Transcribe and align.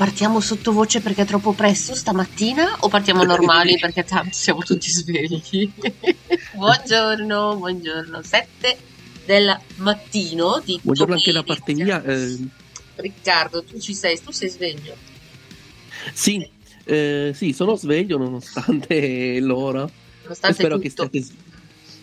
Partiamo 0.00 0.40
sottovoce 0.40 1.02
perché 1.02 1.20
è 1.20 1.26
troppo 1.26 1.52
presto 1.52 1.94
stamattina 1.94 2.78
o 2.80 2.88
partiamo 2.88 3.22
normali 3.22 3.76
perché 3.78 4.02
tanto 4.02 4.34
siamo 4.34 4.60
tutti 4.60 4.88
svegli? 4.88 5.70
buongiorno, 6.56 7.56
buongiorno. 7.56 8.22
7 8.22 8.78
del 9.26 9.54
mattino 9.76 10.62
di 10.64 10.80
Buongiorno 10.82 11.12
anche 11.12 11.32
da 11.32 11.42
parte 11.42 11.74
mia. 11.74 12.02
eh, 12.02 12.38
Riccardo, 12.94 13.62
tu 13.62 13.78
ci 13.78 13.92
sei, 13.92 14.18
tu 14.22 14.30
sei 14.32 14.48
sveglio. 14.48 14.96
sì, 16.14 16.48
eh, 16.84 17.32
sì, 17.34 17.52
sono 17.52 17.76
sveglio 17.76 18.16
nonostante 18.16 19.38
l'ora. 19.44 19.86
Nonostante 20.22 20.56
spero 20.56 20.78
che, 20.78 20.88
tutto. 20.88 21.10
siate, 21.12 21.26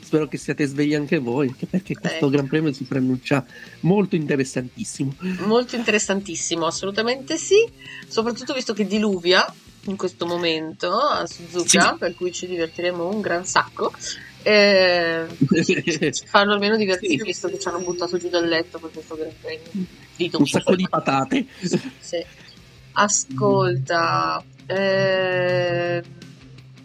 spero 0.08 0.28
che 0.28 0.38
siate 0.38 0.66
svegli 0.66 0.96
anche 0.96 1.18
voi, 1.20 1.48
anche 1.50 1.66
perché 1.66 1.94
questo 1.94 2.18
Ecco. 2.18 2.30
Gran 2.30 2.48
Premio 2.48 2.72
si 2.74 2.86
preannuncia 2.86 3.46
molto 3.82 4.16
interessantissimo. 4.16 5.14
Molto 5.46 5.76
interessantissimo, 5.76 6.66
assolutamente 6.66 7.38
sì. 7.38 7.58
Soprattutto 8.08 8.54
visto 8.54 8.74
che 8.74 8.88
diluvia 8.88 9.46
in 9.86 9.98
questo 9.98 10.26
momento 10.26 10.92
a 10.92 11.26
Suzuka, 11.28 11.92
Sì. 11.92 11.98
per 12.00 12.16
cui 12.16 12.32
ci 12.32 12.48
divertiremo 12.48 13.08
un 13.08 13.20
gran 13.22 13.46
sacco. 13.46 13.92
Eh, 14.44 15.26
ci 15.64 16.26
fanno 16.26 16.54
almeno 16.54 16.78
divertire 16.78 17.18
Sì. 17.18 17.24
visto 17.24 17.50
che 17.50 17.60
ci 17.60 17.68
hanno 17.68 17.80
buttato 17.80 18.18
giù 18.18 18.30
dal 18.30 18.48
letto 18.48 18.80
per 18.80 18.92
questo 18.92 19.16
gran 19.16 19.32
premio 19.42 19.86
di 20.16 20.30
Un 20.34 20.46
sacco 20.48 20.76
di 20.76 20.88
patate. 20.90 21.46
Sì. 22.00 22.24
Ascolta, 22.94 24.44
eh, 24.66 26.02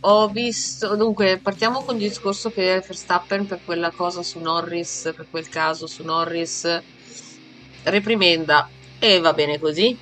ho 0.04 0.28
visto, 0.28 0.96
dunque 0.96 1.38
partiamo 1.38 1.82
con 1.82 1.94
il 1.96 2.08
discorso 2.08 2.50
che 2.50 2.82
Verstappen 2.86 3.46
per 3.46 3.60
quella 3.64 3.90
cosa 3.90 4.22
su 4.22 4.40
Norris, 4.40 5.12
per 5.14 5.26
quel 5.30 5.48
caso 5.48 5.86
su 5.86 6.02
Norris, 6.02 6.80
reprimenda 7.84 8.68
e 8.98 9.18
va 9.20 9.32
bene 9.32 9.58
così. 9.58 9.96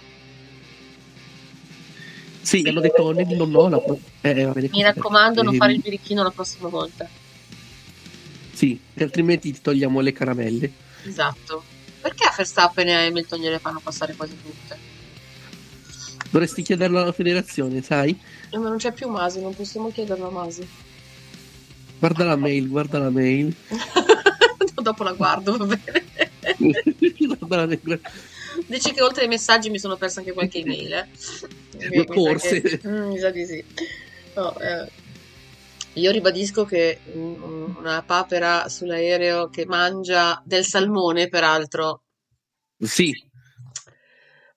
Sì, 2.43 2.65
hanno 2.67 2.81
detto 2.81 3.13
né 3.13 3.25
di 3.25 3.37
no, 3.37 3.45
no, 3.45 3.69
la 3.69 3.79
pro- 3.79 4.01
eh, 4.23 4.45
va 4.45 4.53
bene 4.53 4.67
Mi 4.69 4.69
così, 4.71 4.83
raccomando, 4.83 5.43
non 5.43 5.53
perché- 5.53 5.59
fare 5.59 5.73
il 5.75 5.81
birichino 5.81 6.23
la 6.23 6.31
prossima 6.31 6.69
volta. 6.69 7.07
Sì, 8.53 8.81
che 8.95 9.05
altrimenti 9.05 9.53
ti 9.53 9.61
togliamo 9.61 10.01
le 10.01 10.13
caramelle. 10.13 10.73
Esatto. 11.05 11.63
Perché 12.01 12.25
a 12.25 12.35
Verstappen 12.35 12.89
e 12.89 12.95
a 12.95 13.05
Hamilton 13.07 13.39
gliele 13.41 13.59
fanno 13.59 13.81
passare 13.81 14.15
quasi 14.15 14.35
tutte? 14.43 14.79
Dovresti 16.31 16.63
chiederlo 16.63 17.01
alla 17.01 17.13
federazione, 17.13 17.83
sai? 17.83 18.19
Eh, 18.53 18.59
ma 18.59 18.69
non 18.69 18.79
c'è 18.79 18.93
più 18.93 19.09
Masi, 19.09 19.41
non 19.41 19.55
possiamo 19.55 19.91
chiederlo 19.91 20.29
a 20.29 20.31
Masi. 20.31 20.67
Guarda 21.99 22.25
la 22.25 22.37
mail, 22.37 22.69
guarda 22.69 22.99
la 22.99 23.11
mail. 23.11 23.55
Dopo 24.83 25.03
la 25.05 25.13
guardo, 25.13 25.57
va 25.57 25.67
bene. 25.67 26.09
Dici 28.67 28.93
che 28.93 29.03
oltre 29.03 29.23
ai 29.23 29.29
messaggi 29.29 29.71
mi 29.71 29.79
sono 29.79 29.97
persa 29.97 30.21
anche 30.21 30.33
qualche 30.33 30.59
email, 30.59 30.93
eh? 30.93 31.09
Mi- 31.91 32.07
Forse. 32.07 32.61
che- 32.61 32.81
Mm, 32.89 33.09
mi 33.09 33.19
sa 33.19 33.31
di 33.31 33.45
sì. 33.47 33.63
No, 34.35 34.59
eh, 34.59 34.89
Io 35.95 36.11
ribadisco 36.11 36.65
che 36.65 36.99
mm, 37.15 37.77
una 37.79 38.03
papera 38.03 38.69
sull'aereo 38.69 39.49
che 39.51 39.67
mangia 39.67 40.41
del 40.45 40.65
salmone, 40.65 41.29
peraltro, 41.29 42.03
Sì, 42.79 43.13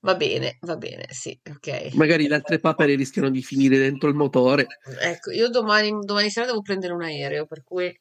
va 0.04 0.16
bene, 0.16 0.58
va 0.62 0.78
bene, 0.78 1.08
sì, 1.10 1.38
ok. 1.50 1.96
magari 1.96 2.28
le 2.28 2.36
altre 2.36 2.60
papere 2.60 2.96
rischiano 2.96 3.30
di 3.30 3.42
finire 3.42 3.78
dentro 3.78 4.08
il 4.10 4.16
motore. 4.16 4.68
Ecco, 5.02 5.32
io 5.32 5.50
domani, 5.50 5.92
domani 6.02 6.30
sera 6.30 6.46
devo 6.46 6.62
prendere 6.62 6.94
un 6.94 7.02
aereo, 7.02 7.46
per 7.46 7.64
cui 7.64 7.92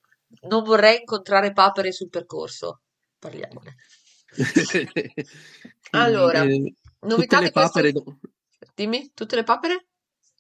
non 0.48 0.62
vorrei 0.62 0.98
incontrare 0.98 1.52
papere 1.52 1.92
sul 1.92 2.08
percorso. 2.08 2.82
Parliamone. 3.18 3.76
Allora, 5.94 6.42
eh, 6.42 6.74
Novità 7.00 7.36
tutte 7.36 7.44
le 7.44 7.50
questo... 7.50 7.60
papere, 7.60 7.92
do- 7.92 8.18
Dimmi, 8.74 9.10
tutte 9.14 9.36
le 9.36 9.44
papere? 9.44 9.86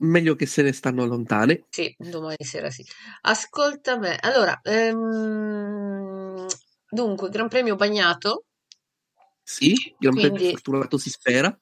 meglio 0.02 0.34
che 0.34 0.46
se 0.46 0.62
ne 0.62 0.72
stanno 0.72 1.04
lontane. 1.04 1.66
Sì, 1.68 1.94
domani 1.98 2.36
sera 2.40 2.70
sì. 2.70 2.84
Ascolta 3.22 3.98
me. 3.98 4.16
Allora, 4.20 4.58
ehm, 4.62 6.46
dunque, 6.88 7.28
Gran 7.28 7.48
Premio 7.48 7.76
bagnato, 7.76 8.46
Sì, 9.52 9.94
gran 9.98 10.14
premio 10.14 10.30
Quindi- 10.30 10.50
fortunato 10.50 10.96
si 10.96 11.10
spera. 11.10 11.58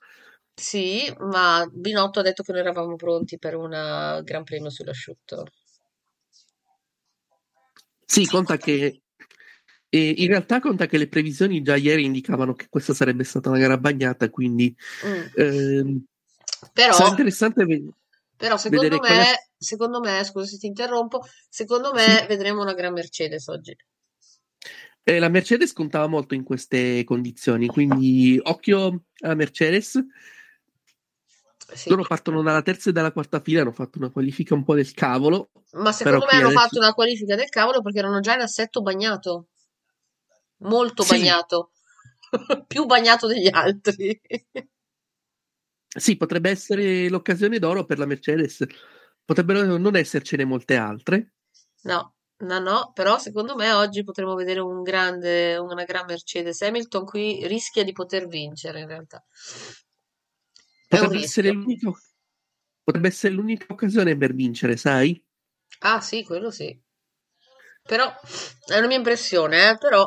sì, 0.54 1.12
ma 1.18 1.66
Binotto 1.72 2.20
ha 2.20 2.22
detto 2.22 2.44
che 2.44 2.52
noi 2.52 2.60
eravamo 2.60 2.94
pronti 2.94 3.36
per 3.36 3.56
un 3.56 3.70
Gran 4.22 4.44
Premio 4.44 4.70
sull'asciutto. 4.70 5.46
Sì, 8.04 8.26
conta 8.26 8.56
che 8.56 9.02
eh, 9.88 10.14
in 10.18 10.28
realtà 10.28 10.60
conta 10.60 10.86
che 10.86 10.98
le 10.98 11.08
previsioni 11.08 11.62
già 11.62 11.74
ieri 11.76 12.04
indicavano 12.04 12.54
che 12.54 12.68
questa 12.68 12.94
sarebbe 12.94 13.24
stata 13.24 13.48
una 13.50 13.58
gara 13.58 13.76
bagnata, 13.76 14.30
quindi 14.30 14.72
Mm. 15.04 15.26
ehm, 15.34 16.04
Però, 16.72 16.92
sarà 16.92 17.08
interessante 17.08 17.64
vedere. 17.64 17.92
però 18.36 18.56
secondo 18.56 18.98
me, 19.00 19.32
è- 19.32 19.34
secondo 19.56 19.98
me, 20.00 20.22
scusa 20.24 20.46
se 20.46 20.58
ti 20.58 20.66
interrompo, 20.66 21.24
secondo 21.48 21.92
me 21.92 22.18
Sì. 22.20 22.26
vedremo 22.26 22.62
una 22.62 22.74
gran 22.74 22.92
Mercedes 22.92 23.48
oggi. 23.48 23.76
Eh, 25.10 25.18
la 25.18 25.28
Mercedes 25.28 25.72
contava 25.72 26.06
molto 26.06 26.34
in 26.34 26.44
queste 26.44 27.02
condizioni, 27.02 27.66
quindi 27.66 28.38
occhio 28.40 29.06
alla 29.20 29.34
Mercedes. 29.34 29.98
Sì. 31.72 31.88
Loro 31.88 32.04
partono 32.04 32.42
dalla 32.42 32.62
terza 32.62 32.90
e 32.90 32.92
dalla 32.92 33.10
quarta 33.10 33.40
fila, 33.40 33.62
hanno 33.62 33.72
fatto 33.72 33.98
una 33.98 34.10
qualifica 34.10 34.54
un 34.54 34.62
po' 34.62 34.74
del 34.74 34.92
cavolo. 34.92 35.50
Ma 35.72 35.90
secondo 35.90 36.26
me 36.26 36.32
hanno 36.38 36.46
adesso- 36.48 36.60
fatto 36.60 36.78
una 36.78 36.92
qualifica 36.94 37.34
del 37.34 37.48
cavolo 37.48 37.82
perché 37.82 37.98
erano 37.98 38.20
già 38.20 38.34
in 38.34 38.40
assetto 38.40 38.82
bagnato. 38.82 39.48
Molto 40.58 41.02
Sì. 41.02 41.10
bagnato. 41.16 41.72
Più 42.68 42.86
bagnato 42.86 43.26
degli 43.26 43.48
altri. 43.50 44.20
Sì, 45.88 46.16
potrebbe 46.16 46.50
essere 46.50 47.08
l'occasione 47.08 47.58
d'oro 47.58 47.84
per 47.84 47.98
la 47.98 48.06
Mercedes. 48.06 48.64
Potrebbero 49.24 49.76
non 49.76 49.96
essercene 49.96 50.44
molte 50.44 50.76
altre. 50.76 51.34
No, 51.82 52.14
no, 52.40 52.58
no, 52.58 52.92
però 52.94 53.18
secondo 53.18 53.54
me 53.54 53.72
oggi 53.72 54.04
potremo 54.04 54.34
vedere 54.34 54.60
un 54.60 54.82
grande, 54.82 55.56
una 55.56 55.84
gran 55.84 56.06
Mercedes. 56.06 56.62
Hamilton 56.62 57.04
qui 57.04 57.46
rischia 57.46 57.84
di 57.84 57.92
poter 57.92 58.26
vincere 58.26 58.80
in 58.80 58.86
realtà. 58.86 59.24
Potrebbe 60.88 61.20
essere, 61.20 61.52
potrebbe 62.82 63.08
essere 63.08 63.32
l'unica 63.34 63.66
occasione 63.68 64.16
per 64.16 64.34
vincere, 64.34 64.76
sai? 64.76 65.22
Ah, 65.80 66.00
sì, 66.00 66.24
quello 66.24 66.50
sì. 66.50 66.78
Però 67.82 68.12
è 68.66 68.78
una 68.78 68.86
mia 68.86 68.96
impressione, 68.96 69.70
eh, 69.70 69.78
però 69.78 70.04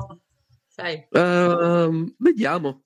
sai, 0.68 1.06
Ehm, 1.12 2.16
vediamo. 2.18 2.84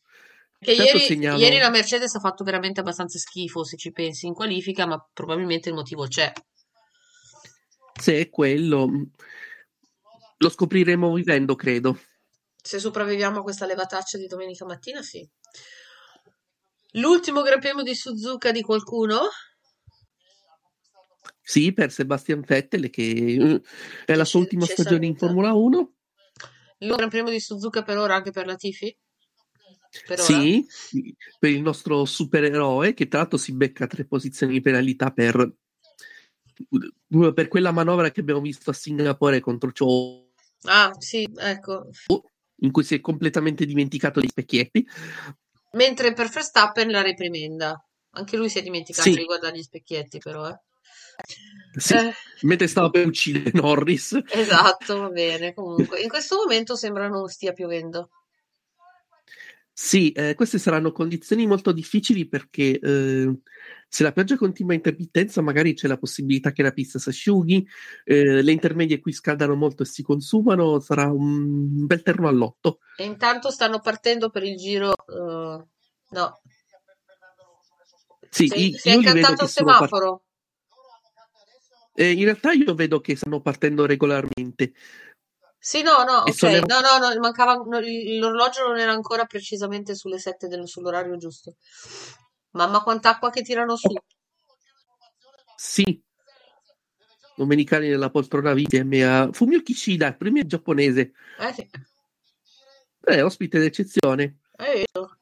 che 0.59 0.72
ieri, 0.74 1.19
ieri 1.19 1.57
la 1.57 1.69
Mercedes 1.69 2.16
ha 2.16 2.19
fatto 2.19 2.44
veramente 2.44 2.80
abbastanza 2.80 3.18
schifo 3.18 3.63
se 3.63 3.78
ci 3.78 3.91
pensi 3.91 4.28
in 4.28 4.34
qualifica, 4.34 4.86
ma 4.86 5.03
probabilmente 5.13 5.69
il 5.69 5.75
motivo 5.75 6.07
c'è. 6.07 6.31
Se 8.00 8.19
è 8.19 8.30
quello, 8.30 8.89
lo 10.38 10.50
scopriremo 10.50 11.13
vivendo, 11.13 11.56
credo. 11.56 12.00
Se 12.62 12.80
sopravviviamo 12.80 13.39
a 13.39 13.44
questa 13.44 13.66
levataccia 13.66 14.18
di 14.18 14.28
domenica 14.28 14.66
mattina, 14.66 15.01
sì. 15.01 15.28
L'ultimo 16.94 17.42
Gran 17.42 17.60
Premio 17.60 17.84
di 17.84 17.95
Suzuka 17.95 18.51
di 18.51 18.62
qualcuno? 18.62 19.19
Sì, 21.42 21.72
per 21.72 21.92
Sebastian 21.92 22.42
Vettel, 22.42 22.89
che 22.89 23.01
eh, 23.01 23.62
è 24.06 24.16
la 24.16 24.25
sua 24.25 24.42
ultima 24.42 24.66
stagione 24.66 25.06
in. 25.06 25.16
Formula 25.16 25.54
1. 25.54 25.94
Il 26.80 26.94
Gran 26.95 27.10
Premio 27.10 27.31
di 27.31 27.39
Suzuka 27.39 27.84
per 27.84 27.98
ora 27.98 28.16
anche 28.16 28.31
per 28.31 28.45
la 28.45 28.56
Tifi? 28.56 28.95
Per? 30.06 30.19
Sì, 30.19 30.68
per 31.39 31.50
il 31.50 31.62
nostro 31.62 32.04
supereroe, 32.06 32.94
che 32.94 33.07
tra 33.07 33.19
l'altro 33.19 33.38
si 33.38 33.54
becca 33.54 33.88
tre 33.88 34.06
posizioni 34.06 34.54
di 34.54 34.62
penalità 34.62 35.12
per, 35.12 35.56
per 37.34 37.48
quella 37.48 37.72
manovra 37.72 38.12
che 38.12 38.19
abbiamo 38.19 38.42
visto 38.42 38.69
a 38.69 38.74
Singapore 38.74 39.39
contro 39.39 39.72
Ciò, 39.72 40.26
Ah, 40.65 40.92
sì, 40.98 41.27
ecco. 41.38 41.89
in 42.62 42.71
cui 42.71 42.83
si 42.83 42.95
è 42.95 43.01
completamente 43.01 43.65
dimenticato 43.65 44.19
degli 44.19 44.30
specchietti. 44.30 44.86
Mentre 45.74 46.13
per 46.13 46.27
Verstappen 46.30 46.89
la 46.89 47.01
reprimenda. 47.01 47.80
Anche 48.12 48.36
lui 48.38 48.50
si 48.50 48.57
è 48.59 48.63
dimenticato 48.63 49.09
Sì. 49.09 49.15
di 49.15 49.25
guardare 49.25 49.57
gli 49.57 49.62
specchietti, 49.62 50.18
però, 50.18 50.48
eh. 50.50 50.59
Sì, 51.77 51.94
Eh, 51.94 52.13
mentre 52.42 52.68
stava 52.68 52.89
per 52.89 53.06
uccidere 53.06 53.51
Norris. 53.54 54.19
esatto, 54.27 55.00
va 55.01 55.09
bene. 55.09 55.54
Comunque, 55.54 56.00
in 56.01 56.09
questo 56.09 56.38
momento 56.38 56.75
sembra 56.75 57.07
non 57.07 57.27
stia 57.27 57.53
piovendo. 57.53 58.10
Sì, 59.79 60.12
eh, 60.13 60.33
queste 60.33 60.57
saranno 60.57 60.91
condizioni 60.91 61.45
molto 61.45 61.71
difficili 61.71 62.27
perché 62.27 62.79
eh, 62.79 63.31
se 63.88 64.01
la 64.01 64.12
pioggia 64.12 64.35
continua 64.35 64.71
a 64.74 64.75
intermittenza, 64.75 65.39
magari 65.44 65.75
c'è 65.75 65.88
la 65.88 66.00
possibilità 66.00 66.51
che 66.51 66.63
la 66.63 66.71
pista 66.71 66.97
si 66.97 67.09
asciughi, 67.09 67.63
eh, 68.03 68.41
le 68.41 68.51
intermedie 68.51 69.00
qui 69.00 69.13
scaldano 69.13 69.53
molto 69.53 69.83
e 69.83 69.85
si 69.85 70.01
consumano, 70.01 70.79
sarà 70.79 71.12
un 71.12 71.85
bel 71.85 72.01
terno 72.01 72.27
all'otto. 72.27 72.79
E 72.97 73.06
intanto 73.06 73.51
stanno 73.51 73.79
partendo 73.79 74.31
per 74.31 74.41
il 74.45 74.57
giro. 74.57 74.94
eh, 74.95 75.65
no, 76.09 76.41
Sì, 78.31 78.47
si, 78.47 78.69
i- 78.69 78.74
si 78.74 78.89
è 78.89 78.94
io 78.94 79.00
li 79.00 79.06
vedo 79.06 79.18
incantato 79.19 79.44
il 79.44 79.50
semaforo. 79.51 80.24
eh, 81.94 82.12
in 82.13 82.24
realtà 82.24 82.51
io 82.51 82.74
vedo 82.74 83.00
che 83.00 83.15
stanno 83.15 83.41
partendo 83.41 83.85
regolarmente 83.85 84.74
Sì, 85.68 85.81
no, 85.81 86.06
no, 86.06 86.19
ok. 86.19 86.34
sono 86.34 86.60
No, 86.60 86.80
no, 86.80 86.98
no, 86.98 87.19
mancava, 87.19 87.56
no, 87.56 87.81
l'orologio 87.81 88.66
non 88.66 88.78
era 88.78 88.94
ancora 88.94 89.25
precisamente 89.25 89.96
sulle 89.96 90.18
7 90.18 90.48
del, 90.48 90.66
sull'orario 90.66 91.18
giusto. 91.18 91.56
Mamma, 92.52 92.81
quant'acqua 92.81 93.30
che 93.30 93.42
tirano 93.42 93.75
su. 93.75 93.94
Sì, 95.58 96.02
domenicali 97.36 97.90
nella 97.90 98.10
poltrona 98.10 98.58
insieme 98.58 99.04
a 99.04 99.30
Fumio 99.34 99.62
Kishida, 99.62 100.08
il 100.08 100.16
premier 100.16 100.46
giapponese, 100.46 101.12
Eh 101.38 101.54
sì, 101.54 101.70
eh, 103.04 103.22
ospite 103.22 103.60
d'eccezione. 103.60 104.38
hai 104.56 104.75
visto? 104.75 105.18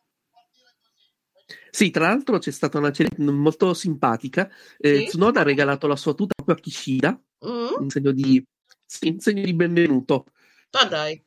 Sì, 1.71 1.89
tra 1.89 2.07
l'altro 2.09 2.38
c'è 2.38 2.51
stata 2.51 2.77
una 2.77 2.91
cena 2.91 3.09
molto 3.31 3.74
simpatica. 3.74 4.48
Eh, 4.77 5.00
Sì? 5.00 5.06
Tsunoda 5.06 5.39
ha 5.39 5.44
regalato 5.44 5.88
la 5.88 5.95
sua 5.95 6.13
tuta 6.13 6.36
proprio 6.36 6.56
a 6.56 6.59
Kishida 6.59 7.19
Mm? 7.45 7.81
in 7.81 7.89
segno 7.89 8.12
di, 8.12 8.44
sì, 8.86 9.07
in 9.07 9.19
segno 9.19 9.44
di 9.44 9.53
benvenuto. 9.53 10.25
Ah, 10.75 10.86
dai. 10.86 11.24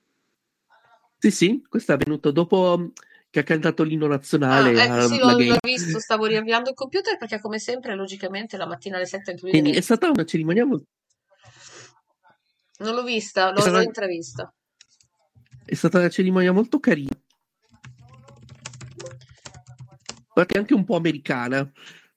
Sì, 1.19 1.31
sì, 1.31 1.65
questo 1.69 1.93
è 1.93 1.95
avvenuto 1.97 2.31
dopo 2.31 2.93
che 3.31 3.41
ha 3.41 3.43
cantato 3.43 3.83
l'inno 3.83 4.07
Ah, 4.07 4.11
nazionale 4.11 4.71
ecco, 4.71 4.93
alla 4.93 5.07
sì, 5.07 5.19
l'ho, 5.19 5.37
l'ho 5.39 5.59
visto, 5.63 5.99
stavo 5.99 6.27
riavviando 6.27 6.71
il 6.71 6.77
computer 6.77 7.17
perché 7.19 7.41
come 7.41 7.59
sempre, 7.59 7.95
logicamente, 7.95 8.57
la 8.57 8.67
mattina 8.67 8.97
alle 8.97 9.07
7 9.07 9.31
anche 9.33 9.43
lui 9.43 9.51
Quindi 9.51 9.73
è 9.73 9.81
stata 9.81 10.09
una 10.11 10.25
cerimonia 10.25 10.65
molto, 10.65 10.87
Non 12.79 12.95
l'ho 12.95 13.03
vista, 13.03 13.51
l'ho, 13.51 13.61
stata, 13.61 13.83
intravista. 13.83 14.53
è 15.65 15.75
stata 15.75 15.99
una 15.99 16.09
cerimonia 16.09 16.53
molto 16.53 16.79
carina, 16.79 17.11
perché 20.33 20.59
anche 20.59 20.75
un 20.75 20.85
po' 20.85 20.97
americana. 20.97 21.71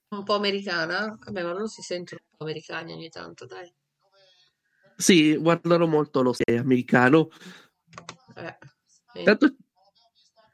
Un 0.10 0.24
po' 0.24 0.36
americana? 0.36 1.18
Vabbè, 1.25 1.44
ma 1.44 1.54
non 1.54 1.68
si 1.68 1.81
sentono 1.81 2.22
un 2.24 2.38
po' 2.38 2.44
americani 2.44 2.94
ogni 2.94 3.10
tanto, 3.10 3.45
dai. 3.45 3.74
Sì, 5.01 5.36
guardano 5.36 5.88
molto 5.88 6.21
lo 6.21 6.31
stile 6.31 6.59
americano. 6.59 7.30
Eh, 8.36 8.57
sì. 9.12 9.19
Intanto, 9.19 9.56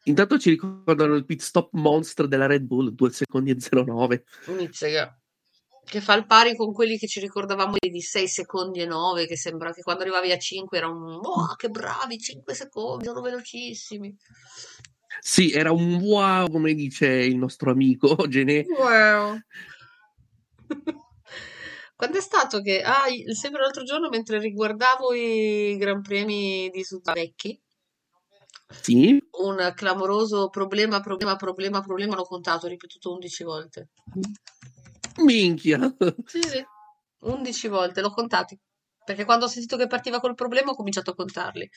intanto 0.05 0.39
ci 0.39 0.51
ricordano 0.51 1.15
il 1.15 1.25
pit 1.25 1.41
stop 1.41 1.73
monster 1.73 2.29
della 2.29 2.45
Red 2.45 2.63
Bull, 2.63 2.93
2 2.93 3.11
secondi 3.11 3.51
e 3.51 3.57
09. 3.59 4.23
Unizzica. 4.45 5.19
Che 5.83 6.01
fa 6.01 6.15
il 6.15 6.25
pari 6.25 6.55
con 6.55 6.71
quelli 6.71 6.97
che 6.97 7.07
ci 7.07 7.19
ricordavamo 7.19 7.75
di 7.77 8.01
6 8.01 8.27
secondi 8.27 8.79
e 8.79 8.85
9, 8.85 9.27
che 9.27 9.35
sembra 9.35 9.73
che 9.73 9.81
quando 9.81 10.03
arrivavi 10.03 10.31
a 10.31 10.37
5 10.37 10.77
era 10.77 10.87
un 10.87 11.19
oh, 11.21 11.55
che 11.55 11.67
bravi, 11.67 12.17
5 12.17 12.53
secondi, 12.53 13.05
sono 13.05 13.21
velocissimi. 13.21 14.15
Sì, 15.19 15.51
era 15.51 15.71
un 15.71 15.95
wow, 15.95 16.49
come 16.49 16.73
dice 16.73 17.07
il 17.07 17.35
nostro 17.35 17.71
amico 17.71 18.15
Genè. 18.27 18.65
Wow. 18.65 19.39
Quando 21.97 22.19
è 22.19 22.21
stato 22.21 22.61
che, 22.61 22.83
ah, 22.83 23.05
sempre 23.33 23.59
l'altro 23.59 23.81
giorno 23.81 24.07
mentre 24.07 24.37
riguardavo 24.39 25.15
i 25.15 25.75
Gran 25.77 26.03
Premi 26.03 26.69
di 26.69 26.83
Suzuka 26.83 27.13
vecchi, 27.13 27.59
Sì, 28.69 29.19
un 29.39 29.73
clamoroso 29.75 30.49
problema, 30.49 30.99
problema, 30.99 31.35
problema, 31.35 31.81
problema, 31.81 32.15
l'ho 32.15 32.23
contato, 32.23 32.67
ho 32.67 32.69
ripetuto 32.69 33.13
11 33.13 33.43
volte. 33.43 33.89
minchia. 35.23 35.79
Sì, 36.23 36.39
sì, 36.43 36.63
11 37.21 37.67
volte, 37.67 38.01
l'ho 38.01 38.11
contati. 38.11 38.55
Perché 39.03 39.25
quando 39.25 39.45
ho 39.45 39.49
sentito 39.49 39.75
che 39.75 39.87
partiva 39.87 40.19
col 40.19 40.35
problema 40.35 40.69
ho 40.69 40.75
cominciato 40.75 41.09
a 41.09 41.15
contarli. 41.15 41.67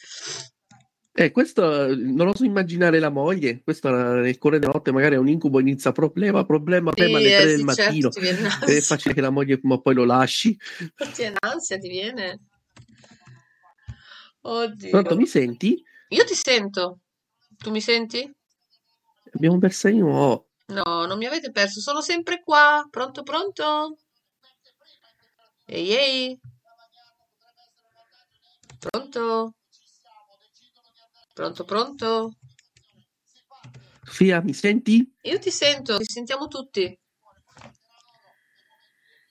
Eh, 1.20 1.32
questo 1.32 1.84
eh, 1.84 1.94
non 1.96 2.28
oso 2.28 2.44
immaginare 2.44 2.99
la 2.99 3.11
moglie. 3.11 3.61
Questo 3.62 3.90
nel 3.90 4.38
cuore 4.38 4.58
della 4.58 4.72
notte, 4.72 4.90
magari 4.90 5.17
è 5.17 5.19
un 5.19 5.28
incubo, 5.28 5.61
inizia 5.61 5.93
problema, 5.93 6.46
problema, 6.46 6.93
Sì, 6.94 7.02
alle 7.02 7.37
eh, 7.37 7.37
3 7.37 7.44
del 7.44 7.58
sì, 7.58 7.75
certo, 7.75 8.08
mattino. 8.08 8.11
Ed 8.67 8.76
è 8.76 8.81
facile 8.81 9.12
che 9.12 9.20
la 9.20 9.28
moglie 9.28 9.58
prima 9.58 9.75
o 9.75 9.82
poi 9.82 9.93
lo 9.93 10.05
lasci. 10.05 10.56
Ti 10.56 11.11
viene 11.14 11.37
l'ansia, 11.38 11.76
ti 11.76 11.90
viene. 11.90 12.40
Pronto, 14.40 14.78
Oddio. 14.94 15.17
mi 15.17 15.26
senti? 15.26 15.84
Io 16.08 16.25
ti 16.25 16.34
sento. 16.34 17.00
Tu 17.58 17.70
mi 17.70 17.82
senti? 17.82 18.34
Abbiamo 19.34 19.58
bersaglio 19.58 20.06
nuovo. 20.06 20.49
No, 20.69 21.05
non 21.05 21.19
mi 21.19 21.26
avete 21.26 21.50
perso, 21.50 21.81
sono 21.81 22.00
sempre 22.00 22.43
qua. 22.43 22.88
Pronto, 22.88 23.23
pronto? 23.25 23.99
Ehi, 25.66 25.94
ehi. 25.94 26.40
Pronto? 28.78 29.52
Pronto, 31.40 31.64
pronto? 31.64 32.34
Sofia, 34.04 34.42
mi 34.42 34.52
senti? 34.52 35.10
Io 35.22 35.38
ti 35.38 35.50
sento, 35.50 35.96
ti 35.96 36.04
sentiamo 36.04 36.48
tutti. 36.48 36.98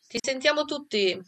Ti 0.08 0.18
sentiamo 0.20 0.66
tutti. 0.66 1.22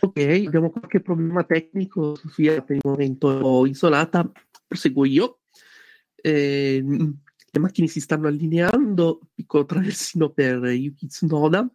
Ok, 0.00 0.18
abbiamo 0.46 0.68
qualche 0.68 1.00
problema 1.00 1.42
tecnico. 1.44 2.14
Sofia 2.16 2.60
per 2.60 2.76
il 2.76 2.82
momento 2.84 3.64
è 3.64 3.70
isolata. 3.70 4.30
Proseguo 4.66 5.06
io. 5.06 5.38
Ehm, 6.16 7.22
le 7.50 7.60
macchine 7.60 7.86
si 7.86 8.00
stanno 8.00 8.28
allineando. 8.28 9.20
Piccolo 9.32 9.64
traversino 9.64 10.28
per 10.28 10.62
Yuki 10.64 11.06
Tsunoda. 11.06 11.66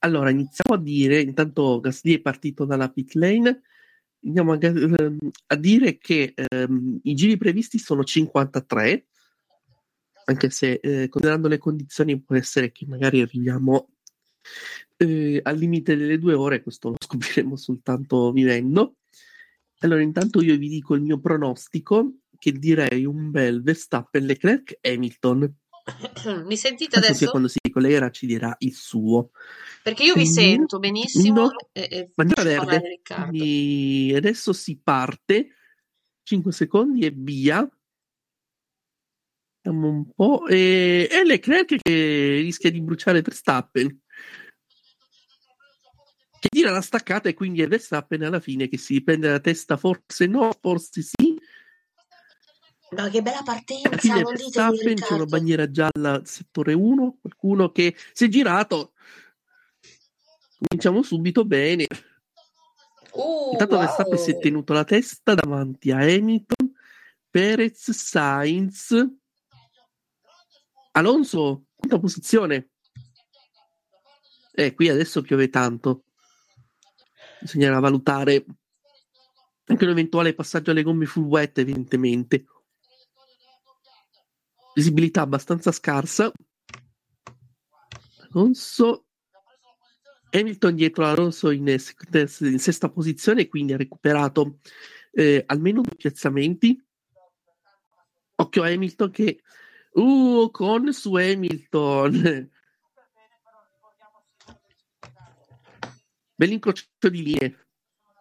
Allora, 0.00 0.30
iniziamo 0.30 0.80
a 0.80 0.82
dire, 0.82 1.20
intanto 1.20 1.80
Gasly 1.80 2.14
è 2.14 2.20
partito 2.20 2.64
dalla 2.64 2.90
pit 2.90 3.14
lane, 3.14 3.62
andiamo 4.24 4.52
a, 4.52 4.58
ehm, 4.60 5.30
a 5.46 5.56
dire 5.56 5.98
che 5.98 6.34
ehm, 6.34 7.00
i 7.02 7.14
giri 7.14 7.36
previsti 7.36 7.78
sono 7.78 8.04
53, 8.04 9.06
anche 10.26 10.50
se 10.50 10.80
eh, 10.82 11.08
considerando 11.08 11.48
le 11.48 11.58
condizioni 11.58 12.20
può 12.20 12.36
essere 12.36 12.72
che 12.72 12.86
magari 12.86 13.20
arriviamo 13.20 13.90
eh, 14.96 15.40
al 15.42 15.56
limite 15.56 15.96
delle 15.96 16.18
due 16.18 16.34
ore, 16.34 16.62
questo 16.62 16.90
lo 16.90 16.96
scopriremo 17.04 17.56
soltanto 17.56 18.32
vivendo. 18.32 18.96
Allora, 19.80 20.00
intanto 20.00 20.40
io 20.42 20.56
vi 20.56 20.68
dico 20.68 20.94
il 20.94 21.02
mio 21.02 21.20
pronostico, 21.20 22.20
che 22.38 22.52
direi 22.52 23.04
un 23.04 23.30
bel 23.30 23.62
Verstappen, 23.62 24.24
Leclerc, 24.24 24.78
Hamilton. 24.80 25.54
Mi 26.46 26.56
sentite 26.56 26.96
Sofia 26.96 27.08
adesso? 27.08 27.30
Collegherà 27.74 28.10
ci 28.10 28.26
dirà 28.26 28.54
il 28.60 28.74
suo. 28.74 29.32
Perché 29.82 30.04
io 30.04 30.14
vi 30.14 30.26
sento 30.26 30.78
benissimo 30.78 31.42
no, 31.42 31.56
e, 31.72 31.88
e 31.90 32.10
bandiera 32.14 32.64
verde. 32.64 33.00
Quindi 33.02 34.14
adesso 34.16 34.54
si 34.54 34.80
parte, 34.82 35.48
5 36.22 36.52
secondi 36.52 37.04
e 37.04 37.12
via. 37.14 37.68
Vediamo 39.60 39.88
un 39.88 40.10
po'. 40.14 40.46
E, 40.46 41.08
e 41.10 41.24
Leclerc 41.24 41.76
che 41.82 42.36
rischia 42.40 42.70
di 42.70 42.80
bruciare 42.80 43.20
Verstappen. 43.20 44.00
Che 46.40 46.48
tira 46.48 46.70
la 46.70 46.80
staccata 46.80 47.28
e 47.28 47.34
quindi 47.34 47.62
è 47.62 47.68
Verstappen 47.68 48.22
alla 48.22 48.40
fine 48.40 48.68
che 48.68 48.78
si 48.78 49.02
prende 49.02 49.28
la 49.28 49.40
testa, 49.40 49.76
forse 49.76 50.26
no, 50.26 50.56
forse 50.60 51.02
sì. 51.02 51.33
No, 52.96 53.08
che 53.10 53.22
bella 53.22 53.42
partenza, 53.42 54.20
non 54.20 54.34
ditemi 54.34 54.94
c'è 54.94 55.14
una 55.14 55.24
bandiera 55.24 55.68
gialla 55.70 56.12
al 56.12 56.26
settore 56.28 56.74
1, 56.74 57.18
qualcuno 57.20 57.72
che 57.72 57.96
si 58.12 58.26
è 58.26 58.28
girato. 58.28 58.92
Cominciamo 60.58 61.02
subito 61.02 61.44
bene. 61.44 61.86
Uh, 63.12 63.52
Intanto 63.52 63.78
Verstappen 63.78 64.18
si 64.18 64.30
è 64.30 64.32
wow. 64.34 64.42
tenuto 64.42 64.72
la 64.72 64.84
testa 64.84 65.34
davanti 65.34 65.90
a 65.90 65.98
Hamilton, 65.98 66.72
Perez, 67.28 67.90
Sainz, 67.90 68.94
Alonso, 70.92 71.64
quinta 71.74 71.98
posizione. 71.98 72.70
Eh, 74.52 74.72
qui 74.74 74.88
adesso 74.88 75.20
piove 75.20 75.48
tanto. 75.48 76.04
Bisognerà 77.40 77.80
valutare 77.80 78.44
anche 79.66 79.84
un 79.84 79.90
eventuale 79.90 80.34
passaggio 80.34 80.70
alle 80.70 80.82
gomme 80.82 81.06
full 81.06 81.24
wet, 81.24 81.58
evidentemente. 81.58 82.44
Visibilità 84.74 85.22
abbastanza 85.22 85.72
scarsa. 85.72 86.32
Alonso 88.30 89.04
Hamilton 90.34 90.74
dietro 90.74 91.06
Alonso 91.06 91.50
in, 91.50 91.68
in 91.68 92.58
sesta 92.58 92.88
posizione, 92.90 93.46
quindi 93.46 93.72
ha 93.72 93.76
recuperato 93.76 94.58
eh, 95.12 95.44
almeno 95.46 95.80
due 95.80 95.94
piazzamenti. 95.96 96.82
Occhio 98.36 98.62
a 98.64 98.66
Hamilton 98.66 99.10
che 99.12 99.42
uh, 99.92 100.50
con 100.50 100.92
su 100.92 101.14
Hamilton. 101.14 102.50
Bell'incrocio 106.34 106.84
di 107.08 107.22
linee. 107.22 107.66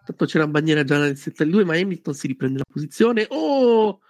Tanto 0.06 0.26
c'era 0.26 0.44
una 0.44 0.54
bandiera 0.54 0.84
gialla 0.84 1.06
nel 1.06 1.18
72, 1.18 1.66
ma 1.66 1.76
Hamilton 1.76 2.14
si 2.14 2.28
riprende 2.28 2.60
la 2.60 2.66
posizione. 2.72 3.26
Oh! 3.30 4.02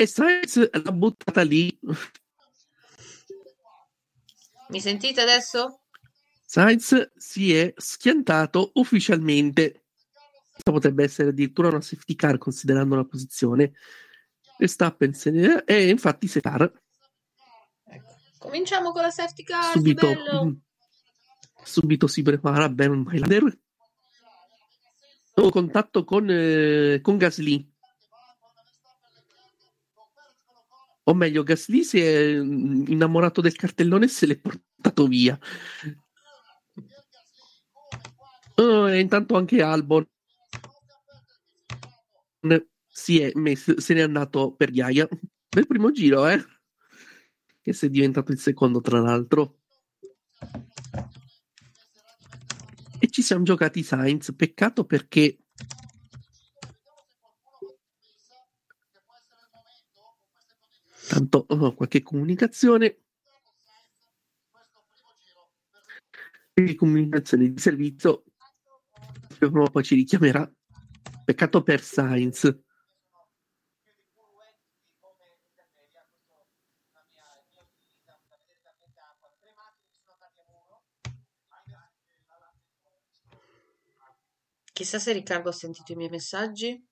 E 0.00 0.06
Sainz 0.06 0.56
l'ha 0.82 0.92
buttata 0.92 1.42
lì. 1.42 1.78
Mi 4.68 4.80
sentite 4.80 5.20
adesso? 5.20 5.82
Sainz 6.42 7.12
si 7.18 7.54
è 7.54 7.74
schiantato 7.76 8.70
ufficialmente. 8.76 9.88
Questa 10.52 10.72
potrebbe 10.72 11.04
essere 11.04 11.28
addirittura 11.28 11.68
una 11.68 11.82
safety 11.82 12.14
car 12.14 12.38
considerando 12.38 12.96
la 12.96 13.04
posizione. 13.04 13.72
Verstappen 14.56 15.12
se 15.12 15.32
ne 15.32 15.64
è, 15.64 15.74
e 15.74 15.90
infatti 15.90 16.28
Setar. 16.28 16.62
Ecco. 17.84 18.16
Cominciamo 18.38 18.92
con 18.92 19.02
la 19.02 19.10
safety 19.10 19.42
car. 19.42 19.72
Subito, 19.72 20.06
bello. 20.06 20.44
mm, 20.46 20.52
subito 21.62 22.06
si 22.06 22.22
prepara 22.22 22.70
Ben 22.70 23.04
Highlander. 23.06 23.58
Nuovo 25.34 25.50
contatto 25.50 26.04
con, 26.04 26.26
eh, 26.30 27.00
con 27.02 27.18
Gasly. 27.18 27.69
O 31.10 31.14
meglio, 31.14 31.42
Gasly 31.42 31.82
si 31.82 32.00
è 32.00 32.40
mm, 32.40 32.84
innamorato 32.86 33.40
del 33.40 33.56
cartellone 33.56 34.04
e 34.04 34.08
se 34.08 34.26
l'è 34.26 34.36
portato 34.38 35.06
via. 35.08 35.36
Oh, 38.54 38.88
e 38.88 39.00
intanto 39.00 39.36
anche 39.36 39.60
Albon 39.60 40.06
si 42.86 43.20
è 43.20 43.32
messo, 43.34 43.80
se 43.80 43.94
n'è 43.94 44.02
andato 44.02 44.52
per 44.52 44.70
Gaia. 44.70 45.08
Bel 45.48 45.66
primo 45.66 45.90
giro, 45.90 46.28
eh? 46.28 46.44
Che 47.60 47.72
si 47.72 47.86
è 47.86 47.88
diventato 47.90 48.30
il 48.30 48.38
secondo, 48.38 48.80
tra 48.80 49.00
l'altro. 49.00 49.62
E 53.00 53.08
ci 53.08 53.22
siamo 53.22 53.42
giocati 53.42 53.82
Sainz. 53.82 54.32
Peccato 54.36 54.84
perché 54.84 55.38
tanto 61.10 61.44
oh, 61.48 61.74
qualche 61.74 62.02
comunicazione. 62.02 63.00
Qualche 66.52 66.74
comunicazione 66.76 67.52
di 67.52 67.58
servizio. 67.58 68.24
Poi 69.38 69.82
ci 69.82 69.96
richiamerà. 69.96 70.48
Peccato 71.24 71.62
per 71.64 71.82
Sainz. 71.82 72.58
Chissà 84.72 84.98
se 84.98 85.12
Riccardo 85.12 85.48
ha 85.50 85.52
sentito 85.52 85.92
i 85.92 85.96
miei 85.96 86.08
messaggi. 86.08 86.86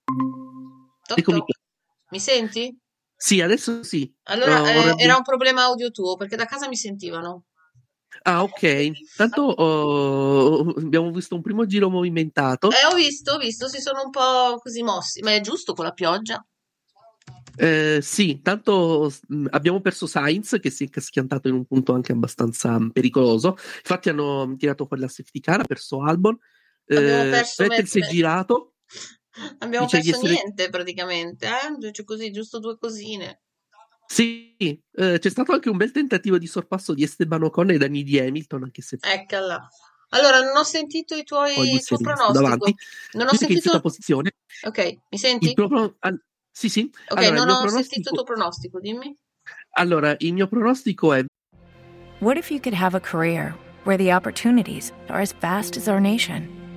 Totto, 1.07 1.47
mi 2.11 2.21
senti? 2.21 2.79
Sì 3.21 3.41
adesso 3.41 3.83
sì 3.83 4.11
Allora, 4.25 4.59
eh, 4.71 4.79
ora 4.79 4.95
era 4.97 5.17
un 5.17 5.23
problema 5.23 5.65
audio 5.65 5.91
tuo, 5.91 6.17
perché 6.17 6.37
da 6.37 6.45
casa 6.47 6.69
mi 6.69 6.77
sentivano. 6.77 7.47
ah 8.23 8.43
ok 8.43 8.91
tanto 9.17 9.43
oh, 9.43 10.71
abbiamo 10.79 11.11
visto 11.11 11.35
un 11.35 11.43
primo 11.43 11.67
giro 11.67 11.91
movimentato 11.91 12.71
Eh, 12.71 12.87
ho 12.91 12.95
visto, 12.95 13.33
ho 13.33 13.39
visto, 13.39 13.69
si 13.69 13.81
sono 13.81 14.03
un 14.05 14.11
po' 14.11 14.59
così 14.63 14.83
mossi, 14.83 15.21
ma 15.23 15.33
è 15.35 15.41
giusto 15.41 15.75
con 15.75 15.85
la 15.85 15.93
pioggia? 15.93 16.45
Eh, 17.61 17.99
sì, 18.03 18.41
tanto 18.41 19.13
mh, 19.27 19.47
abbiamo 19.51 19.81
perso 19.81 20.07
Sainz 20.07 20.59
che 20.61 20.71
si 20.71 20.89
è 20.93 21.01
schiantato 21.01 21.49
in 21.49 21.55
un 21.55 21.65
punto 21.65 21.93
anche 21.93 22.13
abbastanza 22.13 22.79
mh, 22.79 22.91
pericoloso. 22.93 23.57
Infatti 23.79 24.09
hanno 24.11 24.55
tirato 24.57 24.87
fuori 24.87 25.03
la 25.03 25.09
safety 25.09 25.41
car, 25.41 25.61
ha 25.61 25.65
perso 25.65 26.01
Albon. 26.03 26.39
Abbiamo 26.87 27.23
Eh, 27.25 27.31
perso 27.31 27.67
Vettel 27.67 27.89
si 27.89 27.99
è 27.99 28.07
girato. 28.07 28.75
Abbiamo 29.59 29.85
Dice 29.87 30.01
di 30.01 30.11
perso 30.11 30.27
essere- 30.27 30.43
niente 30.43 30.69
praticamente, 30.71 31.47
eh? 31.47 31.93
Cioè, 31.93 32.05
così, 32.05 32.31
giusto 32.31 32.59
due 32.59 32.77
cosine. 32.79 33.43
Sì, 34.07 34.57
eh, 34.93 35.19
c'è 35.19 35.29
stato 35.31 35.53
anche 35.53 35.69
un 35.69 35.77
bel 35.77 35.91
tentativo 35.93 36.39
di 36.39 36.47
sorpasso 36.47 36.95
di 36.95 37.03
Esteban 37.03 37.43
Ocon 37.43 37.71
e 37.71 37.79
Dani 37.79 38.03
di 38.03 38.19
Hamilton, 38.19 38.63
anche 38.65 38.81
se 38.83 38.99
Eccola. 39.01 39.69
Allora, 40.11 40.41
non 40.41 40.57
ho 40.57 40.63
sentito 40.63 41.15
i 41.15 41.25
tuoi, 41.25 41.73
il 41.75 41.85
tuo 41.85 41.99
pronostico. 41.99 42.33
davanti. 42.33 42.75
Non 43.13 43.27
ho 43.27 43.31
Dice 43.31 43.45
sentito... 43.45 43.61
sesta 43.61 43.81
posizione. 43.81 44.33
Ok, 44.63 44.99
mi 45.11 45.19
senti? 45.19 45.53
Pro- 45.53 45.97
al- 45.99 46.23
Sì, 46.51 46.71
sì. 46.71 46.91
Ok, 47.09 47.19
Allora, 47.19 47.45
non 47.45 47.49
ho 47.51 47.69
sentito 47.69 47.69
pronostico... 47.69 48.09
il 48.09 48.15
tuo 48.15 48.23
pronostico, 48.25 48.81
dimmi. 48.81 49.17
allora, 49.73 50.15
il 50.19 50.33
mio 50.33 50.49
pronostico 50.49 51.13
è 51.13 51.25
What 52.21 52.37
if 52.39 52.51
you 52.51 52.59
could 52.61 52.75
have 52.75 52.97
a 52.97 53.01
career 53.01 53.55
where 53.85 53.97
the 54.03 54.11
opportunities 54.13 54.91
are 55.09 55.21
as 55.21 55.33
vast 55.39 55.77
as 55.77 55.87
our 55.87 56.01
nation, 56.01 56.49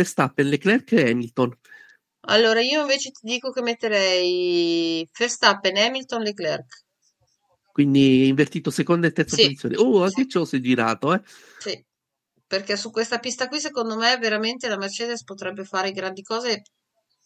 Verstappen, 0.00 0.48
Leclerc 0.48 0.92
e 0.92 1.10
Hamilton. 1.10 1.58
Allora, 2.28 2.60
io 2.60 2.80
invece 2.80 3.10
ti 3.10 3.26
dico 3.26 3.50
che 3.50 3.60
metterei 3.62 5.08
Verstappen, 5.16 5.76
Hamilton, 5.76 6.22
Leclerc. 6.22 6.84
Quindi 7.72 8.26
invertito 8.28 8.70
seconda 8.70 9.06
e 9.06 9.12
terza 9.12 9.36
Sì. 9.36 9.42
posizione. 9.42 9.76
Oh, 9.76 10.02
anche 10.02 10.26
ciò 10.26 10.44
si 10.44 10.56
è 10.56 10.60
girato, 10.60 11.14
eh. 11.14 11.20
Sì, 11.58 11.84
perché 12.46 12.76
su 12.76 12.90
questa 12.90 13.18
pista 13.18 13.48
qui, 13.48 13.60
secondo 13.60 13.96
me, 13.96 14.16
veramente 14.18 14.68
la 14.68 14.76
Mercedes 14.76 15.22
potrebbe 15.24 15.64
fare 15.64 15.92
grandi 15.92 16.22
cose. 16.22 16.62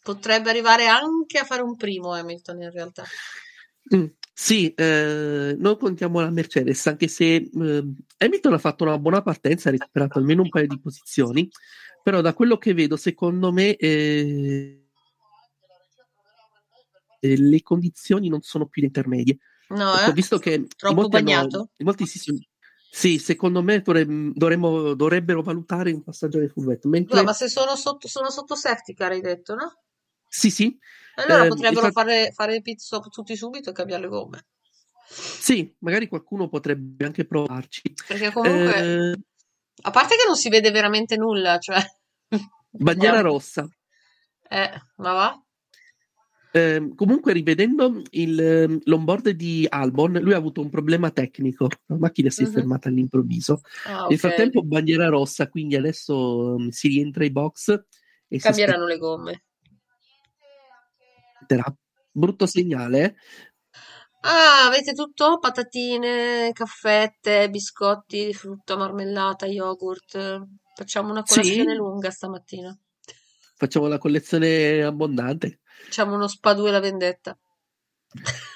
Potrebbe 0.03 0.51
arrivare 0.51 0.87
anche 0.87 1.39
a 1.39 1.45
fare 1.45 1.63
un 1.63 1.77
primo 1.77 2.13
Hamilton, 2.13 2.63
in 2.63 2.71
realtà. 2.71 3.05
Mm, 3.95 4.07
Sì, 4.37 4.73
eh, 4.75 5.55
non 5.57 5.77
contiamo 5.79 6.21
la 6.21 6.31
Mercedes, 6.31 6.87
anche 6.89 7.07
se 7.07 7.37
eh, 7.37 7.85
Hamilton 8.19 8.53
ha 8.53 8.59
fatto 8.59 8.83
una 8.83 8.99
buona 8.99 9.23
partenza, 9.23 9.69
ha 9.69 9.73
recuperato 9.73 10.19
almeno 10.19 10.43
un 10.43 10.49
paio 10.49 10.67
di 10.67 10.81
posizioni, 10.81 11.49
però 12.05 12.21
da 12.21 12.35
quello 12.35 12.59
che 12.59 12.75
vedo, 12.75 12.97
secondo 12.97 13.51
me, 13.51 13.77
eh, 13.77 14.85
eh, 17.21 17.37
le 17.39 17.63
condizioni 17.63 18.29
non 18.29 18.43
sono 18.43 18.67
più 18.67 18.83
le 18.83 18.89
intermedie. 18.89 19.39
No, 19.69 19.99
eh? 19.99 20.13
visto 20.13 20.39
che 20.39 20.67
Troppo 20.77 20.95
molti 21.01 21.17
hanno- 21.17 21.31
bagnato? 21.31 21.71
in 21.79 21.87
molti 21.87 22.05
si 22.07 22.19
sono- 22.19 22.39
sì, 22.91 23.19
secondo 23.19 23.63
me 23.63 23.81
dovremmo, 23.83 24.93
dovrebbero 24.93 25.41
valutare 25.43 25.91
un 25.93 26.03
passaggio 26.03 26.39
nel 26.39 26.51
fumetto. 26.51 26.89
Mentre, 26.91 27.13
Scusa, 27.15 27.25
ma 27.25 27.33
se 27.33 27.49
sono 27.49 27.75
sotto, 27.75 28.07
sono 28.07 28.29
sotto 28.31 28.55
safety 28.55 28.93
car, 28.93 29.13
hai 29.13 29.23
detto, 29.23 29.55
no? 29.55 29.81
sì, 30.29 30.51
sì, 30.51 30.79
Allora 31.17 31.45
Eh, 31.45 31.49
potrebbero 31.49 31.87
infatti- 31.87 31.95
fare, 31.95 32.33
fare 32.33 32.61
pit 32.61 32.81
stop 32.81 33.09
tutti 33.09 33.35
subito 33.37 33.71
e 33.71 33.73
cambiare 33.73 34.03
le 34.03 34.09
gomme. 34.09 34.47
sì, 35.09 35.75
magari 35.79 36.07
qualcuno 36.09 36.49
potrebbe 36.49 37.05
anche 37.07 37.25
provarci. 37.25 37.83
Perché 38.07 38.31
comunque, 38.33 38.77
Eh, 39.13 39.19
a 39.87 39.91
parte 39.91 40.17
che 40.17 40.25
non 40.27 40.37
si 40.37 40.49
vede 40.49 40.71
veramente 40.71 41.17
nulla, 41.17 41.59
cioè... 41.59 41.79
bandiera 42.71 43.21
rossa. 43.21 43.69
Eh, 44.49 44.71
ma 44.97 45.13
va? 45.13 45.39
Eh, 46.53 46.93
comunque, 46.95 47.33
rivedendo 47.33 48.01
il, 48.11 48.41
ehm, 48.41 48.81
l'onboard 48.85 49.31
di 49.31 49.67
Albon, 49.69 50.13
lui 50.23 50.33
ha 50.33 50.37
avuto 50.37 50.61
un 50.61 50.71
problema 50.71 51.11
tecnico. 51.11 51.69
La 51.87 51.97
macchina 51.99 52.31
si 52.31 52.45
è 52.45 52.47
Mhm. 52.47 52.53
fermata 52.53 52.89
all'improvviso. 52.89 53.61
Ah, 53.85 54.07
Nel 54.07 54.15
ok. 54.15 54.19
frattempo, 54.19 54.63
bandiera 54.63 55.09
rossa, 55.09 55.49
quindi 55.49 55.77
adesso 55.77 56.57
ehm, 56.57 56.69
si 56.69 56.89
rientra 56.89 57.25
ai 57.25 57.31
box 57.31 57.85
e 58.29 58.39
Cambieranno 58.39 58.87
le 58.87 58.99
gomme. 58.99 59.45
Brutto 62.13 62.47
segnale, 62.47 63.03
eh? 63.05 63.15
Ah, 64.27 64.67
avete 64.67 64.93
tutto? 64.93 65.39
Patatine, 65.39 66.51
caffette, 66.53 67.49
biscotti, 67.51 68.33
frutta, 68.35 68.77
marmellata, 68.77 69.47
yogurt. 69.47 70.43
Facciamo 70.75 71.11
una 71.11 71.23
colazione 71.23 71.71
Sì, 71.73 71.77
lunga 71.77 72.11
stamattina. 72.11 72.77
facciamo 73.57 73.87
la 73.87 73.99
collezione 73.99 74.83
abbondante. 74.83 75.61
Facciamo 75.85 76.15
uno 76.15 76.27
spa 76.29 76.55
2 76.55 76.71
la 76.71 76.81
vendetta. 76.81 77.39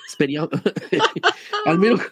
Speriamo. 0.06 0.48
almeno, 1.64 1.96
Ci 1.98 2.10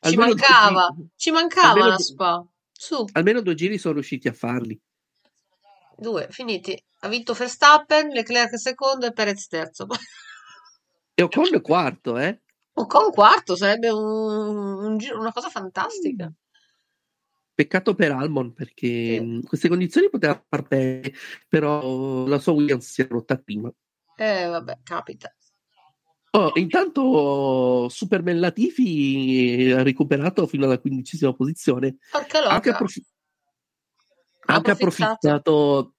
almeno 0.00 0.34
mancava, 0.34 0.88
ci 1.14 1.30
mancava 1.30 1.86
la 1.86 1.98
spa. 1.98 2.44
Su, 2.72 3.04
almeno 3.12 3.40
due 3.40 3.54
giri 3.54 3.78
sono 3.78 3.94
riusciti 3.94 4.28
a 4.28 4.32
farli. 4.32 4.78
due, 5.96 6.26
finiti. 6.30 6.80
Ha 7.00 7.08
vinto 7.08 7.32
Verstappen, 7.34 8.08
Leclerc 8.08 8.58
secondo 8.58 9.06
e 9.06 9.12
Perez 9.12 9.46
terzo. 9.46 9.86
E 11.14 11.22
Ocon 11.22 11.60
quarto, 11.62 12.18
eh? 12.18 12.40
Ocon 12.78 13.10
quarto, 13.10 13.56
sarebbe 13.56 13.88
un, 13.90 14.84
un 14.84 14.98
giro- 14.98 15.18
una 15.18 15.32
cosa 15.32 15.48
fantastica. 15.48 16.30
Peccato 17.54 17.94
per 17.94 18.12
Almon 18.12 18.52
perché 18.52 18.86
Sì. 18.86 19.14
in 19.14 19.42
queste 19.42 19.68
condizioni 19.68 20.10
poteva 20.10 20.44
far 20.46 20.62
bene, 20.66 21.10
però 21.48 22.26
la 22.26 22.38
sua 22.38 22.52
Williams 22.52 22.90
si 22.90 23.00
è 23.00 23.08
rotta 23.08 23.38
prima. 23.38 23.72
Eh, 24.16 24.46
vabbè, 24.46 24.80
capita. 24.82 25.34
Oh, 26.32 26.50
intanto 26.56 27.88
Superman 27.88 28.38
Latifi 28.40 29.72
ha 29.74 29.82
recuperato 29.82 30.46
fino 30.46 30.66
alla 30.66 30.78
quindicesima 30.78 31.32
posizione. 31.32 31.96
Anche, 32.10 32.36
ha 32.36 32.50
anche 32.50 32.70
approfittato. 32.72 33.14
approfittato, 34.66 35.94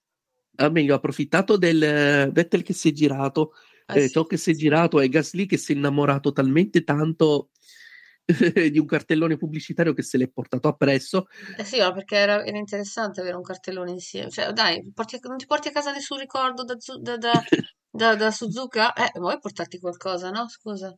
ah, 0.57 0.69
meglio, 0.69 0.93
ha 0.93 0.97
approfittato 0.97 1.57
del 1.57 2.29
Vettel 2.31 2.61
che 2.61 2.73
si 2.73 2.89
è 2.89 2.91
girato, 2.91 3.53
Eh 3.89 4.03
eh, 4.03 4.07
sì. 4.09 4.23
Che 4.25 4.37
si 4.37 4.51
è 4.51 4.53
girato 4.53 4.99
e 4.99 5.09
Gasly 5.09 5.45
che 5.45 5.57
si 5.57 5.73
è 5.73 5.75
innamorato 5.75 6.31
talmente 6.31 6.83
tanto 6.83 7.49
di 8.71 8.77
un 8.77 8.85
cartellone 8.85 9.37
pubblicitario 9.37 9.93
che 9.93 10.01
se 10.03 10.17
l'è 10.17 10.27
portato 10.27 10.67
appresso. 10.67 11.27
Eh 11.57 11.63
sì, 11.63 11.79
ma 11.79 11.93
perché 11.93 12.17
era, 12.17 12.43
era 12.43 12.57
interessante 12.57 13.21
avere 13.21 13.37
un 13.37 13.43
cartellone 13.43 13.91
insieme. 13.91 14.29
Cioè, 14.29 14.51
dai, 14.51 14.91
porti- 14.93 15.19
non 15.23 15.37
ti 15.37 15.45
porti 15.45 15.69
a 15.69 15.71
casa 15.71 15.91
nessun 15.91 16.17
ricordo 16.17 16.63
da, 16.63 16.75
da, 16.99 17.17
da, 17.17 17.41
da- 17.89 18.15
da 18.15 18.31
Suzuka? 18.31 18.93
Eh, 18.93 19.11
vuoi 19.19 19.39
portarti 19.39 19.79
qualcosa, 19.79 20.29
no? 20.29 20.47
Scusa. 20.49 20.93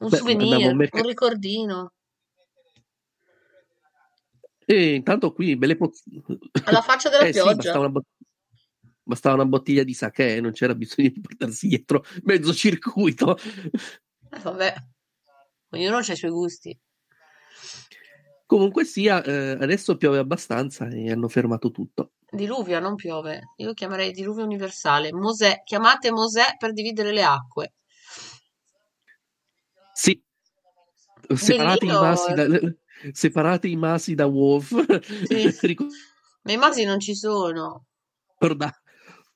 Un 0.00 0.08
Beh, 0.08 0.16
souvenir, 0.16 0.68
al 0.68 0.76
un 0.92 1.06
ricordino. 1.06 1.92
E 4.66 4.94
intanto 4.94 5.32
qui 5.32 5.56
belle 5.56 5.76
poz- 5.76 6.02
Alla 6.64 6.80
faccia 6.80 7.08
della 7.08 7.24
Eh 7.26 7.32
sì, 7.32 7.40
pioggia. 7.42 7.88
bot- 7.88 8.06
bastava 9.10 9.34
una 9.34 9.44
bottiglia 9.44 9.82
di 9.82 9.92
sake, 9.92 10.40
non 10.40 10.52
c'era 10.52 10.74
bisogno 10.74 11.08
di 11.08 11.20
portarsi 11.20 11.66
dietro 11.66 12.04
mezzo 12.22 12.54
circuito. 12.54 13.36
Eh, 13.36 14.38
vabbè, 14.40 14.74
ognuno 15.70 15.96
ha 15.96 16.00
i 16.00 16.16
suoi 16.16 16.30
gusti. 16.30 16.78
Comunque 18.46 18.84
sia, 18.84 19.22
eh, 19.22 19.58
adesso 19.60 19.96
piove 19.96 20.18
abbastanza 20.18 20.88
e 20.88 21.10
hanno 21.10 21.28
fermato 21.28 21.70
tutto. 21.70 22.12
Diluvia, 22.30 22.78
non 22.78 22.94
piove. 22.94 23.52
Io 23.56 23.72
chiamerei 23.74 24.12
diluvio 24.12 24.44
universale. 24.44 25.12
Mosè, 25.12 25.62
chiamate 25.64 26.12
Mosè 26.12 26.56
per 26.56 26.72
dividere 26.72 27.12
le 27.12 27.24
acque. 27.24 27.74
Sì, 29.92 30.20
separate 31.34 31.84
i 31.84 31.88
masi 31.88 32.32
da, 32.32 32.46
separate 33.12 33.68
i 33.68 33.76
masi 33.76 34.14
da 34.14 34.26
Wolf. 34.26 34.70
Sì. 35.26 35.76
Ma 36.42 36.52
i 36.52 36.56
masi 36.56 36.84
non 36.84 37.00
ci 37.00 37.14
sono. 37.14 37.86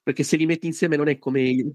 Perché 0.05 0.23
se 0.23 0.37
li 0.37 0.47
metti 0.47 0.67
insieme 0.67 0.95
non 0.97 1.09
è 1.09 1.19
come 1.19 1.75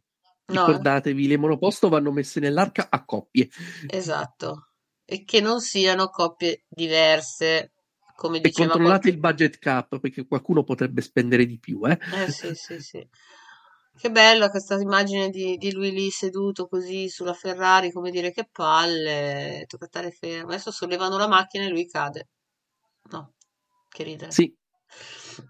No, 0.49 0.65
ricordatevi, 0.65 1.27
le 1.27 1.37
monoposto 1.37 1.89
vanno 1.89 2.11
messe 2.11 2.39
nell'arca 2.39 2.87
a 2.89 3.03
coppie 3.05 3.49
Esatto. 3.87 4.69
E 5.05 5.23
che 5.23 5.41
non 5.41 5.59
siano 5.59 6.07
coppie 6.09 6.65
diverse, 6.67 7.73
come 8.15 8.37
e 8.37 8.41
diceva 8.41 8.69
controllate 8.69 8.99
qualche... 8.99 9.09
il 9.09 9.19
budget 9.19 9.59
cap 9.59 9.99
perché 9.99 10.25
qualcuno 10.25 10.63
potrebbe 10.63 11.01
spendere 11.01 11.45
di 11.45 11.59
più, 11.59 11.81
eh. 11.85 11.99
Eh 12.13 12.31
sì, 12.31 12.53
sì, 12.53 12.79
sì. 12.79 13.07
Che 13.99 14.11
bella 14.11 14.49
questa 14.49 14.75
immagine 14.79 15.29
di, 15.29 15.57
di 15.57 15.73
lui 15.73 15.91
lì 15.91 16.09
seduto 16.09 16.67
così 16.67 17.09
sulla 17.09 17.33
Ferrari, 17.33 17.91
come 17.91 18.11
dire 18.11 18.31
che 18.31 18.47
palle, 18.49 19.65
tocca 19.67 19.87
stare 19.87 20.11
fermo. 20.11 20.49
Adesso 20.49 20.71
sollevano 20.71 21.17
la 21.17 21.27
macchina 21.27 21.65
e 21.65 21.69
lui 21.69 21.85
cade. 21.85 22.29
No, 23.11 23.33
che 23.89 24.03
ridere. 24.03 24.31
Sì. 24.31 24.55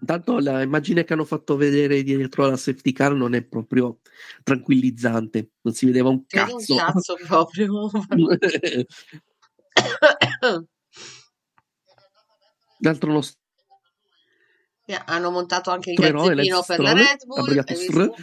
Intanto 0.00 0.38
la 0.38 0.62
immagine 0.62 1.04
che 1.04 1.12
hanno 1.12 1.24
fatto 1.24 1.56
vedere 1.56 2.02
dietro 2.02 2.44
alla 2.44 2.56
safety 2.56 2.92
car 2.92 3.14
non 3.14 3.34
è 3.34 3.42
proprio 3.42 4.00
tranquillizzante, 4.42 5.50
non 5.62 5.74
si 5.74 5.86
vedeva 5.86 6.08
un 6.08 6.22
vedi 6.26 6.52
un 6.52 6.58
cazzo. 6.58 6.76
cazzo 6.76 7.16
proprio. 7.26 7.90
D'altro 12.78 13.12
non 13.12 13.22
Yeah, 14.86 15.04
Hanno 15.06 15.30
montato 15.30 15.70
anche 15.70 15.92
il 15.92 16.00
Lance 16.00 16.64
per 16.66 16.80
la 16.80 16.92
Red 16.92 17.24
Bull? 17.26 18.14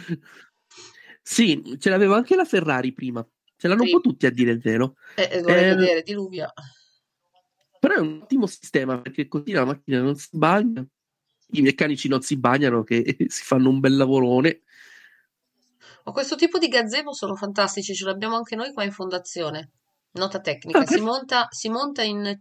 Sì, 1.22 1.76
ce 1.78 1.88
l'aveva 1.90 2.16
anche 2.16 2.36
la 2.36 2.44
Ferrari 2.44 2.92
prima. 2.92 3.26
Ce 3.56 3.68
l'hanno 3.68 3.82
un 3.82 3.88
Sì. 3.88 3.94
po' 3.94 4.00
tutti 4.00 4.26
a 4.26 4.30
dire 4.30 4.50
il 4.50 4.60
vero. 4.60 4.96
Eh, 5.14 5.28
eh, 5.32 5.38
Eh, 5.38 5.42
vedere, 5.42 6.02
diluvia. 6.02 6.52
Però 7.80 7.94
è 7.94 7.98
un 8.00 8.20
ottimo 8.22 8.46
sistema 8.46 9.00
perché 9.00 9.28
così 9.28 9.52
la 9.52 9.64
macchina 9.64 10.00
non 10.00 10.16
si 10.16 10.28
bagna, 10.32 10.84
i 11.52 11.62
meccanici 11.62 12.08
non 12.08 12.20
si 12.22 12.36
bagnano, 12.36 12.82
che 12.82 13.16
si 13.28 13.42
fanno 13.44 13.68
un 13.70 13.80
bel 13.80 13.96
lavorone. 13.96 14.62
Ma 16.04 16.12
questo 16.12 16.36
tipo 16.36 16.58
di 16.58 16.68
gazebo 16.68 17.12
sono 17.12 17.34
fantastici, 17.34 17.94
ce 17.94 18.04
l'abbiamo 18.04 18.36
anche 18.36 18.56
noi 18.56 18.72
qua 18.72 18.84
in 18.84 18.92
fondazione. 18.92 19.70
Nota 20.12 20.40
tecnica, 20.40 20.80
Ah, 20.80 20.86
si 20.86 21.00
monta, 21.00 21.46
si 21.50 21.68
monta 21.68 22.02
in 22.02 22.38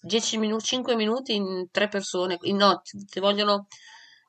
10 0.00 0.38
minuti, 0.38 0.64
5 0.64 0.96
minuti 0.96 1.34
in 1.34 1.68
3 1.70 1.88
persone, 1.88 2.38
in- 2.42 2.56
no, 2.56 2.80
ti 2.82 3.20
vogliono 3.20 3.66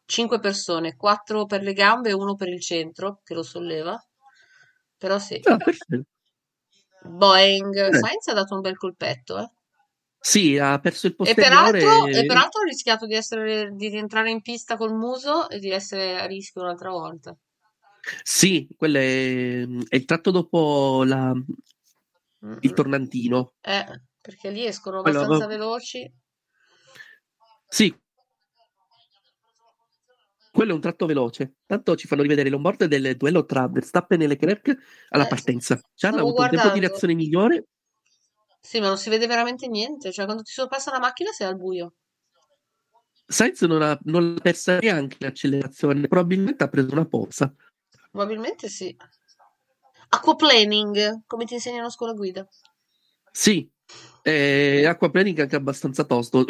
5 0.06 0.40
persone, 0.40 0.96
4 0.96 1.46
per 1.46 1.62
le 1.62 1.74
gambe 1.74 2.10
e 2.10 2.14
uno 2.14 2.36
per 2.36 2.50
il 2.50 2.62
centro 2.62 3.22
che 3.24 3.34
lo 3.34 3.44
solleva. 3.44 3.98
Però 4.98 5.18
sì, 5.20 5.40
Ah. 5.46 5.58
Boeing, 7.04 7.74
Eh. 7.76 7.94
Sainz 7.94 8.28
ha 8.28 8.34
dato 8.34 8.56
un 8.56 8.62
bel 8.62 8.76
colpetto, 8.78 9.38
eh. 9.40 9.50
Sì, 10.20 10.58
ha 10.58 10.80
perso 10.80 11.08
il 11.08 11.14
E 11.14 11.16
posteriore. 11.16 11.80
peraltro, 11.80 12.06
e 12.08 12.26
peraltro 12.26 12.62
ha 12.62 12.66
rischiato 12.66 13.06
di 13.06 13.14
essere, 13.16 13.72
di 13.74 13.88
rientrare 13.88 14.30
in 14.30 14.42
pista 14.42 14.76
col 14.76 14.94
muso 14.94 15.50
e 15.50 15.60
di 15.60 15.70
essere 15.72 16.20
a 16.20 16.26
rischio 16.26 16.62
un'altra 16.62 16.90
volta. 16.90 17.36
Sì, 18.24 18.68
quello 18.76 18.98
è, 18.98 19.62
è 19.90 19.96
il 19.96 20.06
tratto 20.06 20.32
dopo 20.32 21.04
la- 21.04 21.34
Mm, 22.46 22.58
il 22.62 22.74
tornantino. 22.74 23.54
Eh, 23.62 23.84
perché 24.22 24.52
lì 24.52 24.64
escono 24.64 25.00
abbastanza 25.00 25.48
veloci. 25.48 26.08
Sì. 27.68 27.92
Quello 30.52 30.72
è 30.72 30.76
un 30.76 30.82
tratto 30.82 31.08
veloce. 31.08 31.56
Tanto 31.66 31.96
ci 31.96 32.06
fanno 32.08 32.22
rivedere 32.22 32.50
l'onboard 32.50 32.86
del 32.86 33.18
duello 33.18 33.44
tra 33.46 33.68
Verstappen 33.68 34.22
e 34.22 34.28
Leclerc 34.28 34.76
alla 35.10 35.26
Eh, 35.26 35.28
partenza. 35.28 35.80
Ci 35.96 36.06
hanno 36.06 36.20
avuto 36.20 36.42
un 36.42 36.50
tempo 36.50 36.56
di 36.56 36.62
guardando. 36.62 36.88
reazione 36.88 37.14
migliore. 37.16 37.66
Sì, 38.68 38.82
ma 38.82 38.88
non 38.88 38.98
si 38.98 39.10
vede 39.10 39.28
veramente 39.28 39.70
niente. 39.70 40.12
Cioè, 40.12 40.26
quando 40.26 40.44
ti 40.44 40.52
sorpassa 40.52 40.92
la 40.92 41.00
macchina 41.00 41.32
sei 41.32 41.48
al 41.48 41.56
buio. 41.56 41.94
Sainz 43.30 43.62
non 43.62 43.82
ha, 43.82 43.98
non 44.04 44.36
ha 44.38 44.42
persa 44.42 44.78
neanche 44.80 45.16
l'accelerazione, 45.20 46.06
probabilmente 46.08 46.66
ha 46.66 46.68
preso 46.68 46.92
una 46.92 47.06
pozza. 47.06 47.54
Probabilmente 48.12 48.68
sì. 48.68 48.94
Aquaplaning, 50.10 51.22
come 51.26 51.46
ti 51.46 51.54
insegnano 51.54 51.86
a 51.88 51.90
scuola 51.92 52.12
guida. 52.12 52.46
Sì, 53.32 53.70
eh, 54.24 54.86
acquaplaning 54.86 55.40
anche 55.40 55.56
abbastanza 55.56 56.04
tosto 56.04 56.44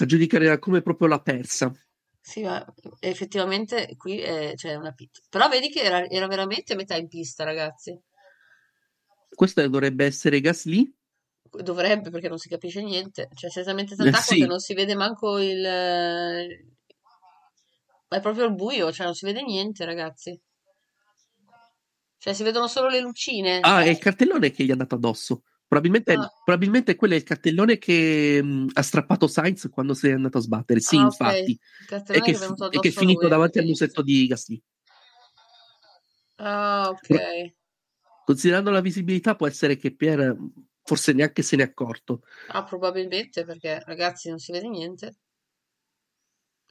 a 0.00 0.06
giudicare 0.06 0.58
come 0.58 0.80
proprio 0.80 1.08
l'ha 1.08 1.20
persa. 1.20 1.70
Sì, 2.18 2.42
ma 2.44 2.64
effettivamente 3.00 3.94
qui 3.98 4.20
è- 4.20 4.52
c'è 4.54 4.74
una 4.74 4.92
pizza. 4.92 5.20
Però 5.28 5.48
vedi 5.48 5.68
che 5.68 5.80
era, 5.80 6.08
era 6.08 6.26
veramente 6.28 6.74
metà 6.74 6.96
in 6.96 7.08
pista, 7.08 7.44
ragazzi. 7.44 7.98
Questo 9.34 9.66
dovrebbe 9.66 10.04
essere 10.04 10.40
Gasly. 10.40 10.94
Dovrebbe, 11.60 12.08
perché 12.08 12.28
non 12.28 12.38
si 12.38 12.48
capisce 12.48 12.82
niente. 12.82 13.28
Cioè, 13.34 13.50
c'è 13.50 13.62
talmente 13.62 13.94
tant'acqua 13.94 14.34
sì. 14.34 14.40
che 14.40 14.46
non 14.46 14.58
si 14.58 14.72
vede 14.72 14.94
manco 14.94 15.38
il... 15.38 15.60
Ma 18.08 18.16
è 18.16 18.20
proprio 18.20 18.46
il 18.46 18.54
buio, 18.54 18.90
cioè 18.90 19.04
non 19.06 19.14
si 19.14 19.26
vede 19.26 19.42
niente, 19.42 19.84
ragazzi. 19.84 20.38
Cioè, 22.18 22.32
si 22.32 22.42
vedono 22.42 22.68
solo 22.68 22.88
le 22.88 23.00
lucine. 23.00 23.58
Ah, 23.60 23.82
è 23.82 23.88
il 23.88 23.98
cartellone 23.98 24.50
che 24.50 24.64
gli 24.64 24.68
è 24.68 24.72
andato 24.72 24.94
addosso. 24.94 25.42
Probabilmente, 25.66 26.12
Ah. 26.12 26.30
probabilmente 26.44 26.94
quello 26.96 27.14
è 27.14 27.16
il 27.16 27.22
cartellone 27.22 27.78
che 27.78 28.42
mh, 28.42 28.70
ha 28.74 28.82
strappato 28.82 29.26
Sainz 29.26 29.68
quando 29.70 29.94
si 29.94 30.08
è 30.08 30.12
andato 30.12 30.38
a 30.38 30.42
sbattere. 30.42 30.80
Sì, 30.80 30.96
Ah, 30.96 31.02
infatti. 31.02 31.58
E 31.90 32.20
che, 32.20 32.20
che 32.20 32.44
e 32.70 32.78
che 32.78 32.88
è 32.88 32.92
finito 32.92 33.22
lui, 33.22 33.30
davanti 33.30 33.58
al 33.58 33.64
musetto 33.64 34.02
di 34.02 34.26
Gasly. 34.26 34.62
Ah, 36.36 36.88
ok. 36.90 37.54
Considerando 38.24 38.70
la 38.70 38.80
visibilità, 38.80 39.34
può 39.34 39.46
essere 39.46 39.76
che 39.76 39.94
Pierre 39.94 40.36
forse 40.82 41.12
neanche 41.12 41.42
se 41.42 41.56
ne 41.56 41.62
è 41.62 41.66
accorto. 41.66 42.22
Ah, 42.48 42.64
probabilmente 42.64 43.44
perché 43.44 43.82
ragazzi 43.84 44.28
non 44.28 44.38
si 44.38 44.52
vede 44.52 44.68
niente. 44.68 45.16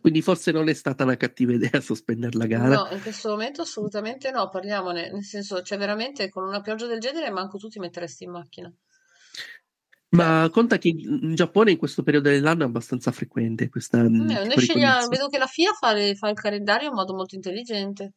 Quindi 0.02 0.24
forse 0.24 0.52
non 0.52 0.68
è 0.68 0.74
stata 0.74 1.04
una 1.04 1.16
cattiva 1.16 1.54
idea 1.54 1.80
sospendere 1.80 2.36
la 2.36 2.48
gara. 2.48 2.76
No, 2.76 2.88
in 2.92 3.02
questo 3.02 3.30
momento 3.30 3.62
assolutamente 3.62 4.32
no, 4.32 4.50
parliamone, 4.50 5.12
nel 5.12 5.24
senso, 5.24 5.62
cioè 5.62 5.78
veramente 5.78 6.28
con 6.30 6.44
una 6.44 6.60
pioggia 6.60 6.88
del 6.88 7.00
genere 7.00 7.30
manco 7.30 7.60
tu 7.60 7.68
ti 7.68 7.78
metteresti 7.78 8.24
in 8.24 8.32
macchina. 8.32 8.74
Ma 10.10 10.50
conta 10.52 10.78
che 10.78 10.90
in 10.90 11.36
Giappone 11.36 11.72
in 11.72 11.78
questo 11.78 12.04
periodo 12.04 12.30
dell'anno 12.30 12.64
è 12.64 12.66
abbastanza 12.66 13.12
frequente 13.12 13.70
questa 13.70 14.02
Eh, 14.02 14.10
noi 14.10 14.58
scegliamo, 14.58 15.08
vedo 15.08 15.30
che 15.30 15.38
la 15.38 15.48
FIA 15.48 15.72
fa, 15.72 15.94
le- 15.94 16.16
fa 16.16 16.28
il 16.30 16.36
calendario 16.36 16.90
in 16.90 16.96
modo 16.96 17.14
molto 17.14 17.36
intelligente. 17.36 18.14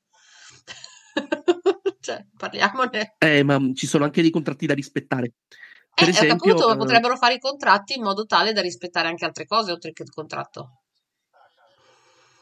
Cioè, 2.04 2.26
parliamone. 2.36 3.14
Eh, 3.16 3.42
ma 3.44 3.58
ci 3.72 3.86
sono 3.86 4.04
anche 4.04 4.20
dei 4.20 4.30
contratti 4.30 4.66
da 4.66 4.74
rispettare. 4.74 5.32
Per 5.94 6.08
Eh, 6.08 6.10
esempio, 6.10 6.52
appunto, 6.52 6.72
eh, 6.72 6.76
potrebbero 6.76 7.16
fare 7.16 7.34
i 7.34 7.38
contratti 7.38 7.94
in 7.94 8.02
modo 8.02 8.24
tale 8.24 8.52
da 8.52 8.60
rispettare 8.60 9.08
anche 9.08 9.24
altre 9.24 9.46
cose 9.46 9.70
oltre 9.72 9.92
che 9.92 10.02
il 10.02 10.10
contratto. 10.10 10.80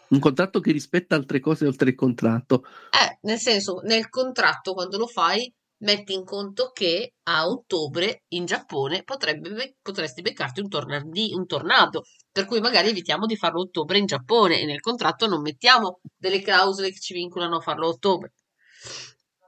un 0.09 0.19
contratto 0.19 0.61
che 0.61 0.73
rispetta 0.73 1.15
altre 1.15 1.41
cose 1.41 1.67
oltre 1.67 1.89
il 1.91 1.95
contratto. 1.97 2.65
Eh, 2.91 3.19
nel 3.23 3.39
senso, 3.39 3.81
nel 3.85 4.11
contratto 4.11 4.75
quando 4.75 4.99
lo 4.99 5.07
fai, 5.07 5.51
metti 5.79 6.13
in 6.13 6.25
conto 6.25 6.71
che 6.71 7.15
a 7.25 7.49
ottobre 7.49 8.25
in 8.29 8.45
Giappone 8.45 9.05
potrebbe 9.05 9.51
be- 9.51 9.77
potresti 9.81 10.21
beccarti 10.21 10.61
un, 10.61 10.69
tornadi- 10.69 11.33
un 11.33 11.47
tornado, 11.47 12.03
per 12.31 12.45
cui 12.45 12.61
magari 12.61 12.89
evitiamo 12.91 13.25
di 13.25 13.37
farlo 13.37 13.61
a 13.61 13.65
ottobre 13.65 13.97
in 13.99 14.05
Giappone 14.07 14.61
e 14.61 14.67
nel 14.67 14.81
contratto 14.81 15.27
non 15.27 15.41
mettiamo 15.41 16.01
delle 16.15 16.43
clausole 16.43 16.91
che 16.91 17.01
ci 17.01 17.15
vincolano 17.15 17.57
a 17.57 17.61
farlo 17.61 17.87
a 17.87 17.91
ottobre. 17.91 18.33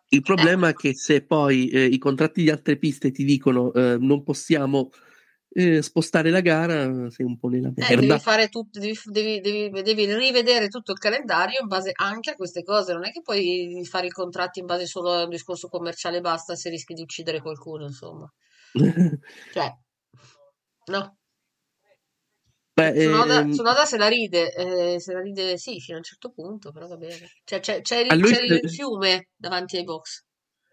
Il 0.08 0.22
problema 0.22 0.68
è 0.68 0.74
che 0.74 0.94
se 0.94 1.24
poi 1.24 1.68
eh, 1.68 1.84
i 1.84 1.98
contratti 1.98 2.42
di 2.42 2.50
altre 2.50 2.76
piste 2.76 3.10
ti 3.10 3.24
dicono 3.24 3.72
eh, 3.72 3.96
non 3.98 4.22
possiamo 4.22 4.90
eh, 5.50 5.82
spostare 5.82 6.30
la 6.30 6.40
gara, 6.40 7.10
sei 7.10 7.26
un 7.26 7.38
po' 7.38 7.48
nella 7.48 7.72
Eh, 7.74 7.94
devi 7.94 8.06
merda. 8.06 8.18
fare 8.18 8.48
tutto, 8.48 8.78
devi, 8.78 8.96
devi- 9.06 9.40
devi- 9.40 9.82
devi 9.82 10.14
rivedere 10.14 10.68
tutto 10.68 10.92
il 10.92 10.98
calendario 10.98 11.60
in 11.60 11.66
base 11.66 11.92
anche 11.94 12.30
a 12.30 12.34
queste 12.34 12.62
cose. 12.62 12.92
Non 12.92 13.04
è 13.04 13.10
che 13.10 13.22
puoi 13.22 13.84
fare 13.84 14.06
i 14.06 14.10
contratti 14.10 14.60
in 14.60 14.66
base 14.66 14.86
solo 14.86 15.12
a 15.12 15.24
un 15.24 15.30
discorso 15.30 15.68
commerciale 15.68 16.18
e 16.18 16.20
basta 16.20 16.54
se 16.54 16.70
rischi 16.70 16.94
di 16.94 17.02
uccidere 17.02 17.40
qualcuno, 17.40 17.84
insomma. 17.84 18.30
Cioè, 19.52 19.72
no. 20.86 21.16
Beh, 22.76 22.92
Tsunoda, 22.92 23.40
ehm, 23.40 23.50
Tsunoda 23.50 23.84
se 23.84 23.96
la 23.96 24.08
ride, 24.08 24.52
eh, 24.52 25.00
se 25.00 25.12
la 25.12 25.20
ride 25.20 25.56
sì, 25.58 25.78
fino 25.78 25.96
a 25.96 25.98
un 25.98 26.04
certo 26.04 26.30
punto, 26.30 26.72
però 26.72 26.88
va 26.88 26.96
bene. 26.96 27.28
Cioè, 27.44 27.60
c'è, 27.60 27.80
c'è 27.80 27.98
il, 27.98 28.18
lui 28.18 28.32
c'è 28.32 28.42
il 28.42 28.68
fiume 28.68 29.28
davanti 29.36 29.76
ai 29.76 29.84
box. 29.84 30.24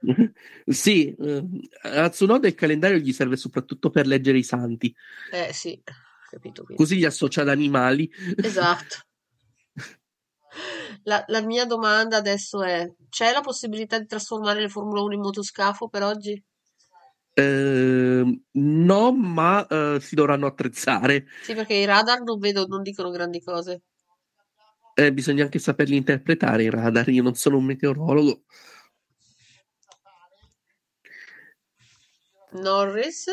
sì, 0.66 1.14
eh, 1.14 1.44
a 1.84 2.10
Tsunoda 2.10 2.48
il 2.48 2.56
calendario 2.56 2.98
gli 2.98 3.14
serve 3.14 3.38
soprattutto 3.38 3.92
per 3.92 4.08
leggere 4.08 4.40
i 4.40 4.44
santi, 4.44 4.94
Eh 5.32 5.54
sì, 5.54 5.80
capito 6.30 6.64
quindi. 6.64 6.84
così 6.84 6.96
li 6.96 7.06
associa 7.06 7.42
ad 7.42 7.50
animali. 7.50 8.10
Esatto. 8.42 8.98
La, 11.04 11.24
la 11.28 11.42
mia 11.42 11.66
domanda 11.66 12.18
adesso 12.18 12.62
è: 12.62 12.86
c'è 13.10 13.32
la 13.32 13.42
possibilità 13.42 13.98
di 13.98 14.06
trasformare 14.06 14.60
le 14.60 14.68
Formula 14.70 15.02
1 15.02 15.14
in 15.14 15.22
motoscafo 15.22 15.88
per 15.88 16.04
oggi? 16.04 16.44
Ehm, 17.34 18.44
no, 18.52 19.12
ma 19.14 19.66
eh, 19.68 20.00
si 20.02 20.16
dovranno 20.16 20.48
attrezzare. 20.48 21.26
Sì, 21.44 21.54
perché 21.54 21.76
i 21.76 21.86
radar 21.86 22.22
non 22.22 22.40
vedo, 22.40 22.66
non 22.68 22.82
dicono 22.82 23.10
grandi 23.10 23.42
cose. 23.42 23.84
Eh, 24.94 25.14
bisogna 25.14 25.44
anche 25.44 25.60
saperli 25.60 25.96
interpretare 25.96 26.64
i 26.64 26.70
radar. 26.70 27.10
Io 27.10 27.24
non 27.24 27.36
sono 27.36 27.58
un 27.58 27.66
meteorologo. 27.66 28.44
Norris 32.54 33.28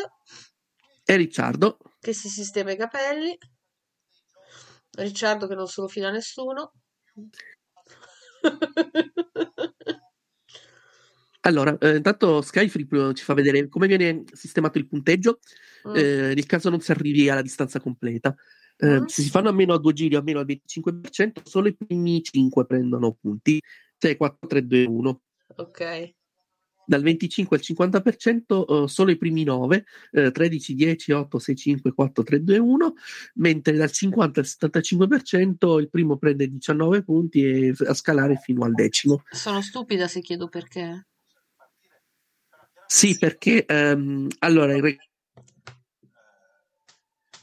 E 1.03 1.15
Ricciardo, 1.17 1.77
che 1.99 2.13
si 2.13 2.29
sistema 2.29 2.71
i 2.71 2.77
capelli. 2.77 3.37
Ricciardo 4.91 5.47
che 5.47 5.55
non 5.55 5.67
se 5.67 5.81
lo 5.81 5.87
fila 5.89 6.09
nessuno. 6.09 6.71
allora, 11.41 11.77
eh, 11.77 11.95
intanto 11.97 12.41
Skyfree 12.41 12.87
eh, 13.09 13.13
ci 13.13 13.23
fa 13.23 13.33
vedere 13.33 13.67
come 13.69 13.87
viene 13.87 14.23
sistemato 14.33 14.77
il 14.77 14.87
punteggio 14.87 15.39
Mm. 15.87 15.95
eh, 15.95 16.33
nel 16.35 16.45
caso 16.45 16.69
non 16.69 16.81
si 16.81 16.91
arrivi 16.91 17.29
alla 17.29 17.41
distanza 17.41 17.79
completa. 17.79 18.35
Eh, 18.77 18.99
Mm. 18.99 19.05
Se 19.05 19.21
si 19.21 19.29
fanno 19.29 19.47
a 19.49 19.53
meno 19.53 19.73
a 19.73 19.79
due 19.79 19.93
giri 19.93 20.15
o 20.15 20.19
a 20.19 20.21
meno 20.23 20.39
al 20.39 20.45
25%, 20.45 21.41
solo 21.45 21.67
i 21.69 21.75
primi 21.75 22.21
5 22.21 22.65
prendono 22.65 23.13
punti. 23.19 23.61
6, 23.97 24.15
4, 24.17 24.47
3, 24.47 24.65
2, 24.67 24.85
1. 24.85 25.21
Ok. 25.57 26.13
Dal 26.85 27.01
25 27.03 27.57
al 27.57 27.63
50% 27.63 28.83
eh, 28.83 28.87
solo 28.87 29.11
i 29.11 29.17
primi 29.17 29.43
9, 29.43 29.85
eh, 30.11 30.31
13, 30.31 30.73
10, 30.75 31.11
8, 31.11 31.37
6, 31.39 31.55
5, 31.55 31.93
4, 31.93 32.23
3, 32.23 32.43
2, 32.43 32.57
1, 32.57 32.93
mentre 33.35 33.75
dal 33.77 33.91
50 33.91 34.39
al 34.39 34.45
75% 34.45 35.79
il 35.79 35.89
primo 35.89 36.17
prende 36.17 36.49
19 36.49 37.03
punti 37.03 37.43
e 37.43 37.73
a 37.85 37.93
scalare 37.93 38.37
fino 38.37 38.63
al 38.63 38.73
decimo. 38.73 39.23
Sono 39.29 39.61
stupida 39.61 40.07
se 40.07 40.21
chiedo 40.21 40.47
perché. 40.47 41.08
Sì, 42.91 43.15
perché 43.19 43.65
ehm, 43.65 44.27
allora 44.39 44.73
il 44.75 44.81
re- 44.81 44.97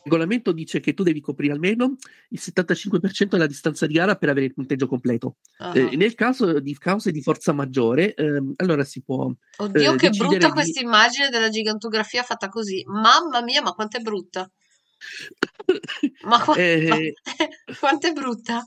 regolamento 0.02 0.50
dice 0.50 0.80
che 0.80 0.92
tu 0.92 1.04
devi 1.04 1.20
coprire 1.20 1.52
almeno 1.52 1.94
il 2.30 2.40
75% 2.42 3.26
della 3.30 3.46
distanza 3.46 3.86
di 3.86 3.94
gara 3.94 4.16
per 4.16 4.28
avere 4.28 4.46
il 4.46 4.54
punteggio 4.54 4.88
completo. 4.88 5.36
Ah. 5.58 5.76
Eh, 5.78 5.94
nel 5.94 6.14
caso 6.14 6.58
di 6.58 6.76
cause 6.76 7.12
di 7.12 7.22
forza 7.22 7.52
maggiore, 7.52 8.14
ehm, 8.14 8.54
allora 8.56 8.82
si 8.82 9.02
può 9.02 9.30
Oddio, 9.58 9.92
eh, 9.92 9.96
che 9.96 10.10
brutta 10.10 10.46
di- 10.48 10.52
questa 10.52 10.80
immagine 10.80 11.28
della 11.28 11.48
gigantografia 11.48 12.24
fatta 12.24 12.48
così. 12.48 12.82
Mamma 12.86 13.40
mia, 13.42 13.62
ma 13.62 13.72
quanto 13.72 13.98
è 13.98 14.00
brutta. 14.00 14.50
Ma, 16.24 16.42
qua- 16.42 16.56
Eh, 16.56 16.86
ma- 16.88 16.96
quanto 17.78 18.06
è 18.08 18.12
brutta. 18.12 18.64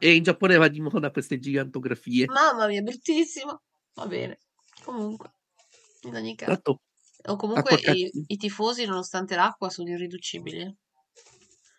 e 0.00 0.14
in 0.14 0.22
Giappone 0.22 0.56
va 0.56 0.68
di 0.68 0.80
moda 0.80 1.10
queste 1.10 1.38
gigantografie. 1.38 2.24
Mamma 2.26 2.66
mia, 2.68 2.80
bruttissimo. 2.80 3.62
Va 3.94 4.06
bene. 4.06 4.38
Comunque, 4.82 5.32
in 6.04 6.14
ogni 6.14 6.34
caso. 6.36 6.52
Tanto 6.52 6.80
O 7.26 7.36
comunque 7.36 7.74
i, 7.76 8.10
i 8.26 8.36
tifosi, 8.36 8.84
nonostante 8.84 9.34
l'acqua, 9.34 9.70
sono 9.70 9.88
irriducibili. 9.88 10.76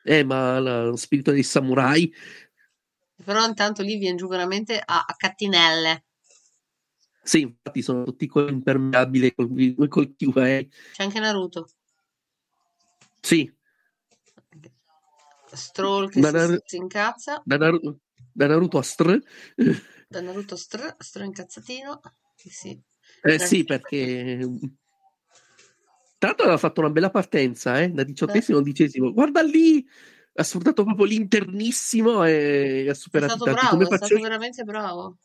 Eh, 0.04 0.24
ma 0.24 0.60
la- 0.60 0.84
lo 0.86 0.96
spirito 0.96 1.32
dei 1.32 1.44
samurai. 1.44 2.12
Però 3.24 3.46
intanto 3.46 3.82
lì 3.84 3.98
viene 3.98 4.18
giù 4.18 4.28
veramente 4.28 4.80
a, 4.84 5.04
a 5.08 5.14
cattinelle. 5.16 6.06
Sì, 7.24 7.42
infatti 7.42 7.82
sono 7.82 8.04
tutti 8.04 8.28
con 8.28 8.48
impermeabile 8.48 9.34
col, 9.34 9.50
col 9.88 10.16
QA. 10.16 10.64
C'è 10.92 11.04
anche 11.04 11.20
Naruto. 11.20 11.70
Sì, 13.22 13.52
Stroll 15.52 16.10
che 16.10 16.20
Da 16.20 16.28
si, 16.30 16.34
Naru- 16.34 16.62
si 16.66 16.76
incazza. 16.78 17.42
da, 17.44 17.58
Naru- 17.58 17.98
da 18.32 18.48
Naruto 18.48 18.78
a 18.78 18.84
Str. 18.84 19.20
Da 20.08 20.22
Naruto 20.22 20.56
str, 20.56 20.96
str 21.00 21.24
incazzatino. 21.24 22.00
Sì. 22.36 22.80
Eh 23.28 23.40
sì, 23.40 23.64
perché 23.64 24.40
tra 26.18 26.28
l'altro 26.30 26.46
aveva 26.46 26.58
fatto 26.60 26.80
una 26.80 26.90
bella 26.90 27.10
partenza, 27.10 27.82
eh, 27.82 27.90
da 27.90 28.04
diciottesimo 28.04 28.58
a 28.58 28.62
undicesimo. 28.62 29.12
Guarda 29.12 29.42
lì, 29.42 29.86
ha 30.34 30.44
sfruttato 30.44 30.84
proprio 30.84 31.06
l'internissimo 31.06 32.24
e 32.24 32.86
ha 32.88 32.92
È 32.92 32.96
superato 32.96 33.36
stato 33.36 33.46
tanti. 33.46 33.60
bravo, 33.60 33.76
Come 33.76 33.84
è 33.84 33.98
stato 33.98 34.14
io? 34.16 34.24
veramente 34.24 34.64
bravo. 34.64 35.18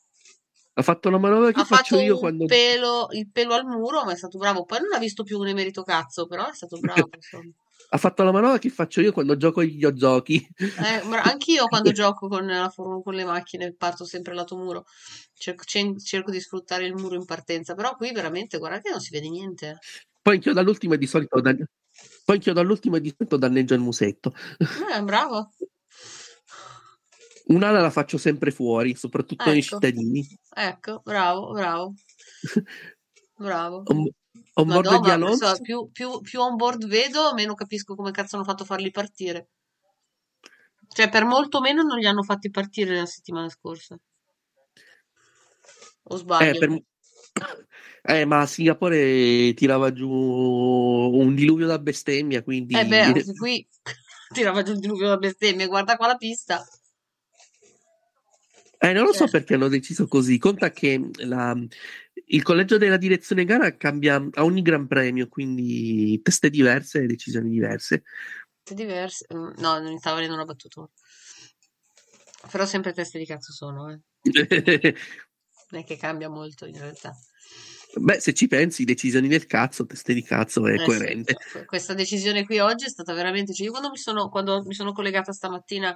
Ha 0.72 0.82
fatto 0.82 1.08
una 1.08 1.18
manovra 1.18 1.50
che 1.52 1.60
Ha 1.60 1.64
faccio 1.64 1.96
fatto 1.96 2.06
io 2.06 2.18
quando 2.18 2.44
pelo, 2.46 3.08
il 3.10 3.28
pelo 3.30 3.54
al 3.54 3.66
muro, 3.66 4.04
ma 4.04 4.12
è 4.12 4.16
stato 4.16 4.38
bravo. 4.38 4.64
Poi 4.64 4.80
non 4.80 4.92
ha 4.94 4.98
visto 4.98 5.22
più 5.24 5.38
un 5.38 5.48
emerito 5.48 5.82
cazzo, 5.82 6.26
però 6.26 6.48
è 6.48 6.54
stato 6.54 6.78
bravo, 6.78 7.10
insomma. 7.14 7.50
Ha 7.88 7.98
fatto 7.98 8.22
la 8.22 8.32
manovra 8.32 8.58
che 8.58 8.70
faccio 8.70 9.00
io 9.00 9.12
quando 9.12 9.36
gioco 9.36 9.60
agli 9.60 9.72
videogiochi. 9.72 10.46
Eh, 10.56 11.02
anch'io 11.22 11.66
quando 11.66 11.90
gioco 11.92 12.28
con, 12.28 12.46
la 12.46 12.68
for- 12.68 13.02
con 13.02 13.14
le 13.14 13.24
macchine 13.24 13.74
parto 13.74 14.04
sempre 14.04 14.34
lato 14.34 14.56
muro. 14.56 14.84
Cerco, 15.34 15.64
cerco 15.64 16.30
di 16.30 16.40
sfruttare 16.40 16.84
il 16.84 16.94
muro 16.94 17.14
in 17.14 17.24
partenza, 17.24 17.74
però 17.74 17.96
qui 17.96 18.12
veramente, 18.12 18.58
guarda 18.58 18.80
che 18.80 18.90
non 18.90 19.00
si 19.00 19.10
vede 19.10 19.28
niente. 19.28 19.78
Poi 20.22 20.36
inchiodo 20.36 20.60
all'ultimo 20.60 20.94
e 20.94 20.98
di 20.98 21.06
solito 21.06 21.40
dan- 21.40 21.64
poi 22.24 22.36
inchiodo 22.36 22.60
all'ultimo 22.60 22.96
e 22.96 23.00
di 23.00 23.12
solito 23.16 23.36
danneggio 23.36 23.74
il 23.74 23.80
musetto. 23.80 24.34
Eh, 24.94 25.02
bravo. 25.02 25.50
Un'ala 27.46 27.80
la 27.80 27.90
faccio 27.90 28.16
sempre 28.16 28.52
fuori, 28.52 28.94
soprattutto 28.94 29.50
nei 29.50 29.58
Ecco. 29.58 29.80
cittadini. 29.80 30.24
Ecco, 30.54 31.00
bravo, 31.02 31.52
bravo. 31.52 31.94
Bravo. 33.40 33.82
On, 33.86 34.06
on 34.60 34.66
board 34.66 34.84
Madonna, 34.84 35.00
di 35.00 35.10
Alonso. 35.10 35.46
so, 35.46 35.60
più, 35.60 35.88
più, 35.90 36.20
più 36.20 36.40
on 36.40 36.56
board 36.56 36.86
vedo, 36.86 37.32
meno 37.34 37.54
capisco 37.54 37.94
come 37.94 38.10
cazzo 38.10 38.36
hanno 38.36 38.44
fatto 38.44 38.62
a 38.62 38.66
farli 38.66 38.90
partire. 38.90 39.48
Cioè, 40.92 41.08
per 41.08 41.24
molto 41.24 41.60
meno 41.60 41.82
non 41.82 41.98
li 41.98 42.06
hanno 42.06 42.22
fatti 42.22 42.50
partire 42.50 42.96
la 42.96 43.06
settimana 43.06 43.48
scorsa. 43.48 43.96
O 46.04 46.16
Eh, 46.16 46.18
sbaglio? 46.18 46.58
per- 46.58 46.82
eh, 48.02 48.24
ma 48.24 48.46
Singapore 48.46 49.54
tirava 49.54 49.92
giù 49.92 50.08
un 50.10 51.34
diluvio 51.34 51.66
da 51.66 51.78
bestemmia, 51.78 52.42
quindi 52.42 52.74
Eh 52.76 52.84
beh, 52.86 53.00
anche 53.02 53.32
qui 53.34 53.66
tirava 54.34 54.62
giù 54.62 54.72
il 54.72 54.78
diluvio 54.80 55.08
da 55.08 55.16
bestemmie, 55.16 55.66
guarda 55.66 55.96
qua 55.96 56.08
la 56.08 56.16
pista. 56.16 56.64
Eh, 58.82 58.92
non 58.94 59.04
lo 59.04 59.12
so 59.12 59.18
Cioè. 59.24 59.30
perché 59.30 59.54
hanno 59.54 59.68
deciso 59.68 60.06
così. 60.08 60.38
Conta 60.38 60.70
che 60.70 61.10
la- 61.24 61.54
il 62.26 62.42
collegio 62.42 62.78
della 62.78 62.96
direzione 62.96 63.44
gara 63.44 63.76
cambia 63.76 64.16
a 64.32 64.44
ogni 64.44 64.62
gran 64.62 64.86
premio, 64.86 65.28
quindi 65.28 66.18
teste 66.22 66.48
diverse 66.48 67.02
e 67.02 67.06
decisioni 67.06 67.50
diverse. 67.50 68.04
Diverse. 68.72 69.26
Mm, 69.34 69.50
No, 69.58 69.78
non 69.80 69.92
mi 69.92 69.98
stava 69.98 70.14
venendo 70.16 70.36
una 70.36 70.46
battuta. 70.46 70.88
Però 72.50 72.64
sempre 72.64 72.92
teste 72.94 73.18
di 73.18 73.26
cazzo 73.26 73.52
sono, 73.52 73.90
eh. 73.90 74.00
Non 75.72 75.80
è 75.82 75.84
che 75.84 75.96
cambia 75.96 76.28
molto 76.28 76.66
in 76.66 76.78
realtà. 76.78 77.14
Beh, 77.94 78.18
se 78.20 78.32
ci 78.32 78.46
pensi, 78.48 78.84
decisioni 78.84 79.28
del 79.28 79.46
cazzo, 79.46 79.84
teste 79.84 80.14
di 80.14 80.22
cazzo 80.22 80.66
è 80.66 80.72
Eh 80.74 80.78
sì, 80.78 80.84
coerente. 80.84 81.36
cioè, 81.52 81.64
questa 81.64 81.92
decisione 81.94 82.44
qui 82.46 82.58
oggi 82.60 82.86
è 82.86 82.88
stata 82.88 83.12
veramente. 83.12 83.52
Cioè, 83.52 83.66
io 83.66 83.72
quando 83.72 83.90
mi 83.90 83.98
sono, 83.98 84.28
quando 84.30 84.62
mi 84.64 84.74
sono 84.74 84.92
collegata 84.92 85.32
stamattina 85.32 85.94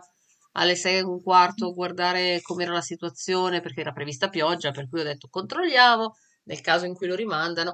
alle 0.57 0.77
6 0.77 0.99
e 0.99 1.03
un 1.03 1.23
quarto 1.23 1.73
guardare 1.73 2.41
com'era 2.43 2.73
la 2.73 2.81
situazione, 2.81 3.61
perché 3.61 3.81
era 3.81 3.93
prevista 3.93 4.29
pioggia, 4.29 4.71
per 4.71 4.89
cui 4.89 5.01
ho 5.01 5.05
detto 5.05 5.29
controlliamo 5.29 6.15
nel 6.45 6.61
caso 6.61 6.85
in 6.85 6.95
cui 6.95 7.07
lo 7.07 7.15
rimandano. 7.15 7.73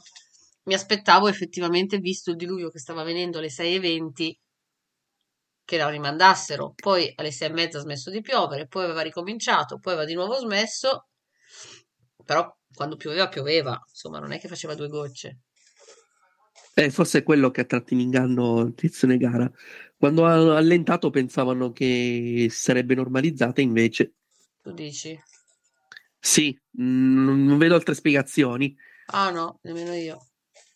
Mi 0.64 0.74
aspettavo 0.74 1.28
effettivamente, 1.28 1.98
visto 1.98 2.30
il 2.30 2.36
diluvio 2.36 2.70
che 2.70 2.78
stava 2.78 3.02
venendo 3.02 3.38
alle 3.38 3.50
6 3.50 3.74
e 3.74 3.80
20, 3.80 4.40
che 5.64 5.76
la 5.76 5.88
rimandassero. 5.88 6.74
Poi 6.74 7.12
alle 7.16 7.32
6 7.32 7.48
e 7.48 7.52
mezza 7.52 7.78
ha 7.78 7.82
smesso 7.82 8.10
di 8.10 8.20
piovere, 8.20 8.66
poi 8.66 8.84
aveva 8.84 9.02
ricominciato, 9.02 9.78
poi 9.78 9.92
aveva 9.92 10.06
di 10.06 10.14
nuovo 10.14 10.36
smesso. 10.36 11.08
Però 12.24 12.56
quando 12.74 12.96
pioveva, 12.96 13.28
pioveva, 13.28 13.78
insomma, 13.88 14.18
non 14.18 14.32
è 14.32 14.38
che 14.38 14.48
faceva 14.48 14.74
due 14.74 14.88
gocce. 14.88 15.40
Eh, 16.74 16.90
forse 16.90 17.18
è 17.18 17.22
quello 17.22 17.50
che 17.50 17.62
ha 17.62 17.64
tratto 17.64 17.94
in 17.94 18.00
inganno 18.00 18.60
il 18.60 18.74
Tizione 18.74 19.16
Gara. 19.16 19.50
Quando 20.00 20.24
ha 20.24 20.56
allentato 20.56 21.10
pensavano 21.10 21.72
che 21.72 22.48
sarebbe 22.50 22.94
normalizzata, 22.94 23.60
invece 23.60 24.14
Tu 24.62 24.72
dici? 24.72 25.12
sì, 26.18 26.58
non 26.72 27.58
vedo 27.58 27.74
altre 27.74 27.94
spiegazioni. 27.94 28.74
Ah 29.12 29.30
no, 29.30 29.58
nemmeno 29.62 29.92
io. 29.94 30.18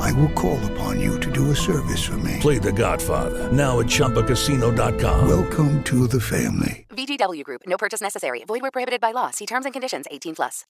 I 0.00 0.12
will 0.12 0.32
call 0.32 0.58
upon 0.72 0.98
you 0.98 1.18
to 1.20 1.30
do 1.30 1.50
a 1.50 1.54
service 1.54 2.02
for 2.02 2.16
me. 2.18 2.38
Play 2.40 2.58
The 2.58 2.72
Godfather 2.72 3.52
now 3.52 3.80
at 3.80 3.86
ChumbaCasino.com. 3.86 5.28
Welcome 5.28 5.82
to 5.84 6.06
the 6.06 6.20
family. 6.20 6.86
VGW 6.90 7.44
Group. 7.44 7.62
No 7.66 7.76
purchase 7.76 8.00
necessary. 8.00 8.44
Void 8.44 8.62
where 8.62 8.70
prohibited 8.70 9.00
by 9.00 9.12
law. 9.12 9.30
See 9.30 9.46
terms 9.46 9.66
and 9.66 9.72
conditions. 9.72 10.06
18 10.10 10.34
plus. 10.34 10.64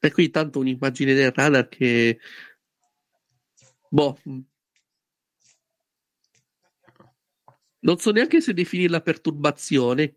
E 0.00 0.10
qui 0.10 0.30
tanto 0.30 0.58
un'immagine 0.58 1.14
del 1.14 1.32
radar 1.32 1.68
che... 1.68 2.18
Boh. 3.88 4.18
Non 7.80 7.98
so 7.98 8.10
neanche 8.10 8.40
se 8.40 8.54
definirla 8.54 9.00
perturbazione. 9.00 10.16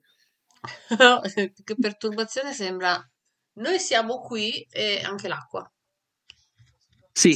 che 1.63 1.75
perturbazione 1.79 2.53
sembra. 2.53 2.99
Noi 3.57 3.79
siamo 3.79 4.21
qui 4.21 4.65
e 4.71 5.01
anche 5.03 5.27
l'acqua. 5.27 5.69
Sì, 7.17 7.33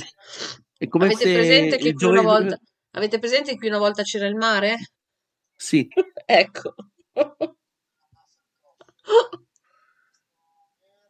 è 0.78 0.88
come 0.90 1.06
Avete 1.06 1.24
se 1.24 1.34
presente 1.34 1.78
che 1.78 1.94
qui 1.94 2.06
una 2.06 2.22
volta. 2.22 2.60
Avete 2.92 3.18
presente 3.18 3.52
che 3.52 3.58
qui 3.58 3.70
una 3.70 3.78
volta 3.78 4.04
c'era 4.04 4.28
il 4.28 4.36
mare? 4.36 4.78
Sì, 5.56 5.88
Ecco. 6.26 6.76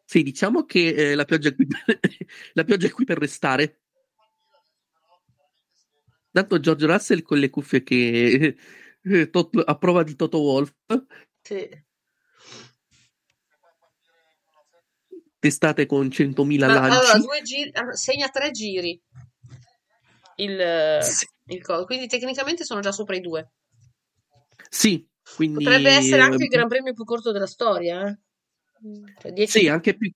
sì, 0.05 0.21
diciamo 0.21 0.65
che 0.65 0.87
eh, 0.89 1.15
la 1.15 1.25
pioggia 1.25 1.49
è 1.49 1.55
qui 1.55 1.65
per... 1.65 1.99
la 2.53 2.63
pioggia 2.63 2.85
è 2.85 2.91
qui 2.91 3.05
per 3.05 3.17
restare. 3.17 3.79
Tanto 6.31 6.59
George 6.59 6.85
Russell 6.85 7.23
con 7.23 7.39
le 7.39 7.49
cuffie 7.49 7.81
che 7.81 8.55
eh, 9.01 9.29
Tot- 9.31 9.63
a 9.65 9.77
prova 9.79 10.03
di 10.03 10.15
Toto 10.15 10.39
Wolff, 10.41 10.73
Sì. 11.41 11.67
Testate 15.39 15.85
con 15.85 16.09
100.000 16.09 16.67
Ma 16.67 16.73
lanci. 16.73 17.09
allora, 17.11 17.41
giri, 17.41 17.69
allora, 17.73 17.95
segna 17.95 18.27
tre 18.29 18.51
giri 18.51 19.01
il, 20.35 20.97
Sì. 21.01 21.27
il 21.47 21.61
coso. 21.61 21.85
Quindi 21.85 22.07
tecnicamente 22.07 22.63
sono 22.63 22.81
già 22.81 22.91
sopra 22.91 23.15
i 23.15 23.21
due. 23.21 23.51
Sì, 24.69 25.07
quindi 25.35 25.63
Potrebbe 25.63 25.91
essere 25.91 26.21
anche 26.21 26.35
il 26.37 26.43
eh, 26.43 26.47
Gran 26.47 26.67
Premio 26.67 26.93
più 26.93 27.03
corto 27.03 27.31
della 27.31 27.47
storia, 27.47 28.07
eh? 28.07 28.19
Cioè, 29.19 29.31
10 29.31 29.59
Sì, 29.59 29.67
anche 29.67 29.95
più, 29.97 30.11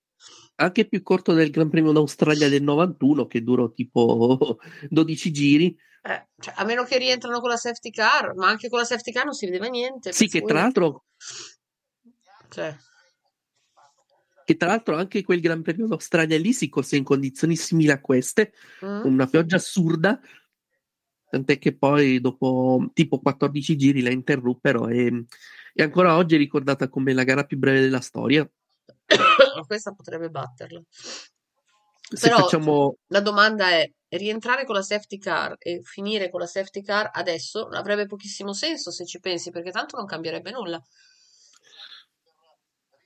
anche 0.56 0.86
più 0.86 1.02
corto 1.02 1.32
del 1.32 1.50
Gran 1.50 1.68
Premio 1.68 1.92
d'Australia 1.92 2.48
del 2.48 2.62
91 2.62 3.26
che 3.26 3.42
durò 3.42 3.70
tipo 3.72 4.58
12 4.88 5.32
giri. 5.32 5.76
eh, 6.02 6.28
cioè, 6.38 6.54
a 6.56 6.64
meno 6.64 6.84
che 6.84 6.98
rientrano 6.98 7.40
con 7.40 7.48
la 7.50 7.56
safety 7.56 7.90
car, 7.90 8.34
ma 8.34 8.48
anche 8.48 8.68
con 8.68 8.78
la 8.78 8.84
safety 8.84 9.12
car 9.12 9.24
non 9.24 9.34
si 9.34 9.46
vedeva 9.46 9.66
niente. 9.66 10.12
Sì, 10.12 10.28
che 10.28 10.40
cui- 10.40 10.48
tra 10.50 10.60
l'altro 10.60 11.04
cioè, 12.50 12.74
che 14.44 14.56
tra 14.56 14.68
l'altro 14.68 14.96
anche 14.96 15.22
quel 15.22 15.40
Gran 15.40 15.62
Premio 15.62 15.86
d'Australia 15.86 16.38
lì 16.38 16.52
si 16.52 16.68
corse 16.68 16.96
in 16.96 17.04
condizioni 17.04 17.56
simili 17.56 17.90
a 17.90 18.00
queste, 18.00 18.52
mm? 18.84 19.02
con 19.02 19.12
una 19.12 19.26
pioggia 19.26 19.56
assurda, 19.56 20.20
tant'è 21.30 21.58
che 21.58 21.76
poi 21.76 22.20
dopo 22.20 22.90
tipo 22.92 23.18
14 23.18 23.76
giri 23.76 24.02
la 24.02 24.10
interruppero 24.10 24.88
e, 24.88 25.24
e 25.72 25.82
ancora 25.82 26.16
oggi 26.16 26.36
è 26.36 26.38
ricordata 26.38 26.88
come 26.88 27.12
la 27.12 27.24
gara 27.24 27.44
più 27.44 27.58
breve 27.58 27.80
della 27.80 28.00
storia. 28.00 28.48
questa 29.66 29.92
potrebbe 29.92 30.28
batterla. 30.28 30.82
Se 32.14 32.28
Però 32.28 32.40
facciamo 32.40 32.98
la 33.08 33.20
domanda 33.20 33.70
è: 33.70 33.90
rientrare 34.10 34.64
con 34.64 34.74
la 34.74 34.82
safety 34.82 35.18
car 35.18 35.56
e 35.58 35.80
finire 35.82 36.30
con 36.30 36.40
la 36.40 36.46
safety 36.46 36.82
car 36.82 37.10
adesso 37.12 37.68
avrebbe 37.68 38.06
pochissimo 38.06 38.52
senso 38.52 38.90
se 38.90 39.06
ci 39.06 39.20
pensi, 39.20 39.50
perché 39.50 39.70
tanto 39.70 39.96
non 39.96 40.06
cambierebbe 40.06 40.50
nulla. 40.50 40.82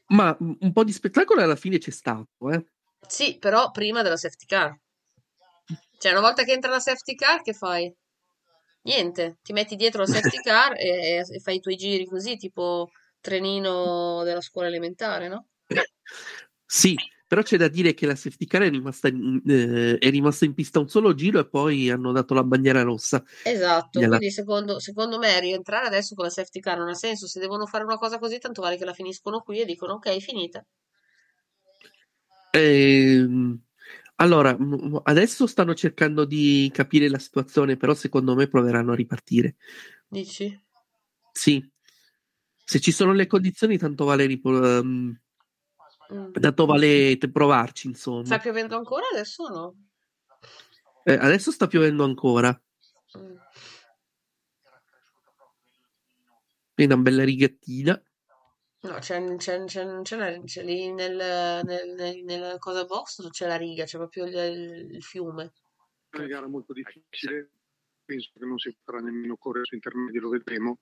Ma 0.08 0.36
un 0.38 0.72
po' 0.72 0.84
di 0.84 0.92
spettacolo 0.92 1.42
alla 1.42 1.56
fine 1.56 1.78
c'è 1.78 1.90
stato, 1.90 2.50
eh. 2.50 2.64
Sì, 3.06 3.38
però 3.38 3.70
prima 3.70 4.02
della 4.02 4.16
safety 4.16 4.46
car. 4.46 4.76
Cioè, 5.98 6.12
una 6.12 6.20
volta 6.20 6.44
che 6.44 6.52
entra 6.52 6.70
la 6.70 6.80
safety 6.80 7.14
car, 7.14 7.42
che 7.42 7.52
fai? 7.52 7.92
Niente, 8.82 9.38
ti 9.42 9.52
metti 9.52 9.76
dietro 9.76 10.02
la 10.02 10.06
safety 10.06 10.38
car 10.42 10.72
e, 10.76 11.24
e 11.28 11.40
fai 11.40 11.56
i 11.56 11.60
tuoi 11.60 11.76
giri 11.76 12.06
così, 12.06 12.36
tipo 12.36 12.90
trenino 13.20 14.22
della 14.22 14.40
scuola 14.40 14.68
elementare, 14.68 15.28
no? 15.28 15.48
Sì, 16.64 16.96
però 17.28 17.42
c'è 17.42 17.58
da 17.58 17.68
dire 17.68 17.92
che 17.92 18.06
la 18.06 18.16
safety 18.16 18.46
car 18.46 18.62
è 18.62 18.70
rimasta 18.70 19.08
in, 19.08 19.40
eh, 19.46 19.98
è 19.98 20.10
rimasta 20.10 20.46
in 20.46 20.54
pista 20.54 20.80
un 20.80 20.88
solo 20.88 21.14
giro 21.14 21.38
e 21.38 21.46
poi 21.46 21.90
hanno 21.90 22.10
dato 22.10 22.32
la 22.32 22.42
bandiera 22.42 22.82
rossa. 22.82 23.22
Esatto, 23.42 24.00
Gliela- 24.00 24.16
quindi 24.16 24.30
secondo, 24.30 24.80
secondo 24.80 25.18
me 25.18 25.38
rientrare 25.38 25.86
adesso 25.86 26.14
con 26.14 26.24
la 26.24 26.30
safety 26.30 26.58
car 26.58 26.78
non 26.78 26.88
ha 26.88 26.94
senso. 26.94 27.26
Se 27.26 27.38
devono 27.38 27.66
fare 27.66 27.84
una 27.84 27.98
cosa 27.98 28.18
così, 28.18 28.38
tanto 28.38 28.62
vale 28.62 28.78
che 28.78 28.86
la 28.86 28.94
finiscono 28.94 29.40
qui 29.42 29.60
e 29.60 29.66
dicono 29.66 29.94
ok, 29.94 30.06
è 30.06 30.20
finita. 30.20 30.64
Ehm, 32.50 33.60
allora, 34.16 34.56
adesso 35.04 35.46
stanno 35.46 35.74
cercando 35.74 36.24
di 36.24 36.70
capire 36.72 37.08
la 37.08 37.18
situazione, 37.18 37.76
però 37.76 37.94
secondo 37.94 38.34
me 38.34 38.48
proveranno 38.48 38.92
a 38.92 38.96
ripartire. 38.96 39.56
Dici? 40.10 40.58
Sì, 41.32 41.64
se 42.64 42.80
ci 42.80 42.90
sono 42.92 43.12
le 43.12 43.26
condizioni, 43.26 43.78
tanto 43.78 44.04
vale, 44.04 44.26
ripo- 44.26 44.78
ehm, 44.78 45.18
Mm. 46.12 46.32
tanto 46.32 46.64
vale 46.66 47.18
provarci, 47.30 47.86
insomma. 47.88 48.24
Sta 48.24 48.38
piovendo 48.38 48.76
ancora 48.76 49.04
adesso 49.12 49.42
o 49.44 49.48
no? 49.48 49.74
Eh, 51.04 51.12
adesso 51.14 51.50
sta 51.50 51.66
piovendo 51.66 52.04
ancora, 52.04 52.48
Mm. 53.18 53.36
è 56.74 56.84
una 56.84 56.96
bella 56.96 57.24
righettina. 57.24 58.00
No, 58.80 58.92
c'è, 59.00 59.36
c'è, 59.36 59.64
c'è, 59.64 60.02
c'è 60.02 60.16
la- 60.16 60.40
c'è 60.44 60.62
lì 60.62 60.92
nel, 60.92 61.16
nel, 61.64 61.94
nel- 61.96 62.22
nella 62.24 62.58
cosa 62.58 62.84
box 62.84 63.20
non 63.20 63.30
c'è 63.30 63.46
la 63.48 63.56
riga, 63.56 63.84
c'è 63.84 63.98
proprio 63.98 64.24
il, 64.26 64.92
il- 64.94 65.02
fiume. 65.02 65.52
una 66.12 66.26
gara 66.26 66.46
molto 66.46 66.72
difficile, 66.72 67.50
penso 68.04 68.30
che 68.38 68.44
non 68.46 68.56
si 68.58 68.74
potrà 68.82 69.00
nemmeno 69.02 69.36
correre 69.36 69.64
su 69.66 69.74
intermedi, 69.74 70.18
lo 70.18 70.28
vedremo, 70.30 70.78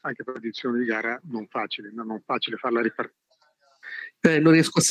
anche 0.00 0.24
per 0.24 0.36
edizione 0.36 0.80
di 0.80 0.84
gara 0.86 1.18
non 1.24 1.46
facile, 1.46 1.90
no, 1.92 2.02
non 2.02 2.20
facile 2.22 2.56
farla 2.56 2.82
ripartire. 2.82 3.24
Eh, 4.28 4.38
non 4.40 4.52
riesco 4.52 4.78
a, 4.80 4.82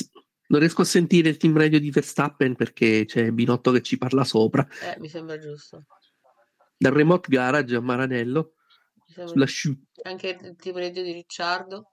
Non 0.47 0.59
riesco 0.59 0.81
a 0.83 0.85
sentire 0.85 1.29
il 1.29 1.37
team 1.37 1.57
radio 1.57 1.79
di 1.79 1.89
Verstappen 1.89 2.55
perché 2.55 3.05
c'è 3.05 3.31
Binotto 3.31 3.71
che 3.71 3.81
ci 3.81 3.97
parla 3.97 4.23
sopra. 4.23 4.65
Eh, 4.81 4.99
mi 4.99 5.09
sembra 5.09 5.37
giusto. 5.37 5.85
Dal 6.77 6.91
remote 6.93 7.27
garage 7.29 7.75
a 7.75 7.81
Maranello, 7.81 8.53
Mi 8.95 9.13
sembra 9.13 9.27
sulla 9.31 9.45
giusto. 9.45 9.69
shoot. 9.69 10.05
Anche 10.05 10.27
il 10.41 10.55
team 10.55 10.77
radio 10.77 11.03
di 11.03 11.11
Ricciardo. 11.13 11.91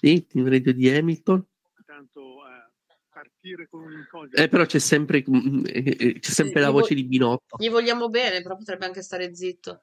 Sì, 0.00 0.26
team 0.26 0.48
radio 0.48 0.72
di 0.72 0.88
Hamilton. 0.90 1.46
Tanto 1.86 2.20
eh, 2.46 2.70
partire 3.08 3.68
con 3.68 3.82
un'incognita. 3.84 4.42
Eh, 4.42 4.48
però 4.48 4.64
c'è 4.66 4.78
sempre, 4.78 5.24
mm, 5.28 5.64
eh, 5.66 5.96
eh, 5.98 6.18
c'è 6.20 6.30
sempre 6.30 6.60
Sì, 6.60 6.66
la 6.66 6.70
voce 6.70 6.94
vo- 6.94 7.00
di 7.00 7.06
Binotto. 7.06 7.56
Gli 7.58 7.70
vogliamo 7.70 8.08
bene, 8.08 8.42
però 8.42 8.56
potrebbe 8.56 8.84
anche 8.86 9.02
stare 9.02 9.34
zitto. 9.34 9.80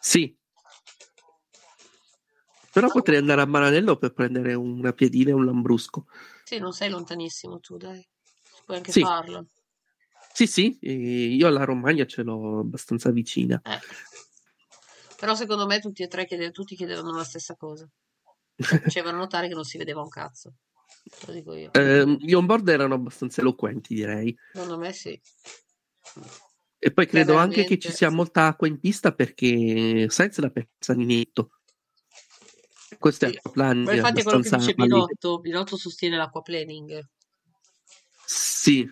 Sì. 0.00 0.36
Però 2.76 2.90
potrei 2.90 3.16
andare 3.16 3.40
a 3.40 3.46
Maranello 3.46 3.96
per 3.96 4.12
prendere 4.12 4.52
una 4.52 4.92
piedina 4.92 5.30
e 5.30 5.32
un 5.32 5.46
lambrusco. 5.46 6.04
Sì, 6.44 6.58
non 6.58 6.74
sei 6.74 6.90
lontanissimo 6.90 7.58
tu, 7.58 7.78
dai. 7.78 8.06
Puoi 8.66 8.76
anche 8.76 8.92
Sì. 8.92 9.00
farlo. 9.00 9.46
Sì, 10.34 10.46
sì, 10.46 10.76
io 10.82 11.46
alla 11.46 11.64
Romagna 11.64 12.04
ce 12.04 12.22
l'ho 12.22 12.58
abbastanza 12.58 13.10
vicina. 13.12 13.58
Eh. 13.64 13.78
Però 15.18 15.34
secondo 15.34 15.64
me 15.64 15.80
tutti 15.80 16.02
e 16.02 16.06
tre 16.08 16.26
chiede- 16.26 16.50
tutti 16.50 16.76
chiedevano 16.76 17.12
la 17.16 17.24
stessa 17.24 17.56
cosa. 17.56 17.88
Facevano 18.90 19.16
notare 19.16 19.48
che 19.48 19.54
non 19.54 19.64
si 19.64 19.78
vedeva 19.78 20.02
un 20.02 20.10
cazzo. 20.10 20.56
Lo 21.26 21.32
dico 21.32 21.54
io. 21.54 21.72
Eh, 21.72 22.04
gli 22.20 22.34
onboard 22.34 22.68
erano 22.68 22.92
abbastanza 22.92 23.40
eloquenti, 23.40 23.94
direi. 23.94 24.36
Secondo 24.52 24.76
me 24.76 24.92
sì. 24.92 25.18
E 26.78 26.92
poi 26.92 27.06
credo 27.06 27.36
anche 27.36 27.64
che 27.64 27.78
ci 27.78 27.90
sia 27.90 28.10
molta 28.10 28.48
acqua 28.48 28.66
in 28.68 28.78
pista 28.78 29.14
perché 29.14 30.10
Sainz 30.10 30.36
l'ha 30.40 30.50
persa 30.50 30.92
di 30.92 31.06
netto. 31.06 31.52
Questo 32.98 33.26
è 33.26 33.32
plan 33.52 33.82
Ma 33.82 33.94
infatti 33.94 34.20
è 34.20 34.22
quello 34.22 34.38
che 34.40 34.48
dice 34.56 34.74
palese. 34.74 34.74
Binotto. 34.94 35.38
Binotto 35.40 35.76
sostiene 35.76 36.16
l'acquaplaning. 36.16 37.04
Sì, 38.24 38.88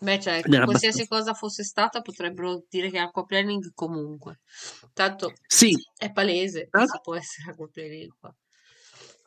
Beh, 0.00 0.20
cioè, 0.20 0.42
Era 0.44 0.64
qualsiasi 0.64 1.00
abbastanza- 1.00 1.08
cosa 1.08 1.34
fosse 1.34 1.64
stata, 1.64 2.00
potrebbero 2.02 2.64
dire 2.68 2.88
che 2.88 2.98
è 2.98 3.00
aquaplaning 3.00 3.72
comunque. 3.74 4.40
Tanto 4.92 5.32
sì. 5.44 5.74
è 5.96 6.12
palese, 6.12 6.68
Ah. 6.70 6.86
si 6.86 7.00
può 7.02 7.16
essere 7.16 7.50
aquaplaning 7.50 8.12
qua. 8.20 8.32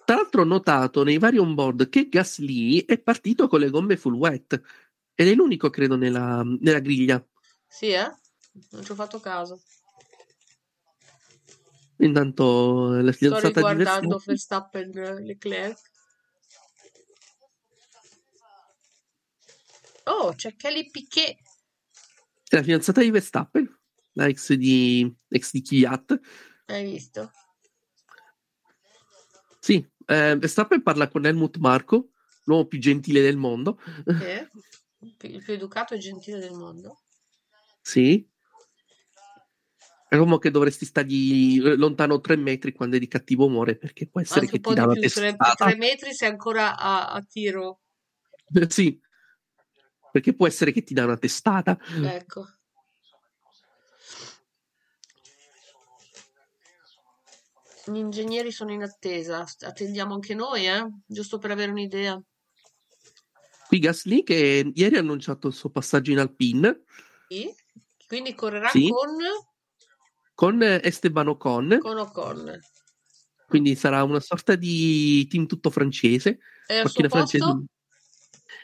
Tra 0.06 0.16
l'altro 0.16 0.42
ho 0.42 0.46
notato 0.46 1.04
nei 1.04 1.18
vari 1.18 1.38
onboard 1.38 1.90
che 1.90 2.08
Gasly 2.08 2.86
è 2.86 2.98
partito 3.00 3.50
con 3.50 3.60
le 3.60 3.70
gomme 3.70 3.98
full 3.98 4.14
wet 4.14 4.62
ed 5.14 5.28
è 5.28 5.34
l'unico, 5.36 5.70
credo, 5.70 5.98
nella, 5.98 6.42
nella 6.44 6.80
griglia. 6.80 7.22
Sì, 7.68 7.88
eh? 7.88 8.10
Non 8.72 8.84
ci 8.86 8.92
ho 8.92 8.96
fatto 8.96 9.20
caso. 9.20 9.62
Intanto 12.02 12.96
eh, 12.96 13.04
la 13.04 13.12
Sto 13.12 13.26
fidanzata 13.26 13.62
di 13.62 13.68
riguardando 13.68 14.22
Verstappen 14.26 14.92
Verstappen 14.92 15.18
eh, 15.20 15.26
Leclerc. 15.26 15.80
Oh, 20.06 20.34
c'è 20.34 20.56
Kelly 20.56 20.90
Piquet. 20.90 21.38
è 22.50 22.56
la 22.56 22.64
fidanzata 22.64 23.02
di 23.02 23.12
Verstappen, 23.12 23.80
la 24.14 24.26
ex 24.28 24.54
di, 24.54 25.16
ex 25.30 25.52
di 25.52 25.62
Kvyat. 25.62 26.20
Hai 26.66 26.84
visto? 26.92 27.32
Sì, 29.60 29.76
eh, 30.08 30.36
Verstappen 30.38 30.82
parla 30.82 31.08
con 31.08 31.26
Helmut 31.26 31.58
Marko, 31.58 32.10
l'uomo 32.46 32.66
più 32.66 32.80
gentile 32.80 33.22
del 33.22 33.38
mondo. 33.38 33.80
Che? 34.04 34.50
Il 35.00 35.44
più 35.44 35.54
educato 35.54 35.94
e 35.94 36.00
gentile 36.00 36.40
del 36.40 36.54
mondo. 36.54 37.02
Sì. 37.82 38.28
È 40.12 40.18
l'uomo 40.18 40.40
che 40.40 40.52
dovresti 40.52 40.84
stargli 40.84 41.66
eh, 41.66 41.76
lontano 41.78 42.20
tre 42.20 42.36
metri 42.36 42.74
quando 42.74 42.98
è 42.98 43.00
di 43.00 43.08
cattivo 43.08 43.46
umore 43.46 43.78
perché 43.78 44.10
può 44.10 44.20
essere 44.20 44.42
Anche 44.42 44.60
che 44.60 44.60
ti 44.60 44.74
dà 44.74 44.86
tre, 44.86 45.00
testata. 45.00 45.66
tre 45.66 45.78
metri 45.78 46.14
sei 46.14 46.28
ancora 46.28 46.78
a, 46.78 47.14
a 47.14 47.22
tiro. 47.22 47.80
Sì, 48.68 49.00
perché 50.12 50.36
può 50.36 50.48
essere 50.48 50.74
che 50.74 50.84
ti 50.84 50.94
dà 50.94 51.06
una 51.06 51.16
testata. 51.16 51.80
Ecco. 52.04 52.46
Gli 57.86 57.96
ingegneri 57.96 58.52
sono 58.52 58.74
in 58.74 58.84
attesa. 58.84 59.46
Attendiamo 59.62 60.14
anche 60.14 60.34
noi, 60.34 60.68
eh? 60.68 60.90
Giusto 61.06 61.38
per 61.38 61.52
avere 61.52 61.72
un'idea. 61.72 62.22
Qui 63.66 63.80
Gasly 63.80 64.24
che 64.24 64.74
ieri 64.76 64.98
ha 64.98 65.00
annunciato 65.00 65.48
il 65.48 65.54
suo 65.54 65.70
passaggio 65.70 66.12
in 66.12 66.20
Alpine 66.20 66.84
Sì. 67.30 67.56
Quindi 68.06 68.36
correrà 68.36 68.68
Sì. 68.68 68.90
con, 68.90 69.16
con 70.42 70.60
Esteban 70.64 71.28
Ocon, 71.28 71.78
con 71.80 72.00
Ocon. 72.00 72.60
quindi 73.48 73.76
sarà 73.76 74.02
una 74.04 74.20
sorta 74.20 74.56
di 74.56 75.28
team 75.28 75.46
tutto 75.46 75.70
francese. 75.70 76.40
E 76.66 76.80
al 76.80 76.90
suo 76.90 77.04
posto? 77.04 77.16
francese. 77.38 77.66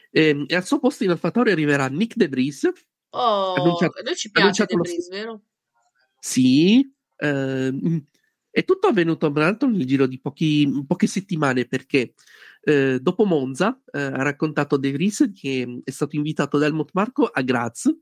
Ehm, 0.10 0.46
E, 0.48 0.56
al 0.56 0.66
suo 0.66 0.80
posto 0.80 1.04
in 1.04 1.12
AlphaTauri 1.12 1.52
arriverà 1.52 1.88
Nick 1.88 2.16
De 2.16 2.28
Vries. 2.30 2.64
Oh, 3.12 3.54
Annunciato- 3.54 4.02
noi 4.02 4.16
ci 4.16 4.32
piace 4.32 4.66
De 4.66 4.76
Vries, 4.76 5.08
vero? 5.10 5.42
Sì, 6.20 6.92
ehm, 7.18 8.04
è 8.50 8.64
tutto 8.66 8.88
avvenuto 8.88 9.32
tra 9.32 9.44
l'altro 9.44 9.70
nel 9.70 9.86
giro 9.86 10.08
di 10.08 10.20
pochi- 10.20 10.84
poche 10.88 11.06
settimane 11.06 11.68
perché 11.68 12.16
eh, 12.62 12.98
dopo 13.00 13.24
Monza 13.24 13.80
eh, 13.92 14.02
ha 14.02 14.24
raccontato 14.24 14.78
De 14.78 14.92
Vries 14.92 15.30
che 15.32 15.82
è 15.84 15.92
stato 15.92 16.16
invitato 16.16 16.58
da 16.58 16.66
Helmut 16.66 16.90
Marko 16.94 17.26
a 17.26 17.42
Graz 17.44 17.96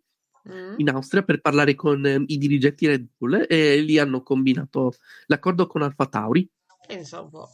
Mm. 0.47 0.75
in 0.77 0.89
Austria 0.89 1.23
per 1.23 1.41
parlare 1.41 1.73
con 1.73 2.05
eh, 2.05 2.23
i 2.27 2.38
dirigenti 2.38 2.86
Red 2.86 3.08
Bull 3.17 3.45
e 3.49 3.77
lì 3.81 3.97
hanno 3.97 4.21
combinato 4.21 4.93
l'accordo 5.25 5.65
con 5.65 5.81
Alfa 5.81 6.05
Tauri 6.05 6.47
un 6.89 7.29
po'. 7.31 7.49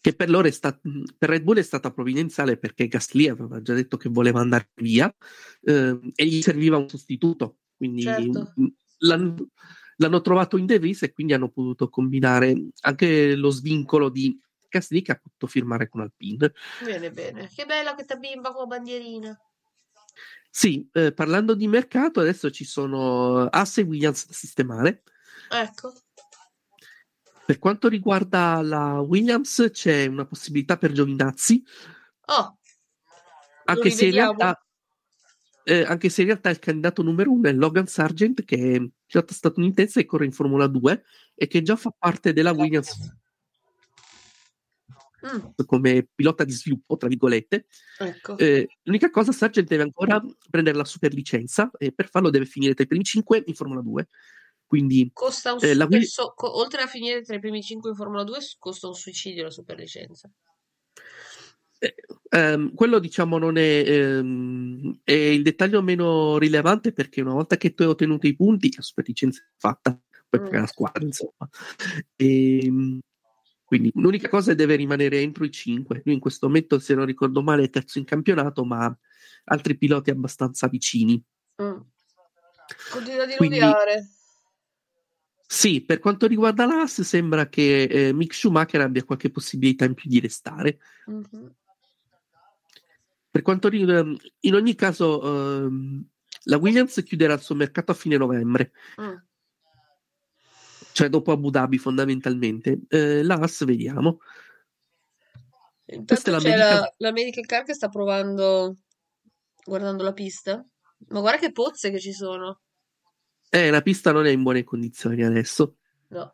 che 0.00 0.12
per 0.12 0.28
loro 0.28 0.48
è 0.48 0.50
sta- 0.50 0.76
per 1.16 1.28
Red 1.28 1.42
Bull 1.42 1.58
è 1.58 1.62
stata 1.62 1.92
provvidenziale 1.92 2.56
perché 2.56 2.88
Gasly 2.88 3.28
aveva 3.28 3.62
già 3.62 3.74
detto 3.74 3.96
che 3.96 4.08
voleva 4.08 4.40
andare 4.40 4.70
via 4.74 5.14
eh, 5.62 6.00
e 6.16 6.26
gli 6.26 6.42
serviva 6.42 6.76
un 6.78 6.88
sostituto 6.88 7.58
quindi 7.76 8.02
Certo. 8.02 8.54
l'hanno, 8.98 9.36
l'hanno 9.98 10.20
trovato 10.20 10.56
in 10.56 10.66
De 10.66 10.80
Vries 10.80 11.02
e 11.04 11.12
quindi 11.12 11.32
hanno 11.32 11.48
potuto 11.48 11.88
combinare 11.88 12.70
anche 12.80 13.36
lo 13.36 13.50
svincolo 13.50 14.08
di 14.08 14.36
Gasly 14.68 15.00
che 15.00 15.12
ha 15.12 15.20
potuto 15.22 15.46
firmare 15.46 15.88
con 15.88 16.00
Alpine 16.00 16.52
Bene, 16.84 17.12
bene. 17.12 17.48
Che 17.54 17.64
bella 17.64 17.94
questa 17.94 18.16
bimba 18.16 18.50
con 18.50 18.62
la 18.62 18.66
bandierina. 18.76 19.40
Sì, 20.48 20.88
eh, 20.92 21.12
parlando 21.12 21.54
di 21.54 21.68
mercato 21.68 22.20
adesso 22.20 22.50
ci 22.50 22.64
sono 22.64 23.46
Asse 23.46 23.82
e 23.82 23.84
Williams 23.84 24.26
da 24.26 24.32
sistemare. 24.32 25.02
Ecco. 25.50 25.92
Per 27.46 27.58
quanto 27.58 27.88
riguarda 27.88 28.60
la 28.60 29.00
Williams, 29.00 29.68
c'è 29.72 30.06
una 30.06 30.26
possibilità 30.26 30.76
per 30.76 30.92
Giovinazzi, 30.92 31.64
Oh, 32.30 32.58
anche 33.64 33.90
se, 33.90 34.10
realtà, 34.10 34.62
eh, 35.64 35.82
anche 35.82 36.10
se 36.10 36.20
in 36.20 36.26
realtà 36.28 36.50
il 36.50 36.58
candidato 36.58 37.02
numero 37.02 37.32
uno 37.32 37.48
è 37.48 37.52
Logan 37.52 37.86
Sargent, 37.86 38.44
che 38.44 38.56
è 38.74 38.88
pilota 39.06 39.32
statunitense 39.32 40.00
e 40.00 40.04
corre 40.04 40.26
in 40.26 40.32
Formula 40.32 40.66
2 40.66 41.04
e 41.34 41.46
che 41.46 41.62
già 41.62 41.76
fa 41.76 41.90
parte 41.96 42.34
della 42.34 42.52
Williams 42.52 43.14
Mm, 45.26 45.50
come 45.66 46.08
pilota 46.14 46.44
di 46.44 46.52
sviluppo, 46.52 46.96
tra 46.96 47.08
virgolette. 47.08 47.66
ecco. 47.98 48.38
Eh, 48.38 48.68
l'unica 48.82 49.10
cosa, 49.10 49.32
Sargent 49.32 49.66
deve 49.68 49.82
ancora 49.82 50.22
prendere 50.48 50.76
la 50.76 50.84
superlicenza 50.84 51.70
e 51.76 51.92
per 51.92 52.08
farlo 52.08 52.30
deve 52.30 52.44
finire 52.44 52.74
tra 52.74 52.84
i 52.84 52.86
primi 52.86 53.04
5 53.04 53.42
in 53.46 53.54
Formula 53.54 53.80
2. 53.80 54.08
Quindi 54.64 55.10
Costa 55.12 55.54
un 55.54 55.58
eh, 55.62 55.74
la 55.74 55.84
super 55.84 56.04
so- 56.04 56.32
co- 56.36 56.56
oltre 56.58 56.82
a 56.82 56.86
finire 56.86 57.22
tra 57.22 57.34
i 57.34 57.40
primi 57.40 57.62
5 57.62 57.90
in 57.90 57.96
Formula 57.96 58.22
2, 58.22 58.40
s- 58.40 58.56
costa 58.58 58.86
un 58.86 58.94
suicidio 58.94 59.44
la 59.44 59.50
superlicenza. 59.50 60.30
Eh, 61.80 61.94
ehm, 62.30 62.74
quello 62.74 62.98
diciamo 62.98 63.38
non 63.38 63.56
è, 63.56 63.84
ehm, 63.86 65.00
è 65.04 65.12
il 65.12 65.42
dettaglio 65.42 65.80
meno 65.80 66.36
rilevante 66.36 66.92
perché 66.92 67.20
una 67.20 67.32
volta 67.34 67.56
che 67.56 67.72
tu 67.72 67.82
hai 67.82 67.88
ottenuto 67.88 68.26
i 68.26 68.34
punti 68.34 68.72
la 68.74 68.82
superlicenza 68.82 69.40
è 69.42 69.46
fatta 69.56 69.98
poi 70.28 70.40
Mm. 70.40 70.52
la 70.54 70.66
squadra 70.66 71.04
insomma 71.04 71.48
Ehm, 72.16 72.98
quindi 73.68 73.90
l'unica 73.96 74.30
cosa 74.30 74.52
è 74.52 74.54
deve 74.54 74.76
rimanere 74.76 75.20
entro 75.20 75.44
i 75.44 75.50
5 75.50 76.00
lui 76.06 76.14
in 76.14 76.20
questo 76.20 76.46
momento 76.46 76.78
se 76.78 76.94
non 76.94 77.04
ricordo 77.04 77.42
male 77.42 77.64
è 77.64 77.70
terzo 77.70 77.98
in 77.98 78.04
campionato 78.04 78.64
ma 78.64 78.96
altri 79.44 79.76
piloti 79.76 80.10
abbastanza 80.10 80.66
vicini 80.68 81.22
Mm. 81.62 81.76
Continua 82.92 83.24
a 83.24 83.36
Quindi- 83.36 83.56
diluvionare. 83.58 84.08
sì 85.46 85.80
per 85.82 85.98
quanto 85.98 86.26
riguarda 86.26 86.66
l'AS 86.66 87.00
sembra 87.02 87.48
che 87.48 87.82
eh, 87.82 88.12
Mick 88.12 88.32
Schumacher 88.34 88.80
abbia 88.80 89.02
qualche 89.04 89.30
possibilità 89.30 89.84
in 89.84 89.94
più 89.94 90.08
di 90.08 90.20
restare 90.20 90.78
Mhm. 91.06 91.54
Per 93.30 93.42
quanto 93.42 93.68
riguarda, 93.68 94.10
in 94.40 94.54
ogni 94.54 94.74
caso, 94.74 95.22
ehm, 95.66 96.04
la 96.44 96.56
Williams 96.56 97.02
chiuderà 97.04 97.34
il 97.34 97.40
suo 97.40 97.54
mercato 97.54 97.92
a 97.92 97.94
fine 97.94 98.16
novembre, 98.16 98.72
Mm. 99.00 99.14
Cioè 100.98 101.08
dopo 101.08 101.30
Abu 101.30 101.50
Dhabi 101.50 101.78
fondamentalmente. 101.78 102.80
Eh, 102.88 103.22
la 103.22 103.34
Haas 103.36 103.64
vediamo. 103.64 104.18
Intanto 105.84 106.14
Questa 106.14 106.48
è 106.50 106.56
la, 106.56 106.92
l'American 106.96 107.44
Car 107.44 107.62
che 107.62 107.72
sta 107.72 107.88
provando, 107.88 108.78
guardando 109.64 110.02
la 110.02 110.12
pista. 110.12 110.60
Ma 111.10 111.20
guarda 111.20 111.38
che 111.38 111.52
pozze 111.52 111.92
che 111.92 112.00
ci 112.00 112.12
sono. 112.12 112.62
Eh, 113.48 113.70
la 113.70 113.80
pista 113.80 114.10
non 114.10 114.26
è 114.26 114.30
in 114.30 114.42
buone 114.42 114.64
condizioni 114.64 115.22
adesso. 115.22 115.76
No. 116.08 116.32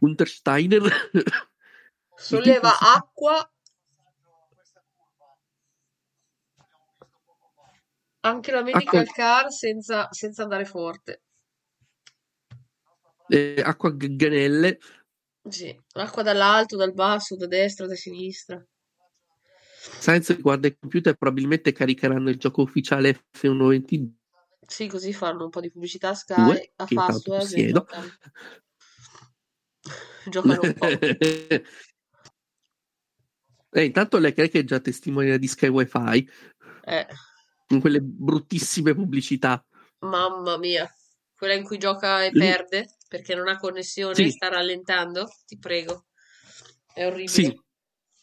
Untersteiner 0.00 0.82
Solleva 2.16 2.70
si- 2.70 2.84
acqua. 2.96 3.52
Anche 8.20 8.52
la 8.52 8.62
medical 8.62 9.00
Acqua- 9.00 9.12
car 9.14 9.52
senza, 9.52 10.08
senza 10.12 10.44
andare 10.44 10.64
forte. 10.64 11.24
Eh, 13.28 13.62
acqua 13.64 13.90
a 13.90 13.94
ganelle. 13.96 14.78
Sì, 15.48 15.74
acqua 15.92 16.22
dall'alto, 16.22 16.76
dal 16.76 16.92
basso, 16.92 17.36
da 17.36 17.46
destra, 17.46 17.86
da 17.86 17.94
sinistra. 17.94 18.62
Sainz 19.98 20.38
guarda 20.40 20.66
il 20.66 20.76
computer 20.78 21.14
probabilmente 21.14 21.72
caricheranno 21.72 22.28
il 22.30 22.36
gioco 22.36 22.62
ufficiale 22.62 23.26
F122 23.32 24.08
Sì, 24.66 24.88
così 24.88 25.12
fanno 25.12 25.44
un 25.44 25.50
po' 25.50 25.60
di 25.60 25.70
pubblicità 25.70 26.10
a 26.10 26.14
Sky, 26.14 26.72
a 26.76 26.84
che 26.84 26.94
tanto 26.94 26.94
Fastweb 26.94 27.38
possiedo. 27.38 27.86
giocano. 30.28 30.60
Un 30.62 30.74
po'. 30.74 30.86
Eh, 33.70 33.84
intanto 33.84 34.18
Leclerc 34.18 34.52
è 34.54 34.64
già 34.64 34.80
testimone 34.80 35.38
di 35.38 35.46
Sky 35.46 35.68
Wi-Fi 35.68 36.28
Eh, 36.84 37.06
con 37.66 37.80
quelle 37.80 38.00
bruttissime 38.00 38.94
pubblicità. 38.94 39.64
mamma 40.00 40.58
mia. 40.58 40.90
Quella 41.38 41.54
in 41.54 41.62
cui 41.62 41.78
gioca 41.78 42.24
e 42.24 42.32
perde 42.32 42.96
perché 43.08 43.36
non 43.36 43.46
ha 43.46 43.56
connessione 43.58 44.12
Sì. 44.16 44.30
sta 44.30 44.48
rallentando. 44.48 45.28
Ti 45.46 45.56
prego. 45.56 46.06
È 46.92 47.06
orribile. 47.06 47.28
Sì, 47.28 47.60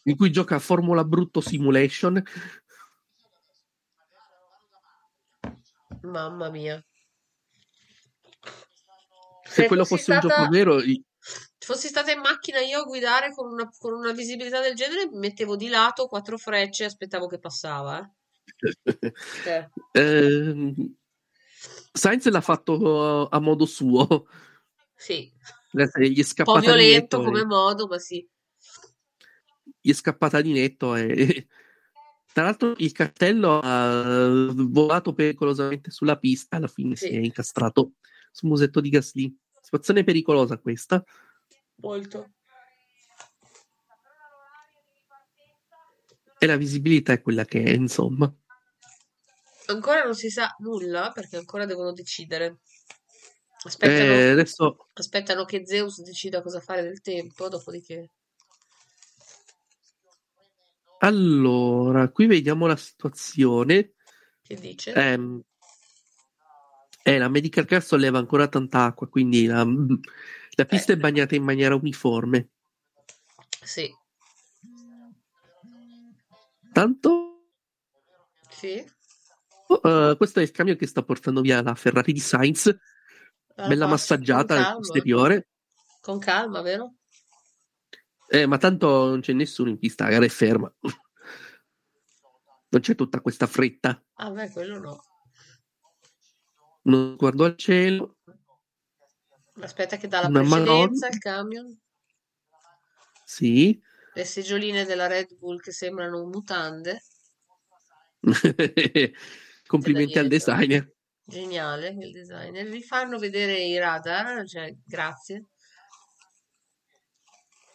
in 0.04 0.16
cui 0.16 0.30
gioca 0.30 0.56
a 0.56 0.58
Formula 0.58 1.02
Brutto 1.02 1.40
Simulation. 1.40 2.22
Mamma 6.02 6.50
mia. 6.50 6.84
Se 9.44 9.62
Se 9.62 9.66
quello 9.66 9.84
fosse 9.86 10.12
un 10.12 10.18
stata- 10.20 10.36
gioco 10.36 10.50
vero, 10.50 10.82
i- 10.82 11.02
Fossi 11.58 11.88
stata 11.88 12.12
in 12.12 12.20
macchina 12.20 12.60
io 12.60 12.80
a 12.82 12.84
guidare 12.84 13.32
con 13.34 13.50
una, 13.50 13.68
con 13.78 13.92
una 13.94 14.12
visibilità 14.12 14.60
del 14.60 14.76
genere, 14.76 15.08
mi 15.08 15.18
mettevo 15.18 15.56
di 15.56 15.66
lato 15.68 16.06
quattro 16.06 16.36
frecce 16.38 16.84
e 16.84 16.86
aspettavo 16.86 17.26
che 17.26 17.38
passava. 17.40 17.98
eh. 17.98 18.10
Ehm, 19.92 20.96
Sainz 21.96 22.28
l'ha 22.28 22.40
fatto 22.40 23.26
a 23.28 23.40
modo 23.40 23.64
suo. 23.64 24.26
sì, 24.94 25.32
Gli 25.70 25.80
è 25.80 25.82
un 25.82 26.14
po' 26.14 26.22
scappata 26.22 26.60
violento 26.60 27.22
come 27.22 27.40
e- 27.40 27.44
modo, 27.46 27.86
ma 27.86 27.98
sì. 27.98 28.28
gli 29.80 29.90
è 29.90 29.94
scappata 29.94 30.40
di 30.40 30.52
netto 30.52 30.94
e 30.94 31.46
tra 32.32 32.44
l'altro 32.44 32.74
il 32.76 32.92
cartello 32.92 33.60
ha 33.62 34.52
volato 34.54 35.14
pericolosamente 35.14 35.90
sulla 35.90 36.18
pista 36.18 36.56
alla 36.56 36.68
fine 36.68 36.96
Sì. 36.96 37.08
si 37.08 37.14
è 37.14 37.18
incastrato 37.18 37.92
sul 38.30 38.50
musetto 38.50 38.80
di 38.80 38.90
Gasly 38.90 39.34
situazione 39.60 40.04
pericolosa 40.04 40.58
questa 40.58 41.02
Molto. 41.76 42.30
e 46.38 46.46
la 46.46 46.56
visibilità 46.56 47.12
è 47.14 47.22
quella 47.22 47.44
che 47.46 47.62
è 47.62 47.70
insomma 47.70 48.32
Ancora 49.66 50.04
non 50.04 50.14
si 50.14 50.30
sa 50.30 50.54
nulla 50.58 51.10
perché 51.12 51.36
ancora 51.36 51.64
devono 51.66 51.92
decidere. 51.92 52.58
Aspettano, 53.64 54.12
Eh, 54.12 54.28
adesso 54.30 54.86
aspettano 54.92 55.44
che 55.44 55.66
Zeus 55.66 56.00
decida 56.02 56.40
cosa 56.42 56.60
fare 56.60 56.82
del 56.82 57.00
tempo, 57.00 57.48
dopodiché. 57.48 58.10
allora 60.98 62.08
qui 62.08 62.26
vediamo 62.26 62.66
la 62.66 62.76
situazione 62.76 63.92
Che 64.42 64.54
dice? 64.54 64.92
Ehm, 64.94 65.42
eh, 67.02 67.18
la 67.18 67.28
medical 67.28 67.66
car 67.66 67.82
solleva 67.82 68.18
ancora 68.18 68.48
tanta 68.48 68.84
acqua 68.84 69.08
quindi 69.08 69.46
la, 69.46 69.64
la 69.64 70.64
pista 70.64 70.92
è 70.92 70.96
bagnata 70.96 71.34
in 71.34 71.42
maniera 71.42 71.74
uniforme 71.74 72.48
Sì, 73.62 73.92
tanto 76.72 77.42
sì. 78.48 78.84
Uh, 79.68 80.16
questo 80.16 80.40
è 80.40 80.42
il 80.42 80.50
camion 80.52 80.76
che 80.76 80.86
sta 80.86 81.02
portando 81.02 81.40
via 81.40 81.60
la 81.62 81.74
Ferrari 81.74 82.12
di 82.12 82.20
Sainz, 82.20 82.74
Ah, 83.58 83.68
bella 83.68 83.86
massaggiata 83.86 84.68
al 84.68 84.76
posteriore. 84.76 85.48
Con 86.02 86.18
calma, 86.18 86.60
vero? 86.60 86.96
Eh, 88.28 88.44
ma 88.44 88.58
tanto 88.58 89.06
non 89.06 89.20
c'è 89.20 89.32
nessuno 89.32 89.70
in 89.70 89.78
pista, 89.78 90.04
la 90.04 90.10
gara 90.10 90.24
è 90.26 90.28
ferma. 90.28 90.72
Non 92.68 92.80
c'è 92.82 92.94
tutta 92.94 93.20
questa 93.20 93.46
fretta. 93.46 94.04
Ah, 94.14 94.30
beh, 94.30 94.50
quello 94.50 94.78
no. 94.78 95.02
Non 96.82 97.16
guardo 97.16 97.44
al 97.44 97.56
cielo. 97.56 98.18
Aspetta 99.60 99.96
che 99.96 100.06
dà 100.06 100.20
la 100.20 100.28
Una 100.28 100.40
precedenza 100.40 101.06
al 101.06 101.18
camion. 101.18 101.80
Sì. 103.24 103.80
Le 104.12 104.24
segioline 104.24 104.84
della 104.84 105.06
Red 105.06 105.34
Bull 105.38 105.60
che 105.60 105.72
sembrano 105.72 106.26
mutande. 106.26 107.02
Complimenti 109.66 110.18
al 110.18 110.28
designer. 110.28 110.94
Geniale 111.24 111.88
il 111.88 112.12
designer. 112.12 112.68
Vi 112.68 112.82
fanno 112.82 113.18
vedere 113.18 113.58
i 113.58 113.76
radar, 113.78 114.46
cioè, 114.46 114.74
grazie. 114.84 115.48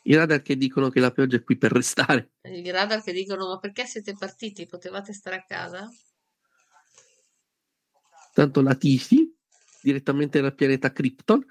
I 0.03 0.15
radar 0.15 0.41
che 0.41 0.55
dicono 0.55 0.89
che 0.89 0.99
la 0.99 1.11
pioggia 1.11 1.35
è 1.35 1.43
qui 1.43 1.57
per 1.57 1.71
restare. 1.71 2.31
I 2.43 2.69
radar 2.71 3.03
che 3.03 3.11
dicono: 3.11 3.49
Ma 3.49 3.59
perché 3.59 3.85
siete 3.85 4.15
partiti? 4.17 4.65
Potevate 4.65 5.13
stare 5.13 5.35
a 5.35 5.43
casa? 5.43 5.87
Tanto 8.33 8.61
la 8.61 8.75
Tifi, 8.75 9.35
direttamente 9.81 10.39
dal 10.39 10.55
pianeta 10.55 10.91
Krypton. 10.91 11.45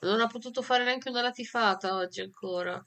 Non 0.00 0.20
ha 0.20 0.26
potuto 0.26 0.60
fare 0.62 0.84
neanche 0.84 1.08
una 1.08 1.22
latifata 1.22 1.96
oggi 1.96 2.20
ancora. 2.20 2.86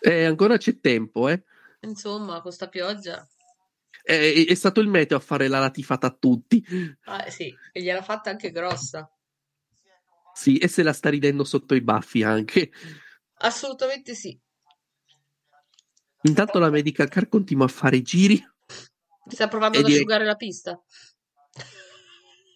Eh, 0.00 0.24
ancora 0.24 0.56
c'è 0.56 0.80
tempo, 0.80 1.28
eh. 1.28 1.44
Insomma, 1.80 2.40
con 2.40 2.52
sta 2.52 2.68
pioggia. 2.68 3.26
È, 4.02 4.44
è 4.46 4.54
stato 4.54 4.80
il 4.80 4.88
meteo 4.88 5.16
a 5.16 5.20
fare 5.20 5.48
la 5.48 5.58
latifata 5.58 6.08
a 6.08 6.16
tutti. 6.18 6.64
Ah, 7.04 7.28
sì, 7.30 7.54
e 7.72 7.82
gliel'ha 7.82 8.02
fatta 8.02 8.30
anche 8.30 8.50
grossa. 8.50 9.10
Sì, 10.34 10.58
e 10.58 10.68
se 10.68 10.82
la 10.82 10.92
sta 10.92 11.10
ridendo 11.10 11.44
sotto 11.44 11.74
i 11.74 11.80
baffi 11.80 12.22
anche. 12.22 12.70
Assolutamente 13.42 14.14
sì. 14.14 14.38
Intanto 16.22 16.58
la 16.58 16.70
medical 16.70 17.08
car 17.08 17.28
continua 17.28 17.64
a 17.64 17.68
fare 17.68 18.02
giri. 18.02 18.42
Sta 19.26 19.48
provando 19.48 19.78
ad 19.78 19.84
asciugare 19.84 20.24
la 20.24 20.36
pista. 20.36 20.82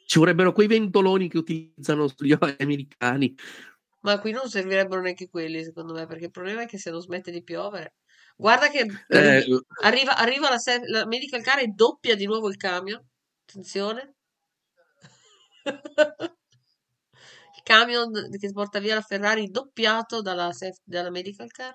Ci 0.07 0.19
vorrebbero 0.19 0.53
quei 0.53 0.67
ventoloni 0.67 1.29
che 1.29 1.39
utilizzano 1.39 2.13
gli 2.19 2.35
americani. 2.59 3.35
Ma 4.03 4.19
qui 4.19 4.33
non 4.33 4.49
servirebbero 4.49 5.01
neanche 5.01 5.29
quelli, 5.31 5.65
secondo 5.65 5.95
me, 5.95 6.07
perché 6.07 6.27
il 6.27 6.31
problema 6.31 6.63
è 6.63 6.67
che 6.67 6.79
se 6.79 6.91
non 6.91 7.01
smette 7.01 7.31
di 7.31 7.43
piovere. 7.43 7.95
Guarda 8.37 8.69
che 8.69 8.81
Eh, 9.09 9.19
arri- 9.19 9.65
arriva, 9.83 10.17
arriva 10.17 10.51
la, 10.51 10.59
se- 10.59 10.83
la 10.87 11.07
medical 11.07 11.43
car 11.43 11.61
e 11.61 11.69
doppia 11.69 12.17
di 12.17 12.27
nuovo 12.27 12.49
il 12.49 12.57
camion. 12.57 13.01
Attenzione. 13.47 14.15
Il 15.65 17.63
camion 17.63 18.11
che 18.39 18.53
porta 18.53 18.79
via 18.81 18.95
la 18.97 19.01
Ferrari 19.01 19.49
doppiato 19.49 20.21
dalla, 20.21 20.51
dalla 20.85 21.11
medical 21.11 21.51
car. 21.51 21.75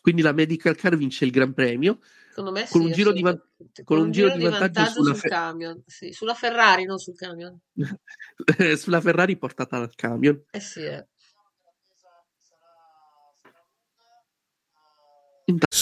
quindi 0.00 0.22
la 0.22 0.32
medical 0.32 0.76
car 0.76 0.96
vince 0.96 1.24
il 1.24 1.30
Gran 1.32 1.52
Premio 1.52 1.98
Secondo 2.28 2.52
me 2.52 2.66
con 2.66 2.80
sì, 2.80 2.86
un 2.86 2.92
giro 2.92 3.12
di, 3.12 3.22
van- 3.22 3.34
assolutamente. 3.34 3.84
con 3.84 3.98
un 3.98 4.10
giro 4.12 4.30
di 4.30 4.42
vantaggio 4.44 4.84
sulla, 4.84 5.12
sul 5.12 5.20
Fe- 5.20 5.28
camion. 5.28 5.82
Sì, 5.86 6.12
sulla 6.12 6.34
Ferrari, 6.34 6.84
non 6.84 6.98
sul 6.98 7.16
camion. 7.16 7.58
sulla 8.76 9.00
Ferrari 9.00 9.36
portata 9.36 9.78
dal 9.78 9.94
camion. 9.94 10.42
Eh 10.50 10.60
sì, 10.60 10.84
eh. 10.84 11.06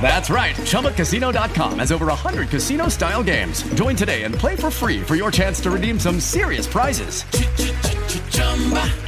That's 0.00 0.30
right. 0.30 0.54
ChumbaCasino.com 0.56 1.78
has 1.80 1.90
over 1.90 2.06
100 2.06 2.48
casino 2.48 2.88
style 2.88 3.22
games. 3.24 3.62
Join 3.74 3.96
today 3.96 4.22
and 4.24 4.34
play 4.34 4.54
for 4.56 4.70
free 4.70 5.00
for 5.02 5.16
your 5.16 5.30
chance 5.32 5.60
to 5.62 5.70
redeem 5.70 5.98
some 5.98 6.20
serious 6.20 6.66
prizes. 6.68 7.24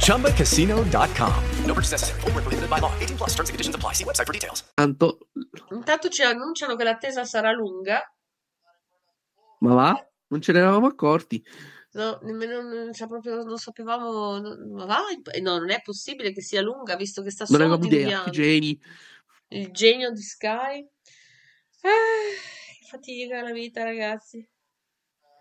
ChumbaCasino.com. 0.03 1.43
No 1.65 1.73
purchase 1.73 1.91
necessary. 1.91 2.19
Void 2.21 2.33
where 2.35 2.43
prohibited 2.43 2.69
by 2.69 2.79
law. 2.79 2.91
18 2.99 3.15
plus 3.17 3.29
terms 3.35 3.49
and 3.49 3.53
conditions 3.55 3.75
apply. 3.75 3.93
See 3.93 4.03
website 4.03 4.25
for 4.25 4.33
details. 4.33 4.63
Tanto, 4.75 5.17
Intanto 5.71 6.09
ci 6.09 6.23
annunciano 6.23 6.75
che 6.75 6.83
l'attesa 6.83 7.23
sarà 7.25 7.51
lunga. 7.51 8.01
ma 9.61 9.73
va? 9.73 10.07
Non 10.27 10.41
ce 10.41 10.51
ne 10.51 10.59
eravamo 10.59 10.87
accorti. 10.87 11.43
No, 11.91 12.19
nemmeno 12.21 12.61
non, 12.61 12.93
cioè, 12.93 13.07
proprio 13.07 13.41
non 13.43 13.57
sapevamo. 13.57 14.39
Ma 14.75 14.85
va? 14.85 14.99
No, 15.41 15.57
non 15.57 15.69
è 15.71 15.81
possibile 15.83 16.31
che 16.31 16.41
sia 16.41 16.61
lunga, 16.61 16.95
visto 16.95 17.21
che 17.23 17.31
sta 17.31 17.45
Non 17.49 17.59
solo 17.59 17.63
avevamo 17.73 17.85
idea. 17.87 17.97
diluviando. 17.99 18.29
Che 18.31 18.31
geni. 18.31 18.79
Il 19.51 19.71
genio 19.71 20.11
di 20.11 20.21
Sky. 20.21 20.87
Ah, 21.81 21.89
che 22.79 22.85
fatica 22.85 23.41
la 23.41 23.51
vita, 23.51 23.83
ragazzi. 23.83 24.47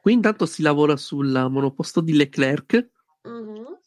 Qui 0.01 0.13
intanto 0.13 0.47
si 0.47 0.63
lavora 0.63 0.97
sul 0.97 1.29
monoposto 1.51 2.01
di 2.01 2.15
Leclerc, 2.15 2.91
Mhm. 3.25 3.81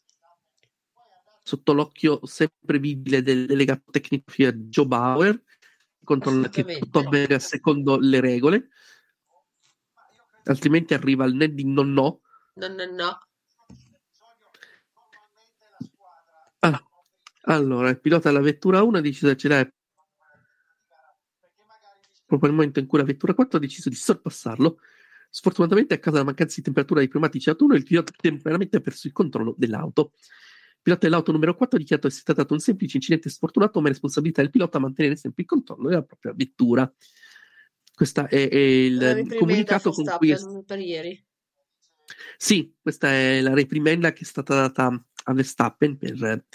sotto 1.42 1.72
l'occhio 1.72 2.24
sempre 2.24 2.78
vibile 2.78 3.22
del 3.22 3.46
delegato 3.46 3.90
tecnico 3.90 4.32
Joe 4.32 4.86
Bauer, 4.86 5.42
controlla 6.04 6.48
che 6.48 6.64
tutto 6.64 7.00
avvenga 7.00 7.40
secondo 7.40 7.98
le 7.98 8.20
regole, 8.20 8.68
altrimenti 10.44 10.94
arriva 10.94 11.24
il 11.24 11.34
net 11.34 11.50
di 11.50 11.64
non 11.64 11.92
no. 11.92 12.20
No, 12.54 12.68
no, 12.68 12.84
no. 12.84 13.18
Ah, 16.60 16.80
allora, 17.46 17.88
il 17.88 18.00
pilota 18.00 18.28
della 18.28 18.42
vettura 18.42 18.82
1 18.82 18.98
ha 18.98 19.00
deciso 19.00 19.26
di 19.26 19.32
accelerare 19.32 19.74
proprio 22.38 22.48
nel 22.48 22.58
momento 22.58 22.78
in 22.78 22.86
cui 22.86 22.98
la 22.98 23.04
vettura 23.04 23.34
4 23.34 23.58
ha 23.58 23.60
deciso 23.60 23.88
di 23.88 23.94
sorpassarlo. 23.94 24.78
Sfortunatamente, 25.28 25.94
a 25.94 25.98
causa 25.98 26.18
della 26.18 26.24
mancanza 26.24 26.56
di 26.56 26.62
temperatura 26.62 27.00
dei 27.00 27.08
pneumatici 27.08 27.50
a 27.50 27.54
turno, 27.54 27.74
il 27.74 27.84
pilota 27.84 28.12
temporaneamente 28.16 28.78
ha 28.78 28.80
perso 28.80 29.06
il 29.06 29.12
controllo 29.12 29.54
dell'auto. 29.56 30.12
Il 30.14 30.80
pilota 30.82 31.06
dell'auto 31.06 31.32
numero 31.32 31.54
4 31.54 31.76
ha 31.76 31.80
dichiarato 31.80 32.08
che 32.08 32.14
si 32.14 32.20
è 32.20 32.24
trattato 32.24 32.48
di 32.48 32.54
un 32.54 32.60
semplice 32.60 32.96
incidente 32.96 33.28
sfortunato, 33.28 33.80
ma 33.80 33.88
è 33.88 33.90
responsabilità 33.90 34.40
del 34.40 34.50
pilota 34.50 34.78
mantenere 34.78 35.16
sempre 35.16 35.42
il 35.42 35.48
controllo 35.48 35.88
della 35.88 36.02
propria 36.02 36.32
vettura. 36.34 36.92
Questo 37.94 38.26
è, 38.26 38.48
è 38.48 38.56
il 38.56 39.34
comunicato 39.38 39.90
con 39.90 40.04
cui 40.16 40.30
è 40.30 40.38
per 40.64 40.78
ieri. 40.78 41.24
sì, 42.36 42.74
questa 42.80 43.12
è 43.12 43.40
la 43.42 43.52
reprimenda 43.52 44.12
che 44.12 44.22
è 44.22 44.26
stata 44.26 44.54
data 44.54 45.06
a 45.24 45.32
Verstappen 45.34 45.98
per 45.98 46.46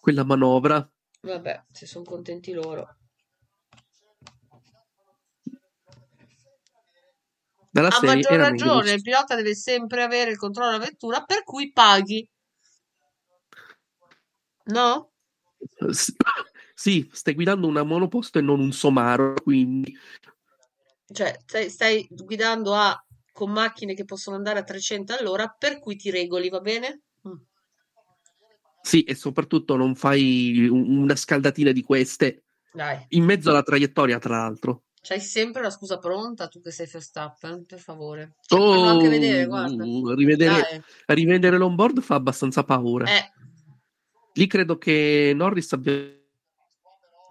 quella 0.00 0.24
manovra. 0.24 0.88
Vabbè, 1.20 1.64
se 1.72 1.86
sono 1.86 2.04
contenti 2.04 2.52
loro. 2.52 2.96
Dalla 7.72 7.88
A 7.88 8.00
maggior 8.02 8.36
ragione, 8.36 8.92
il 8.92 9.00
pilota 9.00 9.34
deve 9.34 9.54
sempre 9.54 10.02
avere 10.02 10.30
il 10.30 10.36
controllo 10.36 10.72
della 10.72 10.84
vettura, 10.84 11.24
per 11.24 11.42
cui 11.42 11.72
paghi. 11.72 12.28
No? 14.66 15.10
Sì, 16.74 17.08
stai 17.12 17.34
guidando 17.34 17.66
una 17.66 17.82
monoposto 17.82 18.38
e 18.38 18.42
non 18.42 18.60
un 18.60 18.72
somaro, 18.72 19.34
quindi 19.42 19.96
Cioè, 21.10 21.38
stai, 21.46 21.70
stai 21.70 22.06
guidando 22.10 22.74
a, 22.74 22.94
con 23.32 23.50
macchine 23.52 23.94
che 23.94 24.04
possono 24.04 24.36
andare 24.36 24.58
a 24.58 24.64
300 24.64 25.14
all'ora, 25.14 25.48
per 25.48 25.78
cui 25.78 25.96
ti 25.96 26.10
regoli, 26.10 26.50
va 26.50 26.60
bene? 26.60 27.02
Mm. 27.26 27.40
sì, 28.82 29.02
e 29.04 29.14
soprattutto 29.14 29.76
non 29.76 29.94
fai 29.94 30.68
un- 30.68 30.98
una 30.98 31.16
scaldatina 31.16 31.72
di 31.72 31.82
queste 31.82 32.44
Dai, 32.72 33.06
in 33.10 33.24
mezzo 33.24 33.48
alla 33.50 33.62
traiettoria, 33.62 34.18
tra 34.18 34.38
l'altro. 34.38 34.82
C'hai 35.02 35.20
sempre 35.20 35.62
la 35.62 35.70
scusa 35.70 35.98
pronta, 35.98 36.48
tu 36.48 36.60
che 36.62 36.70
sei 36.70 36.88
Verstappen, 36.90 37.66
per 37.66 37.80
favore. 37.80 38.36
Cioè, 38.46 38.58
fanno 38.58 38.88
anche 38.88 39.08
vedere, 39.08 39.46
guarda. 39.46 39.84
Oh, 39.84 40.14
rivedere, 40.14 40.82
Dai. 41.06 41.16
rivedere 41.16 41.58
l'onboard 41.58 42.00
fa 42.00 42.14
abbastanza 42.14 42.62
paura. 42.64 43.04
Eh, 43.06 43.32
Lì 44.34 44.46
credo 44.46 44.78
che 44.78 45.32
Norris 45.34 45.72
abbia 45.72 46.20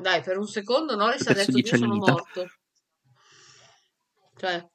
dai, 0.01 0.21
per 0.23 0.37
un 0.37 0.47
secondo 0.47 0.95
Norris 0.95 1.27
ha 1.27 1.33
detto 1.33 1.51
10 1.51 1.73
io 1.73 1.79
sono 1.79 1.93
vita. 1.93 2.11
morto. 2.11 2.49
Cioè, 4.35 4.67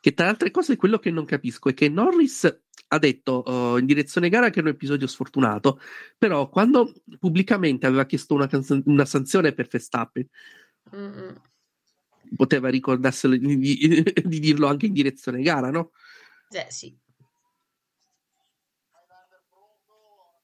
Che 0.00 0.14
tra 0.14 0.24
le 0.24 0.30
altre 0.30 0.50
cose 0.50 0.76
quello 0.76 0.98
che 0.98 1.10
non 1.10 1.26
capisco 1.26 1.68
è 1.68 1.74
che 1.74 1.90
Norris 1.90 2.60
ha 2.92 2.98
detto 2.98 3.42
uh, 3.46 3.76
in 3.76 3.84
direzione 3.84 4.30
gara 4.30 4.48
che 4.48 4.60
era 4.60 4.68
un 4.68 4.74
episodio 4.74 5.06
sfortunato, 5.06 5.78
però 6.16 6.48
quando 6.48 6.92
pubblicamente 7.18 7.86
aveva 7.86 8.06
chiesto 8.06 8.34
una, 8.34 8.46
canz- 8.46 8.82
una 8.86 9.04
sanzione 9.04 9.52
per 9.52 9.68
Verstappen, 9.68 10.26
mm-mm. 10.96 11.40
Poteva 12.34 12.68
ricordarselo 12.68 13.36
di, 13.36 13.58
di- 13.58 14.02
di 14.24 14.38
dirlo 14.38 14.66
anche 14.66 14.86
in 14.86 14.92
direzione 14.92 15.42
gara, 15.42 15.70
no? 15.70 15.92
Eh, 16.50 16.66
sì. 16.68 16.96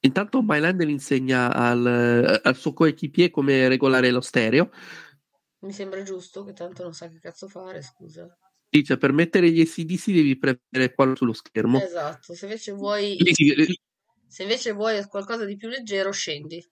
Intanto 0.01 0.41
Mylander 0.43 0.89
insegna 0.89 1.53
al, 1.53 2.41
al 2.43 2.57
suo 2.57 2.73
coequipier 2.73 3.31
come 3.31 3.67
regolare 3.67 4.11
lo 4.11 4.21
stereo. 4.21 4.71
Mi 5.61 5.73
sembra 5.73 6.03
giusto, 6.03 6.45
che 6.45 6.53
tanto 6.53 6.85
non 6.85 6.95
sa 6.95 7.09
che 7.09 7.19
cazzo 7.19 7.49
fare, 7.49 7.83
scusa. 7.83 8.39
Dice 8.69 8.99
per 8.99 9.13
mettere 9.13 9.51
gli 9.51 9.61
ACDC 9.61 10.11
devi 10.11 10.39
premere 10.39 10.95
qua 10.95 11.15
sullo 11.17 11.33
schermo. 11.33 11.81
Esatto, 11.81 12.35
se 12.35 12.45
invece 12.45 12.73
vuoi, 12.73 13.17
se 14.29 14.43
invece 14.43 14.73
vuoi 14.73 15.05
qualcosa 15.07 15.45
di 15.45 15.57
più 15.57 15.69
leggero, 15.69 16.13
scendi. 16.13 16.65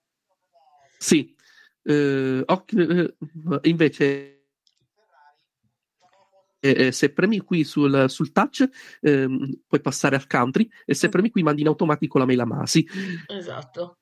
Sì, 0.99 1.35
eh, 1.83 2.43
occhi- 2.47 2.77
eh, 2.77 3.15
invece 3.63 4.34
eh, 6.73 6.93
se 6.93 7.11
premi 7.13 7.41
qui 7.41 7.63
sul, 7.65 8.07
sul 8.09 8.33
touch 8.33 8.67
ehm, 9.01 9.61
puoi 9.67 9.81
passare 9.81 10.17
al 10.17 10.27
country 10.27 10.69
e 10.87 10.95
se 10.95 11.09
premi 11.09 11.31
qui 11.31 11.43
mandi 11.43 11.61
in 11.61 11.67
automatico 11.69 12.19
la 12.19 12.25
mail 12.25 12.41
a 12.41 12.47
Masi 12.47 12.87
Esatto. 13.29 13.99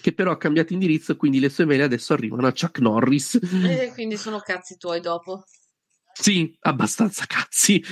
che 0.00 0.12
però 0.12 0.30
ha 0.32 0.36
cambiato 0.36 0.72
indirizzo 0.74 1.16
quindi 1.16 1.40
le 1.40 1.48
sue 1.48 1.64
mail 1.64 1.82
adesso 1.82 2.12
arrivano 2.12 2.46
a 2.46 2.52
Chuck 2.52 2.78
Norris 2.80 3.38
E 3.66 3.90
quindi 3.94 4.16
sono 4.16 4.38
cazzi 4.40 4.76
tuoi 4.76 5.00
dopo. 5.00 5.44
sì, 6.12 6.54
abbastanza 6.60 7.24
cazzi 7.26 7.82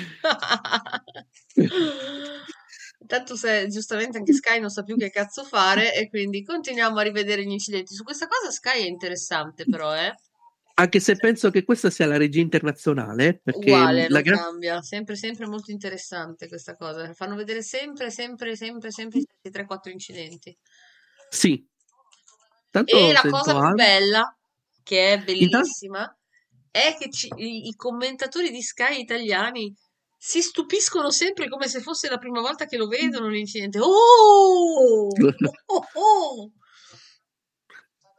Tanto 3.05 3.35
se 3.37 3.67
giustamente 3.69 4.19
anche 4.19 4.33
Sky 4.33 4.61
non 4.61 4.71
sa 4.71 4.83
più 4.85 4.97
che 4.97 5.11
cazzo 5.11 5.43
fare 5.43 5.93
e 5.95 6.09
quindi 6.09 6.45
continuiamo 6.45 6.99
a 6.99 7.03
rivedere 7.03 7.43
gli 7.45 7.51
incidenti. 7.51 7.95
Su 7.95 8.05
questa 8.05 8.29
cosa 8.29 8.51
Sky 8.53 8.85
è 8.85 8.87
interessante 8.89 9.65
però, 9.65 9.93
eh? 9.97 10.13
Anche 10.75 11.01
se 11.01 11.17
penso 11.17 11.51
che 11.51 11.65
questa 11.65 11.91
sia 11.91 12.07
la 12.07 12.17
regia 12.17 12.41
internazionale 12.41 13.41
perché 13.43 13.71
Uguale, 13.71 14.09
la 14.09 14.21
gra- 14.21 14.37
cambia. 14.37 14.83
Sempre, 14.83 15.17
sempre 15.17 15.47
molto 15.47 15.71
interessante 15.71 16.49
questa 16.49 16.77
cosa. 16.77 17.13
Fanno 17.15 17.35
vedere 17.37 17.63
sempre, 17.63 18.11
sempre, 18.11 18.57
sempre, 18.57 18.91
sempre 18.91 19.19
i 19.21 19.51
3-4 19.51 19.91
incidenti. 19.91 20.57
sì 21.29 21.65
Tanto 22.71 22.97
E 22.97 23.13
la 23.13 23.21
cosa 23.21 23.59
più 23.61 23.75
bella, 23.75 24.37
che 24.83 25.09
è 25.09 25.13
Intanto- 25.13 25.33
bellissima, 25.59 26.19
è 26.71 26.97
che 26.99 27.11
ci- 27.11 27.31
i, 27.37 27.69
i 27.69 27.75
commentatori 27.77 28.51
di 28.51 28.63
Sky 28.63 28.99
italiani 29.01 29.75
si 30.17 30.41
stupiscono 30.41 31.11
sempre 31.11 31.49
come 31.51 31.69
se 31.69 31.81
fosse 31.81 32.09
la 32.09 32.17
prima 32.17 32.41
volta 32.41 32.65
che 32.65 32.77
lo 32.79 32.87
vedono 32.87 33.29
l'incidente. 33.29 33.79
Oh! 33.83 35.09
Oh, 35.67 35.87
oh! 35.95 36.53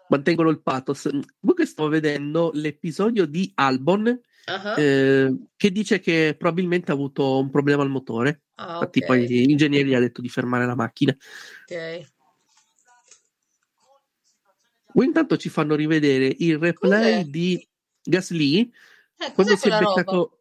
Mantengono 0.10 0.50
il 0.50 0.62
pathos. 0.62 1.10
Comunque 1.40 1.66
sto 1.66 1.88
vedendo 1.88 2.52
l'episodio 2.54 3.26
di 3.26 3.52
Albon 3.56 4.20
Ah, 4.46 4.78
eh, 4.78 5.34
che 5.56 5.72
dice 5.72 6.02
che 6.02 6.36
probabilmente 6.38 6.92
ha 6.92 6.94
avuto 6.94 7.38
un 7.40 7.50
problema 7.50 7.82
al 7.82 7.90
motore. 7.90 8.42
Ah, 8.56 8.74
Infatti, 8.74 9.00
ok. 9.00 9.06
poi 9.06 9.26
l'ingegnere 9.28 9.88
gli 9.88 9.94
ha 9.94 10.00
detto 10.02 10.20
di 10.20 10.28
fermare 10.28 10.66
la 10.66 10.76
macchina. 10.76 11.16
ok. 11.64 12.12
Poi 14.92 15.06
intanto 15.06 15.38
ci 15.38 15.48
fanno 15.50 15.76
rivedere 15.76 16.36
il 16.40 16.58
replay 16.58 17.22
Cos'è? 17.22 17.24
di 17.24 17.68
Gasly 18.02 18.70
Eh, 19.18 19.32
quando 19.32 19.56
si 19.56 19.60
è 19.60 19.70
quella 19.70 19.80
roba? 19.80 19.94
beccato. 19.96 20.38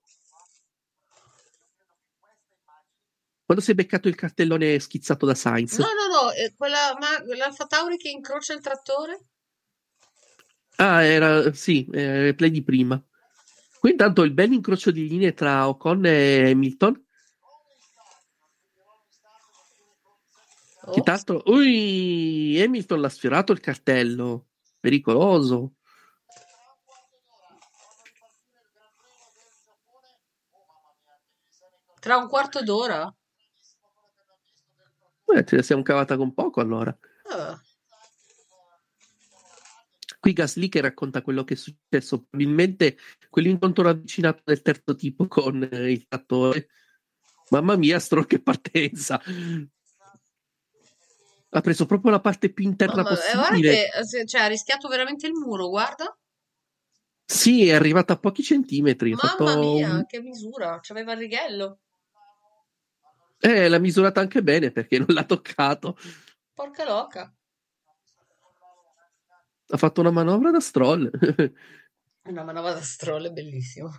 Quando 3.44 3.62
si 3.62 3.70
è 3.70 3.74
beccato 3.74 4.08
il 4.08 4.14
cartellone 4.14 4.78
schizzato 4.80 5.26
da 5.26 5.34
Sainz. 5.34 5.78
No, 5.78 5.86
no, 5.86 6.22
no, 6.22 6.30
è 6.32 6.52
quella, 6.56 6.96
ma 6.98 7.22
l'Alfa 7.36 7.66
Tauri 7.66 7.96
che 7.96 8.10
incrocia 8.10 8.52
il 8.54 8.60
trattore? 8.60 9.20
Ah, 10.82 11.04
era 11.04 11.52
sì, 11.52 11.86
il 11.92 12.22
replay 12.22 12.50
di 12.50 12.64
prima. 12.64 13.00
Qui 13.78 13.90
intanto 13.92 14.22
il 14.22 14.32
bel 14.32 14.50
incrocio 14.50 14.90
di 14.90 15.06
linee 15.06 15.32
tra 15.32 15.68
Ocon 15.68 16.04
e 16.06 16.50
Hamilton. 16.50 17.04
Che 20.92 21.00
Oh, 21.00 21.02
tanto, 21.04 21.42
ui, 21.46 22.60
Hamilton 22.60 23.00
l'ha 23.00 23.08
sfiorato 23.08 23.52
il 23.52 23.60
cartello, 23.60 24.48
pericoloso. 24.80 25.74
tra 32.00 32.16
un 32.16 32.26
quarto 32.26 32.64
d'ora? 32.64 33.14
Eh, 35.26 35.44
ce 35.44 35.56
la 35.56 35.62
siamo 35.62 35.82
cavata 35.82 36.16
con 36.16 36.34
poco 36.34 36.60
allora. 36.60 36.96
Ah, 37.30 37.62
Qui 40.22 40.34
Gasly 40.34 40.68
che 40.68 40.80
racconta 40.80 41.20
quello 41.20 41.42
che 41.42 41.54
è 41.54 41.56
successo, 41.56 42.22
probabilmente 42.22 42.96
quell'incontro 43.28 43.82
ravvicinato 43.82 44.42
del 44.44 44.62
terzo 44.62 44.94
tipo 44.94 45.26
con 45.26 45.68
eh, 45.68 45.90
il 45.90 46.06
trattore. 46.06 46.68
Mamma 47.48 47.74
mia, 47.74 47.98
Stroll 47.98 48.26
che 48.26 48.40
partenza! 48.40 49.20
Ha 51.48 51.60
preso 51.60 51.86
proprio 51.86 52.12
la 52.12 52.20
parte 52.20 52.52
più 52.52 52.64
interna 52.64 53.02
Mamma, 53.02 53.10
eh, 53.10 53.32
guarda 53.32 53.48
possibile. 53.48 53.72
che 53.72 54.20
eh, 54.20 54.26
cioè, 54.26 54.42
ha 54.42 54.46
rischiato 54.46 54.86
veramente 54.86 55.26
il 55.26 55.32
muro, 55.32 55.68
guarda. 55.68 56.16
Sì, 57.24 57.66
è 57.66 57.72
arrivata 57.72 58.12
a 58.12 58.18
pochi 58.18 58.44
centimetri. 58.44 59.14
Mamma 59.14 59.56
mia, 59.56 59.90
un- 59.90 60.06
che 60.06 60.20
misura. 60.20 60.78
C'aveva 60.80 61.14
il 61.14 61.18
righello. 61.18 61.80
Eh, 63.40 63.68
l'ha 63.68 63.78
misurata 63.78 64.20
anche 64.20 64.40
bene 64.40 64.70
perché 64.70 64.98
non 64.98 65.08
l'ha 65.08 65.24
toccato. 65.24 65.98
Porca 66.54 66.84
loca. 66.84 67.34
Ha 69.72 69.76
fatto 69.78 70.00
una 70.00 70.10
manovra 70.10 70.50
da 70.50 70.60
Stroll. 70.60 71.10
Una 72.24 72.44
manovra 72.44 72.74
da 72.74 72.82
stroll, 72.82 73.26
è 73.26 73.30
bellissimo. 73.32 73.90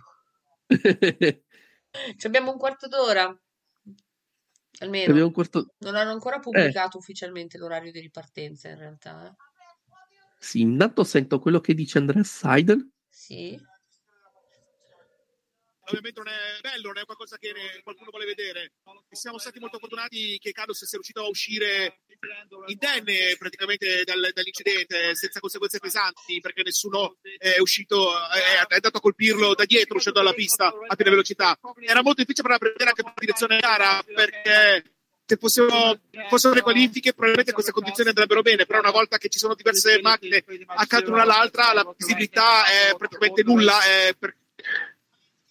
Ci 2.16 2.26
abbiamo 2.26 2.52
un 2.52 2.58
quarto 2.58 2.86
d'ora. 2.86 3.36
Almeno. 4.78 5.24
Un 5.24 5.32
quarto... 5.32 5.74
Non 5.78 5.96
hanno 5.96 6.12
ancora 6.12 6.38
pubblicato 6.38 6.96
ufficialmente 6.96 7.58
l'orario 7.58 7.90
di 7.90 8.00
ripartenza, 8.00 8.68
in 8.68 8.78
realtà. 8.78 9.26
eh. 9.26 9.34
Sì, 10.38 10.60
intanto 10.60 11.04
sento 11.04 11.40
quello 11.40 11.60
che 11.60 11.74
dice 11.74 11.98
Andrea 11.98 12.22
Seidel. 12.22 12.88
Sì. 13.08 13.60
Ovviamente 15.86 16.20
non 16.20 16.32
è 16.32 16.60
bello, 16.60 16.88
non 16.88 16.98
è 16.98 17.04
qualcosa 17.04 17.36
che 17.36 17.52
qualcuno 17.82 18.10
vuole 18.10 18.26
vedere. 18.26 18.72
E 19.08 19.16
siamo 19.16 19.38
stati 19.38 19.58
molto 19.58 19.78
fortunati 19.78 20.38
che 20.38 20.52
Carlos 20.52 20.78
sia 20.78 20.88
riuscito 20.92 21.20
a 21.20 21.28
uscire 21.28 22.00
indenne 22.66 23.36
praticamente 23.38 24.04
dal- 24.04 24.30
dall'incidente, 24.32 25.14
senza 25.14 25.40
conseguenze 25.40 25.78
pesanti, 25.78 26.40
perché 26.40 26.62
nessuno 26.62 27.16
è 27.38 27.58
uscito, 27.58 28.12
è, 28.30 28.66
è 28.66 28.74
andato 28.74 28.98
a 28.98 29.00
colpirlo 29.00 29.54
da 29.54 29.64
dietro, 29.64 29.96
uscendo 29.96 30.20
dalla 30.20 30.32
pista 30.32 30.66
a 30.66 30.94
piena 30.94 31.10
velocità. 31.10 31.58
Era 31.80 32.02
molto 32.02 32.22
difficile 32.22 32.48
per 32.48 32.70
vedere 32.70 32.90
anche 32.90 33.02
per 33.02 33.12
direzione 33.16 33.58
gara, 33.58 34.02
perché 34.02 34.84
se 35.26 35.36
fossero, 35.36 35.98
fossero 36.28 36.54
le 36.54 36.60
qualifiche 36.60 37.12
probabilmente 37.12 37.52
queste 37.52 37.72
condizioni 37.72 38.10
andrebbero 38.10 38.42
bene, 38.42 38.66
però 38.66 38.80
una 38.80 38.90
volta 38.90 39.16
che 39.16 39.28
ci 39.28 39.38
sono 39.38 39.54
diverse 39.54 40.00
macchine 40.02 40.44
accanto 40.66 41.10
l'una 41.10 41.22
all'altra, 41.22 41.72
la 41.72 41.94
visibilità 41.96 42.66
è 42.66 42.94
praticamente 42.96 43.42
nulla. 43.42 43.82
È 43.82 44.14
per- 44.18 44.36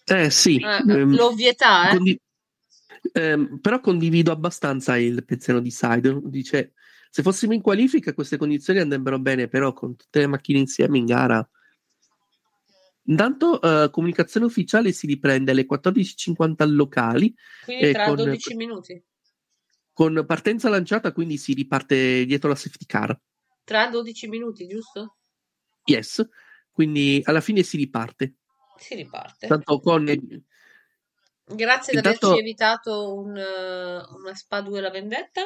Eh 0.06 0.30
sì, 0.30 0.58
Eh, 0.60 0.82
ehm, 0.86 1.16
l'ovvietà, 1.16 1.88
eh. 1.88 1.94
condi- 1.96 2.20
ehm, 3.12 3.58
però 3.60 3.80
condivido 3.80 4.32
abbastanza 4.32 4.96
il 4.98 5.24
pensiero 5.24 5.60
di 5.60 5.70
Seidel. 5.70 6.20
Dice, 6.24 6.74
se 7.10 7.22
fossimo 7.22 7.54
in 7.54 7.62
qualifica 7.62 8.12
queste 8.12 8.36
condizioni 8.36 8.80
andrebbero 8.80 9.18
bene, 9.18 9.48
però 9.48 9.72
con 9.72 9.96
tutte 9.96 10.20
le 10.20 10.26
macchine 10.26 10.58
insieme 10.58 10.98
in 10.98 11.06
gara... 11.06 11.48
Intanto, 13.06 13.60
eh, 13.60 13.90
comunicazione 13.90 14.46
ufficiale 14.46 14.90
si 14.92 15.06
riprende 15.06 15.50
alle 15.50 15.66
14.50 15.66 16.64
locali, 16.64 17.34
Quindi 17.62 17.84
eh, 17.84 17.92
tra 17.92 18.04
con- 18.06 18.16
12 18.16 18.54
minuti. 18.54 19.02
con 19.92 20.24
partenza 20.26 20.70
lanciata, 20.70 21.12
quindi 21.12 21.36
si 21.36 21.52
riparte 21.52 22.24
dietro 22.24 22.48
la 22.48 22.54
safety 22.54 22.86
car. 22.86 23.18
Tra 23.62 23.88
12 23.88 24.26
minuti, 24.28 24.66
giusto? 24.66 25.16
Yes, 25.84 26.26
quindi 26.72 27.20
alla 27.24 27.42
fine 27.42 27.62
si 27.62 27.76
riparte. 27.76 28.36
Si 28.76 28.94
riparte. 28.94 29.46
Tanto 29.46 29.80
con 29.80 30.04
Grazie 31.46 31.92
di 31.92 31.98
Intanto- 31.98 32.26
averci 32.26 32.40
evitato 32.42 33.14
un, 33.14 33.36
eh, 33.36 34.02
una 34.16 34.34
Spa 34.34 34.60
2 34.62 34.80
la 34.80 34.90
vendetta. 34.90 35.42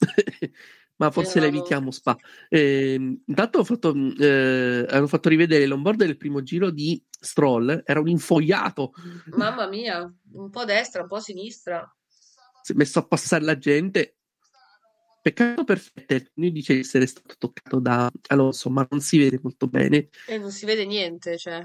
ma 0.96 1.10
forse 1.10 1.38
la 1.40 1.46
evitiamo 1.46 1.90
Spa. 1.90 2.16
Ehm, 2.48 3.22
intanto 3.26 3.58
ho 3.58 3.64
fatto, 3.64 3.94
mh, 3.94 4.14
eh, 4.18 4.86
hanno 4.88 5.06
fatto 5.06 5.28
rivedere 5.28 5.66
l'onboard 5.66 5.98
del 5.98 6.16
primo 6.16 6.42
giro 6.42 6.70
di 6.70 7.02
Stroll, 7.08 7.82
era 7.84 8.00
un 8.00 8.08
infogliato, 8.08 8.92
Mamma 9.36 9.68
mia, 9.68 10.12
un 10.32 10.50
po' 10.50 10.60
a 10.60 10.64
destra, 10.64 11.02
un 11.02 11.08
po' 11.08 11.16
a 11.16 11.20
sinistra. 11.20 11.96
si 12.62 12.72
è 12.72 12.74
messo 12.74 12.98
a 13.00 13.06
passare 13.06 13.44
la 13.44 13.58
gente. 13.58 14.16
Peccato 15.20 15.62
per 15.62 15.80
Vettel, 15.94 16.30
lui 16.34 16.50
dice 16.50 16.74
di 16.74 16.80
essere 16.80 17.06
stato 17.06 17.34
toccato 17.38 17.78
da 17.78 18.10
Alonso, 18.28 18.70
ma 18.70 18.84
non 18.90 19.00
si 19.00 19.18
vede 19.18 19.38
molto 19.42 19.68
bene. 19.68 20.08
E 20.26 20.38
non 20.38 20.50
si 20.50 20.66
vede 20.66 20.84
niente, 20.84 21.38
cioè. 21.38 21.64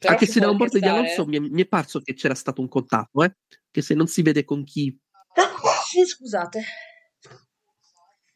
Però 0.00 0.14
Anche 0.14 0.24
se 0.24 0.40
da 0.40 0.48
un 0.48 0.56
board 0.56 0.78
di 0.78 0.88
Alonso 0.88 1.26
mi 1.26 1.36
è, 1.36 1.40
mi 1.40 1.60
è 1.60 1.66
parso 1.66 2.00
che 2.00 2.14
c'era 2.14 2.34
stato 2.34 2.62
un 2.62 2.68
contatto, 2.68 3.22
eh? 3.22 3.36
che 3.70 3.82
se 3.82 3.92
non 3.94 4.06
si 4.06 4.22
vede 4.22 4.44
con 4.44 4.64
chi. 4.64 4.86
eh. 5.34 6.06
Scusate. 6.06 6.62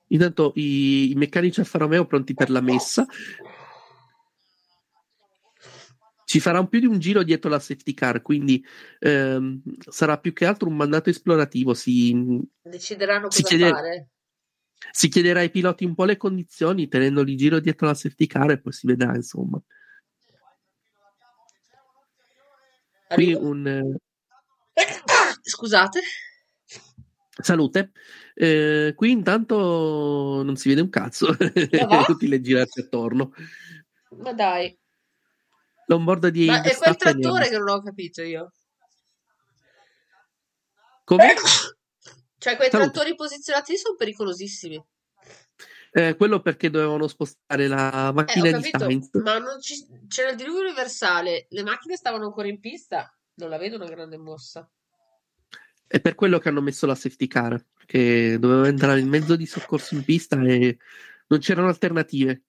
Intanto 0.08 0.52
i, 0.56 1.10
i 1.12 1.14
meccanici 1.14 1.60
Alfa 1.60 1.78
Romeo 1.78 2.04
pronti 2.06 2.34
per 2.34 2.50
la 2.50 2.60
messa. 2.60 3.06
Ci 6.26 6.38
farà 6.40 6.60
un 6.60 6.68
più 6.68 6.80
di 6.80 6.86
un 6.86 6.98
giro 6.98 7.22
dietro 7.22 7.48
la 7.48 7.58
safety 7.58 7.94
car, 7.94 8.20
quindi 8.20 8.62
ehm, 8.98 9.62
sarà 9.88 10.18
più 10.18 10.34
che 10.34 10.44
altro 10.44 10.68
un 10.68 10.76
mandato 10.76 11.08
esplorativo. 11.08 11.72
Si, 11.72 12.14
Decideranno 12.60 13.30
Si 13.30 13.40
cosa 13.42 13.54
chiede- 13.56 13.70
fare. 13.72 14.08
si 14.90 15.08
chiederà 15.08 15.40
ai 15.40 15.50
piloti 15.50 15.84
un 15.86 15.94
po' 15.94 16.04
le 16.04 16.18
condizioni, 16.18 16.88
tenendoli 16.88 17.36
giro 17.36 17.58
dietro 17.58 17.86
la 17.86 17.94
safety 17.94 18.26
car 18.26 18.50
e 18.50 18.60
poi 18.60 18.72
si 18.72 18.86
vedrà, 18.86 19.14
insomma. 19.14 19.58
Qui 23.08 23.34
un 23.34 23.66
eh, 23.66 24.00
Scusate. 25.42 26.00
salute. 27.42 27.92
Eh, 28.34 28.92
qui 28.96 29.10
intanto 29.10 30.42
non 30.42 30.56
si 30.56 30.68
vede 30.68 30.80
un 30.80 30.88
cazzo, 30.88 31.36
è 31.38 31.86
va? 31.86 32.04
utile 32.08 32.40
girarsi 32.40 32.80
attorno. 32.80 33.32
Ma 34.16 34.32
dai. 34.32 34.76
L'onboard 35.86 36.28
di 36.28 36.46
Ma 36.46 36.62
è 36.62 36.74
quel 36.76 36.96
trattore 36.96 37.48
che 37.48 37.58
non 37.58 37.68
ho 37.68 37.82
capito 37.82 38.22
io. 38.22 38.52
Come? 41.04 41.34
Cioè, 42.38 42.56
quei 42.56 42.70
Salute. 42.70 42.90
trattori 42.90 43.14
posizionati 43.14 43.76
sono 43.76 43.94
pericolosissimi. 43.94 44.82
Eh, 45.96 46.16
quello 46.16 46.40
perché 46.40 46.70
dovevano 46.70 47.06
spostare 47.06 47.68
la 47.68 48.08
Eh, 48.08 48.12
macchina 48.12 48.46
di 48.46 48.52
capito, 48.70 48.78
Sainz. 48.80 49.10
ma 49.12 49.38
non 49.38 49.60
ci- 49.60 49.86
c'era 50.08 50.30
il 50.30 50.36
diluvio 50.36 50.62
universale, 50.62 51.46
le 51.50 51.62
macchine 51.62 51.94
stavano 51.94 52.24
ancora 52.24 52.48
in 52.48 52.58
pista. 52.58 53.16
Non 53.34 53.48
la 53.48 53.58
vedo 53.58 53.76
una 53.76 53.86
grande 53.86 54.16
mossa. 54.16 54.68
È 55.86 56.00
per 56.00 56.16
quello 56.16 56.38
che 56.40 56.48
hanno 56.48 56.62
messo 56.62 56.86
la 56.86 56.96
safety 56.96 57.28
car, 57.28 57.64
perché 57.76 58.38
doveva 58.40 58.66
entrare 58.66 58.98
il 58.98 59.06
mezzo 59.06 59.36
di 59.36 59.46
soccorso 59.46 59.94
in 59.94 60.02
pista 60.02 60.36
e 60.40 60.78
non 61.28 61.38
c'erano 61.38 61.68
alternative. 61.68 62.42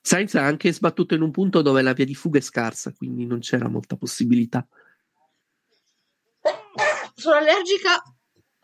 Sainz 0.00 0.34
ha 0.36 0.44
anche 0.44 0.72
sbattuto 0.72 1.14
in 1.14 1.22
un 1.22 1.30
punto 1.32 1.60
dove 1.60 1.82
la 1.82 1.92
via 1.92 2.04
di 2.04 2.14
fuga 2.14 2.38
è 2.38 2.42
scarsa, 2.42 2.92
quindi 2.92 3.26
non 3.26 3.40
c'era 3.40 3.68
molta 3.68 3.96
possibilità. 3.96 4.64
Sono 7.14 7.36
allergica 7.36 8.02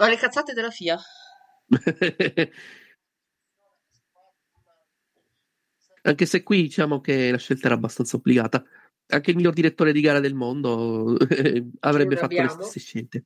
alle 0.05 0.16
cazzate 0.16 0.53
della 0.53 0.70
FIA. 0.70 0.98
Anche 6.03 6.24
se 6.26 6.42
qui 6.42 6.62
diciamo 6.62 7.01
che 7.01 7.30
la 7.30 7.36
scelta 7.36 7.66
era 7.66 7.74
abbastanza 7.74 8.16
obbligata. 8.16 8.64
Anche 9.09 9.30
il 9.30 9.36
miglior 9.36 9.53
direttore 9.53 9.92
di 9.92 10.01
gara 10.01 10.20
del 10.20 10.34
mondo 10.34 11.16
avrebbe 11.80 12.16
fatto 12.16 12.34
le 12.34 12.40
abbiamo. 12.40 12.62
stesse 12.62 12.80
scelte. 12.80 13.24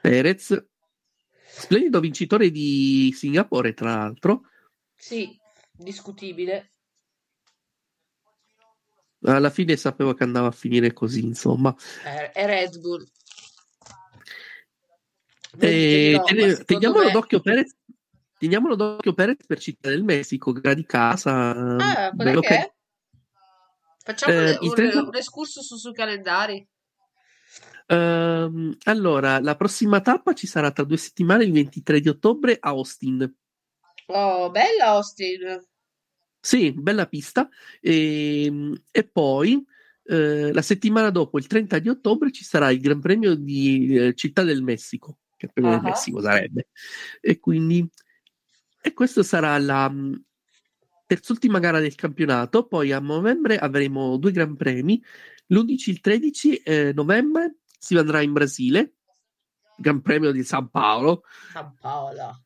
Perez, 0.00 0.66
splendido 1.46 2.00
vincitore 2.00 2.50
di 2.50 3.12
Singapore, 3.14 3.74
tra 3.74 3.96
l'altro. 3.96 4.48
Sì, 4.96 5.38
discutibile. 5.70 6.71
Alla 9.24 9.50
fine 9.50 9.76
sapevo 9.76 10.14
che 10.14 10.24
andava 10.24 10.48
a 10.48 10.52
finire 10.52 10.92
così, 10.92 11.24
insomma. 11.24 11.74
È, 12.02 12.32
è 12.32 12.46
Red 12.46 12.80
Bull. 12.80 13.06
E 15.58 16.12
no, 16.16 16.64
teniamolo 16.64 17.04
me- 17.04 17.12
d'occhio 17.12 17.40
Perez. 17.40 17.76
Teniamolo 18.38 18.74
d'occhio 18.74 19.12
Perez 19.12 19.46
per 19.46 19.60
Città 19.60 19.88
del 19.90 20.02
Messico, 20.02 20.52
gara 20.52 20.74
di 20.74 20.84
casa. 20.84 21.50
Ah, 21.50 22.10
bello 22.10 22.40
che 22.40 22.48
è? 22.48 22.72
Facciamo 24.04 24.32
Eh, 24.32 24.50
un, 24.50 24.58
il 24.62 24.68
un, 24.68 24.74
30 24.74 25.02
un 25.02 25.16
excursus 25.16 25.64
su- 25.64 25.76
sui 25.76 25.92
calendari. 25.92 26.66
Ehm, 27.86 28.76
allora, 28.84 29.38
la 29.40 29.54
prossima 29.54 30.00
tappa 30.00 30.32
ci 30.32 30.46
sarà 30.46 30.72
tra 30.72 30.84
due 30.84 30.96
settimane, 30.96 31.44
il 31.44 31.52
23 31.52 32.00
di 32.00 32.08
ottobre 32.08 32.56
a 32.58 32.70
Austin. 32.70 33.32
Oh, 34.06 34.50
bella 34.50 34.86
Austin. 34.86 35.64
Sì, 36.44 36.72
bella 36.72 37.06
pista. 37.06 37.48
E, 37.80 38.72
e 38.90 39.04
poi 39.04 39.64
eh, 40.04 40.52
la 40.52 40.62
settimana 40.62 41.10
dopo, 41.10 41.38
il 41.38 41.46
30 41.46 41.78
di 41.78 41.88
ottobre, 41.88 42.32
ci 42.32 42.42
sarà 42.42 42.70
il 42.72 42.80
Gran 42.80 43.00
Premio 43.00 43.36
di 43.36 43.96
eh, 43.96 44.14
Città 44.14 44.42
del 44.42 44.60
Messico, 44.60 45.18
che 45.36 45.48
Premio 45.48 45.70
Ah. 45.70 45.74
del 45.76 45.84
Messico 45.84 46.20
sarebbe. 46.20 46.68
E 47.20 47.38
quindi, 47.38 47.88
e 48.82 48.92
questa 48.92 49.22
sarà 49.22 49.56
la 49.58 49.88
mh, 49.88 50.24
terz'ultima 51.06 51.60
gara 51.60 51.78
del 51.78 51.94
campionato. 51.94 52.66
Poi 52.66 52.90
a 52.90 52.98
novembre 52.98 53.56
avremo 53.56 54.16
due 54.16 54.32
Gran 54.32 54.56
Premi, 54.56 55.00
l'11 55.46 55.70
e 55.70 55.90
il 55.92 56.00
13 56.00 56.56
eh, 56.56 56.92
novembre 56.92 57.58
si 57.78 57.96
andrà 57.96 58.20
in 58.20 58.32
Brasile, 58.32 58.94
Gran 59.76 60.00
Premio 60.00 60.32
di 60.32 60.42
San 60.42 60.70
Paolo, 60.70 61.22
San 61.52 61.72
Paolo. 61.80 62.42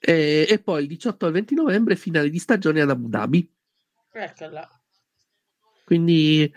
E, 0.00 0.46
e 0.48 0.58
poi 0.58 0.82
il 0.82 0.88
18 0.88 1.26
al 1.26 1.32
20 1.32 1.54
novembre 1.54 1.94
finale 1.94 2.30
di 2.30 2.38
stagione 2.38 2.80
ad 2.80 2.90
Abu 2.90 3.08
Dhabi. 3.08 3.52
Eccola. 4.12 4.68
Quindi, 5.84 6.52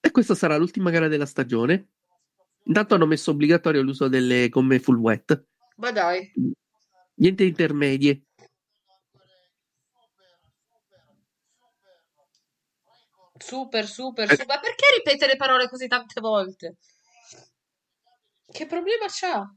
e 0.00 0.10
questa 0.10 0.34
sarà 0.34 0.56
l'ultima 0.56 0.90
gara 0.90 1.08
della 1.08 1.26
stagione. 1.26 1.88
Intanto 2.64 2.94
hanno 2.94 3.06
messo 3.06 3.32
obbligatorio 3.32 3.82
l'uso 3.82 4.08
delle 4.08 4.48
gomme 4.48 4.78
full 4.78 4.96
wet, 4.96 5.44
Ma 5.76 5.90
dai. 5.90 6.32
niente 7.14 7.44
intermedie. 7.44 8.22
Super, 13.38 13.86
super, 13.86 14.24
Eh. 14.24 14.36
super. 14.36 14.46
Ma 14.46 14.60
perché 14.60 14.84
ripete 14.96 15.26
le 15.26 15.36
parole 15.36 15.68
così 15.68 15.86
tante 15.88 16.20
volte? 16.20 16.76
Che 18.50 18.66
problema 18.66 19.06
c'ha? 19.08 19.50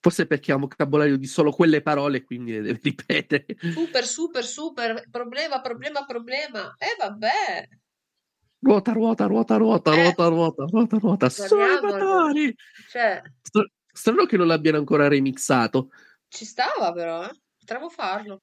Forse 0.00 0.26
perché 0.26 0.52
ha 0.52 0.54
un 0.54 0.60
vocabolario 0.62 1.16
di 1.16 1.26
solo 1.26 1.50
quelle 1.50 1.82
parole, 1.82 2.22
quindi 2.22 2.52
le 2.52 2.60
deve 2.62 2.78
ripetere. 2.82 3.46
Super, 3.58 4.06
super, 4.06 4.44
super. 4.44 5.02
Problema, 5.10 5.60
problema, 5.60 6.04
problema. 6.04 6.74
E 6.78 6.94
vabbè. 6.98 7.68
Ruota, 8.60 8.92
ruota, 8.92 9.26
ruota, 9.26 9.56
ruota, 9.56 9.92
Eh. 9.92 10.02
ruota, 10.02 10.26
ruota, 10.28 10.64
ruota, 10.68 10.98
ruota. 10.98 11.28
Salvatori! 11.28 12.54
Cioè, 12.90 13.22
Str- 13.42 13.70
Strano 13.92 14.26
che 14.26 14.36
non 14.36 14.46
l'abbiano 14.46 14.78
ancora 14.78 15.08
remixato. 15.08 15.90
ci 16.28 16.44
stava 16.44 16.92
però, 16.92 17.24
eh. 17.24 17.30
Potremmo 17.58 17.88
farlo. 17.88 18.42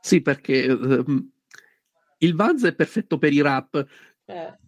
Sì, 0.00 0.20
perché 0.20 0.64
ehm, 0.64 1.30
il 2.18 2.34
Vans 2.34 2.62
è 2.64 2.74
perfetto 2.74 3.16
per 3.16 3.32
i 3.32 3.40
rap. 3.40 3.86
Eh. 4.26 4.58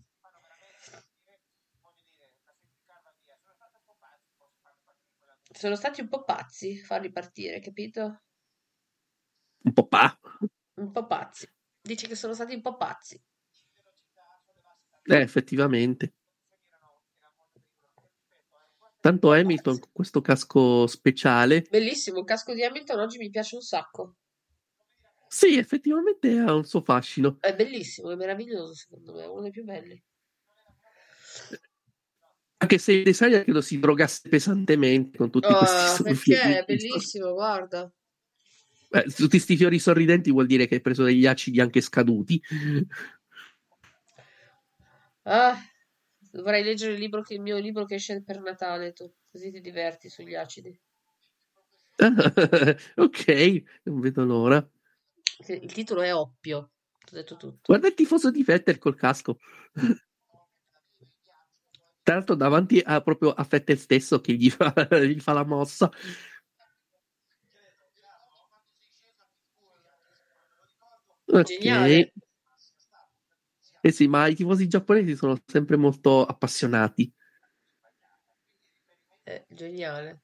Sono 5.56 5.74
stati 5.74 6.02
un 6.02 6.08
po' 6.08 6.22
pazzi 6.22 6.76
farli 6.76 7.10
partire, 7.10 7.60
capito? 7.60 8.24
Un 9.62 9.72
po' 9.72 9.86
pa. 9.86 10.18
Un 10.74 10.92
po' 10.92 11.06
pazzi. 11.06 11.50
Dice 11.80 12.06
che 12.06 12.14
sono 12.14 12.34
stati 12.34 12.54
un 12.54 12.60
po' 12.60 12.76
pazzi. 12.76 13.18
Eh, 15.04 15.20
effettivamente. 15.20 16.12
Tanto 19.00 19.32
Hamilton 19.32 19.78
con 19.78 19.90
questo 19.92 20.20
casco 20.20 20.86
speciale. 20.86 21.62
Bellissimo, 21.70 22.18
il 22.18 22.24
casco 22.26 22.52
di 22.52 22.62
Hamilton 22.62 22.98
oggi 22.98 23.16
mi 23.16 23.30
piace 23.30 23.54
un 23.54 23.62
sacco. 23.62 24.16
Sì, 25.26 25.56
effettivamente 25.56 26.38
ha 26.38 26.52
un 26.52 26.64
suo 26.64 26.82
fascino. 26.82 27.38
È 27.40 27.54
bellissimo, 27.54 28.10
è 28.10 28.14
meraviglioso 28.14 28.74
secondo 28.74 29.14
me, 29.14 29.22
è 29.22 29.26
uno 29.26 29.40
dei 29.42 29.50
più 29.50 29.64
belli. 29.64 30.04
Anche 32.66 32.78
se 32.78 32.92
il 32.94 33.04
designer 33.04 33.44
credo 33.44 33.60
si 33.60 33.78
drogasse 33.78 34.28
pesantemente 34.28 35.16
con 35.16 35.30
tutti 35.30 35.46
Oh, 35.46 35.56
questi 35.56 36.02
perché 36.02 36.58
è 36.58 36.64
bellissimo, 36.64 37.32
guarda. 37.32 37.88
Eh, 38.90 39.04
tutti 39.04 39.28
questi 39.28 39.56
fiori 39.56 39.78
sorridenti 39.78 40.32
vuol 40.32 40.46
dire 40.46 40.66
che 40.66 40.74
hai 40.74 40.80
preso 40.80 41.04
degli 41.04 41.26
acidi 41.26 41.60
anche 41.60 41.80
scaduti. 41.80 42.42
Ah, 45.22 45.56
dovrai 46.32 46.64
leggere 46.64 46.94
il 46.94 46.98
libro 46.98 47.22
che, 47.22 47.34
il 47.34 47.40
mio 47.40 47.58
libro 47.58 47.84
che 47.84 47.94
esce 47.94 48.20
per 48.24 48.40
Natale, 48.40 48.92
tu, 48.92 49.12
così 49.30 49.52
ti 49.52 49.60
diverti 49.60 50.08
sugli 50.08 50.34
acidi. 50.34 50.76
ok, 52.96 53.62
non 53.84 54.00
vedo 54.00 54.24
l'ora. 54.24 54.70
Il 55.46 55.72
titolo 55.72 56.02
è 56.02 56.12
Oppio, 56.12 56.58
ho 56.58 56.70
detto 57.12 57.36
tutto. 57.36 57.60
Guarda 57.64 57.86
il 57.86 57.94
tifoso 57.94 58.32
di 58.32 58.42
Vettel 58.42 58.78
col 58.78 58.96
casco. 58.96 59.38
Tra 62.06 62.14
l'altro 62.14 62.36
davanti 62.36 62.80
a, 62.84 63.00
proprio 63.00 63.32
a 63.32 63.44
Vettel 63.50 63.76
stesso 63.76 64.20
che 64.20 64.34
gli 64.34 64.48
fa, 64.48 64.72
gli 65.02 65.18
fa 65.18 65.32
la 65.32 65.44
mossa. 65.44 65.90
Ok. 71.24 71.42
Geniale. 71.42 72.12
Eh 73.80 73.90
sì, 73.90 74.06
ma 74.06 74.28
i 74.28 74.36
tifosi 74.36 74.68
giapponesi 74.68 75.16
sono 75.16 75.36
sempre 75.44 75.76
molto 75.76 76.24
appassionati. 76.24 77.12
È 79.24 79.44
geniale. 79.48 80.20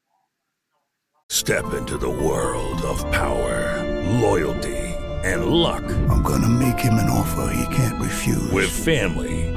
Step 1.27 1.73
into 1.77 1.97
the 1.97 2.07
world 2.07 2.81
of 2.85 3.03
power, 3.11 3.83
loyalty, 4.21 4.95
and 5.25 5.47
luck. 5.47 5.83
I'm 6.09 6.23
gonna 6.23 6.49
make 6.49 6.79
him 6.79 6.95
an 6.95 7.11
offer 7.11 7.53
he 7.53 7.65
can't 7.75 8.01
refuse. 8.01 8.53
With 8.53 8.71
family, 8.71 9.52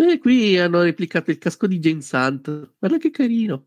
E 0.00 0.18
qui 0.18 0.58
hanno 0.58 0.82
replicato 0.82 1.30
il 1.30 1.38
casco 1.38 1.66
di 1.66 1.78
James 1.78 2.10
Hunt. 2.12 2.74
Guarda 2.78 2.98
che 2.98 3.10
carino. 3.10 3.66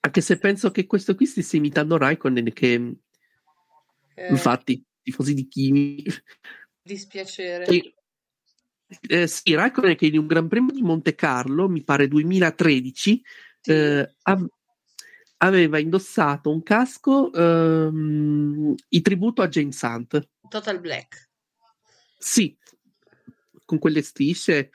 Anche 0.00 0.20
se 0.20 0.38
penso 0.38 0.70
che 0.70 0.86
questo 0.86 1.14
qui 1.14 1.26
stesse 1.26 1.56
imitando 1.56 1.96
Raikkonen, 1.96 2.52
che 2.52 2.96
Eh, 4.14 4.28
infatti, 4.30 4.84
tifosi 5.02 5.34
di 5.34 5.46
Kimi. 5.48 6.02
dispiacere. 6.82 7.66
Sì. 7.66 7.94
Eh, 9.08 9.26
sì, 9.26 9.54
Raikkonen 9.54 9.96
che 9.96 10.06
in 10.06 10.18
un 10.18 10.26
Gran 10.26 10.48
Premio 10.48 10.72
di 10.72 10.82
Monte 10.82 11.14
Carlo, 11.14 11.68
mi 11.68 11.84
pare 11.84 12.08
2013, 12.08 13.22
eh, 13.62 14.14
av- 14.22 14.48
aveva 15.38 15.78
indossato 15.78 16.50
un 16.50 16.62
casco 16.62 17.32
ehm, 17.32 18.74
in 18.88 19.02
tributo 19.02 19.42
a 19.42 19.48
James 19.48 19.80
Hunt. 19.82 20.28
Total 20.48 20.80
Black. 20.80 21.27
Sì, 22.18 22.56
con 23.64 23.78
quelle 23.78 24.02
strisce. 24.02 24.70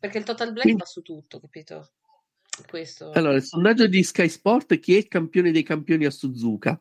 Perché 0.00 0.18
il 0.18 0.24
Total 0.24 0.52
Black 0.52 0.74
va 0.74 0.84
su 0.84 1.02
tutto, 1.02 1.38
capito? 1.38 1.92
Questo. 2.66 3.10
Allora, 3.12 3.36
il 3.36 3.42
sondaggio 3.42 3.86
di 3.86 4.02
Sky 4.02 4.28
Sport 4.28 4.78
chi 4.78 4.94
è 4.94 4.98
il 4.98 5.08
campione 5.08 5.52
dei 5.52 5.62
campioni 5.62 6.06
a 6.06 6.10
Suzuka? 6.10 6.80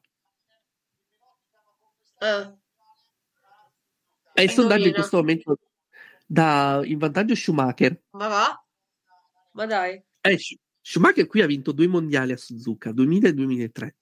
Ah, 2.20 2.56
È 4.34 4.42
il 4.42 4.50
sondaggio 4.50 4.88
in 4.88 4.94
questo 4.94 5.18
momento 5.18 5.58
da 6.26 6.82
in 6.84 6.98
vantaggio 6.98 7.36
Schumacher. 7.36 8.02
ma 8.12 8.28
va? 8.28 8.66
Ma 9.54 9.66
dai. 9.66 10.02
Eh, 10.22 10.38
Sch- 10.38 10.60
Schumacher 10.82 11.28
qui 11.28 11.42
ha 11.42 11.48
vinto 11.48 11.72
due 11.72 11.88
mondiali 11.88 12.32
a 12.32 12.38
Suzuka, 12.38 12.92
2000 12.92 13.30
e 13.30 13.34
2003. 13.34 13.96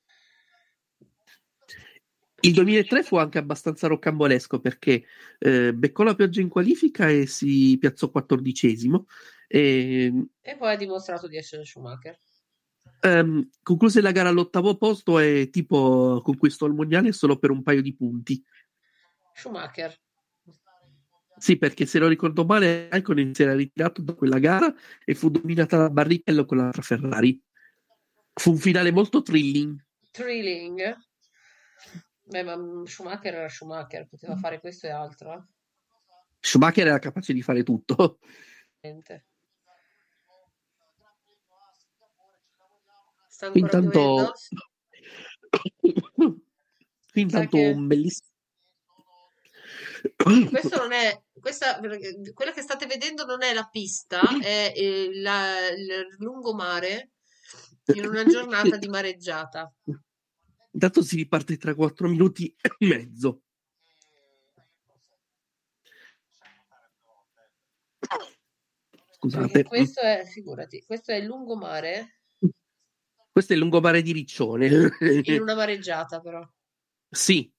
Il 2.42 2.54
2003 2.54 3.04
fu 3.04 3.18
anche 3.18 3.38
abbastanza 3.38 3.88
roccambolesco 3.88 4.60
perché 4.60 5.06
eh, 5.40 5.74
beccò 5.74 6.04
la 6.04 6.16
pioggia 6.16 6.42
in 6.42 6.50
qualifica 6.50 7.10
e 7.10 7.26
si 7.28 7.78
piazzò 7.80 8.10
quattordicesimo. 8.10 9.06
E, 9.48 10.14
E 10.42 10.56
poi 10.58 10.74
ha 10.74 10.78
dimostrato 10.78 11.28
di 11.28 11.38
essere 11.38 11.66
Schumacher. 11.66 12.18
ehm, 13.02 13.50
concluse 13.64 14.02
la 14.02 14.12
gara 14.12 14.30
all'ottavo 14.30 14.78
posto 14.78 15.20
e 15.20 15.50
tipo 15.52 16.22
conquistò 16.24 16.66
il 16.66 16.74
mondiale 16.74 17.12
solo 17.12 17.38
per 17.38 17.50
un 17.50 17.64
paio 17.64 17.82
di 17.82 17.96
punti. 17.96 18.44
Schumacher. 19.34 19.98
Sì, 21.38 21.58
perché 21.58 21.86
se 21.86 22.00
non 22.00 22.10
ricordo 22.10 22.44
male, 22.44 22.90
Raikkonen 22.90 23.34
si 23.34 23.44
era 23.44 23.56
ritirato 23.56 24.02
da 24.02 24.14
quella 24.14 24.40
gara 24.40 24.74
e 25.06 25.16
fu 25.16 25.30
dominata 25.30 25.78
da 25.78 25.90
Barrichello 25.90 26.44
con 26.46 26.58
l'altra 26.58 26.82
Ferrari. 26.82 27.42
Fu 28.34 28.52
un 28.52 28.58
finale 28.58 28.92
molto 28.92 29.22
thrilling. 29.22 29.82
Thrilling. 30.12 30.98
Beh, 32.30 32.44
ma 32.44 32.56
mm, 32.56 32.84
Schumacher 32.84 33.34
era 33.34 33.50
Schumacher, 33.50 34.08
poteva 34.08 34.36
fare 34.36 34.60
questo 34.60 34.86
e 34.86 34.92
altro. 34.92 35.34
eh. 35.34 35.42
Schumacher 36.40 36.86
era 36.86 37.00
capace 37.00 37.34
di 37.34 37.42
fare 37.42 37.64
tutto. 37.64 38.20
Niente. 38.82 39.26
Intanto, 43.54 44.34
intanto 47.14 47.58
che- 47.58 47.72
un 47.72 47.88
bellissimo. 47.88 48.28
Questo 50.50 50.78
non 50.78 50.92
è, 50.92 51.22
questa, 51.40 51.80
quella 52.34 52.52
che 52.52 52.62
state 52.62 52.86
vedendo 52.86 53.26
non 53.26 53.42
è 53.44 53.54
la 53.54 53.68
pista, 53.70 54.22
è 54.42 54.72
la- 55.14 55.68
il 55.70 56.16
lungomare 56.20 57.12
in 57.96 58.06
una 58.06 58.24
giornata 58.26 58.78
di 58.78 58.88
mareggiata. 58.88 59.72
Intanto 60.72 61.02
si 61.02 61.16
riparte 61.16 61.58
tra 61.58 61.74
4 61.74 62.08
minuti 62.08 62.56
e 62.62 62.86
mezzo. 62.86 63.42
Scusate, 69.12 69.64
questo 69.64 70.00
è, 70.00 70.26
figurati, 70.26 70.84
questo 70.86 71.12
è 71.12 71.16
il 71.16 71.26
lungomare 71.26 72.20
questo 73.32 73.54
è 73.54 73.56
il 73.56 73.62
lungomare 73.62 74.02
di 74.02 74.12
Riccione. 74.12 74.68
in 75.00 75.42
una 75.42 75.56
mareggiata, 75.56 76.20
però. 76.20 76.46
Sì, 77.10 77.50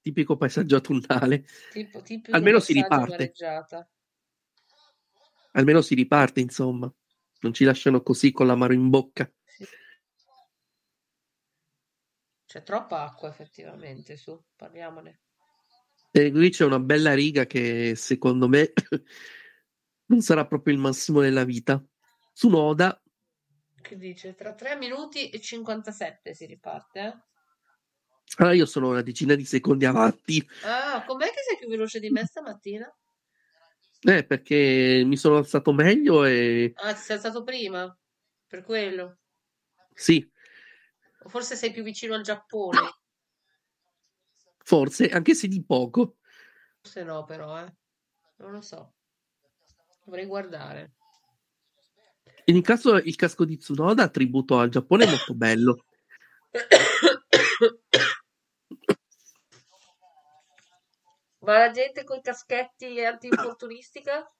tipico 0.00 0.36
paesaggio 0.36 0.74
autunnale. 0.74 1.46
Tipo, 1.70 2.02
tipico 2.02 2.36
Almeno 2.36 2.58
si 2.58 2.72
riparte. 2.72 3.10
mareggiata. 3.10 3.88
Almeno 5.52 5.80
si 5.80 5.94
riparte, 5.94 6.40
insomma. 6.40 6.92
Non 7.40 7.52
ci 7.52 7.62
lasciano 7.62 8.02
così 8.02 8.32
con 8.32 8.48
l'amaro 8.48 8.72
in 8.72 8.88
bocca. 8.88 9.30
C'è 12.48 12.62
troppa 12.62 13.02
acqua, 13.02 13.28
effettivamente, 13.28 14.16
su, 14.16 14.42
parliamone. 14.56 15.20
E 16.12 16.30
qui 16.32 16.50
c'è 16.50 16.64
una 16.64 16.78
bella 16.80 17.14
riga 17.14 17.46
che 17.46 17.94
secondo 17.94 18.48
me 18.48 18.72
non 20.06 20.20
sarà 20.22 20.46
proprio 20.46 20.74
il 20.74 20.80
massimo 20.80 21.20
della 21.20 21.44
vita. 21.44 21.82
Su 22.32 22.48
Noda, 22.48 23.00
Che 23.80 23.96
dice? 23.96 24.34
Tra 24.34 24.54
3 24.54 24.76
minuti 24.76 25.30
e 25.30 25.40
57 25.40 26.34
si 26.34 26.44
riparte, 26.44 27.00
eh? 27.00 27.14
allora 28.36 28.54
io 28.54 28.66
sono 28.66 28.88
una 28.90 29.02
decina 29.02 29.34
di 29.34 29.44
secondi 29.44 29.84
avanti, 29.84 30.46
Ah, 30.62 31.02
com'è 31.04 31.26
che 31.32 31.40
sei 31.44 31.56
più 31.58 31.66
veloce 31.68 31.98
di 31.98 32.10
me 32.10 32.24
stamattina? 32.24 32.88
eh, 34.02 34.24
perché 34.24 35.02
mi 35.04 35.16
sono 35.16 35.36
alzato 35.36 35.72
meglio 35.72 36.24
e 36.24 36.74
Ah, 36.76 36.94
ti 36.94 37.00
sei 37.02 37.16
alzato 37.16 37.42
prima? 37.44 37.94
Per 38.46 38.62
quello? 38.62 39.18
sì, 39.94 40.26
O 41.22 41.28
forse 41.28 41.56
sei 41.56 41.72
più 41.72 41.82
vicino 41.82 42.14
al 42.14 42.22
Giappone? 42.22 42.78
forse, 44.68 45.08
anche 45.08 45.34
se 45.34 45.48
di 45.48 45.64
poco. 45.64 46.18
Forse 46.82 47.02
no, 47.02 47.24
però, 47.24 47.58
eh. 47.58 47.74
Non 48.36 48.52
lo 48.52 48.60
so. 48.60 48.92
Dovrei 50.04 50.26
guardare. 50.26 50.92
In 52.44 52.54
ogni 52.54 52.62
caso 52.62 52.96
il 52.96 53.16
casco 53.16 53.46
di 53.46 53.56
Tsunoda, 53.56 54.08
tributo 54.08 54.58
al 54.58 54.68
Giappone, 54.68 55.04
è 55.04 55.08
molto 55.08 55.34
bello. 55.34 55.84
Ma 61.40 61.58
la 61.58 61.70
gente 61.70 62.04
con 62.04 62.18
i 62.18 62.22
caschetti 62.22 62.98
è 62.98 63.04
antinfortunistica? 63.04 64.30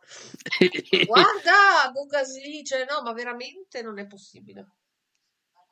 Guarda, 1.06 1.92
con 1.92 2.06
Gasly, 2.06 2.64
cioè 2.64 2.86
no, 2.88 3.02
ma 3.02 3.12
veramente 3.12 3.82
non 3.82 3.98
è 3.98 4.06
possibile. 4.06 4.77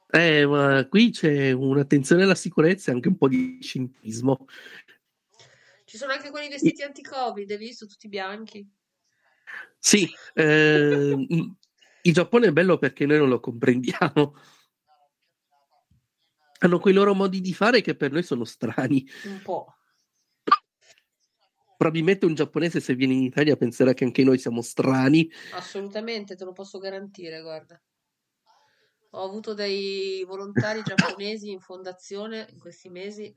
Eh, 0.09 0.47
ma 0.47 0.87
qui 0.89 1.11
c'è 1.11 1.53
un'attenzione 1.53 2.23
alla 2.23 2.35
sicurezza 2.35 2.91
e 2.91 2.95
anche 2.95 3.09
un 3.09 3.17
po' 3.17 3.29
di 3.29 3.59
scientismo. 3.61 4.47
Ci 5.85 5.97
sono 5.97 6.13
anche 6.13 6.31
quelli 6.31 6.49
vestiti 6.49 6.83
anti-Covid, 6.83 7.51
hai 7.51 7.57
visto? 7.57 7.87
Tutti 7.87 8.09
bianchi. 8.09 8.69
Sì, 9.79 10.09
eh, 10.35 11.17
il 12.03 12.13
Giappone 12.13 12.49
è 12.49 12.53
bello 12.53 12.79
perché 12.79 13.07
noi 13.07 13.19
non 13.19 13.29
lo 13.29 13.41
comprendiamo. 13.41 14.35
Hanno 16.59 16.79
quei 16.79 16.95
loro 16.95 17.15
modi 17.15 17.41
di 17.41 17.53
fare 17.53 17.83
che 17.83 17.95
per 17.95 18.13
noi 18.13 18.23
sono 18.23 18.45
strani. 18.45 19.07
Un 19.25 19.41
po'. 19.43 19.75
Probabilmente 21.77 22.25
un 22.25 22.35
giapponese 22.35 22.81
se 22.81 22.95
viene 22.95 23.13
in 23.13 23.23
Italia 23.23 23.55
penserà 23.57 23.93
che 23.93 24.05
anche 24.05 24.25
noi 24.25 24.39
siamo 24.39 24.63
strani. 24.63 25.31
Assolutamente, 25.53 26.35
te 26.35 26.45
lo 26.45 26.53
posso 26.53 26.79
garantire, 26.79 27.43
guarda. 27.43 27.81
Ho 29.17 29.25
avuto 29.25 29.55
dei 29.55 30.23
volontari 30.25 30.83
giapponesi 30.83 31.51
in 31.51 31.59
fondazione 31.59 32.47
in 32.51 32.59
questi 32.59 32.91
mesi, 32.91 33.35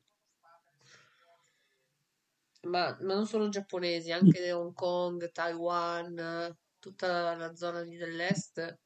ma, 2.63 2.97
ma 2.99 3.13
non 3.13 3.25
solo 3.25 3.47
giapponesi, 3.47 4.11
anche 4.11 4.51
Hong 4.51 4.73
Kong, 4.73 5.31
Taiwan, 5.31 6.53
tutta 6.79 7.33
la 7.35 7.55
zona 7.55 7.81
dell'est. 7.83 8.77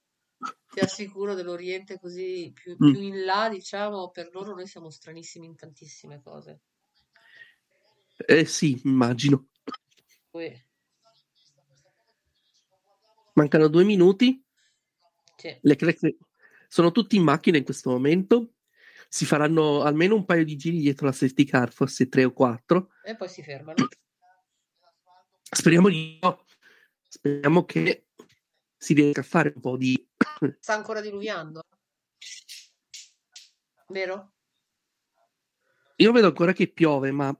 Ti 0.69 0.79
assicuro 0.79 1.33
dell'Oriente 1.33 1.99
così 1.99 2.51
più, 2.53 2.75
Mm. 2.75 2.91
più 2.91 3.01
in 3.01 3.25
là, 3.25 3.49
diciamo, 3.49 4.11
per 4.11 4.29
loro 4.31 4.53
noi 4.53 4.67
siamo 4.67 4.91
stranissimi 4.91 5.47
in 5.47 5.55
tantissime 5.55 6.21
cose. 6.21 6.59
Eh 8.27 8.45
sì, 8.45 8.79
immagino. 8.85 9.47
Poi, 10.29 10.63
Mancano 13.33 13.67
due 13.67 13.83
minuti. 13.83 14.43
sì. 15.37 15.57
Leclerc 15.61 16.15
sono 16.73 16.91
tutti 16.91 17.17
in 17.17 17.21
macchina 17.21 17.57
in 17.57 17.63
questo 17.63 17.91
momento. 17.91 18.55
Si 19.07 19.25
faranno 19.25 19.83
almeno 19.83 20.15
un 20.15 20.25
paio 20.25 20.43
di 20.43 20.55
giri 20.55 20.79
dietro 20.79 21.05
la 21.05 21.11
safety 21.11 21.43
car, 21.43 21.71
forse 21.71 22.09
tre 22.09 22.23
o 22.23 22.33
quattro. 22.33 22.89
E 23.03 23.15
poi 23.15 23.29
si 23.29 23.43
fermano. 23.43 23.87
Speriamo 25.43 25.87
di 25.89 26.17
no. 26.19 26.43
Speriamo 27.07 27.63
che 27.63 28.07
si 28.75 28.95
riesca 28.95 29.19
a 29.19 29.23
fare 29.23 29.53
un 29.53 29.61
po' 29.61 29.77
di. 29.77 30.09
Sta 30.59 30.73
ancora 30.73 30.99
diluviando, 30.99 31.61
vero? 33.89 34.33
Io 35.97 36.11
vedo 36.11 36.25
ancora 36.25 36.53
che 36.53 36.71
piove, 36.71 37.11
ma 37.11 37.39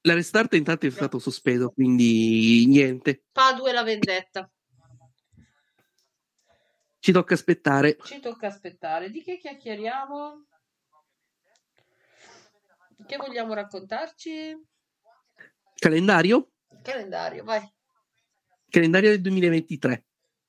la 0.00 0.14
restart 0.14 0.54
intanto 0.54 0.86
è 0.86 0.90
stato 0.90 1.18
sospeso, 1.18 1.68
quindi 1.68 2.64
niente. 2.68 3.24
Padua 3.32 3.68
e 3.68 3.72
la 3.74 3.82
vendetta. 3.82 4.50
Ci 7.02 7.10
tocca 7.10 7.34
aspettare. 7.34 7.98
Ci 8.00 8.20
tocca 8.20 8.46
aspettare. 8.46 9.10
Di 9.10 9.24
che 9.24 9.36
chiacchieriamo? 9.36 10.46
Che 13.04 13.16
vogliamo 13.16 13.54
raccontarci? 13.54 14.56
Calendario? 15.74 16.52
Calendario, 16.80 17.42
vai. 17.42 17.68
Calendario 18.68 19.10
del 19.10 19.20
2023. 19.20 20.04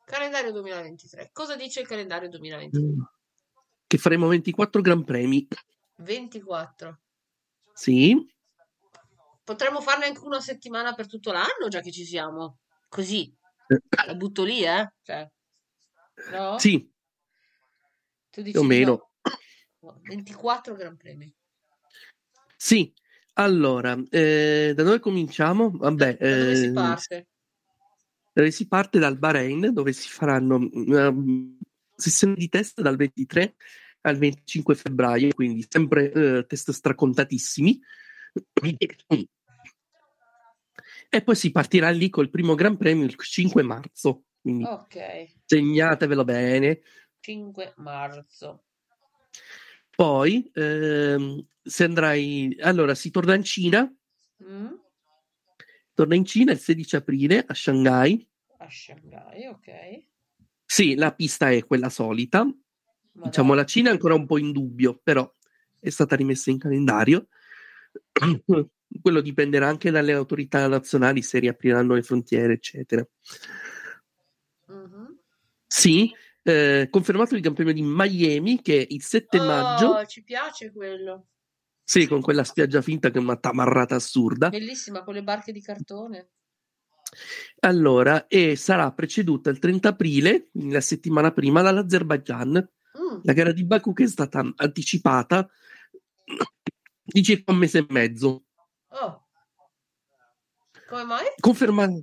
Calendario 0.05 0.51
2023. 0.51 1.31
Cosa 1.33 1.55
dice 1.55 1.79
il 1.79 1.87
calendario 1.87 2.29
2023? 2.29 2.87
Che 3.87 3.97
faremo 3.97 4.27
24 4.27 4.79
Gran 4.81 5.03
Premi. 5.03 5.47
24. 5.95 6.99
Sì. 7.73 8.31
Potremmo 9.43 9.81
farne 9.81 10.05
anche 10.05 10.23
una 10.23 10.39
settimana 10.39 10.93
per 10.93 11.07
tutto 11.07 11.31
l'anno, 11.31 11.67
già 11.67 11.81
che 11.81 11.91
ci 11.91 12.05
siamo. 12.05 12.59
Così. 12.89 13.35
La 14.05 14.13
butto 14.13 14.43
lì, 14.43 14.63
eh? 14.63 14.93
Cioè, 15.01 15.27
no? 16.31 16.57
Sì, 16.59 16.89
Tu 18.29 18.41
dici 18.41 18.51
più 18.51 18.61
o 18.61 18.63
meno. 18.63 19.09
no? 19.81 19.91
No, 19.91 19.99
24 20.03 20.75
Gran 20.75 20.95
Premi. 20.97 21.33
Sì. 22.55 22.93
Allora, 23.35 23.99
eh, 24.11 24.73
da 24.75 24.83
dove 24.83 24.99
cominciamo? 24.99 25.71
Vabbè, 25.71 26.17
Da 26.19 26.37
dove 26.37 26.55
si 26.55 26.65
eh, 26.65 26.71
parte? 26.71 27.27
dove 28.31 28.51
si 28.51 28.67
parte 28.67 28.99
dal 28.99 29.17
Bahrain, 29.17 29.73
dove 29.73 29.91
si 29.91 30.07
faranno 30.07 30.69
una 30.71 31.11
sessione 31.95 32.35
di 32.35 32.47
test 32.49 32.81
dal 32.81 32.95
23 32.95 33.55
al 34.01 34.17
25 34.17 34.75
febbraio, 34.75 35.33
quindi 35.33 35.65
sempre 35.67 36.11
eh, 36.11 36.45
test 36.45 36.71
stracontatissimi. 36.71 37.79
E 41.09 41.21
poi 41.23 41.35
si 41.35 41.51
partirà 41.51 41.89
lì 41.89 42.09
col 42.09 42.29
primo 42.29 42.55
Gran 42.55 42.77
Premio 42.77 43.05
il 43.05 43.15
5 43.17 43.61
marzo, 43.63 44.23
quindi 44.43 44.65
Ok. 44.65 45.31
segnatevelo 45.45 46.23
bene. 46.25 46.81
5 47.21 47.73
marzo. 47.77 48.65
Poi 49.95 50.51
ehm, 50.53 51.45
se 51.63 51.83
andrai, 51.85 52.57
allora 52.59 52.93
si 52.93 53.09
torna 53.09 53.35
in 53.35 53.43
Cina, 53.43 53.91
Mm? 54.43 54.73
torna 55.93 56.15
in 56.15 56.25
Cina 56.25 56.51
il 56.51 56.59
16 56.59 56.97
aprile 56.97 57.45
a 57.47 57.53
Shanghai. 57.53 58.27
A 58.57 58.69
Shanghai, 58.69 59.45
ok. 59.45 60.03
Sì, 60.65 60.95
la 60.95 61.13
pista 61.13 61.49
è 61.49 61.65
quella 61.65 61.89
solita. 61.89 62.45
Diciamo, 63.11 63.53
la 63.53 63.63
Cina 63.63 63.89
è 63.89 63.93
ancora 63.93 64.15
un 64.15 64.25
po' 64.25 64.37
in 64.37 64.51
dubbio, 64.51 64.99
però 65.01 65.31
è 65.79 65.89
stata 65.89 66.15
rimessa 66.17 66.49
in 66.51 66.57
calendario. 66.57 67.27
Quello 69.01 69.21
dipenderà 69.21 69.67
anche 69.67 69.91
dalle 69.91 70.11
autorità 70.13 70.67
nazionali 70.67 71.21
se 71.21 71.39
riapriranno 71.39 71.93
le 71.93 72.01
frontiere, 72.01 72.53
eccetera. 72.53 73.07
Sì, 75.75 76.13
eh, 76.43 76.87
confermato 76.91 77.33
il 77.33 77.41
Gran 77.41 77.55
Premio 77.55 77.73
di 77.73 77.81
Miami 77.81 78.61
che 78.61 78.85
il 78.87 79.01
7 79.01 79.39
maggio 79.39 79.87
Oh, 79.87 80.05
ci 80.05 80.23
piace 80.23 80.71
quello. 80.71 81.29
Sì, 81.83 82.05
con 82.05 82.21
quella 82.21 82.43
spiaggia 82.43 82.83
finta 82.83 83.09
che 83.09 83.17
è 83.17 83.21
una 83.21 83.37
tamarrata 83.37 83.95
assurda. 83.95 84.49
Bellissima 84.49 85.03
con 85.03 85.15
le 85.15 85.23
barche 85.23 85.51
di 85.51 85.63
cartone. 85.63 86.29
Allora, 87.61 88.27
e 88.27 88.55
sarà 88.55 88.91
preceduta 88.91 89.49
il 89.49 89.57
30 89.57 89.89
aprile, 89.89 90.49
la 90.51 90.79
settimana 90.79 91.31
prima, 91.31 91.63
dall'Azerbaijan. 91.63 92.51
Mm. 92.51 93.19
La 93.23 93.33
gara 93.33 93.51
di 93.51 93.65
Baku 93.65 93.93
che 93.93 94.03
è 94.03 94.07
stata 94.07 94.47
anticipata 94.55 95.49
di 97.01 97.23
circa 97.23 97.51
un 97.51 97.57
mese 97.57 97.79
e 97.79 97.85
mezzo. 97.89 98.45
Oh. 98.89 99.27
Come 100.87 101.03
mai? 101.03 101.25
Confermata 101.39 101.99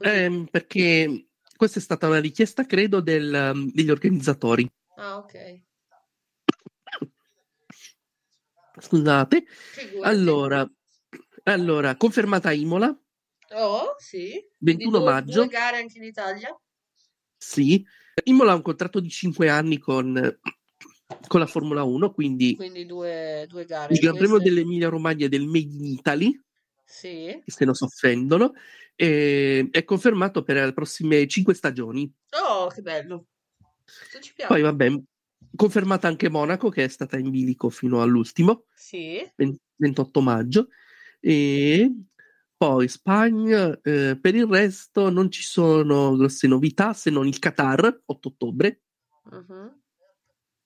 ehm, 0.00 0.46
perché 0.46 1.26
questa 1.56 1.78
è 1.78 1.82
stata 1.82 2.06
una 2.08 2.20
richiesta, 2.20 2.64
credo, 2.66 3.00
del, 3.00 3.52
um, 3.54 3.70
degli 3.72 3.90
organizzatori. 3.90 4.70
Ah, 4.96 5.16
ok. 5.18 5.62
Scusate. 8.80 9.44
Figurati. 9.46 10.08
Allora, 10.16 10.70
allora, 11.44 11.96
confermata 11.96 12.52
Imola, 12.52 12.96
Oh, 13.56 13.94
sì. 13.98 14.32
21 14.58 14.90
Di 14.90 15.04
due- 15.04 15.12
maggio. 15.12 15.40
Due 15.44 15.48
gare 15.48 15.76
anche 15.76 15.98
in 15.98 16.04
Italia. 16.04 16.58
Sì. 17.36 17.84
Imola 18.24 18.52
ha 18.52 18.54
un 18.56 18.62
contratto 18.62 18.98
di 19.00 19.08
5 19.08 19.48
anni 19.48 19.78
con, 19.78 20.38
con 21.28 21.40
la 21.40 21.46
Formula 21.46 21.84
1, 21.84 22.12
quindi 22.12 22.56
Quindi 22.56 22.84
due, 22.86 23.44
due 23.48 23.64
gare. 23.64 23.92
il 23.92 24.00
Gran 24.00 24.16
Premio 24.16 24.38
dell'Emilia 24.38 24.88
Romagna 24.88 25.26
e 25.26 25.28
del 25.28 25.46
Made 25.46 25.72
in 25.72 25.84
Italy, 25.84 26.40
Sì. 26.84 27.42
se 27.46 27.64
non 27.64 27.74
si 27.74 27.84
offendono, 27.84 28.52
e- 28.94 29.68
è 29.70 29.84
confermato 29.84 30.42
per 30.42 30.56
le 30.64 30.72
prossime 30.72 31.26
5 31.26 31.54
stagioni. 31.54 32.12
Oh, 32.46 32.68
che 32.68 32.82
bello. 32.82 33.26
Questo 33.84 34.20
ci 34.20 34.32
piace. 34.34 34.52
Poi, 34.52 34.62
vabbè, 34.62 35.00
confermata 35.56 36.08
anche 36.08 36.28
Monaco, 36.28 36.68
che 36.68 36.84
è 36.84 36.88
stata 36.88 37.16
in 37.18 37.30
bilico 37.30 37.68
fino 37.70 38.00
all'ultimo. 38.02 38.64
Sì. 38.74 39.18
20 39.36 39.60
28 39.76 40.20
maggio 40.20 40.68
e 41.18 41.92
poi 42.56 42.86
Spagna 42.86 43.76
eh, 43.82 44.16
per 44.20 44.34
il 44.36 44.46
resto 44.46 45.10
non 45.10 45.28
ci 45.30 45.42
sono 45.42 46.14
grosse 46.16 46.46
novità 46.46 46.92
se 46.92 47.10
non 47.10 47.26
il 47.26 47.40
Qatar 47.40 48.02
8 48.04 48.28
ottobre 48.28 48.82
Mhm. 49.24 49.80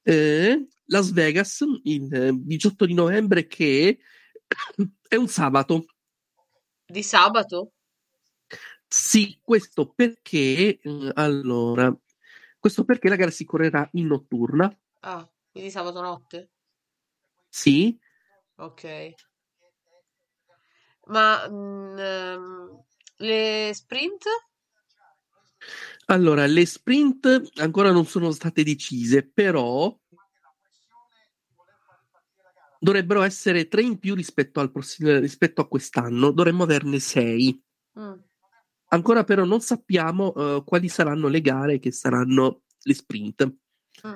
eh, 0.02 0.66
Las 0.86 1.10
Vegas 1.12 1.64
il 1.84 2.12
eh, 2.12 2.32
18 2.34 2.84
di 2.84 2.92
novembre 2.92 3.46
che 3.46 3.98
è 5.08 5.16
un 5.16 5.28
sabato 5.28 5.86
Di 6.90 7.02
sabato? 7.02 7.72
sì 8.88 9.38
questo 9.42 9.92
perché 9.94 10.78
eh, 10.80 11.12
allora 11.14 11.94
questo 12.58 12.84
perché 12.84 13.08
la 13.10 13.16
gara 13.16 13.30
si 13.30 13.44
correrà 13.44 13.86
in 13.92 14.06
notturna 14.06 14.74
Ah, 15.00 15.28
quindi 15.50 15.70
sabato 15.70 16.00
notte? 16.00 16.50
sì 17.50 17.96
Ok. 18.56 19.14
Ma 21.06 21.46
mm, 21.48 21.98
ehm, 21.98 22.84
le 23.18 23.70
sprint? 23.74 24.24
Allora, 26.06 26.46
le 26.46 26.64
sprint 26.64 27.50
ancora 27.56 27.90
non 27.92 28.06
sono 28.06 28.30
state 28.30 28.62
decise, 28.62 29.22
però 29.28 29.94
dovrebbero 32.78 33.22
essere 33.22 33.68
tre 33.68 33.82
in 33.82 33.98
più 33.98 34.14
rispetto, 34.14 34.60
al 34.60 34.70
prossimo, 34.70 35.18
rispetto 35.18 35.60
a 35.60 35.68
quest'anno, 35.68 36.30
dovremmo 36.30 36.62
averne 36.62 36.98
sei. 36.98 37.60
Mm. 37.98 38.12
Ancora 38.90 39.24
però 39.24 39.44
non 39.44 39.60
sappiamo 39.60 40.34
eh, 40.34 40.62
quali 40.64 40.88
saranno 40.88 41.28
le 41.28 41.40
gare 41.40 41.78
che 41.78 41.92
saranno 41.92 42.62
le 42.82 42.94
sprint. 42.94 43.44
Mm. 44.06 44.14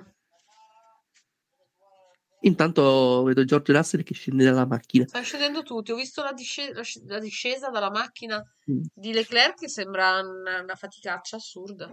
Intanto 2.44 3.22
vedo 3.22 3.44
Giorgio 3.44 3.72
Russell 3.72 4.02
che 4.02 4.14
scende 4.14 4.44
dalla 4.44 4.66
macchina. 4.66 5.06
Stanno 5.06 5.24
scendendo 5.24 5.62
tutti. 5.62 5.92
Ho 5.92 5.96
visto 5.96 6.24
la, 6.24 6.32
disce- 6.32 6.72
la 6.72 6.82
sc- 6.82 7.04
la 7.06 7.20
discesa 7.20 7.70
dalla 7.70 7.90
macchina 7.90 8.42
Mm. 8.70 8.82
di 8.94 9.12
Leclerc 9.12 9.58
che 9.58 9.68
sembra 9.68 10.20
una, 10.20 10.60
una 10.62 10.74
faticaccia 10.76 11.36
assurda. 11.36 11.92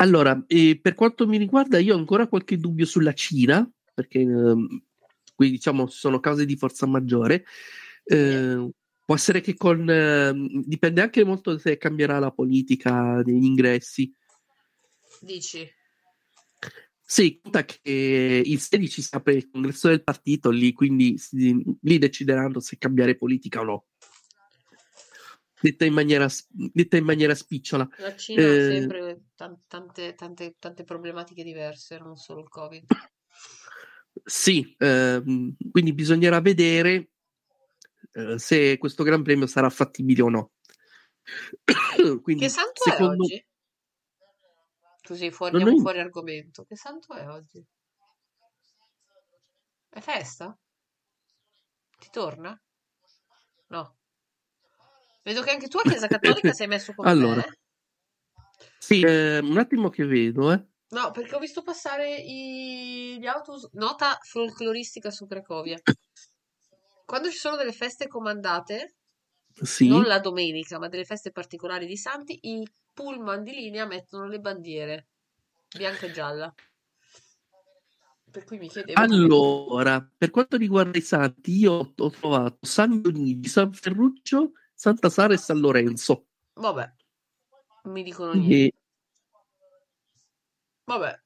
Allora, 0.00 0.44
eh, 0.48 0.78
per 0.80 0.94
quanto 0.94 1.26
mi 1.26 1.38
riguarda, 1.38 1.78
io 1.78 1.94
ho 1.94 1.98
ancora 1.98 2.26
qualche 2.28 2.56
dubbio 2.56 2.84
sulla 2.84 3.12
Cina, 3.14 3.68
perché 3.94 4.20
ehm, 4.20 4.82
qui 5.38 5.50
diciamo 5.50 5.86
ci 5.86 5.96
sono 5.96 6.18
cause 6.18 6.44
di 6.44 6.56
forza 6.56 6.84
maggiore. 6.84 7.44
Eh, 8.02 8.70
può 9.04 9.14
essere 9.14 9.40
che 9.40 9.54
con 9.54 9.88
ehm, 9.88 10.64
dipende 10.64 11.00
anche 11.00 11.22
molto 11.22 11.56
se 11.58 11.78
cambierà 11.78 12.18
la 12.18 12.32
politica 12.32 13.22
degli 13.22 13.44
ingressi. 13.44 14.12
Dici? 15.20 15.64
Sì, 17.00 17.38
conta 17.40 17.64
che 17.64 18.42
il 18.44 18.58
16 18.58 19.00
si 19.00 19.14
apre 19.14 19.34
il 19.34 19.48
congresso 19.48 19.86
del 19.86 20.02
partito 20.02 20.50
lì, 20.50 20.72
quindi 20.72 21.16
si- 21.18 21.62
lì 21.82 21.98
decideranno 21.98 22.58
se 22.58 22.76
cambiare 22.76 23.16
politica 23.16 23.60
o 23.60 23.64
no. 23.64 23.86
Detta 25.60 25.84
in 25.84 25.92
maniera, 25.92 26.26
detta 26.48 26.96
in 26.96 27.04
maniera 27.04 27.34
spicciola. 27.36 27.88
La 27.98 28.16
Cina 28.16 28.42
ha 28.42 28.54
Eh, 28.54 28.60
sempre 28.60 29.20
tan- 29.36 29.60
tante, 29.68 30.14
tante, 30.14 30.56
tante 30.58 30.82
problematiche 30.82 31.44
diverse, 31.44 31.96
non 31.98 32.16
solo 32.16 32.40
il 32.40 32.48
Covid. 32.48 32.84
Sì, 34.28 34.74
ehm, 34.76 35.56
quindi 35.70 35.94
bisognerà 35.94 36.42
vedere 36.42 37.12
eh, 38.12 38.38
se 38.38 38.76
questo 38.76 39.02
Gran 39.02 39.22
Premio 39.22 39.46
sarà 39.46 39.70
fattibile 39.70 40.20
o 40.20 40.28
no. 40.28 40.50
quindi, 42.20 42.42
Che 42.42 42.50
santo 42.50 42.82
secondo... 42.82 43.12
è 43.12 43.16
oggi? 43.16 43.46
Così 45.02 45.30
fuori, 45.30 45.56
andiamo 45.56 45.78
ho- 45.78 45.80
fuori 45.80 46.00
argomento. 46.00 46.64
Che 46.64 46.76
santo 46.76 47.14
è 47.14 47.26
oggi? 47.26 47.64
È 49.88 50.00
festa? 50.00 50.54
Ti 51.98 52.08
torna? 52.10 52.60
No. 53.68 53.96
Vedo 55.22 55.42
che 55.42 55.50
anche 55.50 55.68
tu 55.68 55.78
a 55.78 55.82
Chiesa 55.84 56.06
Cattolica 56.06 56.52
sei 56.52 56.66
messo 56.66 56.92
come 56.92 57.08
Allora. 57.08 57.36
me. 57.36 57.46
eh? 57.46 57.58
Sì, 58.78 59.00
eh, 59.00 59.38
un 59.38 59.56
attimo 59.56 59.88
che 59.88 60.04
vedo, 60.04 60.52
eh. 60.52 60.67
No, 60.90 61.10
perché 61.10 61.34
ho 61.34 61.38
visto 61.38 61.62
passare 61.62 62.16
i... 62.16 63.18
gli 63.18 63.26
autobus. 63.26 63.68
Nota 63.72 64.18
folcloristica 64.22 65.10
su 65.10 65.26
Cracovia. 65.26 65.78
Quando 67.04 67.30
ci 67.30 67.36
sono 67.36 67.56
delle 67.56 67.72
feste 67.72 68.06
comandate, 68.06 68.96
Sì. 69.62 69.88
non 69.88 70.04
la 70.04 70.18
domenica, 70.18 70.78
ma 70.78 70.88
delle 70.88 71.04
feste 71.04 71.30
particolari 71.30 71.86
di 71.86 71.96
santi, 71.96 72.38
i 72.42 72.66
pullman 72.94 73.42
di 73.42 73.52
linea 73.52 73.86
mettono 73.86 74.26
le 74.26 74.40
bandiere 74.40 75.08
bianca 75.76 76.06
e 76.06 76.10
gialla. 76.12 76.54
Per 78.30 78.44
cui 78.44 78.58
mi 78.58 78.68
chiedevo 78.68 79.00
Allora, 79.00 80.06
per 80.16 80.30
quanto 80.30 80.56
riguarda 80.56 80.98
i 80.98 81.02
santi, 81.02 81.56
io 81.56 81.72
ho, 81.72 81.92
ho 81.96 82.10
trovato 82.10 82.58
San 82.60 83.00
Dionigi, 83.00 83.48
San 83.48 83.72
Ferruccio, 83.72 84.52
Santa 84.74 85.08
Sara 85.08 85.32
e 85.32 85.38
San 85.38 85.58
Lorenzo. 85.58 86.26
Vabbè, 86.54 86.92
non 87.84 87.92
mi 87.92 88.02
dicono 88.02 88.32
niente. 88.32 88.54
E- 88.54 88.72
Vabbè, 90.88 91.20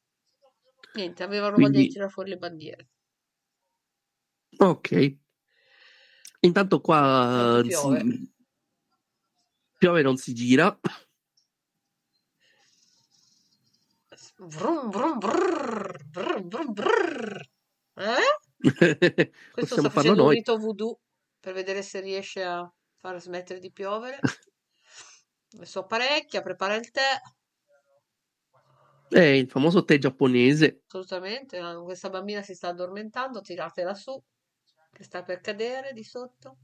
niente, 0.94 1.22
avevano 1.22 1.52
voglia 1.54 1.68
di 1.68 1.72
Quindi- 1.74 1.92
tirare 1.92 2.10
fuori 2.10 2.30
le 2.30 2.36
bandiere. 2.36 2.88
ok. 4.58 5.16
Intanto 6.40 6.80
qua 6.80 7.60
piove. 7.64 8.00
si- 8.00 8.32
piove 9.78 10.02
non 10.02 10.16
si 10.16 10.32
gira. 10.34 10.76
Vrum, 14.38 14.90
vrum, 14.90 15.18
brrr, 15.18 16.02
vrum, 16.10 16.72
brrr. 16.72 17.40
Eh? 17.94 18.60
Questo 19.52 19.78
sta 19.78 19.90
facendo 19.90 20.24
un 20.24 20.30
rito 20.30 20.56
voodoo 20.58 20.98
per 21.38 21.54
vedere 21.54 21.82
se 21.82 22.00
riesce 22.00 22.42
a 22.42 22.68
far 22.96 23.20
smettere 23.20 23.60
di 23.60 23.70
piovere. 23.70 24.18
Adesso 25.54 25.80
apparecchia, 25.80 26.42
prepara 26.42 26.74
il 26.74 26.90
tè. 26.90 27.20
È 29.12 29.20
il 29.20 29.48
famoso 29.48 29.84
tè 29.84 29.98
giapponese. 29.98 30.82
Assolutamente, 30.86 31.60
questa 31.84 32.08
bambina 32.08 32.42
si 32.42 32.54
sta 32.54 32.68
addormentando, 32.68 33.40
tiratela 33.42 33.94
su, 33.94 34.20
che 34.90 35.04
sta 35.04 35.22
per 35.22 35.40
cadere 35.40 35.92
di 35.92 36.02
sotto. 36.02 36.56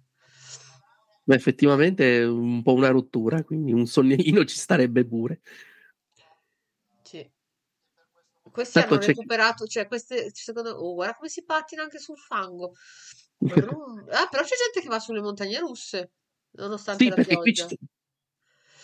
Ma 1.24 1.34
effettivamente 1.34 2.20
è 2.20 2.26
un 2.26 2.62
po' 2.62 2.72
una 2.72 2.88
rottura, 2.88 3.44
quindi 3.44 3.72
un 3.72 3.86
sonnellino 3.86 4.44
ci 4.46 4.57
starebbe 4.57 5.05
pure. 5.05 5.40
Sì. 7.03 7.30
Questi 8.51 8.78
Tanto 8.78 8.94
hanno 8.94 9.03
c'è- 9.03 9.09
recuperato, 9.09 9.66
cioè 9.66 9.86
queste, 9.86 10.30
secondo 10.32 10.70
oh, 10.70 10.94
guarda 10.94 11.14
come 11.16 11.28
si 11.28 11.44
pattina 11.44 11.82
anche 11.82 11.99
sul 11.99 12.16
fango. 12.16 12.72
Brum. 13.36 14.07
Ah, 14.11 14.26
però 14.30 14.42
c'è 14.42 14.55
gente 14.57 14.80
che 14.80 14.88
va 14.88 14.99
sulle 14.99 15.20
montagne 15.20 15.59
russe, 15.59 16.12
nonostante 16.53 17.05
Sì, 17.05 17.11
la 17.11 17.14
perché 17.16 17.36
qui, 17.36 17.53
pioggia. 17.53 17.66
c'è, 17.66 17.76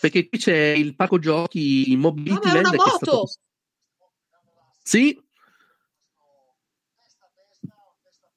perché 0.01 0.29
qui 0.29 0.37
c'è 0.37 0.55
il 0.55 0.95
parco 0.95 1.17
giochi 1.17 1.95
Mobility 1.97 2.47
ma 2.47 2.53
è 2.53 2.59
una 2.59 2.69
è 2.71 2.77
stato 2.77 3.11
moto! 3.11 3.27
Sì. 4.87 5.19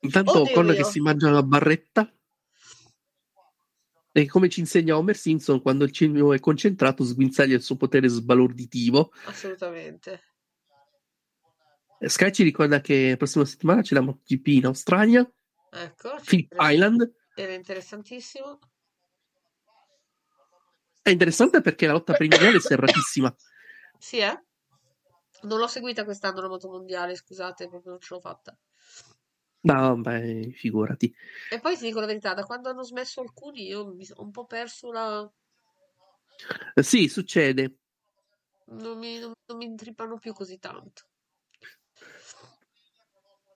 Intanto 0.00 0.40
Oddio 0.40 0.54
Con 0.54 0.64
mio. 0.64 0.74
che 0.74 0.84
si 0.84 0.98
mangia 1.00 1.30
la 1.30 1.42
barretta. 1.42 2.10
E 4.12 4.26
come 4.26 4.48
ci 4.48 4.60
insegna 4.60 4.96
Homer 4.96 5.14
Simpson, 5.14 5.60
quando 5.60 5.84
il 5.84 5.92
cibo 5.92 6.32
è 6.32 6.40
concentrato, 6.40 7.04
sguinzaglia 7.04 7.54
il 7.54 7.62
suo 7.62 7.76
potere 7.76 8.08
sbalorditivo. 8.08 9.12
Assolutamente. 9.26 10.22
Eh, 12.00 12.08
Sky 12.08 12.32
ci 12.32 12.42
ricorda 12.44 12.80
che 12.80 13.10
la 13.10 13.16
prossima 13.18 13.44
settimana 13.44 13.82
c'è 13.82 13.94
la 13.94 14.00
MotoGP 14.00 14.46
in 14.46 14.64
Australia. 14.66 15.30
Ecco, 15.70 16.18
Phillip 16.24 16.56
Island. 16.58 17.12
era 17.34 17.52
interessantissimo. 17.52 18.58
È 21.02 21.10
interessante 21.10 21.60
perché 21.60 21.86
la 21.86 21.92
lotta 21.92 22.16
mondiale 22.18 22.56
è 22.56 22.60
serratissima. 22.60 23.34
Sì, 23.98 24.18
eh? 24.18 24.42
Non 25.42 25.58
l'ho 25.58 25.66
seguita 25.66 26.04
quest'anno 26.04 26.40
la 26.40 26.48
moto 26.48 26.68
mondiale, 26.68 27.14
scusate, 27.14 27.68
proprio 27.68 27.92
non 27.92 28.00
ce 28.00 28.14
l'ho 28.14 28.20
fatta. 28.20 28.56
No, 29.60 29.96
beh, 29.96 30.52
figurati. 30.54 31.14
E 31.50 31.60
poi 31.60 31.76
ti 31.76 31.84
dico 31.84 32.00
la 32.00 32.06
verità, 32.06 32.34
da 32.34 32.44
quando 32.44 32.68
hanno 32.68 32.82
smesso 32.82 33.20
alcuni 33.20 33.66
io 33.66 33.86
mi 33.94 34.04
sono 34.04 34.22
un 34.22 34.30
po' 34.30 34.46
perso 34.46 34.90
la... 34.90 35.30
Sì, 36.80 37.08
succede. 37.08 37.78
Non 38.66 38.98
mi, 38.98 39.18
non, 39.18 39.32
non 39.46 39.56
mi 39.58 39.64
intrippano 39.64 40.18
più 40.18 40.32
così 40.32 40.58
tanto. 40.58 41.02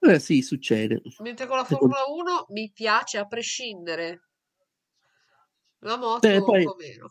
Eh, 0.00 0.18
sì, 0.18 0.42
succede. 0.42 1.00
Mentre 1.18 1.46
con 1.46 1.56
la 1.56 1.64
Formula 1.64 2.04
1 2.08 2.46
mi 2.48 2.70
piace 2.72 3.18
a 3.18 3.26
prescindere. 3.26 4.28
La 5.80 5.96
moto 5.96 6.26
Eh, 6.26 6.38
un 6.38 6.44
poi- 6.44 6.64
po' 6.64 6.74
meno. 6.76 7.10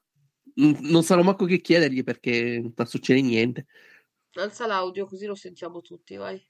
non 0.55 1.03
sarò 1.03 1.21
manco 1.23 1.45
che 1.45 1.59
chiedergli 1.59 2.03
perché 2.03 2.59
non 2.61 2.71
sta 2.71 2.85
succedendo 2.85 3.29
niente. 3.29 3.65
Alza 4.33 4.65
l'audio 4.65 5.05
così 5.05 5.25
lo 5.25 5.35
sentiamo 5.35 5.81
tutti, 5.81 6.15
vai. 6.15 6.41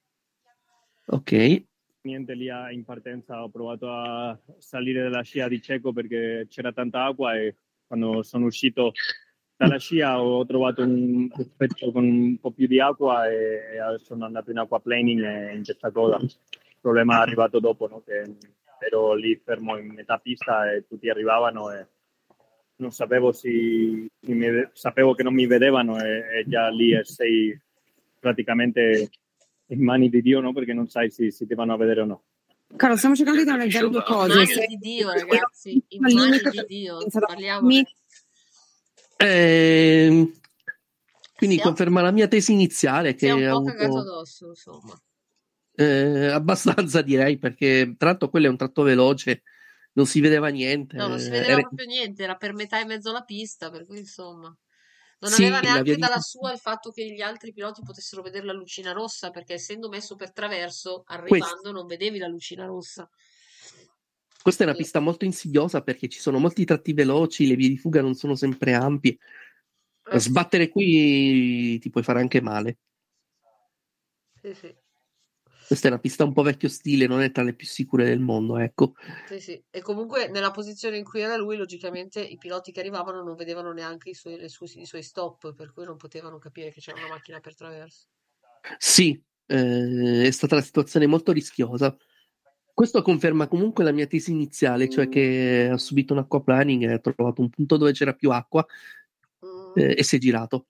Ok. 1.08 1.64
Niente 2.02 2.34
lì 2.34 2.50
a- 2.50 2.72
in 2.72 2.84
partenza 2.84 3.44
ho 3.44 3.50
provato 3.50 3.92
a 3.92 4.40
salire 4.58 5.04
dalla 5.04 5.22
scia 5.22 5.48
di 5.48 5.62
cieco 5.62 5.92
perché 5.94 6.48
c'era 6.50 6.72
tanta 6.72 7.06
acqua 7.06 7.36
e 7.36 7.56
quando 7.86 8.24
sono 8.24 8.46
uscito 8.46 8.92
dalla 9.56 9.78
scia 9.78 10.22
ho 10.22 10.46
trovato 10.46 10.82
un 10.82 11.30
effetto 11.38 11.92
con 11.92 12.04
un 12.04 12.40
po' 12.40 12.52
più 12.52 12.68
di 12.68 12.80
acqua 12.80 13.30
e, 13.30 13.98
sono 13.98 14.26
andato 14.26 14.50
in 14.50 14.58
aquaplaning 14.58 15.24
e 15.24 15.56
in 15.56 15.64
testa 15.64 15.92
coda. 15.92 16.18
Il 16.18 16.78
problema 16.80 17.18
è 17.18 17.22
arrivato 17.22 17.60
dopo, 17.60 17.88
no? 17.88 18.02
che 18.04 18.36
ero 18.80 19.14
lì 19.14 19.40
fermo 19.44 19.78
in 19.78 19.94
metà 19.94 20.18
pista 20.18 20.72
e 20.72 20.88
tutti 20.88 21.10
arrivavano 21.10 21.72
e 21.72 21.88
non 22.82 22.92
sapevo 22.92 23.32
se 23.32 23.50
mi- 23.50 24.70
sapevo 24.74 25.14
che 25.14 25.24
non 25.24 25.34
mi 25.34 25.46
vedevano 25.46 26.04
e, 26.04 26.40
e 26.40 26.44
già 26.48 26.68
lì 26.70 27.00
sei 27.04 27.58
praticamente 28.20 29.10
in 29.68 29.84
mani 29.84 30.10
di 30.10 30.22
Dio, 30.22 30.42
no? 30.42 30.52
Perché 30.52 30.74
non 30.74 30.88
sai 30.90 31.10
se, 31.10 31.32
se 31.32 31.46
ti 31.46 31.54
vanno 31.54 31.74
a 31.74 31.78
vedere 31.78 32.02
o 32.02 32.06
no. 32.06 32.24
Carlo, 32.76 32.96
stiamo 32.98 33.16
cercando 33.16 33.44
di 33.44 33.50
analizzare 33.50 33.90
due 33.90 34.04
cose. 34.04 34.34
Mani 34.34 34.46
Se- 34.48 34.66
di 34.68 34.78
Dio, 34.78 35.12
ragazzi, 35.12 35.84
in 35.90 36.02
mani 36.02 36.40
di 36.40 36.66
Dio. 36.68 36.98
Parliamone. 37.10 37.88
Ehm, 39.18 40.34
quindi 41.38 41.56
Sì, 41.58 41.62
conferma 41.62 42.02
la 42.02 42.12
mia 42.12 42.28
tesi 42.28 42.54
iniziale 42.54 43.12
Si 43.12 43.16
che 43.18 43.28
è 43.28 43.32
un 43.34 43.50
po' 43.50 43.64
cagato 43.64 43.84
avuto 43.84 44.00
addosso, 44.00 44.48
insomma. 44.48 45.02
eh, 45.76 46.28
abbastanza 46.28 47.02
direi 47.02 47.38
perché 47.38 47.94
tra 47.98 48.10
l'altro 48.10 48.30
quello 48.30 48.48
è 48.48 48.50
un 48.50 48.58
tratto 48.58 48.82
veloce, 48.84 49.44
non 49.94 50.06
si 50.06 50.20
vedeva 50.22 50.50
niente. 50.50 50.98
No, 50.98 51.08
non 51.08 51.20
si 51.20 51.30
eh, 51.30 51.38
vedeva 51.38 51.54
era- 51.54 51.62
proprio 51.62 51.86
niente, 51.86 52.24
era 52.24 52.36
per 52.36 52.54
metà 52.54 52.80
e 52.80 52.86
mezzo 52.86 53.12
la 53.12 53.24
pista, 53.24 53.70
per 53.70 53.86
cui 53.86 54.00
insomma. 54.00 54.56
Non 55.20 55.34
Sì, 55.34 55.44
aveva 55.44 55.60
neanche 55.62 55.84
via 55.84 55.96
di- 55.96 56.02
dalla 56.02 56.20
sua 56.20 56.52
il 56.52 56.60
fatto 56.60 56.92
che 56.92 57.06
gli 57.14 57.22
altri 57.22 57.54
piloti 57.54 57.82
potessero 57.84 58.22
vedere 58.22 58.46
la 58.46 58.54
lucina 58.54 58.92
rossa, 58.92 59.30
perché 59.30 59.54
essendo 59.54 59.88
messo 59.90 60.16
per 60.16 60.34
traverso, 60.34 61.04
arrivando 61.08 61.72
non 61.72 61.86
vedevi 61.86 62.18
la 62.18 62.28
lucina 62.28 62.66
rossa. 62.66 63.08
Questa 64.42 64.64
è 64.64 64.68
una 64.68 64.76
pista 64.76 65.00
molto 65.00 65.24
insidiosa 65.26 65.82
perché 65.84 66.10
ci 66.10 66.20
sono 66.20 66.40
molti 66.40 66.66
tratti 66.66 66.94
veloci, 66.94 67.48
le 67.48 67.56
vie 67.56 67.70
di 67.70 67.78
fuga 67.78 68.02
non 68.02 68.16
sono 68.16 68.36
sempre 68.36 68.74
ampie. 68.74 69.18
Eh, 70.12 70.20
Sbattere 70.20 70.70
qui 70.70 71.78
ti 71.80 71.90
puoi 71.90 72.04
fare 72.04 72.20
anche 72.20 72.42
male. 72.42 72.78
Sì, 74.42 74.54
sì, 74.54 74.76
Questa 75.72 75.88
è 75.88 75.92
una 75.92 76.02
pista 76.02 76.26
un 76.26 76.34
po' 76.34 76.42
vecchio 76.42 76.68
stile, 76.68 77.08
non 77.08 77.22
è 77.22 77.32
tra 77.32 77.44
le 77.44 77.54
più 77.54 77.66
sicure 77.66 78.04
del 78.04 78.20
mondo, 78.20 78.58
ecco. 78.58 78.92
sì, 79.26 79.40
sì. 79.40 79.64
E 79.70 79.82
comunque 79.82 80.28
nella 80.28 80.52
posizione 80.52 80.98
in 80.98 81.06
cui 81.06 81.22
era 81.22 81.38
lui, 81.38 81.56
logicamente 81.56 82.20
i 82.20 82.38
piloti 82.38 82.74
che 82.74 82.82
arrivavano 82.82 83.24
non 83.24 83.36
vedevano 83.36 83.72
neanche 83.72 84.10
i 84.10 84.14
suoi, 84.14 84.50
sue- 84.50 84.68
i 84.76 84.86
suoi 84.86 85.02
stop, 85.02 85.54
per 85.54 85.72
cui 85.72 85.86
non 85.86 85.96
potevano 85.96 86.40
capire 86.40 86.74
che 86.74 86.82
c'era 86.82 86.98
una 86.98 87.08
macchina 87.08 87.40
per 87.40 87.56
traverso. 87.56 88.08
Sì, 88.78 89.18
eh, 89.46 90.24
è 90.24 90.32
stata 90.32 90.56
una 90.56 90.64
situazione 90.66 91.08
molto 91.08 91.32
rischiosa. 91.32 91.96
Questo 92.74 93.02
conferma 93.02 93.48
comunque 93.48 93.86
la 93.86 93.94
mia 93.94 94.08
tesi 94.08 94.32
iniziale, 94.32 94.90
cioè 94.90 95.08
che 95.08 95.70
ha 95.72 95.78
subito 95.78 96.12
un 96.12 96.20
acquaplaning 96.20 96.84
e 96.84 96.92
ha 96.92 97.00
trovato 97.00 97.40
un 97.40 97.50
punto 97.50 97.78
dove 97.78 97.94
c'era 97.94 98.12
più 98.12 98.30
acqua 98.32 98.66
eh, 99.76 99.96
e 100.00 100.04
si 100.04 100.18
è 100.18 100.20
girato. 100.20 100.66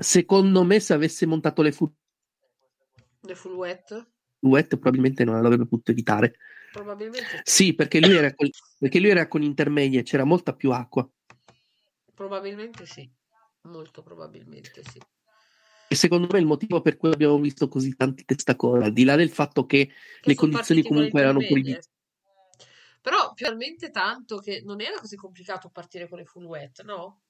Secondo 0.00 0.64
me, 0.64 0.80
se 0.80 0.94
avesse 0.94 1.24
montato 1.26 1.62
le 1.62 1.70
full 1.70 1.92
Le 3.20 3.34
full 3.34 3.54
wet? 3.54 4.10
wet, 4.40 4.68
probabilmente 4.68 5.24
non 5.24 5.40
l'avrebbe 5.40 5.66
potuto 5.66 5.90
evitare. 5.90 6.36
Probabilmente, 6.72 7.40
Sì, 7.44 7.74
perché 7.74 8.00
lui 8.00 8.14
era 8.14 8.34
con, 8.34 8.48
perché 8.78 9.00
lui 9.00 9.08
era 9.08 9.26
con 9.26 9.42
intermedie, 9.42 10.02
c'era 10.02 10.24
molta 10.24 10.54
più 10.54 10.70
acqua. 10.70 11.08
probabilmente 12.14 12.84
sì. 12.86 13.10
Molto 13.62 14.02
probabilmente 14.02 14.82
sì. 14.90 15.00
E 15.90 15.94
secondo 15.94 16.28
me 16.30 16.38
il 16.38 16.46
motivo 16.46 16.80
per 16.80 16.96
cui 16.96 17.10
abbiamo 17.10 17.38
visto 17.38 17.68
così 17.68 17.96
tanti 17.96 18.24
testacoda, 18.24 18.86
al 18.86 18.92
di 18.92 19.04
là 19.04 19.16
del 19.16 19.30
fatto 19.30 19.66
che, 19.66 19.90
le 20.20 20.34
sono 20.34 20.50
condizioni 20.50 20.82
le 20.82 20.88
comunque 20.88 21.20
erano 21.20 21.38
proibite. 21.38 21.82
Però 23.00 23.32
più 23.32 23.46
talmente 23.46 23.90
tanto 23.90 24.38
che 24.38 24.62
non 24.64 24.80
era 24.80 24.98
così 24.98 25.16
complicato 25.16 25.70
partire 25.70 26.08
con 26.08 26.18
le 26.18 26.24
full 26.24 26.44
wet, 26.44 26.82
no? 26.82 27.22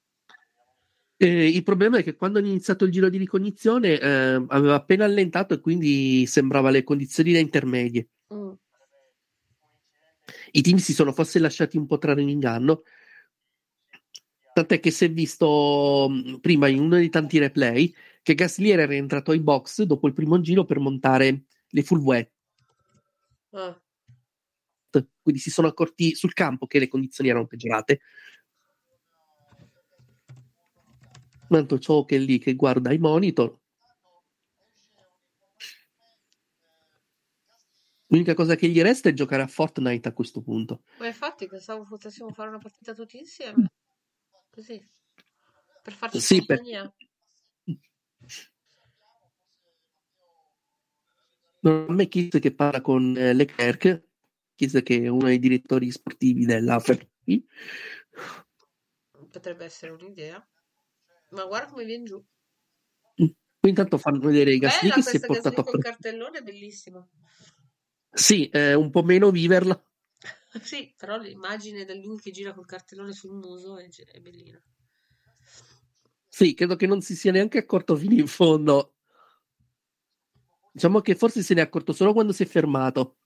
Eh, 1.21 1.49
il 1.49 1.65
problema 1.65 1.99
è 1.99 2.05
che 2.05 2.15
quando 2.15 2.39
hanno 2.39 2.47
iniziato 2.47 2.85
il 2.85 2.93
giro 2.93 3.09
di 3.09 3.19
ricognizione 3.19 3.99
eh, 3.99 4.45
aveva 4.47 4.77
appena 4.77 5.05
allentato 5.05 5.53
e 5.53 5.61
quindi 5.61 6.25
sembrava 6.27 6.71
le 6.71 6.85
condizioni 6.85 7.33
da 7.33 7.41
intermedie. 7.41 8.09
Mm. 8.33 8.53
I 10.53 10.61
team 10.63 10.77
si 10.77 10.93
sono 10.93 11.13
forse 11.13 11.41
lasciati 11.41 11.77
un 11.77 11.87
po' 11.87 11.99
trarre 11.99 12.23
in 12.23 12.29
inganno. 12.29 12.83
Tant'è 14.53 14.79
che 14.79 14.93
si 14.93 15.07
è 15.07 15.11
visto 15.11 16.07
mh, 16.09 16.39
prima 16.39 16.69
in 16.69 16.81
uno 16.81 16.95
dei 16.95 17.11
tanti 17.11 17.39
replay 17.39 17.93
che 18.23 18.35
Gasly 18.35 18.71
era 18.71 18.87
rientrato 18.87 19.33
ai 19.33 19.41
box 19.41 19.83
dopo 19.83 20.07
il 20.07 20.13
primo 20.13 20.41
giro 20.41 20.65
per 20.65 20.79
montare 20.79 21.47
le 21.67 21.83
full 21.83 22.01
wet. 22.01 22.31
Ah, 23.51 23.81
Quindi 25.21 25.41
si 25.41 25.51
sono 25.51 25.67
accorti 25.67 26.15
sul 26.15 26.33
campo 26.33 26.67
che 26.67 26.79
le 26.79 26.89
condizioni 26.89 27.31
erano 27.31 27.47
peggiorate. 27.47 28.01
Tanto 31.49 31.79
ciò 31.79 32.05
che 32.05 32.17
è 32.17 32.19
lì 32.19 32.39
che 32.39 32.55
guarda 32.55 32.93
i 32.93 32.99
monitor. 32.99 33.59
L'unica 38.11 38.35
cosa 38.35 38.55
che 38.55 38.69
gli 38.69 38.81
resta 38.81 39.09
è 39.09 39.13
giocare 39.13 39.43
a 39.43 39.47
Fortnite 39.47 40.09
a 40.09 40.13
questo 40.13 40.41
punto. 40.41 40.83
Ma 40.99 41.07
infatti 41.07 41.47
pensavo 41.47 41.85
potessimo 41.85 42.31
fare 42.31 42.49
una 42.49 42.59
partita 42.59 42.95
tutti 42.95 43.19
insieme. 43.19 43.73
Così. 44.51 44.83
Per 45.83 45.93
farci 45.93 46.21
Sì, 46.21 46.45
per- 46.45 46.57
compagnia. 46.57 46.95
Non 51.61 51.87
a 51.89 51.93
me 51.93 52.09
Kiss 52.09 52.39
che 52.39 52.55
parla 52.55 52.81
con 52.81 53.17
eh, 53.17 53.35
Leclerc, 53.35 54.03
Kiss 54.55 54.83
che 54.83 55.03
è 55.03 55.09
uno 55.09 55.27
dei 55.27 55.39
direttori 55.39 55.91
sportivi 55.91 56.47
della 56.47 56.79
Ferrari. 56.79 57.47
Potrebbe 59.31 59.65
essere 59.65 59.93
un'idea. 59.93 60.47
Ma 61.31 61.45
guarda 61.45 61.71
come 61.71 61.85
viene 61.85 62.05
giù. 62.05 62.25
Poi 63.61 63.71
intanto 63.71 63.99
fanno 63.99 64.21
vedere 64.21 64.53
i 64.53 64.59
Gasly 64.59 64.91
che 64.91 65.03
si 65.03 65.17
è 65.17 65.21
questa 65.21 65.51
portato 65.51 65.61
a 65.61 65.65
col 65.65 65.81
pre- 65.81 65.91
cartellone, 65.91 66.43
bellissima. 66.43 67.07
Sì, 68.11 68.49
è 68.49 68.73
un 68.75 68.91
po' 68.91 69.03
meno 69.03 69.31
viverla. 69.31 69.81
Sì, 70.63 70.95
però 70.97 71.19
l'immagine 71.19 71.85
di 71.85 72.03
lui 72.03 72.19
che 72.19 72.31
gira 72.31 72.55
col 72.55 72.65
cartellone 72.65 73.13
sul 73.13 73.35
muso 73.35 73.77
è, 73.79 73.87
è 73.87 74.19
bellina. 74.19 74.61
Sì, 76.27 76.55
credo 76.55 76.75
che 76.75 76.87
non 76.87 77.03
si 77.03 77.15
sia 77.15 77.33
neanche 77.33 77.59
accorto 77.59 77.95
fino 77.97 78.15
in 78.15 78.27
fondo. 78.27 78.95
Diciamo 80.73 81.01
che 81.01 81.15
forse 81.17 81.43
se 81.43 81.55
ne 81.55 81.61
è 81.61 81.65
accorto 81.65 81.93
solo 81.93 82.13
quando 82.13 82.33
si 82.33 82.45
è 82.45 82.47
fermato. 82.47 83.19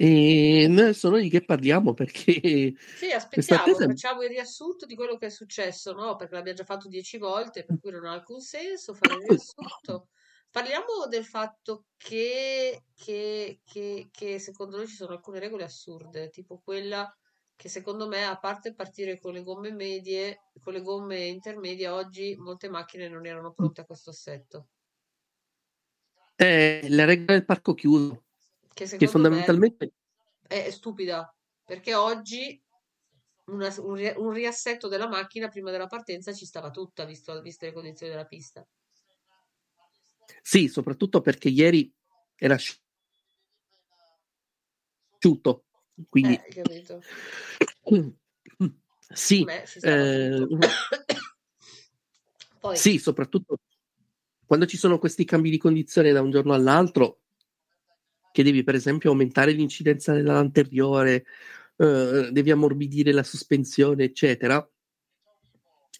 E 0.00 0.66
noi 0.68 0.82
adesso 0.82 1.10
noi 1.10 1.22
di 1.22 1.28
che 1.28 1.44
parliamo? 1.44 1.92
Perché 1.92 2.72
Sì, 2.94 3.10
aspettiamo, 3.10 3.62
attesa 3.62 3.84
facciamo 3.84 4.22
il 4.22 4.28
riassunto 4.28 4.86
di 4.86 4.94
quello 4.94 5.16
che 5.16 5.26
è 5.26 5.30
successo, 5.30 5.92
no? 5.92 6.14
Perché 6.14 6.34
l'abbiamo 6.36 6.58
già 6.58 6.64
fatto 6.64 6.86
dieci 6.86 7.18
volte, 7.18 7.64
per 7.64 7.80
cui 7.80 7.90
non 7.90 8.04
ha 8.04 8.12
alcun 8.12 8.40
senso 8.40 8.94
fare 8.94 9.14
il 9.14 9.22
riassunto. 9.22 10.10
Parliamo 10.50 11.08
del 11.08 11.24
fatto 11.24 11.86
che, 11.96 12.84
che, 12.94 13.60
che, 13.64 14.08
che 14.12 14.38
secondo 14.38 14.76
noi 14.76 14.86
ci 14.86 14.94
sono 14.94 15.14
alcune 15.14 15.40
regole 15.40 15.64
assurde, 15.64 16.30
tipo 16.30 16.60
quella 16.62 17.12
che 17.56 17.68
secondo 17.68 18.06
me, 18.06 18.24
a 18.24 18.38
parte 18.38 18.74
partire 18.74 19.18
con 19.18 19.32
le 19.32 19.42
gomme 19.42 19.72
medie, 19.72 20.42
con 20.60 20.74
le 20.74 20.80
gomme 20.80 21.24
intermedie, 21.24 21.88
oggi 21.88 22.36
molte 22.36 22.68
macchine 22.68 23.08
non 23.08 23.26
erano 23.26 23.52
pronte 23.52 23.80
a 23.80 23.84
questo 23.84 24.10
assetto. 24.10 24.68
è 26.36 26.86
la 26.88 27.04
regola 27.04 27.32
del 27.32 27.44
parco 27.44 27.74
chiuso, 27.74 28.27
Che 28.72 28.84
che 28.84 29.06
fondamentalmente 29.08 29.92
me 30.48 30.56
è 30.64 30.70
stupida, 30.70 31.34
perché 31.64 31.94
oggi 31.94 32.60
una- 33.46 33.74
un, 33.78 34.12
un 34.16 34.30
riassetto 34.30 34.88
della 34.88 35.08
macchina 35.08 35.48
prima 35.48 35.70
della 35.70 35.86
partenza 35.86 36.32
ci 36.32 36.46
stava 36.46 36.70
tutta, 36.70 37.04
visto, 37.04 37.40
viste 37.40 37.66
le 37.66 37.72
condizioni 37.72 38.12
della 38.12 38.26
pista. 38.26 38.66
sì, 40.42 40.68
soprattutto 40.68 41.20
perché 41.20 41.48
ieri 41.48 41.92
era 42.36 42.54
asciutto, 45.14 45.64
quindi 46.08 46.40
Eh, 46.44 46.64
sì, 49.12 49.44
Beh, 49.44 49.64
eh. 49.82 50.46
Poi, 52.60 52.76
sì, 52.76 52.98
soprattutto 52.98 53.58
quando 54.46 54.66
ci 54.66 54.76
sono 54.76 54.98
questi 54.98 55.24
cambi 55.24 55.50
di 55.50 55.58
condizione 55.58 56.12
da 56.12 56.22
un 56.22 56.30
giorno 56.30 56.54
all'altro, 56.54 57.20
che 58.38 58.44
devi 58.44 58.62
per 58.62 58.76
esempio 58.76 59.10
aumentare 59.10 59.50
l'incidenza 59.50 60.12
dell'anteriore, 60.12 61.24
eh, 61.74 62.28
devi 62.30 62.52
ammorbidire 62.52 63.10
la 63.10 63.24
sospensione, 63.24 64.04
eccetera. 64.04 64.64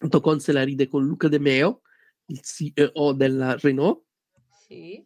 Tocon 0.07 0.39
se 0.39 0.53
la 0.53 0.63
ride 0.63 0.87
con 0.87 1.05
Luca 1.05 1.27
De 1.27 1.37
Meo, 1.37 1.81
il 2.27 2.39
CEO 2.39 3.11
della 3.11 3.57
Renault, 3.59 4.05
sì, 4.65 5.05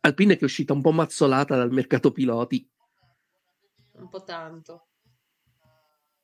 Alpine 0.00 0.34
che 0.36 0.40
è 0.40 0.44
uscita 0.44 0.72
un 0.72 0.80
po' 0.80 0.92
mazzolata 0.92 1.56
dal 1.56 1.72
mercato 1.72 2.10
piloti 2.10 2.66
un 3.98 4.08
po' 4.08 4.22
tanto. 4.24 4.86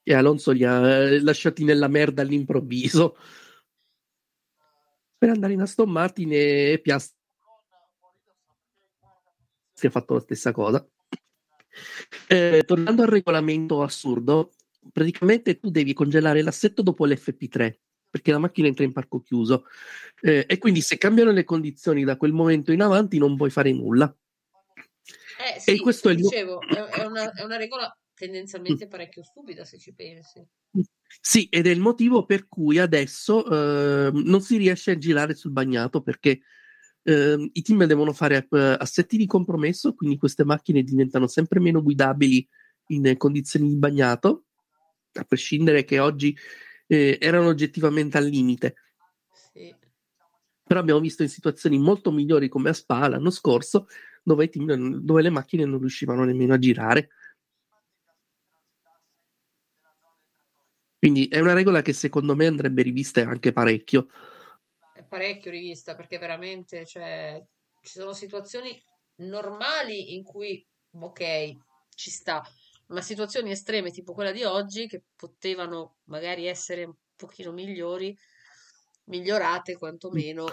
e 0.03 0.15
Alonso 0.15 0.51
li 0.53 0.65
ha 0.65 0.86
eh, 0.86 1.20
lasciati 1.20 1.62
nella 1.62 1.89
merda 1.89 2.23
all'improvviso 2.23 3.19
per 5.19 5.28
andare 5.28 5.53
in 5.53 5.61
Aston 5.61 5.90
Martin 5.90 6.31
e 6.32 6.81
Piastri 6.82 7.20
ha 9.86 9.90
fatto 9.90 10.14
la 10.14 10.20
stessa 10.20 10.52
cosa. 10.52 10.86
Eh, 12.28 12.62
tornando 12.66 13.02
al 13.02 13.09
regolamento 13.09 13.82
assurdo, 13.82 14.52
praticamente 14.92 15.59
tu 15.59 15.70
devi 15.70 15.92
congelare 15.94 16.42
l'assetto 16.42 16.82
dopo 16.82 17.06
l'FP3 17.06 17.80
perché 18.12 18.30
la 18.30 18.38
macchina 18.38 18.66
entra 18.68 18.84
in 18.84 18.92
parco 18.92 19.22
chiuso 19.22 19.64
Eh, 20.20 20.44
e 20.46 20.59
quindi 20.59 20.82
se 20.82 20.98
cambiano 20.98 21.30
le 21.30 21.44
condizioni 21.44 22.04
da 22.04 22.18
quel 22.18 22.32
momento 22.32 22.70
in 22.72 22.82
avanti 22.82 23.16
non 23.16 23.36
puoi 23.36 23.48
fare 23.48 23.72
nulla. 23.72 24.14
Eh 25.40 25.56
E 25.56 25.60
sì, 25.60 25.78
questo 25.78 26.10
è 26.10 26.12
il- 26.12 26.18
dicevo, 26.18 26.60
è, 26.60 26.74
è 26.74 27.06
una, 27.06 27.32
è 27.32 27.42
una 27.42 27.56
regola 27.56 27.90
tendenzialmente 28.14 28.86
parecchio 28.86 29.22
stupida 29.22 29.64
se 29.64 29.78
ci 29.78 29.94
pensi. 29.94 30.46
Sì, 31.20 31.48
ed 31.50 31.66
è 31.66 31.70
il 31.70 31.80
motivo 31.80 32.24
per 32.26 32.46
cui 32.48 32.78
adesso 32.78 33.44
eh, 33.46 34.10
non 34.12 34.40
si 34.42 34.59
riesce 34.59 34.90
a 34.92 34.98
girare 34.98 35.34
sul 35.34 35.50
bagnato 35.52 36.02
perché 36.02 36.40
eh, 37.02 37.50
i 37.52 37.62
team 37.62 37.84
devono 37.84 38.12
fare 38.12 38.46
eh, 38.50 38.76
assetti 38.78 39.16
di 39.16 39.26
compromesso, 39.26 39.94
quindi 39.94 40.16
queste 40.16 40.44
macchine 40.44 40.82
diventano 40.82 41.26
sempre 41.26 41.60
meno 41.60 41.82
guidabili 41.82 42.46
in 42.88 43.14
condizioni 43.16 43.68
di 43.68 43.76
bagnato, 43.76 44.44
a 45.14 45.24
prescindere 45.24 45.84
che 45.84 45.98
oggi 45.98 46.36
eh, 46.86 47.18
erano 47.20 47.48
oggettivamente 47.48 48.18
al 48.18 48.26
limite. 48.26 48.74
Sì. 49.52 49.74
Però 50.64 50.80
abbiamo 50.80 51.00
visto 51.00 51.22
in 51.22 51.28
situazioni 51.28 51.78
molto 51.78 52.10
migliori 52.10 52.48
come 52.48 52.70
a 52.70 52.72
Spa 52.72 53.08
l'anno 53.08 53.30
scorso, 53.30 53.86
dove, 54.22 54.48
team, 54.48 55.00
dove 55.00 55.22
le 55.22 55.30
macchine 55.30 55.64
non 55.64 55.80
riuscivano 55.80 56.24
nemmeno 56.24 56.54
a 56.54 56.58
girare. 56.58 57.08
Quindi 60.98 61.26
è 61.26 61.40
una 61.40 61.52
regola 61.52 61.82
che 61.82 61.92
secondo 61.92 62.36
me 62.36 62.46
andrebbe 62.46 62.82
rivista 62.82 63.22
anche 63.22 63.52
parecchio. 63.52 64.08
Parecchio 65.12 65.51
rivista 65.51 65.94
perché 65.94 66.16
veramente, 66.16 66.86
cioè, 66.86 67.39
ci 67.82 67.98
sono 67.98 68.14
situazioni 68.14 68.82
normali 69.16 70.14
in 70.14 70.22
cui, 70.22 70.66
ok, 70.90 71.55
ci 71.94 72.10
sta, 72.10 72.43
ma 72.86 73.02
situazioni 73.02 73.51
estreme 73.51 73.90
tipo 73.90 74.14
quella 74.14 74.32
di 74.32 74.43
oggi 74.43 74.86
che 74.86 75.02
potevano 75.14 75.97
magari 76.05 76.47
essere 76.47 76.84
un 76.84 76.94
pochino 77.14 77.52
migliori, 77.52 78.16
migliorate 79.05 79.76
quantomeno. 79.76 80.47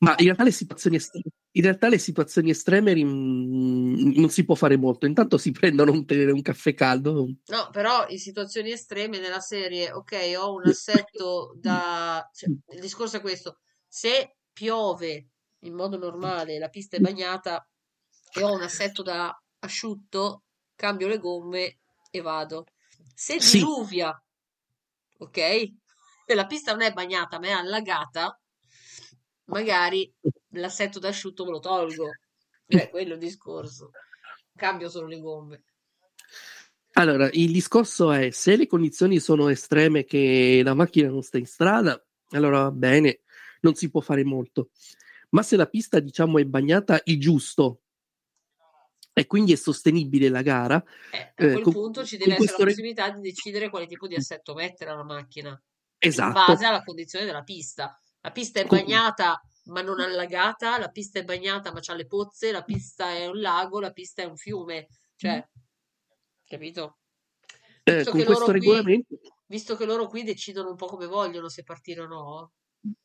Ma 0.00 0.14
in 0.18 0.24
realtà 0.24 0.44
le 0.44 0.52
situazioni 0.52 0.96
estreme, 0.96 1.30
in 1.52 1.62
realtà 1.62 1.88
le 1.88 1.98
situazioni 1.98 2.50
estreme 2.50 2.92
rim- 2.92 4.12
non 4.14 4.28
si 4.28 4.44
può 4.44 4.54
fare 4.54 4.76
molto. 4.76 5.06
Intanto 5.06 5.38
si 5.38 5.52
prendono 5.58 5.90
un, 5.90 6.04
tè- 6.04 6.30
un 6.30 6.42
caffè 6.42 6.74
caldo. 6.74 7.30
No, 7.46 7.70
però 7.70 8.06
in 8.08 8.18
situazioni 8.18 8.72
estreme 8.72 9.20
nella 9.20 9.40
serie, 9.40 9.90
ok, 9.90 10.34
ho 10.36 10.52
un 10.52 10.66
assetto 10.66 11.56
da... 11.58 12.28
cioè, 12.30 12.50
il 12.50 12.80
discorso 12.80 13.16
è 13.16 13.20
questo, 13.22 13.60
se 13.94 14.36
piove 14.54 15.26
in 15.64 15.74
modo 15.74 15.98
normale, 15.98 16.58
la 16.58 16.70
pista 16.70 16.96
è 16.96 17.00
bagnata 17.00 17.68
e 18.34 18.42
ho 18.42 18.54
un 18.54 18.62
assetto 18.62 19.02
da 19.02 19.38
asciutto, 19.58 20.44
cambio 20.74 21.08
le 21.08 21.18
gomme 21.18 21.80
e 22.10 22.20
vado. 22.22 22.68
Se 23.14 23.38
Sì. 23.38 23.58
diluvia, 23.58 24.10
ok, 25.18 25.36
e 25.36 26.34
la 26.34 26.46
pista 26.46 26.72
non 26.72 26.80
è 26.80 26.92
bagnata 26.94 27.38
ma 27.38 27.48
è 27.48 27.50
allagata, 27.50 28.40
magari 29.50 30.10
l'assetto 30.52 30.98
da 30.98 31.08
asciutto 31.08 31.44
me 31.44 31.50
lo 31.50 31.60
tolgo. 31.60 32.08
È 32.64 32.88
quello 32.88 33.12
il 33.12 33.20
discorso. 33.20 33.90
Cambio 34.56 34.88
solo 34.88 35.06
le 35.06 35.20
gomme. 35.20 35.64
Allora, 36.92 37.28
il 37.30 37.52
discorso 37.52 38.10
è 38.10 38.30
se 38.30 38.56
le 38.56 38.66
condizioni 38.66 39.20
sono 39.20 39.48
estreme 39.48 40.04
che 40.04 40.62
la 40.64 40.72
macchina 40.72 41.10
non 41.10 41.22
sta 41.22 41.36
in 41.36 41.46
strada, 41.46 42.02
allora 42.30 42.62
va 42.62 42.70
bene, 42.70 43.21
non 43.62 43.74
si 43.74 43.90
può 43.90 44.00
fare 44.00 44.24
molto. 44.24 44.70
Ma 45.30 45.42
se 45.42 45.56
la 45.56 45.66
pista, 45.66 45.98
diciamo, 45.98 46.38
è 46.38 46.44
bagnata 46.44 47.00
il 47.04 47.18
giusto 47.18 47.80
e 49.14 49.26
quindi 49.26 49.52
è 49.52 49.56
sostenibile 49.56 50.28
la 50.28 50.42
gara, 50.42 50.76
A 50.76 51.16
eh, 51.16 51.32
quel 51.34 51.60
con- 51.62 51.72
punto 51.72 52.04
ci 52.04 52.16
deve 52.16 52.32
essere 52.32 52.46
questo 52.46 52.64
la 52.64 52.68
possibilità 52.70 53.10
di 53.10 53.20
decidere 53.20 53.68
quale 53.68 53.86
tipo 53.86 54.06
di 54.06 54.14
assetto 54.14 54.54
mettere 54.54 54.90
alla 54.90 55.04
macchina 55.04 55.50
in 55.50 55.58
Esatto. 55.98 56.52
base 56.52 56.64
alla 56.64 56.82
condizione 56.82 57.24
della 57.24 57.42
pista. 57.42 57.98
La 58.20 58.30
pista 58.30 58.60
è 58.60 58.66
Con- 58.66 58.78
bagnata 58.78 59.40
ma 59.64 59.80
non 59.80 60.00
allagata, 60.00 60.78
la 60.78 60.90
pista 60.90 61.18
è 61.18 61.24
bagnata 61.24 61.72
ma 61.72 61.80
c'ha 61.80 61.94
le 61.94 62.06
pozze, 62.06 62.50
la 62.50 62.64
pista 62.64 63.10
è 63.12 63.26
un 63.26 63.40
lago, 63.40 63.80
la 63.80 63.92
pista 63.92 64.22
è 64.22 64.24
un 64.24 64.36
fiume. 64.36 64.88
Cioè, 65.14 65.46
capito? 66.44 66.98
Eh, 67.84 68.04
con 68.04 68.12
questo 68.12 68.32
loro 68.32 68.44
qui, 68.46 68.52
regolamento, 68.54 69.18
visto 69.46 69.76
che 69.76 69.84
loro 69.84 70.06
qui 70.08 70.24
decidono 70.24 70.70
un 70.70 70.76
po' 70.76 70.86
come 70.86 71.06
vogliono 71.06 71.48
se 71.48 71.62
partire 71.62 72.00
o 72.00 72.06
no, 72.06 72.52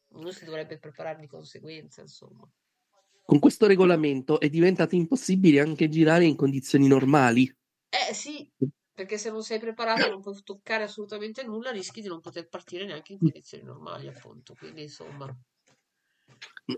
uno 0.09 0.31
si 0.31 0.45
dovrebbe 0.45 0.77
preparare 0.79 1.19
di 1.19 1.27
conseguenza, 1.27 2.01
insomma. 2.01 2.49
con 3.25 3.39
questo 3.39 3.67
regolamento 3.67 4.39
è 4.39 4.49
diventato 4.49 4.95
impossibile 4.95 5.59
anche 5.59 5.89
girare 5.89 6.25
in 6.25 6.35
condizioni 6.35 6.87
normali. 6.87 7.43
Eh 7.89 8.13
sì, 8.13 8.49
perché 8.93 9.17
se 9.17 9.29
non 9.29 9.43
sei 9.43 9.59
preparato 9.59 10.09
non 10.09 10.21
puoi 10.21 10.41
toccare 10.43 10.83
assolutamente 10.83 11.43
nulla, 11.43 11.71
rischi 11.71 12.01
di 12.01 12.07
non 12.07 12.21
poter 12.21 12.47
partire 12.47 12.85
neanche 12.85 13.13
in 13.13 13.19
condizioni 13.19 13.63
normali, 13.63 14.07
appunto. 14.07 14.55
Quindi, 14.57 14.83
insomma, 14.83 15.35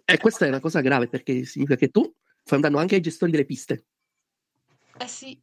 E 0.06 0.18
questa 0.18 0.45
è 0.45 0.49
una 0.49 0.60
cosa 0.60 0.81
grave 0.81 1.07
perché 1.07 1.45
significa 1.45 1.77
che 1.77 1.89
tu 1.89 2.01
fai 2.43 2.57
un 2.57 2.61
danno 2.61 2.77
anche 2.77 2.95
ai 2.95 3.01
gestori 3.01 3.31
delle 3.31 3.45
piste. 3.45 3.85
eh 4.99 5.07
sì. 5.07 5.39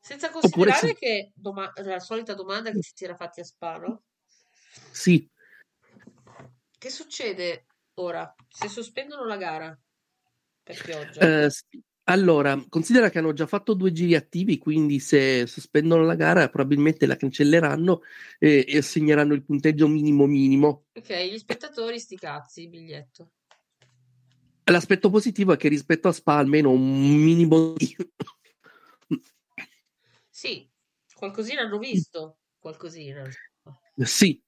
Senza 0.00 0.30
considerare 0.30 0.88
sì. 0.88 0.94
che 0.94 1.32
doma- 1.34 1.72
la 1.76 1.98
solita 1.98 2.34
domanda 2.34 2.70
che 2.70 2.82
si 2.82 3.04
era 3.04 3.16
fatti 3.16 3.40
a 3.40 3.44
Spano, 3.44 4.02
Sì, 4.92 5.26
che 6.84 6.90
succede 6.90 7.64
ora 7.94 8.34
se 8.46 8.68
sospendono 8.68 9.24
la 9.24 9.38
gara? 9.38 9.78
per 10.62 10.82
pioggia. 10.82 11.44
Eh, 11.44 11.50
allora, 12.04 12.62
considera 12.68 13.08
che 13.08 13.18
hanno 13.18 13.32
già 13.32 13.46
fatto 13.46 13.72
due 13.72 13.90
giri 13.90 14.14
attivi, 14.14 14.58
quindi 14.58 14.98
se 14.98 15.46
sospendono 15.46 16.02
la 16.02 16.14
gara 16.14 16.50
probabilmente 16.50 17.06
la 17.06 17.16
cancelleranno 17.16 18.02
e, 18.38 18.66
e 18.68 18.76
assegneranno 18.76 19.32
il 19.32 19.42
punteggio 19.44 19.88
minimo 19.88 20.26
minimo. 20.26 20.84
Ok, 20.92 21.14
gli 21.24 21.38
spettatori 21.38 21.98
sti 21.98 22.16
cazzi, 22.16 22.68
biglietto. 22.68 23.30
L'aspetto 24.64 25.08
positivo 25.08 25.54
è 25.54 25.56
che 25.56 25.68
rispetto 25.68 26.08
a 26.08 26.12
Spa 26.12 26.36
almeno 26.36 26.70
un 26.70 27.14
minimo 27.16 27.72
di... 27.78 27.96
Sì, 30.28 30.70
qualcosina 31.14 31.62
hanno 31.62 31.78
visto, 31.78 32.40
qualcosina. 32.58 33.26
Sì. 33.96 34.42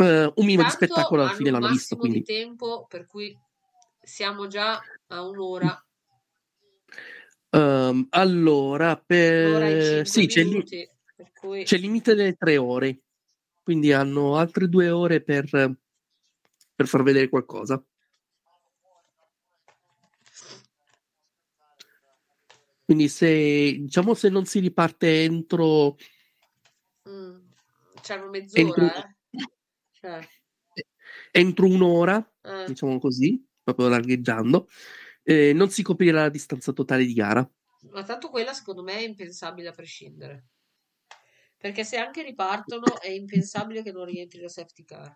Eh, 0.00 0.32
un 0.34 0.44
minimo 0.46 0.62
di 0.62 0.70
spettacolo 0.70 1.22
alla 1.22 1.32
fine 1.32 1.50
l'hanno 1.50 1.68
visto, 1.68 1.96
quindi... 1.96 2.22
tempo, 2.22 2.86
per 2.88 3.06
cui 3.06 3.38
siamo 4.00 4.46
già 4.46 4.80
a 5.08 5.22
un'ora. 5.22 5.84
Ehm, 7.50 8.06
allora, 8.10 8.96
per... 8.96 10.06
sì, 10.06 10.26
c'è 10.26 10.40
il, 10.40 10.48
li- 10.48 10.88
cui... 11.38 11.64
c'è 11.64 11.76
il 11.76 11.82
limite 11.82 12.14
delle 12.14 12.34
tre 12.34 12.56
ore, 12.56 13.02
quindi 13.62 13.92
hanno 13.92 14.36
altre 14.36 14.68
due 14.68 14.88
ore 14.88 15.22
per, 15.22 15.48
per 16.74 16.86
far 16.86 17.02
vedere 17.02 17.28
qualcosa. 17.28 17.84
Quindi 22.86 23.08
se, 23.08 23.76
diciamo, 23.80 24.14
se 24.14 24.30
non 24.30 24.46
si 24.46 24.60
riparte 24.60 25.24
entro, 25.24 25.96
Mm, 27.08 27.38
C'hanno 28.02 28.30
entro, 28.52 28.84
mezz'ora, 28.84 28.94
eh? 29.06 29.16
Cioè, 30.00 30.26
entro 31.30 31.66
un'ora, 31.66 32.18
eh. 32.42 32.64
diciamo 32.66 32.98
così, 32.98 33.46
proprio 33.62 33.88
largheggiando, 33.88 34.68
eh, 35.22 35.52
non 35.52 35.68
si 35.70 35.82
coprirà 35.82 36.22
la 36.22 36.28
distanza 36.30 36.72
totale 36.72 37.04
di 37.04 37.12
gara. 37.12 37.48
Ma 37.90 38.02
tanto 38.02 38.30
quella 38.30 38.54
secondo 38.54 38.82
me 38.82 38.94
è 38.94 39.02
impensabile 39.02 39.68
a 39.68 39.72
prescindere. 39.72 40.46
Perché 41.58 41.84
se 41.84 41.98
anche 41.98 42.22
ripartono 42.22 42.98
è 43.00 43.10
impensabile 43.10 43.82
che 43.82 43.92
non 43.92 44.06
rientri 44.06 44.40
la 44.40 44.48
safety 44.48 44.84
car. 44.84 45.14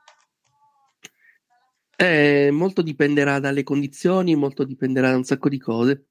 Eh, 1.97 2.51
molto 2.51 2.83
dipenderà 2.83 3.39
dalle 3.39 3.63
condizioni, 3.63 4.35
molto 4.35 4.65
dipenderà 4.65 5.11
da 5.11 5.17
un 5.17 5.25
sacco 5.25 5.49
di 5.49 5.59
cose. 5.59 6.09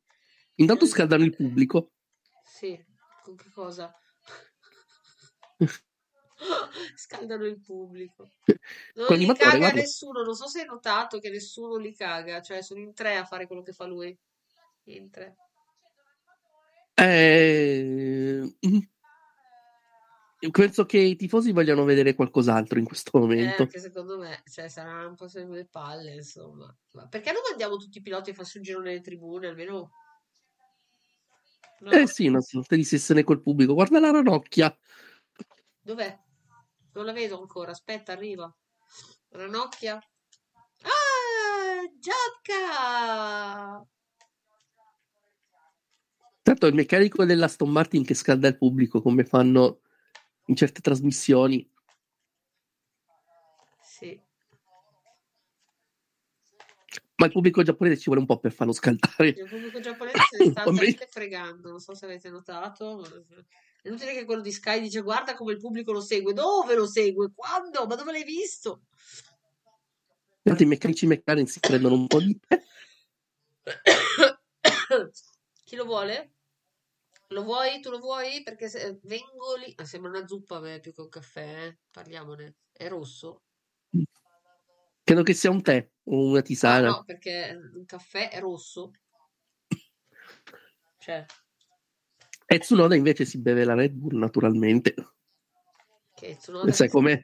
Intanto 0.56 0.88
scaldano 0.88 1.24
il 1.24 1.36
pubblico. 1.36 1.92
Sì, 2.44 2.84
con 3.24 3.36
che 3.36 3.52
cosa? 3.52 3.94
Scaldano 6.96 7.46
il 7.46 7.60
pubblico. 7.60 8.32
Non 8.96 9.08
Con 9.08 9.18
li 9.18 9.26
caga 9.28 9.58
guarda. 9.58 9.80
nessuno, 9.80 10.24
non 10.24 10.36
so 10.36 10.48
se 10.48 10.62
hai 10.62 10.66
notato 10.66 11.20
che 11.20 11.30
nessuno 11.30 11.78
li 11.78 11.94
caga, 11.96 12.42
cioè 12.42 12.62
sono 12.62 12.80
in 12.80 12.94
tre 12.94 13.18
a 13.18 13.26
fare 13.26 13.48
quello 13.48 13.62
che 13.62 13.74
fa 13.74 13.86
lui. 13.86 14.18
In 14.86 15.10
tre. 15.10 15.36
Eh, 16.96 18.56
mm. 18.68 18.80
penso 20.52 20.86
che 20.86 20.98
i 21.00 21.16
tifosi 21.16 21.52
vogliano 21.52 21.84
vedere 21.86 22.14
qualcos'altro 22.14 22.78
in 22.78 22.86
questo 22.86 23.18
Eh, 23.18 23.20
momento. 23.20 23.64
anche 23.64 23.80
secondo 23.80 24.18
me, 24.18 24.44
cioè, 24.50 24.68
sarà 24.68 25.08
un 25.08 25.16
po' 25.16 25.28
sulle 25.28 25.66
palle, 25.66 26.14
insomma. 26.14 26.76
Ma 26.92 27.08
perché 27.08 27.32
non 27.32 27.42
mandiamo 27.50 27.78
tutti 27.78 27.98
i 27.98 28.02
piloti 28.02 28.30
a 28.30 28.34
farsi 28.34 28.58
un 28.58 28.64
giro 28.64 28.82
nelle 28.82 29.02
tribune, 29.02 29.48
almeno... 29.48 29.92
No? 31.80 31.92
Eh 31.92 32.08
sì, 32.08 32.28
una 32.28 32.40
sorta 32.40 32.76
di 32.76 32.84
sessione 32.86 33.24
col 33.24 33.42
pubblico. 33.42 33.74
Guarda 33.74 34.00
la 34.00 34.12
ranocchia. 34.12 34.74
Dov'è? 35.82 36.23
Non 36.94 37.06
la 37.06 37.12
vedo 37.12 37.40
ancora, 37.40 37.72
aspetta, 37.72 38.12
arriva. 38.12 38.54
Ranocchia. 39.30 39.96
Ah, 39.96 41.90
gioca! 42.00 43.88
Tanto 46.44 46.68
il 46.68 46.74
meccanico 46.74 47.26
dell'Aston 47.26 47.70
Martin 47.70 48.04
che 48.04 48.14
scalda 48.14 48.48
il 48.50 48.58
pubblico 48.58 49.02
come 49.02 49.24
fanno 49.24 49.80
in 50.48 50.56
certe 50.56 50.82
trasmissioni. 50.82 51.68
Sì. 53.82 54.22
Ma 57.16 57.26
il 57.26 57.32
pubblico 57.32 57.64
giapponese 57.64 57.98
ci 57.98 58.06
vuole 58.06 58.20
un 58.20 58.28
po' 58.28 58.40
per 58.40 58.52
farlo 58.52 58.74
scaldare. 58.74 59.30
Il 59.30 59.48
pubblico 59.48 59.80
giapponese 59.80 60.18
se 60.30 60.44
ne 60.44 60.52
sta 60.52 60.64
talmente 60.66 61.08
fregando, 61.10 61.70
non 61.70 61.80
so 61.80 61.96
se 61.96 62.06
avete 62.06 62.30
notato. 62.30 63.02
È 63.84 63.90
inutile 63.90 64.14
che 64.14 64.24
quello 64.24 64.42
di 64.42 64.54
Sky 64.54 64.80
dice 64.80 65.02
guarda 65.02 65.36
come 65.36 65.52
il 65.52 65.60
pubblico 65.60 65.92
lo 65.92 66.00
segue. 66.00 66.32
Dove 66.32 66.74
lo 66.74 66.88
segue? 66.88 67.34
Quando? 67.36 67.86
Ma 67.86 67.96
dove 67.96 68.14
l'hai 68.14 68.24
visto? 68.24 68.84
Tanto 70.42 70.64
i 70.64 70.66
meccanici 70.66 71.06
McLaren 71.06 71.46
si 71.46 71.60
prendono 71.60 71.96
un 71.96 72.08
po' 72.08 72.22
di. 72.22 72.40
Chi 75.66 75.76
lo 75.76 75.84
vuole? 75.84 76.32
Lo 77.28 77.44
vuoi? 77.44 77.82
Tu 77.82 77.90
lo 77.90 78.00
vuoi? 78.00 78.42
Perché 78.42 78.70
se 78.70 79.00
vengo 79.04 79.56
lì... 79.58 79.74
ah, 79.76 79.84
sembra 79.84 80.12
una 80.12 80.26
zuppa 80.28 80.56
a 80.58 80.60
me 80.62 80.80
più 80.80 80.94
che 80.94 81.02
un 81.02 81.10
caffè, 81.10 81.66
eh. 81.66 81.78
Parliamone. 81.92 82.56
È 82.72 82.88
rosso? 82.88 83.42
Credo 85.04 85.24
che 85.24 85.34
sia 85.34 85.50
un 85.50 85.62
tè 85.62 85.90
o 86.06 86.30
una 86.30 86.40
Ah, 86.40 86.42
tisana. 86.42 86.88
no, 86.90 87.04
perché 87.04 87.60
un 87.74 87.84
caffè 87.86 88.30
è 88.30 88.40
rosso. 88.40 88.92
Cioè, 91.00 91.26
E 92.46 92.60
Tsunoda 92.60 92.96
invece 92.96 93.26
si 93.26 93.40
beve 93.40 93.64
la 93.64 93.74
Red 93.74 93.94
Bull 93.94 94.18
naturalmente. 94.18 94.94
che 96.14 96.36
Tsunoda 96.38 96.72
Sai 96.72 96.90
com'è? 96.90 97.20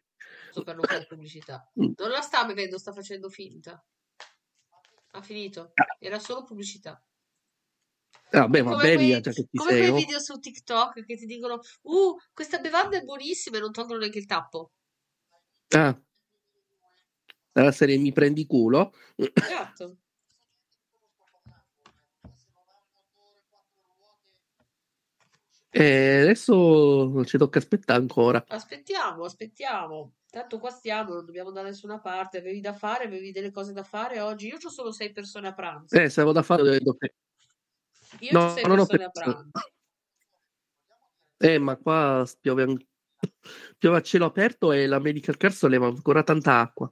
per 0.64 0.76
non 0.76 0.86
fare 0.86 1.06
pubblicità. 1.06 1.70
Mm. 1.80 1.92
Non 1.96 2.10
la 2.10 2.22
sta 2.22 2.46
bevendo, 2.46 2.78
sta 2.78 2.92
facendo 2.92 3.30
finta. 3.30 3.84
Ha 5.12 5.22
finito. 5.22 5.74
Era 6.00 6.20
solo 6.20 6.44
pubblicità. 6.44 7.02
Ah, 8.32 8.48
beh, 8.48 8.62
ma 8.62 8.72
Come 8.72 8.84
bevi 8.84 8.96
quei, 9.06 9.14
ah, 9.14 9.20
già 9.22 9.32
che 9.32 9.48
ci 9.50 9.58
come 9.58 9.72
sei. 9.72 9.80
quei 9.80 9.92
oh. 9.92 9.96
video 9.96 10.20
su 10.20 10.38
TikTok 10.38 11.04
che 11.06 11.18
ti 11.18 11.26
dicono, 11.26 11.60
uh, 11.82 12.16
questa 12.32 12.60
bevanda 12.60 12.98
è 12.98 13.02
buonissima 13.02 13.58
e 13.58 13.60
non 13.60 13.72
tolgono 13.72 14.00
neanche 14.00 14.20
il 14.20 14.26
tappo. 14.26 14.72
Ah. 15.70 16.00
Dalla 17.52 17.72
serie 17.72 17.98
mi 17.98 18.12
prendi 18.12 18.46
culo. 18.46 18.94
Esatto. 19.16 19.98
E 25.72 26.22
adesso 26.22 27.24
ci 27.26 27.38
tocca 27.38 27.60
aspettare 27.60 28.00
ancora. 28.00 28.44
Aspettiamo, 28.48 29.24
aspettiamo. 29.24 30.16
Tanto 30.30 30.60
qua 30.60 30.70
stiamo, 30.70 31.14
non 31.14 31.26
dobbiamo 31.26 31.52
da 31.52 31.62
nessuna 31.62 32.00
parte. 32.00 32.40
Avevi 32.40 32.60
da 32.60 32.74
fare, 32.74 33.06
avevi 33.06 33.32
delle 33.32 33.52
cose 33.52 33.74
da 33.74 33.84
fare 33.84 34.20
oggi. 34.20 34.48
Io 34.48 34.58
ho 34.64 34.70
solo 34.70 34.92
sei 34.92 35.12
persone 35.12 35.48
a 35.48 35.54
pranzo. 35.54 35.96
Eh, 35.96 36.10
se 36.10 36.22
avevo 36.22 36.34
da 36.34 36.44
fare. 36.44 36.62
Io 36.64 38.32
no, 38.32 38.46
ho 38.46 38.54
sei 38.54 38.64
non 38.64 38.80
ho 38.80 38.86
persone 38.86 39.04
a 39.06 39.10
pensato. 39.10 39.32
pranzo. 39.32 39.52
Eh, 41.42 41.58
ma 41.58 41.78
qua 41.78 42.28
piove, 42.40 42.88
piove 43.78 43.98
a 43.98 44.02
cielo 44.02 44.26
aperto 44.26 44.72
e 44.72 44.88
la 44.88 45.00
medical 45.00 45.38
car 45.38 45.54
solleva 45.54 45.88
ancora 45.88 46.24
tanta 46.24 46.60
acqua. 46.60 46.92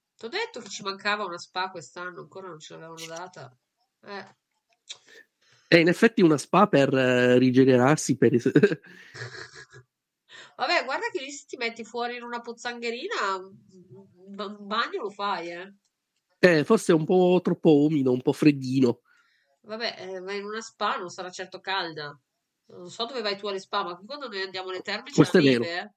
Ti 0.21 0.27
ho 0.27 0.29
detto 0.29 0.59
che 0.59 0.69
ci 0.69 0.83
mancava 0.83 1.25
una 1.25 1.39
spa 1.39 1.71
quest'anno, 1.71 2.19
ancora 2.19 2.47
non 2.47 2.59
ce 2.59 2.73
l'avevano 2.73 3.07
data. 3.07 3.57
Eh. 4.03 4.35
È 5.67 5.77
in 5.77 5.87
effetti 5.87 6.21
una 6.21 6.37
spa 6.37 6.67
per 6.67 6.93
eh, 6.93 7.39
rigenerarsi. 7.39 8.17
Per... 8.17 8.31
Vabbè, 10.57 10.85
guarda 10.85 11.07
che 11.11 11.23
lì 11.23 11.31
se 11.31 11.45
ti 11.47 11.57
metti 11.57 11.83
fuori 11.83 12.17
in 12.17 12.21
una 12.21 12.39
pozzangherina, 12.39 13.35
un 13.35 14.57
bagno 14.59 15.01
lo 15.01 15.09
fai, 15.09 15.49
eh. 15.49 15.73
Eh, 16.37 16.63
forse 16.65 16.91
è 16.91 16.95
un 16.95 17.05
po' 17.05 17.39
troppo 17.41 17.83
umido, 17.85 18.11
un 18.11 18.21
po' 18.21 18.33
freddino. 18.33 19.01
Vabbè, 19.61 19.95
eh, 19.97 20.19
vai 20.19 20.37
in 20.37 20.45
una 20.45 20.61
spa, 20.61 20.97
non 20.97 21.09
sarà 21.09 21.31
certo 21.31 21.59
calda. 21.61 22.15
Non 22.65 22.91
so 22.91 23.05
dove 23.07 23.21
vai 23.21 23.37
tu 23.37 23.47
alle 23.47 23.59
spa, 23.59 23.83
ma 23.83 23.99
quando 24.05 24.27
noi 24.27 24.43
andiamo 24.43 24.69
alle 24.69 24.81
terme 24.81 25.09
c'è 25.09 25.15
Questo 25.15 25.39
la 25.39 25.43
neve, 25.43 25.79
eh. 25.79 25.91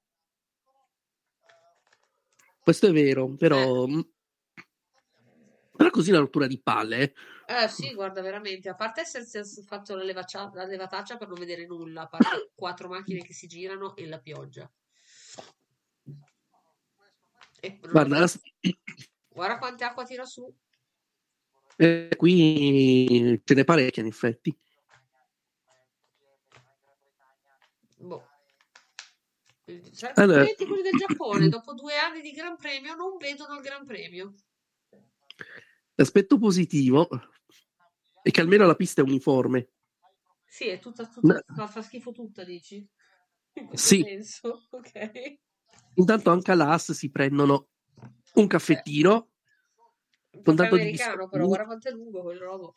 Questo 2.62 2.86
è 2.86 2.90
vero, 2.90 3.28
però... 3.36 3.86
mm, 3.86 4.00
Però 5.76 5.90
così 5.90 6.10
la 6.12 6.18
rottura 6.18 6.46
di 6.46 6.60
palle, 6.60 6.98
eh. 7.00 7.14
Eh 7.46 7.68
sì, 7.68 7.92
guarda, 7.94 8.20
veramente. 8.22 8.68
A 8.68 8.74
parte 8.74 9.00
essersi 9.00 9.62
fatto 9.64 9.96
la, 9.96 10.04
levaccia- 10.04 10.50
la 10.54 10.64
levataccia 10.64 11.16
per 11.16 11.28
non 11.28 11.38
vedere 11.38 11.66
nulla, 11.66 12.02
a 12.02 12.06
parte 12.06 12.50
quattro 12.54 12.88
macchine 12.88 13.22
che 13.22 13.32
si 13.34 13.46
girano 13.46 13.96
e 13.96 14.06
la 14.06 14.18
pioggia. 14.20 14.70
E 17.60 17.78
Guarda, 17.80 18.18
la- 18.20 18.30
guarda 19.28 19.58
quanta 19.58 19.88
acqua 19.88 20.04
tira 20.04 20.24
su. 20.24 20.52
eh, 21.76 22.08
qui 22.16 23.40
ce 23.44 23.54
n'è 23.54 23.64
parecchia 23.64 24.02
in 24.02 24.08
effetti. 24.08 24.56
Boh. 27.96 28.28
Cioè, 29.94 30.12
Allora- 30.16 30.44
quelli 30.54 30.82
del 30.82 30.98
Giappone, 30.98 31.48
dopo 31.48 31.72
due 31.74 31.96
anni 31.96 32.20
di 32.20 32.32
Gran 32.32 32.56
Premio, 32.56 32.94
non 32.94 33.16
vedono 33.16 33.54
il 33.56 33.62
Gran 33.62 33.84
Premio. 33.84 34.34
L'aspetto 35.94 36.38
positivo 36.38 37.08
è 38.22 38.30
che 38.30 38.40
almeno 38.40 38.66
la 38.66 38.74
pista 38.74 39.00
è 39.00 39.04
uniforme. 39.04 39.70
Sì, 40.44 40.68
è 40.68 40.78
tutta, 40.78 41.06
tutta 41.06 41.42
No. 41.46 41.66
fa, 41.66 41.82
schifo 41.82 42.12
tutta, 42.12 42.44
dici? 42.44 42.86
Sì. 43.72 44.02
senso, 44.02 44.66
ok. 44.70 45.38
Intanto 45.94 46.30
anche 46.30 46.50
all'AS 46.50 46.92
si 46.92 47.10
prendono 47.10 47.68
un 48.34 48.46
caffettino 48.46 49.30
Un 50.32 50.42
con 50.42 50.56
tanto 50.56 50.76
di 50.76 50.96
però, 50.96 51.26
guarda 51.28 51.64
quanto 51.66 51.88
è 51.88 51.92
lungo 51.92 52.22
quel 52.22 52.38
robo. 52.38 52.72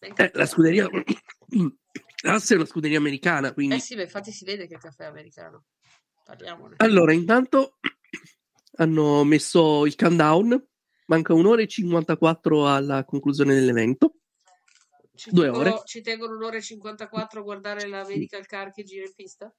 Eh, 0.00 0.30
la 0.34 0.46
scuderia 0.46 0.88
l'AS 2.22 2.50
è 2.50 2.54
una 2.56 2.64
scuderia 2.64 2.98
americana, 2.98 3.52
quindi 3.52 3.76
Eh 3.76 3.80
sì, 3.80 3.94
ma 3.94 4.02
infatti 4.02 4.32
si 4.32 4.44
vede 4.44 4.66
che 4.66 4.74
il 4.74 4.80
caffè 4.80 5.04
è 5.04 5.06
americano. 5.06 5.66
Parliamone. 6.24 6.74
Allora, 6.78 7.12
intanto 7.12 7.78
hanno 8.78 9.22
messo 9.24 9.86
il 9.86 9.94
countdown, 9.94 10.66
manca 11.06 11.34
un'ora 11.34 11.62
e 11.62 11.66
54 11.66 12.68
alla 12.68 13.04
conclusione 13.04 13.54
dell'evento. 13.54 14.16
Ci 15.14 15.30
Due 15.30 15.44
tengono, 15.44 15.74
ore. 15.74 15.82
ci 15.86 16.02
tengono 16.02 16.36
un'ora 16.36 16.56
e 16.56 16.62
54 16.62 17.40
a 17.40 17.42
guardare 17.42 17.86
la 17.88 18.04
medical 18.06 18.44
car 18.46 18.70
che 18.70 18.84
gira 18.84 19.04
in 19.06 19.14
pista? 19.14 19.52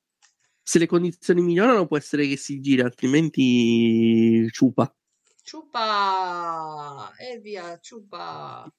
Se 0.62 0.78
le 0.80 0.86
condizioni 0.86 1.42
migliorano 1.42 1.88
può 1.88 1.98
essere 1.98 2.28
che 2.28 2.38
si 2.38 2.60
gira, 2.60 2.84
altrimenti 2.86 4.48
ciupa. 4.52 4.94
Ciupa! 5.42 7.14
E 7.18 7.40
via, 7.40 7.80
ciupa! 7.80 8.72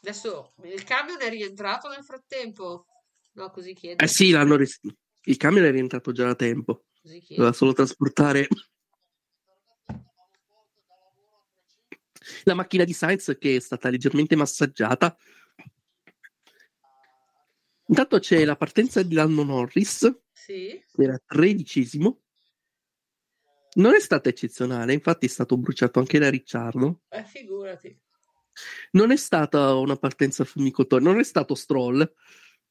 Adesso 0.00 0.52
il 0.64 0.84
camion 0.84 1.20
è 1.20 1.30
rientrato 1.30 1.88
nel 1.88 2.04
frattempo? 2.04 2.86
No, 3.34 3.50
così 3.50 3.72
chiedo. 3.72 4.04
Eh 4.04 4.08
sì, 4.08 4.30
l'hanno 4.30 4.56
ris- 4.56 4.80
il 5.26 5.36
camion 5.36 5.64
è 5.64 5.70
rientrato 5.70 6.12
già 6.12 6.24
da 6.24 6.34
tempo. 6.34 6.84
Doveva 7.28 7.52
solo 7.52 7.72
trasportare 7.72 8.48
la 12.44 12.54
macchina 12.54 12.84
di 12.84 12.92
Sainz 12.92 13.36
che 13.38 13.56
è 13.56 13.60
stata 13.60 13.88
leggermente 13.88 14.36
massaggiata. 14.36 15.16
Intanto 17.86 18.18
c'è 18.18 18.44
la 18.44 18.56
partenza 18.56 19.02
di 19.02 19.14
Lando 19.14 19.44
Norris, 19.44 20.20
Sì? 20.32 20.82
era 20.96 21.20
tredicesimo. 21.24 22.20
Non 23.76 23.94
è 23.94 24.00
stata 24.00 24.28
eccezionale, 24.28 24.92
infatti 24.92 25.26
è 25.26 25.28
stato 25.28 25.56
bruciato 25.56 25.98
anche 25.98 26.18
da 26.18 26.30
Ricciardo. 26.30 27.02
Eh, 27.08 27.24
figurati. 27.24 28.00
Non 28.92 29.10
è 29.10 29.16
stata 29.16 29.74
una 29.74 29.96
partenza 29.96 30.44
fulmicotore, 30.44 31.02
non 31.02 31.18
è 31.18 31.24
stato 31.24 31.54
Stroll. 31.56 32.10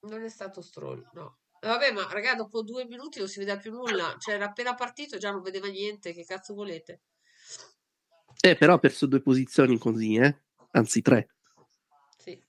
Non 0.02 0.24
è 0.24 0.30
stato 0.30 0.62
Stroll, 0.62 1.08
no. 1.14 1.40
Vabbè, 1.60 1.92
ma 1.92 2.08
raga, 2.10 2.36
dopo 2.36 2.62
due 2.62 2.86
minuti 2.86 3.20
non 3.20 3.28
si 3.28 3.40
vedeva 3.40 3.58
più 3.60 3.72
nulla. 3.72 4.16
Cioè, 4.18 4.36
era 4.36 4.46
appena 4.46 4.76
partito 4.76 5.18
già 5.18 5.32
non 5.32 5.42
vedeva 5.42 5.68
niente. 5.68 6.14
Che 6.14 6.26
cazzo 6.26 6.54
volete? 6.54 7.04
Eh, 8.42 8.56
però 8.56 8.74
ha 8.74 8.80
perso 8.80 9.06
due 9.06 9.22
posizioni 9.22 9.78
così, 9.78 10.16
eh? 10.16 10.38
Anzi, 10.72 11.02
tre. 11.02 11.30
Sì. 12.18 12.42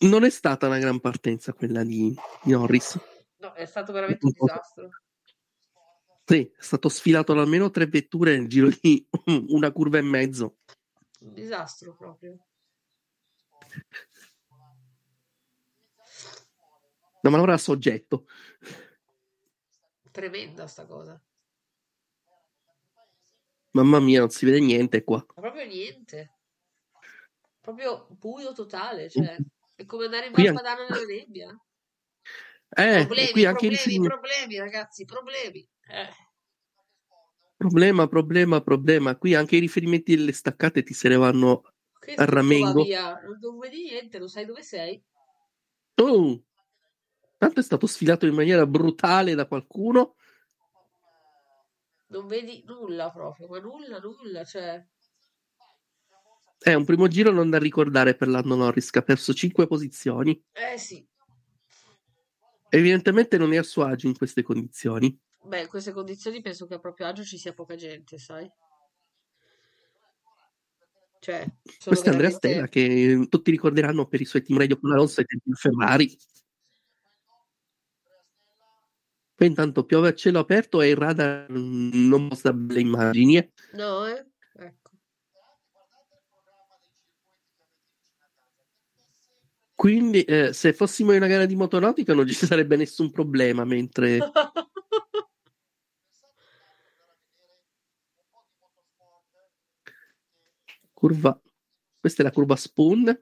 Non 0.00 0.24
è 0.24 0.30
stata 0.30 0.66
una 0.66 0.78
gran 0.78 1.00
partenza 1.00 1.52
quella 1.52 1.82
di, 1.84 2.14
di 2.42 2.52
Norris. 2.52 2.98
No, 3.38 3.52
è 3.54 3.64
stato 3.64 3.92
veramente 3.92 4.26
un 4.26 4.32
disastro. 4.32 4.90
Sì, 6.24 6.48
è 6.56 6.62
stato 6.62 6.88
sfilato 6.88 7.34
da 7.34 7.40
almeno 7.40 7.70
tre 7.70 7.86
vetture 7.86 8.36
nel 8.36 8.46
giro 8.46 8.68
di 8.80 9.04
una 9.48 9.72
curva 9.72 9.98
e 9.98 10.02
mezzo. 10.02 10.58
Un 11.20 11.32
disastro 11.32 11.94
proprio. 11.96 12.38
Una 17.22 17.32
manovra 17.32 17.54
a 17.54 17.58
soggetto. 17.58 18.26
Tremenda 20.10 20.66
sta 20.66 20.86
cosa. 20.86 21.20
Mamma 23.72 24.00
mia, 24.00 24.20
non 24.20 24.30
si 24.30 24.44
vede 24.44 24.60
niente 24.60 25.04
qua. 25.04 25.24
Ma 25.34 25.42
proprio 25.42 25.64
niente. 25.66 26.38
Proprio 27.60 28.08
buio 28.18 28.52
totale. 28.52 29.08
Cioè, 29.08 29.36
è 29.76 29.84
come 29.84 30.06
andare 30.06 30.26
in 30.26 30.32
Qui 30.32 30.44
Val 30.46 30.56
an- 30.56 30.62
Padana 30.62 30.86
nella 30.88 31.04
nebbia. 31.04 31.48
Eh, 32.72 33.04
Problemi, 33.04 33.30
qui 33.32 33.44
anche 33.44 33.66
problemi, 33.68 33.68
riferimenti- 33.76 34.08
problemi, 34.08 34.58
ragazzi, 34.58 35.04
problemi. 35.04 35.68
Eh. 35.88 36.08
Problema, 37.56 38.06
problema, 38.08 38.60
problema. 38.62 39.16
Qui 39.16 39.34
anche 39.34 39.56
i 39.56 39.60
riferimenti 39.60 40.16
delle 40.16 40.32
staccate 40.32 40.82
ti 40.82 40.94
se 40.94 41.08
ne 41.08 41.16
vanno 41.16 41.62
Che 41.98 42.14
a 42.14 42.24
ramengo. 42.24 42.84
via. 42.84 43.20
Non 43.40 43.58
vedi 43.58 43.82
niente, 43.82 44.18
non 44.18 44.28
sai 44.28 44.46
dove 44.46 44.62
sei. 44.62 45.02
Oh, 45.96 46.42
tanto 47.36 47.60
è 47.60 47.62
stato 47.62 47.86
sfilato 47.86 48.24
in 48.26 48.34
maniera 48.34 48.66
brutale 48.66 49.34
da 49.34 49.46
qualcuno. 49.46 50.14
Non 52.10 52.26
vedi 52.26 52.62
nulla 52.66 53.10
proprio, 53.10 53.46
ma 53.48 53.58
nulla, 53.58 53.98
nulla. 53.98 54.44
Cioè, 54.44 54.84
È 56.58 56.74
un 56.74 56.84
primo 56.84 57.08
giro 57.08 57.30
non 57.30 57.50
da 57.50 57.58
ricordare 57.58 58.14
per 58.14 58.28
Lando 58.28 58.56
Norris, 58.56 58.90
che 58.90 58.98
ha 58.98 59.02
perso 59.02 59.32
5 59.32 59.66
posizioni. 59.66 60.42
eh 60.52 60.78
sì. 60.78 61.06
Evidentemente 62.72 63.36
non 63.36 63.52
è 63.52 63.56
a 63.56 63.62
suo 63.64 63.84
agio 63.84 64.06
in 64.06 64.16
queste 64.16 64.42
condizioni. 64.42 65.18
Beh, 65.42 65.62
in 65.62 65.68
queste 65.68 65.92
condizioni 65.92 66.40
penso 66.40 66.66
che 66.66 66.74
a 66.74 66.78
proprio 66.78 67.06
agio 67.06 67.24
ci 67.24 67.38
sia 67.38 67.52
poca 67.52 67.74
gente, 67.74 68.18
sai? 68.18 68.48
Cioè, 71.20 71.46
Questo 71.62 72.06
è 72.06 72.12
Andrea 72.12 72.30
veramente... 72.30 72.48
Stella, 72.48 72.68
che 72.68 73.26
tutti 73.28 73.50
ricorderanno 73.50 74.06
per 74.06 74.20
i 74.20 74.24
suoi 74.24 74.42
team 74.42 74.58
radio 74.58 74.78
con 74.78 74.92
Alonso 74.92 75.22
di 75.22 75.54
Ferrari. 75.54 76.16
Poi 79.40 79.48
intanto 79.48 79.86
piove 79.86 80.08
a 80.08 80.14
cielo 80.14 80.40
aperto 80.40 80.82
e 80.82 80.90
il 80.90 80.96
radar 80.96 81.48
non 81.48 82.26
mostra 82.26 82.52
belle 82.52 82.80
immagini. 82.80 83.38
eh. 83.38 83.50
No, 83.72 84.06
eh? 84.06 84.26
Ecco. 84.52 84.90
Quindi 89.74 90.24
eh, 90.24 90.52
se 90.52 90.74
fossimo 90.74 91.12
in 91.12 91.16
una 91.16 91.26
gara 91.26 91.46
di 91.46 91.56
motonautica 91.56 92.12
non 92.12 92.26
ci 92.26 92.34
sarebbe 92.34 92.76
nessun 92.76 93.10
problema, 93.10 93.64
mentre 93.64 94.18
curva... 100.92 101.40
Questa 101.98 102.20
è 102.20 102.24
la 102.26 102.30
curva 102.30 102.56
Spoon, 102.56 103.18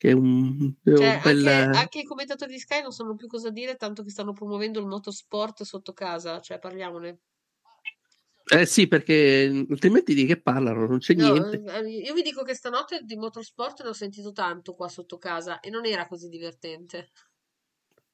che 0.00 0.08
è 0.08 0.12
un, 0.12 0.72
è 0.82 0.90
un 0.92 0.96
Cioè, 0.96 1.20
bel... 1.22 1.46
anche, 1.46 1.76
anche 1.76 1.98
i 1.98 2.04
commentatori 2.04 2.52
di 2.52 2.58
Sky 2.58 2.80
non 2.80 2.90
sanno 2.90 3.14
più 3.16 3.26
cosa 3.26 3.50
dire, 3.50 3.76
tanto 3.76 4.02
che 4.02 4.08
stanno 4.08 4.32
promuovendo 4.32 4.80
il 4.80 4.86
motorsport 4.86 5.62
sotto 5.62 5.92
casa. 5.92 6.40
Cioè, 6.40 6.58
parliamone. 6.58 7.18
Eh 8.50 8.64
sì, 8.64 8.88
perché 8.88 9.66
altrimenti 9.68 10.14
di 10.14 10.24
che 10.24 10.40
parlano? 10.40 10.86
Non 10.86 11.00
c'è 11.00 11.12
No, 11.16 11.32
niente. 11.32 11.62
eh, 11.70 11.86
io 11.86 12.14
vi 12.14 12.22
dico 12.22 12.42
che 12.42 12.54
stanotte 12.54 13.02
di 13.02 13.14
motorsport 13.16 13.82
ne 13.82 13.90
ho 13.90 13.92
sentito 13.92 14.32
tanto 14.32 14.72
qua 14.72 14.88
sotto 14.88 15.18
casa 15.18 15.60
e 15.60 15.68
non 15.68 15.84
era 15.84 16.06
così 16.08 16.30
divertente. 16.30 17.10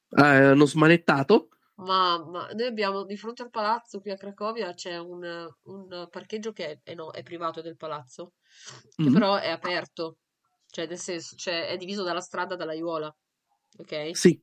Ah, 0.09 0.49
hanno 0.49 0.65
smanettato? 0.65 1.47
Ma, 1.75 2.17
noi 2.17 2.65
abbiamo 2.65 3.05
di 3.05 3.15
fronte 3.15 3.43
al 3.43 3.49
palazzo 3.49 4.01
qui 4.01 4.11
a 4.11 4.17
Cracovia 4.17 4.73
c'è 4.73 4.97
un, 4.97 5.47
un 5.63 6.07
parcheggio 6.11 6.51
che 6.51 6.65
è, 6.71 6.79
è 6.83 6.95
no, 6.95 7.11
è 7.11 7.23
privato 7.23 7.61
del 7.61 7.77
palazzo, 7.77 8.33
che 8.95 9.03
Mhm. 9.03 9.13
però 9.13 9.37
è 9.37 9.49
aperto, 9.49 10.17
cioè 10.69 10.87
nel 10.87 10.99
senso 10.99 11.35
cioè, 11.35 11.67
è 11.67 11.77
diviso 11.77 12.03
dalla 12.03 12.21
strada 12.21 12.55
dalla 12.55 12.71
aiuola, 12.71 13.13
ok? 13.77 14.15
Sì. 14.15 14.41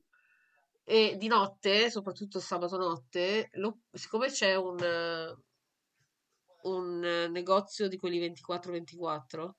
E 0.83 1.15
di 1.17 1.27
notte, 1.27 1.89
soprattutto 1.89 2.39
sabato 2.39 2.77
notte, 2.77 3.49
lo- 3.53 3.79
siccome 3.91 4.29
c'è 4.29 4.55
un, 4.55 4.77
un 6.63 6.99
negozio 7.31 7.87
di 7.87 7.97
quelli 7.97 8.19
24-24, 8.19 9.55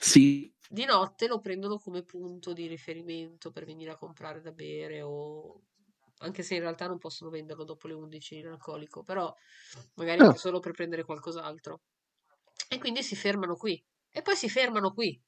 Sì, 0.00 0.52
Di 0.68 0.84
notte 0.84 1.26
lo 1.26 1.38
prendono 1.38 1.78
come 1.78 2.02
punto 2.02 2.52
di 2.52 2.66
riferimento 2.66 3.50
per 3.50 3.64
venire 3.64 3.92
a 3.92 3.96
comprare 3.96 4.40
da 4.40 4.52
bere 4.52 5.00
o 5.02 5.62
anche 6.20 6.42
se 6.42 6.54
in 6.54 6.60
realtà 6.60 6.86
non 6.86 6.98
possono 6.98 7.30
venderlo 7.30 7.64
dopo 7.64 7.86
le 7.88 7.94
11 7.94 8.40
l'alcolico, 8.40 9.02
però 9.02 9.32
magari 9.94 10.20
anche 10.20 10.38
solo 10.38 10.60
per 10.60 10.72
prendere 10.72 11.04
qualcos'altro. 11.04 11.82
E 12.68 12.78
quindi 12.78 13.02
si 13.02 13.14
fermano 13.16 13.54
qui. 13.56 13.82
E 14.10 14.22
poi 14.22 14.34
si 14.34 14.48
fermano 14.48 14.92
qui. 14.92 15.20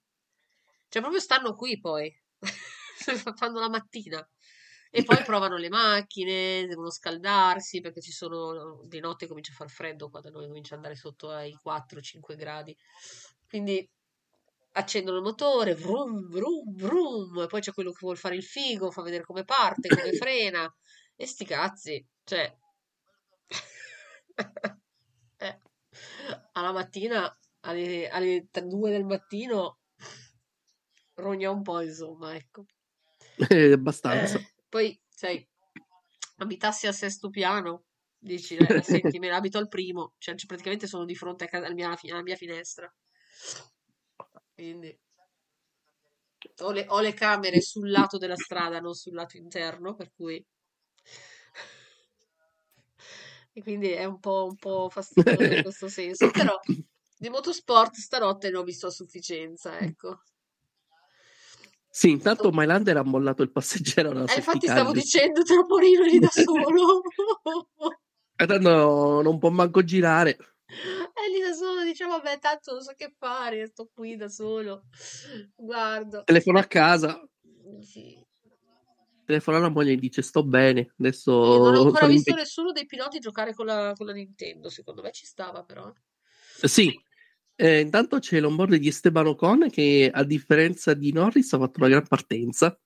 Cioè 0.88 1.02
proprio 1.02 1.20
stanno 1.20 1.54
qui 1.54 1.78
poi. 1.78 2.12
Fanno 3.36 3.60
la 3.60 3.68
mattina. 3.68 4.26
E 4.90 5.04
poi 5.04 5.22
provano 5.22 5.56
le 5.56 5.68
macchine, 5.68 6.66
devono 6.66 6.90
scaldarsi 6.90 7.80
perché 7.82 8.00
ci 8.00 8.10
sono 8.10 8.82
di 8.86 9.00
notte 9.00 9.26
comincia 9.26 9.52
a 9.52 9.56
far 9.56 9.68
freddo 9.68 10.08
qua 10.08 10.20
da 10.20 10.30
noi, 10.30 10.46
comincia 10.46 10.74
ad 10.74 10.80
andare 10.80 10.96
sotto 10.98 11.28
ai 11.30 11.54
4-5 11.62 12.36
gradi. 12.36 12.74
Quindi 13.46 13.86
accendono 14.72 15.18
il 15.18 15.22
motore, 15.22 15.74
vrum, 15.74 16.28
vrum, 16.28 16.74
vrum, 16.74 17.42
e 17.42 17.46
poi 17.46 17.60
c'è 17.60 17.72
quello 17.72 17.90
che 17.90 17.98
vuole 18.00 18.16
fare 18.16 18.36
il 18.36 18.44
figo, 18.44 18.90
fa 18.90 19.02
vedere 19.02 19.24
come 19.24 19.44
parte, 19.44 19.88
come 19.88 20.12
frena, 20.16 20.72
e 21.16 21.26
sti 21.26 21.44
cazzi, 21.44 22.06
cioè, 22.24 22.56
eh, 25.36 25.60
alla 26.52 26.72
mattina, 26.72 27.38
alle, 27.60 28.08
alle 28.08 28.46
2 28.50 28.90
del 28.90 29.04
mattino, 29.04 29.78
rogna 31.18 31.50
un 31.50 31.62
po', 31.62 31.80
insomma, 31.80 32.34
ecco. 32.34 32.64
eh, 33.50 33.72
abbastanza. 33.72 34.38
Eh, 34.38 34.52
poi, 34.68 34.98
sai, 35.08 35.46
abitassi 36.38 36.86
al 36.86 36.94
sesto 36.94 37.30
piano, 37.30 37.84
dici, 38.18 38.56
eh, 38.56 38.56
senti, 38.82 39.18
me 39.18 39.30
abito 39.30 39.58
al 39.58 39.68
primo, 39.68 40.14
cioè, 40.18 40.34
cioè, 40.34 40.46
praticamente 40.46 40.86
sono 40.86 41.04
di 41.04 41.14
fronte 41.14 41.44
a 41.44 41.48
casa- 41.48 41.66
alla 41.66 41.74
mia, 41.74 41.96
alla 42.10 42.22
mia 42.22 42.36
finestra. 42.36 42.92
Quindi 44.54 44.98
ho 46.60 46.72
le, 46.72 46.86
ho 46.88 47.00
le 47.00 47.14
camere 47.14 47.60
sul 47.60 47.90
lato 47.90 48.18
della 48.18 48.36
strada, 48.36 48.80
non 48.80 48.94
sul 48.94 49.14
lato 49.14 49.36
interno, 49.36 49.94
per 49.94 50.12
cui 50.14 50.44
e 53.52 53.62
quindi 53.62 53.90
è 53.90 54.04
un 54.04 54.20
po', 54.20 54.46
un 54.48 54.56
po' 54.56 54.88
fastidioso 54.88 55.52
in 55.52 55.60
questo 55.60 55.88
senso, 55.88 56.30
però 56.30 56.56
di 57.16 57.28
motorsport 57.28 57.94
stanotte 57.94 58.50
ne 58.50 58.56
ho 58.56 58.62
visto 58.62 58.86
a 58.86 58.90
sufficienza, 58.90 59.78
ecco. 59.80 60.20
Sì, 61.98 62.10
intanto 62.10 62.50
Mylander 62.52 62.96
ha 62.98 63.02
mollato 63.02 63.42
il 63.42 63.50
passeggero 63.50 64.12
Eh, 64.26 64.36
infatti 64.36 64.68
stavo 64.68 64.92
dicendo 64.92 65.42
Trapolino 65.42 66.04
lì 66.04 66.20
da 66.20 66.28
solo. 66.30 67.02
E 68.36 68.46
tanto 68.46 69.20
non 69.20 69.40
può 69.40 69.50
manco 69.50 69.82
girare. 69.82 70.36
E 70.68 71.28
lì 71.32 71.40
da 71.40 71.52
solo 71.54 71.82
dicevo, 71.82 72.10
vabbè, 72.12 72.38
tanto 72.38 72.74
non 72.74 72.82
so 72.82 72.92
che 72.96 73.12
fare, 73.18 73.66
sto 73.66 73.90
qui 73.92 74.14
da 74.14 74.28
solo. 74.28 74.84
Guardo. 75.56 76.22
Telefono 76.22 76.60
a 76.60 76.64
casa, 76.66 77.20
Sì. 77.80 78.24
telefona 79.24 79.56
alla 79.56 79.68
moglie 79.68 79.94
e 79.94 79.96
dice 79.96 80.22
sto 80.22 80.44
bene, 80.44 80.94
adesso 81.00 81.32
Non 81.32 81.74
ho 81.74 81.80
ancora 81.80 82.06
visto 82.06 82.30
impegnato. 82.30 82.42
nessuno 82.42 82.70
dei 82.70 82.86
piloti 82.86 83.18
giocare 83.18 83.54
con 83.54 83.66
la, 83.66 83.92
con 83.96 84.06
la 84.06 84.12
Nintendo, 84.12 84.68
secondo 84.70 85.02
me 85.02 85.10
ci 85.10 85.26
stava 85.26 85.64
però. 85.64 85.92
Sì, 86.62 86.96
eh, 87.60 87.80
intanto 87.80 88.20
c'è 88.20 88.38
l'onboard 88.38 88.76
di 88.76 88.86
Esteban 88.86 89.26
Ocon 89.26 89.68
che 89.68 90.08
a 90.12 90.22
differenza 90.22 90.94
di 90.94 91.10
Norris 91.10 91.52
ha 91.52 91.58
fatto 91.58 91.80
una 91.80 91.88
gran 91.88 92.06
partenza. 92.06 92.78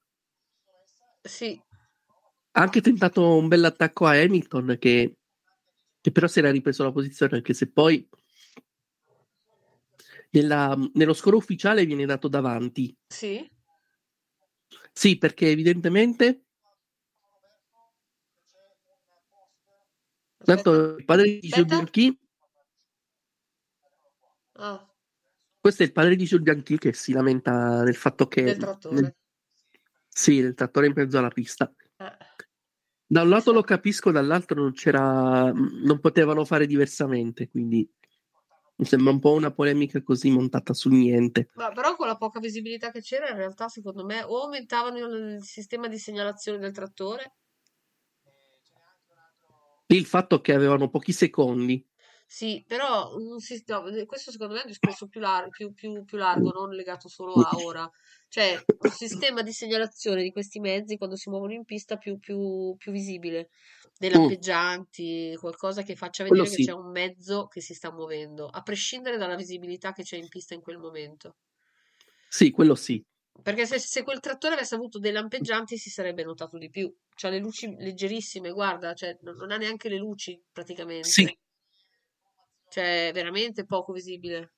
Sì, 1.23 1.61
Ha 2.55 2.61
anche 2.61 2.81
tentato 2.81 3.37
un 3.37 3.49
bel 3.49 3.65
attacco 3.65 4.07
a 4.07 4.13
Hamilton 4.13 4.77
che, 4.81 5.19
che 6.01 6.11
però 6.11 6.27
si 6.27 6.39
era 6.39 6.51
ripreso 6.51 6.85
la 6.85 6.91
posizione 6.93 7.37
anche 7.37 7.53
se 7.55 7.71
poi 7.71 8.09
nella- 10.31 10.77
nello 10.95 11.13
score 11.13 11.37
ufficiale 11.37 11.85
viene 11.85 12.07
dato 12.07 12.29
davanti. 12.29 12.97
sì. 13.07 13.49
Sì, 14.95 15.17
perché 15.17 15.49
evidentemente 15.49 16.45
tanto 20.45 20.97
il 20.97 21.05
padre 21.05 21.39
di 21.39 21.49
Aspetta. 21.51 21.77
Ah, 24.55 24.87
questo 25.63 25.85
è 25.85 25.87
il 25.87 25.93
padre 25.93 26.17
di 26.17 26.25
Giulbianchi 26.25 26.77
che 26.77 26.93
si 26.93 27.13
lamenta 27.13 27.85
del 27.85 27.95
fatto 27.95 28.27
che 28.27 28.43
del 28.43 28.57
trattore. 28.57 29.01
nel- 29.01 29.17
sì, 30.09 30.41
del 30.41 30.55
trattore 30.55 30.87
in 30.87 30.93
mezzo 30.95 31.19
alla 31.19 31.31
pista. 31.31 31.73
Eh. 31.97 32.17
Da 33.07 33.23
un 33.23 33.29
lato 33.29 33.53
lo 33.53 33.63
capisco, 33.63 34.11
dall'altro 34.11 34.61
non 34.61 34.73
c'era, 34.73 35.53
non 35.53 36.01
potevano 36.01 36.45
fare 36.45 36.67
diversamente, 36.67 37.49
quindi 37.49 37.89
mi 38.77 38.85
sembra 38.85 39.13
un 39.13 39.21
po' 39.21 39.33
una 39.33 39.53
polemica 39.53 40.03
così 40.03 40.31
montata 40.31 40.73
sul 40.75 40.95
niente. 40.95 41.51
Ma 41.55 41.71
però 41.71 41.95
con 41.95 42.09
la 42.09 42.17
poca 42.17 42.41
visibilità 42.41 42.91
che 42.91 43.01
c'era, 43.01 43.29
in 43.29 43.37
realtà, 43.37 43.69
secondo 43.69 44.05
me, 44.05 44.23
o 44.23 44.43
aumentavano 44.43 44.99
il 44.99 45.35
il 45.37 45.45
sistema 45.45 45.89
di 45.89 45.99
segnalazione 45.99 46.59
del 46.59 46.73
trattore, 46.73 47.37
Il 49.87 50.07
fatto 50.07 50.41
che 50.41 50.55
avevano 50.55 50.89
pochi 50.89 51.13
secondi, 51.13 51.87
sì, 52.35 52.65
però 52.67 53.15
un 53.15 53.39
sis- 53.41 53.63
no, 53.67 53.87
eh, 53.89 54.07
questo 54.07 54.31
secondo 54.31 54.55
me 54.55 54.61
è 54.61 54.63
un 54.65 54.69
discorso 54.71 55.07
più, 55.09 55.21
lar- 55.21 55.51
più, 55.51 55.73
più, 55.75 56.03
più 56.05 56.17
largo, 56.17 56.51
non 56.51 56.71
legato 56.71 57.09
solo 57.09 57.41
a 57.41 57.59
ora. 57.59 57.89
Cioè, 58.29 58.65
un 58.79 58.91
sistema 58.91 59.43
di 59.43 59.53
segnalazione 59.53 60.23
di 60.23 60.31
questi 60.33 60.59
mezzi 60.59 60.97
quando 60.97 61.17
si 61.17 61.29
muovono 61.29 61.53
in 61.53 61.65
pista 61.65 61.97
più, 61.99 62.19
più, 62.19 62.75
più 62.79 62.91
visibile, 62.93 63.51
dei 63.99 64.09
Mm. 64.15 64.37
lampeggianti, 64.39 65.37
qualcosa 65.39 65.83
che 65.83 65.95
faccia 65.97 66.25
vedere 66.25 66.45
Quello 66.45 66.49
che 66.49 66.57
sì. 66.57 66.65
c'è 66.65 66.73
un 66.73 66.91
mezzo 66.91 67.47
che 67.49 67.61
si 67.61 67.75
sta 67.75 67.93
muovendo, 67.93 68.47
a 68.49 68.63
prescindere 68.63 69.19
dalla 69.19 69.37
visibilità 69.37 69.93
che 69.93 70.03
c'è 70.03 70.17
in 70.17 70.29
pista 70.29 70.55
in 70.55 70.63
quel 70.63 70.79
momento. 70.79 71.37
sì, 72.29 72.51
quello 72.51 72.75
sì. 72.75 73.05
Perché 73.43 73.67
se, 73.67 73.79
se 73.79 74.03
quel 74.05 74.21
trattore 74.21 74.55
avesse 74.55 74.75
avuto 74.75 74.99
dei 74.99 75.13
lampeggianti 75.13 75.77
si 75.77 75.91
sarebbe 75.91 76.23
notato 76.25 76.57
di 76.57 76.71
più. 76.71 76.91
C'ha 77.15 77.29
le 77.29 77.39
luci 77.41 77.67
leggerissime, 77.77 78.51
guarda, 78.53 78.95
cioè 78.95 79.19
non, 79.21 79.37
non 79.37 79.51
ha 79.51 79.57
neanche 79.59 79.91
le 79.91 79.99
luci 79.99 80.43
praticamente. 80.51 81.27
Sì, 81.27 81.39
Cioè, 82.73 83.11
veramente 83.13 83.67
poco 83.67 83.93
visibile. 83.93 84.53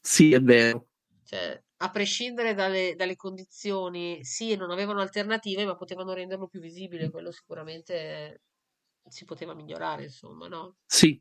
sì, 0.00 0.32
è 0.32 0.40
vero. 0.40 0.86
Cioè, 1.24 1.62
a 1.78 1.90
prescindere 1.90 2.54
dalle, 2.54 2.94
dalle 2.94 3.16
condizioni, 3.16 4.24
sì, 4.24 4.54
non 4.56 4.70
avevano 4.70 5.00
alternative, 5.00 5.64
ma 5.64 5.76
potevano 5.76 6.12
renderlo 6.12 6.46
più 6.48 6.60
visibile. 6.60 7.10
Quello 7.10 7.30
sicuramente 7.32 8.42
si 9.08 9.24
poteva 9.24 9.54
migliorare, 9.54 10.04
insomma, 10.04 10.48
no? 10.48 10.76
Sì, 10.86 11.20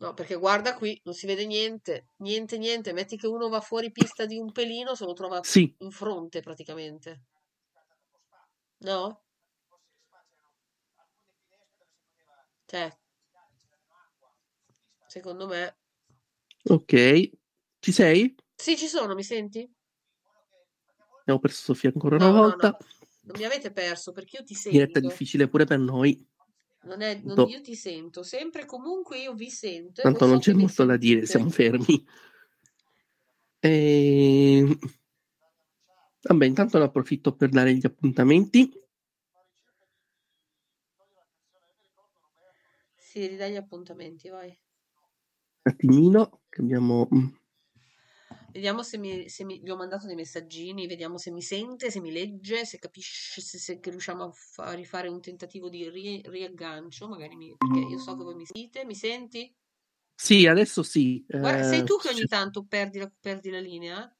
No, 0.00 0.14
perché 0.14 0.34
guarda 0.36 0.74
qui, 0.74 0.98
non 1.04 1.12
si 1.14 1.26
vede 1.26 1.44
niente, 1.44 2.08
niente, 2.18 2.56
niente. 2.56 2.92
Metti 2.94 3.16
che 3.18 3.26
uno 3.26 3.48
va 3.50 3.60
fuori 3.60 3.90
pista 3.92 4.24
di 4.24 4.38
un 4.38 4.50
pelino, 4.50 4.94
se 4.94 5.04
lo 5.04 5.12
trova 5.12 5.42
sì, 5.42 5.74
in 5.78 5.90
fronte 5.90 6.40
praticamente. 6.40 7.24
No? 8.80 9.22
Cioè, 12.66 12.90
secondo 15.08 15.46
me... 15.46 15.76
ok. 16.70 16.92
Ci 17.80 17.92
sei? 17.92 18.34
Sì, 18.56 18.76
ci 18.76 18.88
sono, 18.88 19.14
mi 19.14 19.22
senti? 19.24 19.68
Abbiamo 21.20 21.40
perso 21.40 21.62
Sofia 21.74 21.90
ancora 21.92 22.16
No, 22.16 22.26
una 22.26 22.32
no, 22.32 22.40
volta. 22.40 22.70
no, 22.70 22.78
non 23.22 23.36
mi 23.38 23.44
avete 23.44 23.70
perso 23.70 24.12
perché 24.12 24.38
io 24.38 24.44
ti 24.44 24.54
Diretta 24.54 24.98
sento. 25.00 25.08
difficile 25.08 25.48
pure 25.48 25.64
per 25.64 25.78
noi. 25.78 26.26
Non 26.84 27.02
è, 27.02 27.20
non- 27.22 27.48
io 27.48 27.60
ti 27.60 27.74
sento, 27.74 28.22
sempre 28.22 28.64
comunque 28.64 29.18
io 29.18 29.34
vi 29.34 29.50
sento 29.50 30.00
Tanto 30.02 30.26
non 30.26 30.36
so 30.36 30.42
c'è 30.42 30.52
molto 30.54 30.84
da 30.84 30.96
dire, 30.96 31.26
siamo 31.26 31.50
fermi. 31.50 32.04
E... 33.62 34.64
Vabbè, 36.22 36.44
intanto 36.46 36.78
ne 36.78 36.84
approfitto 36.84 37.34
per 37.34 37.48
dare 37.48 37.74
gli 37.74 37.84
appuntamenti. 37.84 38.70
Sì, 42.96 43.26
ridai 43.26 43.52
gli 43.52 43.56
appuntamenti, 43.56 44.28
vai. 44.28 44.54
Un 45.68 45.74
attimino, 45.74 46.40
che 46.48 46.62
abbiamo... 46.62 47.06
mm, 47.14 47.26
Vediamo 48.52 48.82
se 48.82 48.96
mi, 48.96 49.28
se 49.28 49.44
mi- 49.44 49.60
gli 49.60 49.68
ho 49.68 49.76
mandato 49.76 50.06
dei 50.06 50.14
messaggini, 50.16 50.86
vediamo 50.86 51.18
se 51.18 51.30
mi 51.30 51.42
sente, 51.42 51.90
se 51.90 52.00
mi 52.00 52.10
legge, 52.10 52.64
se 52.64 52.78
capisce, 52.78 53.42
se, 53.42 53.58
se 53.58 53.78
che 53.78 53.90
riusciamo 53.90 54.24
a, 54.24 54.30
fa- 54.32 54.72
rifare 54.72 55.08
un 55.08 55.20
tentativo 55.20 55.68
di 55.68 55.88
ri- 55.90 56.22
riaggancio, 56.24 57.06
magari 57.06 57.36
mi, 57.36 57.54
perché 57.56 57.80
io 57.80 57.98
so 57.98 58.16
che 58.16 58.24
voi 58.24 58.34
mi 58.34 58.46
sentite, 58.46 58.84
mi 58.86 58.94
senti? 58.94 59.54
Sì, 60.14 60.46
adesso 60.46 60.82
sì. 60.82 61.24
Guarda, 61.28 61.62
sei 61.62 61.80
eh, 61.80 61.84
tu 61.84 61.96
che 61.98 62.08
ogni 62.08 62.26
tanto 62.26 62.64
perdi 62.64 62.98
la, 62.98 63.12
perdi 63.20 63.50
la 63.50 63.60
linea? 63.60 64.10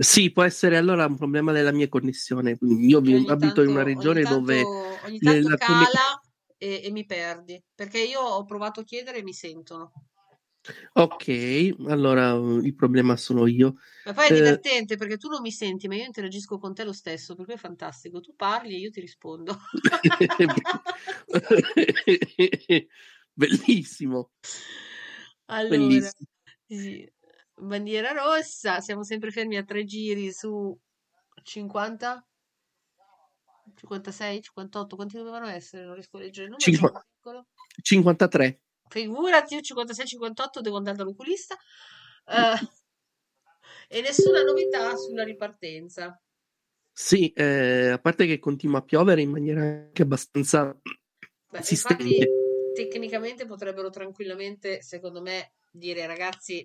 Sì, 0.00 0.30
può 0.30 0.44
essere 0.44 0.76
allora 0.76 1.06
un 1.06 1.16
problema 1.16 1.50
della 1.50 1.72
mia 1.72 1.88
connessione. 1.88 2.56
Io 2.60 3.00
vi- 3.00 3.26
abito 3.28 3.62
in 3.62 3.70
una 3.70 3.82
tanto, 3.82 3.90
ogni 3.90 3.94
regione 3.96 4.20
tanto, 4.20 4.40
dove 4.40 4.68
ogni 5.02 5.18
tanto 5.20 5.48
cala 5.56 6.20
e, 6.56 6.80
e 6.84 6.90
mi 6.92 7.04
perdi, 7.04 7.60
perché 7.74 7.98
io 8.02 8.20
ho 8.20 8.44
provato 8.44 8.80
a 8.80 8.84
chiedere 8.84 9.18
e 9.18 9.22
mi 9.24 9.32
sentono. 9.32 9.92
Ok, 10.94 11.76
allora 11.86 12.34
uh, 12.34 12.58
il 12.58 12.74
problema 12.74 13.16
sono 13.16 13.46
io. 13.46 13.76
Ma 14.04 14.12
poi 14.12 14.26
è 14.26 14.32
Eh, 14.32 14.34
divertente 14.34 14.96
perché 14.96 15.16
tu 15.16 15.28
non 15.28 15.40
mi 15.42 15.52
senti, 15.52 15.88
ma 15.88 15.94
io 15.94 16.04
interagisco 16.04 16.58
con 16.58 16.74
te 16.74 16.84
lo 16.84 16.92
stesso, 16.92 17.34
per 17.34 17.44
cui 17.44 17.54
è 17.54 17.58
fantastico. 17.58 18.20
Tu 18.20 18.34
parli 18.34 18.74
e 18.74 18.78
io 18.78 18.90
ti 18.90 19.00
rispondo. 19.00 19.56
Bellissimo, 23.36 24.30
Allora, 25.46 25.68
bellissimo. 25.70 26.28
sì. 26.66 27.10
bandiera 27.54 28.12
rossa, 28.12 28.80
siamo 28.80 29.04
sempre 29.04 29.30
fermi 29.30 29.56
a 29.56 29.64
tre 29.64 29.84
giri 29.84 30.32
su 30.32 30.76
50, 31.42 32.26
56, 33.76 34.42
58, 34.42 34.96
quanti 34.96 35.16
dovevano 35.16 35.46
essere? 35.46 35.84
Non 35.84 35.94
riesco 35.94 36.16
a 36.16 36.20
leggere 36.20 36.46
il 36.46 36.52
numero, 36.52 36.70
Cinqua- 36.70 36.90
troppo 36.90 37.06
piccolo. 37.14 37.46
53. 37.82 38.60
Figurati, 38.88 39.54
io 39.54 39.60
56-58 39.60 40.60
devo 40.60 40.76
andare 40.76 40.96
dall'oculista. 40.96 41.56
Eh, 42.26 42.68
e 43.88 44.00
nessuna 44.00 44.42
novità 44.42 44.96
sulla 44.96 45.24
ripartenza. 45.24 46.20
Sì, 46.92 47.30
eh, 47.32 47.90
a 47.90 47.98
parte 47.98 48.26
che 48.26 48.38
continua 48.38 48.78
a 48.78 48.82
piovere 48.82 49.20
in 49.20 49.30
maniera 49.30 49.62
anche 49.62 50.02
abbastanza 50.02 50.76
Beh, 51.50 51.62
infatti, 51.70 52.28
tecnicamente 52.74 53.46
potrebbero 53.46 53.88
tranquillamente, 53.88 54.82
secondo 54.82 55.22
me, 55.22 55.52
dire 55.70 56.06
ragazzi, 56.06 56.64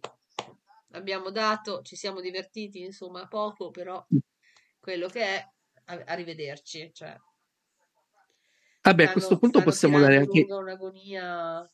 abbiamo 0.92 1.30
dato, 1.30 1.82
ci 1.84 1.96
siamo 1.96 2.20
divertiti, 2.20 2.82
insomma, 2.82 3.28
poco, 3.28 3.70
però 3.72 4.06
quello 4.80 5.08
che 5.08 5.22
è, 5.22 5.50
a- 5.86 6.04
arrivederci. 6.08 6.92
Cioè, 6.94 7.16
Vabbè, 8.82 9.04
a 9.04 9.06
stanno- 9.06 9.12
questo 9.12 9.38
punto 9.38 9.62
possiamo 9.62 10.00
dare 10.00 10.18
anche 10.18 10.46
un'agonia. 10.50 11.72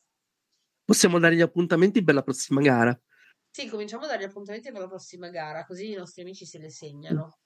Possiamo 0.90 1.20
dare 1.20 1.36
gli 1.36 1.40
appuntamenti 1.40 2.02
per 2.02 2.14
la 2.14 2.22
prossima 2.22 2.60
gara. 2.60 3.00
Sì, 3.48 3.68
cominciamo 3.68 4.04
a 4.04 4.08
dare 4.08 4.22
gli 4.22 4.26
appuntamenti 4.26 4.72
per 4.72 4.80
la 4.80 4.88
prossima 4.88 5.28
gara, 5.28 5.64
così 5.64 5.92
i 5.92 5.94
nostri 5.94 6.22
amici 6.22 6.44
se 6.44 6.58
le 6.58 6.68
segnano. 6.68 7.38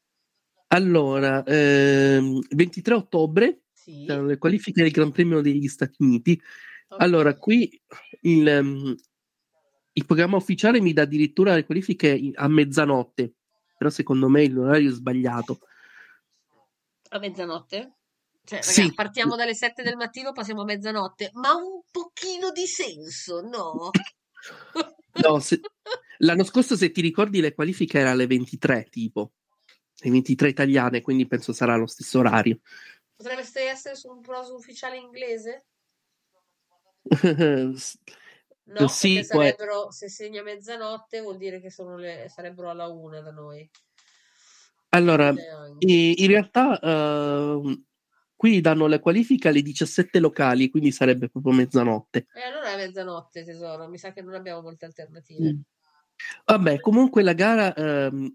Allora, 0.68 1.42
ehm, 1.44 2.40
23 2.50 2.94
ottobre, 2.94 3.64
Sì. 3.72 4.06
saranno 4.06 4.28
le 4.28 4.38
qualifiche 4.38 4.82
del 4.82 4.90
Gran 4.90 5.12
Premio 5.12 5.42
degli 5.42 5.68
Stati 5.68 6.02
Uniti. 6.02 6.40
Allora, 6.96 7.36
qui 7.36 7.78
il, 8.22 8.48
ehm, 8.48 8.94
il 9.92 10.06
programma 10.06 10.36
ufficiale 10.36 10.80
mi 10.80 10.94
dà 10.94 11.02
addirittura 11.02 11.54
le 11.54 11.64
qualifiche 11.64 12.30
a 12.34 12.48
mezzanotte, 12.48 13.34
però 13.76 13.90
secondo 13.90 14.28
me 14.28 14.48
l'orario 14.48 14.88
è 14.90 14.92
sbagliato. 14.92 15.58
A 17.10 17.18
mezzanotte? 17.18 17.94
Cioè, 18.44 18.60
Sì. 18.60 18.82
ragazzi, 18.82 18.94
partiamo 18.94 19.36
dalle 19.36 19.54
7 19.54 19.82
del 19.82 19.96
mattino, 19.96 20.32
passiamo 20.32 20.62
a 20.62 20.64
mezzanotte, 20.64 21.30
ma 21.34 21.54
un 21.54 21.73
pochino 21.94 22.50
di 22.50 22.66
senso, 22.66 23.40
no? 23.40 23.90
No, 25.22 25.38
se- 25.38 25.60
l'anno 26.18 26.42
scorso, 26.42 26.76
se 26.76 26.90
ti 26.90 27.00
ricordi, 27.00 27.40
le 27.40 27.54
qualifiche 27.54 27.98
erano 27.98 28.14
alle 28.14 28.26
23, 28.26 28.88
tipo, 28.90 29.34
le 30.00 30.10
23 30.10 30.48
italiane, 30.48 31.02
quindi 31.02 31.28
penso 31.28 31.52
sarà 31.52 31.76
lo 31.76 31.86
stesso 31.86 32.18
orario. 32.18 32.58
Potrebbe 33.14 33.44
essere 33.70 33.94
su 33.94 34.08
un 34.08 34.20
proso 34.20 34.56
ufficiale 34.56 34.96
inglese? 34.96 35.66
No, 38.66 38.88
sì, 38.88 39.22
sarebbero, 39.22 39.90
se 39.90 40.08
segna 40.08 40.42
mezzanotte 40.42 41.20
vuol 41.20 41.36
dire 41.36 41.60
che 41.60 41.70
sono 41.70 41.98
le, 41.98 42.30
sarebbero 42.34 42.70
alla 42.70 42.86
una 42.86 43.20
da 43.20 43.30
noi. 43.30 43.70
Allora, 44.88 45.34
in 45.80 46.26
realtà 46.26 46.80
ehm, 46.80 47.84
qui 48.44 48.60
danno 48.60 48.86
le 48.86 49.00
qualifiche 49.00 49.48
alle 49.48 49.62
17 49.62 50.18
locali, 50.18 50.68
quindi 50.68 50.92
sarebbe 50.92 51.30
proprio 51.30 51.54
mezzanotte. 51.54 52.26
E 52.34 52.42
allora 52.42 52.74
è 52.74 52.76
mezzanotte, 52.76 53.42
tesoro, 53.42 53.88
mi 53.88 53.96
sa 53.96 54.12
che 54.12 54.20
non 54.20 54.34
abbiamo 54.34 54.60
molte 54.60 54.84
alternative. 54.84 55.50
Mm. 55.54 55.60
Vabbè, 56.44 56.78
comunque 56.80 57.22
la 57.22 57.32
gara 57.32 57.72
ehm, 57.72 58.30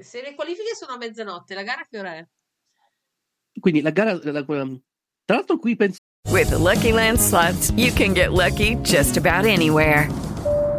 Se 0.00 0.22
le 0.22 0.34
qualifiche 0.34 0.74
sono 0.74 0.94
a 0.94 0.96
mezzanotte, 0.96 1.54
la 1.54 1.62
gara 1.62 1.86
che 1.88 1.98
ora 2.00 2.14
è? 2.16 2.26
quindi 3.60 3.80
la 3.80 3.90
gara 3.90 4.12
la- 4.12 4.44
tra 4.44 5.36
l'altro 5.36 5.58
qui 5.58 5.76
penso 5.76 5.98
With 6.28 6.48
the 6.48 6.58
Lucky 6.58 6.90
Land 6.90 7.18
slots, 7.18 7.70
you 7.76 7.92
can 7.92 8.12
get 8.12 8.32
lucky 8.32 8.74
just 8.82 9.16
about 9.16 9.46
anywhere. 9.46 10.25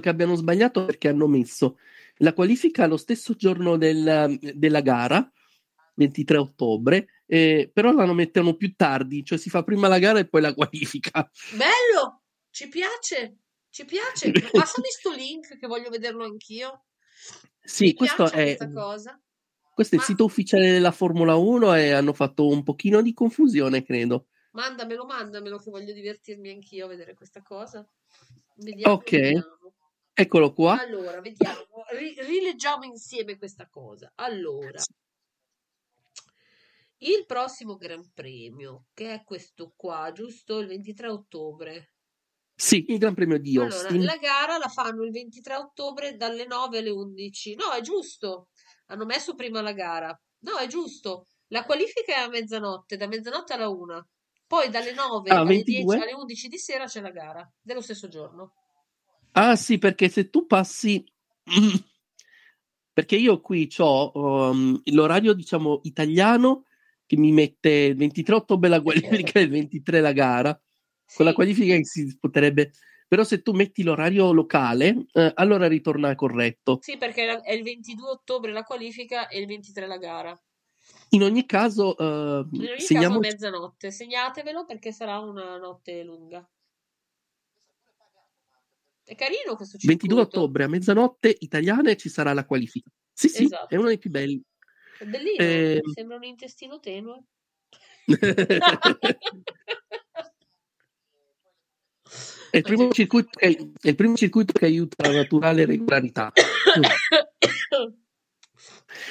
Che 0.00 0.08
abbiano 0.08 0.34
sbagliato 0.34 0.84
perché 0.84 1.08
hanno 1.08 1.26
messo 1.26 1.78
la 2.18 2.32
qualifica 2.32 2.86
lo 2.86 2.96
stesso 2.96 3.34
giorno 3.34 3.76
del- 3.76 4.38
della 4.54 4.80
gara, 4.80 5.28
23 5.94 6.36
ottobre, 6.38 7.22
eh, 7.26 7.70
però 7.72 7.92
la 7.92 8.12
mettono 8.12 8.54
più 8.54 8.74
tardi, 8.74 9.24
cioè 9.24 9.38
si 9.38 9.50
fa 9.50 9.62
prima 9.62 9.88
la 9.88 9.98
gara 9.98 10.18
e 10.18 10.28
poi 10.28 10.40
la 10.40 10.54
qualifica. 10.54 11.28
Bello! 11.56 12.22
Ci 12.50 12.68
piace! 12.68 13.38
Ci 13.70 13.84
piace! 13.84 14.30
Passami 14.52 14.88
sto 14.88 15.12
link 15.12 15.58
che 15.58 15.66
voglio 15.66 15.90
vederlo 15.90 16.24
anch'io. 16.24 16.84
Sì, 17.60 17.86
Mi 17.86 17.94
questo 17.94 18.30
è, 18.30 18.56
questa 18.56 18.70
cosa. 18.70 19.20
questo 19.74 19.94
è 19.96 19.98
il 19.98 20.04
sito 20.04 20.24
ufficiale 20.24 20.70
della 20.70 20.92
Formula 20.92 21.34
1 21.36 21.74
e 21.74 21.92
hanno 21.92 22.12
fatto 22.12 22.46
un 22.46 22.62
pochino 22.62 23.00
di 23.02 23.12
confusione, 23.12 23.82
credo. 23.82 24.26
Mandamelo, 24.52 25.04
mandamelo 25.04 25.58
che 25.58 25.70
voglio 25.70 25.92
divertirmi 25.92 26.50
anch'io 26.50 26.84
a 26.84 26.88
vedere 26.88 27.14
questa 27.14 27.42
cosa. 27.42 27.84
Vediamo. 28.56 28.94
Ok, 28.94 29.10
vediamo. 29.10 29.53
Eccolo 30.14 30.52
qua. 30.52 30.80
Allora, 30.80 31.20
vediamo. 31.20 31.62
Ri- 31.90 32.16
rileggiamo 32.20 32.84
insieme 32.84 33.36
questa 33.36 33.68
cosa. 33.68 34.10
Allora, 34.16 34.80
il 36.98 37.26
prossimo 37.26 37.76
Gran 37.76 38.10
Premio, 38.14 38.86
che 38.94 39.12
è 39.12 39.24
questo 39.24 39.72
qua, 39.76 40.10
giusto? 40.12 40.58
Il 40.60 40.68
23 40.68 41.08
ottobre. 41.08 41.90
Sì, 42.54 42.86
il 42.88 42.98
Gran 42.98 43.14
Premio 43.14 43.38
di 43.38 43.56
Allora, 43.58 43.74
Austin. 43.74 44.04
la 44.04 44.16
gara 44.16 44.58
la 44.58 44.68
fanno 44.68 45.02
il 45.02 45.10
23 45.10 45.56
ottobre 45.56 46.16
dalle 46.16 46.46
9 46.46 46.78
alle 46.78 46.90
11. 46.90 47.56
No, 47.56 47.72
è 47.72 47.80
giusto. 47.80 48.48
Hanno 48.86 49.04
messo 49.04 49.34
prima 49.34 49.60
la 49.60 49.72
gara. 49.72 50.18
No, 50.40 50.56
è 50.58 50.66
giusto. 50.68 51.26
La 51.48 51.64
qualifica 51.64 52.14
è 52.14 52.20
a 52.20 52.28
mezzanotte, 52.28 52.96
da 52.96 53.06
mezzanotte 53.06 53.52
alla 53.54 53.68
1. 53.68 54.08
Poi 54.46 54.70
dalle 54.70 54.92
9 54.92 55.30
Ah, 55.30 55.40
alle 55.40 55.48
22? 55.48 55.96
10 55.96 56.02
alle 56.02 56.20
11 56.20 56.48
di 56.48 56.58
sera 56.58 56.84
c'è 56.86 57.00
la 57.00 57.10
gara, 57.10 57.50
dello 57.60 57.80
stesso 57.80 58.08
giorno. 58.08 58.52
Ah 59.36 59.56
sì, 59.56 59.78
perché 59.78 60.08
se 60.08 60.30
tu 60.30 60.46
passi... 60.46 61.04
Perché 62.94 63.16
io 63.16 63.40
qui 63.40 63.68
ho 63.78 64.52
l'orario, 64.84 65.32
diciamo, 65.32 65.80
italiano 65.82 66.66
che 67.04 67.16
mi 67.16 67.32
mette 67.32 67.68
il 67.68 67.96
23 67.96 68.34
ottobre 68.36 68.68
la 68.68 68.80
qualifica 68.80 69.40
e 69.40 69.42
il 69.42 69.48
23 69.48 70.00
la 70.00 70.12
gara. 70.12 70.62
Con 71.12 71.26
la 71.26 71.32
qualifica 71.32 71.74
che 71.74 71.84
si 71.84 72.16
potrebbe... 72.20 72.70
Però 73.08 73.24
se 73.24 73.42
tu 73.42 73.52
metti 73.52 73.82
l'orario 73.82 74.32
locale, 74.32 75.06
eh, 75.12 75.32
allora 75.34 75.66
ritorna 75.66 76.14
corretto. 76.14 76.78
Sì, 76.82 76.96
perché 76.96 77.40
è 77.42 77.52
il 77.52 77.64
22 77.64 78.08
ottobre 78.08 78.52
la 78.52 78.62
qualifica 78.62 79.26
e 79.26 79.40
il 79.40 79.46
23 79.46 79.86
la 79.88 79.98
gara. 79.98 80.42
In 81.10 81.22
ogni 81.22 81.46
caso, 81.46 81.96
eh, 81.96 82.46
In 82.50 82.60
ogni 82.60 82.80
segniamo... 82.80 83.18
caso 83.18 83.32
mezzanotte. 83.32 83.90
Segnatevelo 83.90 84.64
perché 84.64 84.92
sarà 84.92 85.18
una 85.18 85.56
notte 85.58 86.02
lunga. 86.04 86.48
È 89.06 89.14
carino 89.16 89.54
questo 89.54 89.76
22 89.78 90.08
circuito. 90.16 90.38
ottobre 90.40 90.64
a 90.64 90.68
mezzanotte 90.68 91.36
italiane 91.40 91.94
ci 91.96 92.08
sarà 92.08 92.32
la 92.32 92.46
qualifica. 92.46 92.88
Sì, 93.12 93.28
sì, 93.28 93.44
Esatto. 93.44 93.74
è 93.74 93.76
uno 93.76 93.88
dei 93.88 93.98
più 93.98 94.08
belli. 94.10 94.42
È 94.98 95.04
bellino, 95.04 95.36
Eh, 95.44 95.80
sembra 95.92 96.16
un 96.16 96.24
intestino 96.24 96.80
tenue. 96.80 97.22
È 102.50 102.56
il 102.58 102.62
primo 102.62 102.90
circuito 102.92 103.30
che, 103.38 103.72
è 103.80 103.88
il 103.88 103.94
primo 103.94 104.16
circuito 104.16 104.52
che 104.52 104.64
aiuta 104.64 105.08
la 105.08 105.16
naturale 105.16 105.64
regolarità. 105.66 106.32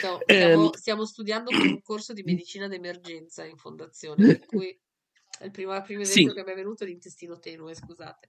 No, 0.01 0.19
Ehm. 0.25 0.25
stiamo, 0.25 0.73
stiamo 0.75 1.05
studiando 1.05 1.49
per 1.51 1.59
un 1.71 1.81
corso 1.81 2.13
di 2.13 2.23
medicina 2.23 2.67
d'emergenza 2.67 3.43
in 3.45 3.57
fondazione, 3.57 4.25
per 4.25 4.45
cui 4.45 4.77
È 5.39 5.45
il 5.45 5.51
primo, 5.51 5.81
primo 5.81 6.03
Sì. 6.03 6.11
esempio 6.21 6.33
che 6.33 6.43
mi 6.43 6.51
è 6.51 6.55
venuto 6.55 6.83
è 6.83 6.87
l'intestino 6.87 7.39
tenue, 7.39 7.73
scusate. 7.73 8.27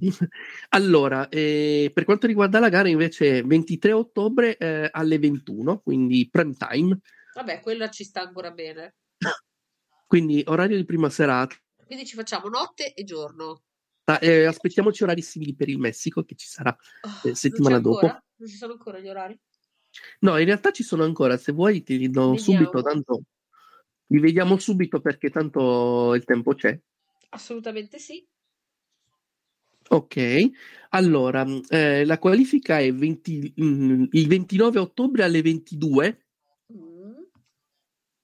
Allora, 0.70 1.28
eh, 1.28 1.90
per 1.92 2.04
quanto 2.04 2.26
riguarda 2.26 2.58
la 2.58 2.68
gara, 2.68 2.88
invece, 2.88 3.42
23 3.42 3.92
ottobre 3.92 4.56
eh, 4.56 4.88
alle 4.90 5.18
21, 5.18 5.80
quindi 5.80 6.28
prime 6.30 6.54
time, 6.54 6.98
Vabbè, 7.34 7.60
quella 7.60 7.88
ci 7.90 8.04
sta 8.04 8.22
ancora 8.22 8.50
bene. 8.50 8.96
quindi 10.06 10.42
orario 10.46 10.76
di 10.76 10.84
prima 10.84 11.10
serata. 11.10 11.54
Quindi 11.86 12.06
ci 12.06 12.16
facciamo 12.16 12.48
notte 12.48 12.94
e 12.94 13.04
giorno. 13.04 13.62
Eh, 14.20 14.44
aspettiamoci 14.44 15.02
orari 15.02 15.20
simili 15.20 15.54
per 15.54 15.68
il 15.68 15.78
Messico, 15.78 16.24
che 16.24 16.34
ci 16.34 16.46
sarà 16.46 16.74
eh, 17.24 17.34
settimana 17.34 17.74
non 17.74 17.82
dopo. 17.82 17.96
ancora? 18.06 18.24
Non 18.36 18.48
ci 18.48 18.56
sono 18.56 18.72
ancora 18.72 18.98
gli 18.98 19.08
orari? 19.08 19.38
No, 20.20 20.38
in 20.38 20.46
realtà 20.46 20.70
ci 20.70 20.82
sono 20.82 21.04
ancora, 21.04 21.36
se 21.36 21.52
vuoi 21.52 21.82
ti 21.82 21.98
li 21.98 22.08
do 22.08 22.30
Vediamo. 22.30 22.64
subito, 22.64 22.82
tanto 22.82 23.20
li 24.08 24.20
vediamo 24.20 24.58
subito 24.58 25.00
perché 25.00 25.30
tanto 25.30 26.14
il 26.14 26.24
tempo 26.24 26.54
c'è. 26.54 26.78
Assolutamente 27.30 27.98
sì. 27.98 28.26
Ok, 29.90 30.50
allora 30.90 31.46
eh, 31.70 32.04
la 32.04 32.18
qualifica 32.18 32.78
è 32.78 32.92
20 32.92 33.54
mm, 33.58 34.04
il 34.10 34.28
29 34.28 34.78
ottobre 34.78 35.22
alle 35.24 35.40
22, 35.40 36.22
Mm, 36.74 37.22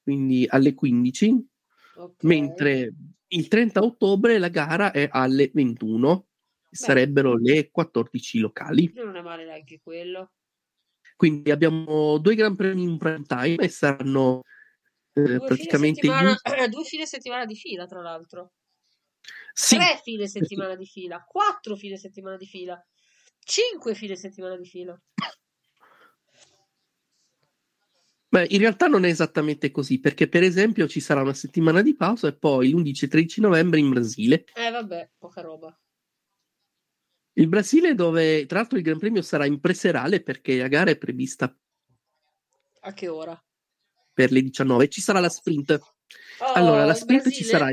quindi 0.02 0.44
alle 0.46 0.74
15, 0.74 1.46
ok. 1.96 2.22
mentre 2.24 2.92
il 3.28 3.48
30 3.48 3.82
ottobre 3.82 4.36
la 4.38 4.48
gara 4.48 4.92
è 4.92 5.08
alle 5.10 5.50
21, 5.52 6.26
che 6.68 6.76
sarebbero 6.76 7.36
le 7.36 7.70
14 7.70 8.38
locali. 8.40 8.92
Non 8.94 9.16
è 9.16 9.22
male 9.22 9.46
neanche 9.46 9.80
quello. 9.82 10.32
Quindi 11.16 11.50
abbiamo 11.50 12.18
due 12.18 12.34
Gran 12.34 12.56
Premi 12.56 12.82
in 12.82 12.98
prime 12.98 13.22
time 13.22 13.56
e 13.56 13.68
saranno 13.68 14.42
eh, 15.14 15.22
Due 15.22 15.24
fine, 15.34 15.46
praticamente 15.46 16.00
settimana, 16.00 16.30
ultimi- 16.30 16.68
due 16.70 16.84
fine 16.84 17.06
settimana 17.06 17.44
di 17.44 17.54
fila, 17.54 17.86
tra 17.86 18.02
l'altro. 18.02 18.52
Sì, 19.52 19.76
Tre 19.76 20.00
fine 20.02 20.26
settimana 20.26 20.74
di 20.74 20.84
fila, 20.84 21.24
quattro 21.24 21.76
fine 21.76 21.96
settimana 21.96 22.36
di 22.36 22.46
fila, 22.46 22.84
cinque 23.38 23.94
fine 23.94 24.16
settimana 24.16 24.56
di 24.56 24.66
fila. 24.66 25.00
Beh, 28.28 28.46
in 28.50 28.58
realtà 28.58 28.88
non 28.88 29.04
è 29.04 29.08
esattamente 29.08 29.70
così, 29.70 30.00
perché 30.00 30.28
per 30.28 30.42
esempio 30.42 30.88
ci 30.88 30.98
sarà 30.98 31.20
una 31.20 31.34
settimana 31.34 31.82
di 31.82 31.94
pausa 31.94 32.26
e 32.26 32.34
poi 32.36 32.70
l'11 32.70 33.04
e 33.04 33.08
13 33.08 33.40
novembre 33.40 33.78
in 33.78 33.90
Brasile. 33.90 34.44
Eh 34.54 34.70
vabbè, 34.72 35.12
poca 35.16 35.40
roba. 35.40 35.78
Il 37.34 37.46
Brasile 37.46 37.94
dove 37.94 38.44
tra 38.46 38.58
l'altro 38.58 38.76
il 38.76 38.82
Gran 38.82 38.98
Premio 38.98 39.22
sarà 39.22 39.46
in 39.46 39.60
preserale 39.60 40.20
perché 40.20 40.56
la 40.58 40.68
gara 40.68 40.90
è 40.90 40.98
prevista 40.98 41.56
A 42.80 42.92
che 42.92 43.08
ora? 43.08 43.40
Per 44.14 44.30
le 44.30 44.40
19. 44.40 44.88
Ci 44.88 45.00
sarà 45.00 45.20
la 45.20 45.28
sprint. 45.28 45.78
Oh, 46.38 46.52
allora, 46.54 46.84
la 46.84 46.92
in 46.92 46.96
sprint 46.98 47.30
ci 47.30 47.44
sarà... 47.44 47.70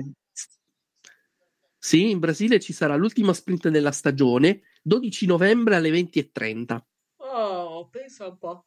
Sì, 1.78 2.10
in 2.10 2.20
Brasile 2.20 2.60
ci 2.60 2.74
sarà 2.74 2.96
l'ultima 2.96 3.34
sprint 3.34 3.70
della 3.70 3.92
stagione, 3.92 4.62
12 4.84 5.26
novembre 5.26 5.76
alle 5.76 5.90
20.30. 5.90 6.80
Oh, 7.18 7.88
pensa 7.90 8.28
un 8.28 8.38
po'. 8.38 8.66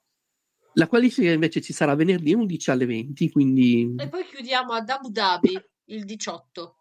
La 0.74 0.88
qualifica 0.88 1.30
invece 1.30 1.60
ci 1.60 1.72
sarà 1.72 1.94
venerdì 1.94 2.34
11 2.34 2.70
alle 2.70 2.86
20, 2.86 3.30
quindi 3.30 3.94
E 3.96 4.08
poi 4.08 4.24
chiudiamo 4.24 4.72
ad 4.72 4.88
Abu 4.88 5.10
Dhabi 5.10 5.56
il 5.86 6.04
18. 6.04 6.76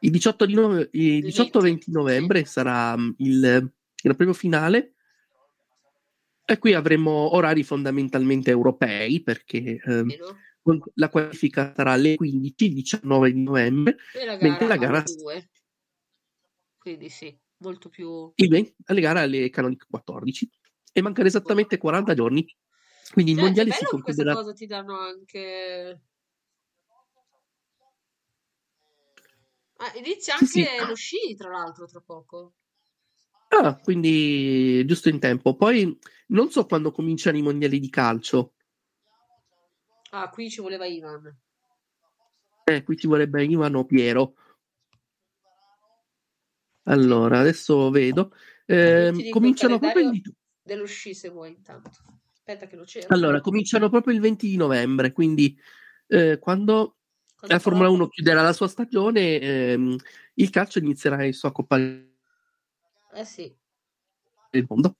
il 0.00 0.10
18 0.10 0.46
di 0.46 0.54
nove- 0.54 0.88
il 0.92 1.24
18-20 1.26 1.82
novembre 1.88 2.44
sarà 2.46 2.96
mm, 2.96 3.10
il 3.18 3.72
Gran 4.02 4.16
Premio 4.16 4.32
finale 4.32 4.94
e 6.44 6.58
qui 6.58 6.74
avremo 6.74 7.34
orari 7.34 7.62
fondamentalmente 7.62 8.50
europei 8.50 9.22
perché 9.22 9.80
ehm, 9.84 10.08
la 10.94 11.08
qualifica 11.08 11.72
sarà 11.74 11.92
alle 11.92 12.16
15 12.16 12.64
il 12.64 12.74
19 12.74 13.32
di 13.32 13.42
novembre 13.42 13.96
E 14.12 14.24
la 14.24 14.36
mentre 14.36 14.66
la 14.66 14.76
gara 14.76 14.92
gara 14.92 15.04
alle 15.04 15.16
2. 15.16 15.50
Quindi 16.78 17.08
sì, 17.08 17.36
molto 17.58 17.88
più... 17.88 18.32
il 18.34 18.48
20 18.48 18.74
alle 18.86 19.00
gare 19.00 19.20
alle 19.20 19.50
canoniche 19.50 19.86
14 19.88 20.50
e 20.92 21.00
mancano 21.00 21.28
esattamente 21.28 21.78
40 21.78 22.14
giorni 22.14 22.44
quindi 23.12 23.32
il 23.32 23.36
Cioè, 23.36 23.44
è 23.44 23.46
mondiale 23.46 23.72
si 23.72 23.84
concluderà 23.84 24.34
cosa 24.34 24.52
ti 24.52 24.66
danno 24.66 24.98
anche... 24.98 26.00
Ah, 29.76 29.92
inizia 29.96 30.36
Sì, 30.36 30.60
anche 30.60 30.78
sì. 30.78 30.86
lo 30.86 30.94
sci, 30.94 31.34
tra 31.36 31.50
l'altro, 31.50 31.86
tra 31.86 32.00
poco. 32.00 32.54
Ah, 33.60 33.76
quindi 33.76 34.84
giusto 34.86 35.08
in 35.08 35.18
tempo 35.18 35.54
poi 35.54 35.98
non 36.28 36.50
so 36.50 36.66
quando 36.66 36.90
cominciano 36.90 37.36
i 37.36 37.42
mondiali 37.42 37.78
di 37.78 37.90
calcio 37.90 38.54
Ah, 40.14 40.28
qui 40.28 40.50
ci 40.50 40.60
voleva 40.60 40.84
Ivan. 40.84 41.34
Eh, 42.64 42.82
qui 42.82 42.96
ci 42.96 43.06
vorrebbe 43.06 43.42
Ivan 43.44 43.74
o 43.76 43.86
Piero. 43.86 44.34
Allora, 46.84 47.38
adesso 47.38 47.90
vedo. 47.90 48.34
Il 48.66 49.28
cominciano 49.30 49.78
proprio 49.78 50.10
il... 50.10 50.20
calendario 50.20 50.34
dello 50.62 50.84
sci 50.84 51.14
se 51.14 51.30
vuoi 51.30 51.50
intanto. 51.50 51.90
Aspetta 52.30 52.66
che 52.66 52.76
lo 52.76 52.84
cerco. 52.84 53.12
Allora, 53.12 53.40
cominciano 53.40 53.88
proprio 53.88 54.12
il 54.12 54.20
20 54.20 54.46
di 54.48 54.56
novembre, 54.56 55.12
quindi 55.12 55.58
eh, 56.08 56.38
quando 56.38 56.96
la 57.46 57.58
Formula 57.58 57.88
1 57.88 58.08
chiuderà 58.08 58.42
la 58.42 58.52
sua 58.52 58.68
stagione, 58.68 59.40
ehm, 59.40 59.96
il 60.34 60.50
calcio 60.50 60.78
inizierà 60.78 61.30
sua 61.32 61.52
Coppa 61.52 61.78
del 61.78 62.11
Eh 63.14 63.24
sì. 63.24 63.54
Mondo. 64.68 64.96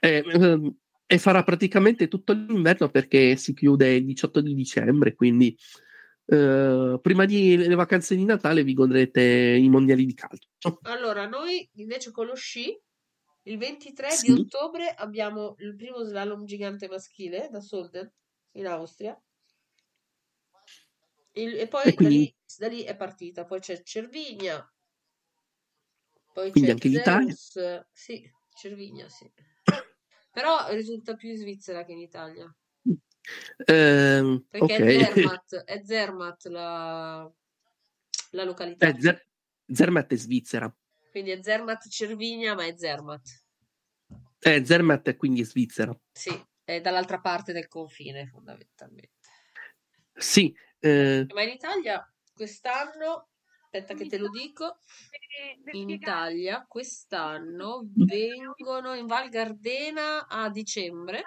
Eh, 0.00 0.22
ehm, 0.26 0.74
e 1.06 1.18
farà 1.18 1.42
praticamente 1.42 2.08
tutto 2.08 2.32
l'inverno 2.32 2.88
perché 2.90 3.36
si 3.36 3.52
chiude 3.54 3.94
il 3.94 4.04
18 4.04 4.40
di 4.40 4.54
dicembre, 4.54 5.14
quindi 5.14 5.56
eh, 6.26 6.98
prima 7.02 7.24
delle 7.24 7.74
vacanze 7.74 8.14
di 8.14 8.24
Natale 8.24 8.62
vi 8.62 8.74
godrete 8.74 9.22
i 9.22 9.68
mondiali 9.68 10.06
di 10.06 10.14
calcio. 10.14 10.48
Allora, 10.82 11.26
noi 11.26 11.68
invece 11.74 12.12
con 12.12 12.26
lo 12.26 12.34
sci, 12.34 12.78
il 13.44 13.58
23 13.58 14.10
Sì. 14.10 14.32
di 14.34 14.40
ottobre 14.40 14.94
abbiamo 14.94 15.56
il 15.58 15.74
primo 15.74 16.02
slalom 16.04 16.44
gigante 16.44 16.86
maschile 16.88 17.48
da 17.50 17.60
Solden 17.60 18.10
in 18.52 18.66
Austria. 18.66 19.20
Il- 21.32 21.56
e 21.56 21.66
poi 21.68 21.82
E 21.86 21.94
quindi- 21.94 22.34
da, 22.58 22.68
lì, 22.68 22.70
da 22.76 22.76
lì 22.76 22.82
è 22.84 22.96
partita. 22.96 23.44
Poi 23.44 23.60
c'è 23.60 23.82
Cervigna, 23.82 24.64
poi 26.32 26.50
Quindi 26.50 26.68
c'è 26.68 26.74
anche 26.74 26.88
l'Italia. 26.88 27.34
Zeus. 27.34 27.86
Sì, 27.92 28.30
Cervigna, 28.54 29.08
sì. 29.08 29.30
Però 30.32 30.68
risulta 30.70 31.14
più 31.14 31.30
in 31.30 31.36
Svizzera 31.36 31.84
che 31.84 31.92
in 31.92 31.98
Italia. 31.98 32.54
Ehm, 33.66 34.46
Perché 34.48 34.74
ok. 34.74 34.80
è 34.80 35.12
Zermatt, 35.12 35.54
è 35.64 35.82
Zermatt 35.84 36.46
la, 36.46 37.32
la 38.30 38.44
località. 38.44 38.86
Eh, 38.86 38.96
Zer- 39.00 39.26
Zermatt 39.66 40.12
è 40.12 40.16
Svizzera. 40.16 40.74
Quindi 41.10 41.30
è 41.30 41.42
Zermatt 41.42 41.88
Cervigna, 41.88 42.54
ma 42.54 42.66
è 42.66 42.74
Zermatt. 42.76 43.44
Eh, 44.38 44.64
Zermatt 44.64 45.08
è 45.08 45.16
quindi 45.16 45.44
Svizzera. 45.44 45.98
Sì, 46.12 46.30
è 46.64 46.80
dall'altra 46.80 47.20
parte 47.20 47.52
del 47.52 47.68
confine, 47.68 48.26
fondamentalmente. 48.26 49.18
Sì, 50.14 50.54
eh, 50.78 51.26
Ma 51.32 51.42
in 51.42 51.50
Italia 51.50 52.04
quest'anno, 52.32 53.29
aspetta 53.70 53.94
che 53.94 54.06
te 54.06 54.18
lo 54.18 54.28
dico, 54.28 54.78
in 55.72 55.90
Italia 55.90 56.66
quest'anno 56.66 57.88
vengono 57.94 58.94
in 58.94 59.06
Val 59.06 59.28
Gardena 59.28 60.26
a 60.26 60.50
dicembre. 60.50 61.22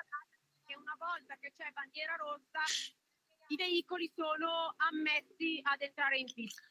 che 0.66 0.76
una 0.76 0.96
volta 1.00 1.38
che 1.40 1.54
c'è 1.56 1.72
bandiera 1.72 2.16
rossa 2.16 2.62
i 3.48 3.56
veicoli 3.56 4.12
sono 4.14 4.74
ammessi 4.76 5.62
ad 5.64 5.82
entrare 5.82 6.18
in 6.18 6.34
pista. 6.34 6.62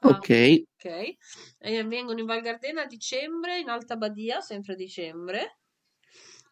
ok. 0.00 0.64
Ok, 0.76 1.16
e 1.58 1.84
vengono 1.84 2.20
in 2.20 2.26
Val 2.26 2.40
Gardena 2.40 2.82
a 2.82 2.86
dicembre, 2.86 3.58
in 3.58 3.68
Alta 3.68 3.96
Badia, 3.96 4.40
sempre 4.40 4.72
a 4.72 4.76
dicembre. 4.76 5.58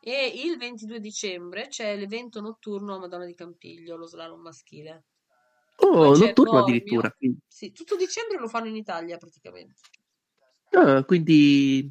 E 0.01 0.26
il 0.26 0.59
22 0.59 1.01
dicembre 1.01 1.68
c'è 1.68 1.97
l'evento 1.97 2.43
notturno 2.43 2.97
a 2.97 2.98
Madonna 2.98 3.24
di 3.24 3.35
Campiglio, 3.35 3.97
lo 3.97 4.06
slalom 4.06 4.43
maschile. 4.43 5.05
Oh, 5.76 6.16
notturno 6.16 6.59
addirittura. 6.59 7.10
quindi- 7.12 7.38
Sì, 7.48 7.72
tutto 7.72 7.96
dicembre 7.96 8.38
lo 8.38 8.48
fanno 8.48 8.66
in 8.68 8.76
Italia 8.76 9.16
praticamente. 9.16 9.80
Ah, 10.70 11.05
quindi 11.05 11.90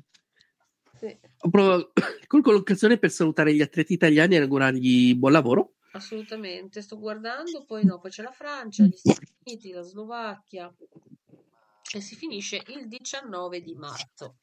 Sì, 0.96 1.18
colgo 2.28 2.52
l'occasione 2.52 2.98
per 2.98 3.12
salutare 3.12 3.54
gli 3.54 3.62
atleti 3.62 3.94
italiani 3.94 4.36
e 4.36 4.40
augurargli 4.42 5.16
buon 5.16 5.32
lavoro. 5.32 5.76
assolutamente. 5.92 6.82
Sto 6.82 6.98
guardando, 6.98 7.66
poi 7.66 7.86
no, 7.86 8.00
poi 8.00 8.12
c'è 8.12 8.24
la 8.24 8.32
Francia, 8.32 8.86
gli 8.86 8.96
Stati 8.96 9.28
Uniti, 9.46 9.72
la 9.72 9.82
Slovacchia 9.82 10.74
e 11.96 12.02
si 12.02 12.16
finisce 12.16 12.62
il 12.68 12.88
19 12.88 13.62
di 13.62 13.74
marzo. 13.76 14.38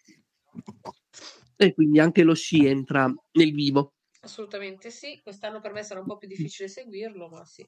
E 1.57 1.75
quindi 1.75 1.99
anche 1.99 2.23
lo 2.23 2.35
sci 2.35 2.65
entra 2.67 3.13
nel 3.33 3.53
vivo. 3.53 3.95
Assolutamente 4.21 4.91
sì, 4.91 5.21
quest'anno 5.23 5.61
per 5.61 5.73
me 5.73 5.83
sarà 5.83 6.01
un 6.01 6.07
po' 6.07 6.17
più 6.17 6.29
difficile 6.29 6.69
seguirlo, 6.69 7.29
ma 7.29 7.45
sì. 7.45 7.67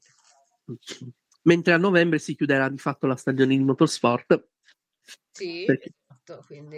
Mentre 1.43 1.73
a 1.73 1.77
novembre 1.77 2.19
si 2.19 2.35
chiuderà 2.35 2.69
di 2.69 2.77
fatto 2.77 3.05
la 3.07 3.15
stagione 3.15 3.55
di 3.55 3.63
motorsport. 3.63 4.47
Sì, 5.31 5.63
Perché- 5.65 5.91
esatto, 6.07 6.43
quindi 6.45 6.77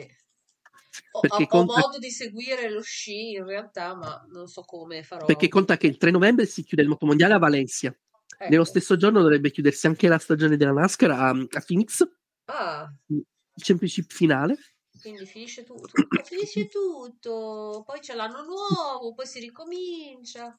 ho, 1.11 1.19
ho- 1.19 1.47
conta- 1.47 1.79
modo 1.79 1.97
di 1.99 2.09
seguire 2.09 2.69
lo 2.69 2.81
sci 2.81 3.31
in 3.31 3.45
realtà, 3.45 3.93
ma 3.95 4.25
non 4.29 4.47
so 4.47 4.61
come 4.63 5.03
farò. 5.03 5.25
Perché 5.25 5.47
conta 5.49 5.77
che 5.77 5.87
il 5.87 5.97
3 5.97 6.09
novembre 6.11 6.45
si 6.45 6.63
chiude 6.63 6.81
il 6.83 6.89
motomondiale 6.89 7.33
a 7.33 7.37
Valencia. 7.37 7.87
Ecco. 7.87 8.49
Nello 8.49 8.63
stesso 8.65 8.97
giorno 8.97 9.21
dovrebbe 9.21 9.51
chiudersi 9.51 9.87
anche 9.87 10.07
la 10.07 10.17
stagione 10.17 10.57
della 10.57 10.71
NASCAR 10.71 11.11
a, 11.11 11.29
a 11.29 11.63
Phoenix, 11.65 12.03
Ah, 12.45 12.91
il 13.07 13.23
championship 13.55 14.11
finale. 14.11 14.57
quindi 14.99 15.25
finisce 15.25 15.63
tutto. 15.63 15.89
Finisce 16.23 16.67
tutto. 16.67 17.83
Poi 17.85 17.99
c'è 17.99 18.13
l'anno 18.15 18.43
nuovo, 18.43 19.13
poi 19.13 19.25
si 19.27 19.39
ricomincia. 19.39 20.57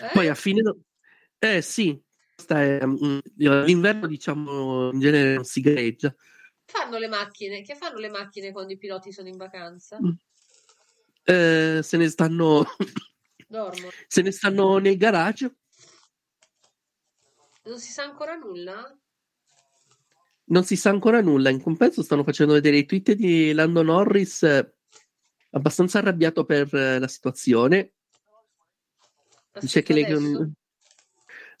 Eh? 0.00 0.10
Poi 0.12 0.28
a 0.28 0.34
fine... 0.34 0.62
no- 0.62 0.78
Eh 1.38 1.60
sì, 1.60 2.00
questa 2.42 2.62
è, 2.62 2.84
mm, 2.84 3.18
l'inverno 3.36 4.06
diciamo 4.06 4.90
in 4.92 5.00
genere 5.00 5.34
non 5.34 5.44
si 5.44 5.60
gareggia. 5.60 6.14
Fanno 6.64 6.98
le 6.98 7.08
macchine. 7.08 7.62
Che 7.62 7.76
fanno 7.76 7.98
le 7.98 8.10
macchine 8.10 8.52
quando 8.52 8.72
i 8.72 8.78
piloti 8.78 9.12
sono 9.12 9.28
in 9.28 9.36
vacanza? 9.36 9.98
Mm. 10.02 10.10
Eh, 11.24 11.80
se 11.82 11.96
ne 11.96 12.08
stanno 12.08 12.64
Dormono. 13.46 13.90
se 14.08 14.22
ne 14.22 14.32
stanno 14.32 14.78
nei 14.78 14.96
garage. 14.96 15.56
Non 17.64 17.78
si 17.78 17.92
sa 17.92 18.02
ancora 18.02 18.34
nulla? 18.34 18.98
Non 20.46 20.64
si 20.64 20.74
sa 20.74 20.90
ancora 20.90 21.20
nulla. 21.20 21.50
In 21.50 21.62
compenso 21.62 22.02
stanno 22.02 22.24
facendo 22.24 22.54
vedere 22.54 22.76
i 22.78 22.86
tweet 22.86 23.12
di 23.12 23.52
Lando 23.52 23.82
Norris 23.82 24.42
eh, 24.42 24.74
abbastanza 25.50 25.98
arrabbiato 25.98 26.44
per 26.44 26.74
eh, 26.74 26.98
la 26.98 27.08
situazione. 27.08 27.92
Dice 29.60 29.82
che 29.82 29.92
le... 29.92 30.54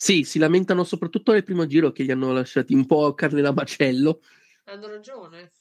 Sì, 0.02 0.24
si 0.24 0.40
lamentano 0.40 0.82
soprattutto 0.82 1.30
nel 1.30 1.44
primo 1.44 1.64
giro 1.64 1.92
che 1.92 2.02
gli 2.02 2.10
hanno 2.10 2.32
lasciati 2.32 2.74
un 2.74 2.86
po' 2.86 3.14
carne 3.14 3.40
da 3.40 3.52
macello 3.52 4.20
Hanno 4.64 4.88
ragione. 4.88 5.52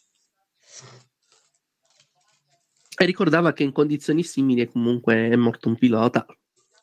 e 2.98 3.06
ricordava 3.06 3.54
che 3.54 3.62
in 3.62 3.72
condizioni 3.72 4.24
simili 4.24 4.68
comunque 4.68 5.30
è 5.30 5.36
morto 5.36 5.70
un 5.70 5.78
pilota. 5.78 6.26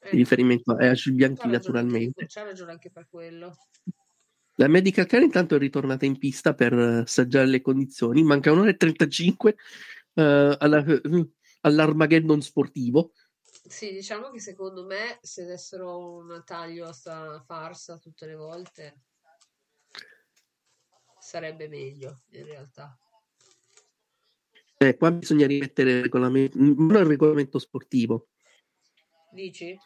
Eh. 0.03 0.11
Il 0.11 0.19
riferimento 0.19 0.79
è 0.79 0.87
a 0.87 0.93
Gilles 0.93 1.17
Bianchi 1.17 1.49
naturalmente. 1.49 2.27
C'ha 2.29 2.45
ragione 2.45 2.71
anche 2.71 2.93
per 2.93 3.09
quello. 3.11 3.53
La 4.55 4.69
medical 4.69 5.07
car 5.07 5.23
intanto 5.23 5.57
è 5.57 5.59
ritornata 5.59 6.07
in 6.07 6.17
pista 6.17 6.55
per 6.55 6.73
eh, 6.75 6.99
assaggiare 6.99 7.47
le 7.47 7.61
condizioni. 7.61 8.23
Manca 8.23 8.53
un'ora 8.53 8.71
e 8.71 8.77
35 8.77 9.57
eh, 10.15 10.57
alla- 10.61 10.85
all'Armageddon 11.63 12.41
sportivo. 12.41 13.15
Sì, 13.69 13.93
diciamo 13.93 14.31
che 14.31 14.41
secondo 14.41 14.87
me 14.87 15.19
se 15.21 15.45
dessero 15.45 16.17
un 16.17 16.43
taglio 16.45 16.87
a 16.87 16.93
sta 16.93 17.43
farsa 17.47 17.99
tutte 17.99 18.27
le 18.27 18.35
volte 18.35 19.03
sarebbe 21.21 21.69
meglio 21.69 22.23
in 22.31 22.47
realtà. 22.47 22.99
Eh, 24.79 24.97
qua 24.97 25.11
bisogna 25.11 25.47
rimettere 25.47 25.91
il 25.93 26.03
regolamento, 26.03 26.57
non 26.57 26.91
il 26.91 27.05
regolamento 27.05 27.59
sportivo. 27.59 28.29
Dici? 29.33 29.77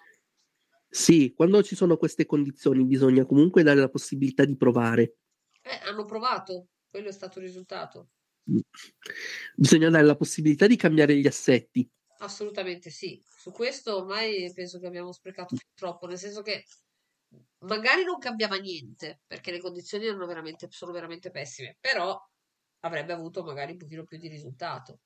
Sì, 0.89 1.33
quando 1.35 1.63
ci 1.63 1.75
sono 1.75 1.97
queste 1.97 2.25
condizioni 2.25 2.85
bisogna 2.85 3.25
comunque 3.25 3.65
dare 3.65 3.81
la 3.81 3.89
possibilità 3.89 4.45
di 4.45 4.57
provare. 4.57 5.17
Eh, 5.61 5.89
hanno 5.89 6.05
provato, 6.05 6.69
quello 6.89 7.09
è 7.09 7.13
stato 7.13 7.41
il 7.41 7.47
risultato. 7.47 8.11
Bisogna 9.57 9.89
dare 9.91 10.05
la 10.05 10.17
possibilità 10.17 10.67
di 10.67 10.77
cambiare 10.77 11.17
gli 11.17 11.27
assetti. 11.27 11.91
Assolutamente 12.23 12.91
sì. 12.91 13.21
Su 13.37 13.51
questo 13.51 13.97
ormai 13.97 14.51
penso 14.55 14.79
che 14.79 14.87
abbiamo 14.87 15.13
sprecato 15.13 15.57
fin 15.57 15.69
troppo, 15.75 16.07
nel 16.07 16.19
senso 16.19 16.43
che 16.43 16.65
magari 17.61 18.05
non 18.05 18.19
cambiava 18.19 18.57
niente, 18.57 19.23
perché 19.27 19.51
le 19.51 19.61
condizioni 19.61 20.07
erano 20.07 20.27
veramente, 20.27 20.69
sono 20.71 20.93
veramente 20.93 21.31
pessime, 21.31 21.77
però 21.81 22.17
avrebbe 22.81 23.13
avuto 23.13 23.43
magari 23.43 23.73
un 23.73 23.79
pochino 23.79 24.05
più 24.05 24.19
di 24.19 24.29
risultato. 24.29 25.01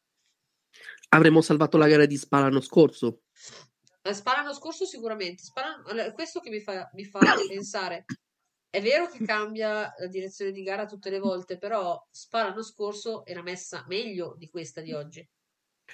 Avremmo 1.11 1.41
salvato 1.41 1.79
la 1.79 1.87
gara 1.89 2.05
di 2.05 2.17
Spa 2.19 2.41
l'anno 2.41 2.61
scorso. 2.61 3.23
Eh, 4.03 4.13
Spa 4.13 4.37
l'anno 4.37 4.53
scorso 4.53 4.85
sicuramente. 4.85 5.43
Spa 5.43 5.63
l'anno- 5.63 5.89
allora, 5.89 6.13
questo 6.13 6.41
che 6.41 6.51
mi 6.51 6.61
fa, 6.61 6.91
mi 6.93 7.05
fa 7.05 7.21
pensare. 7.49 8.05
È 8.69 8.83
vero 8.83 9.09
che 9.09 9.25
cambia 9.25 9.91
la 9.97 10.07
direzione 10.09 10.51
di 10.51 10.63
gara 10.63 10.85
tutte 10.85 11.09
le 11.09 11.19
volte, 11.19 11.57
però 11.57 11.99
Spa 12.11 12.43
l'anno 12.43 12.63
scorso 12.63 13.25
era 13.25 13.43
messa 13.43 13.85
meglio 13.89 14.35
di 14.37 14.51
questa 14.51 14.83
di 14.83 14.93
oggi. 14.93 15.27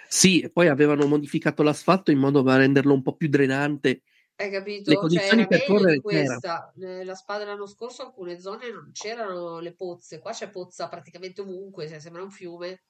Sì, 0.09 0.41
e 0.41 0.51
poi 0.51 0.69
avevano 0.69 1.07
modificato 1.07 1.63
l'asfalto 1.63 2.11
in 2.11 2.19
modo 2.19 2.43
da 2.43 2.57
renderlo 2.57 2.93
un 2.93 3.03
po' 3.03 3.15
più 3.17 3.29
drenante. 3.29 4.03
Hai 4.37 4.51
capito? 4.51 4.91
Le 4.91 4.97
Cioè, 4.97 5.01
condizioni 5.01 5.41
era 5.41 5.47
per 5.49 5.65
correre 5.65 5.93
di 5.95 6.01
c'era. 6.01 6.25
questa. 6.25 6.73
Nella 6.77 7.15
Spa 7.15 7.39
dell'anno 7.39 7.67
scorso 7.67 8.03
alcune 8.03 8.41
zone 8.41 8.71
non 8.71 8.91
c'erano 8.93 9.61
le 9.61 9.75
pozze, 9.75 10.19
qua 10.19 10.33
c'è 10.33 10.51
pozza 10.51 10.89
praticamente 10.89 11.43
ovunque, 11.43 11.89
cioè, 11.89 11.99
sembra 12.01 12.23
un 12.23 12.31
fiume. 12.31 12.83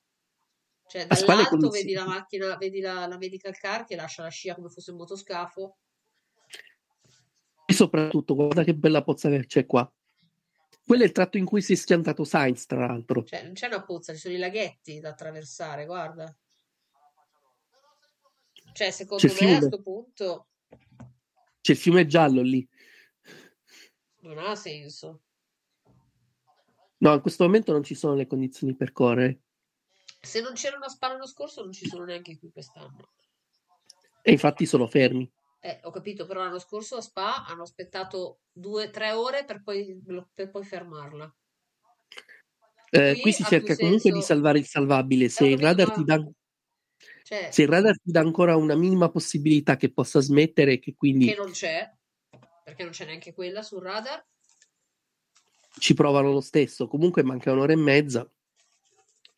Cioè, 0.87 1.07
A 1.09 1.15
Spa 1.15 1.35
le 1.35 1.43
dall'alto 1.43 1.49
condizioni- 1.59 1.85
vedi 1.85 1.95
la 1.95 2.07
macchina, 2.07 2.57
vedi 2.57 2.81
la, 2.81 3.07
la 3.07 3.17
medical 3.19 3.57
car 3.57 3.85
che 3.85 3.97
lascia 3.97 4.23
la 4.23 4.29
scia 4.29 4.55
come 4.55 4.69
fosse 4.69 4.91
un 4.93 4.97
motoscafo. 4.99 5.77
E 7.67 7.73
soprattutto, 7.75 8.35
guarda 8.35 8.65
che 8.65 8.75
bella 8.75 9.03
pozza 9.03 9.29
che 9.29 9.47
c'è 9.47 9.67
qua. 9.67 9.91
Quello 10.85 11.03
è 11.03 11.07
il 11.07 11.13
tratto 11.13 11.39
in 11.39 11.45
cui 11.45 11.63
si 11.63 11.73
è 11.73 11.77
schiantato 11.77 12.25
Sainz, 12.25 12.67
tra 12.67 12.87
l'altro. 12.87 13.25
Cioè, 13.25 13.43
non 13.45 13.53
c'è 13.53 13.67
una 13.67 13.83
pozza, 13.85 14.13
ci 14.13 14.19
sono 14.19 14.35
i 14.35 14.39
laghetti 14.39 15.01
da 15.01 15.11
attraversare, 15.11 15.87
guarda. 15.87 16.35
Cioè, 18.73 18.91
secondo 18.91 19.23
me 19.27 19.33
a 19.33 19.35
fiume. 19.37 19.59
questo 19.59 19.83
punto 19.83 20.47
C'è 21.61 21.73
il 21.73 21.79
fiume 21.79 22.07
giallo 22.07 22.43
lì. 22.43 22.67
non 24.21 24.39
ha 24.39 24.55
senso. 24.55 25.23
No, 26.99 27.15
in 27.15 27.21
questo 27.21 27.45
momento 27.45 27.73
non 27.73 27.83
ci 27.83 27.95
sono 27.95 28.15
le 28.15 28.27
condizioni 28.27 28.77
per 28.77 28.93
correre. 28.93 29.41
Se 30.21 30.41
non 30.41 30.53
c'era 30.55 30.77
una 30.77 30.89
Spa 30.89 31.09
l'anno 31.09 31.27
scorso, 31.27 31.63
non 31.63 31.73
ci 31.73 31.89
sono 31.89 32.05
neanche 32.05 32.39
qui 32.39 32.51
quest'anno. 32.53 33.11
E 34.23 34.31
infatti 34.31 34.67
sono 34.67 34.87
fermi. 34.87 35.29
Eh, 35.59 35.81
ho 35.83 35.91
capito, 35.91 36.27
però 36.27 36.43
l'anno 36.45 36.61
scorso 36.61 36.97
a 36.97 37.01
Spa 37.01 37.45
hanno 37.45 37.63
aspettato 37.63 38.43
due, 38.53 38.91
tre 38.91 39.11
ore 39.13 39.45
per 39.45 39.63
poi, 39.65 40.01
per 40.33 40.51
poi 40.51 40.65
fermarla. 40.65 41.35
Eh, 42.91 43.13
Qui 43.15 43.21
qui 43.23 43.33
si 43.33 43.43
cerca 43.45 43.75
comunque 43.75 44.11
di 44.11 44.17
senso- 44.21 44.27
salvare 44.27 44.59
il 44.59 44.67
salvabile. 44.67 45.29
Se 45.29 45.43
ho 45.45 45.49
il 45.49 45.59
radar 45.59 45.91
ti 45.93 46.05
dà, 46.05 46.25
Cioè, 47.23 47.49
se 47.51 47.63
il 47.63 47.69
radar 47.69 47.95
ti 47.99 48.11
dà 48.11 48.21
ancora 48.21 48.57
una 48.57 48.75
minima 48.75 49.09
possibilità 49.11 49.77
che 49.77 49.93
possa 49.93 50.21
smettere, 50.21 50.79
che 50.79 50.95
quindi 50.95 51.27
che 51.27 51.37
non 51.37 51.51
c'è, 51.53 51.91
perché 52.65 52.83
non 52.83 52.93
c'è 52.93 53.05
neanche 53.05 53.33
quella 53.33 53.63
sul 53.63 53.83
radar. 53.83 54.25
ci 55.79 55.95
provano 55.95 56.33
lo 56.33 56.41
stesso. 56.41 56.87
Comunque 56.89 57.23
manca 57.23 57.53
un'ora 57.53 57.73
e 57.73 57.77
mezza. 57.77 58.29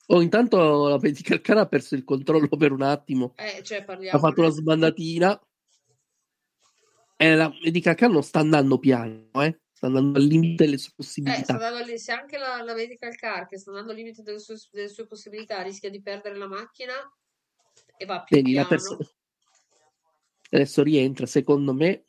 Oh, 0.06 0.20
intanto 0.20 0.88
la 0.88 0.98
Car 1.40 1.58
ha 1.58 1.66
perso 1.66 1.94
il 1.94 2.04
controllo 2.04 2.48
per 2.48 2.72
un 2.72 2.82
attimo. 2.82 3.34
Eh, 3.36 3.62
cioè, 3.62 3.84
Ha 3.86 4.18
fatto 4.18 4.40
una 4.40 4.50
sbandatina. 4.50 5.40
E 7.16 7.34
la 7.34 7.50
Medical 7.62 7.94
Car 7.94 8.10
non 8.10 8.22
sta 8.22 8.40
andando 8.40 8.78
piano, 8.78 9.30
eh? 9.40 9.60
sta 9.72 9.86
andando 9.86 10.18
al 10.18 10.24
limite 10.24 10.64
delle 10.64 10.78
sue 10.78 10.90
Eh, 10.90 10.94
possibilità. 10.96 11.52
andando 11.54 11.84
lì, 11.84 11.98
se 11.98 12.12
anche 12.12 12.38
la, 12.38 12.62
la 12.62 12.74
medical 12.74 13.14
car 13.16 13.46
che 13.46 13.58
sta 13.58 13.70
andando 13.70 13.92
al 13.92 13.96
limite 13.98 14.22
delle 14.22 14.38
sue, 14.38 14.56
delle 14.70 14.88
sue 14.88 15.06
possibilità 15.06 15.62
rischia 15.62 15.90
di 15.90 16.00
perdere 16.00 16.36
la 16.36 16.48
macchina 16.48 16.94
e 17.96 18.04
va 18.04 18.22
più 18.22 18.36
Vedi, 18.36 18.52
piano. 18.52 18.68
perso- 18.68 18.98
Adesso 20.50 20.82
rientra, 20.82 21.26
secondo 21.26 21.72
me. 21.72 22.04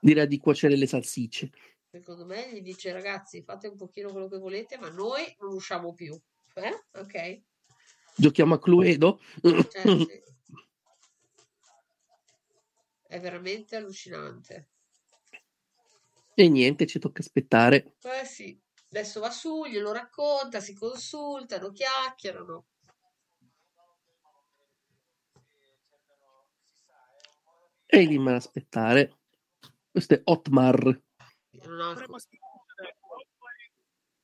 Direi 0.00 0.26
di 0.26 0.38
cuocere 0.38 0.76
le 0.76 0.86
salsicce. 0.86 1.50
Secondo 1.90 2.26
me 2.26 2.52
gli 2.52 2.60
dice 2.60 2.92
ragazzi 2.92 3.42
fate 3.42 3.68
un 3.68 3.76
pochino 3.76 4.10
quello 4.12 4.28
che 4.28 4.38
volete, 4.38 4.76
ma 4.76 4.90
noi 4.90 5.22
non 5.40 5.54
usciamo 5.54 5.94
più. 5.94 6.18
Eh? 6.54 6.84
Ok? 6.98 7.42
Giochiamo 8.16 8.54
a 8.54 8.58
Cluedo. 8.60 9.20
Cioè, 9.40 9.82
sì. 9.82 10.22
È 13.08 13.20
veramente 13.20 13.76
allucinante. 13.76 14.70
E 16.34 16.48
niente, 16.48 16.86
ci 16.86 16.98
tocca 16.98 17.20
aspettare. 17.20 17.94
Eh 18.02 18.24
sì, 18.26 18.60
adesso 18.90 19.20
va 19.20 19.30
su, 19.30 19.64
glielo 19.66 19.92
racconta, 19.92 20.60
si 20.60 20.74
consultano, 20.74 21.70
chiacchierano. 21.70 22.66
E 27.86 27.98
rimane 28.04 28.34
a 28.34 28.38
aspettare. 28.38 29.18
Questo 29.90 30.14
è 30.14 30.20
Otmar. 30.24 31.02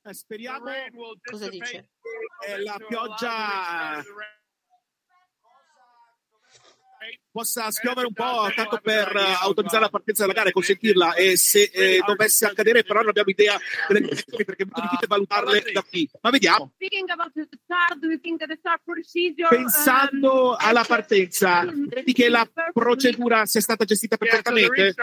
Eh, 0.05 0.13
speriamo 0.13 0.69
Cosa 1.23 1.47
dice? 1.47 1.91
che 2.39 2.57
la 2.57 2.77
pioggia 2.85 4.03
possa 7.31 7.71
spiovere 7.71 8.05
un 8.07 8.13
po' 8.13 8.47
tanto 8.55 8.79
per 8.81 9.15
eh, 9.15 9.35
autorizzare 9.41 9.83
la 9.83 9.89
partenza 9.89 10.21
della 10.21 10.33
gara 10.33 10.49
e 10.49 10.51
consentirla. 10.51 11.13
E 11.15 11.35
se 11.37 11.69
eh, 11.73 12.01
dovesse 12.05 12.45
accadere 12.45 12.83
però 12.83 12.99
non 12.99 13.09
abbiamo 13.09 13.29
idea 13.29 13.57
delle 13.87 14.01
condizioni 14.01 14.45
perché 14.45 14.63
è 14.63 14.65
molto 14.65 14.81
difficile 14.81 15.07
valutarle 15.07 15.71
da 15.71 15.83
qui. 15.83 16.09
Ma 16.21 16.29
vediamo. 16.29 16.71
Procedure 18.83 19.47
pensando 19.49 20.49
um, 20.49 20.55
alla 20.59 20.83
partenza 20.83 21.65
credi 21.89 22.13
che 22.13 22.29
la 22.29 22.47
procedura 22.71 23.45
sia 23.45 23.61
stata 23.61 23.85
gestita 23.85 24.17
perfettamente. 24.17 24.93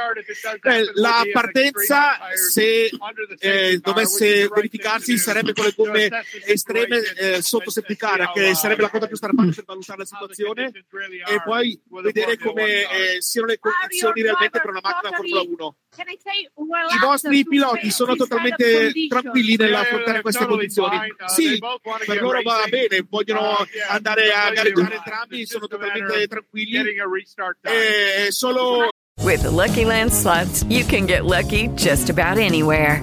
Eh, 0.63 0.91
la 0.95 1.23
partenza 1.33 2.19
se 2.35 2.91
eh, 3.39 3.79
dovesse 3.79 4.49
verificarsi 4.49 5.19
sarebbe 5.19 5.53
con 5.53 5.65
le 5.65 5.75
gomme 5.77 6.09
estreme 6.47 6.99
eh, 7.17 7.43
sotto 7.43 7.71
settimana 7.71 8.31
che 8.33 8.55
sarebbe 8.55 8.83
la 8.83 8.91
cosa 8.91 9.07
più 9.07 9.17
strana 9.17 9.45
per 9.45 9.65
valutare 9.65 9.99
la 9.99 10.05
situazione. 10.05 10.71
e 10.71 11.43
poi 11.45 11.81
vedere 12.03 12.39
come 12.39 12.65
eh, 12.83 13.21
siano 13.21 13.49
le 13.49 13.59
condizioni 13.59 14.23
realmente 14.23 14.61
per 14.61 14.71
una 14.71 14.81
macchina 14.83 15.17
Formula 15.17 15.41
1. 15.41 15.77
Can 15.97 16.07
I 16.09 16.99
vostri 17.01 17.45
piloti 17.45 17.91
sono 17.91 18.15
totalmente 18.15 18.93
tranquilli 19.09 19.57
nell'affrontare 19.57 20.21
queste 20.23 20.47
condizioni. 20.47 20.99
Sì, 21.27 21.59
per 22.07 22.23
loro 22.23 22.43
va 22.43 22.65
bene, 22.69 23.05
vogliono 23.09 23.57
andare 23.89 24.33
a 24.33 24.51
gareggiare 24.51 24.95
entrambi, 24.95 25.47
sono 25.47 25.67
totalmente 25.67 26.27
tranquilli. 26.27 26.95
E 27.63 28.31
solo 28.31 28.89
With 29.23 29.43
the 29.43 29.51
Lucky 29.51 29.85
Land 29.85 30.13
slots, 30.13 30.65
you 30.65 30.83
can 30.83 31.07
get 31.07 31.27
lucky 31.27 31.69
just 31.77 32.09
about 32.09 32.39
anywhere. 32.39 33.03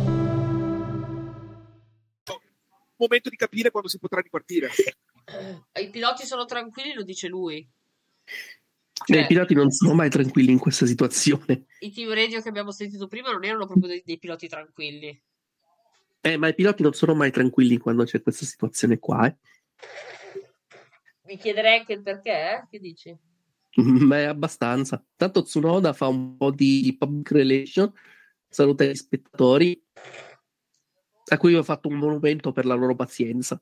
momento 3.01 3.29
di 3.29 3.35
capire 3.35 3.71
quando 3.71 3.89
si 3.89 3.99
potrà 3.99 4.21
ripartire. 4.21 4.69
I 5.79 5.89
piloti 5.89 6.25
sono 6.25 6.45
tranquilli, 6.45 6.93
lo 6.93 7.03
dice 7.03 7.27
lui. 7.27 7.67
Eh, 9.07 9.19
I 9.19 9.25
piloti 9.27 9.53
non 9.53 9.71
sono 9.71 9.93
mai 9.93 10.09
tranquilli 10.09 10.51
in 10.51 10.59
questa 10.59 10.85
situazione. 10.85 11.65
I 11.79 11.91
team 11.91 12.13
radio 12.13 12.41
che 12.41 12.49
abbiamo 12.49 12.71
sentito 12.71 13.07
prima 13.07 13.31
non 13.31 13.43
erano 13.43 13.65
proprio 13.65 13.87
dei, 13.87 14.03
dei 14.05 14.19
piloti 14.19 14.47
tranquilli. 14.47 15.21
Eh, 16.21 16.37
ma 16.37 16.47
i 16.47 16.53
piloti 16.53 16.83
non 16.83 16.93
sono 16.93 17.15
mai 17.15 17.31
tranquilli 17.31 17.77
quando 17.77 18.03
c'è 18.03 18.21
questa 18.21 18.45
situazione 18.45 18.99
qua. 18.99 19.25
Eh. 19.25 19.35
Mi 21.23 21.37
chiederei 21.37 21.79
anche 21.79 21.93
il 21.93 22.03
perché, 22.03 22.31
eh? 22.31 22.67
Che 22.69 22.79
dici? 22.79 23.17
Ma 23.81 24.17
è 24.17 24.23
abbastanza. 24.23 25.03
Tanto 25.15 25.43
Tsunoda 25.43 25.93
fa 25.93 26.07
un 26.07 26.37
po' 26.37 26.51
di 26.51 26.95
public 26.97 27.31
relation, 27.31 27.91
saluta 28.47 28.83
gli 28.83 28.95
spettatori, 28.95 29.81
a 31.31 31.37
cui 31.37 31.55
ho 31.55 31.63
fatto 31.63 31.87
un 31.87 31.95
monumento 31.95 32.51
per 32.51 32.65
la 32.65 32.73
loro 32.73 32.93
pazienza. 32.93 33.59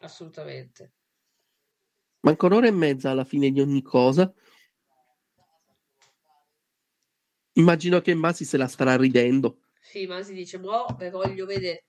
Assolutamente. 0.00 0.92
Manca 2.20 2.46
un'ora 2.46 2.66
e 2.66 2.72
mezza 2.72 3.10
alla 3.10 3.24
fine 3.24 3.50
di 3.52 3.60
ogni 3.60 3.80
cosa. 3.80 4.32
Immagino 7.52 8.00
che 8.00 8.14
Masi 8.14 8.44
se 8.44 8.56
la 8.56 8.66
starà 8.66 8.96
ridendo. 8.96 9.60
Sì, 9.80 10.06
ma 10.06 10.20
si 10.22 10.32
dice, 10.32 10.58
boh, 10.58 10.86
beh, 10.96 11.10
voglio 11.10 11.46
vedere. 11.46 11.84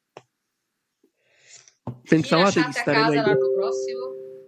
Pensavate 2.07 2.63
di 2.63 2.71
stare 2.71 3.03
meglio? 3.03 3.21
l'anno 3.21 3.51
prossimo? 3.51 4.47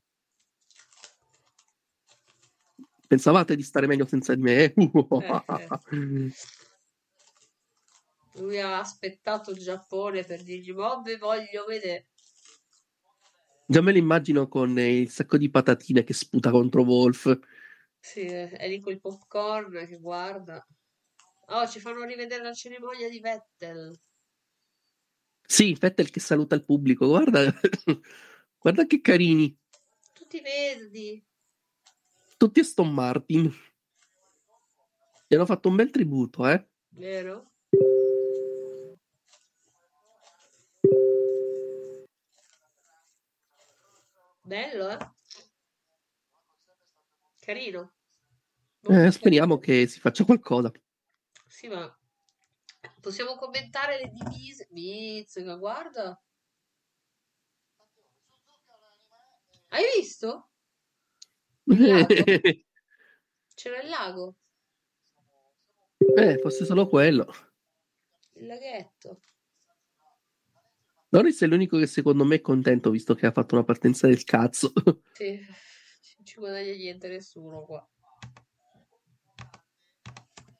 Pensavate 3.07 3.56
di 3.56 3.64
stare 3.64 3.88
meglio 3.88 4.06
senza 4.06 4.35
di 4.35 4.41
me? 4.41 4.73
Lui 8.36 8.60
ha 8.60 8.80
aspettato 8.80 9.52
il 9.52 9.58
Giappone 9.58 10.24
per 10.24 10.44
dirgli, 10.44 10.74
boh, 10.74 11.02
beh, 11.02 11.18
voglio 11.18 11.66
vedere. 11.68 12.08
Già 13.66 13.82
me 13.82 13.91
l'immagino 13.91 14.48
con 14.48 14.78
eh, 14.78 14.99
il 14.99 15.10
sacco 15.10 15.38
di 15.38 15.49
patatine 15.49 16.03
che 16.03 16.14
sputa 16.14 16.52
contro 16.52 16.84
Wolf. 16.84 17.40
Sì, 17.99 18.22
è 18.22 18.68
lì 18.68 18.80
col 18.80 18.99
popcorn 18.99 19.86
che 19.86 19.98
guarda. 19.98 20.66
Oh, 21.48 21.68
ci 21.68 21.80
fanno 21.80 22.03
rivedere 22.03 22.44
la 22.44 22.53
cerimonia 22.53 23.10
di 23.10 23.20
Vettel. 23.20 23.98
Sì, 25.41 25.76
Vettel 25.80 26.10
che 26.10 26.20
saluta 26.20 26.56
il 26.56 26.64
pubblico. 26.64 27.08
Guarda, 27.08 27.44
guarda 28.58 28.86
che 28.86 29.02
carini. 29.02 29.58
Tutti 30.14 30.41
verdi. 30.41 31.24
Tutti 32.38 32.60
Aston 32.62 32.94
Martin. 32.94 33.53
Gli 35.28 35.36
hanno 35.36 35.45
fatto 35.45 35.70
un 35.70 35.76
bel 35.76 35.91
tributo, 35.91 36.48
eh. 36.48 36.68
Vero? 36.90 37.51
Bello, 44.52 44.90
eh? 44.90 44.98
Carino. 47.40 47.94
Eh, 48.82 49.10
speriamo 49.10 49.60
che 49.60 49.88
si 49.88 50.02
faccia 50.02 50.26
qualcosa. 50.26 50.69
Sì, 51.48 51.69
ma 51.69 51.98
possiamo 52.99 53.38
commentare 53.38 53.98
le 54.02 54.11
divise. 54.11 54.68
Mizzica, 54.72 55.56
guarda. 55.56 56.22
Hai 59.69 59.84
visto? 59.95 60.49
C'era 63.56 63.82
il 63.82 63.88
lago, 63.88 64.36
eh, 66.18 66.40
fosse 66.40 66.65
solo 66.65 66.90
quello. 66.90 67.26
il 68.34 68.48
laghetto. 68.48 69.22
Norris 71.12 71.42
è 71.42 71.48
l'unico 71.48 71.78
che 71.78 71.88
secondo 71.88 72.24
me 72.24 72.36
è 72.36 72.42
contento 72.42 72.90
visto 72.90 73.16
che 73.16 73.26
ha 73.26 73.32
fatto 73.32 73.56
una 73.56 73.66
partenza 73.66 74.08
del 74.08 74.24
cazzo. 74.24 74.72
Sì, 75.14 75.40
non 76.18 76.26
ci 76.26 76.40
guadagna 76.40 76.72
niente 76.74 77.10
nessuno 77.10 77.62
qua. 77.64 77.90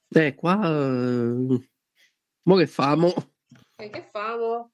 Eh, 0.10 0.36
qua... 0.36 0.60
eh, 0.68 1.70
Mo 2.44 2.56
che 2.56 2.68
famo? 2.68 3.14
E 3.78 3.90
che 3.90 4.04
famo? 4.12 4.74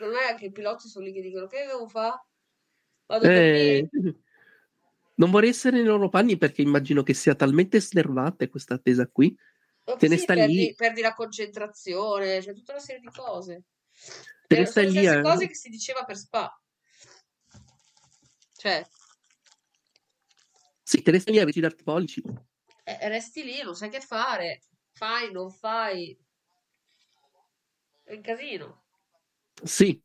Non 0.00 0.12
è 0.14 0.34
che 0.34 0.46
i 0.46 0.52
piloti 0.52 0.88
sono 0.88 1.04
lì 1.04 1.12
che 1.12 1.20
dicono 1.20 1.46
che 1.46 1.66
devo 1.66 1.86
fare? 1.86 2.24
Vado 3.06 3.26
Eh, 3.26 3.88
non 5.14 5.30
vorrei 5.30 5.50
essere 5.50 5.76
nei 5.76 5.86
loro 5.86 6.08
panni 6.08 6.36
perché 6.36 6.62
immagino 6.62 7.02
che 7.02 7.14
sia 7.14 7.34
talmente 7.34 7.80
snervante 7.80 8.48
questa 8.48 8.74
attesa 8.74 9.06
qui. 9.06 9.36
Ma 9.86 9.94
Te 9.96 10.08
ne 10.08 10.16
sì, 10.16 10.22
sta 10.22 10.34
perdi, 10.34 10.54
lì, 10.54 10.74
perdi 10.74 11.00
la 11.00 11.14
concentrazione, 11.14 12.40
c'è 12.40 12.54
tutta 12.54 12.72
una 12.72 12.80
serie 12.80 13.00
di 13.00 13.08
cose. 13.14 13.64
Stai 14.66 14.90
sono 14.90 15.00
le 15.00 15.20
cose 15.20 15.46
che 15.46 15.54
si 15.54 15.68
diceva 15.68 16.04
per 16.04 16.16
Spa. 16.16 16.60
Cioè, 18.58 18.84
Sì, 20.82 21.02
te 21.02 21.10
ne 21.10 21.18
stai 21.20 21.34
lì 21.34 21.40
a 21.40 21.44
ritirarti 21.44 21.80
i 21.80 21.84
pollici. 21.84 22.22
eh, 22.84 23.08
resti 23.08 23.42
lì, 23.44 23.62
non 23.62 23.74
sai 23.74 23.88
che 23.90 24.00
fare. 24.00 24.62
Fai, 24.92 25.30
non 25.32 25.50
fai. 25.50 26.18
È 28.04 28.12
un 28.12 28.20
casino. 28.20 28.82
Sì, 29.64 30.02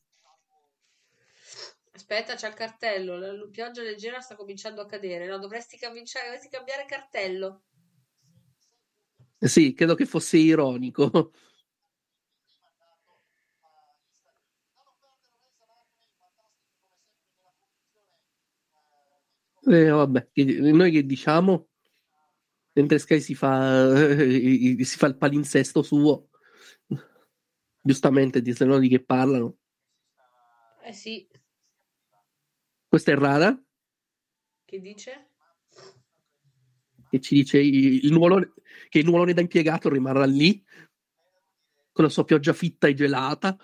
Aspetta, 1.93 2.35
c'è 2.35 2.47
il 2.47 2.53
cartello. 2.53 3.17
La 3.17 3.47
pioggia 3.49 3.81
leggera 3.81 4.19
sta 4.19 4.35
cominciando 4.35 4.81
a 4.81 4.85
cadere. 4.85 5.25
No, 5.25 5.39
dovresti, 5.39 5.79
dovresti 5.81 6.47
cambiare 6.49 6.85
cartello. 6.85 7.63
sì, 9.39 9.73
credo 9.73 9.95
che 9.95 10.05
fosse 10.05 10.37
ironico. 10.37 11.31
Eh, 19.67 19.89
vabbè, 19.89 20.29
noi 20.33 20.91
che 20.91 21.05
diciamo? 21.05 21.69
Mentre 22.73 22.99
Sky 22.99 23.19
si 23.21 23.35
fa, 23.35 24.17
eh, 24.17 24.83
si 24.83 24.97
fa 24.97 25.07
il 25.07 25.17
palinsesto 25.17 25.81
suo, 25.81 26.29
giustamente, 27.81 28.41
di 28.41 28.53
se 28.53 28.65
no 28.65 28.77
di 28.79 28.89
che 28.89 29.03
parlano. 29.03 29.57
Eh 30.83 30.93
sì, 30.93 31.27
Questa 32.87 33.11
è 33.11 33.15
rara, 33.15 33.61
che 34.63 34.79
dice? 34.79 35.31
che 37.09 37.19
ci 37.19 37.35
dice 37.35 37.59
il 37.59 38.09
nuvolone, 38.11 38.53
che 38.87 38.99
il 38.99 39.05
nuvolone 39.05 39.33
da 39.33 39.41
impiegato 39.41 39.89
rimarrà 39.89 40.25
lì 40.25 40.63
con 41.91 42.05
la 42.05 42.09
sua 42.09 42.23
pioggia 42.23 42.53
fitta 42.53 42.87
e 42.87 42.93
gelata. 42.93 43.57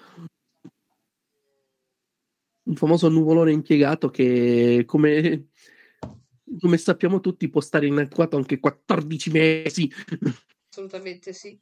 Un 2.63 2.75
famoso 2.75 3.07
nuvolone 3.07 3.53
impiegato 3.53 4.09
che, 4.09 4.83
come, 4.85 5.47
come 6.59 6.77
sappiamo 6.77 7.19
tutti, 7.19 7.49
può 7.49 7.61
stare 7.61 7.87
inattuato 7.87 8.37
anche 8.37 8.59
14 8.59 9.29
mesi. 9.31 9.91
Assolutamente 10.69 11.33
sì. 11.33 11.59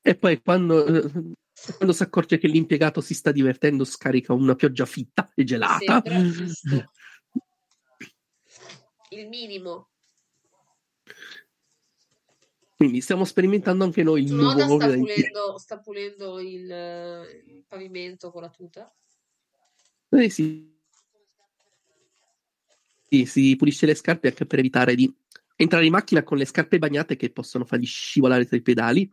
E 0.00 0.16
poi 0.16 0.40
quando, 0.42 0.84
eh, 0.84 1.10
quando 1.76 1.92
si 1.92 2.02
accorge 2.02 2.38
che 2.38 2.48
l'impiegato 2.48 3.00
si 3.00 3.14
sta 3.14 3.30
divertendo, 3.30 3.84
scarica 3.84 4.32
una 4.32 4.54
pioggia 4.54 4.86
fitta 4.86 5.30
e 5.34 5.44
gelata. 5.44 6.02
Il 9.10 9.28
minimo. 9.28 9.90
Quindi 12.74 13.00
stiamo 13.00 13.24
sperimentando 13.24 13.84
anche 13.84 14.02
noi 14.02 14.22
il 14.22 14.26
Tsunoda 14.26 14.66
nuovo 14.66 14.80
sta 14.80 14.96
pulendo, 14.96 15.58
sta 15.58 15.78
pulendo 15.78 16.40
il, 16.40 17.44
il 17.46 17.64
pavimento 17.68 18.32
con 18.32 18.42
la 18.42 18.50
tuta. 18.50 18.92
Eh 20.08 20.28
sì. 20.28 20.71
Sì, 23.12 23.26
si 23.26 23.56
pulisce 23.56 23.84
le 23.84 23.94
scarpe 23.94 24.28
anche 24.28 24.46
per 24.46 24.58
evitare 24.58 24.94
di 24.94 25.14
entrare 25.56 25.84
in 25.84 25.92
macchina 25.92 26.22
con 26.22 26.38
le 26.38 26.46
scarpe 26.46 26.78
bagnate 26.78 27.14
che 27.14 27.30
possono 27.30 27.66
fargli 27.66 27.84
scivolare 27.84 28.46
tra 28.46 28.56
i 28.56 28.62
pedali. 28.62 29.12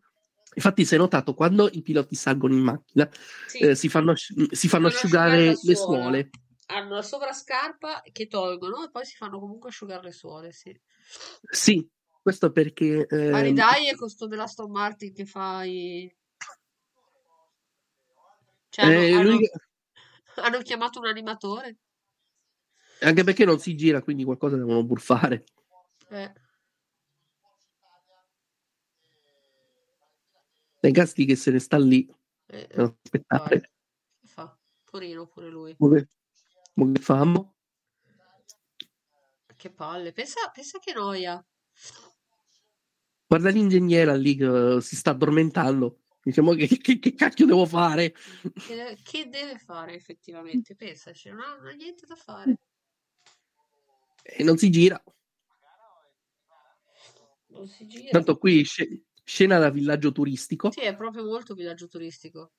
Infatti, 0.53 0.85
si 0.85 0.95
è 0.95 0.97
notato 0.97 1.33
quando 1.33 1.67
i 1.69 1.81
piloti 1.81 2.15
salgono 2.15 2.53
in 2.53 2.61
macchina, 2.61 3.09
Sì. 3.45 3.57
eh, 3.57 3.75
si 3.75 3.89
fanno, 3.89 4.11
asci- 4.11 4.55
si 4.55 4.69
fanno 4.69 4.87
asciugare 4.87 5.53
le 5.61 5.75
suole. 5.75 6.29
Hanno 6.67 6.95
la 6.95 7.01
sovrascarpa 7.01 8.01
che 8.13 8.27
tolgono 8.27 8.85
e 8.85 8.89
poi 8.89 9.03
si 9.03 9.17
fanno 9.17 9.37
comunque 9.37 9.67
asciugare 9.67 10.03
le 10.03 10.11
suole, 10.13 10.53
sì. 10.53 10.79
Sì, 11.41 11.85
questo 12.21 12.53
perché 12.53 13.05
Ma 13.09 13.39
ehm, 13.39 13.43
ridai 13.43 13.89
è 13.89 13.95
questo 13.97 14.27
dell'Aston 14.27 14.71
Martin 14.71 15.13
che 15.13 15.25
fa 15.25 15.65
i... 15.65 16.09
Cioè, 18.69 18.85
eh, 18.85 19.11
hanno- 19.11 19.29
lui- 19.29 19.49
hanno 20.35 20.61
chiamato 20.61 20.99
un 20.99 21.07
animatore. 21.07 21.79
Anche 23.01 23.23
perché 23.23 23.45
non 23.45 23.59
si 23.59 23.75
gira, 23.75 24.01
quindi 24.01 24.23
qualcosa 24.23 24.55
devono 24.57 24.83
buffare. 24.83 25.43
Eh, 26.09 26.33
Dai 30.81 30.91
Gasti 30.91 31.25
che 31.25 31.35
se 31.35 31.51
ne 31.51 31.59
sta 31.59 31.77
lì 31.77 32.09
eh, 32.47 32.67
a 32.75 32.83
aspettare. 33.03 33.71
che 34.19 34.27
fa? 34.27 34.57
Porino 34.89 35.27
pure 35.27 35.49
lui. 35.49 35.75
Mo 35.77 36.91
che 36.91 36.99
famo? 37.01 37.55
Che 39.55 39.69
palle. 39.71 40.13
Pensa, 40.13 40.49
pensa 40.53 40.79
che 40.79 40.93
noia. 40.93 41.45
Guarda 43.27 43.49
l'ingegnera 43.49 44.15
lì 44.15 44.35
che 44.35 44.75
eh, 44.77 44.81
si 44.81 44.95
sta 44.95 45.11
addormentando. 45.11 45.99
Diciamo 46.21 46.53
che, 46.53 46.67
che- 46.67 46.99
che 46.99 47.13
cacchio 47.13 47.45
devo 47.45 47.65
fare? 47.65 48.11
Che, 48.13 48.75
deve- 48.75 48.97
che 49.03 49.27
deve 49.27 49.57
fare 49.57 49.93
effettivamente? 49.95 50.75
Pensaci, 50.75 51.29
non 51.29 51.41
ha, 51.41 51.55
non 51.57 51.67
ha 51.67 51.71
niente 51.71 52.05
da 52.05 52.15
fare. 52.15 52.57
E 54.37 54.43
non 54.43 54.57
si 54.57 54.69
gira. 54.69 55.01
Non 57.47 57.67
si 57.67 57.87
gira. 57.87 58.11
Tanto 58.11 58.37
qui 58.37 58.63
sce- 58.63 59.05
scena 59.23 59.57
da 59.57 59.69
villaggio 59.69 60.11
turistico. 60.11 60.71
Sì, 60.71 60.81
è 60.81 60.95
proprio 60.95 61.23
molto 61.25 61.53
villaggio 61.55 61.87
turistico. 61.87 62.51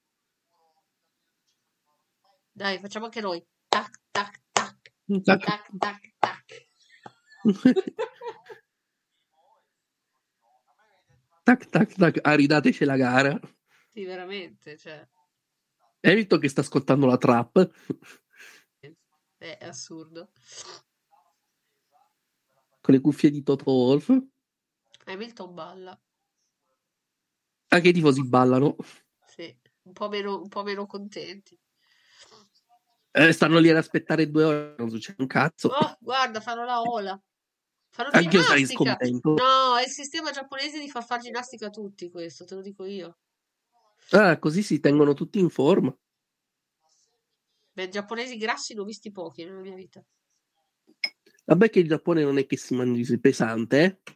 Dai, 2.52 2.78
facciamo 2.78 3.04
anche 3.06 3.20
noi. 3.20 3.44
Tac, 3.68 4.00
tac, 4.10 4.40
tac, 4.52 4.92
Tac. 5.24 5.44
tac, 5.44 5.70
tac, 5.78 6.12
tac. 6.18 6.68
tac 11.44 11.66
tac 11.70 11.94
tac, 11.94 12.18
aridateci 12.22 12.84
la 12.84 12.96
gara. 12.96 13.40
Sì, 13.92 14.04
veramente, 14.04 14.76
cioè, 14.76 15.06
Hai 16.02 16.14
visto 16.14 16.38
che 16.38 16.48
sta 16.48 16.60
ascoltando 16.62 17.06
la 17.06 17.16
trap? 17.16 17.70
è 19.38 19.58
assurdo. 19.62 20.32
Con 22.90 22.98
le 22.98 23.04
cuffie 23.04 23.30
di 23.30 23.44
Toto 23.44 23.70
Wolf. 23.70 24.20
Hamilton 25.04 25.54
balla. 25.54 26.00
Anche 27.68 27.88
i 27.88 27.92
tifosi 27.92 28.26
ballano. 28.26 28.74
Sì, 29.28 29.56
un 29.82 29.92
po' 29.92 30.08
meno, 30.08 30.40
un 30.40 30.48
po' 30.48 30.64
meno 30.64 30.86
contenti. 30.86 31.56
Eh, 33.12 33.32
stanno 33.32 33.60
lì 33.60 33.70
ad 33.70 33.76
aspettare 33.76 34.28
due 34.28 34.42
ore, 34.42 34.74
non 34.76 34.90
succede 34.90 35.22
un 35.22 35.28
cazzo. 35.28 35.68
Oh, 35.68 35.96
guarda, 36.00 36.40
fanno 36.40 36.64
la 36.64 36.82
ola. 36.82 37.22
Fanno 37.90 38.10
Anche 38.10 38.36
io 38.36 38.42
sarei 38.42 38.66
scontento. 38.66 39.34
No, 39.34 39.76
è 39.76 39.84
il 39.84 39.90
sistema 39.90 40.32
giapponese 40.32 40.80
di 40.80 40.90
far 40.90 41.04
fare 41.04 41.22
ginnastica 41.22 41.66
a 41.66 41.70
tutti, 41.70 42.10
questo, 42.10 42.44
te 42.44 42.56
lo 42.56 42.60
dico 42.60 42.84
io. 42.86 43.18
Ah, 44.10 44.36
così 44.40 44.64
si 44.64 44.80
tengono 44.80 45.14
tutti 45.14 45.38
in 45.38 45.48
forma. 45.48 45.96
Beh, 47.70 47.88
giapponesi 47.88 48.36
grassi 48.36 48.74
ne 48.74 48.80
ho 48.80 48.84
visti 48.84 49.12
pochi 49.12 49.44
nella 49.44 49.60
mia 49.60 49.76
vita. 49.76 50.04
Vabbè 51.44 51.70
che 51.70 51.80
il 51.80 51.88
Giappone 51.88 52.22
non 52.22 52.38
è 52.38 52.46
che 52.46 52.56
si 52.56 52.74
mangi 52.74 53.18
pesante, 53.18 53.82
eh? 53.82 54.12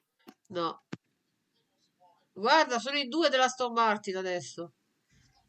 No. 0.49 0.85
Guarda, 2.33 2.79
sono 2.79 2.97
i 2.97 3.09
due 3.09 3.29
della 3.29 3.45
Aston 3.45 3.73
Martin 3.73 4.17
adesso. 4.17 4.75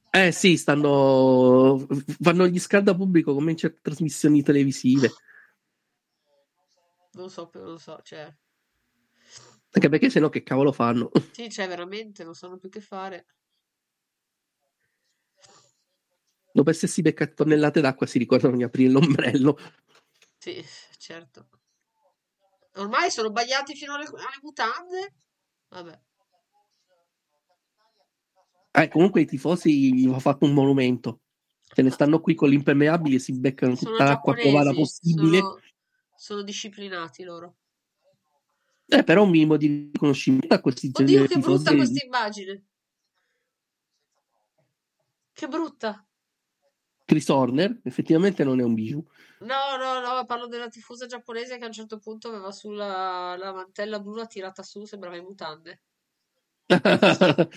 Eh 0.09 0.31
sì, 0.31 0.55
stanno... 0.55 1.85
fanno 2.21 2.47
gli 2.47 2.59
scalda 2.59 2.95
pubblico 2.95 3.33
come 3.33 3.51
in 3.51 3.57
certe 3.57 3.81
trasmissioni 3.81 4.41
televisive. 4.41 5.11
Non 7.13 7.29
so, 7.29 7.49
non 7.53 7.79
so, 7.79 7.99
cioè. 8.01 8.33
Anche 9.71 9.89
perché 9.89 10.09
sennò 10.09 10.29
che 10.29 10.43
cavolo 10.43 10.71
fanno? 10.71 11.11
Sì, 11.31 11.49
cioè, 11.49 11.67
veramente, 11.67 12.23
non 12.23 12.33
sanno 12.33 12.57
più 12.57 12.69
che 12.69 12.81
fare. 12.81 13.25
Dopo 16.53 16.69
essersi 16.69 17.01
beccati 17.01 17.35
tonnellate 17.35 17.81
d'acqua 17.81 18.05
si 18.05 18.17
ricordano 18.17 18.55
di 18.55 18.63
aprire 18.63 18.91
l'ombrello. 18.91 19.59
Sì, 20.37 20.63
certo. 20.97 21.49
Ormai 22.75 23.09
sono 23.11 23.31
bagliati 23.31 23.73
fino 23.75 23.93
alle, 23.95 24.05
alle 24.05 24.39
mutande. 24.41 25.13
Vabbè. 25.69 25.99
Eh, 28.71 28.87
comunque 28.89 29.21
i 29.21 29.25
tifosi 29.25 29.93
gli 29.93 30.07
va 30.07 30.19
fatto 30.19 30.45
un 30.45 30.53
monumento. 30.53 31.21
Se 31.61 31.81
ne 31.81 31.89
stanno 31.89 32.19
qui 32.19 32.35
con 32.35 32.49
l'impermeabile 32.49 33.15
e 33.15 33.19
si 33.19 33.33
beccano 33.33 33.75
Sono 33.75 33.91
tutta 33.91 34.03
l'acqua 34.03 34.33
giapponesi, 34.33 34.75
possibile. 34.75 35.37
sono, 35.39 35.59
sono 36.15 36.41
disciplinati 36.41 37.23
loro. 37.23 37.55
Eh, 38.87 39.03
però 39.03 39.23
un 39.23 39.29
minimo 39.29 39.57
di 39.57 39.89
riconoscimento 39.91 40.53
a 40.53 40.59
questi 40.61 40.91
Oddio, 40.93 41.25
che 41.25 41.35
di 41.35 41.39
brutta 41.39 41.71
tifosi. 41.71 41.75
questa 41.75 42.05
immagine. 42.05 42.63
Che 45.31 45.47
brutta. 45.47 46.05
Chris 47.05 47.27
Horner 47.29 47.79
effettivamente 47.83 48.43
non 48.43 48.59
è 48.59 48.63
un 48.63 48.73
bijou. 48.73 49.05
No, 49.39 49.75
no, 49.77 49.99
no, 49.99 50.25
parlo 50.25 50.47
della 50.47 50.69
tifosa 50.69 51.05
giapponese 51.07 51.57
che 51.57 51.63
a 51.63 51.67
un 51.67 51.73
certo 51.73 51.99
punto 51.99 52.29
aveva 52.29 52.51
sulla 52.51 53.35
la 53.35 53.51
mantella 53.51 53.99
blu 53.99 54.15
la 54.15 54.27
tirata 54.27 54.63
su, 54.63 54.85
sembrava 54.85 55.17
in 55.17 55.23
mutande. 55.23 55.81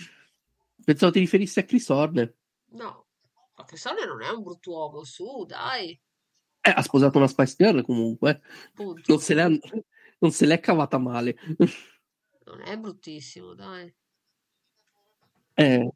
Pensavo 0.83 1.11
ti 1.11 1.19
riferissi 1.19 1.59
a 1.59 1.63
Chris 1.63 1.87
Horner. 1.89 2.35
No, 2.71 3.07
ma 3.55 3.63
Cristone 3.63 4.05
non 4.05 4.21
è 4.21 4.29
un 4.29 4.43
bruttuomo, 4.43 5.03
su, 5.03 5.45
dai. 5.45 5.99
Eh, 6.61 6.69
ha 6.69 6.81
sposato 6.81 7.17
una 7.17 7.27
Spice 7.27 7.55
Girl 7.57 7.81
comunque. 7.83 8.41
Punto. 8.73 9.01
Non 9.05 9.19
se 9.19 9.33
l'è, 9.33 9.47
non 10.19 10.31
se 10.31 10.45
l'è 10.45 10.59
cavata 10.59 10.97
male. 10.97 11.35
Non 12.45 12.61
è 12.61 12.77
bruttissimo, 12.77 13.53
dai. 13.53 13.93
Eh, 15.53 15.91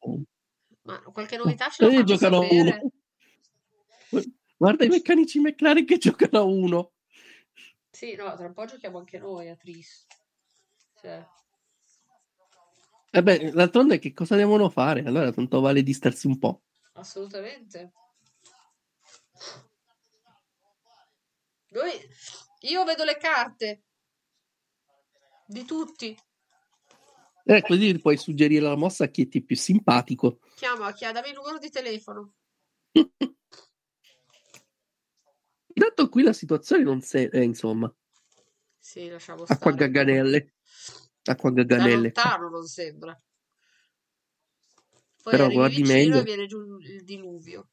Ma 0.84 1.02
qualche 1.02 1.38
novità 1.38 1.70
ce 1.70 1.86
la 1.86 2.00
eh, 2.00 2.04
giocano 2.04 2.42
sapere? 2.42 2.82
uno. 4.12 4.22
Guarda 4.56 4.86
i 4.86 4.90
meccanici 4.90 5.40
McLaren 5.40 5.86
che 5.86 5.98
giocano 6.00 6.40
a 6.40 6.44
uno. 6.44 6.94
Sì, 7.90 8.16
no, 8.16 8.36
tra 8.36 8.48
un 8.48 8.54
po' 8.54 8.66
giochiamo 8.66 8.98
anche 8.98 9.20
noi 9.20 9.50
a 9.50 9.56
Tris. 9.56 10.06
Cioè, 11.00 11.26
E 13.12 13.22
beh, 13.22 13.52
d'altronde 13.52 14.00
che 14.00 14.14
cosa 14.14 14.36
devono 14.36 14.70
fare? 14.70 15.04
Allora 15.04 15.32
tanto 15.32 15.60
vale 15.62 15.84
distarsi 15.84 16.26
un 16.26 16.40
po'. 16.40 16.64
assolutamente. 16.94 17.92
Noi, 21.70 21.92
io 22.62 22.84
vedo 22.84 23.04
le 23.04 23.18
carte 23.18 23.84
di 25.46 25.66
tutti. 25.66 26.18
Eh, 27.46 27.62
così 27.62 28.00
puoi 28.00 28.18
suggerire 28.18 28.62
la 28.62 28.76
mossa 28.76 29.04
a 29.04 29.08
chi 29.08 29.28
ti 29.28 29.40
è 29.40 29.44
più 29.44 29.56
simpatico. 29.56 30.40
Chiama, 30.56 30.92
chiama, 30.94 31.20
dammi 31.20 31.30
il 31.30 31.36
numero 31.36 31.58
di 31.58 31.70
telefono. 31.70 32.34
Intanto 35.76 36.10
qui 36.10 36.24
la 36.24 36.34
situazione 36.34 36.84
non 36.84 37.02
si 37.02 37.18
è, 37.18 37.38
insomma, 37.40 37.94
Sì, 38.78 39.08
lasciamo 39.10 39.44
acqua 39.44 39.56
stare. 39.56 39.76
gagganelle. 39.76 40.54
Acqua 41.24 41.52
Da 41.52 41.64
gagganelle. 41.64 42.12
lontano 42.14 42.50
non 42.50 42.66
sembra. 42.66 43.20
Poi 45.24 45.32
Però 45.32 45.50
guardi 45.50 45.84
meglio. 45.84 46.20
e 46.20 46.24
viene 46.24 46.46
giù 46.48 46.60
il 46.80 47.04
diluvio. 47.04 47.70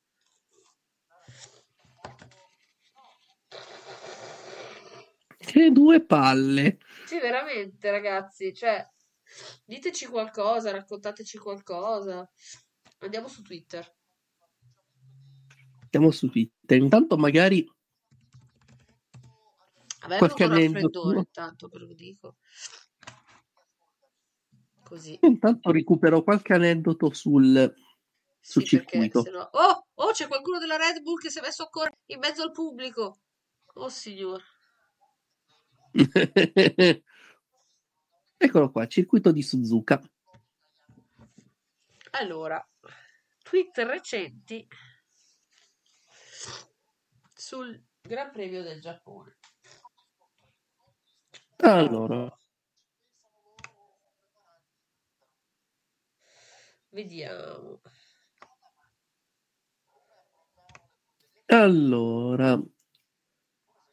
Che 5.36 5.70
due 5.72 6.04
palle. 6.04 6.78
Sì, 7.06 7.18
veramente, 7.18 7.90
ragazzi, 7.90 8.54
cioè, 8.54 8.86
diteci 9.64 10.06
qualcosa, 10.06 10.70
raccontateci 10.70 11.38
qualcosa. 11.38 12.28
Andiamo 12.98 13.26
su 13.26 13.42
Twitter. 13.42 13.96
Andiamo 15.82 16.10
su 16.12 16.30
Twitter. 16.30 16.76
Intanto 16.78 17.16
magari 17.16 17.66
A 20.02 20.14
è 20.14 20.18
Qualche 20.18 20.44
un 20.44 20.52
aneddoto. 20.52 20.80
raffreddore, 20.80 21.18
intanto 21.18 21.68
ve 21.68 21.78
lo 21.78 21.92
dico. 21.94 22.36
Così. 24.82 25.18
Intanto 25.22 25.70
recupero 25.70 26.22
qualche 26.22 26.54
aneddoto 26.54 27.12
sul, 27.12 27.72
sul 28.40 28.62
Sì, 28.62 28.68
circuito. 28.68 29.22
sennò... 29.22 29.48
Oh, 29.52 29.86
oh, 29.94 30.10
c'è 30.12 30.26
qualcuno 30.26 30.58
della 30.58 30.76
Red 30.76 31.02
Bull 31.02 31.18
che 31.18 31.30
si 31.30 31.38
è 31.38 31.42
messo 31.42 31.64
ancora 31.64 31.90
in 32.06 32.18
mezzo 32.18 32.42
al 32.42 32.50
pubblico. 32.50 33.20
Oh, 33.74 33.88
signor. 33.88 34.42
Eccolo 38.36 38.70
qua, 38.70 38.86
circuito 38.86 39.30
di 39.32 39.42
Suzuka. 39.42 40.00
Allora, 42.12 42.66
tweet 43.42 43.76
recenti 43.78 44.66
sul 47.34 47.80
Gran 48.00 48.32
Premio 48.32 48.62
del 48.62 48.80
Giappone. 48.80 49.36
Allora, 51.62 52.34
Vediamo. 56.92 57.80
allora, 61.46 62.60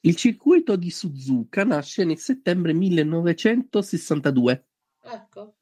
il 0.01 0.15
circuito 0.15 0.75
di 0.75 0.89
Suzuka 0.89 1.63
nasce 1.63 2.03
nel 2.05 2.17
settembre 2.17 2.73
1962. 2.73 4.67
Ecco. 5.03 5.55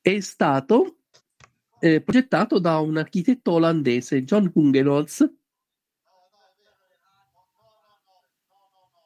È 0.00 0.20
stato 0.20 0.98
eh, 1.80 2.00
progettato 2.02 2.58
da 2.58 2.78
un 2.78 2.98
architetto 2.98 3.52
olandese, 3.52 4.22
John 4.22 4.50
Hungenholz, 4.54 5.39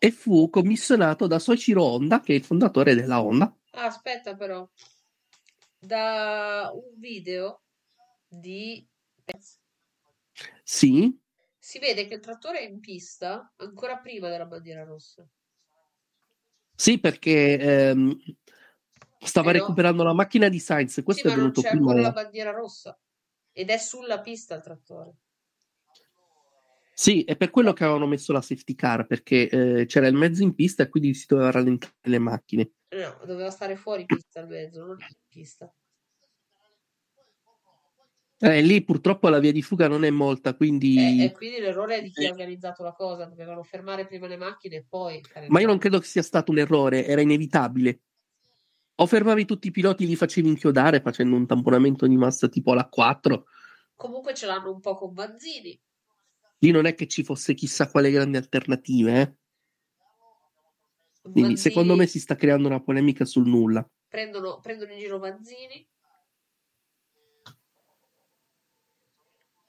e 0.04 0.10
fu 0.10 0.50
commissionato 0.50 1.26
da 1.26 1.38
Soichiro 1.38 1.82
Honda, 1.82 2.20
che 2.20 2.34
è 2.34 2.36
il 2.36 2.44
fondatore 2.44 2.94
della 2.94 3.22
Honda. 3.22 3.50
Ah, 3.72 3.86
aspetta 3.86 4.34
però. 4.36 4.68
Da 5.78 6.70
un 6.74 6.98
video 6.98 7.62
di 8.28 8.86
Sì, 10.64 11.18
si 11.58 11.80
vede 11.80 12.06
che 12.06 12.14
il 12.14 12.20
trattore 12.20 12.60
è 12.60 12.68
in 12.68 12.78
pista 12.78 13.52
ancora 13.56 13.98
prima 13.98 14.28
della 14.28 14.46
bandiera 14.46 14.84
rossa. 14.84 15.26
sì, 16.76 16.98
perché 16.98 17.58
ehm, 17.58 18.16
stava 19.24 19.50
Eh 19.50 19.54
no. 19.54 19.64
recuperando 19.64 20.02
la 20.02 20.12
macchina 20.12 20.48
di 20.48 20.58
Sainz, 20.58 21.00
Sì, 21.02 21.02
questo 21.04 21.28
ma 21.28 21.34
è 21.34 21.36
non 21.36 21.40
venuto 21.40 21.60
c'è 21.60 21.68
prima. 21.68 21.92
ancora 21.92 22.00
la 22.02 22.12
bandiera 22.12 22.50
rossa. 22.50 22.98
Ed 23.52 23.70
è 23.70 23.78
sulla 23.78 24.20
pista 24.20 24.54
il 24.56 24.62
trattore. 24.62 25.14
Sì, 26.96 27.24
è 27.24 27.36
per 27.36 27.50
quello 27.50 27.72
che 27.72 27.82
avevano 27.82 28.06
messo 28.06 28.32
la 28.32 28.40
safety 28.40 28.76
car, 28.76 29.04
perché 29.06 29.48
eh, 29.48 29.86
c'era 29.86 30.06
il 30.06 30.14
mezzo 30.14 30.44
in 30.44 30.54
pista 30.54 30.84
e 30.84 30.88
quindi 30.88 31.12
si 31.12 31.26
doveva 31.26 31.50
rallentare 31.50 31.92
le 32.02 32.18
macchine. 32.20 32.70
No, 32.90 33.26
doveva 33.26 33.50
stare 33.50 33.74
fuori 33.74 34.06
pista 34.06 34.40
il 34.40 34.46
mezzo, 34.46 34.84
non 34.84 34.96
in 35.00 35.16
pista. 35.28 35.72
Eh, 38.38 38.60
lì 38.60 38.84
purtroppo 38.84 39.28
la 39.28 39.38
via 39.38 39.52
di 39.52 39.62
fuga 39.62 39.88
non 39.88 40.04
è 40.04 40.10
molta, 40.10 40.54
quindi... 40.54 40.98
E, 40.98 41.24
e 41.24 41.32
quindi 41.32 41.60
l'errore 41.60 41.96
è 41.96 42.02
di 42.02 42.10
chi 42.10 42.26
ha 42.26 42.30
organizzato 42.30 42.82
la 42.82 42.92
cosa. 42.92 43.24
Dovevano 43.24 43.62
fermare 43.62 44.06
prima 44.06 44.26
le 44.26 44.36
macchine 44.36 44.76
e 44.76 44.86
poi 44.88 45.20
Ma 45.48 45.60
io 45.60 45.66
non 45.66 45.78
credo 45.78 45.98
che 45.98 46.06
sia 46.06 46.22
stato 46.22 46.52
un 46.52 46.58
errore, 46.58 47.06
era 47.06 47.22
inevitabile. 47.22 48.00
O 48.96 49.06
fermavi 49.06 49.44
tutti 49.44 49.68
i 49.68 49.70
piloti 49.72 50.04
e 50.04 50.06
li 50.06 50.14
facevi 50.14 50.46
inchiodare 50.46 51.00
facendo 51.00 51.34
un 51.34 51.46
tamponamento 51.46 52.06
di 52.06 52.16
massa 52.16 52.48
tipo 52.48 52.74
la 52.74 52.86
4. 52.86 53.46
Comunque 53.96 54.34
ce 54.34 54.46
l'hanno 54.46 54.72
un 54.72 54.80
po' 54.80 54.94
con 54.94 55.12
Banzini. 55.12 55.80
Lì 56.64 56.70
non 56.70 56.86
è 56.86 56.94
che 56.94 57.06
ci 57.06 57.22
fosse 57.22 57.52
chissà 57.52 57.90
quale 57.90 58.10
grandi 58.10 58.38
alternative, 58.38 59.20
eh. 59.20 59.36
Quindi 61.30 61.58
secondo 61.58 61.94
me 61.94 62.06
si 62.06 62.18
sta 62.18 62.36
creando 62.36 62.68
una 62.68 62.82
polemica 62.82 63.26
sul 63.26 63.46
nulla. 63.46 63.86
Prendono, 64.08 64.60
prendono 64.60 64.92
in 64.92 64.98
giro 64.98 65.18
Manzini. 65.18 65.86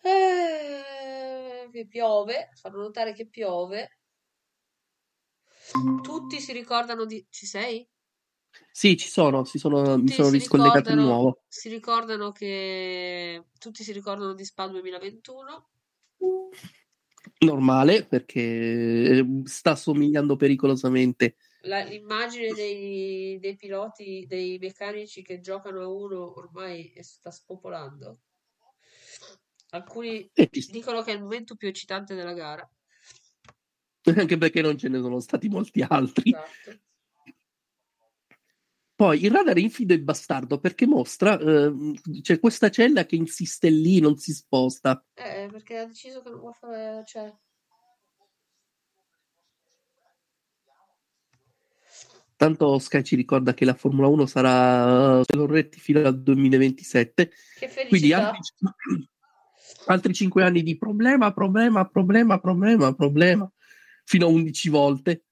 Eh, 0.03 1.69
che 1.69 1.85
piove, 1.88 2.51
fanno 2.53 2.77
notare 2.77 3.13
che 3.13 3.27
piove. 3.27 3.97
Tutti 6.01 6.39
si 6.39 6.53
ricordano 6.53 7.03
di... 7.03 7.26
Ci 7.30 7.45
sei? 7.45 7.85
Sì, 8.72 8.95
ci 8.95 9.09
sono, 9.09 9.43
si 9.43 9.57
sono, 9.57 9.97
mi 9.97 10.09
sono 10.09 10.30
si 10.30 10.38
riscollegato 10.38 10.91
di 10.91 10.95
nuovo. 10.95 11.41
si 11.47 11.67
ricordano 11.67 12.31
che... 12.31 13.47
Tutti 13.59 13.84
si 13.84 13.91
ricordano 13.91 14.34
di 14.34 14.45
Spa 14.45 14.67
2021. 14.67 15.69
Normale, 17.45 18.05
perché 18.05 18.41
eh, 18.41 19.26
sta 19.45 19.76
somigliando 19.76 20.35
pericolosamente. 20.35 21.35
La- 21.61 21.84
l'immagine 21.84 22.53
dei, 22.53 23.39
dei 23.39 23.55
piloti, 23.55 24.26
dei 24.27 24.57
meccanici 24.59 25.22
che 25.22 25.39
giocano 25.39 25.81
a 25.81 25.88
uno 25.88 26.38
ormai 26.38 26.93
sta 26.99 27.31
spopolando. 27.31 28.19
Alcuni 29.69 30.30
dicono 30.72 31.01
che 31.01 31.11
è 31.11 31.15
il 31.15 31.22
momento 31.22 31.55
più 31.55 31.67
eccitante 31.67 32.15
della 32.15 32.34
gara. 32.34 32.69
Anche 34.15 34.38
perché 34.38 34.61
non 34.61 34.77
ce 34.77 34.88
ne 34.89 34.99
sono 34.99 35.19
stati 35.19 35.49
molti 35.49 35.81
altri. 35.81 36.31
Esatto. 36.31 36.80
Poi 38.95 39.26
il 39.26 39.30
radar 39.30 39.57
è 39.57 39.59
infido 39.59 39.93
e 39.93 39.99
bastardo 39.99 40.57
perché 40.57 40.88
mostra 40.88 41.38
eh, 41.38 41.99
c'è 42.22 42.39
questa 42.39 42.69
cella 42.69 43.05
che 43.05 43.17
insiste 43.17 43.69
lì, 43.69 43.99
non 43.99 44.15
si 44.17 44.31
sposta. 44.31 45.03
Eh, 45.13 45.49
perché 45.51 45.80
ha 45.80 45.85
deciso 45.85 46.22
che 46.22 46.30
vuole 46.30 46.55
fare... 46.57 47.03
Cioè... 47.05 47.34
Tanto 52.38 52.80
Sky 52.80 53.03
ci 53.03 53.17
ricorda 53.17 53.53
che 53.53 53.65
la 53.65 53.73
Formula 53.73 54.07
1 54.07 54.26
sarà 54.26 55.19
eh, 55.19 55.35
Lorretti 55.35 55.77
fino 55.77 55.99
al 55.99 56.22
2027. 56.22 57.31
Che 57.59 57.67
Quindi 57.67 58.11
felicità! 58.11 58.30
altri, 58.30 59.09
altri 59.88 60.13
5 60.13 60.43
anni 60.43 60.63
di 60.63 60.77
problema, 60.77 61.34
problema, 61.34 61.85
problema, 61.85 62.39
problema, 62.39 62.93
problema, 62.93 63.51
fino 64.05 64.26
a 64.26 64.30
11 64.30 64.69
volte. 64.69 65.23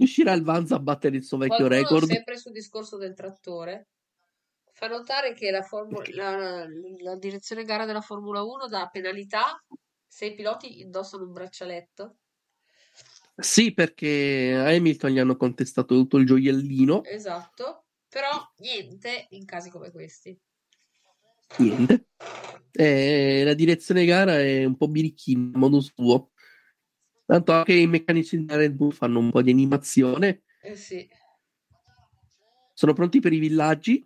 Riuscirà 0.00 0.32
il 0.32 0.42
Vanza 0.42 0.76
a 0.76 0.78
battere 0.78 1.18
il 1.18 1.24
suo 1.24 1.36
vecchio 1.36 1.66
Qualcuno, 1.66 1.82
record? 1.82 2.06
sempre 2.08 2.38
sul 2.38 2.52
discorso 2.52 2.96
del 2.96 3.12
trattore, 3.12 3.88
fa 4.72 4.88
notare 4.88 5.34
che 5.34 5.50
la, 5.50 5.60
formu- 5.60 6.08
la- 6.14 6.66
la 7.00 7.16
direzione 7.16 7.64
gara 7.64 7.84
della 7.84 8.00
Formula 8.00 8.42
1 8.42 8.66
dà 8.66 8.88
penalità 8.90 9.62
se 10.06 10.24
i 10.24 10.34
piloti 10.34 10.80
indossano 10.80 11.24
un 11.24 11.32
braccialetto. 11.32 12.16
Sì, 13.36 13.74
perché 13.74 14.54
a 14.56 14.68
Hamilton 14.70 15.10
gli 15.10 15.18
hanno 15.18 15.36
contestato 15.36 15.94
tutto 15.94 16.16
il 16.16 16.24
gioiellino. 16.24 17.04
Esatto, 17.04 17.84
però 18.08 18.30
niente 18.56 19.26
in 19.30 19.44
casi 19.44 19.68
come 19.68 19.90
questi. 19.90 20.34
Niente. 21.58 22.06
Eh, 22.72 23.42
la 23.44 23.52
direzione 23.54 24.06
gara 24.06 24.38
è 24.40 24.64
un 24.64 24.76
po' 24.78 24.88
birichina 24.88 25.50
a 25.54 25.58
modo 25.58 25.80
suo. 25.80 26.29
Tanto 27.30 27.52
anche 27.52 27.74
i 27.74 27.86
meccanici 27.86 28.44
della 28.44 28.58
Red 28.58 28.72
Bull 28.72 28.90
fanno 28.90 29.20
un 29.20 29.30
po' 29.30 29.40
di 29.40 29.52
animazione. 29.52 30.42
Eh 30.60 30.74
sì, 30.74 31.08
Sono 32.74 32.92
pronti 32.92 33.20
per 33.20 33.32
i 33.32 33.38
villaggi. 33.38 34.04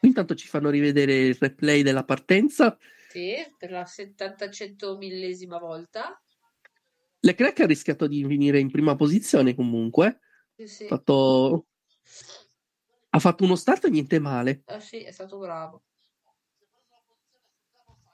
Intanto 0.00 0.34
ci 0.34 0.46
fanno 0.46 0.68
rivedere 0.68 1.14
il 1.14 1.36
replay 1.40 1.80
della 1.80 2.04
partenza. 2.04 2.76
sì, 3.08 3.34
per 3.56 3.70
la 3.70 3.86
70 3.86 4.50
millesima 4.98 5.56
volta. 5.56 6.22
Leclerc 7.20 7.60
ha 7.60 7.66
rischiato 7.66 8.06
di 8.06 8.22
finire 8.26 8.58
in 8.58 8.70
prima 8.70 8.94
posizione 8.94 9.54
comunque. 9.54 10.20
Sì, 10.54 10.68
sì. 10.68 10.84
Ha 10.84 10.88
fatto... 10.88 11.66
ha 13.08 13.18
fatto 13.18 13.42
uno 13.44 13.56
start 13.56 13.88
niente 13.88 14.18
male. 14.18 14.64
Ah, 14.66 14.80
sì, 14.80 15.02
è 15.02 15.12
stato 15.12 15.38
bravo. 15.38 15.84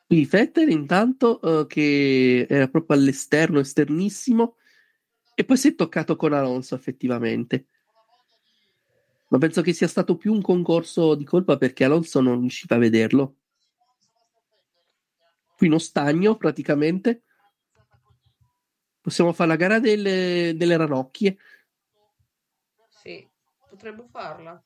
Qui 0.07 0.25
Vettel 0.25 0.71
intanto 0.71 1.41
eh, 1.41 1.67
che 1.67 2.47
era 2.49 2.69
proprio 2.69 2.97
all'esterno, 2.97 3.59
esternissimo, 3.59 4.57
e 5.35 5.45
poi 5.45 5.57
si 5.57 5.69
è 5.69 5.75
toccato 5.75 6.15
con 6.15 6.33
Alonso 6.33 6.77
effettivamente. 6.77 7.67
Ma 9.29 9.39
penso 9.39 9.63
che 9.63 9.73
sia 9.73 9.89
stato 9.89 10.17
più 10.17 10.33
un 10.33 10.41
concorso 10.41 11.17
di 11.17 11.25
colpa 11.25 11.57
perché 11.57 11.83
Alonso 11.83 12.21
non 12.21 12.39
riusciva 12.39 12.77
a 12.77 12.79
vederlo. 12.79 13.37
Qui 15.57 15.67
uno 15.67 15.79
stagno 15.79 16.37
praticamente. 16.37 17.25
Possiamo 19.01 19.33
fare 19.33 19.49
la 19.49 19.57
gara 19.57 19.81
delle, 19.81 20.55
delle 20.57 20.77
ranocchie. 20.77 21.37
Sì, 22.89 23.29
potremmo 23.69 24.07
farla. 24.11 24.66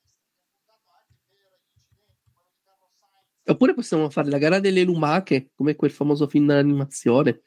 Oppure 3.44 3.74
possiamo 3.74 4.10
fare 4.10 4.28
la 4.28 4.38
gara 4.38 4.60
delle 4.60 4.82
lumache, 4.82 5.50
come 5.54 5.76
quel 5.76 5.90
famoso 5.90 6.28
film 6.28 6.46
d'animazione. 6.46 7.42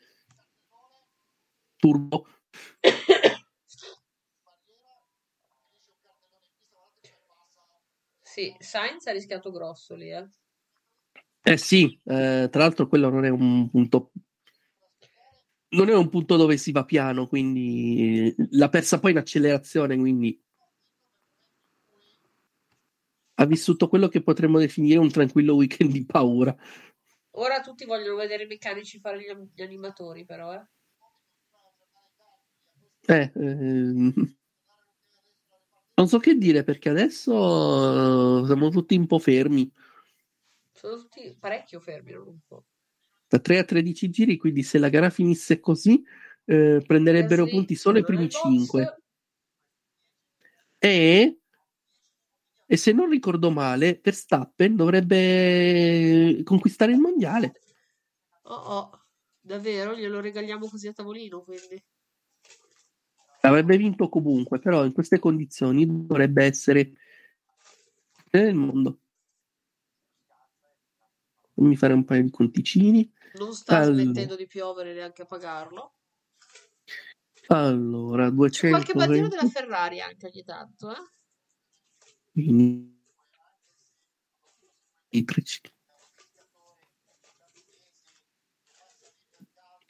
Turbo. 1.77 2.27
Sì, 8.21 8.55
Sainz 8.57 9.05
ha 9.07 9.11
rischiato 9.11 9.51
grosso 9.51 9.95
lì, 9.95 10.11
eh. 10.11 10.27
Eh 11.43 11.57
sì, 11.57 11.99
eh, 12.05 12.47
tra 12.49 12.61
l'altro 12.63 12.87
quello 12.87 13.09
non 13.09 13.25
è 13.25 13.29
un 13.29 13.69
punto 13.69 14.11
non 15.73 15.89
è 15.89 15.95
un 15.95 16.09
punto 16.09 16.35
dove 16.37 16.57
si 16.57 16.71
va 16.71 16.85
piano, 16.85 17.27
quindi 17.27 18.33
l'ha 18.51 18.69
persa 18.69 18.99
poi 18.99 19.11
in 19.11 19.17
accelerazione, 19.17 19.97
quindi 19.97 20.39
ha 23.35 23.45
vissuto 23.45 23.87
quello 23.87 24.07
che 24.07 24.21
potremmo 24.21 24.59
definire 24.59 24.99
un 24.99 25.11
tranquillo 25.11 25.55
weekend 25.55 25.91
di 25.91 26.05
paura. 26.05 26.55
Ora 27.31 27.61
tutti 27.61 27.85
vogliono 27.85 28.17
vedere 28.17 28.43
i 28.43 28.47
meccanici 28.47 28.99
fare 28.99 29.19
gli, 29.53 29.61
animatori, 29.61 30.23
però, 30.25 30.53
eh. 30.53 30.65
Eh, 33.05 33.31
ehm, 33.35 34.13
non 35.95 36.07
so 36.07 36.19
che 36.19 36.35
dire 36.35 36.63
perché 36.63 36.89
adesso 36.89 38.45
siamo 38.45 38.69
tutti 38.69 38.95
un 38.95 39.07
po' 39.07 39.19
fermi. 39.19 39.71
Sono 40.71 40.97
tutti 40.97 41.35
parecchio 41.39 41.79
fermi, 41.79 42.11
non 42.11 42.27
un 42.27 42.39
po'. 42.47 42.65
Da 43.27 43.39
3 43.39 43.57
a 43.59 43.63
13 43.63 44.09
giri, 44.09 44.37
quindi 44.37 44.61
se 44.61 44.77
la 44.77 44.89
gara 44.89 45.09
finisse 45.09 45.59
così, 45.59 46.03
eh, 46.45 46.83
prenderebbero 46.85 47.43
Eh 47.43 47.47
sì, 47.47 47.51
punti 47.51 47.75
solo 47.75 47.97
i 47.97 48.03
primi 48.03 48.23
nel 48.23 48.29
box. 48.29 48.41
5. 48.41 49.03
E, 50.77 51.39
e 52.65 52.77
se 52.77 52.91
non 52.91 53.09
ricordo 53.09 53.51
male, 53.51 53.99
Verstappen 54.01 54.75
dovrebbe 54.75 56.41
conquistare 56.43 56.91
il 56.91 56.99
mondiale. 56.99 57.61
Oh 58.43 58.55
oh, 58.55 59.05
davvero? 59.39 59.95
Glielo 59.95 60.19
regaliamo 60.19 60.67
così 60.67 60.87
a 60.87 60.93
tavolino, 60.93 61.41
quindi. 61.43 61.83
Avrebbe 63.41 63.77
vinto 63.77 64.07
comunque, 64.07 64.59
però 64.59 64.85
in 64.85 64.93
queste 64.93 65.19
condizioni 65.19 65.85
dovrebbe 65.85 66.45
essere 66.45 66.93
nel 68.31 68.55
mondo. 68.55 68.99
Fammi 71.53 71.75
fare 71.75 71.93
un 71.93 72.05
paio 72.05 72.23
di 72.23 72.31
conticini. 72.31 73.11
Non 73.33 73.53
sta 73.53 73.79
Allora, 73.79 74.01
smettendo 74.01 74.35
di 74.35 74.47
piovere 74.47 74.93
neanche 74.93 75.23
a 75.23 75.25
pagarlo. 75.25 75.95
allora 77.47 78.25
C'è 78.25 78.31
200 78.31 78.67
qualche 78.69 78.93
bandino 78.93 79.27
della 79.27 79.49
Ferrari 79.49 79.99
anche 79.99 80.27
ogni 80.27 80.43
tanto, 80.43 80.91
eh? 80.91 81.11
Quindi- 82.33 82.91
i 85.11 85.23
13. 85.25 85.71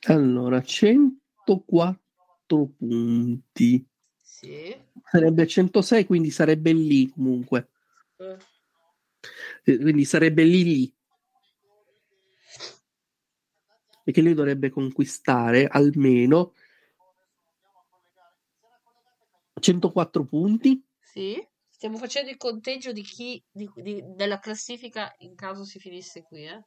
Allora, 0.08 0.62
104 0.62 2.66
punti. 2.78 3.86
Sì. 4.22 4.76
Sarebbe 5.10 5.48
106, 5.48 6.06
quindi 6.06 6.30
sarebbe 6.30 6.74
lì 6.74 7.10
comunque. 7.10 7.70
Eh. 8.18 8.38
Eh, 9.66 9.78
Quindi 9.80 10.04
sarebbe 10.06 10.44
lì 10.44 10.64
lì. 10.64 10.94
E 14.06 14.12
che 14.12 14.22
lui 14.22 14.34
dovrebbe 14.34 14.70
conquistare 14.70 15.68
almeno 15.68 16.54
104 19.62 20.26
punti. 20.26 20.84
Sì. 21.00 21.46
Stiamo 21.84 22.00
facendo 22.00 22.30
il 22.32 22.38
conteggio 22.38 22.94
di 22.94 23.02
chi 23.02 23.44
di- 23.52 23.70
di- 23.76 24.02
della 24.16 24.40
classifica 24.40 25.14
in 25.18 25.36
caso 25.36 25.66
si 25.66 25.80
finisse 25.80 26.24
qui, 26.24 26.46
eh? 26.46 26.64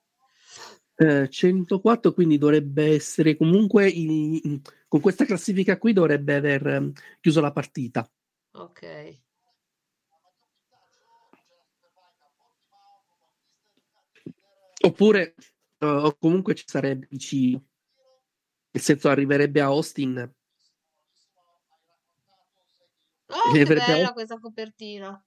Eh, 0.94 1.30
104, 1.30 2.12
quindi 2.12 2.36
dovrebbe 2.36 2.92
essere 2.92 3.34
comunque 3.34 3.88
in- 3.88 4.38
in- 4.42 4.60
con 4.86 5.00
questa 5.00 5.24
classifica 5.24 5.78
qui 5.78 5.94
dovrebbe 5.94 6.34
aver 6.34 6.66
ehm, 6.66 6.92
chiuso 7.18 7.40
la 7.40 7.50
partita. 7.50 8.06
Ok. 8.56 9.20
Oppure 14.82 15.34
o 15.78 16.14
comunque 16.18 16.54
ci 16.54 16.64
sarebbe 16.66 17.06
vicino. 17.08 17.64
Nel 18.70 18.82
senso 18.82 19.08
arriverebbe 19.08 19.62
a 19.62 19.64
Austin. 19.64 20.35
Oh, 23.28 23.54
E 23.56 23.64
che 23.64 23.74
bella 23.74 24.12
questa 24.12 24.38
copertina. 24.38 25.20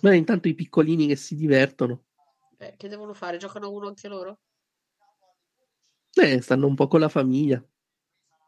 Ma 0.00 0.14
intanto 0.14 0.48
i 0.48 0.54
piccolini 0.54 1.06
che 1.06 1.16
si 1.16 1.34
divertono. 1.34 2.04
Eh, 2.58 2.74
che 2.76 2.88
devono 2.88 3.14
fare? 3.14 3.38
Giocano 3.38 3.70
uno 3.72 3.88
anche 3.88 4.06
loro? 4.08 4.40
Eh, 6.12 6.40
stanno 6.40 6.66
un 6.66 6.74
po' 6.74 6.86
con 6.86 7.00
la 7.00 7.08
famiglia. 7.08 7.64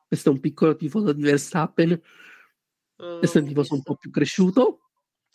Questo 0.06 0.28
è 0.28 0.32
un 0.32 0.40
piccolo 0.40 0.76
tifoso 0.76 1.12
di 1.12 1.22
Verstappen. 1.22 1.90
Eh, 1.90 2.00
Questo 3.18 3.38
è 3.38 3.40
un 3.40 3.48
tifoso 3.48 3.74
un 3.74 3.82
po' 3.82 3.96
più 3.96 4.10
cresciuto. 4.10 4.80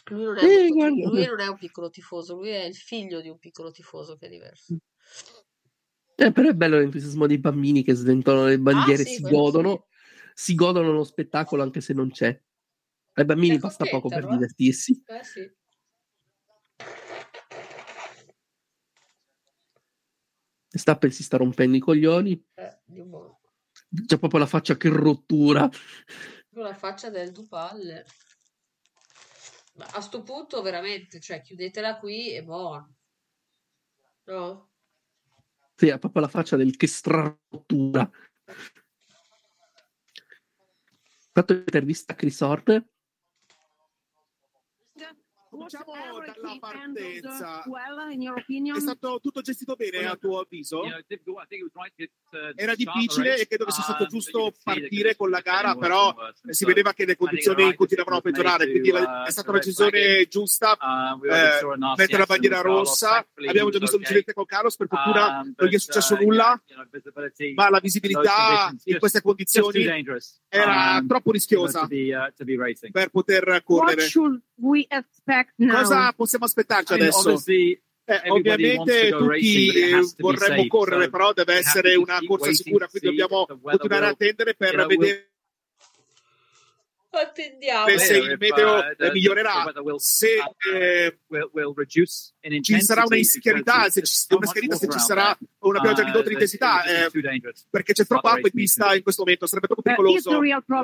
Lui 0.10 0.24
non 0.24 0.38
è, 0.38 0.44
Eh, 0.44 0.62
un, 0.64 0.70
guarda. 0.70 1.10
lui 1.10 1.26
non 1.26 1.40
è 1.42 1.48
un 1.48 1.58
piccolo 1.58 1.90
tifoso, 1.90 2.36
lui 2.36 2.50
è 2.50 2.64
il 2.64 2.76
figlio 2.76 3.20
di 3.22 3.30
un 3.30 3.38
piccolo 3.38 3.72
tifoso 3.72 4.16
che 4.16 4.28
è 4.28 4.30
diverso. 4.30 4.78
Eh, 6.16 6.32
però 6.32 6.50
è 6.50 6.54
bello 6.54 6.78
l'entusiasmo 6.78 7.28
dei 7.28 7.40
bambini 7.40 7.84
che 7.84 7.94
sventolano 7.94 8.46
le 8.46 8.60
bandiere, 8.60 9.02
Ah, 9.04 9.06
sì, 9.06 9.16
si 9.16 9.22
quello 9.22 9.38
godono, 9.38 9.88
si 10.34 10.56
godono 10.56 10.92
lo 10.92 11.04
spettacolo 11.04 11.64
anche 11.64 11.82
se 11.82 11.94
non 11.94 12.12
c'è. 12.12 12.40
Ai 13.14 13.26
bambini 13.26 13.58
basta 13.58 13.86
poco 13.86 14.08
per 14.08 14.24
eh. 14.24 14.28
divertirsi. 14.28 15.04
Eh 15.06 15.24
sì. 15.24 15.60
Verstappen 20.70 21.12
si 21.12 21.24
sta 21.24 21.38
rompendo 21.38 21.76
i 21.76 21.82
coglioni. 21.82 22.48
Eh, 22.54 22.80
buono. 22.86 23.42
C'è 24.06 24.18
proprio 24.18 24.40
la 24.40 24.46
faccia 24.46 24.78
che 24.78 24.88
rottura. 24.88 25.70
La 26.52 26.74
faccia 26.74 27.10
del 27.10 27.32
Dupalle. 27.32 28.06
Ma 29.74 29.86
a 29.86 30.02
sto 30.02 30.24
punto 30.24 30.62
veramente, 30.62 31.20
cioè 31.20 31.42
chiudetela 31.42 31.98
qui 31.98 32.34
e 32.34 32.44
buono. 32.44 32.96
No? 34.26 34.70
Sì, 35.76 35.90
ha 35.90 35.98
proprio 35.98 36.22
la 36.22 36.28
faccia 36.30 36.56
del 36.56 36.78
che 36.78 36.88
strarottura. 36.88 38.10
Fatto 41.34 41.54
l'intervista 41.54 42.12
a 42.12 42.16
Chris 42.16 42.42
Horner. 42.42 42.86
Cominciamo 45.52 45.92
dalla 45.94 46.58
partenza. 46.60 47.64
Well, 47.66 48.10
in 48.12 48.22
your 48.22 48.38
opinion? 48.40 48.78
È 48.78 48.80
stato 48.80 49.20
tutto 49.22 49.42
gestito 49.42 49.76
bene 49.76 50.06
a 50.08 50.16
tuo 50.16 50.40
avviso? 50.40 50.82
Era 50.86 51.04
Era 52.56 52.74
difficile 52.74 53.38
e 53.38 53.48
credo 53.48 53.66
che 53.66 53.72
sia 53.72 53.84
stato 53.84 54.06
giusto 54.06 54.54
partire 54.64 55.18
con 55.18 55.30
la 55.30 55.42
gara, 55.42 55.76
però 55.76 56.16
si 56.50 56.64
vedeva 56.64 56.94
che 56.94 57.04
le 57.06 57.18
condizioni 57.18 57.76
continuavano 57.76 58.18
a 58.20 58.22
peggiorare, 58.22 58.70
quindi 58.70 58.92
la- 58.92 59.26
è 59.26 59.30
stata 59.32 59.50
una 59.50 59.60
decisione 59.60 60.26
giusta 60.30 60.72
eh, 60.74 61.98
mettere 61.98 62.18
la 62.20 62.26
bandiera 62.26 62.62
rossa. 62.62 63.28
Abbiamo 63.46 63.72
già 63.72 63.80
visto 63.80 63.98
l'incidente 63.98 64.32
con 64.34 64.46
Carlos, 64.46 64.78
per 64.78 64.88
fortuna 64.88 65.42
non 65.42 65.68
gli 65.68 65.74
è 65.74 65.80
successo 65.80 66.16
nulla, 66.16 66.62
ma 67.56 67.70
la 67.70 67.80
visibilità 67.80 68.74
in 68.86 69.00
queste 69.00 69.22
condizioni 69.22 69.86
era 70.48 71.04
troppo 71.06 71.32
rischiosa 71.32 71.86
per 71.88 73.10
poter 73.10 73.48
What 73.50 73.64
correre. 73.64 74.02
should 74.08 74.42
we 74.56 74.86
expect 74.88 75.32
now? 75.32 75.41
Cosa 75.56 76.14
possiamo 76.16 76.46
aspettarci 76.46 76.94
I 76.94 76.98
mean, 76.98 77.10
adesso? 77.10 77.44
Eh, 78.04 78.30
ovviamente 78.30 79.10
racing, 79.12 80.00
tutti 80.02 80.22
vorremmo 80.22 80.56
safe, 80.56 80.68
correre, 80.68 81.04
so 81.04 81.10
però 81.12 81.34
deve 81.34 81.54
essere 81.54 81.96
una 81.96 82.18
corsa 82.26 82.52
sicura, 82.52 82.88
quindi 82.88 83.08
dobbiamo 83.08 83.46
continuare 83.62 84.06
a 84.06 84.10
attendere 84.10 84.56
per 84.56 84.86
vedere 84.86 85.31
Attendiamo. 87.14 87.86
se 88.00 88.18
il 88.18 88.32
if, 88.32 88.38
meteo 88.40 88.78
uh, 88.78 89.12
migliorerà, 89.12 89.72
will, 89.84 89.98
se 89.98 90.38
eh, 90.74 91.20
will, 91.28 91.50
will 91.52 91.74
ci 92.80 92.82
sarà 92.82 93.02
una 93.02 93.16
because 93.16 93.90
se 93.90 94.02
ci 94.04 94.14
so 94.16 94.38
una 94.38 94.46
schiarita, 94.48 94.76
se 94.78 94.88
ci 94.90 95.00
sarà 95.00 95.38
una 95.60 95.82
pioggia 95.82 96.02
Uh, 96.02 96.06
ridotta 96.06 96.30
di 96.30 96.36
it's- 96.36 96.54
intensità, 96.54 96.84
eh, 96.86 97.10
perché 97.70 97.94
c'è 97.94 98.06
troppa 98.06 98.30
acqua 98.32 98.48
in 98.48 98.54
pista 98.54 98.96
in 98.96 99.04
questo 99.04 99.24
momento, 99.24 99.46
sarebbe 99.46 99.68
troppo 99.68 99.82
Uh, 99.82 99.94
pericoloso 99.96 100.30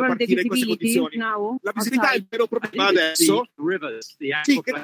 partire 0.08 0.42
in 0.42 0.48
queste 0.48 0.66
condizioni. 0.66 1.16
now? 1.18 1.58
La 1.62 1.72
visibilità 1.74 2.12
è 2.12 2.16
il 2.16 2.22
outside? 2.22 2.28
vero 2.30 2.48
problema 2.48 2.88
adesso. 2.88 3.48
Sì, 4.44 4.62
che- 4.62 4.84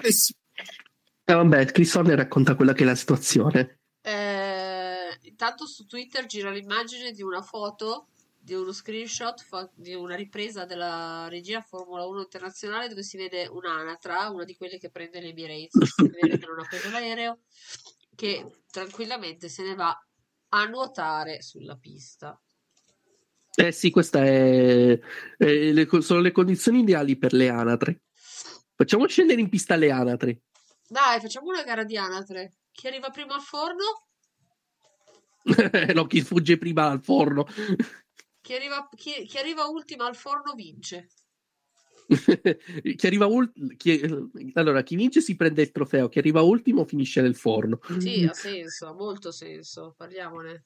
Eh, 1.25 1.33
vabbè, 1.33 1.65
Chris 1.65 1.93
Horner 1.95 2.17
racconta 2.17 2.55
quella 2.55 2.73
che 2.73 2.83
è 2.83 2.85
la 2.85 2.95
situazione. 2.95 3.79
Eh, 4.01 5.17
intanto 5.21 5.65
su 5.65 5.85
Twitter 5.85 6.25
gira 6.25 6.51
l'immagine 6.51 7.11
di 7.11 7.21
una 7.21 7.41
foto, 7.41 8.07
di 8.43 8.53
uno 8.53 8.73
screenshot, 8.73 9.41
fa- 9.41 9.69
di 9.73 9.93
una 9.93 10.15
ripresa 10.15 10.65
della 10.65 11.27
regia 11.29 11.61
Formula 11.61 12.05
1 12.05 12.21
internazionale 12.21 12.89
dove 12.89 13.01
si 13.01 13.15
vede 13.15 13.47
un'anatra, 13.47 14.29
una 14.29 14.43
di 14.43 14.55
quelle 14.57 14.77
che 14.77 14.89
prende 14.89 15.21
le 15.21 15.29
Emirates, 15.29 15.81
si 15.81 16.09
vede 16.09 16.37
che 16.37 16.45
non 16.45 16.59
ha 16.59 16.67
preso 16.67 16.89
l'aereo, 16.89 17.39
che 18.13 18.63
tranquillamente 18.69 19.47
se 19.47 19.63
ne 19.63 19.75
va 19.75 19.97
a 20.49 20.65
nuotare 20.65 21.41
sulla 21.41 21.77
pista. 21.77 22.37
Eh 23.55 23.71
sì, 23.71 23.91
queste 23.91 25.01
sono 26.01 26.19
le 26.19 26.31
condizioni 26.31 26.79
ideali 26.79 27.17
per 27.17 27.31
le 27.31 27.47
anatre. 27.47 28.01
Facciamo 28.75 29.07
scendere 29.07 29.39
in 29.39 29.47
pista 29.47 29.75
le 29.75 29.89
anatre. 29.89 30.41
Dai, 30.85 31.21
facciamo 31.21 31.47
una 31.47 31.63
gara 31.63 31.85
di 31.85 31.95
anatre. 31.95 32.55
Chi 32.71 32.87
arriva 32.87 33.09
prima 33.09 33.35
al 33.35 33.41
forno? 33.41 34.07
no, 35.93 36.05
chi 36.07 36.21
fugge 36.21 36.57
prima 36.57 36.89
al 36.89 37.01
forno. 37.01 37.45
Chi 38.43 38.53
arriva, 38.53 38.89
chi- 38.93 39.23
chi 39.25 39.37
arriva 39.37 39.67
ultima 39.67 40.05
al 40.05 40.17
forno 40.17 40.53
vince. 40.53 41.07
chi 42.97 43.07
arriva 43.07 43.25
ul- 43.25 43.53
chi- 43.77 44.01
allora, 44.55 44.83
chi 44.83 44.97
vince 44.97 45.21
si 45.21 45.37
prende 45.37 45.61
il 45.61 45.71
trofeo, 45.71 46.09
chi 46.09 46.19
arriva 46.19 46.41
ultimo 46.41 46.83
finisce 46.83 47.21
nel 47.21 47.35
forno. 47.37 47.79
Sì, 47.99 48.25
ha 48.25 48.33
senso, 48.33 48.87
ha 48.87 48.93
molto 48.93 49.31
senso. 49.31 49.93
Parliamone. 49.95 50.65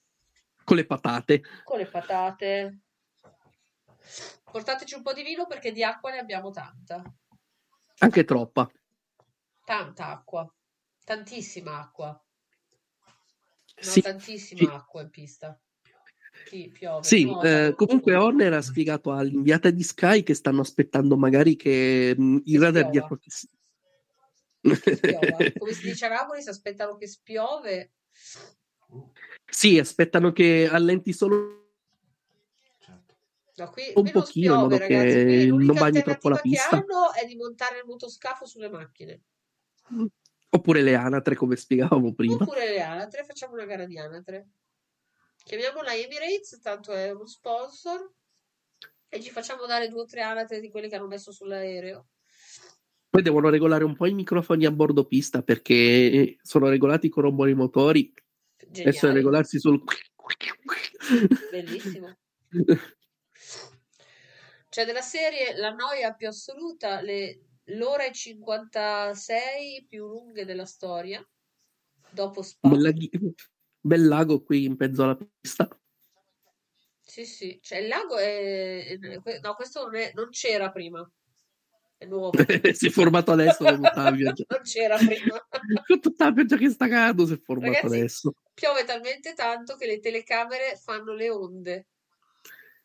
Con 0.64 0.76
le 0.76 0.88
patate. 0.88 1.44
con 1.64 1.78
le 1.78 1.86
patate. 1.86 2.80
Portateci 4.52 4.96
un 4.96 5.04
po' 5.04 5.14
di 5.14 5.22
vino 5.22 5.46
perché 5.46 5.72
di 5.72 5.84
acqua 5.84 6.10
ne 6.10 6.18
abbiamo 6.18 6.50
tanta. 6.50 7.04
Anche 8.00 8.26
troppa. 8.26 8.68
Tanta 9.64 10.08
acqua. 10.08 10.52
Tantissima 11.06 11.80
acqua. 11.80 12.08
No, 12.10 13.92
Sì, 13.92 14.02
tantissima 14.02 14.62
sì. 14.62 14.66
acqua 14.66 15.02
in 15.04 15.12
pista. 15.12 15.62
Sì, 16.48 16.70
piove. 16.72 17.04
Sì, 17.04 17.26
No, 17.26 17.42
eh, 17.42 17.74
comunque 17.76 18.16
Horner 18.16 18.54
ha 18.54 18.62
spiegato 18.62 19.12
all'inviata 19.12 19.70
di 19.70 19.84
Sky 19.84 20.24
che 20.24 20.34
stanno 20.34 20.62
aspettando 20.62 21.18
magari 21.18 21.56
che 21.56 22.16
mh, 22.18 22.42
il 22.46 22.60
radar 22.60 22.90
dia 22.90 23.06
qualche... 23.06 23.30
Come 25.60 25.74
si 25.74 25.88
dice 25.88 26.06
a 26.06 26.10
Napoli, 26.10 26.42
si 26.42 26.50
aspettano 26.50 26.98
che 26.98 27.08
spiove. 27.08 27.92
sì, 29.46 29.78
aspettano 29.80 30.32
che 30.32 30.68
allenti 30.72 31.14
solo 31.14 31.58
No, 33.58 33.72
qui, 33.72 33.92
un 33.96 34.12
pochino 34.12 34.20
in 34.20 34.24
spiove, 34.26 34.58
modo 34.58 34.78
ragazzi. 34.78 35.14
Che 35.14 35.46
l'unica 35.46 35.74
non 35.74 35.80
bagni 35.80 36.02
troppo 36.04 36.30
la 36.30 36.36
alternativa 36.36 36.42
che 36.42 36.50
pista. 36.50 36.76
hanno 36.76 37.14
è 37.14 37.26
di 37.26 37.36
montare 37.36 37.80
il 37.80 37.86
motoscafo 37.88 38.46
sulle 38.46 38.70
macchine. 38.70 39.22
Oppure 40.50 40.82
le 40.84 40.96
anatre, 40.96 41.36
come 41.36 41.56
spiegavamo 41.56 42.14
prima. 42.14 42.36
Oppure 42.36 42.70
le 42.70 42.82
anatre, 42.82 43.24
facciamo 43.24 43.54
una 43.54 43.66
gara 43.66 43.86
di 43.86 43.98
anatre. 43.98 44.48
Chiamiamola 45.48 45.96
Emirates, 45.96 46.60
tanto 46.62 46.92
è 46.92 47.10
uno 47.10 47.26
sponsor. 47.26 48.12
E 49.08 49.22
ci 49.22 49.30
facciamo 49.30 49.66
dare 49.66 49.88
due 49.88 50.02
o 50.02 50.06
tre 50.06 50.22
anatre 50.22 50.60
di 50.60 50.70
quelle 50.70 50.90
che 50.90 50.98
hanno 50.98 51.08
messo 51.08 51.32
sull'aereo. 51.32 52.08
Poi 53.10 53.22
devono 53.22 53.48
regolare 53.48 53.86
un 53.86 53.96
po' 53.96 54.08
i 54.08 54.14
microfoni 54.14 54.66
a 54.66 54.72
bordo 54.72 55.06
pista 55.06 55.44
perché 55.44 56.36
sono 56.42 56.68
regolati 56.68 57.08
con 57.08 57.34
buoni 57.34 57.54
motori. 57.54 58.14
Adesso 58.58 58.82
è 58.82 58.92
Geniale. 58.92 59.14
regolarsi 59.14 59.60
sul... 59.60 59.82
Bellissimo. 61.50 62.18
Cioè, 64.70 64.86
della 64.86 65.02
serie 65.02 65.58
la 65.58 65.72
noia 65.72 66.14
più 66.14 66.28
assoluta, 66.28 67.02
le- 67.02 67.40
l'ora 67.68 68.06
e 68.06 68.12
56 68.12 69.86
più 69.88 70.06
lunghe 70.06 70.46
della 70.46 70.66
storia, 70.66 71.26
dopo 72.12 72.44
Spa. 72.44 72.70
Bel 73.80 74.08
lago 74.08 74.44
qui 74.44 74.66
in 74.66 74.76
mezzo 74.78 75.04
alla 75.04 75.16
pista. 75.18 75.68
Sì, 77.02 77.26
sì, 77.26 77.58
cioè 77.62 77.80
il 77.80 77.88
lago 77.88 78.18
è... 78.18 78.98
No, 79.42 79.54
questo 79.56 79.84
non, 79.86 79.96
è- 79.96 80.12
non 80.14 80.30
c'era 80.30 80.72
prima. 80.72 81.10
È 81.98 82.06
nuovo. 82.06 82.32
si 82.74 82.88
è 82.88 82.90
formato 82.90 83.32
adesso 83.32 83.64
con 83.64 83.76
tutta 83.76 84.04
la 84.04 84.12
pioggia. 84.12 84.44
Non 84.50 84.62
c'era 84.62 84.98
prima. 84.98 85.48
Con 85.88 86.00
tutta 86.00 86.26
la 86.26 86.34
pioggia 86.34 86.58
che 86.58 86.70
sta 86.70 86.88
cadendo 86.88 87.26
si 87.26 87.34
è 87.34 87.40
formato 87.40 87.72
Ragazzi, 87.72 87.96
adesso. 87.96 88.34
piove 88.54 88.84
talmente 88.84 89.34
tanto 89.34 89.76
che 89.78 89.88
le 89.88 90.00
telecamere 90.00 90.80
fanno 90.80 91.14
le 91.14 91.30
onde. 91.30 91.88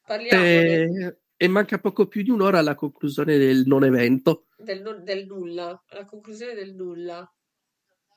Parliamone 0.06 0.82
Eh, 0.82 1.18
e 1.36 1.48
manca 1.48 1.78
poco 1.78 2.06
più 2.06 2.22
di 2.22 2.30
un'ora 2.30 2.60
alla 2.60 2.74
conclusione 2.74 3.36
del 3.36 3.64
non 3.66 3.84
evento. 3.84 4.46
del, 4.56 4.80
non- 4.80 5.04
del 5.04 5.26
nulla, 5.26 5.82
alla 5.88 6.04
conclusione 6.06 6.54
del 6.54 6.74
nulla. 6.74 7.30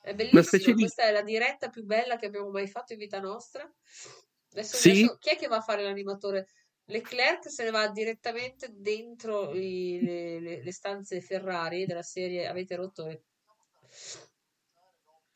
È 0.06 0.14
bellissimo, 0.14 0.74
di... 0.74 0.82
questa 0.82 1.02
è 1.02 1.10
la 1.10 1.22
diretta 1.22 1.68
più 1.68 1.82
bella 1.82 2.16
che 2.16 2.26
abbiamo 2.26 2.48
mai 2.50 2.68
fatto 2.68 2.92
in 2.92 3.00
vita 3.00 3.18
nostra. 3.18 3.68
Adesso, 4.52 4.76
Sì. 4.76 4.90
adesso 4.90 5.16
chi 5.18 5.30
è 5.30 5.36
che 5.36 5.48
va 5.48 5.56
a 5.56 5.60
fare 5.60 5.82
l'animatore? 5.82 6.46
Leclerc 6.84 7.50
se 7.50 7.64
ne 7.64 7.70
va 7.72 7.88
direttamente 7.88 8.68
dentro 8.72 9.52
i- 9.52 9.98
le, 10.00 10.38
le- 10.38 10.62
le 10.62 10.72
stanze 10.72 11.20
Ferrari 11.20 11.86
della 11.86 12.04
serie 12.04 12.46
Avete 12.46 12.76
rotto 12.76 13.06
le... 13.06 13.24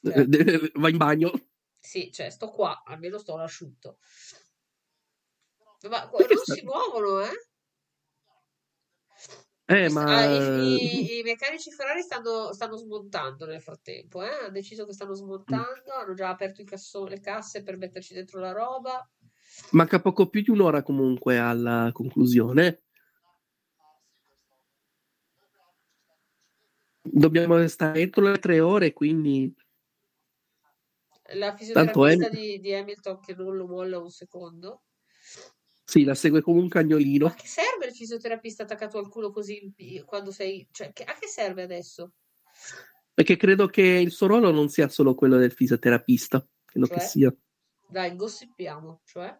eh, 0.02 0.70
Va 0.74 0.88
in 0.88 0.96
bagno. 0.96 1.32
Sì, 1.76 2.12
cioè 2.12 2.30
sto 2.30 2.50
qua, 2.50 2.80
almeno 2.84 3.18
sto 3.18 3.34
all'asciutto. 3.34 3.98
Ma 5.88 6.08
non 6.08 6.44
si 6.44 6.62
muovono, 6.62 7.22
eh? 7.24 7.49
Eh, 9.70 9.84
Ah, 9.84 9.90
ma... 9.90 10.24
i, 10.24 11.14
i- 11.14 11.18
i 11.18 11.22
meccanici 11.22 11.70
Ferrari 11.70 12.02
stanno, 12.02 12.52
stanno 12.52 12.76
smontando 12.76 13.46
nel 13.46 13.60
frattempo, 13.62 14.20
eh? 14.20 14.28
Hanno 14.28 14.50
deciso 14.50 14.84
che 14.84 14.92
stanno 14.92 15.14
smontando, 15.14 15.92
hanno 15.96 16.12
già 16.14 16.30
aperto 16.30 16.64
casso- 16.64 17.06
le 17.06 17.20
casse 17.20 17.62
per 17.62 17.76
metterci 17.76 18.12
dentro 18.14 18.40
la 18.40 18.50
roba. 18.50 19.08
Manca 19.70 20.00
poco 20.00 20.28
più 20.28 20.42
di 20.42 20.50
un'ora 20.50 20.82
comunque 20.82 21.38
alla 21.38 21.90
conclusione. 21.92 22.82
Dobbiamo 27.02 27.64
stare 27.68 28.00
entro 28.00 28.24
le 28.24 28.38
tre 28.38 28.58
ore, 28.58 28.92
quindi 28.92 29.54
La 31.34 31.54
fisioterapista 31.54 32.26
Ham- 32.26 32.34
di, 32.34 32.58
di 32.58 32.74
Hamilton 32.74 33.20
che 33.20 33.34
non 33.36 33.56
lo 33.56 33.68
molla 33.68 34.00
un 34.00 34.10
secondo. 34.10 34.82
Sì, 35.90 36.04
la 36.04 36.14
segue 36.14 36.40
come 36.40 36.60
un 36.60 36.68
cagnolino. 36.68 37.26
Ma 37.26 37.34
che 37.34 37.48
serve 37.48 37.86
il 37.86 37.92
fisioterapista 37.92 38.62
attaccato 38.62 38.96
al 38.98 39.08
culo 39.08 39.32
così 39.32 39.74
quando 40.06 40.30
sei... 40.30 40.68
Cioè, 40.70 40.92
che- 40.92 41.02
a 41.02 41.14
che 41.18 41.26
serve 41.26 41.62
adesso? 41.62 42.12
Perché 43.12 43.36
credo 43.36 43.66
che 43.66 43.82
il 43.82 44.12
suo 44.12 44.28
ruolo 44.28 44.52
non 44.52 44.68
sia 44.68 44.88
solo 44.88 45.16
quello 45.16 45.36
del 45.36 45.50
fisioterapista, 45.50 46.46
credo 46.64 46.86
che 46.86 47.00
Cioè? 47.00 47.08
sia. 47.08 47.36
Dai, 47.88 48.14
gossipiamo, 48.14 49.00
cioè... 49.04 49.36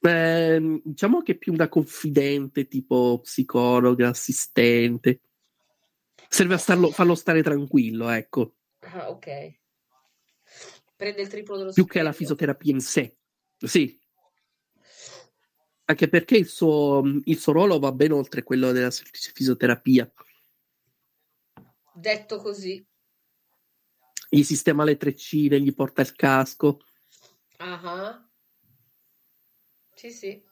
Ehm, 0.00 0.80
diciamo 0.82 1.20
che 1.22 1.32
è 1.32 1.36
più 1.36 1.52
da 1.54 1.68
confidente, 1.68 2.66
tipo 2.66 3.20
psicologa, 3.22 4.08
assistente. 4.08 5.20
Serve 6.28 6.54
a 6.54 6.58
starlo- 6.58 6.90
farlo 6.90 7.14
stare 7.14 7.42
tranquillo, 7.42 8.08
ecco, 8.08 8.54
Ah, 8.80 9.10
ok. 9.10 9.56
Prende 10.96 11.20
il 11.20 11.28
triplo 11.28 11.56
dello 11.58 11.72
più 11.72 11.84
che 11.84 12.00
la 12.00 12.12
stipendio. 12.12 12.36
fisioterapia 12.36 12.72
in 12.72 12.80
sé. 12.80 13.16
Sì. 13.58 14.00
Anche 15.90 16.08
perché 16.08 16.36
il 16.36 16.46
suo, 16.46 17.02
il 17.24 17.38
suo 17.38 17.52
ruolo 17.52 17.78
va 17.78 17.92
ben 17.92 18.12
oltre 18.12 18.42
quello 18.42 18.72
della 18.72 18.90
semplice 18.90 19.32
fisioterapia. 19.34 20.12
Detto 21.94 22.36
così. 22.36 22.86
Gli 24.28 24.42
sistema 24.42 24.84
le 24.84 24.98
treccine, 24.98 25.58
gli 25.58 25.72
porta 25.72 26.02
il 26.02 26.14
casco. 26.14 26.80
Ah 27.56 27.80
ah. 27.82 28.28
Sì, 29.94 30.10
sì. 30.10 30.44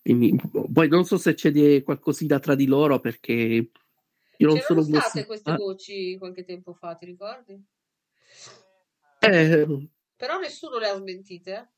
Quindi, 0.00 0.40
poi 0.72 0.88
non 0.88 1.04
so 1.04 1.18
se 1.18 1.34
c'è 1.34 1.50
di- 1.50 1.82
qualcosina 1.82 2.38
tra 2.38 2.54
di 2.54 2.66
loro 2.66 3.00
perché 3.00 3.34
io 3.34 4.46
non 4.46 4.58
C'erano 4.58 4.82
sono 4.82 5.00
state 5.00 5.26
queste 5.26 5.50
ah, 5.50 5.56
voci 5.56 6.16
qualche 6.18 6.44
tempo 6.44 6.72
fa, 6.72 6.94
ti 6.94 7.06
ricordi? 7.06 7.60
eh, 9.18 9.88
Però 10.16 10.38
nessuno 10.38 10.78
le 10.78 10.88
ha 10.88 10.94
smentite, 10.94 11.52
eh? 11.52 11.68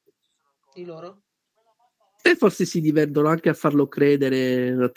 Di 0.75 0.85
loro. 0.85 1.23
E 2.31 2.37
forse 2.37 2.65
si 2.65 2.81
divertono 2.81 3.29
anche 3.29 3.49
a 3.49 3.55
farlo 3.55 3.87
credere, 3.89 4.71
a 4.71 4.91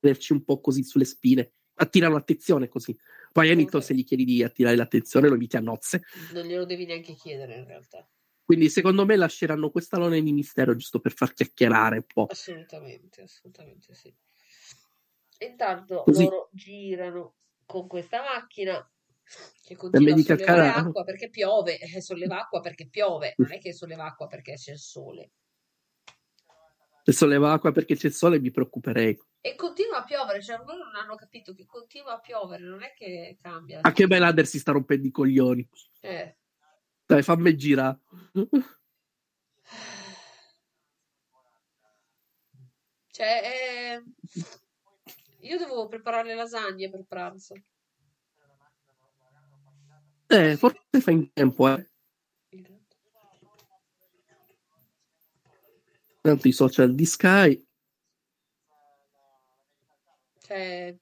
tenerci 0.00 0.32
un 0.32 0.44
po' 0.44 0.60
così 0.60 0.82
sulle 0.82 1.04
spine, 1.04 1.52
attirano 1.74 2.14
l'attenzione 2.14 2.68
così. 2.68 2.96
Poi 3.32 3.50
Hamilton, 3.50 3.82
se 3.82 3.94
gli 3.94 4.04
chiedi 4.04 4.24
di 4.24 4.42
attirare 4.42 4.76
l'attenzione, 4.76 5.28
lo 5.28 5.34
inviti 5.34 5.56
a 5.56 5.60
nozze. 5.60 6.02
Non 6.32 6.44
glielo 6.44 6.66
devi 6.66 6.84
neanche 6.84 7.14
chiedere 7.14 7.56
in 7.56 7.66
realtà. 7.66 8.06
Quindi 8.44 8.68
secondo 8.68 9.06
me 9.06 9.16
lasceranno 9.16 9.70
quest'alone 9.70 10.20
di 10.20 10.32
mistero 10.32 10.76
giusto 10.76 11.00
per 11.00 11.12
far 11.14 11.32
chiacchierare 11.32 11.96
un 11.96 12.04
po'. 12.06 12.26
Assolutamente, 12.26 13.22
assolutamente 13.22 13.94
sì. 13.94 14.14
Intanto 15.38 16.02
Così. 16.04 16.24
loro 16.24 16.50
girano 16.52 17.36
con 17.64 17.86
questa 17.86 18.20
macchina 18.22 18.91
che 19.62 19.76
continua 19.76 20.14
a 20.14 20.18
sollevare 20.18 20.44
cara- 20.44 20.74
acqua 20.74 21.04
perché 21.04 21.30
piove, 21.30 21.78
eh, 21.78 22.00
solleva 22.00 22.40
acqua 22.40 22.60
perché 22.60 22.88
piove, 22.88 23.34
non 23.36 23.52
è 23.52 23.58
che 23.58 23.72
solleva 23.72 24.04
acqua 24.04 24.26
perché 24.26 24.54
c'è 24.54 24.72
il 24.72 24.78
sole. 24.78 25.30
Se 27.04 27.12
solleva 27.12 27.52
acqua 27.52 27.72
perché 27.72 27.96
c'è 27.96 28.06
il 28.08 28.12
sole 28.12 28.38
mi 28.38 28.50
preoccuperei. 28.50 29.18
E 29.40 29.56
continua 29.56 29.98
a 29.98 30.04
piovere, 30.04 30.40
cioè 30.40 30.58
loro 30.58 30.84
non 30.84 30.94
hanno 30.94 31.16
capito 31.16 31.52
che 31.52 31.66
continua 31.66 32.12
a 32.12 32.20
piovere, 32.20 32.62
non 32.62 32.82
è 32.82 32.92
che 32.94 33.38
cambia. 33.40 33.80
Anche 33.82 34.06
Belader 34.06 34.46
si 34.46 34.60
sta 34.60 34.70
rompendo 34.72 35.06
i 35.06 35.10
coglioni. 35.10 35.68
Eh, 36.00 36.36
Dai, 37.04 37.22
fammi 37.22 37.56
girare. 37.56 37.98
cioè, 43.10 43.40
eh, 43.42 44.02
io 45.40 45.58
devo 45.58 45.88
preparare 45.88 46.28
le 46.28 46.34
lasagne 46.34 46.88
per 46.88 47.04
pranzo. 47.08 47.54
Eh, 50.32 50.56
forse 50.56 51.00
fa 51.00 51.10
in 51.10 51.30
tempo, 51.32 51.68
eh. 51.68 51.86
Tanto 56.22 56.48
i 56.48 56.52
social 56.52 56.94
di 56.94 57.04
Sky. 57.04 57.66
Cioè, 60.38 60.96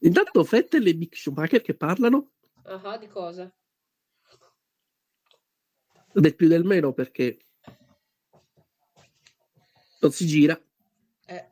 Intanto 0.00 0.42
Vettel 0.42 0.86
e 0.86 0.94
Mick 0.94 1.16
Schumacher 1.16 1.60
che 1.60 1.74
parlano 1.74 2.30
ah, 2.62 2.96
di 2.98 3.08
cosa? 3.08 3.52
del 6.12 6.34
più 6.34 6.48
del 6.48 6.64
meno 6.64 6.92
perché 6.92 7.38
non 10.00 10.12
si 10.12 10.26
gira. 10.26 10.60
Eh. 11.26 11.48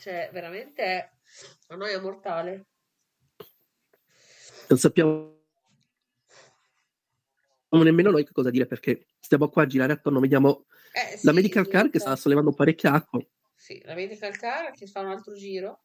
Cioè, 0.00 0.30
veramente 0.32 0.82
è 0.82 1.10
una 1.68 1.84
noia 1.84 2.00
mortale. 2.00 2.66
Non 4.68 4.78
sappiamo 4.78 5.38
nemmeno 7.68 8.10
noi 8.10 8.24
che 8.24 8.32
cosa 8.32 8.48
dire 8.50 8.66
perché 8.66 9.08
stiamo 9.20 9.48
qua 9.50 9.64
a 9.64 9.66
girare 9.66 9.92
attorno, 9.92 10.20
vediamo 10.20 10.64
Eh, 10.92 11.20
la 11.22 11.30
sì, 11.30 11.36
medical 11.36 11.68
car 11.68 11.90
che 11.90 11.98
sta 11.98 12.16
sollevando 12.16 12.52
parecchia 12.52 12.92
acqua. 12.92 13.20
Sì, 13.54 13.80
la 13.84 13.94
medical 13.94 14.36
car 14.38 14.72
che 14.72 14.86
fa 14.86 15.00
un 15.00 15.08
altro 15.08 15.34
giro. 15.34 15.84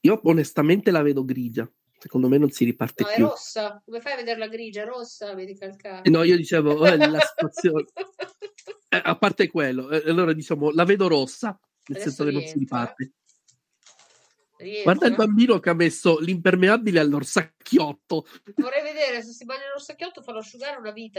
Io 0.00 0.20
onestamente 0.24 0.90
la 0.90 1.02
vedo 1.02 1.24
grigia, 1.24 1.70
secondo 1.98 2.28
me 2.28 2.38
non 2.38 2.50
si 2.50 2.64
riparte 2.64 3.04
No, 3.04 3.08
è 3.08 3.14
più. 3.14 3.24
rossa. 3.26 3.80
Come 3.84 4.00
fai 4.00 4.14
a 4.14 4.16
vederla 4.16 4.48
grigia? 4.48 4.82
È 4.82 4.86
rossa 4.86 5.26
la 5.26 5.34
medical 5.34 5.76
car. 5.76 6.08
No, 6.08 6.24
io 6.24 6.36
dicevo, 6.36 6.84
eh, 6.86 6.96
la 6.96 7.20
situazione... 7.20 7.84
Eh, 8.90 9.02
a 9.04 9.18
parte 9.18 9.48
quello, 9.48 9.90
eh, 9.90 10.08
allora 10.08 10.32
diciamo, 10.32 10.70
la 10.70 10.84
vedo 10.84 11.08
rossa, 11.08 11.60
nel 11.88 12.00
Adesso 12.00 12.08
senso 12.08 12.24
che 12.24 12.30
non 12.30 12.40
si 12.42 12.54
rientra. 12.54 12.78
riparte. 12.80 13.12
Rientra. 14.58 14.82
Guarda 14.82 15.06
il 15.06 15.14
bambino 15.14 15.60
che 15.60 15.70
ha 15.70 15.74
messo 15.74 16.18
l'impermeabile 16.18 16.98
all'orsacchiotto. 17.00 18.26
Vorrei 18.56 18.82
vedere 18.82 19.22
se 19.22 19.32
si 19.32 19.44
bagna 19.44 19.66
nello 19.66 19.78
sacchiotto 19.78 20.22
farlo 20.22 20.40
asciugare 20.40 20.78
una 20.78 20.90
vita. 20.90 21.18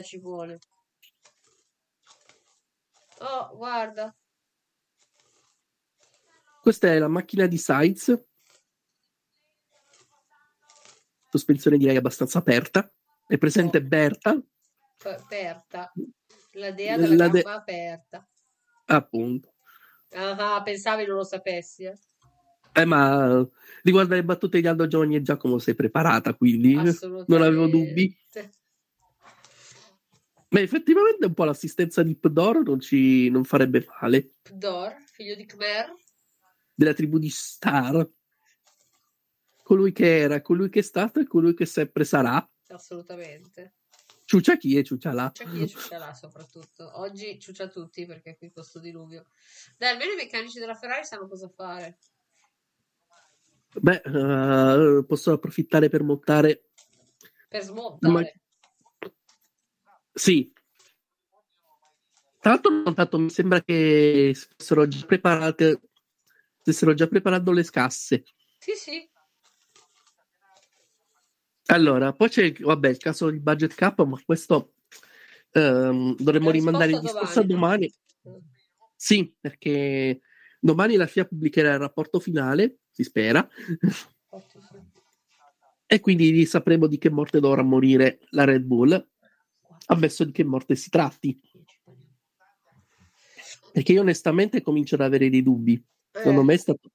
Ci 0.00 0.18
vuole. 0.18 0.58
Oh, 3.18 3.54
guarda. 3.56 4.14
Questa 6.62 6.88
è 6.88 6.98
la 6.98 7.08
macchina 7.08 7.46
di 7.46 7.58
Sides. 7.58 8.24
Sospensione 11.30 11.76
direi 11.76 11.96
abbastanza 11.96 12.38
aperta. 12.38 12.90
È 13.26 13.38
presente 13.38 13.82
Berta, 13.82 14.40
Aperta. 15.04 15.92
La 16.52 16.70
dea 16.70 16.96
della 16.96 17.14
La 17.16 17.28
de- 17.28 17.42
gamba 17.42 17.58
aperta. 17.58 18.28
appunto. 18.86 19.54
Ah, 20.10 20.60
pensavi 20.62 21.06
non 21.06 21.16
lo 21.16 21.24
sapessi. 21.24 21.84
eh? 21.84 21.98
Eh, 22.74 22.84
ma 22.84 23.46
riguardo 23.82 24.12
alle 24.14 24.24
battute 24.24 24.60
di 24.60 24.66
Aldo 24.66 24.86
Giovanni 24.86 25.16
e 25.16 25.22
Giacomo 25.22 25.58
sei 25.58 25.74
preparata, 25.74 26.34
quindi 26.34 26.74
non 27.26 27.42
avevo 27.42 27.66
dubbi. 27.66 28.16
Ma 30.52 30.60
effettivamente 30.60 31.24
un 31.26 31.32
po' 31.32 31.44
l'assistenza 31.44 32.02
di 32.02 32.14
Pdor 32.14 32.62
non, 32.62 32.78
ci, 32.78 33.30
non 33.30 33.42
farebbe 33.44 33.86
male. 34.00 34.32
Dor, 34.52 34.94
figlio 35.10 35.34
di 35.34 35.46
Khmer. 35.46 35.94
Della 36.74 36.92
tribù 36.92 37.18
di 37.18 37.30
Star. 37.30 38.06
Colui 39.62 39.92
che 39.92 40.18
era, 40.18 40.42
colui 40.42 40.68
che 40.68 40.80
è 40.80 40.82
stato 40.82 41.20
e 41.20 41.26
colui 41.26 41.54
che 41.54 41.64
sempre 41.64 42.04
sarà. 42.04 42.46
Assolutamente. 42.68 43.76
Ciuccia 44.26 44.58
chi 44.58 44.76
e 44.76 44.84
ciuccia 44.84 45.12
là. 45.12 45.30
C'è 45.32 45.46
chi 45.46 45.66
ciuccia 45.66 45.96
là 45.96 46.12
soprattutto. 46.12 47.00
Oggi 47.00 47.38
ciuccia 47.38 47.68
tutti 47.68 48.04
perché 48.04 48.36
qui 48.36 48.52
questo 48.52 48.78
diluvio. 48.78 49.28
Dai, 49.78 49.92
almeno 49.92 50.12
i 50.12 50.16
meccanici 50.16 50.58
della 50.58 50.74
Ferrari 50.74 51.04
sanno 51.06 51.28
cosa 51.28 51.48
fare. 51.48 51.98
Beh, 53.74 54.02
eh, 54.04 55.04
posso 55.06 55.32
approfittare 55.32 55.88
per 55.88 56.02
montare. 56.02 56.68
Per 57.48 57.62
smontare. 57.62 58.41
Sì. 60.12 60.52
Tra 62.40 62.50
l'altro, 62.50 62.72
ho 62.72 62.82
notato, 62.82 63.18
mi 63.18 63.30
sembra 63.30 63.62
che 63.62 64.36
fossero 64.56 64.86
già 64.88 65.06
preparate. 65.06 65.80
Stessero 66.60 66.94
già 66.94 67.06
preparando 67.06 67.52
le 67.52 67.62
scasse. 67.62 68.24
Sì, 68.58 68.72
sì. 68.74 69.10
Allora, 71.66 72.12
poi 72.12 72.28
c'è 72.28 72.52
vabbè, 72.52 72.88
il 72.88 72.98
caso 72.98 73.30
di 73.30 73.40
budget 73.40 73.74
cap, 73.74 74.04
ma 74.04 74.20
questo 74.24 74.74
ehm, 75.52 76.16
dovremmo 76.16 76.50
rimandare 76.50 76.92
il 76.92 77.00
discorso 77.00 77.40
a 77.40 77.44
domani. 77.44 77.92
domani. 78.22 78.44
Sì, 78.94 79.34
perché 79.40 80.20
domani 80.60 80.96
la 80.96 81.06
FIA 81.06 81.24
pubblicherà 81.24 81.72
il 81.72 81.78
rapporto 81.78 82.20
finale, 82.20 82.78
si 82.90 83.04
spera, 83.04 83.48
e 85.86 86.00
quindi 86.00 86.44
sapremo 86.46 86.86
di 86.86 86.98
che 86.98 87.10
morte 87.10 87.40
dovrà 87.40 87.62
morire 87.62 88.20
la 88.30 88.44
Red 88.44 88.62
Bull, 88.62 89.10
ammesso 89.92 90.24
di 90.24 90.32
che 90.32 90.44
morte 90.44 90.74
si 90.74 90.88
tratti. 90.90 91.38
Perché 93.72 93.92
io 93.92 94.00
onestamente 94.02 94.60
comincio 94.60 94.94
ad 94.96 95.00
avere 95.02 95.30
dei 95.30 95.42
dubbi. 95.42 95.82
Secondo 96.10 96.40
Eh. 96.40 96.44
me 96.44 96.54
è 96.54 96.58
stato, 96.58 96.90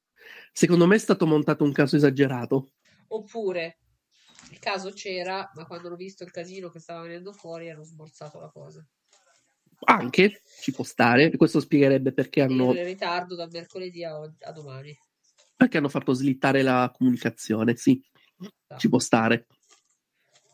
secondo 0.52 0.86
me 0.86 0.96
è 0.96 1.00
stato 1.00 1.26
montato 1.26 1.64
un 1.64 1.72
caso 1.72 1.96
esagerato. 1.96 2.74
Oppure 3.08 3.80
il 4.52 4.60
caso 4.60 4.92
c'era, 4.92 5.50
ma 5.56 5.66
quando 5.66 5.88
hanno 5.88 5.96
visto 5.96 6.24
il 6.24 6.32
casino 6.32 6.70
che 6.70 6.80
stava 6.80 7.02
venendo 7.02 7.34
fuori 7.34 7.70
hanno 7.70 7.84
sborsato 7.84 8.40
la 8.40 8.50
cosa. 8.50 8.86
Anche 9.86 10.42
ci 10.62 10.72
può 10.72 10.84
stare, 10.84 11.36
questo 11.38 11.60
spiegherebbe 11.60 12.12
perché 12.12 12.42
hanno, 12.42 12.72
Il 12.74 12.84
ritardo 12.84 13.36
da 13.36 13.48
mercoledì 13.48 14.04
a, 14.04 14.16
a 14.22 14.52
domani. 14.52 14.96
perché 15.56 15.78
hanno 15.78 15.90
fatto 15.90 16.14
slittare 16.14 16.62
la 16.64 16.92
comunicazione. 16.96 17.76
Sì, 17.76 18.00
ci 18.78 18.90
può 18.90 19.00
stare. 19.00 19.48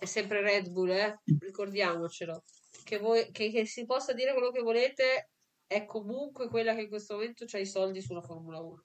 È 0.04 0.06
sempre 0.06 0.42
Red 0.42 0.70
Bull, 0.70 0.90
eh? 0.90 1.22
ricordiamocelo. 1.40 2.44
Che, 2.84 2.98
voi, 2.98 3.32
che, 3.32 3.50
che 3.52 3.66
si 3.66 3.86
possa 3.86 4.12
dire 4.12 4.34
quello 4.34 4.52
che 4.52 4.60
volete, 4.60 5.30
è 5.66 5.86
comunque 5.86 6.50
quella 6.50 6.76
che 6.76 6.82
in 6.82 6.90
questo 6.90 7.14
momento 7.14 7.46
ha 7.50 7.58
i 7.58 7.66
soldi 7.66 8.02
sulla 8.02 8.22
Formula 8.22 8.60
1. 8.60 8.84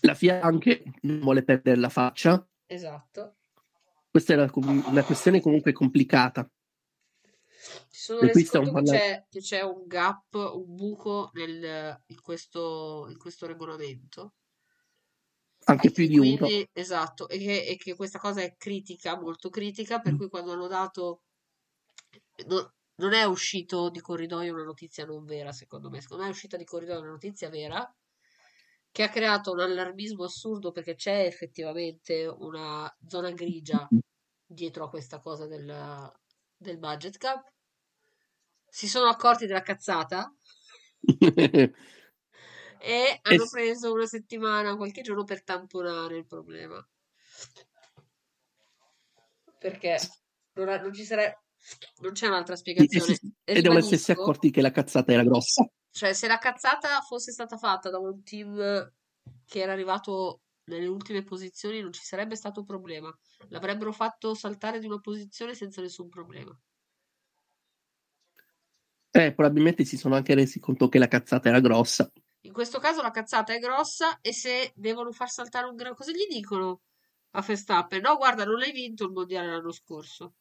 La 0.00 0.14
FIA 0.14 0.40
anche 0.40 0.82
non 1.02 1.20
vuole 1.20 1.44
perdere 1.44 1.78
la 1.78 1.88
faccia. 1.88 2.44
Esatto. 2.66 3.36
Questa 4.10 4.34
è 4.34 4.50
com- 4.50 4.84
una 4.88 5.04
questione 5.04 5.40
comunque 5.40 5.70
complicata. 5.70 6.50
Ci 7.88 8.00
sono 8.00 8.18
resi 8.18 8.44
conto 8.46 8.90
che 8.90 9.26
che 9.30 9.38
c'è 9.38 9.60
un 9.60 9.86
gap, 9.86 10.34
un 10.34 10.74
buco 10.74 11.30
nel, 11.34 11.96
in, 12.06 12.20
questo, 12.20 13.06
in 13.08 13.18
questo 13.18 13.46
regolamento. 13.46 14.34
Anche 15.66 15.90
più 15.90 16.06
di 16.06 16.18
uno. 16.18 16.46
Esatto, 16.72 17.28
e 17.28 17.38
che, 17.38 17.64
e 17.64 17.76
che 17.76 17.94
questa 17.94 18.18
cosa 18.18 18.42
è 18.42 18.54
critica, 18.56 19.18
molto 19.18 19.48
critica, 19.48 19.98
Mm. 19.98 20.02
per 20.02 20.16
cui 20.16 20.28
quando 20.28 20.52
hanno 20.52 20.66
dato... 20.66 21.22
no- 22.46 22.72
non 22.96 23.12
è 23.12 23.24
uscito 23.24 23.90
di 23.90 24.00
corridoio 24.00 24.52
una 24.54 24.62
notizia 24.62 25.04
non 25.04 25.24
vera, 25.24 25.50
secondo 25.52 25.90
me. 25.90 26.00
Secondo 26.00 26.22
me 26.22 26.28
è 26.28 26.32
uscita 26.32 26.56
di 26.56 26.64
corridoio 26.64 27.00
una 27.00 27.10
notizia 27.10 27.48
vera 27.48 27.92
che 28.92 29.02
ha 29.02 29.08
creato 29.08 29.50
un 29.50 29.58
allarmismo 29.58 30.22
assurdo 30.22 30.70
perché 30.70 30.94
c'è 30.94 31.24
effettivamente 31.26 32.26
una 32.26 32.88
zona 33.08 33.32
grigia 33.32 33.88
dietro 34.46 34.84
a 34.84 34.88
questa 34.88 35.18
cosa 35.18 35.48
del, 35.48 36.12
del 36.56 36.78
budget 36.78 37.16
cap. 37.16 37.50
Si 38.68 38.86
sono 38.86 39.08
accorti 39.08 39.46
della 39.46 39.62
cazzata 39.62 40.32
e 42.84 43.18
hanno 43.22 43.46
s- 43.46 43.50
preso 43.50 43.92
una 43.92 44.06
settimana, 44.06 44.76
qualche 44.76 45.02
giorno 45.02 45.24
per 45.24 45.42
tamponare 45.42 46.18
il 46.18 46.26
problema. 46.26 46.86
Perché 49.58 49.96
non, 50.54 50.68
ha- 50.68 50.80
non 50.80 50.92
ci 50.92 51.04
sarebbe, 51.04 51.38
non 52.02 52.12
c'è 52.12 52.26
un'altra 52.26 52.56
spiegazione. 52.56 53.18
e 53.44 53.60
devono 53.62 53.78
essersi 53.78 54.12
accorti 54.12 54.50
che 54.50 54.60
la 54.60 54.70
cazzata 54.70 55.12
era 55.12 55.24
grossa. 55.24 55.66
cioè, 55.90 56.12
se 56.12 56.26
la 56.26 56.38
cazzata 56.38 57.00
fosse 57.00 57.32
stata 57.32 57.56
fatta 57.56 57.90
da 57.90 57.98
un 57.98 58.22
team 58.22 58.92
che 59.46 59.60
era 59.60 59.72
arrivato 59.72 60.40
nelle 60.64 60.86
ultime 60.86 61.22
posizioni, 61.22 61.80
non 61.80 61.92
ci 61.92 62.02
sarebbe 62.02 62.36
stato 62.36 62.64
problema. 62.64 63.16
L'avrebbero 63.48 63.92
fatto 63.92 64.34
saltare 64.34 64.78
di 64.78 64.86
una 64.86 65.00
posizione 65.00 65.54
senza 65.54 65.80
nessun 65.80 66.08
problema. 66.08 66.58
Eh, 69.12 69.32
probabilmente 69.32 69.84
si 69.84 69.96
sono 69.96 70.16
anche 70.16 70.34
resi 70.34 70.58
conto 70.58 70.88
che 70.88 70.98
la 70.98 71.06
cazzata 71.08 71.48
era 71.48 71.60
grossa. 71.60 72.10
In 72.44 72.52
questo 72.52 72.78
caso 72.78 73.00
la 73.00 73.10
cazzata 73.10 73.54
è 73.54 73.58
grossa 73.58 74.20
e 74.20 74.32
se 74.32 74.72
devono 74.74 75.12
far 75.12 75.30
saltare 75.30 75.66
un 75.66 75.76
gran... 75.76 75.94
Cosa 75.94 76.12
gli 76.12 76.26
dicono 76.28 76.82
a 77.32 77.40
Verstappen? 77.40 78.02
No, 78.02 78.16
guarda, 78.16 78.44
non 78.44 78.60
hai 78.60 78.70
vinto 78.70 79.04
il 79.04 79.12
mondiale 79.12 79.48
l'anno 79.48 79.72
scorso. 79.72 80.34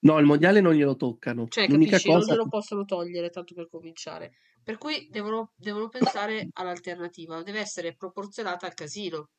No, 0.00 0.18
il 0.18 0.26
mondiale 0.26 0.60
non 0.60 0.74
glielo 0.74 0.94
toccano. 0.94 1.48
Cioè, 1.48 1.66
L'unica 1.68 1.92
capisci, 1.92 2.08
non 2.08 2.18
cosa 2.20 2.32
glielo 2.32 2.48
possono 2.48 2.84
togliere 2.84 3.30
tanto 3.30 3.54
per 3.54 3.68
cominciare. 3.68 4.34
Per 4.62 4.78
cui 4.78 5.08
devono, 5.10 5.52
devono 5.56 5.88
pensare 5.88 6.48
all'alternativa. 6.52 7.42
Deve 7.42 7.58
essere 7.58 7.96
proporzionata 7.96 8.66
al 8.66 8.74
casino. 8.74 9.30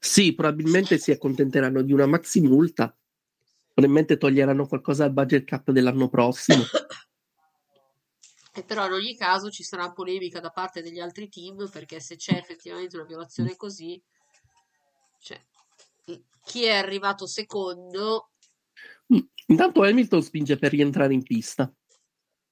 Sì, 0.00 0.34
probabilmente 0.34 0.96
si 0.96 1.10
accontenteranno 1.10 1.82
di 1.82 1.92
una 1.92 2.06
maxi 2.06 2.40
multa. 2.40 2.96
Probabilmente 3.66 4.16
toglieranno 4.16 4.66
qualcosa 4.66 5.04
al 5.04 5.12
budget 5.12 5.44
cap 5.44 5.70
dell'anno 5.70 6.08
prossimo. 6.08 6.62
E 8.56 8.64
però 8.64 8.86
in 8.86 8.92
ogni 8.92 9.16
caso 9.16 9.50
ci 9.50 9.62
sarà 9.62 9.92
polemica 9.92 10.40
da 10.40 10.50
parte 10.50 10.82
degli 10.82 10.98
altri 10.98 11.28
team 11.28 11.68
perché 11.70 12.00
se 12.00 12.16
c'è 12.16 12.36
effettivamente 12.36 12.96
una 12.96 13.04
violazione 13.04 13.54
così, 13.56 14.02
cioè, 15.20 15.44
chi 16.42 16.64
è 16.64 16.74
arrivato 16.74 17.26
secondo 17.26 18.30
Mm. 19.14 19.18
Intanto 19.48 19.82
Hamilton 19.82 20.22
spinge 20.22 20.56
per 20.56 20.72
rientrare 20.72 21.14
in 21.14 21.22
pista. 21.22 21.72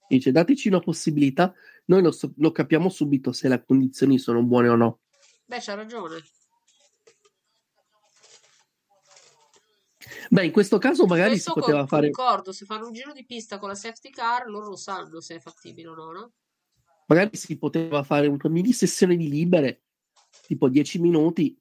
Dice: 0.09 0.31
Dateci 0.31 0.69
una 0.69 0.81
possibilità, 0.81 1.53
noi 1.87 2.03
lo, 2.03 2.13
so- 2.13 2.33
lo 2.37 2.53
capiamo 2.53 2.89
subito 2.89 3.33
se 3.33 3.49
le 3.49 3.65
condizioni 3.65 4.19
sono 4.19 4.43
buone 4.43 4.69
o 4.69 4.77
no. 4.77 5.01
Beh, 5.47 5.59
c'ha 5.61 5.75
ragione. 5.75 6.23
Beh, 10.31 10.45
in 10.47 10.53
questo 10.53 10.79
caso 10.79 11.07
magari 11.07 11.31
Questo 11.33 11.53
si 11.53 11.61
poteva 11.61 11.79
con- 11.81 11.89
fare. 11.89 12.11
concordo, 12.11 12.53
se 12.53 12.65
fanno 12.65 12.87
un 12.87 12.93
giro 12.93 13.13
di 13.13 13.25
pista 13.25 13.59
con 13.59 13.69
la 13.69 13.75
safety 13.75 14.11
car, 14.11 14.47
loro 14.49 14.69
lo 14.69 14.77
sanno 14.77 15.21
se 15.21 15.37
è 15.37 15.41
fattibile 15.41 15.89
o 15.89 15.95
no, 15.95 16.13
no? 16.13 16.33
Magari 17.07 17.37
si 17.37 17.59
poteva 17.59 18.03
fare 18.03 18.27
una 18.27 18.49
mini 18.49 18.73
sessione 18.73 19.17
di 19.17 19.29
libere, 19.29 19.83
tipo 20.47 20.69
10 20.69 20.99
minuti. 21.01 21.57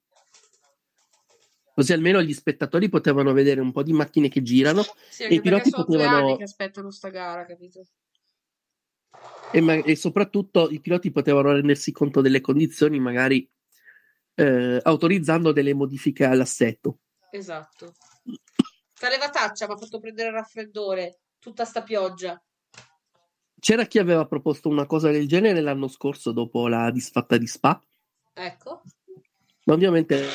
Così 1.75 1.91
almeno 1.91 2.21
gli 2.21 2.33
spettatori 2.33 2.87
potevano 2.87 3.33
vedere 3.33 3.59
un 3.59 3.71
po' 3.71 3.81
di 3.83 3.93
macchine 3.93 4.29
che 4.29 4.41
girano 4.43 4.83
Sì, 5.09 5.23
e 5.23 5.33
i 5.35 5.41
piloti 5.41 5.71
potevano. 5.71 6.37
che 6.37 6.43
aspettano 6.43 6.91
sta 6.91 7.09
gara, 7.09 7.45
capito? 7.45 7.83
E, 9.51 9.59
ma- 9.61 9.73
e 9.73 9.95
soprattutto 9.95 10.69
i 10.69 10.79
piloti 10.79 11.11
potevano 11.11 11.51
rendersi 11.51 11.91
conto 11.91 12.21
delle 12.21 12.41
condizioni, 12.41 12.99
magari 12.99 13.47
eh, 14.35 14.79
autorizzando 14.81 15.51
delle 15.51 15.73
modifiche 15.73 16.25
all'assetto. 16.25 16.99
Esatto. 17.31 17.93
Sta 19.03 19.11
levataccia 19.11 19.67
mi 19.67 19.73
ha 19.73 19.77
fatto 19.77 19.99
prendere 19.99 20.29
il 20.29 20.35
raffreddore, 20.35 21.19
tutta 21.37 21.65
sta 21.65 21.83
pioggia. 21.83 22.41
C'era 23.59 23.83
chi 23.83 23.99
aveva 23.99 24.25
proposto 24.25 24.69
una 24.69 24.85
cosa 24.85 25.11
del 25.11 25.27
genere 25.27 25.59
l'anno 25.59 25.89
scorso 25.89 26.31
dopo 26.31 26.69
la 26.69 26.89
disfatta 26.89 27.35
di 27.35 27.45
Spa, 27.45 27.83
Ecco. 28.31 28.81
ma 29.65 29.73
ovviamente 29.73 30.25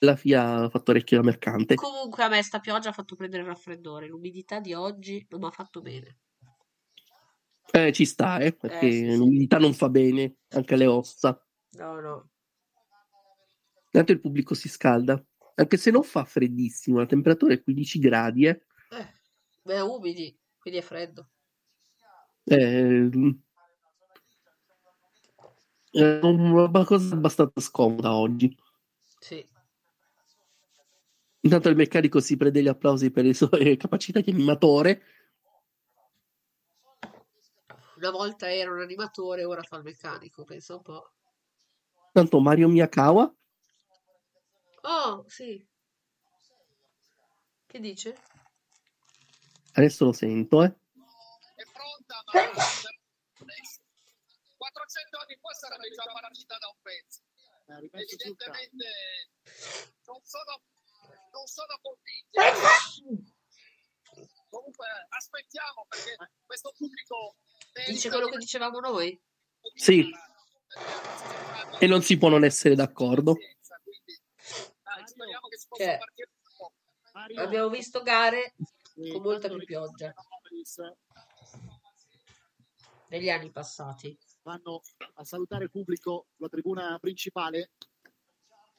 la 0.00 0.16
FIA 0.16 0.64
ha 0.64 0.68
fatto 0.68 0.90
orecchio 0.90 1.18
da 1.18 1.22
mercante. 1.22 1.76
Comunque 1.76 2.24
a 2.24 2.28
me 2.28 2.42
sta 2.42 2.58
pioggia 2.58 2.88
ha 2.88 2.94
fatto 2.94 3.14
prendere 3.14 3.42
il 3.42 3.48
raffreddore. 3.50 4.08
L'umidità 4.08 4.58
di 4.58 4.74
oggi 4.74 5.24
non 5.30 5.38
mi 5.38 5.46
ha 5.46 5.52
fatto 5.52 5.80
bene. 5.80 6.18
Eh, 7.70 7.92
ci 7.92 8.04
sta, 8.04 8.38
eh, 8.38 8.52
perché 8.54 8.88
Eh, 8.88 8.90
sì, 8.90 9.10
sì. 9.12 9.16
l'umidità 9.16 9.58
non 9.58 9.72
fa 9.72 9.88
bene 9.88 10.38
anche 10.48 10.74
alle 10.74 10.86
ossa. 10.86 11.40
No, 11.76 12.00
no. 12.00 12.30
Tanto 13.92 14.10
il 14.10 14.20
pubblico 14.20 14.54
si 14.54 14.68
scalda, 14.68 15.24
anche 15.58 15.76
se 15.76 15.90
non 15.90 16.04
fa 16.04 16.24
freddissimo, 16.24 16.98
la 16.98 17.06
temperatura 17.06 17.52
è 17.52 17.62
15 17.62 17.98
gradi, 17.98 18.46
eh. 18.46 18.62
Eh, 18.90 19.14
beh, 19.62 19.80
umidi, 19.80 20.38
quindi 20.58 20.78
è 20.78 20.82
freddo. 20.82 21.30
Eh, 22.44 23.10
è 25.90 26.18
una 26.22 26.84
cosa 26.84 27.14
abbastanza 27.14 27.60
scomoda 27.60 28.14
oggi. 28.14 28.56
Sì. 29.18 29.46
Intanto 31.40 31.68
il 31.68 31.76
meccanico 31.76 32.20
si 32.20 32.36
prende 32.36 32.62
gli 32.62 32.68
applausi 32.68 33.10
per 33.10 33.24
le 33.24 33.34
sue 33.34 33.48
capacità 33.76 34.20
di 34.20 34.30
animatore. 34.30 35.02
Una 37.96 38.10
volta 38.10 38.52
era 38.52 38.70
un 38.70 38.80
animatore, 38.80 39.42
ora 39.42 39.62
fa 39.62 39.78
il 39.78 39.82
meccanico, 39.82 40.44
pensa 40.44 40.76
un 40.76 40.82
po'. 40.82 41.12
Tanto 42.12 42.38
Mario 42.38 42.68
Miyakawa 42.68 43.32
Oh, 44.88 45.24
sì. 45.28 45.62
Che 47.66 47.78
dice? 47.78 48.16
Adesso 49.72 50.06
lo 50.06 50.12
sento, 50.12 50.64
eh. 50.64 50.74
400 54.56 55.18
anni 55.18 55.36
fa 55.40 55.52
sarebbe 55.52 55.90
già 55.90 56.04
partita 56.10 56.56
da 56.58 56.68
un 56.68 56.80
pezzo. 56.80 57.20
Evidentemente 57.66 58.86
non 60.06 60.20
sono, 60.24 60.62
non 61.32 61.46
sono 61.46 61.78
convinti. 61.82 62.38
Comunque 64.48 64.86
aspettiamo 65.10 65.84
perché 65.86 66.16
questo 66.46 66.72
pubblico 66.74 67.36
Dice 67.86 68.08
quello 68.08 68.28
che 68.28 68.38
dicevamo 68.38 68.80
noi? 68.80 69.20
Sì. 69.74 70.10
E 71.78 71.86
non 71.86 72.02
si 72.02 72.18
può 72.18 72.28
non 72.28 72.44
essere 72.44 72.74
d'accordo. 72.74 73.36
Cioè, 75.76 75.98
abbiamo 77.36 77.68
visto 77.68 78.02
gare 78.02 78.54
con 79.12 79.22
molta 79.22 79.48
più 79.48 79.64
pioggia 79.64 80.14
negli 83.08 83.30
anni 83.30 83.50
passati. 83.50 84.16
vanno 84.42 84.80
a 85.14 85.24
salutare 85.24 85.64
il 85.64 85.70
pubblico 85.70 86.26
sulla 86.36 86.48
tribuna 86.48 86.98
principale. 87.00 87.70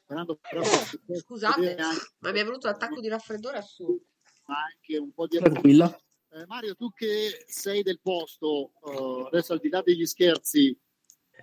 Però 0.06 0.24
di 0.24 1.20
Scusate, 1.20 1.76
ma 2.20 2.32
mi 2.32 2.40
è 2.40 2.44
venuto 2.44 2.68
un 2.68 2.74
attacco 2.74 3.00
di 3.00 3.08
raffreddore 3.08 3.58
assurdo. 3.58 4.06
anche 4.46 4.98
un 4.98 5.12
po' 5.12 5.28
di 5.28 5.38
Tranquilla. 5.38 5.96
Eh, 6.32 6.46
Mario, 6.46 6.76
tu 6.76 6.92
che 6.92 7.44
sei 7.48 7.82
del 7.82 8.00
posto, 8.00 8.72
eh, 8.86 9.28
adesso 9.28 9.54
al 9.54 9.60
di 9.60 9.70
là 9.70 9.82
degli 9.82 10.06
scherzi, 10.06 10.76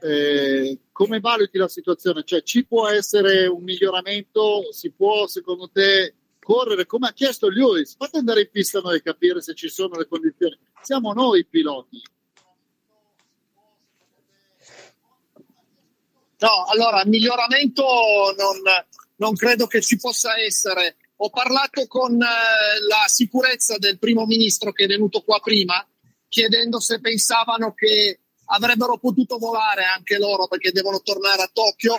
eh, 0.01 0.79
come 0.93 1.21
valuti 1.21 1.59
la 1.59 1.69
situazione? 1.69 2.25
Cioè, 2.25 2.43
ci 2.43 2.67
può 2.67 2.89
essere 2.89 3.47
un 3.47 3.63
miglioramento? 3.63 4.73
Si 4.73 4.91
può, 4.91 5.27
secondo 5.27 5.71
te, 5.71 6.15
correre? 6.41 6.87
Come 6.87 7.09
ha 7.09 7.13
chiesto 7.13 7.49
Lewis, 7.49 7.97
fate 7.97 8.19
andare 8.19 8.43
in 8.43 8.51
pista 8.51 8.81
noi 8.81 8.97
e 8.97 9.03
capire 9.03 9.41
se 9.41 9.55
ci 9.55 9.69
sono 9.69 9.97
le 9.97 10.07
condizioni. 10.07 10.59
Siamo 10.83 11.13
noi 11.13 11.41
i 11.41 11.47
piloti. 11.47 12.03
No, 16.39 16.65
allora, 16.69 17.03
miglioramento 17.07 17.83
non, 18.37 18.61
non 19.17 19.35
credo 19.35 19.67
che 19.67 19.81
ci 19.81 19.97
possa 19.97 20.39
essere. 20.39 20.97
Ho 21.17 21.31
parlato 21.31 21.87
con 21.87 22.13
eh, 22.21 22.87
la 22.87 23.05
sicurezza 23.07 23.79
del 23.79 23.99
primo 23.99 24.27
ministro 24.27 24.71
che 24.73 24.85
è 24.85 24.87
venuto 24.87 25.23
qua 25.23 25.41
prima, 25.41 25.85
chiedendo 26.29 26.79
se 26.79 27.01
pensavano 27.01 27.73
che 27.73 28.21
avrebbero 28.47 28.99
potuto 28.99 29.39
volare 29.39 29.85
anche 29.85 30.19
loro 30.19 30.47
perché 30.47 30.73
devono 30.73 31.01
tornare 31.01 31.43
a 31.43 31.51
Tokyo, 31.53 31.97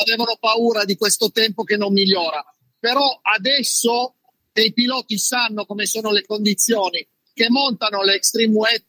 avevano 0.00 0.36
paura 0.38 0.84
di 0.84 0.96
questo 0.96 1.30
tempo 1.30 1.64
che 1.64 1.76
non 1.76 1.92
migliora. 1.92 2.44
Però 2.78 3.18
adesso 3.22 4.14
i 4.52 4.72
piloti 4.72 5.18
sanno 5.18 5.64
come 5.64 5.86
sono 5.86 6.10
le 6.10 6.24
condizioni, 6.26 7.06
che 7.32 7.48
montano 7.48 8.02
le 8.02 8.14
extreme 8.14 8.54
wet, 8.54 8.84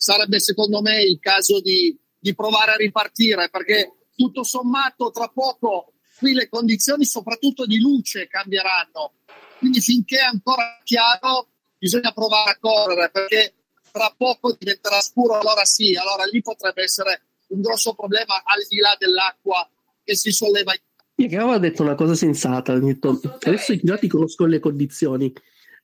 sarebbe 0.00 0.40
secondo 0.40 0.80
me 0.80 1.02
il 1.02 1.18
caso 1.20 1.60
di, 1.60 1.96
di 2.18 2.34
provare 2.34 2.72
a 2.72 2.76
ripartire 2.76 3.50
perché 3.50 4.08
tutto 4.16 4.42
sommato 4.44 5.10
tra 5.10 5.28
poco 5.28 5.92
qui 6.16 6.32
le 6.32 6.48
condizioni 6.48 7.04
soprattutto 7.04 7.66
di 7.66 7.78
luce 7.78 8.26
cambieranno 8.26 9.12
quindi 9.58 9.80
finché 9.80 10.16
è 10.16 10.24
ancora 10.24 10.80
chiaro 10.84 11.48
bisogna 11.78 12.12
provare 12.12 12.50
a 12.50 12.58
correre 12.58 13.10
perché 13.10 13.54
tra 13.90 14.14
poco 14.16 14.56
diventerà 14.58 15.00
scuro 15.00 15.38
allora 15.38 15.64
sì 15.64 15.96
allora 15.96 16.24
lì 16.24 16.40
potrebbe 16.42 16.82
essere 16.82 17.22
un 17.48 17.60
grosso 17.60 17.94
problema 17.94 18.42
al 18.44 18.64
di 18.68 18.78
là 18.78 18.94
dell'acqua 18.98 19.68
che 20.02 20.16
si 20.16 20.30
solleva 20.30 20.72
Miyakawa 21.20 21.54
ha 21.54 21.58
detto 21.58 21.82
una 21.82 21.94
cosa 21.94 22.14
sensata. 22.14 22.72
Ha 22.72 22.78
detto, 22.78 23.20
adesso 23.42 23.74
i 23.74 23.78
piloti 23.78 24.08
conoscono 24.08 24.48
le 24.48 24.58
condizioni. 24.58 25.30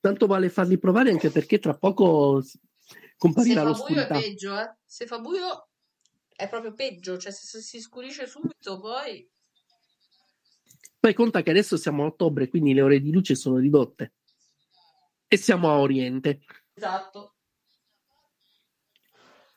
Tanto 0.01 0.27
vale 0.27 0.49
farli 0.49 0.79
provare 0.79 1.11
anche 1.11 1.31
perché 1.31 1.59
tra 1.59 1.75
poco 1.75 2.41
si- 2.41 2.59
Se 2.59 3.15
comparirà 3.19 3.75
fa 3.75 3.85
buio 3.85 4.01
è 4.01 4.07
peggio, 4.07 4.59
eh. 4.59 4.75
Se 4.87 5.07
fa 5.07 5.19
buio 5.19 5.69
è 6.35 6.49
proprio 6.49 6.73
peggio, 6.73 7.19
cioè 7.19 7.33
se, 7.33 7.47
se 7.47 7.61
si 7.61 7.81
scurisce 7.81 8.27
subito 8.27 8.81
poi... 8.81 9.29
Poi 10.99 11.13
conta 11.13 11.43
che 11.43 11.51
adesso 11.51 11.77
siamo 11.77 12.05
a 12.05 12.07
ottobre, 12.07 12.49
quindi 12.49 12.73
le 12.73 12.81
ore 12.81 13.01
di 13.01 13.13
luce 13.13 13.35
sono 13.35 13.59
ridotte. 13.59 14.15
E 15.29 15.37
siamo 15.37 15.71
a 15.71 15.79
Oriente. 15.79 16.41
Esatto. 16.73 17.36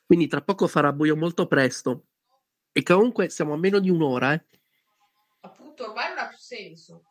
Quindi 0.10 0.26
tra 0.26 0.42
poco 0.42 0.66
farà 0.66 0.92
buio 0.92 1.16
molto 1.16 1.46
presto. 1.46 2.08
E 2.72 2.82
comunque 2.82 3.30
siamo 3.30 3.54
a 3.54 3.58
meno 3.58 3.78
di 3.78 3.92
un'ora, 3.92 4.34
eh. 4.34 4.44
Appunto, 5.42 5.88
ormai 5.88 6.10
non 6.10 6.18
ha 6.18 6.28
più 6.30 6.38
senso. 6.40 7.04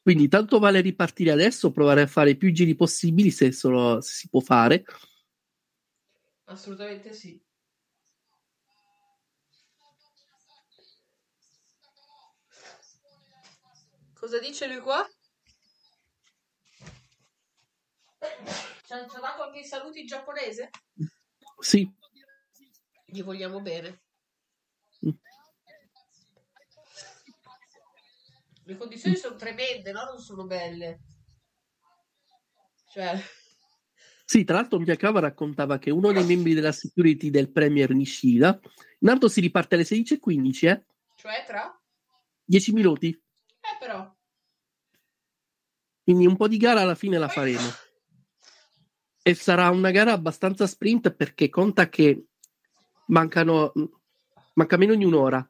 Quindi 0.00 0.28
tanto 0.28 0.60
vale 0.60 0.80
ripartire 0.80 1.32
adesso, 1.32 1.72
provare 1.72 2.02
a 2.02 2.06
fare 2.06 2.36
più 2.36 2.52
giri 2.52 2.76
possibili 2.76 3.32
se, 3.32 3.50
solo, 3.50 4.00
se 4.00 4.12
si 4.12 4.28
può 4.28 4.38
fare. 4.38 4.84
Assolutamente 6.44 7.12
sì. 7.12 7.42
Cosa 14.14 14.38
dice 14.38 14.68
lui 14.68 14.78
qua? 14.78 15.04
Ci 18.86 18.92
ha, 18.92 19.04
dato 19.20 19.42
anche 19.42 19.58
i 19.58 19.64
saluti 19.64 19.98
in 19.98 20.06
giapponese? 20.06 20.70
Sì, 21.60 21.90
Gli 23.04 23.22
vogliamo 23.22 23.60
bene. 23.60 24.02
Le 28.64 28.76
condizioni 28.76 29.16
sono 29.16 29.36
tremende, 29.36 29.92
no? 29.92 30.04
Non 30.04 30.20
sono 30.20 30.44
belle. 30.44 31.00
Cioè, 32.92 33.18
Sì, 34.26 34.44
tra 34.44 34.56
l'altro 34.56 34.78
Miyakawa 34.78 35.20
raccontava 35.20 35.78
che 35.78 35.90
uno 35.90 36.12
dei 36.12 36.24
membri 36.24 36.52
della 36.52 36.72
security 36.72 37.30
del 37.30 37.50
Premier 37.50 37.90
Nishida, 37.90 38.60
intanto 38.98 39.28
si 39.28 39.40
riparte 39.40 39.74
alle 39.74 39.84
16.15, 39.84 40.68
eh? 40.68 40.84
Cioè 41.16 41.44
tra? 41.46 41.80
10 42.44 42.72
minuti. 42.72 43.08
Eh 43.08 43.76
però. 43.78 44.14
Quindi 46.02 46.26
un 46.26 46.36
po' 46.36 46.48
di 46.48 46.58
gara 46.58 46.82
alla 46.82 46.94
fine 46.94 47.16
la 47.16 47.28
faremo. 47.28 47.68
E 49.22 49.34
sarà 49.34 49.68
una 49.70 49.90
gara 49.90 50.12
abbastanza 50.12 50.66
sprint 50.66 51.12
perché 51.12 51.48
conta 51.48 51.88
che 51.88 52.26
mancano 53.06 53.72
manca 54.54 54.76
meno 54.76 54.94
di 54.94 55.04
un'ora, 55.04 55.46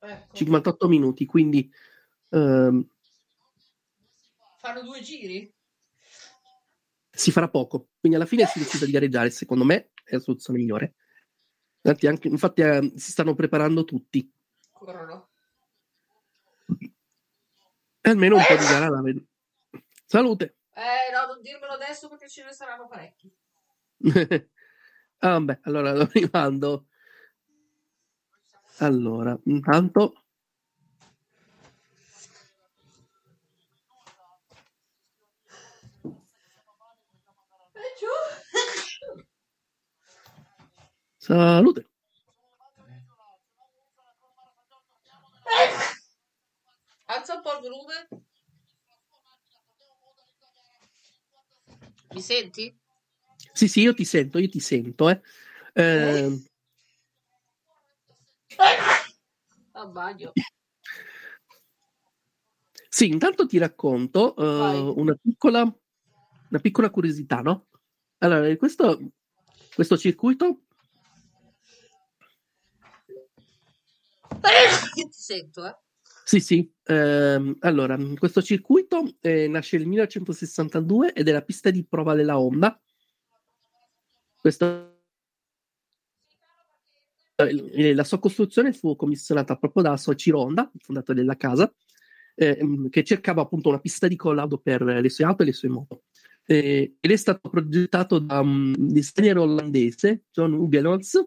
Ecco. 0.00 0.34
58 0.36 0.88
minuti, 0.88 1.24
quindi 1.26 1.70
ehm, 2.30 2.86
Fanno 4.58 4.82
due 4.82 5.00
giri? 5.00 5.52
si 7.10 7.30
farà 7.30 7.48
poco. 7.48 7.90
Quindi 8.00 8.18
alla 8.18 8.26
fine 8.26 8.44
si 8.46 8.58
decide 8.58 8.86
di 8.86 8.92
gareggiare, 8.92 9.30
secondo 9.30 9.64
me 9.64 9.90
è 10.04 10.14
la 10.14 10.20
soluzione 10.20 10.58
migliore. 10.58 10.94
Infatti, 11.82 12.06
anche- 12.06 12.28
infatti, 12.28 12.60
eh, 12.62 12.92
si 12.96 13.10
stanno 13.12 13.34
preparando 13.34 13.84
tutti. 13.84 14.30
Corrono. 14.72 15.30
E 18.00 18.10
almeno 18.10 18.36
un 18.36 18.44
po' 18.46 18.56
di 18.56 18.64
gara 18.64 18.88
la 18.88 19.00
vedo. 19.00 19.22
Salute! 20.06 20.56
Eh 20.76 21.12
no, 21.12 21.26
non 21.26 21.40
dirmelo 21.40 21.74
adesso 21.74 22.08
perché 22.08 22.28
ce 22.28 22.44
ne 22.44 22.52
saranno 22.52 22.88
parecchi. 22.88 23.32
ah, 25.18 25.40
beh, 25.40 25.60
allora 25.62 25.92
lo 25.92 26.08
rimando. 26.12 26.86
Allora, 28.78 29.38
intanto 29.44 30.24
salute. 41.24 41.88
Alza 47.06 47.34
un 47.34 47.42
po' 47.42 47.52
il 47.52 47.60
volume. 47.60 48.33
Mi 52.14 52.20
senti? 52.20 52.78
Sì, 53.52 53.68
sì, 53.68 53.80
io 53.80 53.92
ti 53.92 54.04
sento, 54.04 54.38
io 54.38 54.48
ti 54.48 54.60
sento, 54.60 55.10
eh. 55.10 55.20
Eh, 55.72 56.40
A 59.72 59.86
bagno. 59.86 60.32
sì, 62.88 63.08
intanto 63.08 63.46
ti 63.46 63.58
racconto 63.58 64.34
Vai. 64.36 64.78
una 64.78 65.16
piccola, 65.20 65.62
una 65.62 66.60
piccola 66.60 66.90
curiosità, 66.90 67.40
no? 67.40 67.66
Allora, 68.18 68.56
questo, 68.56 69.00
questo 69.74 69.96
circuito 69.96 70.60
Ti 74.94 75.08
sento, 75.10 75.66
eh. 75.66 75.76
Sì, 76.24 76.40
sì. 76.40 76.70
Ehm, 76.86 77.56
allora, 77.60 77.96
questo 78.18 78.42
circuito 78.42 79.16
eh, 79.20 79.46
nasce 79.48 79.76
nel 79.78 79.86
1962 79.86 81.12
ed 81.12 81.28
è 81.28 81.32
la 81.32 81.42
pista 81.42 81.70
di 81.70 81.84
prova 81.84 82.14
della 82.14 82.38
Honda. 82.38 82.78
Questa- 84.40 84.68
eh, 87.36 87.94
la 87.94 88.04
sua 88.04 88.18
costruzione 88.18 88.72
fu 88.72 88.96
commissionata 88.96 89.56
proprio 89.56 89.82
da 89.82 89.96
Soichiro 89.96 90.40
Honda, 90.40 90.70
il 90.72 90.80
fondatore 90.82 91.20
della 91.20 91.36
casa, 91.36 91.72
ehm, 92.36 92.88
che 92.88 93.04
cercava 93.04 93.42
appunto 93.42 93.68
una 93.68 93.80
pista 93.80 94.06
di 94.08 94.16
collaudo 94.16 94.58
per 94.58 94.82
le 94.82 95.08
sue 95.08 95.24
auto 95.24 95.42
e 95.42 95.46
le 95.46 95.52
sue 95.52 95.68
moto. 95.68 96.02
Eh, 96.46 96.96
ed 97.00 97.10
è 97.10 97.16
stato 97.16 97.48
progettato 97.48 98.18
da 98.18 98.40
un 98.40 98.74
designer 98.76 99.38
olandese, 99.38 100.24
John 100.30 100.52
Hugenholz, 100.52 101.18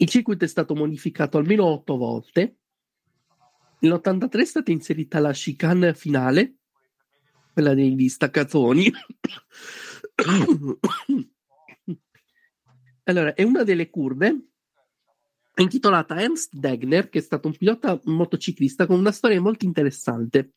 Il 0.00 0.08
circuito 0.08 0.44
è 0.46 0.48
stato 0.48 0.74
modificato 0.74 1.36
almeno 1.36 1.66
otto 1.66 1.98
volte. 1.98 2.56
Nell'83 3.80 4.40
è 4.40 4.44
stata 4.46 4.70
inserita 4.70 5.18
la 5.18 5.32
chicane 5.32 5.92
finale, 5.92 6.54
quella 7.52 7.74
degli 7.74 8.08
staccazzoni. 8.08 8.90
allora, 13.04 13.34
è 13.34 13.42
una 13.42 13.62
delle 13.62 13.90
curve 13.90 14.44
intitolata 15.56 16.18
Ernst 16.18 16.54
Degner, 16.54 17.10
che 17.10 17.18
è 17.18 17.22
stato 17.22 17.48
un 17.48 17.56
pilota 17.58 18.00
motociclista 18.04 18.86
con 18.86 18.98
una 18.98 19.12
storia 19.12 19.38
molto 19.38 19.66
interessante. 19.66 20.54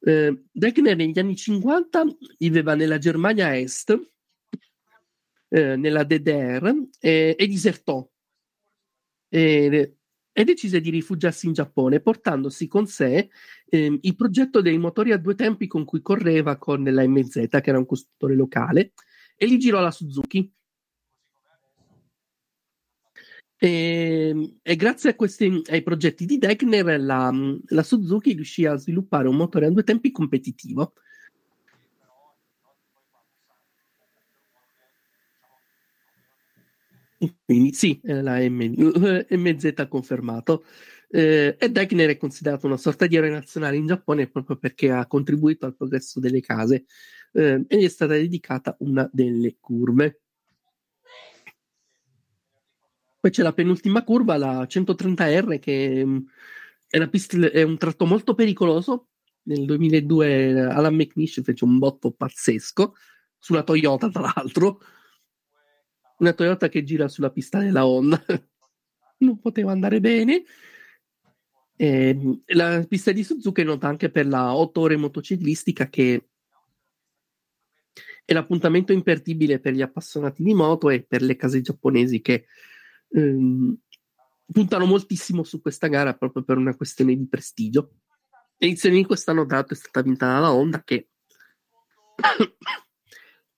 Eh, 0.00 0.44
Degner 0.50 0.96
negli 0.96 1.18
anni 1.18 1.36
50 1.36 2.04
viveva 2.38 2.74
nella 2.74 2.96
Germania 2.96 3.54
Est, 3.54 3.94
eh, 5.50 5.76
nella 5.76 6.04
DDR, 6.04 6.74
eh, 7.00 7.36
e 7.38 7.46
disertò 7.46 8.08
e, 9.34 9.96
e 10.30 10.44
decise 10.44 10.80
di 10.80 10.90
rifugiarsi 10.90 11.46
in 11.46 11.54
Giappone, 11.54 12.00
portandosi 12.00 12.66
con 12.68 12.86
sé 12.86 13.30
ehm, 13.70 13.98
il 14.02 14.14
progetto 14.14 14.60
dei 14.60 14.76
motori 14.76 15.12
a 15.12 15.16
due 15.16 15.34
tempi 15.34 15.66
con 15.66 15.86
cui 15.86 16.02
correva 16.02 16.58
con 16.58 16.84
la 16.84 17.08
MZ, 17.08 17.48
che 17.48 17.60
era 17.62 17.78
un 17.78 17.86
costruttore 17.86 18.34
locale, 18.34 18.92
e 19.34 19.46
li 19.46 19.58
girò 19.58 19.78
alla 19.78 19.90
Suzuki. 19.90 20.52
E, 23.56 24.56
e 24.60 24.76
grazie 24.76 25.14
questi, 25.14 25.62
ai 25.70 25.82
progetti 25.82 26.26
di 26.26 26.36
Degner, 26.36 27.00
la, 27.00 27.32
la 27.68 27.82
Suzuki 27.82 28.34
riuscì 28.34 28.66
a 28.66 28.76
sviluppare 28.76 29.28
un 29.28 29.36
motore 29.36 29.66
a 29.66 29.70
due 29.70 29.82
tempi 29.82 30.10
competitivo. 30.10 30.92
Quindi 37.44 37.72
sì, 37.72 38.00
eh, 38.04 38.22
la 38.22 38.38
M- 38.38 38.74
MZ 39.30 39.72
ha 39.76 39.88
confermato. 39.88 40.64
Eh, 41.08 41.56
e 41.58 41.70
Degner 41.70 42.10
è 42.10 42.16
considerato 42.16 42.66
una 42.66 42.78
sorta 42.78 43.06
di 43.06 43.16
eroe 43.16 43.28
nazionale 43.28 43.76
in 43.76 43.86
Giappone 43.86 44.28
proprio 44.28 44.56
perché 44.56 44.90
ha 44.90 45.06
contribuito 45.06 45.66
al 45.66 45.76
progresso 45.76 46.20
delle 46.20 46.40
case 46.40 46.86
eh, 47.32 47.62
e 47.68 47.76
gli 47.76 47.84
è 47.84 47.88
stata 47.88 48.14
dedicata 48.14 48.76
una 48.80 49.08
delle 49.12 49.56
curve. 49.60 50.20
Poi 53.20 53.30
c'è 53.30 53.42
la 53.42 53.52
penultima 53.52 54.02
curva, 54.02 54.36
la 54.36 54.66
130R, 54.66 55.60
che 55.60 56.04
mh, 56.04 56.24
è, 56.88 56.96
una 56.96 57.08
pista, 57.08 57.36
è 57.50 57.62
un 57.62 57.76
tratto 57.78 58.04
molto 58.04 58.34
pericoloso. 58.34 59.08
Nel 59.44 59.64
2002 59.64 60.60
Alan 60.62 60.94
McNish 60.94 61.42
fece 61.42 61.64
un 61.64 61.78
botto 61.78 62.10
pazzesco 62.12 62.94
sulla 63.38 63.62
Toyota, 63.64 64.08
tra 64.08 64.32
l'altro 64.34 64.80
una 66.22 66.32
Toyota 66.32 66.68
che 66.68 66.84
gira 66.84 67.08
sulla 67.08 67.30
pista 67.30 67.58
della 67.58 67.84
Honda. 67.84 68.22
non 69.18 69.38
poteva 69.40 69.72
andare 69.72 70.00
bene. 70.00 70.44
E 71.76 72.40
la 72.46 72.84
pista 72.88 73.10
di 73.10 73.24
Suzuka 73.24 73.60
è 73.60 73.64
nota 73.64 73.88
anche 73.88 74.10
per 74.10 74.26
la 74.26 74.54
8 74.54 74.80
ore 74.80 74.96
motociclistica 74.96 75.88
che 75.88 76.28
è 78.24 78.32
l'appuntamento 78.32 78.92
imperdibile 78.92 79.58
per 79.58 79.72
gli 79.72 79.82
appassionati 79.82 80.44
di 80.44 80.54
moto 80.54 80.90
e 80.90 81.02
per 81.02 81.22
le 81.22 81.34
case 81.34 81.60
giapponesi 81.60 82.20
che 82.20 82.46
ehm, 83.08 83.76
puntano 84.46 84.84
moltissimo 84.84 85.42
su 85.42 85.60
questa 85.60 85.88
gara 85.88 86.14
proprio 86.14 86.44
per 86.44 86.56
una 86.56 86.76
questione 86.76 87.16
di 87.16 87.26
prestigio. 87.26 87.94
L'edizione 88.58 88.94
di 88.94 89.04
quest'anno 89.04 89.44
l'altro 89.44 89.74
è 89.74 89.78
stata 89.78 90.02
vinta 90.02 90.26
dalla 90.26 90.52
Honda 90.52 90.84
che 90.84 91.08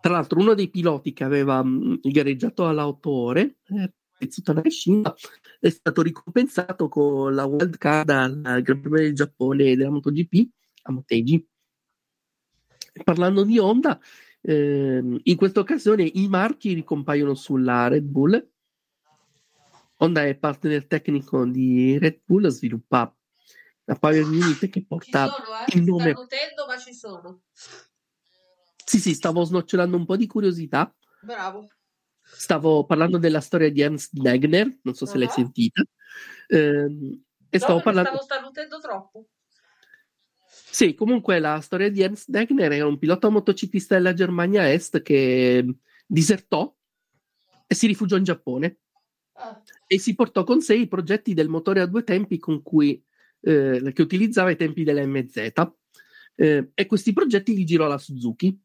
tra 0.05 0.12
l'altro 0.12 0.39
uno 0.39 0.52
dei 0.52 0.68
piloti 0.68 1.15
che 1.15 1.24
aveva 1.24 1.65
mh, 1.65 2.00
gareggiato 2.02 2.68
alla 2.68 2.86
8 2.86 3.10
ore 3.10 3.57
eh, 3.68 3.91
è 4.18 5.68
stato 5.70 6.02
ricompensato 6.02 6.89
con 6.91 7.34
la 7.34 7.47
wild 7.47 7.78
card 7.78 8.10
al 8.10 8.60
Gran 8.60 8.81
Premio 8.83 9.00
del 9.00 9.15
Giappone 9.15 9.74
della 9.74 9.89
MotoGP 9.89 10.47
a 10.83 10.92
Motegi. 10.92 11.49
Parlando 13.02 13.44
di 13.44 13.58
Honda, 13.58 13.99
ehm, 14.42 15.20
in 15.23 15.36
questa 15.36 15.60
occasione 15.60 16.02
i 16.02 16.28
marchi 16.28 16.74
ricompaiono 16.74 17.34
sulla 17.34 17.89
Red 17.89 18.05
Bull. 18.05 18.50
Honda 19.97 20.26
è 20.26 20.36
partner 20.36 20.86
tecnico 20.86 21.47
di 21.47 21.97
Red 21.97 22.20
Bull, 22.26 22.49
sviluppa 22.49 23.10
la 23.84 23.94
Power 23.94 24.23
Unit 24.23 24.58
che 24.58 24.68
Ci 24.68 24.84
porta 24.84 25.28
sono, 25.28 25.58
eh. 25.66 25.76
il 25.78 25.83
nome 25.83 26.10
sta 26.10 26.20
notendo, 26.20 26.66
ma 26.66 26.78
ci 26.78 26.92
sono. 26.92 27.42
Sì, 28.84 28.98
sì, 28.98 29.14
stavo 29.14 29.44
snocciolando 29.44 29.96
un 29.96 30.04
po' 30.04 30.16
di 30.16 30.26
curiosità. 30.26 30.94
Bravo. 31.22 31.68
Stavo 32.22 32.84
parlando 32.84 33.18
della 33.18 33.40
storia 33.40 33.70
di 33.70 33.80
Ernst 33.80 34.10
Degner, 34.12 34.78
non 34.82 34.94
so 34.94 35.06
se 35.06 35.18
l'hai 35.18 35.26
Ah. 35.26 35.30
sentita. 35.30 35.82
Ehm, 36.48 37.22
e 37.48 37.58
stavo 37.58 37.80
parlando. 37.80 38.10
stavo 38.10 38.22
starnutendo 38.24 38.78
troppo. 38.80 39.28
Sì, 40.46 40.94
comunque 40.94 41.38
la 41.38 41.60
storia 41.60 41.90
di 41.90 42.00
Ernst 42.02 42.28
Degner 42.28 42.72
è 42.72 42.82
un 42.82 42.98
pilota 42.98 43.28
motociclista 43.28 43.94
della 43.94 44.12
Germania 44.14 44.70
Est 44.72 45.02
che 45.02 45.64
disertò 46.06 46.74
e 47.66 47.74
si 47.74 47.86
rifugiò 47.86 48.16
in 48.16 48.24
Giappone 48.24 48.78
Ah. 49.36 49.60
e 49.86 49.98
si 49.98 50.14
portò 50.14 50.44
con 50.44 50.60
sé 50.60 50.74
i 50.76 50.86
progetti 50.88 51.34
del 51.34 51.48
motore 51.48 51.80
a 51.80 51.86
due 51.86 52.04
tempi 52.04 52.38
con 52.38 52.62
cui, 52.62 53.02
eh, 53.40 53.90
che 53.92 54.02
utilizzava 54.02 54.48
ai 54.48 54.56
tempi 54.56 54.84
della 54.84 55.04
MZ. 55.06 55.52
Eh, 56.36 56.70
e 56.74 56.86
questi 56.86 57.12
progetti 57.12 57.54
li 57.54 57.64
girò 57.64 57.86
la 57.86 57.98
Suzuki, 57.98 58.48
eh, 58.48 58.58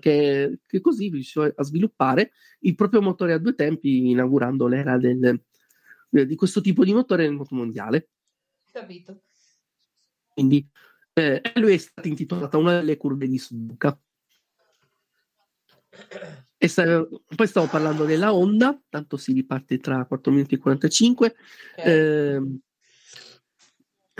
che, 0.00 0.58
che 0.66 0.80
così 0.80 1.08
riuscì 1.08 1.40
a 1.40 1.62
sviluppare 1.62 2.32
il 2.60 2.74
proprio 2.74 3.02
motore 3.02 3.32
a 3.32 3.38
due 3.38 3.54
tempi, 3.54 4.10
inaugurando 4.10 4.66
l'era 4.66 4.98
del, 4.98 5.40
eh, 6.10 6.26
di 6.26 6.34
questo 6.34 6.60
tipo 6.60 6.84
di 6.84 6.92
motore 6.92 7.24
nel 7.24 7.34
mondo 7.34 7.56
mondiale. 7.56 8.08
Capito. 8.70 9.22
Quindi 10.32 10.66
eh, 11.14 11.42
lui 11.56 11.74
è 11.74 11.78
stata 11.78 12.08
intitolata 12.08 12.56
una 12.56 12.74
delle 12.74 12.96
curve 12.96 13.28
di 13.28 13.38
Suzuka. 13.38 13.98
E 16.56 16.68
sta- 16.68 17.06
poi 17.36 17.46
stavo 17.46 17.66
parlando 17.66 18.04
della 18.04 18.32
Honda, 18.32 18.80
tanto 18.88 19.16
si 19.16 19.32
riparte 19.32 19.78
tra 19.78 20.06
4 20.06 20.32
minuti 20.32 20.54
e 20.54 20.58
45. 20.58 21.34
Ehm, 21.76 22.60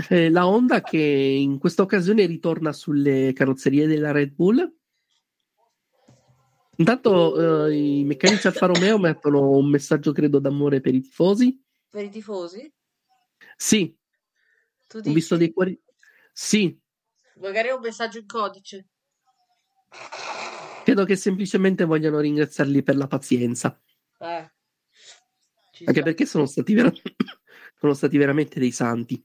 eh, 0.08 0.31
la 0.31 0.47
Honda 0.47 0.81
che 0.81 0.98
in 0.98 1.58
questa 1.58 1.82
occasione 1.82 2.26
ritorna 2.26 2.72
sulle 2.72 3.32
carrozzerie 3.32 3.86
della 3.86 4.10
Red 4.10 4.32
Bull. 4.34 4.81
Intanto 6.76 7.67
eh, 7.67 7.75
i 7.76 8.05
meccanici 8.05 8.47
Alfa 8.47 8.67
Romeo 8.67 8.99
mettono 8.99 9.51
un 9.51 9.68
messaggio, 9.68 10.12
credo, 10.12 10.39
d'amore 10.39 10.81
per 10.81 10.94
i 10.94 11.01
tifosi. 11.02 11.62
Per 11.91 12.05
i 12.05 12.09
tifosi? 12.10 12.73
Sì, 13.57 13.94
Tu 14.86 14.97
ho 14.97 15.01
dici? 15.01 15.15
visto 15.15 15.36
dei 15.36 15.52
cuori. 15.52 15.78
Sì, 16.33 16.78
Magari 17.36 17.68
è 17.68 17.73
un 17.73 17.81
messaggio 17.81 18.18
in 18.18 18.26
codice. 18.26 18.86
credo 20.84 21.05
che 21.05 21.17
semplicemente 21.17 21.84
vogliano 21.84 22.20
ringraziarli 22.20 22.83
per 22.83 22.97
la 22.97 23.07
pazienza. 23.07 23.78
Eh. 24.18 24.26
Anche 25.84 25.92
sta. 25.92 26.02
perché 26.02 26.26
sono 26.26 26.47
stati, 26.47 26.75
vera- 26.75 26.92
sono 27.78 27.92
stati 27.94 28.17
veramente 28.17 28.59
dei 28.59 28.70
santi. 28.70 29.23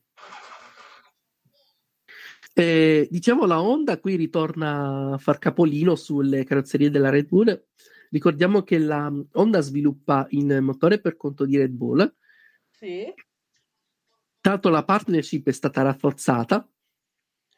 Eh, 2.60 3.08
diciamo 3.12 3.46
la 3.46 3.62
Honda 3.62 4.00
qui 4.00 4.16
ritorna 4.16 5.14
a 5.14 5.18
far 5.20 5.38
capolino 5.38 5.94
sulle 5.94 6.44
carrozzerie 6.44 6.90
della 6.90 7.12
Red 7.12 7.28
Bull. 7.28 7.66
Ricordiamo 8.10 8.64
che 8.64 8.80
la 8.80 9.14
Honda 9.34 9.62
sviluppa 9.62 10.26
in 10.32 10.58
motore 10.64 11.00
per 11.00 11.18
conto 11.18 11.46
di 11.46 11.56
Red 11.56 11.70
Bull. 11.70 12.16
Sì. 12.72 13.14
Tanto 14.42 14.70
la 14.70 14.84
partnership 14.84 15.48
è 15.48 15.52
stata 15.52 15.84
rafforzata 15.84 16.68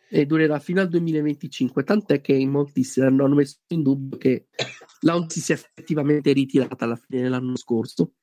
e 0.09 0.25
durerà 0.25 0.59
fino 0.59 0.81
al 0.81 0.89
2025, 0.89 1.81
tant'è 1.85 2.19
che 2.19 2.33
in 2.33 2.49
molti 2.49 2.83
si 2.83 2.99
hanno 2.99 3.25
messo 3.29 3.59
in 3.67 3.83
dubbio 3.83 4.17
che 4.17 4.47
la 5.01 5.15
Honda 5.15 5.29
si 5.29 5.39
sia 5.39 5.55
effettivamente 5.55 6.33
ritirata 6.33 6.83
alla 6.83 6.97
fine 6.97 7.21
dell'anno 7.21 7.55
scorso. 7.55 8.15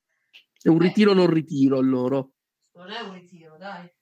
È 0.61 0.67
un 0.67 0.77
ritiro 0.77 1.13
non 1.13 1.31
ritiro 1.31 1.81
loro. 1.81 2.33
Non 2.73 2.91
è 2.91 2.99
un 2.99 3.13
ritiro, 3.13 3.57
dai. 3.57 3.96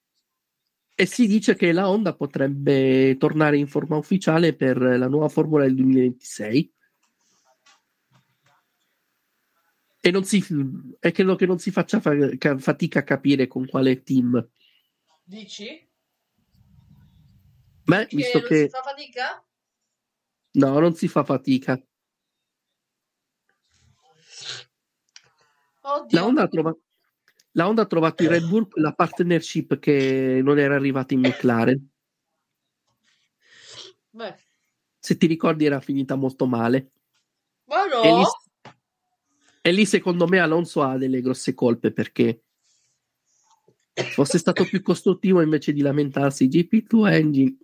E 0.97 1.05
si 1.05 1.27
dice 1.27 1.55
che 1.55 1.73
la 1.73 1.89
Honda 1.89 2.15
potrebbe 2.15 3.17
tornare 3.19 3.57
in 3.57 3.67
forma 3.67 3.97
ufficiale 3.97 4.55
per 4.55 4.77
la 4.77 5.07
nuova 5.09 5.27
formula 5.27 5.65
del 5.65 5.75
2026. 5.75 6.73
E, 9.99 10.11
non 10.11 10.23
si, 10.23 10.41
e 10.99 11.11
credo 11.11 11.35
che 11.35 11.45
non 11.45 11.59
si 11.59 11.69
faccia 11.71 11.99
fa- 11.99 12.37
ca- 12.37 12.57
fatica 12.57 12.99
a 12.99 13.03
capire 13.03 13.47
con 13.47 13.65
quale 13.67 14.03
team. 14.03 14.47
Dici? 15.23 15.85
Beh, 17.83 18.05
Che 18.05 18.15
visto 18.15 18.37
non 18.39 18.47
che 18.47 18.55
si 18.61 18.69
fa 18.69 18.81
fatica? 18.81 19.45
no, 20.51 20.79
non 20.79 20.95
si 20.95 21.07
fa 21.09 21.23
fatica. 21.25 21.73
Oddio. 25.81 26.17
La 26.19 26.25
Honda, 26.25 26.43
ha 26.43 26.47
trova- 26.47 26.77
la 27.55 27.67
Honda 27.67 27.83
ha 27.83 27.85
trovato 27.85 28.23
in 28.23 28.29
Red 28.29 28.47
Bull 28.47 28.67
la 28.73 28.93
partnership 28.93 29.79
che 29.79 30.41
non 30.43 30.59
era 30.59 30.75
arrivata 30.75 31.13
in 31.13 31.21
McLaren. 31.21 31.89
Beh. 34.09 34.35
Se 34.99 35.17
ti 35.17 35.25
ricordi, 35.25 35.65
era 35.65 35.79
finita 35.79 36.15
molto 36.15 36.47
male. 36.47 36.91
Ma 37.65 37.85
no. 37.85 38.01
E 38.01 38.13
lì, 38.13 38.23
e 39.61 39.71
lì, 39.71 39.85
secondo 39.85 40.27
me, 40.27 40.39
Alonso 40.39 40.83
ha 40.83 40.97
delle 40.97 41.21
grosse 41.21 41.53
colpe 41.53 41.91
perché 41.91 42.43
fosse 43.93 44.37
stato 44.37 44.65
più 44.65 44.81
costruttivo 44.81 45.41
invece 45.41 45.71
di 45.71 45.81
lamentarsi 45.81 46.47
GP2 46.49 47.11
engine, 47.11 47.57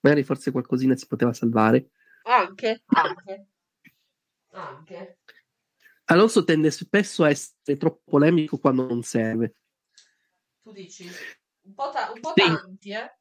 magari 0.00 0.22
forse 0.22 0.52
qualcosina 0.52 0.94
si 0.96 1.06
poteva 1.08 1.32
salvare. 1.32 1.90
Anche, 2.22 2.82
anche. 2.86 3.46
Anche. 4.52 5.18
Alonso 6.12 6.44
tende 6.44 6.70
spesso 6.70 7.24
a 7.24 7.30
essere 7.30 7.78
troppo 7.78 8.02
polemico 8.04 8.58
quando 8.58 8.86
non 8.86 9.02
serve. 9.02 9.54
Tu 10.62 10.70
dici? 10.72 11.08
Un 11.62 11.74
po', 11.74 11.90
ta- 11.90 12.10
un 12.14 12.20
po' 12.20 12.34
Sì. 12.36 12.42
tanti, 12.42 12.90
eh? 12.90 13.18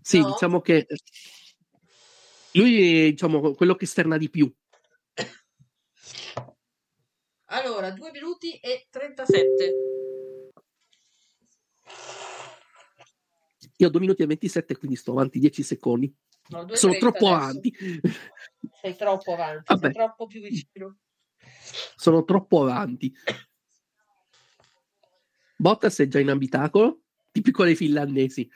Sì, 0.00 0.20
No? 0.20 0.26
diciamo 0.26 0.60
che 0.60 0.86
lui 2.52 3.06
è 3.06 3.10
diciamo, 3.10 3.54
quello 3.54 3.74
che 3.74 3.84
esterna 3.84 4.16
di 4.16 4.30
più. 4.30 4.52
Allora, 7.46 7.90
2 7.90 8.12
minuti 8.12 8.56
e 8.58 8.86
37. 8.88 9.74
Io 13.76 13.86
ho 13.86 13.90
2 13.90 14.00
minuti 14.00 14.22
e 14.22 14.26
27, 14.26 14.76
quindi 14.76 14.96
sto 14.96 15.10
avanti 15.10 15.40
10 15.40 15.64
secondi. 15.64 16.14
No, 16.50 16.64
2 16.64 16.76
Sono 16.76 16.92
30 16.92 17.10
troppo 17.10 17.26
adesso. 17.34 17.42
avanti. 17.48 17.72
Sei 18.80 18.96
troppo 18.96 19.32
avanti, 19.32 19.62
Vabbè. 19.66 19.80
sei 19.80 19.92
troppo 19.92 20.26
più 20.26 20.40
vicino. 20.40 20.96
Sono 21.96 22.24
troppo 22.24 22.62
avanti. 22.62 23.12
Bottas 25.56 25.98
è 25.98 26.08
già 26.08 26.18
in 26.18 26.30
abitacolo, 26.30 27.02
tipico 27.30 27.64
dei 27.64 27.76
finlandesi. 27.76 28.48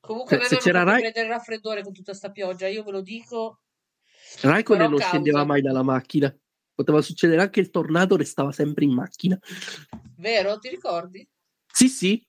Comunque, 0.00 0.36
Se- 0.36 0.42
me 0.42 0.48
se 0.48 0.54
mi 0.56 0.60
c'era 0.60 0.82
Rai- 0.82 1.00
prendere 1.00 1.26
il 1.26 1.32
raffreddore 1.32 1.82
con 1.82 1.92
tutta 1.92 2.14
sta 2.14 2.30
pioggia, 2.30 2.66
io 2.68 2.82
ve 2.82 2.90
lo 2.90 3.00
dico. 3.00 3.60
Raikkonen 4.42 4.88
non 4.90 4.98
causa. 4.98 5.08
scendeva 5.14 5.44
mai 5.44 5.62
dalla 5.62 5.82
macchina. 5.82 6.34
Poteva 6.74 7.00
succedere 7.00 7.40
anche 7.40 7.60
il 7.60 7.70
tornado, 7.70 8.16
restava 8.16 8.52
sempre 8.52 8.84
in 8.84 8.92
macchina. 8.92 9.38
Vero? 10.16 10.58
Ti 10.58 10.68
ricordi? 10.68 11.26
Sì, 11.72 11.88
sì, 11.88 12.26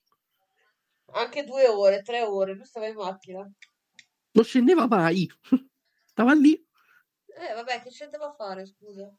Anche 1.13 1.43
due 1.45 1.67
ore, 1.67 2.01
tre 2.01 2.21
ore, 2.21 2.53
lui 2.53 2.65
stava 2.65 2.87
in 2.87 2.95
macchina. 2.95 3.49
Non 4.31 4.43
scendeva 4.43 4.87
mai. 4.87 5.29
Stava 6.05 6.33
lì, 6.33 6.53
Eh, 7.25 7.53
vabbè, 7.53 7.81
che 7.83 7.89
c'è 7.89 8.07
da 8.09 8.33
fare, 8.35 8.65
scusa? 8.65 9.13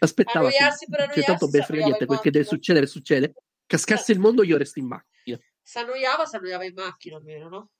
aspettava. 0.00 0.48
che- 0.48 0.56
Annoiarsi 0.56 0.86
per 0.86 0.96
che 0.96 1.02
annoiarsi, 1.04 1.24
tanto 1.26 1.44
si 1.46 1.50
ben 1.52 1.62
freghette, 1.62 2.00
in 2.00 2.06
quel 2.06 2.20
che 2.20 2.30
deve 2.30 2.44
succedere, 2.44 2.86
succede. 2.86 3.34
Cascasse 3.66 4.12
il 4.12 4.18
mondo, 4.18 4.42
io 4.42 4.56
resto 4.56 4.78
in 4.78 4.86
macchina. 4.86 5.38
Si 5.62 5.78
annoiava, 5.78 6.24
si 6.24 6.36
annoiava 6.36 6.64
in 6.64 6.74
macchina 6.74 7.16
almeno, 7.16 7.48
no? 7.48 7.70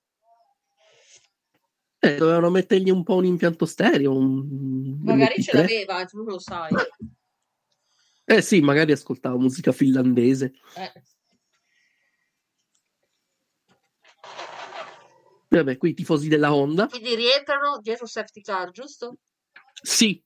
Eh, 1.99 2.15
dovevano 2.15 2.49
mettergli 2.49 2.89
un 2.89 3.03
po' 3.03 3.15
un 3.15 3.25
impianto 3.25 3.65
stereo. 3.65 4.15
Un... 4.15 4.99
Magari 5.03 5.35
un 5.37 5.43
ce 5.43 5.51
MP3. 5.51 5.55
l'aveva, 5.57 6.05
tu 6.05 6.17
non 6.17 6.25
lo 6.25 6.39
sai. 6.39 6.71
Eh 8.23 8.41
sì, 8.41 8.61
magari 8.61 8.91
ascoltava 8.93 9.37
musica 9.37 9.71
finlandese. 9.71 10.53
Eh. 10.77 11.03
Vabbè, 15.57 15.75
qui 15.75 15.89
i 15.89 15.93
tifosi 15.93 16.29
della 16.29 16.53
Honda. 16.53 16.87
Quindi 16.87 17.13
rientrano 17.13 17.79
dietro 17.81 18.05
safety 18.05 18.39
car, 18.39 18.71
giusto? 18.71 19.17
Sì, 19.81 20.23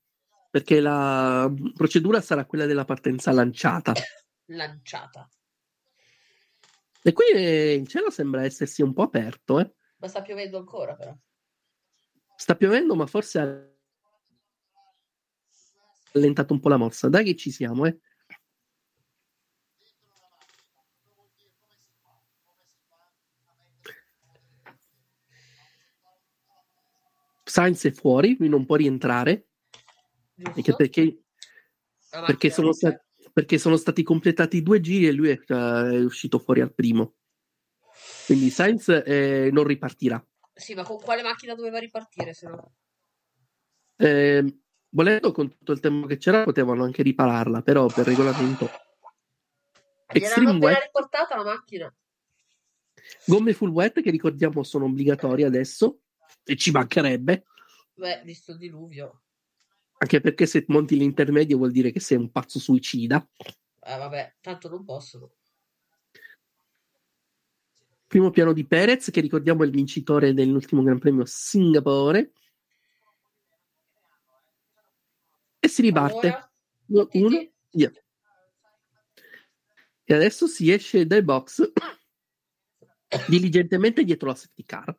perché 0.52 0.80
la 0.80 1.52
procedura 1.74 2.22
sarà 2.22 2.46
quella 2.46 2.68
della 2.68 2.86
partenza 2.86 3.32
lanciata. 3.32 3.94
Lanciata. 4.50 5.28
E 7.02 7.12
qui 7.12 7.26
eh, 7.34 7.74
il 7.74 7.88
cielo 7.88 8.12
sembra 8.12 8.44
essersi 8.44 8.84
un 8.84 8.94
po' 8.94 9.02
aperto, 9.02 9.60
eh. 9.60 9.74
Ma 9.98 10.08
sta 10.08 10.22
piovendo 10.22 10.60
ancora, 10.60 10.94
però. 10.94 11.16
Sta 12.36 12.56
piovendo, 12.56 12.96
ma 12.96 13.08
forse 13.08 13.40
ha 13.40 13.68
allentato 16.14 16.54
un 16.54 16.60
po' 16.60 16.70
la 16.70 16.78
mossa. 16.78 17.10
Dai 17.10 17.24
che 17.24 17.36
ci 17.36 17.50
siamo, 17.50 17.86
eh. 17.86 17.98
Sainz 27.56 27.86
è 27.86 27.92
fuori, 27.92 28.36
lui 28.38 28.50
non 28.50 28.66
può 28.66 28.76
rientrare. 28.76 29.48
Perché, 30.36 30.76
perché, 30.76 31.24
La 32.12 32.24
perché 32.24 32.50
sono 32.50 32.68
non 32.68 32.76
sta- 32.76 33.02
perché 33.32 33.58
sono 33.58 33.78
stati 33.78 34.04
completati 34.04 34.62
due 34.62 34.82
giri 34.82 35.08
e 35.08 35.14
lui 35.14 35.30
è, 35.30 35.40
è 35.40 36.04
uscito 36.04 36.38
fuori 36.38 36.60
al 36.60 36.74
primo. 36.74 37.16
Quindi 38.26 38.50
Sainz 38.50 38.90
eh, 38.90 39.50
non 39.54 39.64
ripartirà. 39.64 40.22
Sì, 40.54 40.74
ma 40.74 40.84
con 40.84 40.98
quale 40.98 41.22
macchina 41.22 41.56
doveva 41.56 41.80
ripartire, 41.80 42.34
se 42.34 42.48
no? 42.50 42.74
Eh, 43.96 44.60
volendo, 44.90 45.32
con 45.32 45.50
tutto 45.50 45.72
il 45.72 45.80
tempo 45.80 46.08
che 46.08 46.18
c'era, 46.18 46.44
potevano 46.44 46.84
anche 46.84 47.04
ripararla, 47.04 47.62
però 47.62 47.86
per 47.86 48.06
regolamento. 48.06 48.66
Gliel'hanno 48.66 50.08
Extreme 50.08 50.50
appena 50.52 50.66
wet, 50.66 50.84
riportata 50.84 51.38
la 51.38 51.44
macchina. 51.44 51.96
gomme 53.26 53.54
full 53.54 53.70
wet 53.70 54.02
che 54.02 54.12
ricordiamo 54.12 54.62
sono 54.64 54.86
obbligatorie 54.86 55.46
adesso 55.46 56.02
e 56.44 56.56
ci 56.56 56.72
mancherebbe, 56.72 57.46
Beh, 57.94 58.22
visto 58.24 58.52
il 58.52 58.58
diluvio. 58.58 59.22
anche 59.98 60.22
perché 60.22 60.46
se 60.46 60.66
monti 60.68 60.98
l'intermedio 60.98 61.58
vuol 61.58 61.72
dire 61.72 61.92
che 61.92 62.00
sei 62.00 62.18
un 62.18 62.32
pazzo 62.32 62.60
suicida. 62.60 63.28
Eh, 63.38 63.98
vabbè, 63.98 64.36
tanto 64.42 64.70
non 64.70 64.84
possono. 64.84 65.32
Primo 68.08 68.30
piano 68.30 68.54
di 68.54 68.66
Perez, 68.66 69.10
che 69.12 69.22
ricordiamo 69.22 69.64
è 69.64 69.66
il 69.66 69.72
vincitore 69.72 70.34
dell'ultimo 70.34 70.84
Gran 70.84 71.00
Premio 71.00 71.26
Singapore. 71.26 72.32
E 75.60 75.68
si 75.68 75.82
riparte. 75.82 76.28
Allora, 76.28 76.50
Uno, 76.88 77.08
uno, 77.12 77.52
via. 77.72 77.92
E 80.04 80.14
adesso 80.14 80.46
si 80.46 80.72
esce 80.72 81.08
dai 81.08 81.24
box 81.24 81.72
diligentemente 83.28 84.04
dietro 84.04 84.28
la 84.28 84.36
safety 84.36 84.64
car. 84.64 84.96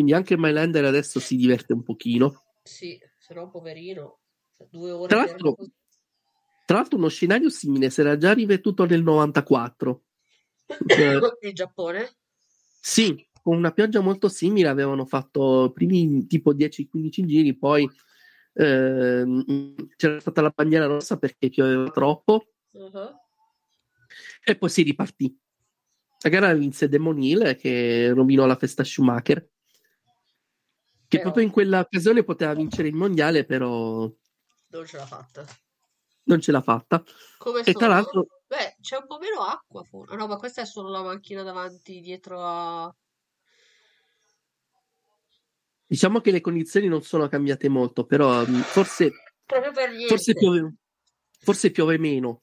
Quindi 0.00 0.16
anche 0.16 0.38
Mylander 0.38 0.86
adesso 0.86 1.20
si 1.20 1.36
diverte 1.36 1.74
un 1.74 1.82
pochino. 1.82 2.42
Sì, 2.62 2.98
se 3.18 3.34
no 3.34 3.50
poverino. 3.50 4.20
Due 4.70 4.90
ore 4.92 5.08
Tra 5.08 5.18
per- 5.20 5.28
l'altro, 5.28 5.56
tra 6.64 6.76
l'altro 6.76 6.96
uno 6.96 7.08
scenario 7.08 7.50
simile 7.50 7.90
si 7.90 8.00
era 8.00 8.16
già 8.16 8.32
ripetuto 8.32 8.86
nel 8.86 9.02
94. 9.02 10.04
Eh, 10.66 11.20
Il 11.42 11.52
Giappone? 11.52 12.16
Sì, 12.80 13.28
con 13.42 13.58
una 13.58 13.72
pioggia 13.72 14.00
molto 14.00 14.30
simile 14.30 14.68
avevano 14.68 15.04
fatto 15.04 15.66
i 15.66 15.72
primi 15.72 16.26
tipo 16.26 16.54
10-15 16.54 17.26
giri, 17.26 17.54
poi 17.54 17.86
ehm, 18.54 19.74
c'era 19.96 20.18
stata 20.18 20.40
la 20.40 20.52
bandiera 20.54 20.86
rossa 20.86 21.18
perché 21.18 21.50
pioveva 21.50 21.90
troppo 21.90 22.46
Uh-huh. 22.72 23.10
e 24.44 24.56
poi 24.56 24.68
si 24.70 24.82
ripartì. 24.82 25.36
La 26.22 26.30
gara 26.30 26.54
vinse 26.54 26.88
Demon 26.88 27.20
Hill 27.20 27.56
che 27.56 28.12
rovinò 28.12 28.46
la 28.46 28.56
festa 28.56 28.84
Schumacher, 28.84 29.46
che 31.10 31.16
Però- 31.18 31.22
proprio 31.22 31.44
in 31.44 31.50
quell'occasione 31.50 32.22
poteva 32.22 32.54
vincere 32.54 32.86
il 32.86 32.94
mondiale, 32.94 33.44
però 33.44 34.08
Non 34.68 34.86
ce 34.86 34.96
l'ha 34.96 35.06
fatta. 35.06 35.44
non 36.24 36.40
ce 36.40 36.52
l'ha 36.52 36.62
fatta. 36.62 37.02
Come 37.36 37.62
E 37.64 37.72
tra 37.72 37.88
l'altro, 37.88 38.26
Beh, 38.46 38.76
c'è 38.80 38.96
un 38.96 39.06
po' 39.08 39.18
meno 39.18 39.40
acqua. 39.42 39.82
for- 39.82 40.14
no, 40.14 40.28
ma 40.28 40.36
questa 40.36 40.62
è 40.62 40.64
solo 40.64 40.88
la 40.88 41.02
macchina 41.02 41.42
davanti, 41.42 41.98
dietro 42.00 42.40
a... 42.40 42.94
diciamo 45.84 46.20
che 46.20 46.30
le 46.30 46.40
condizioni 46.40 46.86
non 46.86 47.02
sono 47.02 47.26
cambiate 47.26 47.68
molto, 47.68 48.04
però 48.06 48.46
mm, 48.46 48.60
forse, 48.60 49.10
Proprio 49.44 49.72
per 49.72 49.88
niente. 49.90 50.06
forse, 50.06 50.34
piove, 50.34 50.74
forse 51.40 51.70
piove 51.72 51.98
meno. 51.98 52.42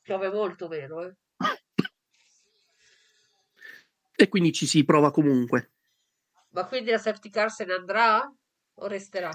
Piove 0.00 0.30
molto 0.30 0.68
meno, 0.68 1.02
eh. 1.02 1.14
E 4.18 4.28
quindi 4.30 4.52
ci 4.52 4.64
si 4.66 4.82
prova 4.84 5.10
comunque. 5.10 5.72
Ma 6.56 6.64
quindi 6.64 6.90
la 6.90 6.96
safety 6.96 7.28
car 7.28 7.50
se 7.50 7.66
ne 7.66 7.74
andrà 7.74 8.34
o 8.78 8.86
resterà? 8.86 9.30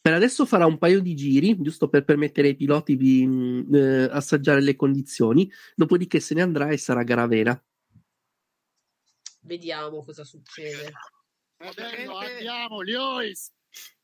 Per 0.00 0.12
adesso 0.12 0.44
farà 0.44 0.66
un 0.66 0.76
paio 0.76 1.00
di 1.00 1.14
giri, 1.14 1.56
giusto 1.60 1.88
per 1.88 2.04
permettere 2.04 2.48
ai 2.48 2.56
piloti 2.56 2.96
di 2.96 3.24
mh, 3.24 3.72
eh, 3.72 4.08
assaggiare 4.10 4.60
le 4.60 4.74
condizioni, 4.74 5.48
dopodiché 5.76 6.18
se 6.18 6.34
ne 6.34 6.42
andrà 6.42 6.70
e 6.70 6.78
sarà 6.78 7.04
gara 7.04 7.28
vera. 7.28 7.64
Vediamo 9.42 10.02
cosa 10.02 10.24
succede. 10.24 10.90
Adesso 11.58 12.16
andiamo, 12.16 12.80
Lewis. 12.80 13.52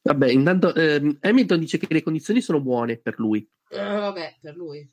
Vabbè, 0.03 0.29
intanto 0.29 0.73
ehm, 0.77 1.19
Hamilton 1.23 1.59
dice 1.59 1.77
che 1.79 1.89
le 1.91 2.05
condizioni 2.05 2.41
sono 2.41 2.61
buone 2.61 2.99
per 2.99 3.19
lui. 3.19 3.49
Eh, 3.69 3.79
vabbè, 3.79 4.39
per 4.41 4.55
lui. 4.55 4.89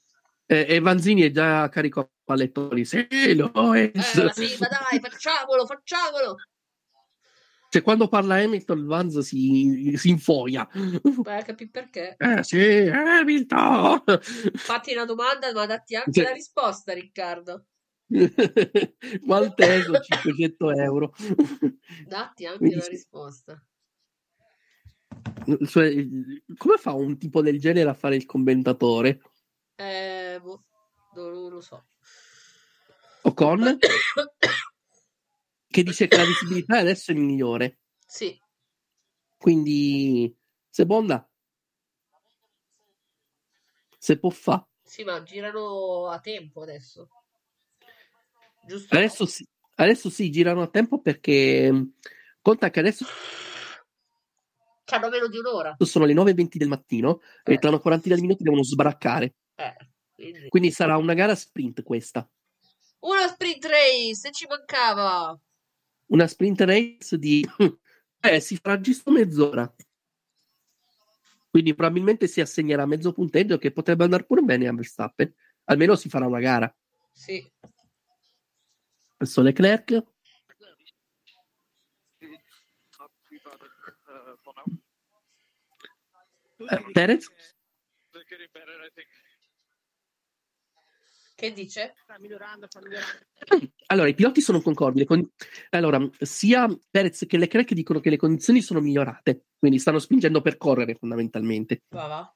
Eh, 0.47 0.65
e 0.67 0.79
Vanzini 0.79 1.21
è 1.21 1.31
già 1.31 1.69
carico 1.69 1.99
a 1.99 2.09
pallettoni. 2.23 2.85
Sì, 2.85 3.07
Lois. 3.35 4.15
Eh, 4.15 4.23
ma 4.23 4.31
sì, 4.31 4.57
ma 4.59 4.67
dai, 4.67 4.99
facciamolo, 4.99 5.67
facciamolo. 5.67 6.35
Cioè, 7.71 7.83
quando 7.83 8.07
parla 8.07 8.41
Hamilton, 8.41 8.85
Vanz 8.87 9.19
si, 9.19 9.93
si 9.95 10.09
infoia. 10.09 10.67
A 10.67 11.43
capire 11.43 11.69
perché. 11.69 12.15
Eh 12.17 12.43
sì, 12.43 12.59
Hamilton! 12.59 14.03
Fatti 14.55 14.93
una 14.93 15.05
domanda, 15.05 15.53
ma 15.53 15.67
datti 15.67 15.95
anche 15.95 16.11
Cioè- 16.11 16.23
la 16.23 16.31
risposta, 16.31 16.93
Riccardo. 16.93 17.65
Malteso 19.27 19.99
500 19.99 20.71
euro. 20.71 21.13
Datti 22.07 22.47
anche 22.47 22.57
Quindi 22.57 22.75
la 22.77 22.87
risposta. 22.87 23.63
Cioè, 25.67 26.07
come 26.57 26.77
fa 26.77 26.93
un 26.93 27.19
tipo 27.19 27.43
del 27.43 27.59
genere 27.59 27.87
a 27.89 27.93
fare 27.93 28.15
il 28.15 28.25
commentatore? 28.25 29.21
Eh, 29.75 30.39
boh, 30.41 30.63
non, 31.13 31.49
lo 31.51 31.61
so. 31.61 31.85
Ocon? 33.21 33.77
che 35.69 35.83
dice 35.83 36.07
che 36.07 36.17
la 36.17 36.25
visibilità 36.25 36.79
adesso 36.79 37.11
è 37.11 37.13
migliore. 37.15 37.79
Sì, 38.05 38.37
Quindi, 39.37 40.35
seconda, 40.69 41.29
se 43.97 44.17
può 44.17 44.29
fa. 44.29 44.65
sì, 44.81 45.03
ma 45.03 45.21
girano 45.23 46.07
a 46.07 46.19
tempo 46.19 46.61
adesso. 46.63 47.07
Giusto? 48.65 48.95
Adesso 48.95 49.25
sì, 49.25 49.47
adesso 49.75 50.09
sì, 50.09 50.29
girano 50.29 50.61
a 50.61 50.67
tempo 50.67 50.99
perché 51.01 51.71
mh, 51.71 51.93
conta 52.41 52.69
che 52.69 52.79
adesso 52.79 53.05
C'hanno 54.85 55.09
meno 55.09 55.27
di 55.27 55.37
un'ora. 55.37 55.75
sono 55.79 56.05
le 56.05 56.13
9.20 56.13 56.57
del 56.57 56.67
mattino 56.67 57.21
e 57.43 57.57
tra 57.57 57.69
una 57.69 57.79
quarantina 57.79 58.15
di 58.15 58.21
minuti 58.21 58.43
devono 58.43 58.63
sbaraccare. 58.63 59.35
Eh, 59.55 59.75
quindi... 60.15 60.49
Quindi 60.49 60.71
sarà 60.71 60.97
una 60.97 61.13
gara 61.13 61.35
sprint 61.35 61.83
questa. 61.83 62.27
Una 63.01 63.27
sprint 63.27 63.63
race, 63.65 64.27
e 64.27 64.31
ci 64.31 64.47
mancava. 64.47 65.39
Una 66.09 66.27
sprint 66.27 66.61
race 66.61 67.17
di... 67.17 67.45
Eh, 68.21 68.41
si 68.41 68.57
farà 68.57 68.81
giusto 68.81 69.11
mezz'ora. 69.11 69.73
Quindi 71.49 71.73
probabilmente 71.73 72.27
si 72.27 72.41
assegnerà 72.41 72.85
mezzo 72.85 73.13
punteggio 73.13 73.57
che 73.57 73.71
potrebbe 73.71 74.03
andare 74.03 74.25
pure 74.25 74.41
bene 74.41 74.67
a 74.67 74.73
Verstappen. 74.73 75.33
Almeno 75.63 75.95
si 75.95 76.09
farà 76.09 76.27
una 76.27 76.41
gara. 76.41 76.75
Sì. 77.13 77.49
Adesso 79.19 79.41
Leclerc. 79.41 80.03
Eh, 86.57 86.91
Perez. 86.91 87.31
Che 91.35 91.53
dice? 91.53 91.93
Sta 92.03 92.19
migliorando, 92.19 92.65
sta 92.67 92.81
migliorando. 92.81 93.25
Allora, 93.91 94.07
i 94.07 94.13
piloti 94.13 94.39
sono 94.41 94.61
concordi. 94.61 95.03
con- 95.05 95.27
Allora, 95.71 95.99
sia 96.19 96.67
Perez 96.91 97.25
che 97.27 97.37
Leclerc 97.37 97.73
dicono 97.73 97.99
che 97.99 98.11
le 98.11 98.17
condizioni 98.17 98.61
sono 98.61 98.81
migliorate, 98.81 99.45
quindi 99.57 99.79
stanno 99.79 99.97
spingendo 99.97 100.41
per 100.41 100.57
correre 100.57 100.95
fondamentalmente. 100.95 101.81
Va, 101.89 102.05
va. 102.07 102.33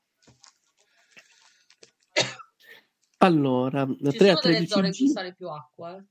Allora, 3.20 3.86
Ci 3.86 4.18
3 4.18 4.30
a 4.32 4.36
sono 4.36 4.40
delle 4.42 4.66
13 4.66 4.68
zone 4.68 4.88
in 4.88 4.94
cui 4.94 5.08
sale 5.10 5.34
più 5.34 5.48
acqua, 5.50 5.96
eh. 5.98 6.04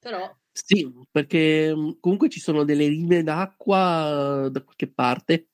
Però, 0.00 0.36
Sì, 0.52 0.92
perché 1.10 1.74
mh, 1.74 1.98
comunque 2.00 2.28
ci 2.28 2.40
sono 2.40 2.64
delle 2.64 2.88
rime 2.88 3.22
d'acqua 3.22 4.46
eh, 4.46 4.50
da 4.50 4.62
qualche 4.62 4.88
parte. 4.92 5.48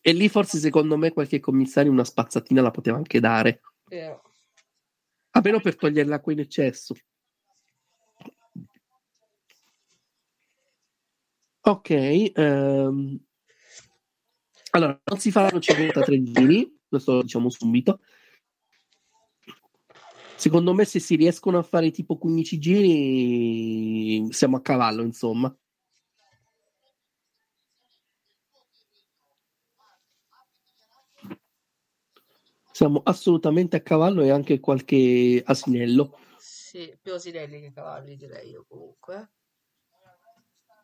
E 0.00 0.12
lì 0.12 0.28
forse 0.28 0.58
secondo 0.58 0.96
me 0.96 1.12
qualche 1.12 1.38
commissario 1.38 1.90
una 1.92 2.04
spazzatina 2.04 2.62
la 2.62 2.70
poteva 2.72 2.96
anche 2.96 3.20
dare, 3.20 3.60
eh, 3.88 4.18
almeno 5.32 5.60
per 5.60 5.76
togliere 5.76 6.08
l'acqua 6.08 6.32
in 6.32 6.40
eccesso. 6.40 6.94
Ok, 11.64 11.90
ehm, 11.90 13.20
allora 14.70 15.00
non 15.04 15.18
si 15.18 15.30
faranno 15.30 15.60
53 15.60 16.22
giri, 16.22 16.80
questo 16.88 17.12
lo 17.14 17.22
diciamo 17.22 17.50
subito. 17.50 18.00
Secondo 20.36 20.72
me 20.74 20.84
se 20.84 20.98
si 20.98 21.14
riescono 21.14 21.58
a 21.58 21.62
fare 21.62 21.92
tipo 21.92 22.18
15 22.18 22.58
giri 22.58 24.32
siamo 24.32 24.56
a 24.56 24.60
cavallo, 24.60 25.02
insomma. 25.02 25.54
Siamo 32.72 33.02
assolutamente 33.04 33.76
a 33.76 33.80
cavallo 33.80 34.22
e 34.22 34.30
anche 34.30 34.58
qualche 34.58 35.42
asinello. 35.44 36.18
sì, 36.38 36.96
più 37.00 37.12
asinelli 37.12 37.60
che 37.60 37.72
cavalli, 37.72 38.16
direi 38.16 38.50
io 38.50 38.64
comunque. 38.66 39.30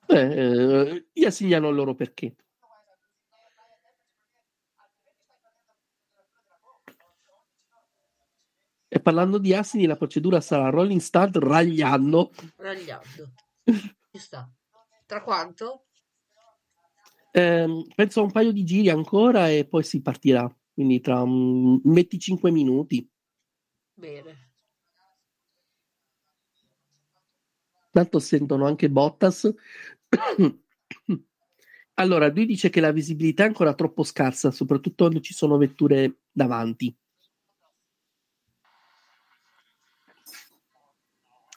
Eh, 0.06 0.16
eh, 0.16 1.08
gli 1.12 1.24
assegnano 1.24 1.68
il 1.68 1.74
loro 1.74 1.94
perché. 1.94 2.34
E 8.90 9.00
parlando 9.00 9.38
di 9.38 9.54
asini, 9.54 9.86
la 9.86 9.96
procedura 9.96 10.40
sarà 10.40 10.70
rolling 10.70 11.00
start 11.00 11.36
ragliando. 11.36 12.32
Ragliando. 12.56 13.32
Ci 13.64 14.18
sta. 14.18 14.50
Tra 15.04 15.22
quanto? 15.22 15.88
Ehm, 17.32 17.86
penso 17.94 18.20
a 18.20 18.24
un 18.24 18.32
paio 18.32 18.50
di 18.50 18.64
giri 18.64 18.88
ancora 18.88 19.50
e 19.50 19.66
poi 19.66 19.82
si 19.82 20.00
partirà. 20.00 20.50
Quindi 20.78 21.00
tra 21.00 21.22
un 21.22 21.80
25 21.82 22.52
minuti. 22.52 23.04
Bene. 23.94 24.52
Tanto 27.90 28.20
sentono 28.20 28.64
anche 28.64 28.88
Bottas. 28.88 29.52
allora, 31.94 32.28
lui 32.28 32.46
dice 32.46 32.70
che 32.70 32.78
la 32.78 32.92
visibilità 32.92 33.42
è 33.42 33.48
ancora 33.48 33.74
troppo 33.74 34.04
scarsa, 34.04 34.52
soprattutto 34.52 35.02
quando 35.02 35.20
ci 35.20 35.34
sono 35.34 35.56
vetture 35.56 36.20
davanti. 36.30 36.96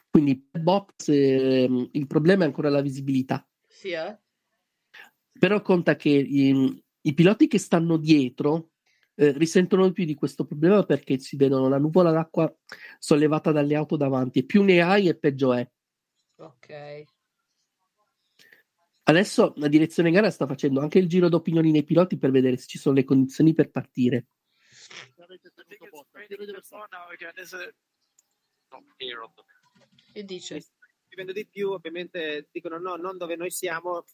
Quindi 0.09 0.47
per 0.49 0.61
Bottas 0.63 1.09
ehm, 1.09 1.89
il 1.91 2.07
problema 2.07 2.41
è 2.43 2.47
ancora 2.47 2.71
la 2.71 2.81
visibilità. 2.81 3.47
Sì, 3.67 3.91
eh? 3.91 4.17
Però 5.37 5.61
conta 5.61 5.95
che 5.95 6.09
i, 6.09 6.83
i 7.01 7.13
piloti 7.13 7.45
che 7.45 7.59
stanno 7.59 7.97
dietro 7.97 8.70
eh, 9.21 9.33
risentono 9.33 9.85
di 9.85 9.93
più 9.93 10.03
di 10.03 10.15
questo 10.15 10.45
problema 10.45 10.83
perché 10.83 11.19
si 11.19 11.35
vedono 11.35 11.69
la 11.69 11.77
nuvola 11.77 12.11
d'acqua 12.11 12.51
sollevata 12.97 13.51
dalle 13.51 13.75
auto 13.75 13.95
davanti 13.95 14.39
e 14.39 14.45
più 14.45 14.63
ne 14.63 14.81
hai 14.81 15.07
e 15.07 15.15
peggio 15.15 15.53
è. 15.53 15.69
Ok. 16.37 17.03
Adesso 19.03 19.53
la 19.57 19.67
direzione 19.67 20.09
gara 20.09 20.31
sta 20.31 20.47
facendo 20.47 20.79
anche 20.79 20.97
il 20.97 21.07
giro 21.07 21.29
d'opinioni 21.29 21.69
nei 21.69 21.83
piloti 21.83 22.17
per 22.17 22.31
vedere 22.31 22.57
se 22.57 22.65
ci 22.65 22.79
sono 22.79 22.95
le 22.95 23.03
condizioni 23.03 23.53
per 23.53 23.69
partire. 23.69 24.25
Che 30.13 30.23
dice? 30.23 30.65
Vivendo 31.09 31.31
di 31.31 31.45
più, 31.45 31.69
ovviamente 31.69 32.47
dicono 32.51 32.79
no, 32.79 32.95
non 32.95 33.17
dove 33.17 33.35
noi 33.35 33.51
siamo. 33.51 34.05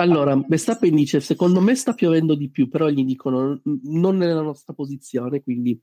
Allora, 0.00 0.34
Verstappen 0.34 0.94
dice: 0.94 1.20
Secondo 1.20 1.60
me 1.60 1.74
sta 1.74 1.92
piovendo 1.92 2.34
di 2.34 2.48
più, 2.50 2.70
però 2.70 2.88
gli 2.88 3.04
dicono 3.04 3.60
"N- 3.62 3.80
non 3.82 4.16
nella 4.16 4.40
nostra 4.40 4.72
posizione, 4.72 5.42
quindi 5.42 5.78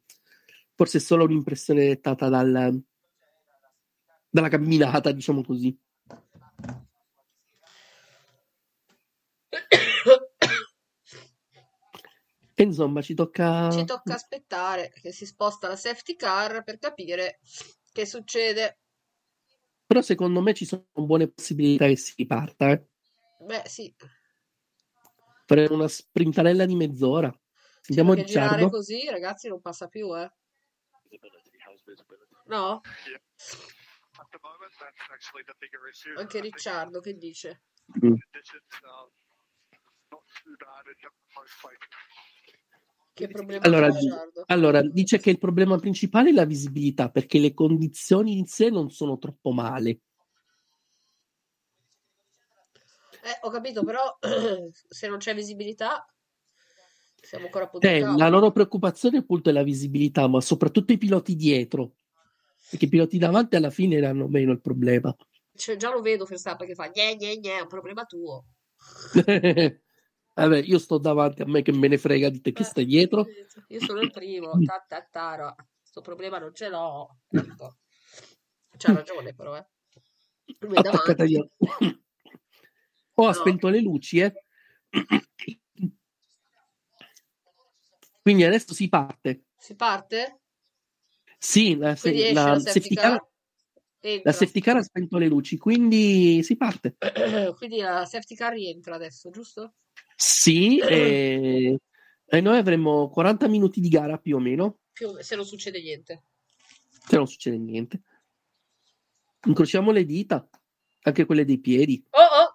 forse 0.73 0.97
è 0.97 1.01
solo 1.01 1.25
un'impressione 1.25 1.85
dettata 1.85 2.27
dal- 2.27 2.81
dalla 4.27 4.49
camminata, 4.49 5.11
diciamo 5.11 5.43
così. 5.43 5.77
E 12.59 12.63
insomma, 12.63 13.03
ci 13.03 13.13
tocca. 13.13 13.69
Ci 13.69 13.85
tocca 13.85 14.15
aspettare 14.15 14.91
che 14.99 15.11
si 15.11 15.27
sposta 15.27 15.67
la 15.67 15.75
safety 15.75 16.15
car 16.15 16.63
per 16.63 16.79
capire 16.79 17.39
che 17.91 18.07
succede. 18.07 18.79
Però 19.85 20.01
secondo 20.01 20.41
me 20.41 20.55
ci 20.55 20.65
sono 20.65 20.87
buone 20.91 21.27
possibilità 21.27 21.85
che 21.85 21.95
si 21.97 22.13
riparta. 22.17 22.71
Eh. 22.71 22.83
Beh, 23.39 23.63
sì, 23.65 23.93
Faremo 25.47 25.75
una 25.75 25.87
sprintarella 25.87 26.65
di 26.65 26.75
mezz'ora. 26.75 27.29
diciamo 27.29 27.79
Sentiamo 27.81 28.13
che 28.13 28.23
girare 28.25 28.69
così, 28.69 29.07
ragazzi, 29.09 29.47
non 29.47 29.61
passa 29.61 29.87
più, 29.87 30.13
eh. 30.17 30.29
No? 32.47 32.81
Anche 36.17 36.39
Ricciardo, 36.41 36.99
che 36.99 37.13
dice? 37.13 37.63
Mm. 38.05 38.15
Che 43.13 43.27
problema 43.29 43.65
Allora, 43.65 43.85
ha 43.87 43.91
di- 43.91 43.99
Ricciardo? 43.99 44.43
allora, 44.47 44.81
dice 44.81 45.17
che 45.19 45.29
il 45.29 45.37
problema 45.37 45.77
principale 45.77 46.29
è 46.31 46.33
la 46.33 46.45
visibilità, 46.45 47.09
perché 47.09 47.39
le 47.39 47.53
condizioni 47.53 48.37
in 48.37 48.45
sé 48.47 48.69
non 48.69 48.89
sono 48.89 49.17
troppo 49.17 49.51
male. 49.51 50.01
Eh, 53.27 53.39
ho 53.41 53.49
capito, 53.49 53.83
però 53.83 54.17
se 54.71 55.07
non 55.09 55.17
c'è 55.17 55.35
visibilità 55.35 56.05
siamo 57.21 57.45
ancora 57.45 57.69
a 57.69 57.77
Eh, 57.81 57.99
la 57.99 58.29
loro 58.29 58.51
preoccupazione 58.51 59.17
appunto 59.17 59.49
è 59.49 59.51
la 59.51 59.63
visibilità, 59.63 60.27
ma 60.27 60.39
soprattutto 60.39 60.93
i 60.93 60.97
piloti 60.97 61.35
dietro, 61.35 61.95
perché 62.69 62.85
i 62.85 62.89
piloti 62.89 63.17
davanti 63.17 63.57
alla 63.57 63.69
fine 63.69 64.05
hanno 64.05 64.29
meno 64.29 64.53
il 64.53 64.61
problema. 64.61 65.13
Cioè, 65.53 65.75
già 65.75 65.91
lo 65.91 66.01
vedo 66.01 66.23
Verstappen 66.23 66.65
che 66.65 66.73
fa 66.73 66.87
gne 66.87 67.17
gne 67.17 67.37
gne, 67.37 67.57
è 67.57 67.61
un 67.61 67.67
problema 67.67 68.05
tuo. 68.05 68.45
Vabbè, 70.35 70.59
io 70.59 70.77
sto 70.77 70.97
davanti, 70.99 71.41
a 71.41 71.47
me 71.47 71.63
che 71.63 71.73
me 71.73 71.89
ne 71.89 71.97
frega 71.97 72.29
di 72.29 72.39
te 72.39 72.53
che 72.53 72.63
stai 72.63 72.85
dietro. 72.85 73.25
Io 73.69 73.79
sono 73.81 73.99
il 73.99 74.11
primo, 74.11 74.51
ta 74.63 74.85
ta 74.87 75.05
tara. 75.11 75.53
Sto 75.81 76.01
problema 76.01 76.37
non 76.37 76.53
ce 76.53 76.69
l'ho. 76.69 77.17
Ecco. 77.27 77.77
C'ha 78.77 78.93
ragione 78.93 79.33
però, 79.33 79.57
eh. 79.57 79.67
Lui 80.59 80.79
davanti. 80.79 81.49
Oh, 83.19 83.27
ha 83.27 83.31
No. 83.31 83.33
spento 83.33 83.67
le 83.69 83.81
luci, 83.81 84.19
eh. 84.19 84.33
Quindi 88.21 88.43
adesso 88.43 88.73
si 88.73 88.89
parte. 88.89 89.45
Si 89.57 89.75
parte? 89.75 90.41
Sì, 91.39 91.75
la, 91.77 91.95
se- 91.95 92.31
la 92.33 92.59
safety 92.59 92.93
car, 92.93 93.25
la 94.21 94.31
safety 94.31 94.59
car 94.59 94.77
ha 94.77 94.83
spento 94.83 95.17
le 95.17 95.27
luci, 95.27 95.57
quindi 95.57 96.43
si 96.43 96.57
parte. 96.57 96.97
Quindi 97.57 97.77
la 97.79 98.05
safety 98.05 98.35
car 98.35 98.53
rientra 98.53 98.95
adesso, 98.95 99.29
giusto? 99.31 99.75
Sì, 100.15 100.77
e, 100.87 101.79
e 102.25 102.41
noi 102.41 102.57
avremo 102.57 103.09
40 103.09 103.47
minuti 103.47 103.79
di 103.79 103.89
gara 103.89 104.17
più 104.17 104.35
o 104.35 104.39
meno, 104.39 104.79
Più- 104.91 105.17
se 105.21 105.35
non 105.35 105.45
succede 105.45 105.81
niente. 105.81 106.23
se 106.89 107.15
non 107.15 107.27
succede 107.27 107.57
niente. 107.57 108.01
Incrociamo 109.45 109.91
le 109.91 110.05
dita, 110.05 110.47
anche 111.01 111.25
quelle 111.25 111.45
dei 111.45 111.59
piedi. 111.59 112.03
Oh 112.09 112.19
oh! 112.19 112.46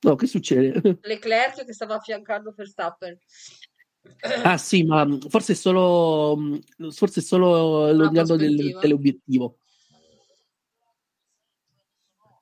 No, 0.00 0.14
che 0.14 0.26
succede? 0.26 0.98
Leclerc 1.02 1.64
che 1.64 1.72
stava 1.72 1.96
affiancando 1.96 2.52
Verstappen. 2.56 3.18
Ah 4.44 4.56
sì, 4.56 4.84
ma 4.84 5.04
mh, 5.04 5.28
forse 5.28 5.52
è 5.52 5.56
solo, 5.56 6.36
mh, 6.36 6.90
forse 6.90 7.20
è 7.20 7.22
solo 7.22 7.90
l'odiando 7.92 8.36
del 8.36 8.78
teleobiettivo. 8.80 9.58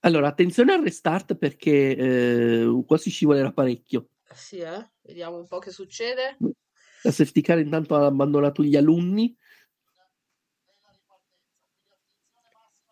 Allora, 0.01 0.29
attenzione 0.29 0.75
al 0.75 0.83
restart 0.83 1.35
perché 1.35 1.97
eh, 1.97 2.83
qua 2.87 2.99
si 2.99 3.09
scivolerà 3.09 3.53
parecchio. 3.53 4.11
Sì, 4.35 4.59
eh? 4.59 4.91
Vediamo 5.01 5.39
un 5.39 5.47
po' 5.47 5.59
che 5.59 5.71
succede. 5.71 6.37
La 7.03 7.11
safety 7.11 7.41
car 7.41 7.59
intanto 7.59 7.95
ha 7.95 8.05
abbandonato 8.05 8.63
gli 8.63 8.77
alunni. 8.77 9.35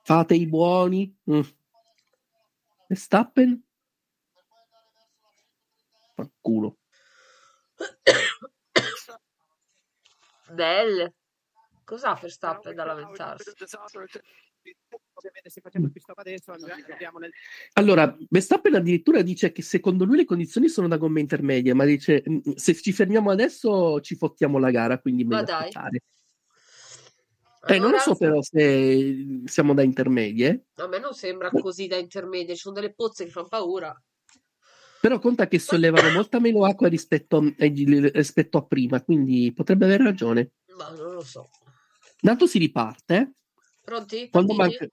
Fate 0.02 0.34
i 0.34 0.47
buoni. 0.47 1.15
Mm. 1.31 1.41
Verstappen? 2.89 3.62
Fanculo. 6.25 6.78
Belle. 10.51 11.15
Cos'ha 11.84 12.15
Verstappen 12.20 12.75
da 12.75 12.84
lamentarsi? 12.84 13.51
Allora 17.75 18.17
Verstappen 18.28 18.75
addirittura 18.75 19.23
dice 19.23 19.51
che 19.52 19.62
secondo 19.62 20.05
lui 20.05 20.17
le 20.18 20.25
condizioni 20.25 20.68
sono 20.68 20.89
da 20.89 20.97
gomme 20.97 21.20
intermedie, 21.20 21.75
ma 21.75 21.84
dice 21.84 22.23
"Mm, 22.28 22.39
se 22.55 22.75
ci 22.75 22.92
fermiamo 22.92 23.31
adesso 23.31 24.01
ci 24.01 24.15
fottiamo 24.15 24.59
la 24.59 24.70
gara, 24.70 25.01
quindi 25.01 25.25
Ma 25.25 25.36
meglio 25.36 25.47
dai. 25.47 25.59
aspettare. 25.60 26.01
Eh, 27.65 27.78
non 27.78 27.91
lo 27.92 27.99
so 27.99 28.17
però 28.17 28.41
se 28.42 29.42
siamo 29.44 29.73
da 29.75 29.83
intermedie, 29.83 30.67
A 30.76 30.89
me 30.89 30.99
non 30.99 31.15
sembra 31.15 31.51
così 31.51 31.86
da 31.86 31.97
intermedia, 31.97 32.55
ci 32.55 32.60
sono 32.60 32.75
delle 32.75 32.92
pozze 32.92 33.25
che 33.25 33.31
fanno 33.31 33.49
paura. 33.49 34.02
Però 35.02 35.18
conta 35.18 35.48
che 35.48 35.58
sollevano 35.58 36.12
molta 36.12 36.39
meno 36.39 36.64
acqua 36.64 36.86
rispetto, 36.86 37.39
ai- 37.58 38.10
rispetto 38.12 38.58
a 38.58 38.64
prima, 38.64 39.02
quindi 39.02 39.52
potrebbe 39.52 39.86
aver 39.86 40.00
ragione. 40.00 40.52
Ma 40.76 40.90
non 40.90 41.14
lo 41.14 41.24
so. 41.24 41.50
Tanto 42.20 42.47
si 42.47 42.58
riparte, 42.58 43.16
eh? 43.16 43.31
Pronti? 43.82 44.28
Quando, 44.31 44.55
manca- 44.55 44.86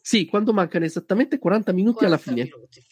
sì, 0.00 0.26
quando 0.26 0.52
mancano 0.52 0.84
esattamente 0.84 1.38
40 1.38 1.70
minuti 1.70 2.04
alla 2.04 2.18
40 2.18 2.42
fine. 2.42 2.56
minuti. 2.56 2.84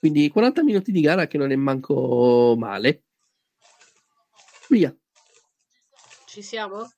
Quindi 0.00 0.28
40 0.30 0.64
minuti 0.64 0.90
di 0.90 1.00
gara 1.00 1.28
che 1.28 1.38
non 1.38 1.52
è 1.52 1.56
manco 1.56 2.56
male. 2.58 3.04
Via. 4.70 4.92
Ci 6.26 6.42
siamo? 6.42 6.90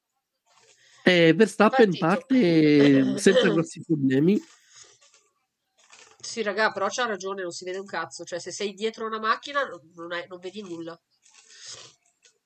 E 1.04 1.34
Verstappen 1.34 1.98
Partito. 1.98 2.06
parte 2.06 3.18
senza 3.18 3.46
grossi 3.50 3.84
problemi. 3.84 4.40
Sì, 6.30 6.42
raga, 6.42 6.70
però 6.70 6.86
c'ha 6.88 7.06
ragione, 7.06 7.42
non 7.42 7.50
si 7.50 7.64
vede 7.64 7.78
un 7.78 7.86
cazzo. 7.86 8.22
Cioè, 8.22 8.38
se 8.38 8.52
sei 8.52 8.72
dietro 8.72 9.04
una 9.04 9.18
macchina 9.18 9.62
non, 9.96 10.12
hai- 10.12 10.28
non 10.28 10.38
vedi 10.38 10.62
nulla. 10.62 10.96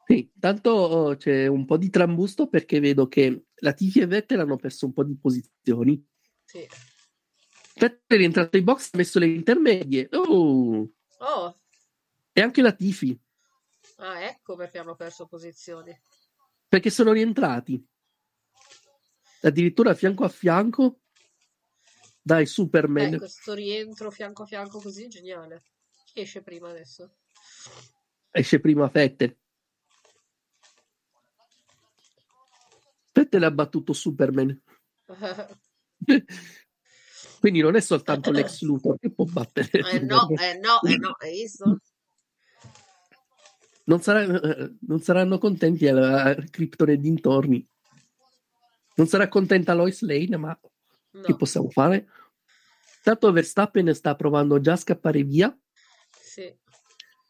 Sì, 0.06 0.30
tanto 0.40 0.70
oh, 0.70 1.16
c'è 1.16 1.46
un 1.48 1.66
po' 1.66 1.76
di 1.76 1.90
trambusto 1.90 2.48
perché 2.48 2.80
vedo 2.80 3.08
che 3.08 3.44
Latifi 3.56 4.00
e 4.00 4.06
Vettel 4.06 4.40
hanno 4.40 4.56
perso 4.56 4.86
un 4.86 4.94
po' 4.94 5.04
di 5.04 5.14
posizioni. 5.18 6.02
Sì. 6.46 6.66
Vettel 7.74 8.00
è 8.06 8.16
rientrato 8.16 8.56
in 8.56 8.64
box, 8.64 8.88
ha 8.92 8.96
messo 8.96 9.18
le 9.18 9.26
intermedie. 9.26 10.08
Oh! 10.12 10.90
Oh, 11.18 11.58
E 12.32 12.40
anche 12.40 12.62
Latifi, 12.62 13.18
ah, 13.96 14.18
ecco 14.22 14.56
perché 14.56 14.78
hanno 14.78 14.94
perso 14.96 15.26
posizioni. 15.26 15.94
perché 16.68 16.88
sono 16.88 17.12
rientrati. 17.12 17.86
Addirittura 19.42 19.94
fianco 19.94 20.24
a 20.24 20.28
fianco. 20.28 21.00
Dai, 22.26 22.46
Superman. 22.46 23.12
Eh, 23.12 23.18
questo 23.18 23.52
rientro 23.52 24.10
fianco 24.10 24.44
a 24.44 24.46
fianco 24.46 24.80
così, 24.80 25.08
geniale. 25.08 25.64
Chi 26.06 26.20
esce 26.20 26.42
prima 26.42 26.70
adesso? 26.70 27.16
Esce 28.30 28.60
prima 28.60 28.86
Vettel. 28.86 29.36
Vettel 33.12 33.42
ha 33.42 33.50
battuto 33.50 33.92
Superman. 33.92 34.58
Quindi 37.40 37.60
non 37.60 37.76
è 37.76 37.82
soltanto 37.82 38.30
Lex 38.30 38.62
Luthor 38.62 38.98
che 38.98 39.12
può 39.12 39.26
battere. 39.26 39.68
Eh 39.90 40.00
no, 40.00 40.26
eh 40.30 40.58
no, 40.58 40.80
eh 40.80 40.96
no, 40.96 41.14
hai 41.18 41.30
visto? 41.30 41.78
Non, 43.84 44.00
sarà- 44.00 44.40
eh, 44.40 44.76
non 44.80 45.02
saranno 45.02 45.36
contenti 45.36 45.86
al 45.86 46.48
Krypton 46.50 46.88
e 46.88 46.96
dintorni. 46.96 47.68
Non 48.94 49.06
sarà 49.08 49.28
contenta 49.28 49.74
Lois 49.74 50.00
Lane, 50.00 50.38
ma 50.38 50.58
No. 51.14 51.22
che 51.22 51.36
possiamo 51.36 51.70
fare? 51.70 52.08
Tanto 53.02 53.30
Verstappen 53.30 53.94
sta 53.94 54.14
provando 54.16 54.60
già 54.60 54.72
a 54.72 54.76
scappare 54.76 55.22
via. 55.22 55.56
Sì. 56.10 56.52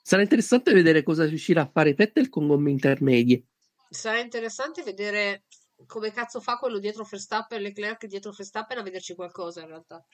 Sarà 0.02 0.22
interessante 0.22 0.72
vedere 0.72 1.02
cosa 1.02 1.26
riuscirà 1.26 1.62
a 1.62 1.70
fare 1.70 1.94
Vettel 1.94 2.28
con 2.28 2.46
gomme 2.46 2.70
intermedie. 2.70 3.44
Sarà 3.90 4.20
interessante 4.20 4.82
vedere 4.82 5.44
come 5.86 6.12
cazzo 6.12 6.40
fa 6.40 6.56
quello 6.56 6.78
dietro 6.78 7.04
Verstappen, 7.04 7.60
Leclerc 7.60 8.06
dietro 8.06 8.32
Verstappen 8.32 8.78
a 8.78 8.82
vederci 8.82 9.14
qualcosa 9.14 9.60
in 9.60 9.68
realtà. 9.68 10.06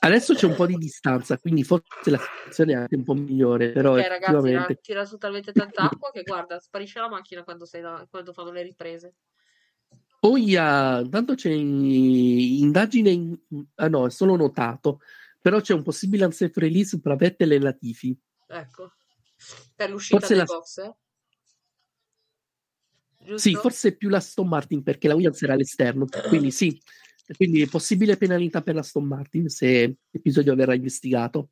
Adesso 0.00 0.34
c'è 0.34 0.46
un 0.46 0.54
po' 0.54 0.66
di 0.66 0.76
distanza, 0.76 1.38
quindi 1.38 1.64
forse 1.64 2.10
la 2.10 2.18
situazione 2.18 2.72
è 2.72 2.76
anche 2.76 2.94
un 2.94 3.02
po' 3.02 3.14
migliore, 3.14 3.72
però 3.72 3.96
Eh, 3.96 4.06
ragazzi, 4.06 4.26
tira, 4.26 4.38
effettivamente... 4.38 4.80
tira 4.80 5.04
su 5.04 5.16
talmente 5.16 5.52
tanta 5.52 5.82
acqua 5.82 6.10
che 6.12 6.22
guarda, 6.22 6.60
sparisce 6.60 7.00
la 7.00 7.08
macchina 7.08 7.42
quando, 7.42 7.66
là- 7.72 8.06
quando 8.08 8.32
fanno 8.32 8.52
le 8.52 8.62
riprese. 8.62 9.14
Poi 10.20 10.56
ah, 10.56 11.00
intanto 11.00 11.34
c'è 11.34 11.50
in- 11.50 11.84
indagine, 11.84 13.10
in- 13.10 13.38
ah 13.76 13.88
no, 13.88 14.06
è 14.06 14.10
solo 14.10 14.34
notato, 14.36 15.00
però 15.40 15.60
c'è 15.60 15.74
un 15.74 15.82
possibile 15.82 16.24
unsafe 16.24 16.58
release 16.60 17.00
tra 17.00 17.14
Vettel 17.14 17.52
e 17.52 17.58
Latifi. 17.60 18.18
Ecco. 18.48 18.92
Per 19.76 19.90
l'uscita 19.90 20.18
Forse 20.18 20.34
dai 20.34 20.44
la- 20.46 20.52
box, 20.52 20.78
eh? 20.78 20.96
Sì, 23.36 23.54
forse 23.54 23.94
più 23.94 24.08
la 24.08 24.16
Aston 24.16 24.48
Martin 24.48 24.82
perché 24.82 25.06
la 25.06 25.14
Williams 25.14 25.42
era 25.42 25.52
all'esterno, 25.52 26.06
quindi 26.28 26.50
sì, 26.50 26.80
quindi 27.36 27.66
possibile 27.66 28.16
penalità 28.16 28.62
per 28.62 28.74
la 28.74 28.80
Aston 28.80 29.04
Martin 29.04 29.48
se 29.48 29.98
l'episodio 30.10 30.54
verrà 30.54 30.74
investigato. 30.74 31.50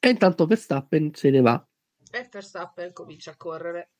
E 0.00 0.08
intanto 0.08 0.46
Verstappen 0.46 1.14
se 1.14 1.30
ne 1.30 1.40
va. 1.42 1.68
E 2.10 2.28
Verstappen 2.30 2.92
comincia 2.94 3.32
a 3.32 3.36
correre. 3.36 3.90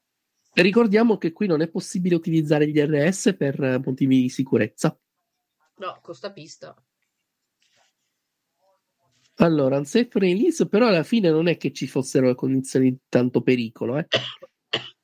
Ricordiamo 0.55 1.19
che 1.19 1.33
qui 1.33 1.47
non 1.49 1.63
è 1.63 1.69
possibile 1.69 2.15
utilizzare 2.15 2.69
gli 2.69 2.79
RS 2.79 3.35
per 3.37 3.61
eh, 3.61 3.83
motivi 3.85 4.23
di 4.23 4.29
sicurezza. 4.29 4.97
No, 5.77 5.99
con 6.01 6.15
sta 6.15 6.33
pista. 6.33 6.75
Allora, 9.39 9.79
unsafe 9.79 10.11
release, 10.21 10.69
però 10.69 10.87
alla 10.87 11.03
fine 11.03 11.29
non 11.31 11.49
è 11.49 11.57
che 11.57 11.73
ci 11.73 11.89
fossero 11.89 12.33
condizioni 12.37 12.93
di 12.93 12.99
tanto 13.09 13.43
pericolo. 13.43 13.99
Eh. 13.99 14.07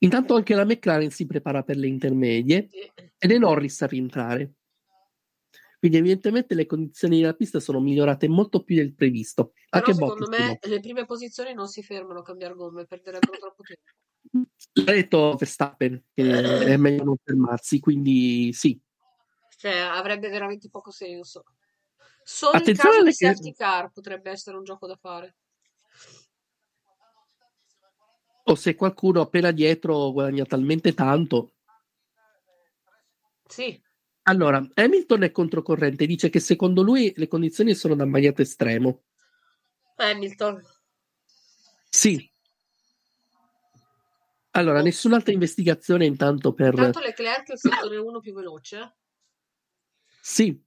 Intanto 0.00 0.34
anche 0.34 0.54
la 0.54 0.64
McLaren 0.64 1.10
si 1.10 1.26
prepara 1.26 1.62
per 1.62 1.76
le 1.76 1.88
intermedie 1.88 2.68
ed 3.18 3.30
è 3.30 3.38
Norris 3.38 3.82
a 3.82 3.86
rientrare. 3.86 4.54
Quindi 5.78 5.98
evidentemente 5.98 6.54
le 6.54 6.64
condizioni 6.64 7.20
della 7.20 7.34
pista 7.34 7.60
sono 7.60 7.80
migliorate 7.80 8.28
molto 8.28 8.62
più 8.62 8.76
del 8.76 8.94
previsto. 8.94 9.52
Però 9.68 9.84
secondo 9.84 10.14
Bottas 10.14 10.28
me 10.28 10.58
le 10.62 10.80
prime 10.80 11.04
posizioni 11.04 11.52
non 11.52 11.66
si 11.66 11.82
fermano 11.82 12.20
a 12.20 12.22
cambiare 12.22 12.54
gomme, 12.54 12.86
perderebbero 12.86 13.36
troppo 13.36 13.62
tempo. 13.62 13.82
L'ha 14.74 14.92
detto 14.92 15.34
Verstappen 15.36 16.02
che 16.14 16.22
è 16.64 16.76
meglio 16.76 17.04
non 17.04 17.16
fermarsi, 17.22 17.80
quindi 17.80 18.52
sì. 18.52 18.80
Cioè, 19.56 19.76
avrebbe 19.78 20.28
veramente 20.28 20.68
poco 20.70 20.90
senso. 20.90 21.44
Solo 22.24 22.56
in 22.56 22.62
Attenzione 22.62 22.96
caso 22.96 23.04
di 23.04 23.12
safety 23.12 23.52
car 23.52 23.90
potrebbe 23.90 24.30
essere 24.30 24.56
un 24.56 24.64
gioco 24.64 24.86
da 24.86 24.96
fare. 24.96 25.36
O 28.44 28.54
se 28.54 28.74
qualcuno 28.74 29.20
appena 29.20 29.50
dietro 29.50 30.12
guadagna 30.12 30.44
talmente 30.44 30.94
tanto. 30.94 31.52
Sì, 33.46 33.80
Allora, 34.24 34.64
Hamilton 34.74 35.24
è 35.24 35.32
controcorrente, 35.32 36.06
dice 36.06 36.30
che 36.30 36.38
secondo 36.38 36.82
lui 36.82 37.12
le 37.16 37.26
condizioni 37.26 37.74
sono 37.74 37.96
da 37.96 38.06
bagnato 38.06 38.40
estremo. 38.40 39.02
Hamilton. 39.96 40.62
Sì. 41.88 42.31
Allora, 44.52 44.82
nessun'altra 44.82 45.32
investigazione 45.32 46.04
intanto 46.04 46.52
per... 46.52 46.74
Tanto 46.74 47.00
Leclerc 47.00 47.48
è 47.48 47.52
il 47.52 47.58
settore 47.58 47.96
1 47.96 48.20
più 48.20 48.34
veloce. 48.34 48.96
Sì, 50.20 50.62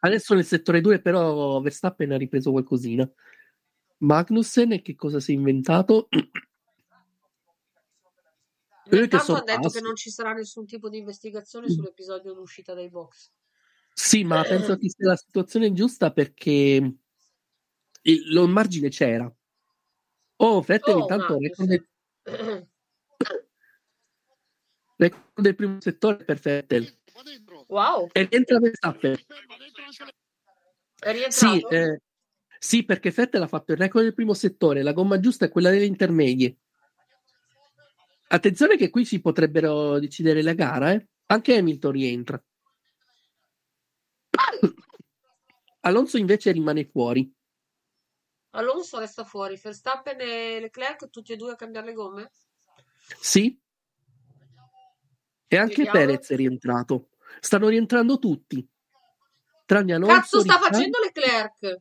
adesso 0.00 0.34
nel 0.34 0.44
settore 0.44 0.80
2 0.80 1.00
però 1.00 1.60
Verstappen 1.60 2.12
ha 2.12 2.16
ripreso 2.16 2.50
qualcosina. 2.50 3.10
Magnussen 3.98 4.80
che 4.80 4.94
cosa 4.94 5.20
si 5.20 5.32
è 5.32 5.34
inventato? 5.34 6.08
Intanto 8.90 9.34
ha 9.34 9.42
detto 9.42 9.68
che 9.68 9.80
non 9.80 9.96
ci 9.96 10.10
sarà 10.10 10.32
nessun 10.32 10.64
tipo 10.64 10.88
di 10.88 10.98
investigazione 10.98 11.68
sull'episodio 11.68 12.32
d'uscita 12.32 12.72
dai 12.72 12.88
box. 12.88 13.32
Sì, 13.92 14.24
ma 14.24 14.42
penso 14.44 14.76
che 14.76 14.88
sia 14.88 15.08
la 15.08 15.16
situazione 15.16 15.72
giusta 15.72 16.12
perché 16.12 16.94
il, 18.02 18.32
lo 18.32 18.46
margine 18.46 18.88
c'era. 18.88 19.30
Oh, 20.40 20.60
Vettel 20.60 20.94
Oh, 20.94 21.00
intanto 21.00 21.38
record 21.38 21.68
del, 21.68 21.86
record 24.96 25.40
del 25.40 25.54
primo 25.54 25.80
settore 25.80 26.24
per 26.24 26.38
Vettel. 26.38 26.96
Wow, 27.68 28.08
E 28.12 28.24
rientra 28.30 28.58
Verstappen. 28.60 29.16
è 31.00 31.12
rientrato? 31.12 31.30
Sì, 31.30 31.66
eh, 31.74 32.00
sì, 32.58 32.84
perché 32.84 33.10
Vettel 33.10 33.42
ha 33.42 33.48
fatto 33.48 33.72
il 33.72 33.78
record 33.78 34.04
del 34.04 34.14
primo 34.14 34.34
settore, 34.34 34.82
la 34.82 34.92
gomma 34.92 35.18
giusta 35.18 35.44
è 35.44 35.50
quella 35.50 35.70
delle 35.70 35.86
intermedie. 35.86 36.56
Attenzione 38.28 38.76
che 38.76 38.90
qui 38.90 39.04
si 39.04 39.20
potrebbero 39.20 39.98
decidere 39.98 40.42
la 40.42 40.52
gara, 40.52 40.92
eh. 40.92 41.08
Anche 41.26 41.56
Hamilton 41.56 41.92
rientra. 41.92 42.42
Alonso 45.80 46.16
invece 46.16 46.52
rimane 46.52 46.84
fuori. 46.84 47.30
Alonso 48.58 48.98
resta 48.98 49.24
fuori. 49.24 49.56
Verstappen 49.56 50.20
e 50.20 50.60
Leclerc 50.60 51.10
tutti 51.10 51.32
e 51.32 51.36
due 51.36 51.52
a 51.52 51.56
cambiare 51.56 51.86
le 51.86 51.92
gomme? 51.92 52.30
Sì. 53.20 53.58
E 55.46 55.56
anche 55.56 55.84
Vediamo. 55.84 55.98
Perez 55.98 56.28
è 56.30 56.36
rientrato. 56.36 57.10
Stanno 57.40 57.68
rientrando 57.68 58.18
tutti. 58.18 58.66
Tranne 59.64 59.94
Alonso. 59.94 60.14
Cazzo 60.14 60.40
sta 60.40 60.54
Ricciardo- 60.54 60.76
facendo 60.76 60.98
Leclerc? 60.98 61.80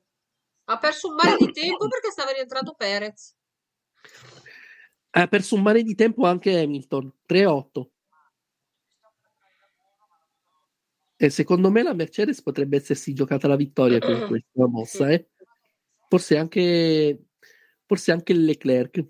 Ha 0.66 0.78
perso 0.78 1.08
un 1.08 1.16
mare 1.16 1.38
di 1.38 1.52
tempo 1.52 1.88
perché 1.88 2.12
stava 2.12 2.32
rientrando 2.32 2.74
Perez. 2.74 3.36
Ha 5.12 5.28
perso 5.28 5.56
un 5.56 5.62
mare 5.62 5.82
di 5.82 5.96
tempo 5.96 6.26
anche 6.26 6.60
Hamilton. 6.60 7.12
3-8. 7.26 7.90
E 11.20 11.30
secondo 11.32 11.72
me 11.72 11.82
la 11.82 11.94
Mercedes 11.94 12.44
potrebbe 12.44 12.78
essersi 12.78 13.14
giocata 13.14 13.48
la 13.48 13.56
vittoria 13.56 13.98
con 14.00 14.28
questa 14.28 14.68
mossa, 14.68 15.10
eh. 15.10 15.30
Forse 16.10 16.38
anche 16.38 17.26
forse 17.86 18.12
anche 18.12 18.34
Leclerc. 18.34 19.06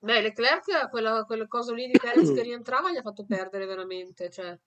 Beh, 0.00 0.20
Leclerc, 0.20 0.88
quella, 0.90 1.24
quel 1.24 1.48
coso 1.48 1.72
lì 1.74 1.86
di 1.86 1.98
Perez 1.98 2.32
che 2.32 2.42
rientrava, 2.42 2.90
gli 2.92 2.96
ha 2.96 3.02
fatto 3.02 3.24
perdere 3.26 3.66
veramente. 3.66 4.30
Cioè, 4.30 4.58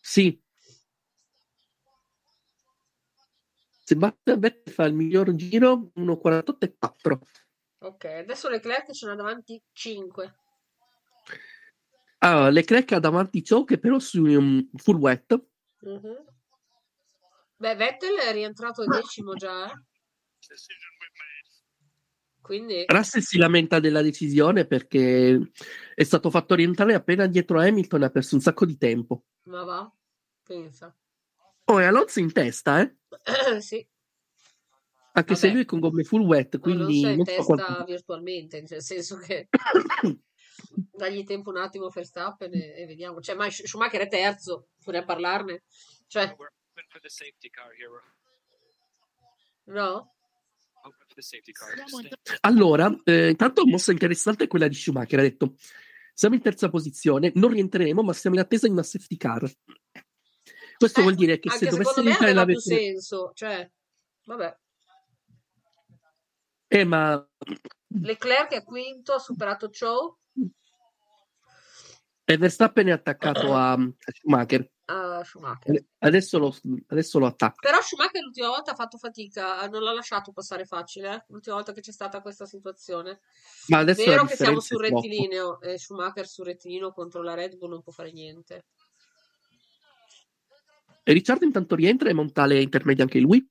Sì. 0.00 0.40
Sebastian 3.84 4.38
Vettel 4.40 4.72
fa 4.72 4.84
il 4.84 4.94
miglior 4.94 5.34
giro 5.34 5.90
1.48 5.96 6.64
e 6.66 6.74
4. 6.78 7.20
ok, 7.80 8.04
adesso 8.04 8.48
Leclerc 8.48 8.92
ce 8.92 9.06
n'ha 9.06 9.14
davanti 9.14 9.60
5. 9.72 10.34
Ah, 12.18 12.50
Leclerc 12.50 12.92
ha 12.92 13.00
davanti 13.00 13.42
ciò 13.42 13.64
che 13.64 13.78
però 13.78 13.98
su 13.98 14.22
un 14.24 14.68
full 14.76 14.96
wet. 14.98 15.44
Mhm. 15.82 16.24
Beh, 17.56 17.74
Vettel 17.76 18.16
è 18.18 18.32
rientrato 18.32 18.84
decimo 18.86 19.34
già, 19.34 19.66
eh. 19.66 19.74
Quindi, 22.42 22.84
Russell 22.86 23.22
si 23.22 23.38
lamenta 23.38 23.78
della 23.78 24.02
decisione 24.02 24.66
perché 24.66 25.52
è 25.94 26.02
stato 26.02 26.28
fatto 26.28 26.54
rientrare 26.54 26.92
appena 26.92 27.26
dietro 27.26 27.60
a 27.60 27.66
Hamilton 27.66 28.02
e 28.02 28.04
ha 28.06 28.10
perso 28.10 28.34
un 28.34 28.40
sacco 28.40 28.66
di 28.66 28.76
tempo. 28.76 29.24
ma 29.44 29.62
va, 29.62 29.90
pensa. 30.42 30.94
Oh, 31.66 31.80
e 31.80 31.84
Alonso 31.84 32.18
in 32.18 32.32
testa, 32.32 32.80
eh? 32.80 32.96
sì, 33.62 33.86
Anche 35.14 35.34
se 35.34 35.42
Vabbè. 35.42 35.52
lui 35.52 35.62
è 35.62 35.66
con 35.66 35.80
gomme 35.80 36.04
full 36.04 36.22
wet, 36.22 36.54
Alonso 36.54 36.84
quindi 36.84 37.06
è 37.06 37.10
in 37.10 37.24
testa 37.24 37.44
quanto... 37.44 37.84
virtualmente, 37.84 38.64
nel 38.68 38.82
senso 38.82 39.18
che 39.18 39.48
dagli 40.90 41.22
tempo 41.24 41.50
un 41.50 41.58
attimo 41.58 41.86
a 41.86 41.90
Verstappen 41.94 42.52
e, 42.54 42.74
e 42.76 42.86
vediamo. 42.86 43.20
Cioè, 43.20 43.34
ma 43.34 43.48
Sch- 43.50 43.66
Schumacher 43.66 44.00
è 44.00 44.08
terzo, 44.08 44.68
vorrei 44.84 45.04
parlarne. 45.04 45.64
Cioè, 46.06 46.26
no? 46.26 46.32
Open 46.32 46.84
for 46.88 47.00
the 47.00 47.10
safety 47.10 47.50
car. 47.50 47.70
Allora, 52.40 52.94
eh, 53.04 53.30
intanto 53.30 53.66
mossa 53.66 53.92
interessante 53.92 54.44
è 54.44 54.46
quella 54.46 54.68
di 54.68 54.74
Schumacher, 54.74 55.18
ha 55.18 55.22
detto 55.22 55.54
siamo 56.14 56.34
in 56.34 56.42
terza 56.42 56.68
posizione, 56.68 57.32
non 57.34 57.50
rientreremo 57.50 58.02
ma 58.02 58.12
siamo 58.12 58.36
in 58.36 58.42
attesa 58.42 58.66
di 58.66 58.72
una 58.72 58.82
safety 58.82 59.16
car. 59.16 59.50
Questo 60.76 61.02
vuol 61.02 61.14
dire 61.14 61.38
che 61.38 61.50
se 61.50 61.68
dovesse 61.68 62.00
rientrare 62.00 62.32
la 62.32 62.44
vettura... 62.44 62.76
senso. 62.76 63.30
Cioè, 63.34 63.70
vabbè. 64.24 64.58
Eh, 66.68 66.84
ma 66.84 67.28
Leclerc 67.88 68.52
è 68.52 68.64
quinto, 68.64 69.12
ha 69.12 69.18
superato 69.18 69.68
Ciò, 69.68 70.16
eh, 72.24 72.36
Verstappen 72.36 72.86
è 72.86 72.92
attaccato 72.92 73.54
a, 73.54 73.72
a 73.72 74.12
Schumacher. 74.12 74.70
A 74.92 75.24
Schumacher. 75.24 75.84
Adesso 75.98 76.38
lo, 76.38 76.56
adesso 76.88 77.18
lo 77.18 77.26
attacca. 77.26 77.60
Però 77.60 77.80
Schumacher 77.80 78.22
l'ultima 78.22 78.48
volta 78.48 78.72
ha 78.72 78.74
fatto 78.74 78.98
fatica, 78.98 79.66
non 79.68 79.82
l'ha 79.82 79.92
lasciato 79.92 80.32
passare 80.32 80.64
facile, 80.64 81.14
eh, 81.14 81.24
l'ultima 81.28 81.56
volta 81.56 81.72
che 81.72 81.80
c'è 81.80 81.92
stata 81.92 82.20
questa 82.20 82.46
situazione. 82.46 83.20
Ma 83.68 83.78
adesso 83.78 84.04
Vero 84.04 84.22
la 84.22 84.28
che 84.28 84.36
siamo 84.36 84.60
sul 84.60 84.84
è 84.84 84.88
rettilineo 84.90 85.60
e 85.60 85.78
Schumacher 85.78 86.26
sul 86.26 86.46
rettilineo 86.46 86.92
contro 86.92 87.22
la 87.22 87.34
Red 87.34 87.56
Bull 87.56 87.70
non 87.70 87.82
può 87.82 87.92
fare 87.92 88.12
niente. 88.12 88.66
E 91.04 91.12
Ricciardo 91.12 91.44
intanto 91.44 91.74
rientra 91.74 92.10
e 92.10 92.12
monta 92.12 92.46
le 92.46 92.62
intermedie 92.62 93.02
anche 93.02 93.18
lui 93.18 93.44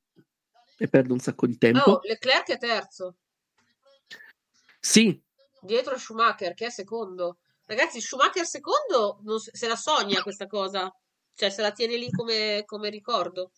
e 0.78 0.88
perde 0.88 1.12
un 1.12 1.20
sacco 1.20 1.46
di 1.46 1.58
tempo. 1.58 1.92
Oh, 1.92 2.00
Leclerc 2.04 2.50
è 2.50 2.58
terzo, 2.58 3.18
Sì, 4.80 5.22
dietro 5.62 5.94
a 5.94 5.98
Schumacher 5.98 6.54
che 6.54 6.68
è 6.68 6.70
secondo. 6.70 7.40
Ragazzi, 7.66 8.02
Schumacher 8.02 8.46
secondo 8.46 9.20
non 9.24 9.40
se 9.40 9.68
la 9.68 9.76
sogna 9.76 10.22
questa 10.24 10.48
cosa, 10.48 10.94
cioè 11.36 11.50
se 11.50 11.62
la 11.62 11.72
tiene 11.72 11.98
lì 11.98 12.10
come, 12.12 12.64
come 12.66 12.90
ricordo. 12.90 13.52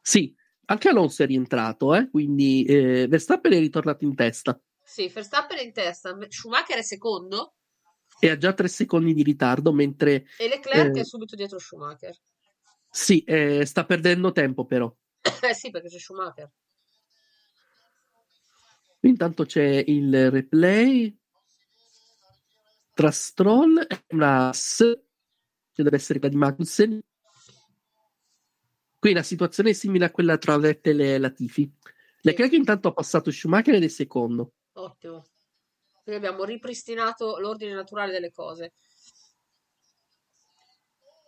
sì, 0.00 0.34
anche 0.66 0.88
Alonso 0.88 1.22
è 1.22 1.26
rientrato, 1.26 1.94
eh, 1.94 2.08
quindi 2.10 2.64
eh, 2.64 3.06
Verstappen 3.08 3.52
è 3.52 3.58
ritornato 3.58 4.04
in 4.04 4.14
testa 4.14 4.60
Sì, 4.84 5.08
Verstappen 5.08 5.58
è 5.58 5.62
in 5.62 5.72
testa, 5.72 6.16
Schumacher 6.28 6.78
è 6.78 6.82
secondo 6.82 7.54
e 8.20 8.30
ha 8.30 8.36
già 8.36 8.52
tre 8.52 8.68
secondi 8.68 9.14
di 9.14 9.22
ritardo, 9.22 9.72
mentre 9.72 10.26
e 10.36 10.48
Leclerc 10.48 10.96
eh, 10.96 11.00
è 11.00 11.04
subito 11.04 11.36
dietro 11.36 11.58
Schumacher. 11.58 12.16
sì, 12.90 13.22
eh, 13.22 13.64
sta 13.64 13.84
perdendo 13.84 14.32
tempo 14.32 14.64
però. 14.64 14.92
Eh 15.42 15.54
sì, 15.54 15.70
perché 15.70 15.88
c'è 15.88 15.98
Schumacher. 15.98 16.50
Intanto 19.02 19.44
c'è 19.44 19.84
il 19.86 20.30
replay 20.30 21.16
tra 22.94 23.10
Stroll 23.12 23.78
e 23.88 24.04
una 24.08 24.52
S, 24.52 24.82
che 25.78 25.84
deve 25.84 25.96
essere 25.96 26.18
quella 26.18 26.34
di 26.34 26.40
Magnussen. 26.40 27.00
Qui 28.98 29.12
la 29.12 29.22
situazione 29.22 29.70
è 29.70 29.72
simile 29.72 30.06
a 30.06 30.10
quella 30.10 30.36
tra 30.36 30.58
Vettel 30.58 31.00
e 31.00 31.18
Latifi. 31.18 31.72
Leclerc 32.22 32.52
intanto 32.52 32.88
ha 32.88 32.92
passato 32.92 33.30
Schumacher 33.30 33.74
ed 33.74 33.84
è 33.84 33.88
secondo. 33.88 34.54
Ottimo. 34.72 35.24
Quindi 36.02 36.26
abbiamo 36.26 36.42
ripristinato 36.42 37.38
l'ordine 37.38 37.74
naturale 37.74 38.10
delle 38.10 38.32
cose. 38.32 38.72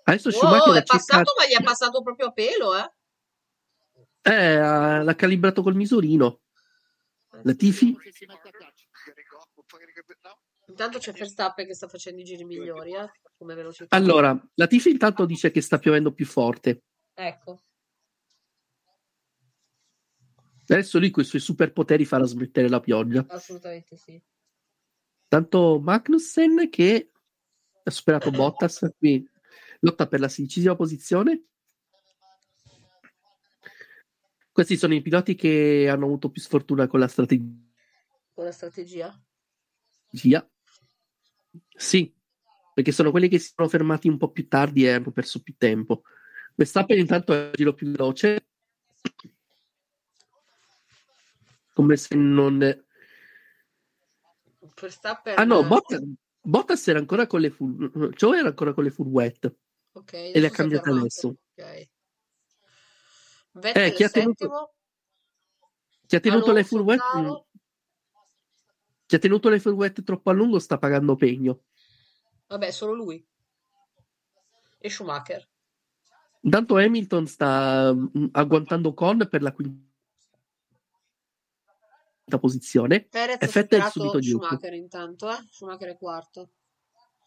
Adesso 0.03 0.31
Wow, 0.31 0.39
Schumacher 0.39 0.75
è 0.75 0.83
passato, 0.83 1.33
ma 1.39 1.47
gli 1.47 1.57
è 1.57 1.62
passato 1.62 2.03
proprio 2.03 2.27
a 2.27 2.33
pelo, 2.33 2.77
eh? 2.77 2.93
Eh, 4.23 4.57
ha- 4.57 5.03
l'ha 5.05 5.15
calibrato 5.15 5.62
col 5.62 5.77
misurino. 5.77 6.41
Latifi? 7.43 7.97
Intanto 10.70 10.99
c'è 10.99 11.12
Verstappen 11.12 11.66
che 11.66 11.74
sta 11.74 11.89
facendo 11.89 12.20
i 12.20 12.24
giri 12.24 12.44
migliori, 12.44 12.94
eh? 12.94 13.10
Come 13.36 13.55
velocità. 13.55 13.94
Allora, 13.94 14.39
Latifi 14.55 14.90
intanto 14.90 15.26
dice 15.26 15.50
che 15.50 15.60
sta 15.60 15.78
piovendo 15.78 16.12
più 16.12 16.24
forte. 16.24 16.84
Ecco. 17.15 17.62
Adesso 20.66 20.99
lui 21.00 21.10
con 21.10 21.24
i 21.24 21.26
suoi 21.26 21.40
superpoteri 21.40 22.05
farà 22.05 22.24
smettere 22.24 22.68
la 22.68 22.81
pioggia. 22.81 23.26
Assolutamente 23.28 23.97
sì. 23.97 24.23
Tanto 25.26 25.81
Magnussen 25.81 26.70
che 26.70 27.10
ha 27.82 27.90
superato 27.90 28.31
Bottas, 28.31 28.89
qui 28.97 29.28
lotta 29.81 30.07
per 30.07 30.20
la 30.20 30.28
sedicesima 30.28 30.76
posizione. 30.76 31.47
Questi 34.52 34.76
sono 34.76 34.94
i 34.94 35.02
piloti 35.02 35.34
che 35.34 35.89
hanno 35.89 36.05
avuto 36.05 36.31
più 36.31 36.40
sfortuna 36.40 36.86
con 36.86 37.00
la 37.00 37.08
strategia. 37.08 37.44
Con 38.32 38.44
la 38.44 38.52
strategia. 38.52 39.20
Sì, 41.75 42.15
perché 42.75 42.93
sono 42.93 43.11
quelli 43.11 43.29
che 43.29 43.39
si 43.39 43.53
sono 43.55 43.69
fermati 43.69 44.09
un 44.09 44.19
po' 44.19 44.31
più 44.31 44.49
tardi 44.49 44.85
e 44.85 44.93
hanno 44.93 45.11
perso 45.11 45.43
più 45.43 45.55
tempo. 45.57 46.03
Verstappen 46.55 46.99
intanto 46.99 47.33
è 47.33 47.47
il 47.47 47.53
giro 47.55 47.75
più 47.75 47.91
veloce. 47.91 48.47
Come 51.73 51.97
se 51.97 52.15
non... 52.15 52.85
Verstappen... 54.81 55.39
Ah 55.39 55.45
no, 55.45 55.65
Bottas, 55.65 56.01
Bottas 56.41 56.89
era 56.89 56.99
ancora 56.99 57.27
con 57.27 57.41
le 57.41 57.51
full... 57.51 58.11
Joe 58.11 58.39
era 58.39 58.49
ancora 58.49 58.75
con 58.75 58.85
le 58.85 58.91
full 58.91 59.09
wet. 59.09 59.55
Ok, 59.93 60.12
e 60.12 60.33
le 60.35 60.47
ha 60.47 60.51
cambiate 60.51 60.91
adesso. 60.91 61.29
Ok. 61.29 61.89
Vettel 63.53 63.83
Eh, 63.83 63.93
chi 63.93 64.05
ha 64.05 64.09
tenuto-. 64.09 64.75
Chi 66.07 66.17
ha 66.17 66.20
tenuto 66.20 66.53
le 66.53 66.61
Alonso 66.61 66.77
full 66.77 66.85
wet... 66.87 67.01
ottavo. 67.01 67.47
Chi 69.10 69.16
ha 69.16 69.18
tenuto 69.18 69.48
le 69.48 69.60
wet 69.64 70.05
troppo 70.05 70.30
a 70.30 70.32
lungo 70.32 70.60
sta 70.60 70.78
pagando 70.78 71.16
pegno. 71.16 71.62
Vabbè, 72.47 72.70
solo 72.70 72.92
lui. 72.92 73.26
E 74.78 74.89
Schumacher. 74.89 75.48
Intanto 76.42 76.76
Hamilton 76.76 77.26
sta 77.26 77.92
mm, 77.92 78.26
agguantando 78.30 78.94
con 78.94 79.26
per 79.28 79.42
la 79.42 79.52
quinta 79.52 79.82
posizione. 82.39 83.02
Perez 83.06 83.39
e 83.40 83.47
superato 83.48 83.90
subito 83.90 84.18
dietro. 84.20 84.44
Schumacher 84.44 84.74
intanto, 84.74 85.28
eh? 85.28 85.44
Schumacher 85.50 85.89
è 85.89 85.97
quarto. 85.97 86.52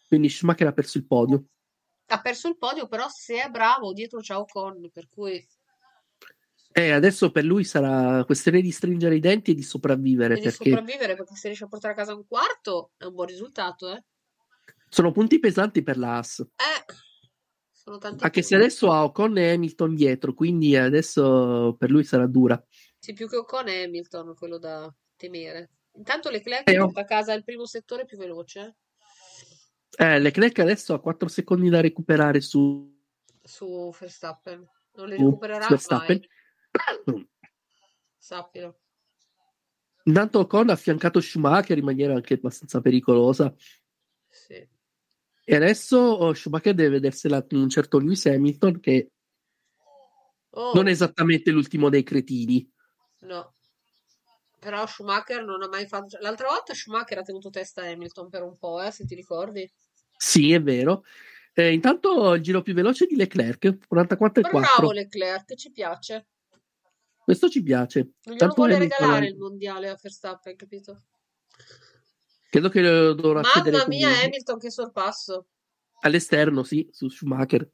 Quindi 0.08 0.30
Schumacher 0.30 0.68
ha 0.68 0.72
perso 0.72 0.98
il 0.98 1.06
podio. 1.06 1.48
Ha 2.06 2.22
perso 2.22 2.48
il 2.48 2.58
podio, 2.58 2.88
però 2.88 3.10
se 3.10 3.44
è 3.44 3.50
bravo, 3.50 3.92
dietro 3.92 4.22
c'è 4.22 4.38
Ocon, 4.38 4.90
per 4.90 5.10
cui 5.10 5.46
E 6.76 6.92
adesso 6.92 7.32
per 7.32 7.44
lui 7.44 7.64
sarà 7.64 8.26
questione 8.26 8.60
di 8.60 8.72
stringere 8.72 9.16
i 9.16 9.20
denti 9.20 9.52
e 9.52 9.54
di 9.54 9.62
sopravvivere 9.62 10.36
devi 10.36 10.46
perché 10.48 10.70
sopravvivere, 10.72 11.16
perché 11.16 11.36
se 11.36 11.48
riesci 11.48 11.64
a 11.64 11.68
portare 11.68 11.94
a 11.94 11.98
casa 11.98 12.16
un 12.16 12.26
quarto 12.28 12.92
è 12.98 13.06
un 13.06 13.14
buon 13.14 13.28
risultato, 13.28 13.92
eh? 13.94 14.04
sono 14.90 15.12
punti 15.12 15.40
pesanti 15.40 15.84
per 15.84 15.98
la 15.98 16.16
Haas. 16.16 16.40
Eh, 16.40 16.94
sono 17.72 17.98
tanti 18.00 18.24
Anche 18.24 18.42
se 18.42 18.56
punti. 18.56 18.64
adesso 18.64 18.92
ha 18.92 19.04
Ocon 19.04 19.38
e 19.38 19.52
Hamilton 19.54 19.94
dietro, 19.96 20.34
quindi 20.34 20.76
adesso 20.76 21.76
per 21.78 21.92
lui 21.92 22.04
sarà 22.04 22.26
dura. 22.28 22.62
Sì, 22.98 23.14
più 23.14 23.28
che 23.30 23.36
Ocon 23.38 23.68
è 23.68 23.84
Hamilton, 23.84 24.34
quello 24.36 24.58
da 24.58 24.92
temere. 25.16 25.70
Intanto 25.96 26.30
Leclerc 26.32 26.68
Eh, 26.70 26.80
oh. 26.80 26.86
porta 26.86 27.02
a 27.02 27.06
casa 27.06 27.34
il 27.34 27.44
primo 27.44 27.66
settore 27.68 28.06
più 28.06 28.18
veloce 28.18 28.78
Eh, 29.96 30.20
Leclerc 30.20 30.58
adesso 30.58 30.96
ha 30.96 31.00
4 31.00 31.28
secondi 31.28 31.70
da 31.70 31.82
recuperare 31.82 32.42
su, 32.42 32.92
su 33.44 33.94
Verstappen. 34.00 34.58
Non 34.96 35.08
su 35.08 35.12
recupererà 35.16 35.68
Verstappen. 35.68 36.18
mai, 36.18 36.30
sappilo. 38.18 38.80
Intanto 40.06 40.40
Ocon 40.40 40.70
ha 40.70 40.74
affiancato 40.74 41.22
Schumacher 41.22 41.78
in 41.78 41.86
maniera 41.86 42.14
anche 42.14 42.34
abbastanza 42.36 42.82
pericolosa. 42.82 43.54
Sì. 44.28 44.68
E 45.46 45.56
adesso 45.56 45.98
oh, 45.98 46.34
Schumacher 46.34 46.74
deve 46.74 46.90
vedersela 46.90 47.44
con 47.46 47.60
un 47.60 47.70
certo 47.70 48.00
Lewis 48.00 48.26
Hamilton 48.26 48.80
che 48.80 49.12
Oh, 50.56 50.74
non 50.74 50.88
è 50.88 50.92
esattamente 50.92 51.52
l'ultimo 51.52 51.90
dei 51.90 52.04
cretini. 52.04 52.68
no. 53.22 53.54
Però 54.60 54.86
Schumacher 54.86 55.44
non 55.44 55.62
ha 55.62 55.68
mai 55.68 55.86
fatto... 55.88 56.18
L'altra 56.22 56.48
volta 56.48 56.74
Schumacher 56.74 57.18
ha 57.18 57.22
tenuto 57.22 57.50
testa 57.50 57.82
a 57.82 57.90
Hamilton 57.90 58.30
per 58.30 58.44
un 58.44 58.58
po', 58.58 58.82
eh, 58.82 58.92
se 58.92 59.04
ti 59.04 59.14
ricordi. 59.14 59.70
Sì, 60.16 60.54
è 60.54 60.62
vero. 60.62 61.04
Eh, 61.52 61.74
intanto 61.74 62.34
il 62.34 62.42
giro 62.42 62.62
più 62.62 62.74
veloce 62.74 63.06
di 63.06 63.18
Leclerc, 63.18 63.86
44 63.86 64.42
e 64.42 64.50
4. 64.50 64.72
Bravo 64.78 64.94
Leclerc, 64.94 65.56
ci 65.56 65.70
piace. 65.70 66.28
Questo 67.24 67.50
ci 67.50 67.64
piace. 67.64 68.16
Non 68.24 68.38
Tanto 68.38 68.56
vuole 68.56 68.78
regalare 68.78 69.28
il 69.28 69.38
mondiale 69.38 69.90
a 69.90 69.98
Verstappen, 70.00 70.56
capito? 70.56 71.04
Credo 72.50 72.70
che 72.70 72.82
lo 72.82 73.14
dovrà 73.14 73.42
Mamma 73.42 73.64
mia, 73.88 74.08
comunque. 74.08 74.26
Hamilton, 74.26 74.60
che 74.60 74.70
sorpasso. 74.70 75.48
all'esterno, 76.02 76.64
sì, 76.64 76.88
su 76.92 77.08
Schumacher. 77.10 77.68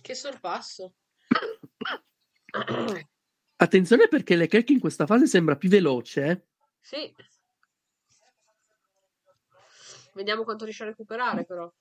Che 0.00 0.14
sorpasso. 0.14 0.94
Attenzione 3.56 4.08
perché 4.08 4.36
Leclerc 4.36 4.68
in 4.68 4.80
questa 4.80 5.06
fase 5.06 5.26
sembra 5.26 5.56
più 5.56 5.70
veloce. 5.70 6.24
eh. 6.24 6.44
Sì. 6.80 7.14
Vediamo 10.12 10.44
quanto 10.44 10.64
riesce 10.64 10.82
a 10.82 10.86
recuperare, 10.86 11.44
però. 11.44 11.72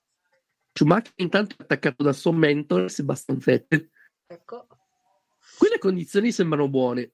Schumacher 0.73 1.11
intanto 1.17 1.55
è 1.57 1.63
attaccato 1.63 2.03
da 2.03 2.13
suo 2.13 2.31
mentore 2.31 2.89
Sebastian 2.89 3.37
Vettel. 3.37 3.89
Ecco. 4.27 4.67
Qui 5.57 5.69
le 5.69 5.77
condizioni 5.79 6.31
sembrano 6.31 6.67
buone. 6.69 7.09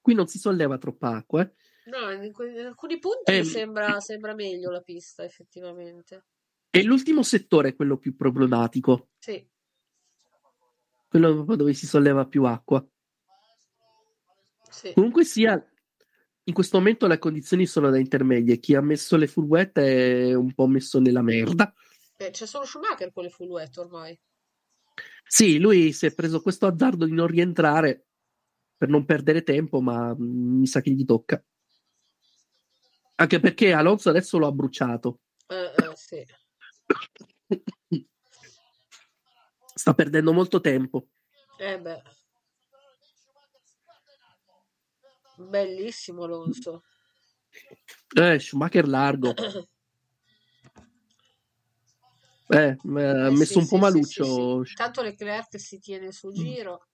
Qui 0.00 0.14
non 0.14 0.26
si 0.26 0.38
solleva 0.38 0.78
troppa 0.78 1.10
acqua. 1.16 1.42
eh. 1.42 1.52
No, 1.86 2.10
in, 2.10 2.32
alcuni 2.66 2.98
punti 2.98 3.30
Ehm. 3.32 3.42
sembra, 3.44 4.00
sembra 4.00 4.34
meglio 4.34 4.70
la 4.70 4.80
pista, 4.80 5.24
effettivamente. 5.24 6.24
E 6.70 6.82
l'ultimo 6.82 7.22
settore 7.22 7.70
è 7.70 7.74
quello 7.76 7.96
più 7.96 8.16
problematico, 8.16 9.10
Sì. 9.18 9.48
quello 11.08 11.44
dove 11.56 11.72
si 11.74 11.86
solleva 11.86 12.26
più 12.26 12.44
acqua. 12.44 12.84
Sì. 14.68 14.92
Comunque 14.92 15.24
sia, 15.24 15.54
in 16.44 16.52
questo 16.52 16.76
momento 16.76 17.06
le 17.06 17.18
condizioni 17.18 17.66
sono 17.66 17.88
da 17.88 17.98
intermedie. 17.98 18.58
Chi 18.58 18.74
ha 18.74 18.80
messo 18.82 19.16
le 19.16 19.26
full 19.28 19.44
wet 19.46 19.78
è 19.78 20.34
un 20.34 20.52
po' 20.52 20.66
messo 20.66 20.98
nella 21.00 21.22
merda. 21.22 21.72
Eh, 22.16 22.30
c'è 22.30 22.46
solo 22.46 22.64
Schumacher 22.66 23.12
con 23.12 23.22
le 23.24 23.30
full 23.30 23.48
wet 23.48 23.76
ormai. 23.78 24.18
Sì, 25.28 25.58
lui 25.58 25.92
si 25.92 26.06
è 26.06 26.14
preso 26.14 26.40
questo 26.40 26.66
azzardo 26.66 27.04
di 27.04 27.12
non 27.12 27.26
rientrare 27.26 28.06
per 28.76 28.88
non 28.88 29.04
perdere 29.04 29.42
tempo, 29.42 29.80
ma 29.80 30.14
mm, 30.14 30.58
mi 30.60 30.66
sa 30.66 30.80
che 30.80 30.90
gli 30.90 31.04
tocca. 31.04 31.42
Anche 33.16 33.40
perché 33.40 33.72
Alonso 33.72 34.10
adesso 34.10 34.38
lo 34.38 34.46
ha 34.46 34.52
bruciato. 34.52 35.20
Eh, 35.46 35.72
eh, 35.74 35.96
sì. 35.96 36.24
Sta 39.74 39.94
perdendo 39.94 40.32
molto 40.32 40.60
tempo. 40.60 41.08
Eh 41.58 41.80
beh. 41.80 42.02
Bellissimo 45.38 46.24
Alonso. 46.24 46.84
Eh, 48.14 48.38
Schumacher 48.38 48.86
largo. 48.86 49.34
Eh, 52.48 52.76
m- 52.84 52.96
ha 52.96 53.26
Eh, 53.26 53.30
messo 53.30 53.58
sì, 53.58 53.60
un 53.60 53.66
po' 53.66 53.76
sì, 53.76 53.82
sì, 53.82 53.82
maluccio. 53.82 54.24
sì, 54.64 54.70
sì. 54.70 54.74
Tanto 54.76 55.02
Leclerc 55.02 55.58
si 55.58 55.78
tiene 55.78 56.06
il 56.06 56.12
suo 56.12 56.30
giro. 56.30 56.86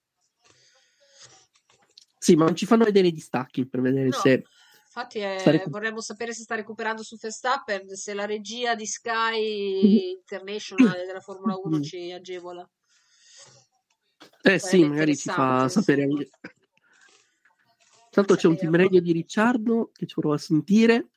Sì, 2.19 2.37
ma 2.37 2.45
non 2.45 2.55
ci 2.55 2.67
fanno 2.67 2.85
vedere 2.85 3.09
i 3.09 3.13
distacchi 3.13 3.67
per 3.67 3.81
vedere 3.81 4.11
No, 4.11 4.19
se... 4.19 4.47
infatti 4.85 5.19
eh, 5.19 5.39
sta 5.41 5.51
recu- 5.51 5.71
vorremmo 5.71 6.01
sapere 6.01 6.33
se 6.33 6.43
sta 6.43 6.55
recuperando 6.55 7.03
su 7.03 7.17
Verstappen, 7.17 7.89
se 7.97 8.15
la 8.15 8.27
regia 8.27 8.75
di 8.77 8.87
Sky 8.87 10.13
International 10.15 11.05
della 11.05 11.21
Formula 11.21 11.57
1 11.57 11.81
ci 11.83 12.13
agevola. 12.13 12.67
Eh 14.45 14.59
sì, 14.59 14.79
Sarebbe 14.79 14.89
magari 14.89 15.17
ci 15.17 15.29
fa 15.29 15.69
sapere 15.69 16.03
anche... 16.05 16.31
Tanto 18.11 18.37
c'è 18.37 18.47
un 18.47 18.57
team 18.57 18.77
radio 18.77 19.01
di 19.01 19.11
Ricciardo 19.13 19.91
che 19.93 20.07
ci 20.07 20.15
provo 20.15 20.35
a 20.35 20.39
sentire. 20.39 21.09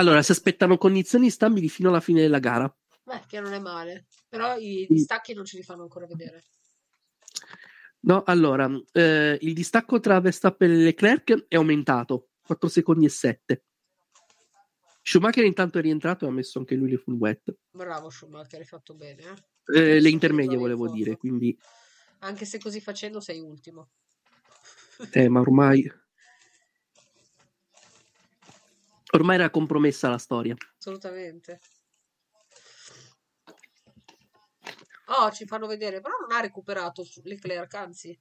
Allora, 0.00 0.22
si 0.22 0.32
aspettano 0.32 0.78
condizioni 0.78 1.28
stabili 1.28 1.68
fino 1.68 1.90
alla 1.90 2.00
fine 2.00 2.22
della 2.22 2.38
gara. 2.38 2.74
Beh, 3.04 3.24
che 3.28 3.38
non 3.38 3.52
è 3.52 3.58
male. 3.58 4.06
Però 4.30 4.56
i 4.56 4.86
distacchi 4.88 5.34
non 5.34 5.44
ce 5.44 5.58
li 5.58 5.62
fanno 5.62 5.82
ancora 5.82 6.06
vedere. 6.06 6.42
No, 8.00 8.22
allora, 8.24 8.66
eh, 8.92 9.36
il 9.42 9.52
distacco 9.52 10.00
tra 10.00 10.18
Verstappen 10.20 10.70
e 10.70 10.76
Leclerc 10.76 11.44
è 11.48 11.56
aumentato, 11.56 12.30
4 12.46 12.68
secondi 12.68 13.04
e 13.04 13.10
7. 13.10 13.64
Schumacher 15.02 15.44
intanto 15.44 15.76
è 15.76 15.82
rientrato 15.82 16.24
e 16.24 16.28
ha 16.28 16.32
messo 16.32 16.58
anche 16.58 16.76
lui 16.76 16.88
le 16.88 16.96
full 16.96 17.16
wet. 17.16 17.54
Bravo 17.70 18.08
Schumacher, 18.08 18.60
hai 18.60 18.66
fatto 18.66 18.94
bene. 18.94 19.22
eh. 19.66 19.96
Eh, 19.96 20.00
le 20.00 20.08
intermedie 20.08 20.56
volevo 20.56 20.90
dire, 20.90 21.18
quindi... 21.18 21.54
Anche 22.20 22.46
se 22.46 22.58
così 22.58 22.80
facendo 22.80 23.20
sei 23.20 23.40
ultimo. 23.40 23.90
Eh, 25.12 25.28
ma 25.28 25.40
ormai... 25.40 25.92
Ormai 29.12 29.36
era 29.36 29.50
compromessa 29.50 30.08
la 30.08 30.18
storia. 30.18 30.54
Assolutamente. 30.78 31.60
Oh, 35.06 35.30
ci 35.32 35.44
fanno 35.46 35.66
vedere, 35.66 36.00
però 36.00 36.14
non 36.20 36.36
ha 36.36 36.40
recuperato 36.40 37.04
Leclerc, 37.24 37.74
anzi. 37.74 38.18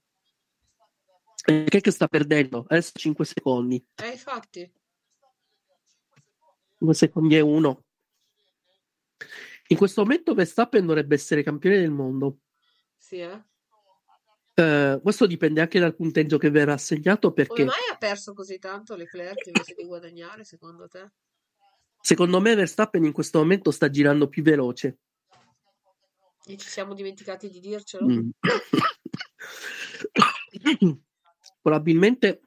Eh, 1.45 1.65
che, 1.67 1.81
che 1.81 1.91
sta 1.91 2.07
perdendo? 2.07 2.65
Adesso 2.67 2.91
5 2.95 3.25
secondi. 3.25 3.85
Eh, 3.95 4.09
infatti. 4.09 4.71
2 6.79 6.93
secondi 6.93 7.35
e 7.35 7.41
1. 7.41 7.83
In 9.67 9.77
questo 9.77 10.01
momento 10.01 10.33
Verstappen 10.33 10.85
dovrebbe 10.85 11.13
essere 11.13 11.43
campione 11.43 11.77
del 11.77 11.91
mondo. 11.91 12.39
Sì, 12.97 13.19
eh. 13.19 13.43
Eh, 14.59 14.99
questo 15.01 15.25
dipende 15.25 15.61
anche 15.61 15.79
dal 15.79 15.95
punteggio 15.95 16.37
che 16.37 16.49
verrà 16.49 16.73
assegnato 16.73 17.31
Come 17.31 17.45
perché 17.45 17.63
mai 17.63 17.79
ha 17.91 17.97
perso 17.97 18.33
così 18.33 18.59
tanto 18.59 18.95
Leclerc 18.95 19.45
invece 19.45 19.73
di 19.73 19.85
guadagnare, 19.85 20.43
secondo 20.43 20.87
te? 20.87 21.09
secondo 22.01 22.39
me 22.39 22.55
Verstappen 22.55 23.03
in 23.03 23.11
questo 23.11 23.39
momento 23.39 23.71
sta 23.71 23.89
girando 23.89 24.27
più 24.27 24.43
veloce. 24.43 24.99
E 26.45 26.57
ci 26.57 26.67
siamo 26.67 26.93
dimenticati 26.93 27.49
di 27.49 27.59
dircelo? 27.59 28.07
Mm. 28.07 28.29
Probabilmente. 31.61 32.41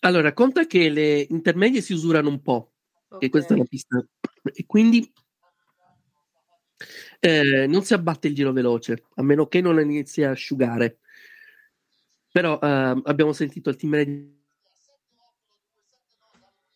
Allora, 0.00 0.32
conta 0.32 0.66
che 0.66 0.88
le 0.88 1.26
intermedie 1.28 1.82
si 1.82 1.92
usurano 1.92 2.30
un 2.30 2.40
po', 2.40 2.72
che 3.18 3.28
questa 3.28 3.52
è 3.52 3.56
una 3.56 3.66
pista, 3.66 4.02
e 4.42 4.64
quindi 4.64 5.12
eh, 7.18 7.66
non 7.66 7.82
si 7.82 7.94
abbatte 7.94 8.28
il 8.28 8.34
giro 8.34 8.52
veloce, 8.52 9.04
a 9.14 9.22
meno 9.22 9.46
che 9.46 9.60
non 9.60 9.80
inizi 9.80 10.22
a 10.22 10.30
asciugare. 10.30 10.98
Però 12.30 12.58
eh, 12.60 13.02
abbiamo 13.04 13.32
sentito 13.32 13.70
il 13.70 13.76
team 13.76 13.94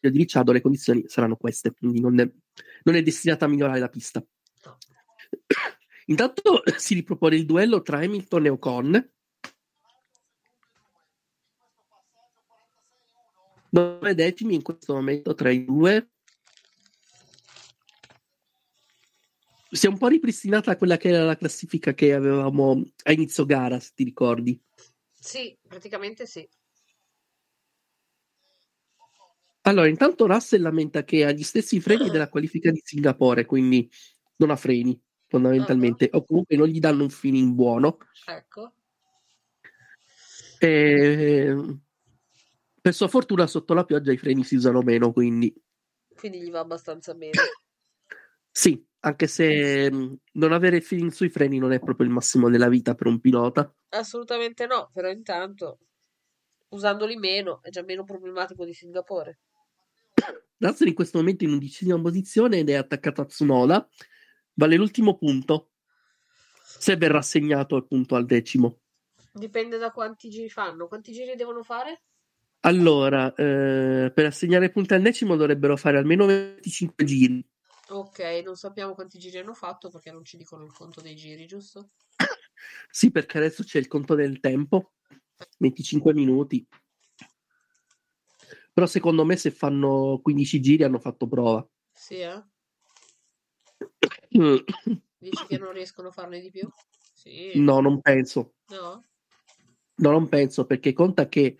radio 0.05 0.10
di 0.10 0.18
Ricciardo, 0.18 0.52
le 0.52 0.60
condizioni 0.60 1.05
saranno 1.07 1.36
queste, 1.36 1.73
quindi 1.73 2.00
non 2.00 2.20
è, 2.20 2.31
non 2.83 2.94
è 2.94 3.02
destinata 3.02 3.47
a 3.47 3.49
migliorare 3.49 3.81
la 3.81 3.89
pista. 3.89 4.23
Intanto 6.07 6.62
si 6.76 6.94
ripropone 6.94 7.36
il 7.36 7.47
duello 7.47 7.83
tra 7.83 7.99
Hamilton 7.99 8.47
e 8.47 8.49
Ocon. 8.50 9.08
9 13.70 14.15
decimi 14.15 14.55
in 14.55 14.62
questo 14.62 14.94
momento 14.94 15.34
tra 15.34 15.50
i 15.50 15.65
due. 15.65 16.10
Si 19.74 19.86
è 19.86 19.88
un 19.88 19.98
po' 19.98 20.06
ripristinata 20.06 20.76
quella 20.76 20.96
che 20.96 21.08
era 21.08 21.24
la 21.24 21.36
classifica 21.36 21.94
che 21.94 22.14
avevamo 22.14 22.80
a 23.02 23.12
inizio 23.12 23.44
gara, 23.44 23.80
se 23.80 23.90
ti 23.92 24.04
ricordi. 24.04 24.62
Sì, 25.12 25.58
praticamente 25.66 26.26
sì. 26.26 26.48
Allora, 29.62 29.88
intanto 29.88 30.26
Russell 30.28 30.62
lamenta 30.62 31.02
che 31.02 31.24
ha 31.24 31.32
gli 31.32 31.42
stessi 31.42 31.80
freni 31.80 32.08
della 32.08 32.28
qualifica 32.28 32.70
di 32.70 32.80
Singapore, 32.84 33.46
quindi 33.46 33.90
non 34.36 34.50
ha 34.50 34.56
freni 34.56 34.96
fondamentalmente, 35.26 36.08
o 36.12 36.24
comunque 36.24 36.54
non 36.54 36.68
gli 36.68 36.78
danno 36.78 37.02
un 37.02 37.10
feeling 37.10 37.52
buono. 37.52 37.98
Ecco. 38.26 38.74
E... 40.60 41.52
Per 42.80 42.94
sua 42.94 43.08
fortuna 43.08 43.48
sotto 43.48 43.74
la 43.74 43.84
pioggia 43.84 44.12
i 44.12 44.18
freni 44.18 44.44
si 44.44 44.54
usano 44.54 44.82
meno, 44.82 45.12
quindi 45.12 45.52
Quindi 46.14 46.42
gli 46.42 46.50
va 46.52 46.60
abbastanza 46.60 47.12
bene. 47.14 47.40
sì, 48.52 48.86
anche 49.05 49.26
se 49.26 49.91
mh, 49.92 50.18
non 50.33 50.52
avere 50.52 50.76
il 50.76 50.83
feeling 50.83 51.10
sui 51.10 51.28
freni 51.28 51.58
non 51.58 51.73
è 51.73 51.78
proprio 51.78 52.07
il 52.07 52.12
massimo 52.12 52.49
della 52.49 52.68
vita 52.68 52.94
per 52.94 53.07
un 53.07 53.20
pilota. 53.20 53.73
Assolutamente 53.91 54.66
no, 54.66 54.91
però 54.92 55.10
intanto 55.10 55.78
usandoli 56.68 57.16
meno 57.16 57.62
è 57.62 57.68
già 57.68 57.83
meno 57.83 58.05
problematico 58.05 58.65
di 58.65 58.73
Singapore. 58.73 59.41
Russell 60.57 60.89
in 60.89 60.94
questo 60.94 61.18
momento 61.18 61.44
in 61.44 61.52
undicesima 61.52 62.00
posizione 62.00 62.58
ed 62.58 62.70
è 62.70 62.74
attaccato 62.74 63.20
a 63.20 63.26
Tsunoda. 63.26 63.86
Vale 64.55 64.76
l'ultimo 64.76 65.16
punto. 65.16 65.73
Se 66.62 66.97
verrà 66.97 67.18
assegnato 67.18 67.76
appunto 67.76 68.15
al 68.15 68.24
decimo. 68.24 68.81
Dipende 69.33 69.76
da 69.76 69.91
quanti 69.91 70.31
giri 70.31 70.49
fanno. 70.49 70.89
Quanti 70.89 71.12
giri 71.12 71.34
devono 71.36 71.62
fare? 71.62 72.05
Allora, 72.60 73.34
eh, 73.34 74.10
per 74.15 74.24
assegnare 74.24 74.70
punti 74.70 74.94
al 74.94 75.02
decimo 75.02 75.36
dovrebbero 75.36 75.76
fare 75.76 75.99
almeno 75.99 76.24
25 76.24 77.05
giri. 77.05 77.47
Ok, 77.88 78.18
non 78.44 78.56
sappiamo 78.56 78.94
quanti 78.94 79.18
giri 79.18 79.38
hanno 79.38 79.52
fatto 79.52 79.90
perché 79.90 80.10
non 80.10 80.24
ci 80.24 80.36
dicono 80.36 80.64
il 80.64 80.72
conto 80.72 81.00
dei 81.00 81.14
giri, 81.14 81.46
giusto? 81.46 81.90
Sì, 82.90 83.10
perché 83.10 83.38
adesso 83.38 83.62
c'è 83.62 83.78
il 83.78 83.88
conto 83.88 84.14
del 84.14 84.40
tempo. 84.40 84.92
25 85.58 86.14
minuti. 86.14 86.66
Però 88.72 88.86
secondo 88.86 89.24
me 89.24 89.36
se 89.36 89.50
fanno 89.50 90.20
15 90.22 90.60
giri 90.60 90.82
hanno 90.82 90.98
fatto 90.98 91.28
prova. 91.28 91.66
Sì, 91.92 92.20
eh? 92.20 92.42
Dici 95.18 95.46
che 95.46 95.58
non 95.58 95.72
riescono 95.72 96.08
a 96.08 96.12
farne 96.12 96.40
di 96.40 96.50
più? 96.50 96.68
Sì. 97.12 97.52
No, 97.60 97.80
non 97.80 98.00
penso. 98.00 98.54
No? 98.68 99.04
No, 99.96 100.10
non 100.10 100.28
penso 100.28 100.66
perché 100.66 100.92
conta 100.92 101.28
che 101.28 101.56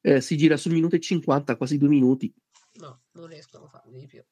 eh, 0.00 0.20
si 0.20 0.36
gira 0.36 0.56
sul 0.56 0.72
minuto 0.72 0.96
e 0.96 1.00
50, 1.00 1.56
quasi 1.56 1.78
due 1.78 1.88
minuti. 1.88 2.32
No, 2.74 3.02
non 3.12 3.26
riescono 3.26 3.64
a 3.64 3.68
farne 3.68 3.98
di 3.98 4.06
più. 4.06 4.22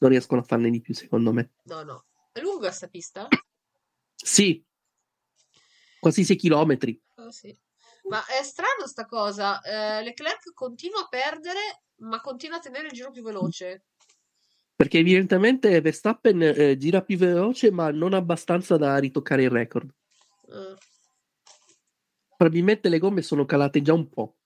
Non 0.00 0.10
riescono 0.10 0.40
a 0.40 0.44
farne 0.44 0.70
di 0.70 0.80
più, 0.80 0.94
secondo 0.94 1.32
me. 1.32 1.52
No, 1.64 1.82
no. 1.82 2.04
È 2.32 2.40
lunga 2.40 2.70
sta 2.70 2.88
pista? 2.88 3.28
Sì, 4.14 4.64
quasi 5.98 6.24
6 6.24 6.36
chilometri. 6.36 7.00
Ah, 7.16 7.30
sì. 7.30 7.56
Ma 8.08 8.24
è 8.26 8.42
strano 8.42 8.86
sta 8.86 9.04
cosa. 9.06 9.60
Eh, 9.60 10.02
Leclerc 10.02 10.52
continua 10.54 11.00
a 11.00 11.08
perdere, 11.08 11.82
ma 11.96 12.20
continua 12.20 12.56
a 12.56 12.60
tenere 12.60 12.86
il 12.86 12.92
giro 12.92 13.10
più 13.10 13.22
veloce. 13.22 13.84
Perché 14.74 14.98
evidentemente 14.98 15.78
Verstappen 15.82 16.40
eh, 16.42 16.76
gira 16.78 17.02
più 17.02 17.18
veloce, 17.18 17.70
ma 17.70 17.90
non 17.90 18.14
abbastanza 18.14 18.78
da 18.78 18.96
ritoccare 18.96 19.42
il 19.42 19.50
record. 19.50 19.92
Eh, 20.48 20.76
Probabilmente 22.36 22.88
le 22.88 22.98
gomme 22.98 23.20
sono 23.20 23.44
calate 23.44 23.82
già 23.82 23.92
un 23.92 24.08
po'. 24.08 24.38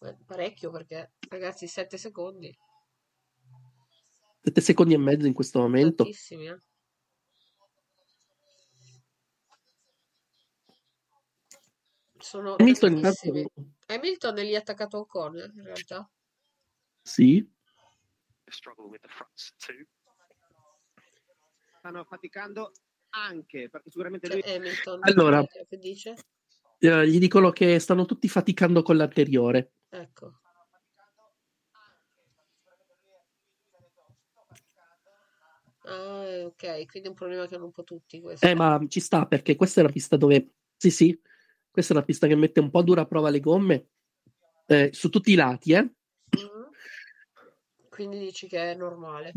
eh, 0.00 0.16
parecchio 0.24 0.70
perché, 0.70 1.12
ragazzi, 1.28 1.66
7 1.66 1.98
secondi. 1.98 2.56
7 4.44 4.60
secondi 4.60 4.92
e 4.92 4.98
mezzo 4.98 5.26
in 5.26 5.32
questo 5.32 5.58
momento. 5.58 6.02
Tantissimi, 6.02 6.48
eh. 6.48 6.60
Sono 12.18 12.56
Hamilton 12.56 13.00
tantissimi. 13.00 13.40
intanto- 13.40 13.70
Hamilton 13.86 14.38
è 14.38 14.42
lì 14.44 14.54
attaccato 14.56 14.96
a 14.96 15.00
Ocon, 15.00 15.36
eh, 15.38 15.52
in 15.56 15.62
realtà. 15.64 16.10
Sì. 17.02 17.46
Stanno 21.78 22.04
faticando 22.04 22.72
anche 23.10 23.68
perché 23.68 23.90
sicuramente 23.90 24.28
Cioè, 24.28 24.40
lui 24.40 24.54
Hamilton, 24.54 24.98
Allora. 25.02 25.44
che 25.44 25.76
dice? 25.78 26.14
Eh, 26.78 27.08
gli 27.08 27.18
dicono 27.18 27.50
che 27.50 27.78
stanno 27.78 28.04
tutti 28.04 28.28
faticando 28.28 28.82
con 28.82 28.96
l'anteriore. 28.96 29.72
Ecco. 29.88 30.40
Ah, 35.86 36.44
ok, 36.44 36.86
quindi 36.86 37.08
è 37.08 37.08
un 37.08 37.14
problema 37.14 37.46
che 37.46 37.54
hanno 37.56 37.66
un 37.66 37.72
po' 37.72 37.84
tutti 37.84 38.20
questo. 38.20 38.46
Eh, 38.46 38.54
ma 38.54 38.80
ci 38.88 39.00
sta 39.00 39.26
perché 39.26 39.54
questa 39.56 39.80
è 39.80 39.84
la 39.84 39.90
pista 39.90 40.16
dove. 40.16 40.52
Sì, 40.76 40.90
sì, 40.90 41.20
questa 41.70 41.92
è 41.92 41.96
la 41.96 42.04
pista 42.04 42.26
che 42.26 42.34
mette 42.34 42.60
un 42.60 42.70
po' 42.70 42.78
a 42.78 42.82
dura 42.82 43.06
prova 43.06 43.30
le 43.30 43.40
gomme 43.40 43.88
eh, 44.66 44.90
su 44.92 45.08
tutti 45.08 45.32
i 45.32 45.34
lati, 45.34 45.72
eh. 45.72 45.82
Mm. 45.82 46.64
Quindi 47.88 48.18
dici 48.18 48.46
che 48.48 48.72
è 48.72 48.74
normale. 48.74 49.32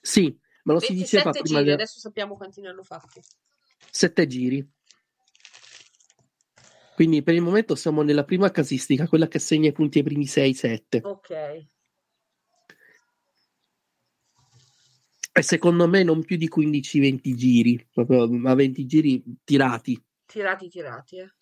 Sì, 0.00 0.38
ma 0.62 0.72
lo 0.74 0.80
si 0.80 0.94
diceva 0.94 1.24
27 1.24 1.42
prima 1.42 1.58
giri, 1.58 1.72
adesso 1.72 1.98
sappiamo 1.98 2.36
quanti 2.36 2.60
ne 2.60 2.68
hanno 2.68 2.82
fatti. 2.82 3.20
sette 3.90 4.26
giri. 4.26 4.66
Quindi 6.94 7.22
per 7.22 7.34
il 7.34 7.42
momento 7.42 7.74
siamo 7.74 8.02
nella 8.02 8.24
prima 8.24 8.50
casistica, 8.50 9.06
quella 9.06 9.28
che 9.28 9.38
segna 9.38 9.68
i 9.68 9.72
punti 9.72 9.98
ai 9.98 10.04
primi 10.04 10.24
6-7. 10.24 11.00
Ok. 11.02 11.66
E 15.38 15.42
secondo 15.42 15.86
me 15.86 16.02
non 16.02 16.24
più 16.24 16.36
di 16.36 16.48
15-20 16.48 17.34
giri, 17.34 17.88
proprio 17.92 18.24
a 18.24 18.54
20 18.54 18.86
giri 18.86 19.22
tirati. 19.44 20.02
Tirati, 20.26 20.68
tirati, 20.68 21.18
eh. 21.18 21.32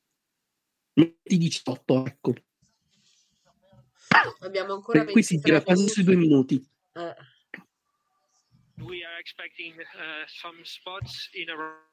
Metti 0.93 1.37
18, 1.39 2.07
ecco. 2.07 2.35
Abbiamo 4.41 4.75
ancora 4.75 5.03
Per 5.03 5.13
qui 5.13 5.23
si 5.23 5.35
23 5.37 5.61
tira 5.61 5.65
quasi 5.65 5.89
sui 5.89 6.05
due 6.05 6.17
minuti. 6.17 6.57
Eh. 6.93 7.15
We 8.79 9.03
are 9.03 9.19
expecting 9.19 9.75
uh, 9.79 10.27
some 10.27 10.59
spots 10.63 11.31
in 11.33 11.49
around 11.49 11.87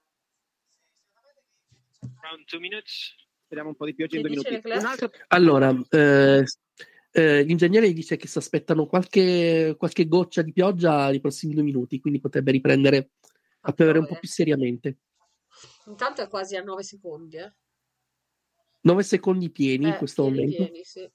around 2.22 2.45
two 2.48 2.59
minutes. 2.59 3.15
Speriamo 3.45 3.69
un 3.69 3.75
po' 3.75 3.85
di 3.85 3.93
pioggia 3.93 4.17
in 4.17 4.23
due 4.23 4.32
minuti. 4.32 4.61
Altro 4.72 5.09
Allora, 5.27 5.73
eh, 5.90 6.43
eh, 7.14 7.43
l'ingegnere 7.43 7.93
dice 7.93 8.17
che 8.17 8.27
si 8.27 8.38
aspettano 8.40 8.88
qualche, 8.88 9.75
qualche 9.77 10.08
goccia 10.08 10.42
di 10.42 10.51
pioggia 10.51 11.09
nei 11.09 11.22
prossimi 11.22 11.53
due 11.53 11.64
minuti, 11.64 12.00
quindi 12.00 12.19
potrebbe 12.19 12.51
riprendere 12.51 13.11
a 13.61 13.72
piovere 13.72 14.00
un 14.00 14.08
po' 14.08 14.17
più 14.19 14.27
seriamente. 14.27 14.98
Intanto 15.85 16.22
è 16.22 16.27
quasi 16.27 16.56
a 16.56 16.64
9 16.64 16.83
secondi, 16.83 17.38
eh. 17.38 17.53
9 18.82 19.03
secondi 19.03 19.51
pieni 19.51 19.85
in 19.88 19.93
Eh, 19.93 19.98
questo 19.98 20.24
pieni, 20.24 20.38
momento. 20.40 20.64
pieni, 20.64 20.83
sì. 20.83 21.09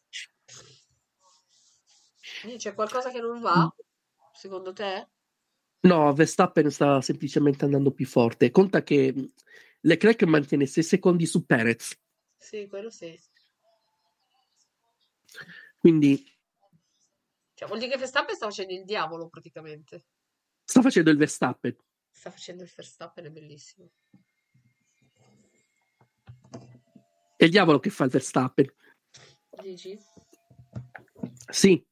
Quindi 2.40 2.58
c'è 2.58 2.74
qualcosa 2.74 3.10
che 3.10 3.20
non 3.20 3.40
va, 3.40 3.74
secondo 4.32 4.72
te? 4.72 5.08
No, 5.80 6.12
Verstappen 6.14 6.70
sta 6.70 7.00
semplicemente 7.00 7.64
andando 7.64 7.90
più 7.92 8.06
forte. 8.06 8.50
Conta 8.50 8.82
che 8.82 9.12
mh, 9.12 9.32
Leclerc 9.82 10.22
mantiene 10.24 10.66
6 10.66 10.82
secondi 10.82 11.26
su 11.26 11.44
Perez, 11.44 11.98
Sì, 12.36 12.66
quello 12.68 12.90
sì. 12.90 13.18
Quindi 15.78 16.24
Cioè, 17.54 17.66
vuol 17.68 17.80
dire 17.80 17.92
che 17.92 17.98
Verstappen 17.98 18.34
sta 18.34 18.46
facendo 18.46 18.72
il 18.72 18.84
diavolo 18.84 19.28
praticamente. 19.28 20.06
sta 20.64 20.82
facendo 20.82 21.10
il 21.10 21.16
Verstappen. 21.16 21.76
Sta 22.10 22.30
facendo 22.30 22.62
il 22.64 22.72
Verstappen, 22.74 23.24
è 23.26 23.30
bellissimo. 23.30 23.90
È 27.36 27.44
il 27.44 27.50
diavolo 27.50 27.78
che 27.78 27.90
fa 27.90 28.04
il 28.04 28.10
Verstappen. 28.10 28.72
Dici? 29.62 29.98
Sì. 31.50 31.84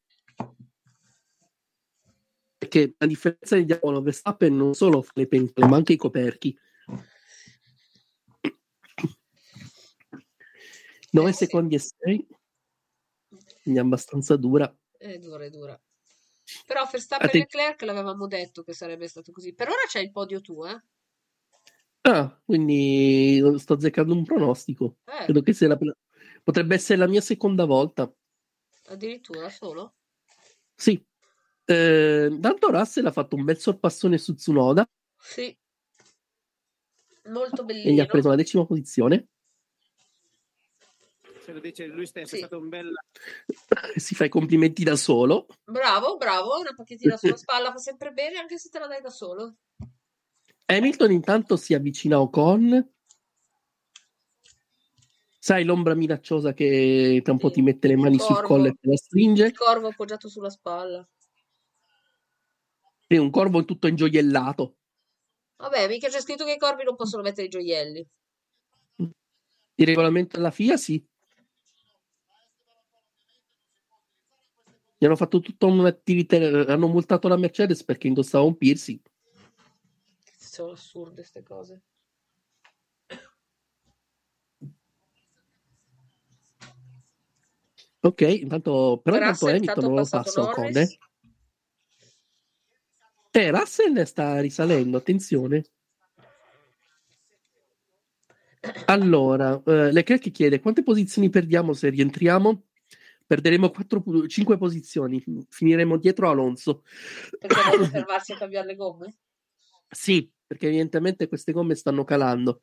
Perché 2.59 2.95
a 2.99 3.07
differenza 3.07 3.55
del 3.55 3.65
diavolo, 3.67 4.03
Verstappen 4.03 4.57
non 4.57 4.75
solo 4.75 5.03
fa 5.03 5.13
le 5.15 5.29
pentole, 5.29 5.69
ma 5.69 5.77
anche 5.77 5.93
i 5.93 5.97
coperchi. 5.97 6.59
9 11.13 11.33
secondi 11.33 11.77
e 11.77 11.79
6. 11.79 12.27
Quindi 13.67 13.81
abbastanza 13.83 14.37
dura. 14.37 14.73
È 14.97 15.19
dura, 15.19 15.45
è 15.45 15.51
dura. 15.51 15.81
Però 16.69 16.89
Verstappen 16.89 17.27
Atten- 17.27 17.41
e 17.41 17.45
Leclerc 17.45 17.83
l'avevamo 17.83 18.29
detto 18.29 18.63
che 18.63 18.73
sarebbe 18.73 19.09
stato 19.09 19.33
così. 19.33 19.55
Per 19.55 19.67
ora 19.67 19.83
c'è 19.89 19.99
il 19.99 20.13
podio 20.13 20.41
tuo, 20.41 20.69
eh? 20.69 20.81
Ah, 22.03 22.41
quindi 22.45 23.43
sto 23.59 23.73
azzeccando 23.75 24.15
un 24.15 24.23
pronostico. 24.23 24.99
Eh. 25.05 25.25
Credo 25.25 25.43
che 25.43 25.53
sia 25.53 25.67
la- 25.67 25.79
potrebbe 26.45 26.77
essere 26.77 26.97
la 27.01 27.09
mia 27.09 27.21
seconda 27.21 27.65
volta. 27.65 28.09
Addirittura 28.85 29.51
solo? 29.51 29.97
Sì. 30.73 31.05
Eh, 31.65 32.39
tanto 32.41 32.71
Russell 32.71 33.07
ha 33.07 33.11
fatto 33.11 33.35
un 33.35 33.43
bel 33.43 33.59
sorpassone 33.59 34.17
su 34.17 34.33
Tsunoda 34.37 34.89
Sì. 35.19 35.59
Molto 37.25 37.67
e 37.67 37.93
gli 37.93 37.99
ha 37.99 38.07
preso 38.07 38.29
la 38.29 38.37
decima 38.37 38.65
posizione. 38.65 39.27
Se 41.47 41.53
lo 41.53 41.61
dice 41.61 41.87
lui 41.87 42.07
stesso, 42.07 42.35
è 42.35 42.39
stato 42.39 42.59
un 42.59 42.69
bel... 42.69 42.93
Si 43.95 44.17
fa 44.17 44.25
i 44.25 44.29
complimenti 44.29 44.83
da 44.83 44.97
solo. 44.97 45.47
Bravo, 45.65 46.17
bravo, 46.17 46.59
una 46.59 46.75
pacchettina 46.75 47.17
sulla 47.17 47.37
spalla 47.39 47.71
fa 47.71 47.79
sempre 47.79 48.11
bene 48.11 48.39
anche 48.39 48.59
se 48.59 48.69
te 48.69 48.81
la 48.81 48.89
dai 48.89 49.01
da 49.01 49.11
solo. 49.11 49.59
Hamilton 50.65 51.13
intanto 51.13 51.57
si 51.57 51.73
avvicina 51.73 52.17
a 52.17 52.23
Ocon. 52.23 52.95
Sai 55.39 55.63
l'ombra 55.63 55.95
minacciosa 55.95 56.53
che 56.53 57.21
tra 57.23 57.33
un 57.33 57.39
po' 57.39 57.53
ti 57.53 57.63
mette 57.63 57.87
le 57.87 57.97
mani 57.97 58.19
sul 58.19 58.35
corvo. 58.35 58.49
collo 58.49 58.67
e 58.67 58.73
te 58.73 58.89
la 58.89 58.97
stringe. 58.97 59.47
Il 59.47 59.57
corvo 59.57 59.87
appoggiato 59.87 60.29
sulla 60.29 60.51
spalla. 60.51 61.09
E 63.07 63.19
un 63.19 63.31
corvo 63.31 63.65
tutto 63.65 63.87
ingioiellato. 63.87 64.79
Vabbè, 65.59 65.87
mica 65.87 66.09
c'è 66.09 66.21
scritto 66.21 66.45
che 66.45 66.55
i 66.55 66.59
corvi 66.59 66.83
non 66.83 66.97
possono 66.97 67.23
mettere 67.23 67.47
i 67.47 67.51
gioielli. 67.51 68.05
Il 69.77 69.87
regolamento 69.87 70.39
della 70.39 70.51
FIA 70.51 70.77
sì. 70.77 71.01
Gli 74.99 75.05
hanno 75.05 75.17
fatto 75.17 75.41
tutta 75.41 75.67
un'attività, 75.67 76.37
hanno 76.37 76.89
multato 76.89 77.29
la 77.29 77.37
Mercedes 77.37 77.85
perché 77.85 78.07
indossava 78.07 78.45
un 78.45 78.57
piercing. 78.57 79.01
Sono 80.39 80.73
assurde 80.73 81.17
queste 81.17 81.43
cose. 81.43 81.83
Ok, 88.01 88.21
intanto, 88.21 89.01
però 89.03 89.17
intanto 89.17 89.47
Hamilton 89.49 89.85
non 89.85 89.95
lo 89.97 90.07
passa 90.09 90.41
Ocon, 90.41 90.65
Norris. 90.65 90.77
eh. 90.77 90.99
Eh, 93.33 93.51
Russell 93.51 94.03
sta 94.05 94.41
risalendo, 94.41 94.97
attenzione. 94.97 95.65
Allora, 98.87 99.61
eh, 99.67 99.93
Leclerc 99.93 100.31
chiede 100.31 100.61
quante 100.61 100.83
posizioni 100.83 101.29
perdiamo 101.29 101.75
se 101.75 101.91
rientriamo? 101.91 102.66
Perderemo 103.27 103.73
5 104.29 104.57
posizioni, 104.57 105.23
finiremo 105.49 105.97
dietro 105.97 106.31
Alonso. 106.31 106.85
Perché 107.39 107.61
vuole 107.71 107.89
fermarsi 107.89 108.33
a 108.35 108.37
cambiare 108.37 108.67
le 108.69 108.75
gomme? 108.77 109.17
Sì, 109.89 110.31
perché 110.47 110.69
evidentemente 110.69 111.27
queste 111.27 111.53
gomme 111.53 111.75
stanno 111.75 112.05
calando. 112.05 112.63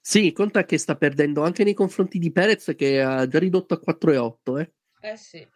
Sì, 0.00 0.32
conta 0.32 0.64
che 0.64 0.78
sta 0.78 0.96
perdendo 0.96 1.42
anche 1.42 1.64
nei 1.64 1.74
confronti 1.74 2.18
di 2.18 2.32
Perez 2.32 2.72
che 2.76 3.02
ha 3.02 3.26
già 3.26 3.38
ridotto 3.38 3.74
a 3.74 3.80
4,8, 3.84 4.58
eh. 4.58 4.72
Eh 5.00 5.16
sì. 5.16 5.46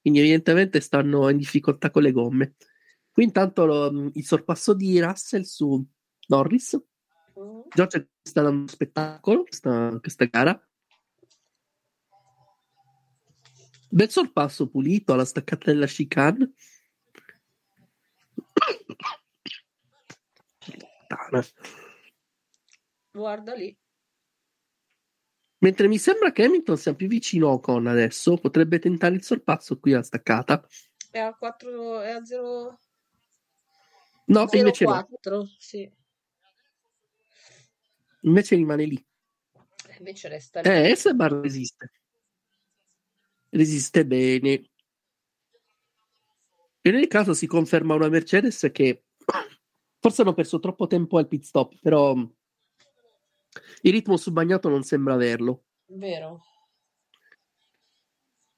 quindi 0.00 0.18
evidentemente 0.18 0.80
stanno 0.80 1.28
in 1.28 1.36
difficoltà 1.36 1.90
con 1.90 2.02
le 2.02 2.10
gomme. 2.10 2.54
Qui 3.12 3.22
intanto 3.22 3.64
lo- 3.64 4.10
il 4.12 4.24
sorpasso 4.24 4.74
di 4.74 4.98
Russell 5.00 5.42
su 5.42 5.86
Norris. 6.28 6.82
Mm. 7.38 7.60
George 7.68 8.08
sta 8.22 8.42
dando 8.42 8.58
uno 8.58 8.68
spettacolo 8.68 9.42
questa, 9.44 9.96
questa 10.00 10.24
gara. 10.24 10.60
Bel 13.94 14.08
sorpasso 14.08 14.70
pulito 14.70 15.12
alla 15.12 15.26
staccata 15.26 15.70
della 15.70 15.84
chicane. 15.84 16.54
Guarda 23.10 23.54
lì. 23.54 23.76
Mentre 25.58 25.88
mi 25.88 25.98
sembra 25.98 26.32
che 26.32 26.44
Hamilton 26.44 26.78
sia 26.78 26.94
più 26.94 27.06
vicino 27.06 27.48
a 27.48 27.52
Ocon 27.52 27.86
adesso, 27.86 28.38
potrebbe 28.38 28.78
tentare 28.78 29.14
il 29.14 29.22
sorpasso 29.22 29.78
qui 29.78 29.92
alla 29.92 30.02
staccata. 30.02 30.66
È 31.10 31.18
a 31.18 31.34
4, 31.34 32.00
è 32.00 32.12
a 32.12 32.24
0, 32.24 32.78
No, 34.24 34.48
invece 34.50 34.86
no. 34.86 35.04
4, 35.06 35.46
sì. 35.58 35.92
Invece 38.22 38.56
rimane 38.56 38.84
lì. 38.86 39.06
Invece 39.98 40.28
resta 40.28 40.62
lì. 40.62 40.68
Eh, 40.70 40.90
Esteban 40.92 41.42
resiste. 41.42 41.92
Resiste 43.54 44.06
bene. 44.06 44.70
E 46.80 46.90
nel 46.90 47.06
caso 47.06 47.34
si 47.34 47.46
conferma 47.46 47.94
una 47.94 48.08
Mercedes 48.08 48.70
che 48.72 49.04
forse 50.00 50.22
hanno 50.22 50.32
perso 50.32 50.58
troppo 50.58 50.86
tempo 50.86 51.18
al 51.18 51.28
pit 51.28 51.44
stop, 51.44 51.76
però 51.80 52.14
il 53.82 53.92
ritmo 53.92 54.16
sul 54.16 54.32
bagnato 54.32 54.68
non 54.70 54.82
sembra 54.82 55.14
averlo. 55.14 55.64
Vero. 55.86 56.40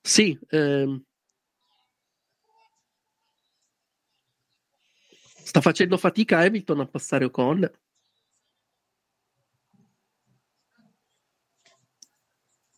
Sì, 0.00 0.39
ehm, 0.48 1.02
sta 5.42 5.60
facendo 5.60 5.98
fatica 5.98 6.39
Hamilton 6.39 6.81
a 6.81 6.86
passare 6.86 7.24
Ocon. 7.24 7.68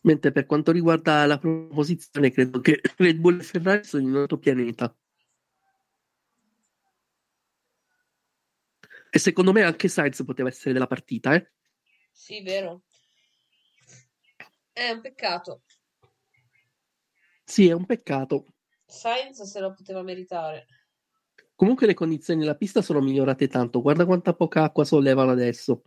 Mentre 0.07 0.31
per 0.31 0.45
quanto 0.45 0.71
riguarda 0.71 1.25
la 1.25 1.37
proposizione, 1.37 2.31
credo 2.31 2.61
che 2.61 2.79
Red 2.95 3.17
Bull 3.17 3.39
e 3.41 3.43
Ferrari 3.43 3.83
sono 3.83 4.03
in 4.03 4.11
un 4.11 4.21
altro 4.21 4.37
pianeta. 4.37 4.95
E 9.09 9.19
secondo 9.19 9.51
me 9.51 9.63
anche 9.63 9.89
Sainz 9.89 10.23
poteva 10.23 10.47
essere 10.47 10.71
della 10.71 10.87
partita, 10.87 11.35
eh? 11.35 11.51
Sì, 12.09 12.41
vero. 12.41 12.83
È 14.71 14.89
un 14.91 15.01
peccato. 15.01 15.63
Sì, 17.43 17.67
è 17.67 17.73
un 17.73 17.85
peccato. 17.85 18.45
Sainz 18.85 19.41
se 19.43 19.59
lo 19.59 19.73
poteva 19.73 20.03
meritare. 20.03 20.67
Comunque 21.53 21.85
le 21.85 21.93
condizioni 21.93 22.39
della 22.39 22.55
pista 22.55 22.81
sono 22.81 23.01
migliorate 23.01 23.49
tanto. 23.49 23.81
Guarda 23.81 24.05
quanta 24.05 24.33
poca 24.33 24.63
acqua 24.63 24.85
sollevano 24.85 25.31
adesso. 25.31 25.81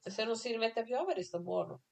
Se 0.00 0.24
non 0.24 0.36
si 0.36 0.50
rimette 0.50 0.80
a 0.80 0.84
piovere 0.84 1.22
sta 1.22 1.38
buono. 1.38 1.84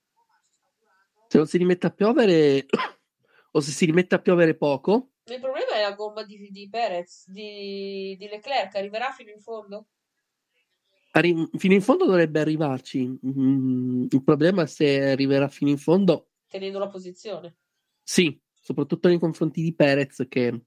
Se 1.33 1.39
non 1.39 1.47
si 1.47 1.57
rimette 1.57 1.87
a 1.87 1.91
piovere, 1.91 2.67
o 3.53 3.61
se 3.61 3.71
si 3.71 3.87
rimette 3.87 4.15
a 4.15 4.21
piovere 4.21 4.55
poco, 4.55 5.13
Il 5.25 5.41
problema 5.41 5.77
è 5.77 5.81
la 5.81 5.95
gomma 5.95 6.25
di, 6.25 6.51
di 6.51 6.69
Perez, 6.69 7.27
di, 7.31 8.15
di 8.19 8.29
Leclerc. 8.29 8.75
Arriverà 8.75 9.13
fino 9.13 9.31
in 9.31 9.41
fondo? 9.41 9.87
arri- 11.13 11.49
fino 11.57 11.73
in 11.73 11.81
fondo 11.81 12.05
dovrebbe 12.05 12.39
arrivarci. 12.39 13.19
Mm, 13.27 14.09
il 14.11 14.23
problema 14.23 14.65
è 14.65 14.67
se 14.67 15.11
arriverà 15.13 15.49
fino 15.49 15.71
in 15.71 15.79
fondo, 15.79 16.33
Tenendo 16.49 16.79
la 16.79 16.89
posizione 16.89 17.57
sì, 18.03 18.39
soprattutto 18.53 19.09
nei 19.09 19.19
confronti 19.19 19.63
di 19.63 19.75
Perez, 19.75 20.27
che 20.29 20.65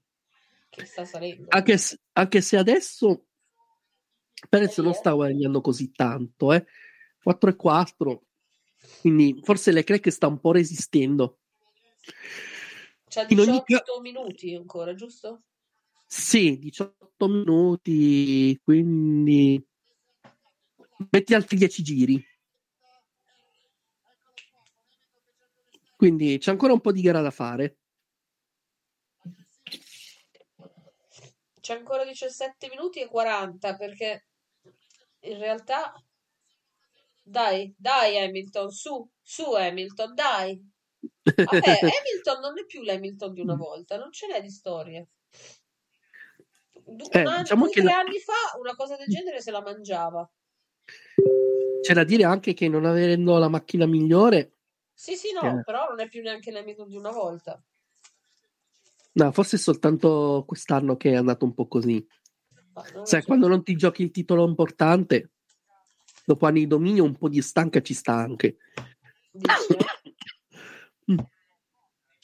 che 0.68 0.84
sta 0.84 1.04
salendo. 1.04 1.46
anche 1.50 1.78
se, 1.78 2.00
anche 2.10 2.40
se 2.40 2.56
adesso 2.56 3.26
Perez 4.48 4.76
non 4.78 4.94
sta 4.94 5.12
guadagnando 5.12 5.60
così 5.60 5.92
tanto, 5.92 6.52
eh. 6.52 6.66
4 7.22 7.50
e 7.50 7.54
4, 7.56 8.25
quindi 9.00 9.40
forse 9.42 9.72
Leclerc 9.72 10.08
sta 10.10 10.26
un 10.26 10.40
po' 10.40 10.52
resistendo. 10.52 11.38
Ogni 13.16 13.26
18 13.28 13.64
ca- 13.64 14.00
minuti 14.00 14.54
ancora, 14.54 14.94
giusto? 14.94 15.42
Sì, 16.06 16.58
18 16.58 17.28
minuti, 17.28 18.58
quindi 18.62 19.64
metti 21.10 21.34
altri 21.34 21.56
10 21.56 21.82
giri. 21.82 22.24
Quindi 25.96 26.38
c'è 26.38 26.50
ancora 26.50 26.74
un 26.74 26.80
po' 26.80 26.92
di 26.92 27.00
gara 27.00 27.22
da 27.22 27.30
fare. 27.30 27.78
C'è 31.60 31.74
ancora 31.74 32.04
17 32.04 32.68
minuti 32.68 33.00
e 33.00 33.08
40 33.08 33.74
perché 33.76 34.26
in 35.20 35.38
realtà 35.38 35.92
dai, 37.28 37.74
dai 37.76 38.16
Hamilton, 38.18 38.70
su, 38.70 39.08
su 39.20 39.52
Hamilton, 39.52 40.14
dai. 40.14 40.70
Vabbè, 41.26 41.78
Hamilton 41.80 42.40
non 42.40 42.58
è 42.58 42.64
più 42.64 42.82
l'Hamilton 42.82 43.32
di 43.32 43.40
una 43.40 43.56
volta, 43.56 43.98
non 43.98 44.12
ce 44.12 44.28
n'è 44.28 44.40
di 44.40 44.50
storie. 44.50 45.08
Du- 46.84 47.08
Eh, 47.10 47.22
anno, 47.22 47.38
diciamo 47.38 47.66
due, 47.66 47.82
la- 47.82 47.98
anni 47.98 48.18
fa 48.20 48.56
una 48.60 48.76
cosa 48.76 48.96
del 48.96 49.08
genere 49.08 49.40
se 49.40 49.50
la 49.50 49.60
mangiava. 49.60 50.30
C'è 51.82 51.94
da 51.94 52.04
dire 52.04 52.24
anche 52.24 52.54
che 52.54 52.68
non 52.68 52.84
avendo 52.84 53.38
la 53.38 53.48
macchina 53.48 53.86
migliore, 53.86 54.52
Sì, 54.94 55.14
sì, 55.16 55.32
no, 55.32 55.58
Eh. 55.58 55.62
però 55.62 55.88
non 55.88 56.00
è 56.00 56.08
più 56.08 56.22
neanche 56.22 56.50
l'Hamilton 56.50 56.88
di 56.88 56.96
una 56.96 57.10
volta. 57.10 57.60
no, 59.12 59.32
forse 59.32 59.56
è 59.56 59.58
soltanto 59.58 60.44
quest'anno 60.46 60.96
che 60.96 61.10
è 61.10 61.16
andato 61.16 61.44
un 61.44 61.54
po' 61.54 61.66
così. 61.66 62.06
Sai, 63.02 63.20
so. 63.20 63.26
quando 63.26 63.48
non 63.48 63.62
ti 63.62 63.74
giochi 63.74 64.02
il 64.02 64.10
titolo 64.10 64.46
importante, 64.46 65.35
dopo 66.26 66.46
anni 66.46 66.60
di 66.60 66.66
dominio, 66.66 67.04
un 67.04 67.16
po' 67.16 67.28
di 67.28 67.40
stanca 67.40 67.80
ci 67.80 67.94
sta 67.94 68.14
anche. 68.14 68.56
Mm. 71.08 71.18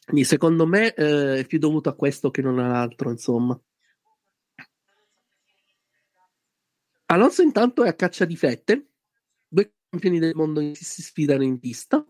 Quindi 0.04 0.24
secondo 0.24 0.66
me 0.66 0.92
eh, 0.92 1.38
è 1.38 1.46
più 1.46 1.60
dovuto 1.60 1.88
a 1.88 1.94
questo 1.94 2.32
che 2.32 2.42
non 2.42 2.58
all'altro, 2.58 3.10
insomma. 3.10 3.58
Alonso 7.06 7.42
intanto 7.42 7.84
è 7.84 7.88
a 7.88 7.94
caccia 7.94 8.24
di 8.24 8.36
fette, 8.36 8.88
due 9.46 9.74
campioni 9.88 10.18
del 10.18 10.34
mondo 10.34 10.60
si 10.74 11.02
sfidano 11.02 11.44
in 11.44 11.60
pista. 11.60 12.04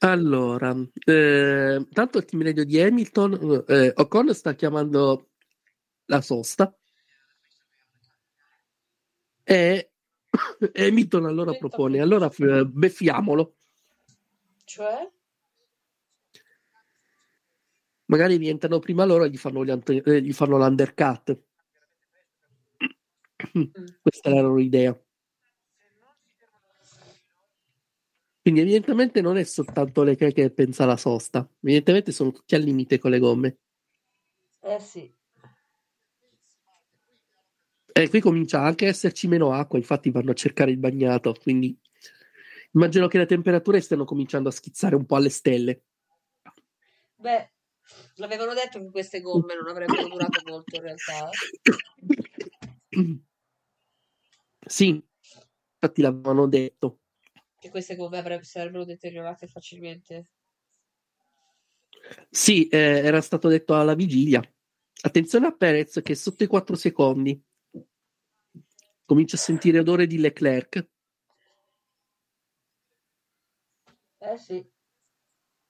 Allora, 0.00 0.76
eh, 1.06 1.84
tanto 1.92 2.18
il 2.18 2.24
team 2.24 2.42
radio 2.44 2.64
di 2.64 2.80
Hamilton, 2.80 3.64
eh, 3.66 3.92
Ocon 3.96 4.32
sta 4.32 4.54
chiamando 4.54 5.30
la 6.06 6.20
sosta 6.20 6.72
e 9.44 9.90
Hamilton 10.74 11.24
allora 11.26 11.52
propone, 11.54 12.00
allora 12.00 12.30
eh, 12.38 12.64
beffiamolo, 12.66 13.54
Cioè? 14.64 15.10
magari 18.06 18.36
rientrano 18.36 18.78
prima 18.78 19.04
loro 19.04 19.24
e 19.24 19.30
gli 19.30 19.36
fanno, 19.36 19.64
gli 19.64 19.70
ant- 19.70 19.90
eh, 19.90 20.22
gli 20.22 20.32
fanno 20.32 20.56
l'undercut. 20.58 21.38
Questa 24.02 24.30
è 24.30 24.32
la 24.32 24.40
loro 24.40 24.58
idea. 24.58 24.98
Quindi 28.48 28.64
evidentemente 28.64 29.20
non 29.20 29.36
è 29.36 29.44
soltanto 29.44 30.02
le 30.02 30.16
che 30.16 30.50
pensa 30.50 30.84
alla 30.84 30.96
sosta, 30.96 31.46
evidentemente 31.60 32.12
sono 32.12 32.32
tutti 32.32 32.54
al 32.54 32.62
limite 32.62 32.98
con 32.98 33.10
le 33.10 33.18
gomme. 33.18 33.58
Eh 34.62 34.80
sì. 34.80 35.14
E 37.92 38.08
qui 38.08 38.20
comincia 38.20 38.62
anche 38.62 38.86
a 38.86 38.88
esserci 38.88 39.28
meno 39.28 39.52
acqua, 39.52 39.76
infatti 39.76 40.10
vanno 40.10 40.30
a 40.30 40.34
cercare 40.34 40.70
il 40.70 40.78
bagnato, 40.78 41.34
quindi 41.34 41.78
immagino 42.72 43.06
che 43.06 43.18
le 43.18 43.26
temperature 43.26 43.82
stiano 43.82 44.06
cominciando 44.06 44.48
a 44.48 44.52
schizzare 44.52 44.94
un 44.94 45.04
po' 45.04 45.16
alle 45.16 45.28
stelle. 45.28 45.82
Beh, 47.16 47.52
l'avevano 48.14 48.54
detto 48.54 48.78
che 48.78 48.90
queste 48.90 49.20
gomme 49.20 49.56
non 49.56 49.68
avrebbero 49.68 50.08
durato 50.08 50.40
molto 50.46 50.74
in 50.74 50.82
realtà. 50.82 51.28
eh. 52.88 53.20
Sì, 54.64 55.06
infatti 55.74 56.00
l'avevano 56.00 56.46
detto. 56.46 57.00
Che 57.58 57.70
queste 57.70 57.96
gomme 57.96 58.42
sarebbero 58.42 58.84
deteriorate 58.84 59.46
facilmente. 59.46 60.30
Sì, 62.30 62.68
eh, 62.68 62.78
era 62.78 63.20
stato 63.20 63.48
detto 63.48 63.74
alla 63.74 63.94
vigilia. 63.94 64.42
Attenzione 65.00 65.46
a 65.46 65.52
Perez 65.52 66.00
che 66.02 66.12
è 66.12 66.16
sotto 66.16 66.44
i 66.44 66.46
4 66.46 66.76
secondi. 66.76 67.40
Comincia 69.04 69.36
a 69.36 69.40
sentire 69.40 69.78
odore 69.78 70.06
di 70.06 70.18
Leclerc. 70.18 70.88
Eh 74.18 74.38
sì. 74.38 74.70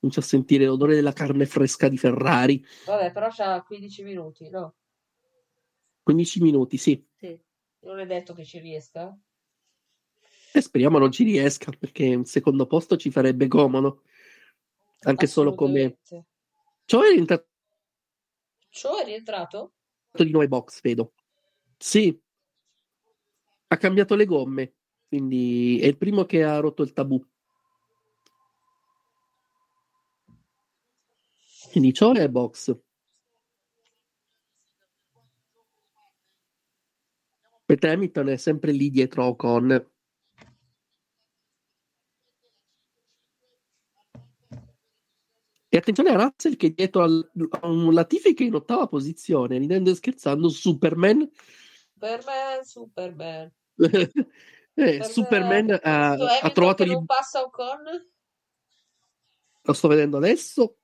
Comincia 0.00 0.20
a 0.20 0.24
sentire 0.24 0.64
l'odore 0.64 0.94
della 0.94 1.12
carne 1.12 1.46
fresca 1.46 1.88
di 1.88 1.98
Ferrari. 1.98 2.64
Vabbè, 2.86 3.12
però 3.12 3.28
c'ha 3.30 3.62
15 3.62 4.02
minuti, 4.02 4.48
no? 4.48 4.76
15 6.02 6.40
minuti, 6.40 6.76
sì. 6.76 7.04
Sì. 7.14 7.40
Non 7.80 7.98
è 7.98 8.06
detto 8.06 8.32
che 8.32 8.44
ci 8.44 8.58
riesca. 8.58 9.16
E 10.52 10.60
speriamo 10.60 10.98
non 10.98 11.12
ci 11.12 11.24
riesca 11.24 11.70
perché 11.78 12.14
un 12.14 12.24
secondo 12.24 12.66
posto 12.66 12.96
ci 12.96 13.10
farebbe 13.10 13.48
comodo. 13.48 14.02
Anche 15.00 15.26
solo 15.26 15.54
come... 15.54 15.98
Ciò 16.84 17.02
è 17.02 17.12
rientrato 17.12 17.48
Ciò 18.70 18.96
è 18.98 19.04
rientrato? 19.04 19.72
di 20.12 20.30
nuovo 20.30 20.48
box, 20.48 20.80
vedo. 20.80 21.12
Sì. 21.76 22.16
Ha 23.68 23.76
cambiato 23.76 24.14
le 24.14 24.24
gomme. 24.24 24.74
Quindi 25.06 25.80
è 25.80 25.86
il 25.86 25.96
primo 25.96 26.24
che 26.24 26.44
ha 26.44 26.58
rotto 26.58 26.82
il 26.82 26.92
tabù. 26.92 27.24
Quindi 31.70 31.92
ciò 31.92 32.12
è 32.12 32.28
box. 32.28 32.76
Mentre 37.66 37.92
Hamilton 37.92 38.28
è 38.28 38.36
sempre 38.36 38.72
lì 38.72 38.90
dietro 38.90 39.22
a 39.22 39.26
Ocon. 39.28 39.90
E 45.70 45.76
attenzione 45.76 46.10
a 46.10 46.14
Russell 46.14 46.56
che 46.56 46.72
dietro 46.72 47.02
al, 47.02 47.30
a 47.60 47.66
un 47.66 47.92
Latifi 47.92 48.32
che 48.32 48.44
è 48.44 48.46
in 48.46 48.54
ottava 48.54 48.86
posizione, 48.86 49.58
ridendo 49.58 49.90
e 49.90 49.94
scherzando, 49.94 50.48
Superman. 50.48 51.30
Superman, 51.92 52.64
Superman. 52.64 53.52
Eh, 54.78 55.02
Superman 55.02 55.70
ha, 55.82 56.14
Questo 56.14 56.24
ha 56.24 56.38
Hamilton 56.38 56.52
trovato 56.52 56.84
che 56.84 56.90
non 56.92 57.04
passa 57.04 57.42
Ocon? 57.42 58.10
Lo 59.62 59.72
sto 59.72 59.88
vedendo 59.88 60.18
adesso. 60.18 60.76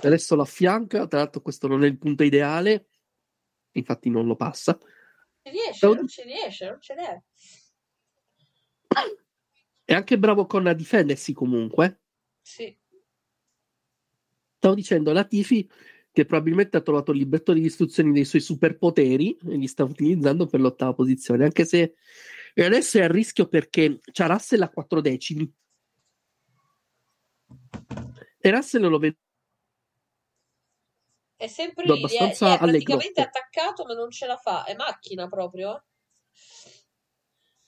Adesso 0.00 0.34
lo 0.34 0.40
affianca, 0.40 1.06
tra 1.08 1.18
l'altro 1.18 1.42
questo 1.42 1.68
non 1.68 1.84
è 1.84 1.86
il 1.86 1.98
punto 1.98 2.22
ideale, 2.22 2.88
infatti 3.72 4.08
non 4.08 4.26
lo 4.26 4.34
passa. 4.34 4.78
Ci 5.42 5.50
riesce, 5.50 5.86
non 5.86 6.08
ci 6.08 6.22
riesce, 6.22 6.66
non 6.66 6.80
ce 6.80 6.94
n'è. 6.94 7.22
È 9.84 9.92
anche 9.92 10.18
bravo 10.18 10.46
con 10.46 10.66
a 10.66 10.72
difendersi 10.72 11.34
comunque. 11.34 12.00
Sì. 12.40 12.76
Stavo 14.66 14.80
dicendo, 14.80 15.12
Latifi 15.12 15.70
che 16.10 16.24
probabilmente 16.24 16.76
ha 16.76 16.80
trovato 16.80 17.12
il 17.12 17.18
libretto 17.18 17.52
di 17.52 17.64
istruzioni 17.64 18.10
dei 18.10 18.24
suoi 18.24 18.40
superpoteri 18.40 19.38
e 19.46 19.56
li 19.56 19.68
sta 19.68 19.84
utilizzando 19.84 20.46
per 20.46 20.58
l'ottava 20.58 20.92
posizione, 20.92 21.44
anche 21.44 21.64
se 21.64 21.94
e 22.52 22.64
adesso 22.64 22.98
è 22.98 23.02
a 23.02 23.06
rischio 23.06 23.46
perché 23.46 24.00
c'ha 24.10 24.26
Russell 24.26 24.62
a 24.62 24.70
4 24.70 25.00
decimi. 25.00 25.54
E 28.38 28.50
Russell 28.50 28.88
lo 28.88 28.98
vedo 28.98 29.16
È 31.36 31.46
sempre 31.46 31.84
lì, 31.84 32.02
è, 32.02 32.30
è 32.32 32.58
praticamente 32.58 33.20
attaccato 33.20 33.84
ma 33.84 33.94
non 33.94 34.10
ce 34.10 34.26
la 34.26 34.36
fa, 34.36 34.64
è 34.64 34.74
macchina 34.74 35.28
proprio. 35.28 35.84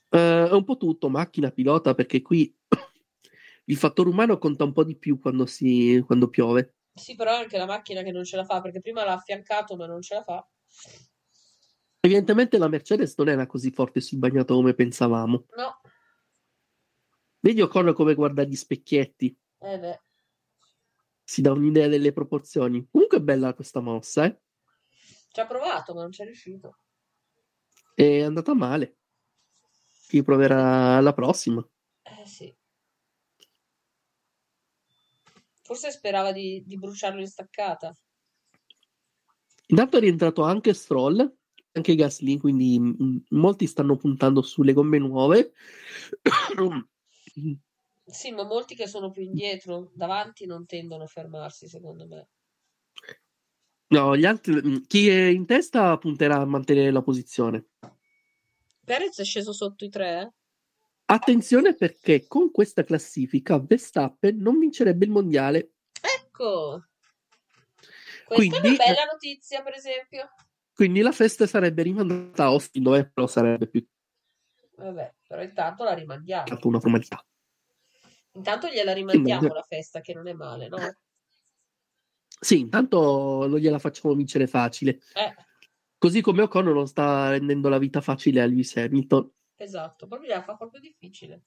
Eh, 0.08 0.48
è 0.48 0.52
un 0.52 0.64
po' 0.64 0.76
tutto, 0.76 1.08
macchina, 1.08 1.52
pilota, 1.52 1.94
perché 1.94 2.22
qui 2.22 2.52
il 3.66 3.76
fattore 3.76 4.08
umano 4.08 4.38
conta 4.38 4.64
un 4.64 4.72
po' 4.72 4.82
di 4.82 4.96
più 4.96 5.20
quando, 5.20 5.46
si, 5.46 6.02
quando 6.04 6.28
piove. 6.28 6.72
Sì, 6.98 7.14
però 7.14 7.32
è 7.32 7.40
anche 7.40 7.56
la 7.56 7.66
macchina 7.66 8.02
che 8.02 8.12
non 8.12 8.24
ce 8.24 8.36
la 8.36 8.44
fa, 8.44 8.60
perché 8.60 8.80
prima 8.80 9.04
l'ha 9.04 9.12
affiancato 9.14 9.76
ma 9.76 9.86
non 9.86 10.02
ce 10.02 10.14
la 10.14 10.22
fa. 10.22 10.46
Evidentemente 12.00 12.58
la 12.58 12.68
Mercedes 12.68 13.14
non 13.16 13.28
era 13.28 13.46
così 13.46 13.70
forte 13.70 14.00
sul 14.00 14.18
bagnato 14.18 14.54
come 14.54 14.74
pensavamo. 14.74 15.46
No, 15.56 15.80
Vedi 17.40 17.60
Ocon 17.60 17.92
come 17.94 18.14
guarda 18.14 18.42
gli 18.42 18.56
specchietti, 18.56 19.36
eh 19.60 19.78
beh. 19.78 20.02
si 21.22 21.40
dà 21.40 21.52
un'idea 21.52 21.86
delle 21.86 22.12
proporzioni. 22.12 22.88
Comunque 22.90 23.18
è 23.18 23.20
bella 23.20 23.54
questa 23.54 23.80
mossa, 23.80 24.24
eh? 24.24 24.40
Ci 25.30 25.40
ha 25.40 25.46
provato 25.46 25.94
ma 25.94 26.02
non 26.02 26.10
ci 26.10 26.22
è 26.22 26.24
riuscito. 26.24 26.78
È 27.94 28.22
andata 28.22 28.54
male. 28.54 28.96
Ci 30.08 30.22
proverà 30.22 31.00
la 31.00 31.12
prossima. 31.12 31.64
Eh 32.02 32.26
sì. 32.26 32.57
Forse 35.68 35.90
sperava 35.90 36.32
di, 36.32 36.64
di 36.64 36.78
bruciarlo 36.78 37.20
in 37.20 37.26
staccata. 37.26 37.94
Intanto 39.66 39.98
è 39.98 40.00
rientrato 40.00 40.42
anche 40.42 40.72
Stroll, 40.72 41.18
anche 41.72 41.94
Gasly, 41.94 42.38
quindi 42.38 42.80
mm, 42.80 43.16
molti 43.32 43.66
stanno 43.66 43.96
puntando 43.96 44.40
sulle 44.40 44.72
gomme 44.72 44.96
nuove. 44.96 45.52
Sì, 48.06 48.32
ma 48.32 48.44
molti 48.44 48.74
che 48.74 48.88
sono 48.88 49.10
più 49.10 49.20
indietro, 49.20 49.90
davanti 49.92 50.46
non 50.46 50.64
tendono 50.64 51.02
a 51.02 51.06
fermarsi, 51.06 51.68
secondo 51.68 52.06
me. 52.06 52.28
No, 53.88 54.16
gli 54.16 54.24
altri, 54.24 54.54
mm, 54.54 54.76
chi 54.86 55.10
è 55.10 55.26
in 55.26 55.44
testa 55.44 55.98
punterà 55.98 56.36
a 56.36 56.46
mantenere 56.46 56.90
la 56.90 57.02
posizione. 57.02 57.66
Perez 58.86 59.18
è 59.18 59.24
sceso 59.24 59.52
sotto 59.52 59.84
i 59.84 59.90
tre, 59.90 60.20
eh? 60.22 60.32
Attenzione 61.10 61.74
perché 61.74 62.26
con 62.26 62.50
questa 62.50 62.84
classifica 62.84 63.58
Verstappen 63.58 64.36
non 64.36 64.58
vincerebbe 64.58 65.06
il 65.06 65.10
mondiale. 65.10 65.72
Ecco! 66.00 66.84
Questa 68.26 68.34
è 68.34 68.34
Quindi- 68.50 68.68
una 68.68 68.76
bella 68.76 69.04
notizia, 69.10 69.62
per 69.62 69.74
esempio. 69.74 70.28
Quindi 70.74 71.00
la 71.00 71.12
festa 71.12 71.46
sarebbe 71.46 71.82
rimandata 71.82 72.44
a 72.44 72.46
Austin, 72.48 72.82
dove 72.82 73.08
però 73.10 73.26
sarebbe 73.26 73.66
più 73.68 73.84
Vabbè, 74.76 75.14
però 75.26 75.42
intanto 75.42 75.82
la 75.82 75.94
rimandiamo. 75.94 76.44
altro 76.48 76.68
una 76.68 76.78
formalità. 76.78 77.26
Intanto 78.32 78.68
gliela 78.68 78.92
rimandiamo 78.92 79.40
meglio. 79.40 79.54
la 79.54 79.62
festa, 79.62 80.00
che 80.00 80.14
non 80.14 80.28
è 80.28 80.34
male, 80.34 80.68
no? 80.68 80.76
Sì, 82.40 82.60
intanto 82.60 83.46
non 83.48 83.58
gliela 83.58 83.80
facciamo 83.80 84.14
vincere 84.14 84.46
facile. 84.46 85.00
Eh, 85.14 85.34
Così 85.98 86.20
come 86.20 86.42
Ocon 86.42 86.66
non 86.66 86.86
sta 86.86 87.30
rendendo 87.30 87.68
la 87.68 87.78
vita 87.78 88.00
facile 88.00 88.40
a 88.40 88.46
Lewis 88.46 88.76
Hamilton. 88.76 89.28
Esatto, 89.64 90.06
proprio 90.06 90.28
gliela 90.28 90.42
fa 90.42 90.56
proprio 90.56 90.80
difficile. 90.80 91.42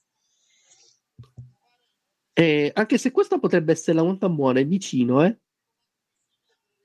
E 2.34 2.72
anche 2.74 2.98
se 2.98 3.12
questa 3.12 3.40
potrebbe 3.40 3.74
essere 3.74 3.98
la 3.98 4.04
monta 4.04 4.30
buona, 4.30 4.60
è 4.60 4.66
vicino, 4.66 5.24
eh? 5.24 5.38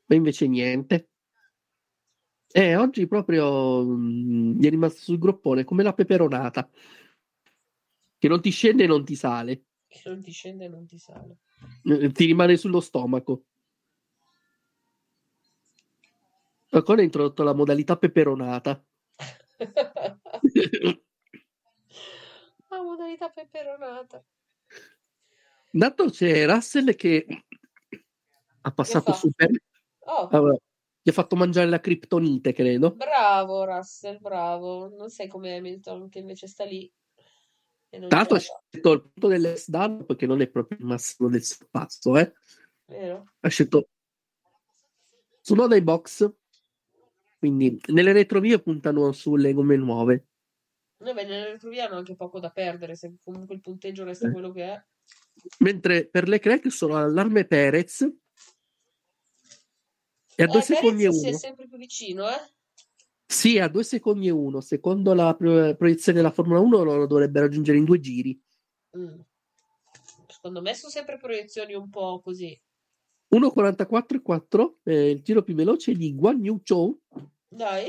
Ma 0.06 0.14
invece 0.14 0.46
niente. 0.46 1.10
E 2.52 2.76
oggi 2.76 3.06
proprio 3.06 3.84
mm, 3.84 4.58
gli 4.58 4.66
è 4.66 4.70
rimasto 4.70 5.00
sul 5.00 5.18
groppone 5.18 5.64
come 5.64 5.82
la 5.82 5.92
peperonata. 5.92 6.68
Che 8.18 8.28
non 8.28 8.40
ti 8.40 8.50
scende 8.50 8.84
e 8.84 8.86
non 8.86 9.05
ti 9.05 9.14
sale. 9.14 9.64
Che 9.86 10.02
non 10.06 10.20
ti 10.20 10.30
scende 10.30 10.64
e 10.64 10.68
non 10.68 10.86
ti 10.86 10.98
sale. 10.98 11.38
Eh, 11.84 12.10
Ti 12.10 12.24
rimane 12.24 12.56
sullo 12.56 12.80
stomaco. 12.80 13.44
Ocon 16.70 16.98
ha 16.98 17.02
introdotto 17.02 17.42
la 17.42 17.55
modalità 17.55 17.96
peperonata. 17.96 18.84
Modalità 23.17 23.28
peperonata. 23.31 24.25
Intanto 25.73 26.11
c'è 26.11 26.47
Russell 26.47 26.95
che 26.95 27.27
ha 28.61 28.73
passato 28.73 29.12
super. 29.12 29.51
Oh, 30.01 30.28
Allora, 30.28 30.57
gli 31.03 31.09
ha 31.09 31.12
fatto 31.12 31.36
mangiare 31.36 31.69
la 31.69 31.81
criptonite, 31.81 32.53
credo. 32.53 32.95
bravo 32.95 33.65
Russell, 33.65 34.19
bravo. 34.20 34.89
Non 34.89 35.11
sei 35.11 35.28
come 35.28 35.57
Hamilton 35.57 36.09
che 36.09 36.19
invece 36.20 36.47
sta 36.47 36.65
lì. 36.65 36.91
Non 37.91 38.09
Tanto 38.09 38.35
ha 38.35 38.39
scelto 38.39 38.93
il 38.93 39.01
punto 39.01 39.28
dell'S 39.28 39.70
down 39.70 40.05
perché 40.05 40.27
non 40.27 40.41
è 40.43 40.49
proprio 40.49 40.78
il 40.78 40.85
massimo 40.85 41.31
del 41.31 41.43
sorpasso, 41.43 42.17
eh. 42.19 42.35
vero? 42.86 43.33
Ha 43.41 43.49
scelto 43.49 43.89
Tsunoda 45.41 45.77
in 45.77 45.85
box. 45.85 46.31
Quindi 47.39 47.81
nelle 47.86 48.12
retrovie 48.12 48.61
puntano 48.61 49.12
sulle 49.12 49.53
gomme 49.53 49.77
nuove. 49.77 50.27
Noi 50.99 51.12
beh, 51.15 51.25
nelle 51.25 51.50
retrovie 51.52 51.83
hanno 51.83 51.97
anche 51.97 52.16
poco 52.16 52.41
da 52.41 52.50
perdere, 52.50 52.97
se 52.97 53.16
comunque 53.23 53.55
il 53.55 53.60
punteggio 53.60 54.05
resta 54.05 54.28
Eh. 54.28 54.33
quello 54.33 54.50
che 54.52 54.65
è. 54.65 54.84
Mentre 55.58 56.07
per 56.08 56.26
le 56.28 56.39
crack 56.39 56.70
sono 56.70 56.97
allarme 56.97 57.44
Perez. 57.47 58.00
E 60.39 60.42
a 60.42 60.47
due 60.47 60.58
Eh, 60.58 60.62
secondi 60.62 61.05
e 61.05 61.08
Perez 61.08 61.18
si 61.20 61.26
è 61.26 61.28
uno. 61.31 61.39
sempre 61.39 61.66
più 61.68 61.76
vicino, 61.78 62.28
eh? 62.28 62.50
Sì, 63.26 63.58
a 63.58 63.68
due 63.68 63.83
secondi 63.84 64.28
e 64.28 64.31
uno. 64.31 64.60
Secondo 64.60 65.12
la 65.12 65.34
pro- 65.34 65.75
proiezione 65.76 66.18
della 66.18 66.31
Formula 66.31 66.60
1 66.60 66.83
lo 66.83 67.07
dovrebbe 67.07 67.41
raggiungere 67.41 67.76
in 67.78 67.84
due 67.84 68.00
giri. 68.00 68.41
Mm. 68.97 69.20
Secondo 70.28 70.60
me 70.62 70.75
sono 70.75 70.91
sempre 70.92 71.18
proiezioni 71.18 71.75
un 71.75 71.91
po' 71.91 72.20
così. 72.20 72.58
1.44,4 73.34 74.78
è 74.84 74.92
il 74.92 75.23
giro 75.23 75.42
più 75.42 75.55
veloce 75.55 75.92
di 75.94 76.15
Guan 76.15 76.44
Yu 76.44 76.60
Zhou 76.62 76.97
Dai, 77.49 77.89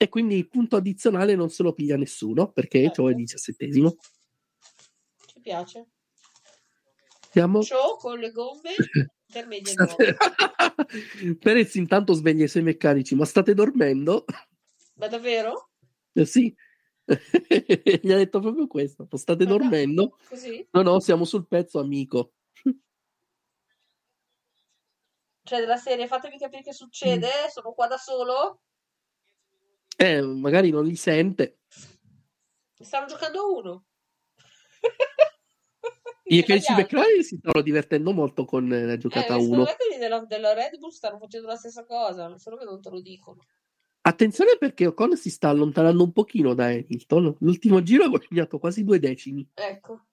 e 0.00 0.08
quindi 0.08 0.36
il 0.36 0.48
punto 0.48 0.76
addizionale 0.76 1.34
non 1.34 1.50
se 1.50 1.64
lo 1.64 1.72
piglia 1.72 1.96
nessuno 1.96 2.52
perché 2.52 2.88
Zhou 2.94 3.10
è 3.10 3.14
diciassettesimo. 3.14 3.96
ci 5.26 5.40
piace. 5.40 5.88
Siamo... 7.30 7.60
Show 7.62 7.98
con 7.98 8.18
le 8.20 8.30
gomme 8.30 8.74
intermedie 9.26 9.74
nuove. 9.74 10.14
State... 10.14 11.36
Perez 11.38 11.74
intanto 11.74 12.12
sveglia 12.12 12.44
i 12.44 12.48
suoi 12.48 12.62
meccanici, 12.62 13.16
ma 13.16 13.24
state 13.24 13.54
dormendo? 13.54 14.24
Ma 14.94 15.08
davvero? 15.08 15.70
Eh, 16.12 16.24
sì, 16.24 16.54
gli 17.04 18.12
ha 18.12 18.16
detto 18.16 18.40
proprio 18.40 18.66
questo. 18.66 19.06
"Ma 19.10 19.18
State 19.18 19.44
dormendo? 19.46 20.16
Così? 20.28 20.66
No, 20.72 20.82
no, 20.82 21.00
siamo 21.00 21.24
sul 21.24 21.46
pezzo, 21.46 21.80
amico. 21.80 22.34
Cioè, 25.42 25.60
della 25.60 25.76
serie, 25.76 26.06
fatemi 26.06 26.38
capire 26.38 26.62
che 26.62 26.72
succede, 26.74 27.28
sono 27.50 27.72
qua 27.72 27.86
da 27.86 27.96
solo? 27.96 28.60
Eh, 30.00 30.22
magari 30.22 30.70
non 30.70 30.84
li 30.84 30.94
sente. 30.94 31.58
Stanno 32.78 33.06
giocando 33.06 33.52
uno. 33.56 33.84
I 36.30 36.38
Italiani. 36.38 36.82
McLaren 36.82 37.22
si 37.24 37.36
stanno 37.38 37.62
divertendo 37.62 38.12
molto 38.12 38.44
con 38.44 38.70
eh, 38.72 38.84
la 38.84 38.92
Eh, 38.92 38.98
giocata 38.98 39.34
a 39.34 39.40
secondo 39.40 39.54
uno. 39.54 39.62
me 39.64 39.74
quelli 39.76 39.98
della, 39.98 40.20
della 40.24 40.52
Red 40.52 40.78
Bull 40.78 40.90
stanno 40.90 41.18
facendo 41.18 41.48
la 41.48 41.56
stessa 41.56 41.84
cosa, 41.84 42.36
solo 42.38 42.56
che 42.58 42.64
non 42.64 42.80
te 42.80 42.90
lo 42.90 43.00
dicono. 43.00 43.44
Attenzione 44.02 44.56
perché 44.58 44.86
Ocon 44.86 45.16
si 45.16 45.30
sta 45.30 45.48
allontanando 45.48 46.02
un 46.04 46.12
pochino 46.12 46.54
da 46.54 46.66
Hamilton. 46.66 47.36
L'ultimo 47.40 47.82
giro 47.82 48.04
ha 48.04 48.08
guadagnato 48.08 48.58
quasi 48.58 48.84
due 48.84 48.98
decimi. 48.98 49.48
Ecco, 49.54 50.04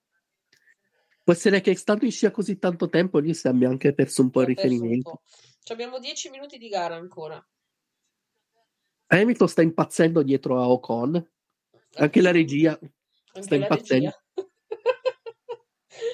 Può 1.22 1.32
essere 1.34 1.60
che 1.60 1.72
è 1.72 1.74
stato 1.74 2.04
in 2.04 2.12
scia 2.12 2.30
così 2.30 2.58
tanto 2.58 2.88
tempo, 2.88 3.18
lì 3.18 3.34
si 3.34 3.46
abbia 3.48 3.68
anche 3.68 3.92
perso 3.94 4.22
un 4.22 4.30
po' 4.30 4.40
il 4.42 4.46
riferimento. 4.48 5.10
po'. 5.10 5.22
Abbiamo 5.72 5.98
10 5.98 6.30
minuti 6.30 6.56
di 6.56 6.68
gara 6.68 6.94
ancora. 6.94 7.44
Hamilton 9.08 9.48
sta 9.48 9.62
impazzendo 9.62 10.22
dietro 10.22 10.60
a 10.60 10.68
Ocon. 10.68 11.30
Anche 11.94 12.20
la 12.20 12.30
regia 12.30 12.72
sta 12.78 13.38
Anche 13.40 13.56
la 13.58 13.62
impazzendo. 13.66 14.10
regia. 14.34 14.50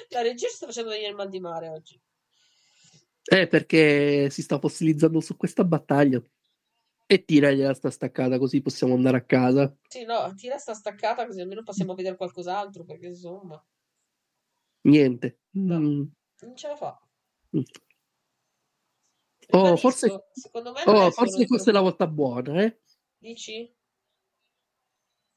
la 0.09 0.21
regia 0.21 0.47
sta 0.49 0.65
facendo 0.67 0.89
venire 0.91 1.09
il 1.09 1.15
mal 1.15 1.29
di 1.29 1.39
mare 1.39 1.69
oggi. 1.69 1.99
Eh, 3.25 3.47
perché 3.47 4.29
si 4.29 4.41
sta 4.41 4.59
fossilizzando 4.59 5.19
su 5.21 5.35
questa 5.37 5.63
battaglia. 5.63 6.21
E 7.05 7.25
tiragliela 7.25 7.73
sta 7.73 7.89
staccata 7.91 8.37
così 8.37 8.61
possiamo 8.61 8.93
andare 8.93 9.17
a 9.17 9.23
casa. 9.25 9.75
Sì, 9.87 10.03
no, 10.05 10.33
tira 10.35 10.57
sta 10.57 10.73
staccata 10.73 11.25
così 11.25 11.41
almeno 11.41 11.61
possiamo 11.63 11.95
vedere 11.95 12.15
qualcos'altro, 12.15 12.83
perché 12.85 13.07
insomma, 13.07 13.61
Niente. 14.85 15.39
Mm. 15.57 16.03
non 16.41 16.55
ce 16.55 16.67
la 16.67 16.75
fa. 16.75 16.99
Oh, 19.55 19.77
forse, 19.77 20.07
non 20.07 20.73
oh, 20.85 21.11
forse 21.11 21.45
questa 21.45 21.69
è 21.69 21.73
la 21.73 21.81
volta 21.81 22.07
buona, 22.07 22.63
eh? 22.63 22.79
Dici? 23.19 23.71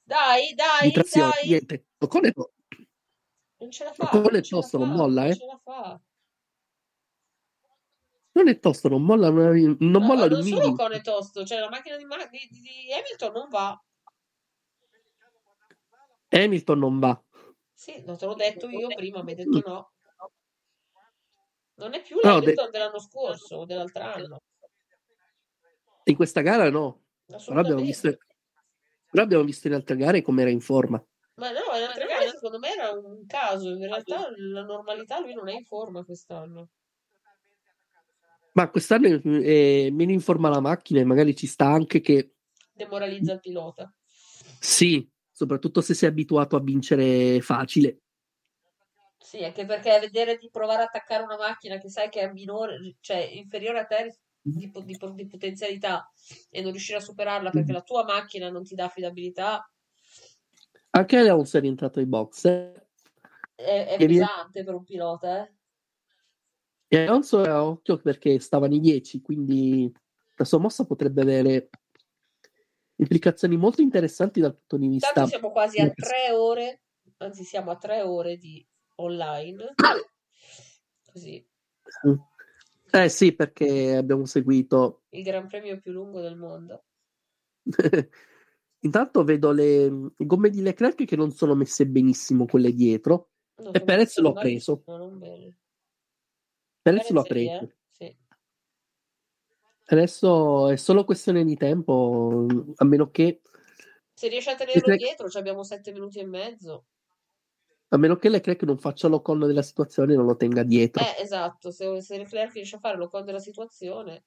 Dai, 0.03 0.55
dai, 0.55 0.91
trazione, 0.91 1.33
dai! 1.35 1.49
niente. 1.49 1.87
Non 1.99 3.71
ce 3.71 3.85
la 3.85 3.93
fa, 3.93 4.05
Ocon 4.05 4.29
è 4.29 4.33
non 4.33 4.43
tosto, 4.43 4.79
non 4.79 4.91
molla, 4.91 5.23
non 5.23 5.31
eh? 5.31 5.35
ce 5.35 5.45
la 5.45 5.61
fa. 5.63 6.01
Non 8.33 8.49
è 8.49 8.59
tosto, 8.59 8.89
non 8.89 9.03
molla, 9.03 9.29
non 9.29 9.77
No, 9.81 10.01
molla 10.01 10.29
non 10.29 10.43
solo 10.43 10.75
con 10.75 10.93
è 10.93 11.03
tosto, 11.03 11.45
cioè 11.45 11.59
la 11.59 11.69
macchina 11.69 11.97
di, 11.97 12.05
Ma- 12.05 12.27
di- 12.27 12.49
di- 12.51 12.93
Hamilton 12.93 13.33
non 13.33 13.49
va. 13.51 13.85
Hamilton 16.29 16.79
non 16.79 16.99
va. 16.99 17.23
Sì, 17.75 18.03
no, 18.05 18.17
te 18.17 18.25
l'ho 18.25 18.35
detto 18.35 18.69
io 18.71 18.89
prima, 18.89 19.23
mi 19.23 19.31
hai 19.33 19.37
detto 19.37 19.63
no. 19.67 19.91
Non 21.77 21.95
è 21.95 22.03
più 22.03 22.17
No, 22.23 22.41
de- 22.41 22.55
dell'anno 22.71 22.99
scorso 22.99 23.57
o 23.57 23.65
dell'altro 23.65 24.03
anno. 24.03 24.43
In 26.05 26.17
questa 26.17 26.41
gara 26.41 26.71
no. 26.71 27.03
Però 27.27 27.61
abbiamo 27.61 27.83
visto, 27.83 28.17
però 29.11 29.25
abbiamo 29.25 29.45
visto 29.45 29.67
in 29.67 29.75
altre 29.75 29.97
gare 29.97 30.23
come 30.23 30.43
era 30.43 30.51
in 30.51 30.61
forma. 30.61 31.05
Ma 31.35 31.51
no, 31.51 31.77
in 31.77 31.83
altre 31.83 32.07
gare 32.07 32.29
secondo 32.29 32.59
me 32.59 32.73
era 32.73 32.91
un 32.93 33.27
caso, 33.27 33.69
in 33.71 33.83
realtà 33.83 34.31
la 34.37 34.63
normalità 34.63 35.21
lui 35.21 35.35
non 35.35 35.49
è 35.49 35.53
in 35.53 35.65
forma 35.65 36.05
quest'anno. 36.05 36.71
Ma 38.53 38.71
quest'anno 38.71 39.09
è, 39.09 39.21
è 39.21 39.91
meno 39.91 40.13
in 40.13 40.21
forma 40.21 40.49
la 40.49 40.61
macchina 40.61 41.01
e 41.01 41.05
magari 41.05 41.37
ci 41.37 41.47
sta 41.47 41.67
anche 41.67 42.01
che 42.01 42.37
Demoralizza 42.73 43.35
il 43.35 43.41
pilota. 43.41 43.93
sì, 44.61 45.07
soprattutto 45.31 45.81
se 45.83 45.93
sei 45.93 46.09
abituato 46.09 46.57
a 46.57 46.61
vincere 46.61 47.41
facile. 47.41 48.03
Sì, 49.27 49.43
anche 49.43 49.67
perché 49.67 49.99
vedere 49.99 50.37
di 50.37 50.49
provare 50.53 50.83
a 50.83 50.85
attaccare 50.85 51.25
una 51.25 51.37
macchina 51.37 51.79
che 51.79 51.91
sai 51.91 52.09
che 52.09 52.21
è 52.21 52.33
minore, 52.33 52.79
cioè 53.01 53.17
inferiore 53.17 53.81
a 53.81 53.85
te 53.85 54.21
di, 54.41 54.71
po- 54.71 54.83
di 54.83 54.97
po- 54.97 55.11
di 55.11 55.27
potenzialità 55.27 56.09
e 56.49 56.63
non 56.63 56.71
riuscire 56.71 56.99
a 56.99 57.01
superarla 57.01 57.51
perché 57.51 57.73
la 57.73 57.83
tua 57.83 58.05
macchina 58.05 58.49
non 58.51 58.63
ti 58.63 58.77
dà 58.77 58.85
affidabilità 58.85 59.69
Anche 60.91 61.17
Alonso 61.17 61.57
è 61.57 61.61
rientrato 61.61 61.99
ai 61.99 62.07
box. 62.07 62.45
eh. 62.45 62.73
è, 63.57 63.87
è 63.89 64.07
pesante 64.07 64.63
per 64.63 64.75
un 64.75 64.85
pilota, 64.85 65.45
eh. 65.45 65.55
E 66.87 66.99
Alonso 66.99 67.43
era 67.43 67.65
occhio 67.65 67.97
perché 67.97 68.39
stava 68.39 68.69
nei 68.69 68.79
10, 68.79 69.23
quindi 69.23 69.93
la 70.37 70.45
sua 70.45 70.59
mossa 70.59 70.87
potrebbe 70.87 71.23
avere 71.23 71.71
implicazioni 72.95 73.57
molto 73.57 73.83
interessanti 73.83 74.39
dal 74.39 74.55
punto 74.57 74.77
di 74.77 74.87
vista. 74.87 75.11
Tanto 75.13 75.31
siamo 75.31 75.51
quasi 75.51 75.81
a 75.81 75.91
tre 75.91 76.31
ore, 76.31 76.83
anzi 77.17 77.43
siamo 77.43 77.73
a 77.73 77.77
tre 77.77 78.03
ore 78.03 78.37
di 78.37 78.65
online. 78.97 79.75
Così, 81.13 81.47
Eh 82.93 83.09
sì, 83.09 83.35
perché 83.35 83.97
abbiamo 83.97 84.27
seguito. 84.27 85.03
il 85.11 85.23
Gran 85.23 85.47
Premio 85.47 85.79
più 85.81 85.93
lungo 85.93 86.21
del 86.21 86.37
mondo. 86.37 86.85
Intanto 88.81 89.25
vedo 89.25 89.51
le 89.53 89.91
gomme 90.17 90.51
di 90.51 90.61
Leclerc 90.63 91.05
che 91.05 91.17
non 91.17 91.33
sono 91.33 91.55
messe 91.55 91.87
benissimo 91.87 92.45
quelle 92.47 92.73
dietro. 92.73 93.31
No, 93.57 93.73
e 93.73 93.81
Perez 93.83 94.19
l'ho 94.19 94.33
preso. 94.35 94.83
bene. 94.85 95.59
Perez 96.83 97.11
l'ho 97.11 97.23
preso. 97.23 97.65
eh? 97.65 97.77
Sì. 97.91 98.17
Adesso 99.87 100.69
è 100.69 100.77
solo 100.77 101.05
questione 101.05 101.45
di 101.45 101.57
tempo, 101.57 102.47
a 102.77 102.85
meno 102.85 103.11
che, 103.11 103.41
Se 104.13 104.29
riesci 104.29 104.49
a 104.51 104.55
tenerlo 104.55 104.81
Leclerc- 104.81 105.03
dietro, 105.03 105.29
ci 105.31 105.39
abbiamo 105.39 105.63
sette 105.65 105.93
minuti 105.93 106.19
e 106.19 106.27
mezzo. 106.27 106.87
A 107.89 107.97
meno 107.99 108.17
che 108.17 108.29
Leclerc 108.29 108.63
non 108.65 108.79
faccia 108.79 109.09
lo 109.09 109.23
con 109.23 109.39
della 109.39 109.63
situazione 109.63 110.15
e 110.15 110.17
non 110.17 110.27
lo 110.27 110.37
tenga 110.37 110.63
dietro. 110.63 111.03
Eh, 111.03 111.23
esatto, 111.23 111.71
se, 111.71 112.01
se 112.03 112.19
Leclerc 112.19 112.53
riesce 112.55 112.77
a 112.77 112.81
fare 112.81 112.97
lo 112.97 113.09
con 113.09 113.25
della 113.25 113.39
situazione, 113.39 114.25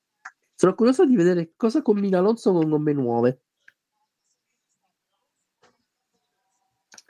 Sono 0.56 0.76
curioso 0.76 1.06
di 1.06 1.16
vedere 1.16 1.54
cosa 1.56 1.82
combina 1.82 2.20
Alonso 2.20 2.52
con 2.52 2.70
gomme 2.70 2.94
nuove. 2.94 3.42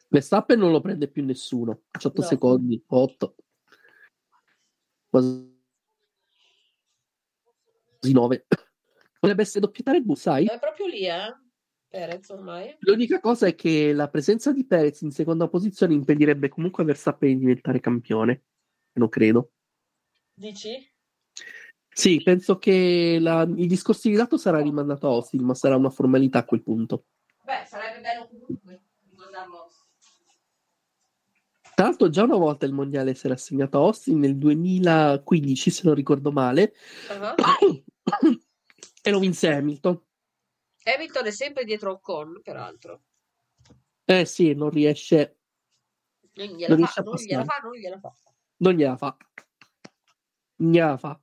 Verstappen 0.08 0.58
non 0.58 0.72
lo 0.72 0.82
prende 0.82 1.08
più 1.08 1.24
nessuno. 1.24 1.84
18 1.92 2.22
No. 2.22 2.28
secondi, 2.28 2.84
8. 2.88 3.36
Quasi 5.10 5.52
9. 8.12 8.48
Potrebbe 9.20 9.42
essere 9.42 9.60
doppietta 9.60 9.92
Red 9.92 10.04
Bull, 10.04 10.16
sai? 10.16 10.46
è 10.46 10.58
proprio 10.60 10.88
lì, 10.88 11.06
eh? 11.08 11.36
Perez 11.90 12.30
ormai. 12.30 12.76
L'unica 12.82 13.20
cosa 13.20 13.48
è 13.48 13.56
che 13.56 13.94
la 13.94 14.08
presenza 14.10 14.52
di 14.54 14.66
Perez 14.66 15.02
in 15.02 15.12
seconda 15.12 15.48
posizione 15.48 15.94
impedirebbe 15.96 16.48
comunque 16.50 16.84
a 16.84 16.86
Verstappen 16.86 17.34
di 17.34 17.40
diventare 17.40 17.80
campione. 17.80 18.44
Non 18.94 19.10
credo. 19.10 19.52
Dici? 20.34 20.88
Sì, 21.92 22.22
penso 22.22 22.58
che 22.60 23.18
la- 23.20 23.42
il 23.42 23.68
discorso 23.68 24.08
di 24.08 24.16
dato 24.16 24.38
sarà 24.38 24.62
rimandato 24.62 25.08
a 25.08 25.12
Austin, 25.12 25.44
ma 25.44 25.56
sarà 25.56 25.76
una 25.76 25.90
formalità 25.90 26.40
a 26.40 26.46
quel 26.46 26.62
punto. 26.62 27.06
Beh, 27.44 27.66
sarebbe 27.68 28.00
bello 28.02 28.28
comunque 28.28 28.82
ricordarlo. 29.10 29.72
Tra 31.76 31.86
l'altro, 31.88 32.10
già 32.10 32.24
una 32.24 32.36
volta 32.38 32.66
il 32.66 32.74
mondiale 32.74 33.16
si 33.16 33.26
era 33.26 33.36
assegnato 33.36 33.78
a 33.78 33.82
Austin 33.82 34.20
nel 34.20 34.38
2015, 34.38 35.70
se 35.72 35.82
non 35.86 35.96
ricordo 35.96 36.32
male, 36.32 36.74
Ah. 37.10 37.36
e 39.02 39.10
lo 39.10 39.20
vinse 39.20 39.52
Hamilton. 39.52 40.00
Hamilton 40.94 41.26
è 41.28 41.32
sempre 41.32 41.64
dietro 41.66 41.92
Ocon, 41.94 42.42
peraltro. 42.42 43.04
Eh 44.06 44.26
sì, 44.26 44.54
non 44.54 44.70
riesce, 44.70 45.40
Non 46.34 46.48
Non 46.48 46.58
gliela 46.58 46.76
riesce 46.76 46.94
fa, 46.94 47.02
non 47.04 47.16
gliela 47.16 47.44
fa, 47.44 47.60
non 47.62 47.74
gliela 47.76 48.00
fa. 48.00 48.14
non 48.58 48.74
gliela 48.74 48.98
fa. 48.98 49.18
Non 50.56 50.72
gliela 50.72 50.98
fa. 50.98 51.22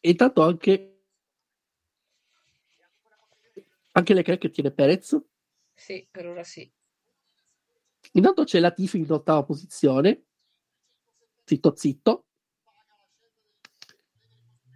E 0.00 0.10
intanto 0.10 0.42
anche 0.42 0.90
anche 3.92 4.12
Leclerc 4.14 4.40
che 4.40 4.50
tiene 4.50 4.72
Perez. 4.72 5.16
Sì, 5.72 6.06
per 6.10 6.26
ora 6.26 6.42
sì. 6.42 6.70
Intanto 8.12 8.44
c'è 8.44 8.58
Latifi 8.58 8.98
in 8.98 9.10
ottava 9.10 9.44
posizione. 9.44 10.24
Zitto 11.44 11.76
zitto. 11.76 12.23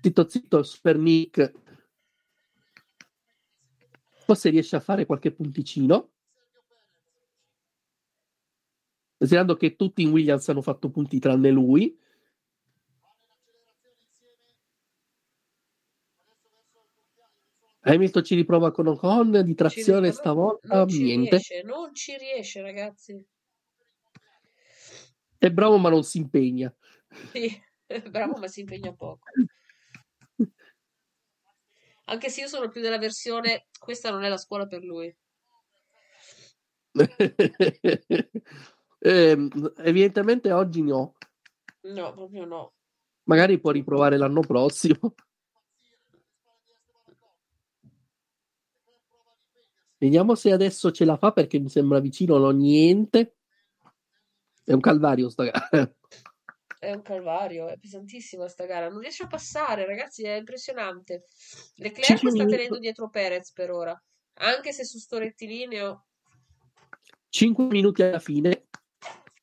Zitto 0.00 0.28
zitto, 0.28 0.62
Super 0.62 0.96
Nick. 0.98 1.52
Forse 4.24 4.50
riesce 4.50 4.76
a 4.76 4.80
fare 4.80 5.06
qualche 5.06 5.32
punticino. 5.32 6.10
Considerando 9.16 9.56
che 9.56 9.74
tutti 9.74 10.02
in 10.02 10.10
Williams 10.10 10.48
hanno 10.48 10.62
fatto 10.62 10.90
punti 10.90 11.18
tranne 11.18 11.50
lui. 11.50 11.98
Hamilton 17.80 18.22
ci 18.24 18.34
riprova 18.34 18.70
con 18.70 18.86
Ocon 18.86 19.42
di 19.44 19.54
trazione 19.54 20.12
stavolta, 20.12 20.78
Non 20.78 20.88
ci 20.88 21.02
niente. 21.02 21.30
riesce, 21.30 21.62
non 21.62 21.94
ci 21.94 22.16
riesce, 22.16 22.60
ragazzi. 22.60 23.26
È 25.38 25.50
bravo 25.50 25.78
ma 25.78 25.88
non 25.88 26.02
si 26.04 26.18
impegna. 26.18 26.72
Sì, 27.32 27.50
bravo, 28.10 28.38
ma 28.38 28.46
si 28.48 28.60
impegna 28.60 28.92
poco. 28.92 29.20
Anche 32.10 32.30
se 32.30 32.40
io 32.40 32.48
sono 32.48 32.68
più 32.68 32.80
della 32.80 32.98
versione, 32.98 33.66
questa 33.78 34.10
non 34.10 34.24
è 34.24 34.28
la 34.28 34.38
scuola 34.38 34.66
per 34.66 34.82
lui. 34.82 35.14
Ehm, 39.00 39.48
evidentemente 39.76 40.50
oggi 40.50 40.82
no. 40.82 41.14
No, 41.82 42.12
proprio 42.12 42.44
no. 42.44 42.72
Magari 43.24 43.60
può 43.60 43.70
riprovare 43.70 44.16
l'anno 44.16 44.40
prossimo. 44.40 45.14
Vediamo 49.98 50.34
se 50.34 50.50
adesso 50.50 50.90
ce 50.90 51.04
la 51.04 51.16
fa 51.16 51.30
perché 51.30 51.60
mi 51.60 51.68
sembra 51.68 52.00
vicino, 52.00 52.38
no 52.38 52.50
niente. 52.50 53.36
È 54.64 54.72
un 54.72 54.80
calvario 54.80 55.28
sta 55.28 55.44
gara. 55.44 55.68
È 56.78 56.92
un 56.92 57.02
calvario, 57.02 57.66
è 57.68 57.76
pesantissima 57.76 58.46
sta 58.48 58.64
gara. 58.64 58.88
Non 58.88 59.00
riesce 59.00 59.24
a 59.24 59.26
passare, 59.26 59.84
ragazzi, 59.84 60.24
è 60.24 60.34
impressionante. 60.34 61.24
Leclerc 61.76 62.28
sta 62.30 62.44
tenendo 62.46 62.78
dietro 62.78 63.10
Perez 63.10 63.52
per 63.52 63.70
ora. 63.70 64.00
Anche 64.40 64.72
se 64.72 64.84
su 64.84 64.98
sto 64.98 65.18
rettilineo 65.18 66.06
5 67.30 67.66
minuti 67.66 68.02
alla 68.02 68.18
fine, 68.18 68.68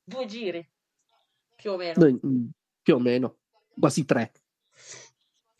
due 0.03 0.25
giri, 0.25 0.67
più 1.55 1.71
o 1.71 1.77
meno, 1.77 1.93
Noi, 1.97 2.19
mm, 2.25 2.47
più 2.81 2.95
o 2.95 2.99
meno, 2.99 3.39
quasi 3.79 4.05
tre. 4.05 4.31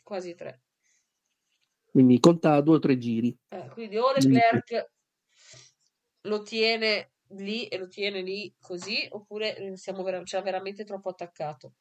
quasi 0.03 0.33
tre. 0.33 0.61
Quindi 1.91 2.19
conta 2.19 2.59
due 2.61 2.75
o 2.75 2.79
tre 2.79 2.97
giri. 2.97 3.37
Eh, 3.49 3.69
quindi 3.69 3.97
o 3.97 4.11
Leclerc 4.11 4.91
lo 6.21 6.41
tiene 6.41 7.13
lì 7.29 7.67
e 7.67 7.77
lo 7.77 7.87
tiene 7.87 8.21
lì 8.21 8.53
così, 8.59 9.05
oppure 9.09 9.55
eh, 9.57 9.77
siamo 9.77 10.03
vera- 10.03 10.21
c'è 10.23 10.41
veramente 10.41 10.83
troppo 10.83 11.09
attaccato. 11.09 11.73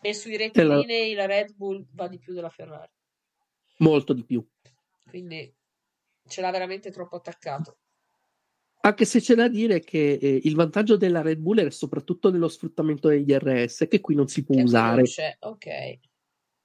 E 0.00 0.12
sui 0.14 0.36
rettilinei 0.36 1.14
la 1.14 1.26
Red 1.26 1.54
Bull 1.54 1.84
va 1.92 2.08
di 2.08 2.18
più 2.18 2.34
della 2.34 2.50
Ferrari, 2.50 2.90
Molto 3.78 4.12
di 4.12 4.24
più. 4.24 4.46
quindi 5.08 5.54
ce 6.28 6.40
l'ha 6.40 6.50
veramente 6.50 6.90
troppo 6.90 7.16
attaccato. 7.16 7.78
Anche 8.80 9.04
se 9.04 9.20
c'è 9.20 9.34
da 9.34 9.48
dire 9.48 9.80
che 9.80 10.12
eh, 10.12 10.40
il 10.44 10.54
vantaggio 10.54 10.96
della 10.96 11.20
Red 11.20 11.38
Bull 11.38 11.58
è 11.60 11.70
soprattutto 11.70 12.30
nello 12.30 12.48
sfruttamento 12.48 13.08
degli 13.08 13.32
RS, 13.32 13.86
che 13.88 14.00
qui 14.00 14.14
non 14.14 14.28
si 14.28 14.44
può 14.44 14.54
Che 14.56 14.62
usare. 14.62 15.02
ok, 15.40 15.98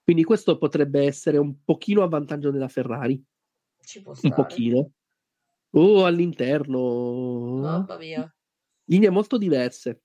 Quindi 0.03 0.23
questo 0.23 0.57
potrebbe 0.57 1.05
essere 1.05 1.37
un 1.37 1.63
pochino 1.63 2.03
a 2.03 2.07
vantaggio 2.07 2.51
della 2.51 2.67
Ferrari. 2.67 3.23
Un 4.23 4.33
pochino. 4.33 4.91
O 5.71 6.05
all'interno. 6.05 7.59
Mamma 7.59 7.97
mia. 7.97 8.35
Linee 8.85 9.09
molto 9.09 9.37
diverse. 9.37 10.01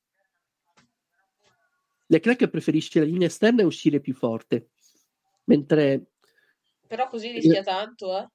Leclerc 2.06 2.48
preferisce 2.48 3.00
la 3.00 3.06
linea 3.06 3.26
esterna 3.26 3.62
e 3.62 3.64
uscire 3.64 4.00
più 4.00 4.14
forte, 4.14 4.70
mentre 5.44 6.12
Però 6.86 7.08
così 7.08 7.32
rischia 7.32 7.62
tanto, 7.62 8.16
eh. 8.16 8.28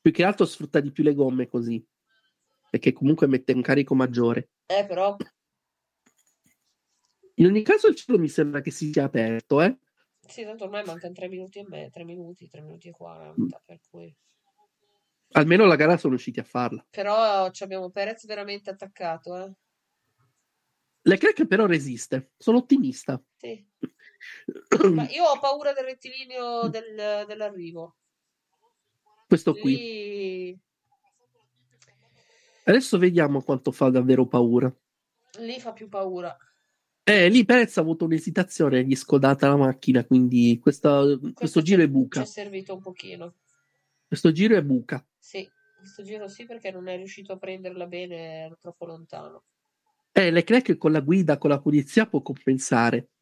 più 0.00 0.10
che 0.10 0.24
altro 0.24 0.44
sfrutta 0.46 0.80
di 0.80 0.90
più 0.90 1.04
le 1.04 1.14
gomme 1.14 1.46
così, 1.46 1.84
perché 2.70 2.92
comunque 2.92 3.28
mette 3.28 3.52
un 3.52 3.62
carico 3.62 3.94
maggiore. 3.94 4.50
Eh, 4.66 4.84
però 4.84 5.16
In 7.34 7.46
ogni 7.46 7.62
caso 7.62 7.86
il 7.86 7.94
cielo 7.94 8.18
mi 8.18 8.28
sembra 8.28 8.60
che 8.60 8.72
si 8.72 8.90
sia 8.90 9.04
aperto, 9.04 9.60
eh? 9.60 9.78
sì, 10.26 10.42
tanto 10.42 10.64
ormai 10.64 10.84
mancano 10.84 11.12
tre 11.12 11.28
minuti 11.28 11.60
e 11.60 11.64
me, 11.68 11.88
tre 11.90 12.02
minuti, 12.04 12.48
tre 12.48 12.62
minuti 12.62 12.88
e 12.88 12.92
40, 12.92 13.62
per 13.64 13.78
cui... 13.88 14.12
Almeno 15.32 15.64
la 15.66 15.76
gara 15.76 15.96
sono 15.96 16.12
riusciti 16.14 16.40
a 16.40 16.44
farla. 16.44 16.84
Però 16.90 17.50
ci 17.50 17.62
abbiamo 17.62 17.90
Perez 17.90 18.26
veramente 18.26 18.70
attaccato, 18.70 19.36
eh. 19.36 19.52
Leclerc 21.04 21.46
però 21.46 21.66
resiste, 21.66 22.32
sono 22.36 22.58
ottimista. 22.58 23.20
Sì. 23.36 23.66
Ma 24.92 25.08
io 25.10 25.24
ho 25.24 25.38
paura 25.40 25.72
del 25.72 25.84
rettilineo 25.84 26.68
del- 26.68 27.24
dell'arrivo. 27.26 27.96
Questo 29.26 29.54
qui. 29.54 29.74
Lì, 29.76 30.60
Adesso 32.64 32.98
vediamo 32.98 33.42
quanto 33.42 33.72
fa 33.72 33.88
davvero 33.90 34.26
paura. 34.28 34.72
lì 35.38 35.58
fa 35.58 35.72
più 35.72 35.88
paura. 35.88 36.36
Eh, 37.04 37.28
lì 37.28 37.44
Perez 37.44 37.76
ha 37.78 37.80
avuto 37.80 38.04
un'esitazione, 38.04 38.84
gli 38.84 38.92
è 38.92 38.96
scodata 38.96 39.48
la 39.48 39.56
macchina, 39.56 40.04
quindi 40.04 40.60
questa- 40.62 41.02
questo, 41.34 41.58
ci- 41.58 41.64
giro 41.66 41.82
è 41.82 41.86
Ci 41.86 41.90
buca. 41.90 42.20
è 42.22 42.24
servito 42.24 42.74
un 42.74 42.80
pochino. 42.80 43.34
Questo 44.12 44.30
giro 44.30 44.58
è 44.58 44.62
buca. 44.62 45.02
Sì, 45.18 45.50
questo 45.74 46.02
giro 46.02 46.28
sì 46.28 46.44
perché 46.44 46.70
non 46.70 46.86
è 46.86 46.96
riuscito 46.98 47.32
a 47.32 47.38
prenderla 47.38 47.86
bene, 47.86 48.44
era 48.44 48.54
troppo 48.60 48.84
lontano. 48.84 49.44
Eh, 50.12 50.30
Leclerc 50.30 50.76
con 50.76 50.92
la 50.92 51.00
guida, 51.00 51.38
con 51.38 51.48
la 51.48 51.58
pulizia 51.58 52.04
può 52.04 52.20
compensare. 52.20 53.12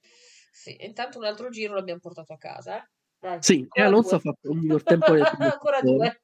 Sì, 0.51 0.77
intanto 0.81 1.19
un 1.19 1.27
altro 1.27 1.49
giro 1.49 1.75
l'abbiamo 1.75 2.01
portato 2.01 2.33
a 2.33 2.39
casa, 2.39 2.79
eh. 2.79 2.91
Dai, 3.21 3.39
Sì, 3.41 3.69
e 3.71 3.83
Alonso 3.83 4.09
due. 4.09 4.17
ha 4.17 4.21
fatto 4.21 4.51
un 4.51 4.59
miglior 4.59 4.83
tempo 4.83 5.13
Ancora 5.15 5.81
due. 5.81 6.23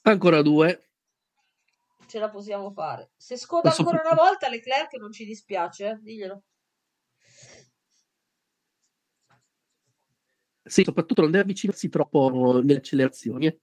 Ancora 0.00 0.40
due. 0.40 0.88
Ce 2.06 2.18
la 2.18 2.30
possiamo 2.30 2.70
fare. 2.70 3.10
Se 3.14 3.36
scoda 3.36 3.74
ancora 3.76 4.00
una 4.02 4.14
volta 4.14 4.48
Leclerc 4.48 4.94
non 4.94 5.12
ci 5.12 5.26
dispiace, 5.26 5.86
eh, 5.86 5.98
diglielo. 6.00 6.44
Sì, 10.72 10.84
soprattutto 10.84 11.20
non 11.20 11.30
deve 11.30 11.42
avvicinarsi 11.42 11.90
troppo 11.90 12.62
nelle 12.62 12.78
accelerazioni. 12.78 13.54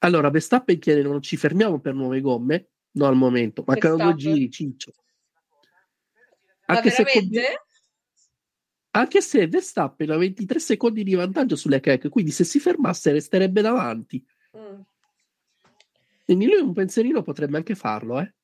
Allora, 0.00 0.28
Verstappen 0.28 0.78
chiede 0.78 1.00
non 1.00 1.22
ci 1.22 1.38
fermiamo 1.38 1.80
per 1.80 1.94
nuove 1.94 2.20
gomme? 2.20 2.68
No, 2.90 3.06
al 3.06 3.16
momento. 3.16 3.64
Mancano 3.66 3.96
due 3.96 4.14
giri, 4.14 4.50
ciccio. 4.50 4.92
Anche 6.66 6.90
se, 6.90 7.02
anche 8.90 9.20
se 9.22 9.46
Verstappen 9.46 10.10
ha 10.10 10.18
23 10.18 10.58
secondi 10.58 11.02
di 11.02 11.14
vantaggio 11.14 11.56
sulle 11.56 11.76
Leclerc, 11.76 12.10
quindi 12.10 12.30
se 12.30 12.44
si 12.44 12.58
fermasse 12.60 13.10
resterebbe 13.10 13.62
davanti. 13.62 14.22
Mm. 14.54 14.80
Quindi 16.26 16.44
lui 16.44 16.60
un 16.60 16.74
pensierino 16.74 17.22
potrebbe 17.22 17.56
anche 17.56 17.74
farlo, 17.74 18.20
eh. 18.20 18.34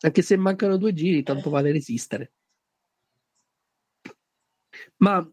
Anche 0.00 0.20
se 0.20 0.36
mancano 0.36 0.76
due 0.76 0.92
giri, 0.92 1.22
tanto 1.22 1.48
vale 1.48 1.72
resistere. 1.72 2.32
Ma 4.98 5.28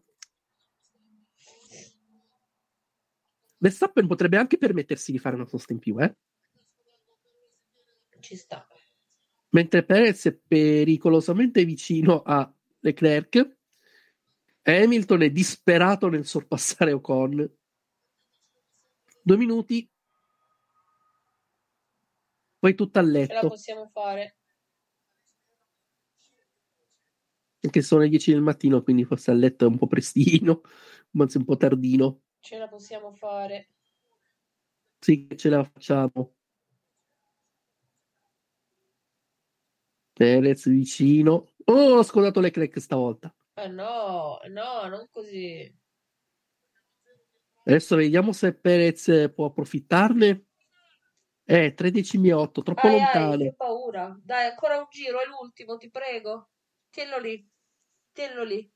Verstappen 3.58 4.06
potrebbe 4.06 4.36
anche 4.36 4.58
permettersi 4.58 5.10
di 5.10 5.18
fare 5.18 5.36
una 5.36 5.46
sosta 5.46 5.72
in 5.72 5.78
più, 5.78 5.98
eh? 5.98 6.14
Ci 8.20 8.36
sta. 8.36 8.66
Mentre 9.50 9.84
Perez 9.84 10.26
è 10.26 10.32
pericolosamente 10.34 11.64
vicino 11.64 12.22
a 12.22 12.52
Leclerc. 12.80 13.56
Hamilton 14.62 15.22
è 15.22 15.30
disperato 15.30 16.08
nel 16.08 16.26
sorpassare 16.26 16.92
Ocon. 16.92 17.50
Due 19.22 19.36
minuti. 19.36 19.90
Poi 22.58 22.74
tutto 22.74 22.98
a 22.98 23.02
Ce 23.02 23.08
la 23.08 23.18
letto. 23.18 23.48
possiamo 23.48 23.88
fare. 23.88 24.36
Anche 27.64 27.80
sono 27.80 28.02
le 28.02 28.10
10 28.10 28.30
del 28.32 28.42
mattino, 28.42 28.82
quindi 28.82 29.04
forse 29.04 29.30
a 29.30 29.34
letto 29.34 29.64
è 29.64 29.68
un 29.68 29.78
po' 29.78 29.86
prestino, 29.86 30.60
anzi 31.18 31.38
un 31.38 31.44
po' 31.44 31.56
tardino. 31.56 32.20
Ce 32.40 32.58
la 32.58 32.68
possiamo 32.68 33.14
fare. 33.14 33.70
Sì, 34.98 35.26
ce 35.34 35.48
la 35.48 35.64
facciamo. 35.64 36.34
Perez 40.12 40.68
vicino. 40.68 41.48
Oh, 41.64 41.96
ho 41.96 42.02
scodato 42.02 42.40
Leclerc 42.40 42.78
stavolta. 42.78 43.34
Eh 43.54 43.68
no, 43.68 44.38
no, 44.50 44.86
non 44.88 45.08
così. 45.10 45.74
Adesso 47.64 47.96
vediamo 47.96 48.32
se 48.32 48.54
Perez 48.54 49.32
può 49.34 49.46
approfittarne. 49.46 50.44
Eh, 51.46 51.74
13 51.74 52.26
e 52.26 52.32
8, 52.32 52.62
troppo 52.62 52.86
Ai, 52.86 52.94
ai, 52.94 53.00
lontano. 53.00 53.36
che 53.38 53.54
paura. 53.54 54.18
Dai, 54.22 54.50
ancora 54.50 54.78
un 54.78 54.86
giro, 54.90 55.20
è 55.20 55.26
l'ultimo, 55.26 55.78
ti 55.78 55.90
prego. 55.90 56.50
Tienilo 56.90 57.18
lì. 57.18 57.52
Tienilo 58.14 58.44
lì. 58.44 58.70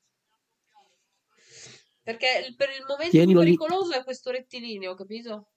Perché 2.03 2.45
il- 2.47 2.57
per 2.57 2.71
il 2.71 2.85
momento 2.87 3.11
Tienilo 3.11 3.41
più 3.41 3.51
lì. 3.51 3.57
pericoloso 3.57 3.93
è 3.93 4.03
questo 4.05 4.31
rettilineo, 4.31 4.95
capito? 4.95 5.53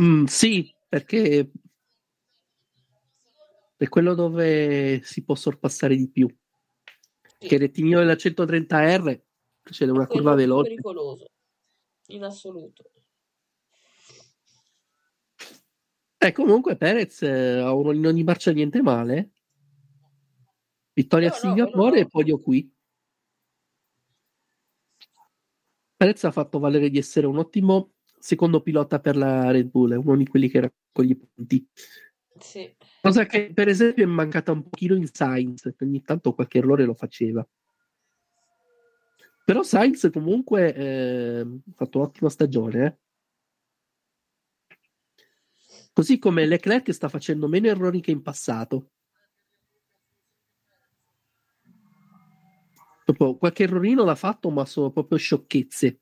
Mm, 0.00 0.24
sì, 0.24 0.74
perché 0.88 1.50
è 3.76 3.88
quello 3.88 4.14
dove 4.14 5.00
si 5.04 5.22
può 5.24 5.34
sorpassare 5.34 5.94
di 5.96 6.08
più. 6.10 6.28
Che 7.38 7.54
il 7.54 7.60
rettilineo 7.60 8.00
della 8.00 8.16
130R 8.16 9.20
c'è 9.62 9.84
una 9.86 10.06
curva 10.06 10.34
veloce. 10.34 10.70
pericoloso. 10.70 11.26
In 12.06 12.24
assoluto. 12.24 12.90
Eh, 16.18 16.32
comunque 16.32 16.76
Perez 16.76 17.22
eh, 17.22 17.58
a 17.58 17.72
un- 17.72 17.94
in 17.96 18.06
ogni 18.06 18.22
marcia 18.22 18.52
niente 18.52 18.80
male. 18.80 19.31
Vittoria 20.92 21.28
a 21.28 21.30
No, 21.30 21.36
no, 21.36 21.40
Singapore 21.40 21.98
e 21.98 22.02
no. 22.02 22.08
podio 22.08 22.40
qui. 22.40 22.70
Perez 25.96 26.24
ha 26.24 26.32
fatto 26.32 26.58
valere 26.58 26.90
di 26.90 26.98
essere 26.98 27.26
un 27.26 27.38
ottimo 27.38 27.92
secondo 28.18 28.60
pilota 28.60 29.00
per 29.00 29.16
la 29.16 29.50
Red 29.50 29.68
Bull, 29.68 29.92
è 29.92 29.96
uno 29.96 30.16
di 30.16 30.26
quelli 30.26 30.48
che 30.48 30.60
raccoglie 30.60 31.12
i 31.12 31.16
punti. 31.16 31.68
Sì. 32.38 32.74
Cosa 33.00 33.24
che 33.26 33.52
per 33.52 33.68
esempio 33.68 34.04
è 34.04 34.06
mancata 34.06 34.52
un 34.52 34.62
pochino 34.62 34.94
in 34.94 35.06
Sainz, 35.06 35.62
che 35.76 35.84
ogni 35.84 36.02
tanto 36.02 36.34
qualche 36.34 36.58
errore 36.58 36.84
lo 36.84 36.94
faceva. 36.94 37.46
Però 39.44 39.62
Sainz 39.62 40.08
comunque 40.12 40.74
eh, 40.74 41.40
ha 41.40 41.72
fatto 41.74 41.98
un'ottima 41.98 42.30
stagione. 42.30 42.84
eh. 42.86 42.98
Così 45.92 46.18
come 46.18 46.46
Leclerc 46.46 46.90
sta 46.92 47.08
facendo 47.08 47.48
meno 47.48 47.66
errori 47.66 48.00
che 48.00 48.12
in 48.12 48.22
passato. 48.22 48.90
Proprio 53.04 53.36
qualche 53.36 53.64
errorino 53.64 54.04
l'ha 54.04 54.14
fatto, 54.14 54.50
ma 54.50 54.64
sono 54.64 54.90
proprio 54.90 55.18
sciocchezze. 55.18 55.98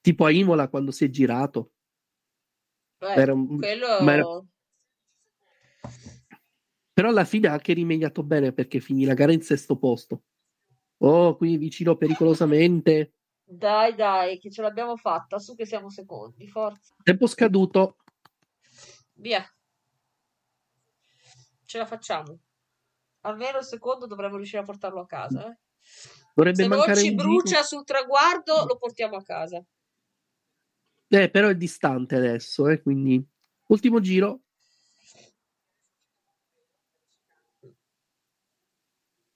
Tipo 0.00 0.24
a 0.24 0.30
Imola 0.30 0.68
quando 0.68 0.90
si 0.90 1.04
è 1.04 1.10
girato. 1.10 1.72
Beh, 2.98 3.14
Era 3.14 3.32
un- 3.32 3.58
quello... 3.58 3.86
ma 4.00 4.12
era- 4.12 4.42
Però 6.92 7.08
alla 7.10 7.24
fine 7.24 7.48
ha 7.48 7.52
anche 7.52 7.72
rimediato 7.72 8.22
bene 8.22 8.52
perché 8.52 8.80
finì 8.80 9.04
la 9.04 9.14
gara 9.14 9.32
in 9.32 9.42
sesto 9.42 9.76
posto. 9.76 10.22
Oh, 10.98 11.36
qui 11.36 11.56
vicino 11.56 11.96
pericolosamente. 11.96 13.14
Dai, 13.44 13.94
dai, 13.94 14.38
che 14.38 14.50
ce 14.50 14.62
l'abbiamo 14.62 14.96
fatta. 14.96 15.38
Su 15.38 15.54
che 15.54 15.64
siamo 15.64 15.90
secondi, 15.90 16.48
forza. 16.48 16.94
Tempo 17.02 17.26
scaduto. 17.28 17.98
Via. 19.14 19.44
Ce 21.64 21.78
la 21.78 21.86
facciamo. 21.86 22.38
Almeno 23.22 23.58
il 23.58 23.64
secondo 23.64 24.06
dovremmo 24.06 24.36
riuscire 24.36 24.62
a 24.62 24.64
portarlo 24.64 25.00
a 25.00 25.06
casa. 25.06 25.48
eh. 25.48 25.58
Dovrebbe 26.34 26.62
Se 26.62 26.68
non 26.68 26.94
ci 26.94 27.14
brucia 27.14 27.62
sul 27.62 27.84
traguardo, 27.84 28.64
lo 28.64 28.76
portiamo 28.76 29.16
a 29.16 29.22
casa. 29.22 29.64
Eh, 31.08 31.30
però 31.30 31.48
è 31.48 31.56
distante 31.56 32.16
adesso, 32.16 32.68
eh, 32.68 32.80
quindi 32.82 33.26
ultimo 33.66 33.98
giro. 34.00 34.42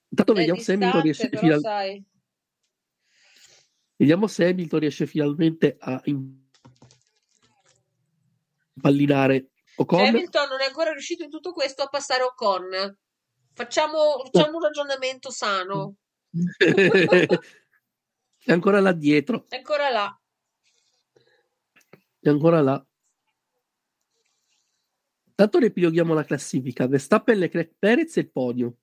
Intanto 0.09 0.33
È 0.33 0.37
vediamo 0.37 0.61
se 0.61 0.73
Hamilton 0.75 1.03
distante, 1.03 1.03
riesce, 1.03 1.29
però 1.31 1.41
final- 1.41 2.05
vediamo 3.97 4.27
se 4.27 4.47
Hamilton 4.47 4.81
riesce 4.81 5.07
finalmente 5.07 5.77
a 5.81 6.03
impallinare 8.75 9.49
Ocon. 9.77 10.07
Hamilton 10.07 10.49
non 10.49 10.61
è 10.61 10.67
ancora 10.67 10.93
riuscito 10.93 11.25
in 11.25 11.31
tutto 11.31 11.53
questo 11.53 11.83
a 11.83 11.89
passare 11.89 12.23
Ocon. 12.23 12.99
Facciamo, 13.55 14.23
facciamo 14.25 14.57
un 14.57 14.63
ragionamento 14.63 15.31
sano. 15.31 15.97
è 18.45 18.51
ancora 18.53 18.81
là 18.81 18.93
dietro, 18.93 19.45
È 19.49 19.57
ancora 19.57 19.91
là. 19.91 20.21
è 22.21 22.29
ancora 22.29 22.61
là. 22.61 22.85
Tanto 25.35 25.59
riepiloghiamo 25.59 26.15
la 26.15 26.25
classifica. 26.25 26.87
Verstappen, 26.87 27.39
Leclerc, 27.39 27.75
Perez 27.79 28.17
e 28.17 28.21
il 28.21 28.31
podio. 28.31 28.77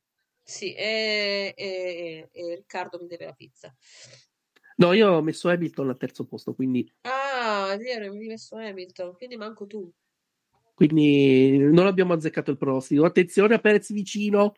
Sì, 0.43 0.73
e, 0.73 1.53
e- 1.55 2.29
e 2.31 2.55
Riccardo 2.55 2.99
mi 2.99 3.07
deve 3.07 3.25
la 3.25 3.33
pizza. 3.33 3.73
No, 4.77 4.93
io 4.93 5.11
ho 5.11 5.21
messo 5.21 5.49
Hamilton 5.49 5.89
al 5.89 5.97
terzo 5.97 6.25
posto, 6.25 6.53
quindi, 6.55 6.91
Ah, 7.01 7.71
è 7.73 7.77
vero, 7.77 8.11
mi 8.13 8.19
hai 8.21 8.27
messo 8.27 8.55
Hamilton, 8.55 9.13
quindi 9.15 9.35
manco 9.37 9.67
tu. 9.67 9.91
Quindi 10.79 11.57
non 11.57 11.87
abbiamo 11.87 12.13
azzeccato 12.13 12.51
il 12.51 12.57
prossimo. 12.57 13.03
Attenzione 13.03 13.55
a 13.55 13.59
Perez 13.59 13.91
vicino. 13.91 14.53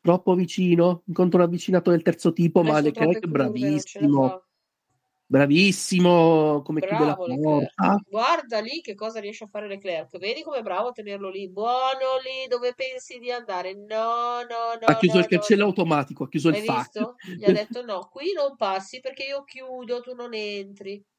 Troppo 0.00 0.34
vicino. 0.34 1.02
Incontro 1.06 1.40
un 1.40 1.46
avvicinato 1.46 1.90
del 1.90 2.02
terzo 2.02 2.32
tipo, 2.32 2.62
ma 2.62 2.76
Adesso 2.76 2.92
troppe 2.92 3.06
Leclerc 3.14 3.26
bravissimo. 3.26 4.42
Bravissimo 5.26 6.62
come 6.62 6.78
chiude 6.78 7.04
la 7.06 7.14
Bravo 7.14 7.40
porta. 7.40 8.00
Guarda 8.08 8.60
lì 8.60 8.80
che 8.80 8.94
cosa 8.94 9.18
riesce 9.18 9.42
a 9.42 9.48
fare 9.48 9.66
Leclerc. 9.66 10.16
Vedi 10.16 10.42
com'è 10.42 10.62
bravo 10.62 10.90
a 10.90 10.92
tenerlo 10.92 11.28
lì. 11.28 11.50
Buono 11.50 12.20
lì 12.22 12.46
dove 12.48 12.72
pensi 12.76 13.18
di 13.18 13.32
andare. 13.32 13.74
No, 13.74 14.42
no, 14.48 14.78
no, 14.80 14.86
Ha 14.86 14.96
chiuso 14.96 15.16
no, 15.16 15.22
il 15.22 15.26
cancello 15.28 15.62
no. 15.62 15.68
automatico, 15.70 16.22
ha 16.22 16.28
chiuso 16.28 16.50
il 16.50 16.54
Hai 16.54 16.64
FAC. 16.64 16.76
visto? 16.76 17.14
Gli 17.36 17.44
ha 17.44 17.52
detto 17.52 17.84
no, 17.84 18.08
qui 18.12 18.32
non 18.32 18.54
passi 18.54 19.00
perché 19.00 19.24
io 19.24 19.42
chiudo, 19.42 20.02
tu 20.02 20.14
non 20.14 20.32
entri. 20.34 21.02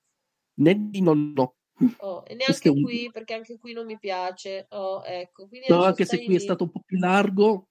Né 0.60 0.76
di 0.78 1.02
no, 1.02 1.14
no. 1.14 1.56
Oh, 1.98 2.24
e 2.26 2.34
è 2.34 2.36
neanche 2.36 2.70
un- 2.70 2.82
qui 2.84 3.10
perché 3.12 3.34
anche 3.34 3.58
qui 3.58 3.74
non 3.74 3.86
mi 3.86 3.98
piace. 3.98 4.68
Oh, 4.70 5.04
ecco. 5.06 5.48
No, 5.68 5.84
anche 5.84 6.06
se 6.06 6.24
qui 6.24 6.36
è 6.36 6.38
lì. 6.38 6.44
stato 6.44 6.64
un 6.64 6.72
po' 6.72 6.82
più 6.86 6.98
largo. 6.98 7.68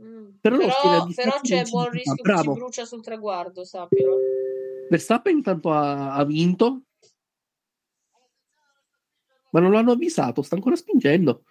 Mm. 0.00 0.28
Però, 0.40 0.58
Però, 0.58 1.06
però 1.14 1.40
c'è 1.40 1.64
buon 1.64 1.90
rischio 1.90 2.14
che 2.14 2.20
ci 2.20 2.22
Bravo. 2.22 2.52
brucia 2.52 2.84
sul 2.84 3.02
traguardo, 3.02 3.64
sappilo. 3.64 4.18
Verstappen 4.90 5.36
intanto 5.36 5.72
ha, 5.72 6.14
ha 6.14 6.24
vinto. 6.24 6.82
Ma 9.50 9.60
non 9.60 9.72
l'hanno 9.72 9.92
avvisato, 9.92 10.42
sta 10.42 10.54
ancora 10.54 10.76
spingendo. 10.76 11.44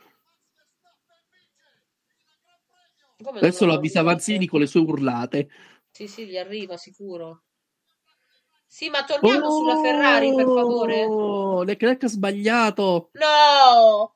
Come 3.23 3.39
Adesso 3.39 3.65
lo 3.65 3.73
avvisa? 3.73 4.01
Vanzini 4.03 4.45
con 4.45 4.59
le 4.59 4.67
sue 4.67 4.81
urlate. 4.81 5.49
Sì, 5.89 6.07
sì, 6.07 6.27
gli 6.27 6.37
arriva 6.37 6.77
sicuro. 6.77 7.43
Sì, 8.67 8.89
ma 8.89 9.03
torniamo 9.03 9.49
sulla 9.49 9.77
Oh, 9.77 9.81
Ferrari, 9.81 10.35
per 10.35 10.45
favore. 10.45 11.65
Leclerc 11.65 12.03
ha 12.03 12.07
sbagliato. 12.07 13.09
No! 13.13 14.15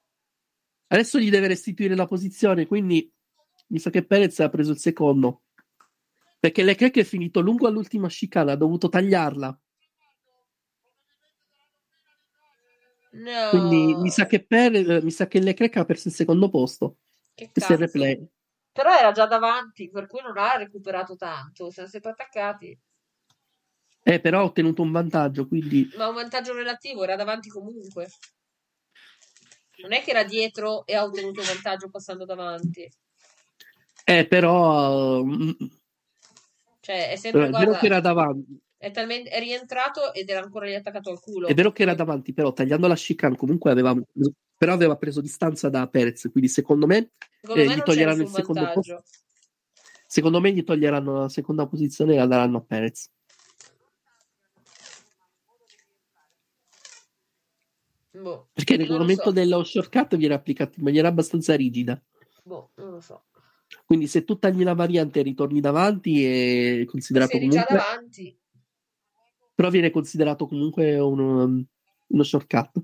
Adesso 0.88 1.19
gli 1.19 1.30
deve 1.30 1.48
restituire 1.48 1.95
la 1.95 2.08
posizione, 2.08 2.66
quindi 2.66 3.11
mi 3.68 3.80
sa 3.80 3.90
che 3.90 4.06
Perez 4.06 4.40
ha 4.40 4.50
preso 4.50 4.72
il 4.72 4.80
secondo. 4.80 5.44
Perché 6.40 6.64
Leclerc 6.64 6.98
è 6.98 7.03
finito 7.03 7.42
lungo 7.42 7.68
all'ultima 7.68 8.08
chicana, 8.08 8.53
ha 8.53 8.56
dovuto 8.56 8.90
tagliarla. 8.90 9.60
No. 13.11 13.50
Quindi 13.50 13.95
mi 13.95 14.10
sa 14.10 14.26
che, 14.26 14.45
Perez, 14.45 15.03
mi 15.03 15.11
sa 15.11 15.28
che 15.28 15.40
Leclerc 15.40 15.78
ha 15.78 15.86
perso 15.86 16.08
il 16.08 16.14
secondo 16.14 16.50
posto. 16.50 16.98
Che 17.34 17.50
cazzo. 17.53 17.76
replay. 17.76 18.28
Però 18.72 18.95
era 18.95 19.11
già 19.11 19.26
davanti, 19.26 19.90
per 19.90 20.08
cui 20.08 20.22
non 20.22 20.38
ha 20.38 20.56
recuperato 20.56 21.16
tanto. 21.16 21.69
Siamo 21.69 21.90
sempre 21.90 22.11
attaccati. 22.11 22.80
Eh, 24.03 24.19
però 24.19 24.40
ha 24.40 24.44
ottenuto 24.44 24.82
un 24.82 24.92
vantaggio, 24.92 25.48
quindi 25.48 25.90
Ma 25.98 26.08
un 26.08 26.16
vantaggio 26.16 26.53
relativo, 26.53 27.03
era 27.03 27.16
davanti 27.16 27.50
comunque. 27.50 28.08
Non 29.82 29.94
è 29.94 30.02
che 30.02 30.10
era 30.11 30.24
dietro 30.24 30.86
e 30.86 30.95
ha 30.95 31.03
ottenuto 31.03 31.42
un 31.42 31.48
vantaggio 31.48 31.90
passando 31.90 32.26
davanti. 32.26 32.90
eh, 34.06 34.28
però 34.28 35.24
mm, 35.24 35.52
Cioè, 36.82 37.11
è 37.11 37.16
sempre, 37.16 37.48
è 37.48 37.50
vero 37.50 37.58
guarda, 37.66 37.78
che 37.78 37.86
era 37.86 38.00
davanti. 38.00 38.60
è, 38.78 38.92
talmente, 38.92 39.30
è 39.30 39.40
rientrato 39.40 40.14
ed 40.14 40.30
era 40.30 40.42
ancora 40.42 40.66
lì 40.66 40.76
attaccato 40.76 41.11
al 41.11 41.19
culo. 41.19 41.48
È 41.48 41.53
vero 41.53 41.72
che 41.72 41.84
era 41.84 41.94
davanti, 41.94 42.34
però 42.34 42.52
tagliando 42.52 42.88
la 42.88 42.95
chicane 42.95 43.38
comunque 43.38 43.72
aveva 43.72 43.95
però 44.60 44.74
aveva 44.74 44.98
preso 44.98 45.22
distanza 45.22 45.69
da 45.69 45.88
Perez, 45.88 46.28
quindi 46.32 46.50
secondo 46.50 46.86
me, 46.86 47.11
Secondo 47.40 47.61
eh, 47.61 47.66
me 47.68 47.76
gli 47.76 47.82
toglieranno 47.82 48.24
il 48.24 48.28
secondo 48.28 48.61
vantaggio. 48.61 48.95
posto. 48.95 49.19
Secondo 50.06 50.42
me 50.42 50.52
gli 50.52 50.64
toglieranno 50.66 51.19
la 51.19 51.30
seconda 51.30 51.66
posizione 51.66 52.16
e 52.16 52.18
la 52.18 52.26
daranno 52.26 52.58
a 52.58 52.61
Perez. 52.61 53.10
Boh, 58.22 58.49
Perché 58.53 58.73
il 58.73 58.80
regolamento 58.80 59.25
so. 59.25 59.31
dello 59.31 59.64
shortcut 59.64 60.15
viene 60.17 60.33
applicato 60.33 60.73
in 60.77 60.83
maniera 60.83 61.07
abbastanza 61.07 61.56
rigida. 61.56 62.01
Boh, 62.43 62.72
non 62.75 62.91
lo 62.91 63.01
so. 63.01 63.25
Quindi 63.85 64.07
se 64.07 64.23
tu 64.23 64.39
tagli 64.39 64.64
la 64.64 64.73
variante 64.73 65.19
e 65.19 65.23
ritorni 65.23 65.59
davanti 65.59 66.25
è 66.25 66.85
considerato 66.85 67.38
sei 67.38 67.49
già 67.49 67.64
comunque 67.64 67.77
davanti. 67.77 68.39
però 69.53 69.69
viene 69.69 69.91
considerato 69.91 70.48
comunque 70.48 70.98
uno, 70.98 71.64
uno 72.07 72.23
shortcut. 72.23 72.81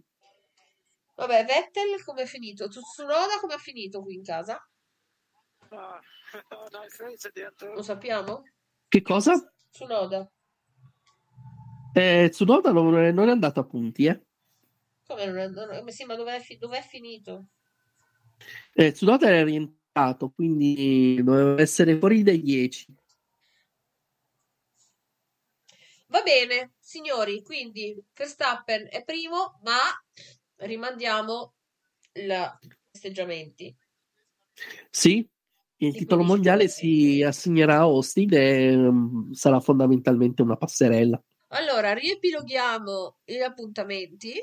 Vabbè, 1.15 1.45
Vettel 1.45 2.03
come 2.03 2.23
è 2.23 2.25
finito? 2.25 2.67
Tsunoda 2.67 3.39
come 3.39 3.53
ha 3.53 3.57
finito 3.57 4.01
qui 4.01 4.15
in 4.15 4.23
casa? 4.23 4.59
Lo 7.73 7.81
sappiamo? 7.81 8.43
Che 8.87 9.01
cosa? 9.01 9.33
Tsunoda. 9.71 10.29
Eh, 11.93 12.27
Tsunoda 12.29 12.71
non 12.71 12.97
è, 12.97 13.11
non 13.11 13.29
è 13.29 13.31
andato 13.31 13.61
a 13.61 13.65
punti, 13.65 14.05
eh. 14.05 14.24
Come 15.07 15.25
non 15.25 15.37
è, 15.37 15.47
non 15.47 15.71
è- 15.71 15.91
sì, 15.91 16.03
ma 16.05 16.15
dov'è, 16.15 16.41
dov'è 16.59 16.81
finito? 16.81 17.47
Eh, 18.73 18.91
Tsunoda 18.91 19.27
era 19.27 19.43
rientrato, 19.43 20.29
quindi 20.31 21.21
doveva 21.23 21.61
essere 21.61 21.97
fuori 21.97 22.23
dai 22.23 22.41
10. 22.41 22.85
Va 26.07 26.21
bene, 26.21 26.73
signori, 26.79 27.41
quindi 27.41 27.95
Verstappen 28.13 28.87
è 28.89 29.03
primo, 29.03 29.59
ma 29.63 29.77
rimandiamo 30.57 31.55
i 32.13 32.27
festeggiamenti. 32.91 33.75
Sì, 34.89 35.27
il 35.77 35.95
titolo 35.95 36.23
mondiale 36.23 36.67
si 36.67 37.21
assegnerà 37.23 37.75
a 37.77 37.81
Austin 37.81 38.33
e 38.33 38.75
mm, 38.77 39.31
sarà 39.31 39.59
fondamentalmente 39.59 40.41
una 40.41 40.55
passerella. 40.55 41.21
Allora, 41.49 41.93
riepiloghiamo 41.93 43.17
gli 43.25 43.37
appuntamenti. 43.39 44.33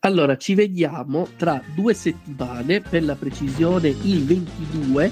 Allora, 0.00 0.36
ci 0.36 0.54
vediamo 0.54 1.28
tra 1.36 1.62
due 1.74 1.94
settimane, 1.94 2.80
per 2.80 3.04
la 3.04 3.14
precisione 3.14 3.88
il 3.88 4.24
22 4.24 5.10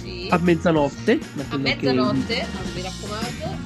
Sì. 0.00 0.26
a 0.30 0.38
mezzanotte, 0.38 1.12
A 1.12 1.50
che- 1.50 1.56
mezzanotte, 1.58 2.40
ah, 2.40 2.46
mi 2.74 2.82
raccomando, 2.82 3.58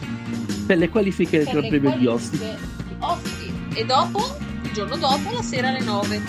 per 0.66 0.78
le 0.78 0.88
qualifiche 0.88 1.38
del 1.38 1.46
Gran 1.48 1.68
Premio 1.68 1.90
di 1.96 2.04
qualifiche 2.06 2.56
Austin. 2.98 3.74
E 3.74 3.84
dopo, 3.84 4.36
il 4.62 4.72
giorno 4.72 4.96
dopo, 4.96 5.30
la 5.32 5.42
sera 5.42 5.68
alle 5.68 5.80
9. 5.80 6.20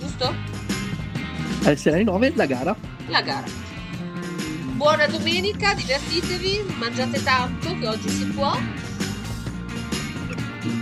Giusto? 0.00 0.34
Alle 1.64 1.76
sera 1.76 1.96
alle 1.96 2.04
9 2.04 2.32
la 2.34 2.46
gara. 2.46 2.76
La 3.08 3.20
gara. 3.22 3.44
Buona 4.74 5.06
domenica, 5.06 5.74
divertitevi, 5.74 6.64
mangiate 6.78 7.22
tanto, 7.22 7.76
che 7.78 7.86
oggi 7.88 8.08
si 8.08 8.24
può. 8.26 8.54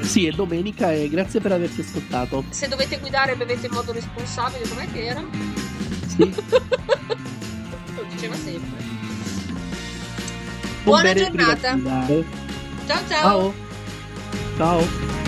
Sì, 0.02 0.26
è 0.26 0.30
domenica 0.30 0.92
e 0.92 1.08
grazie 1.08 1.40
per 1.40 1.52
averci 1.52 1.80
ascoltato. 1.80 2.44
Se 2.50 2.68
dovete 2.68 2.98
guidare, 2.98 3.36
bevete 3.36 3.66
in 3.66 3.72
modo 3.72 3.92
responsabile, 3.92 4.68
com'è 4.68 4.86
che 4.92 5.04
era? 5.04 5.24
Sì. 6.06 6.34
Lo 7.96 8.04
diceva 8.10 8.34
sempre. 8.34 8.82
Buona 10.84 11.14
giornata. 11.14 11.78
Ciao 12.86 13.08
ciao. 13.08 13.08
Ciao. 13.08 13.54
Ciao. 14.56 15.23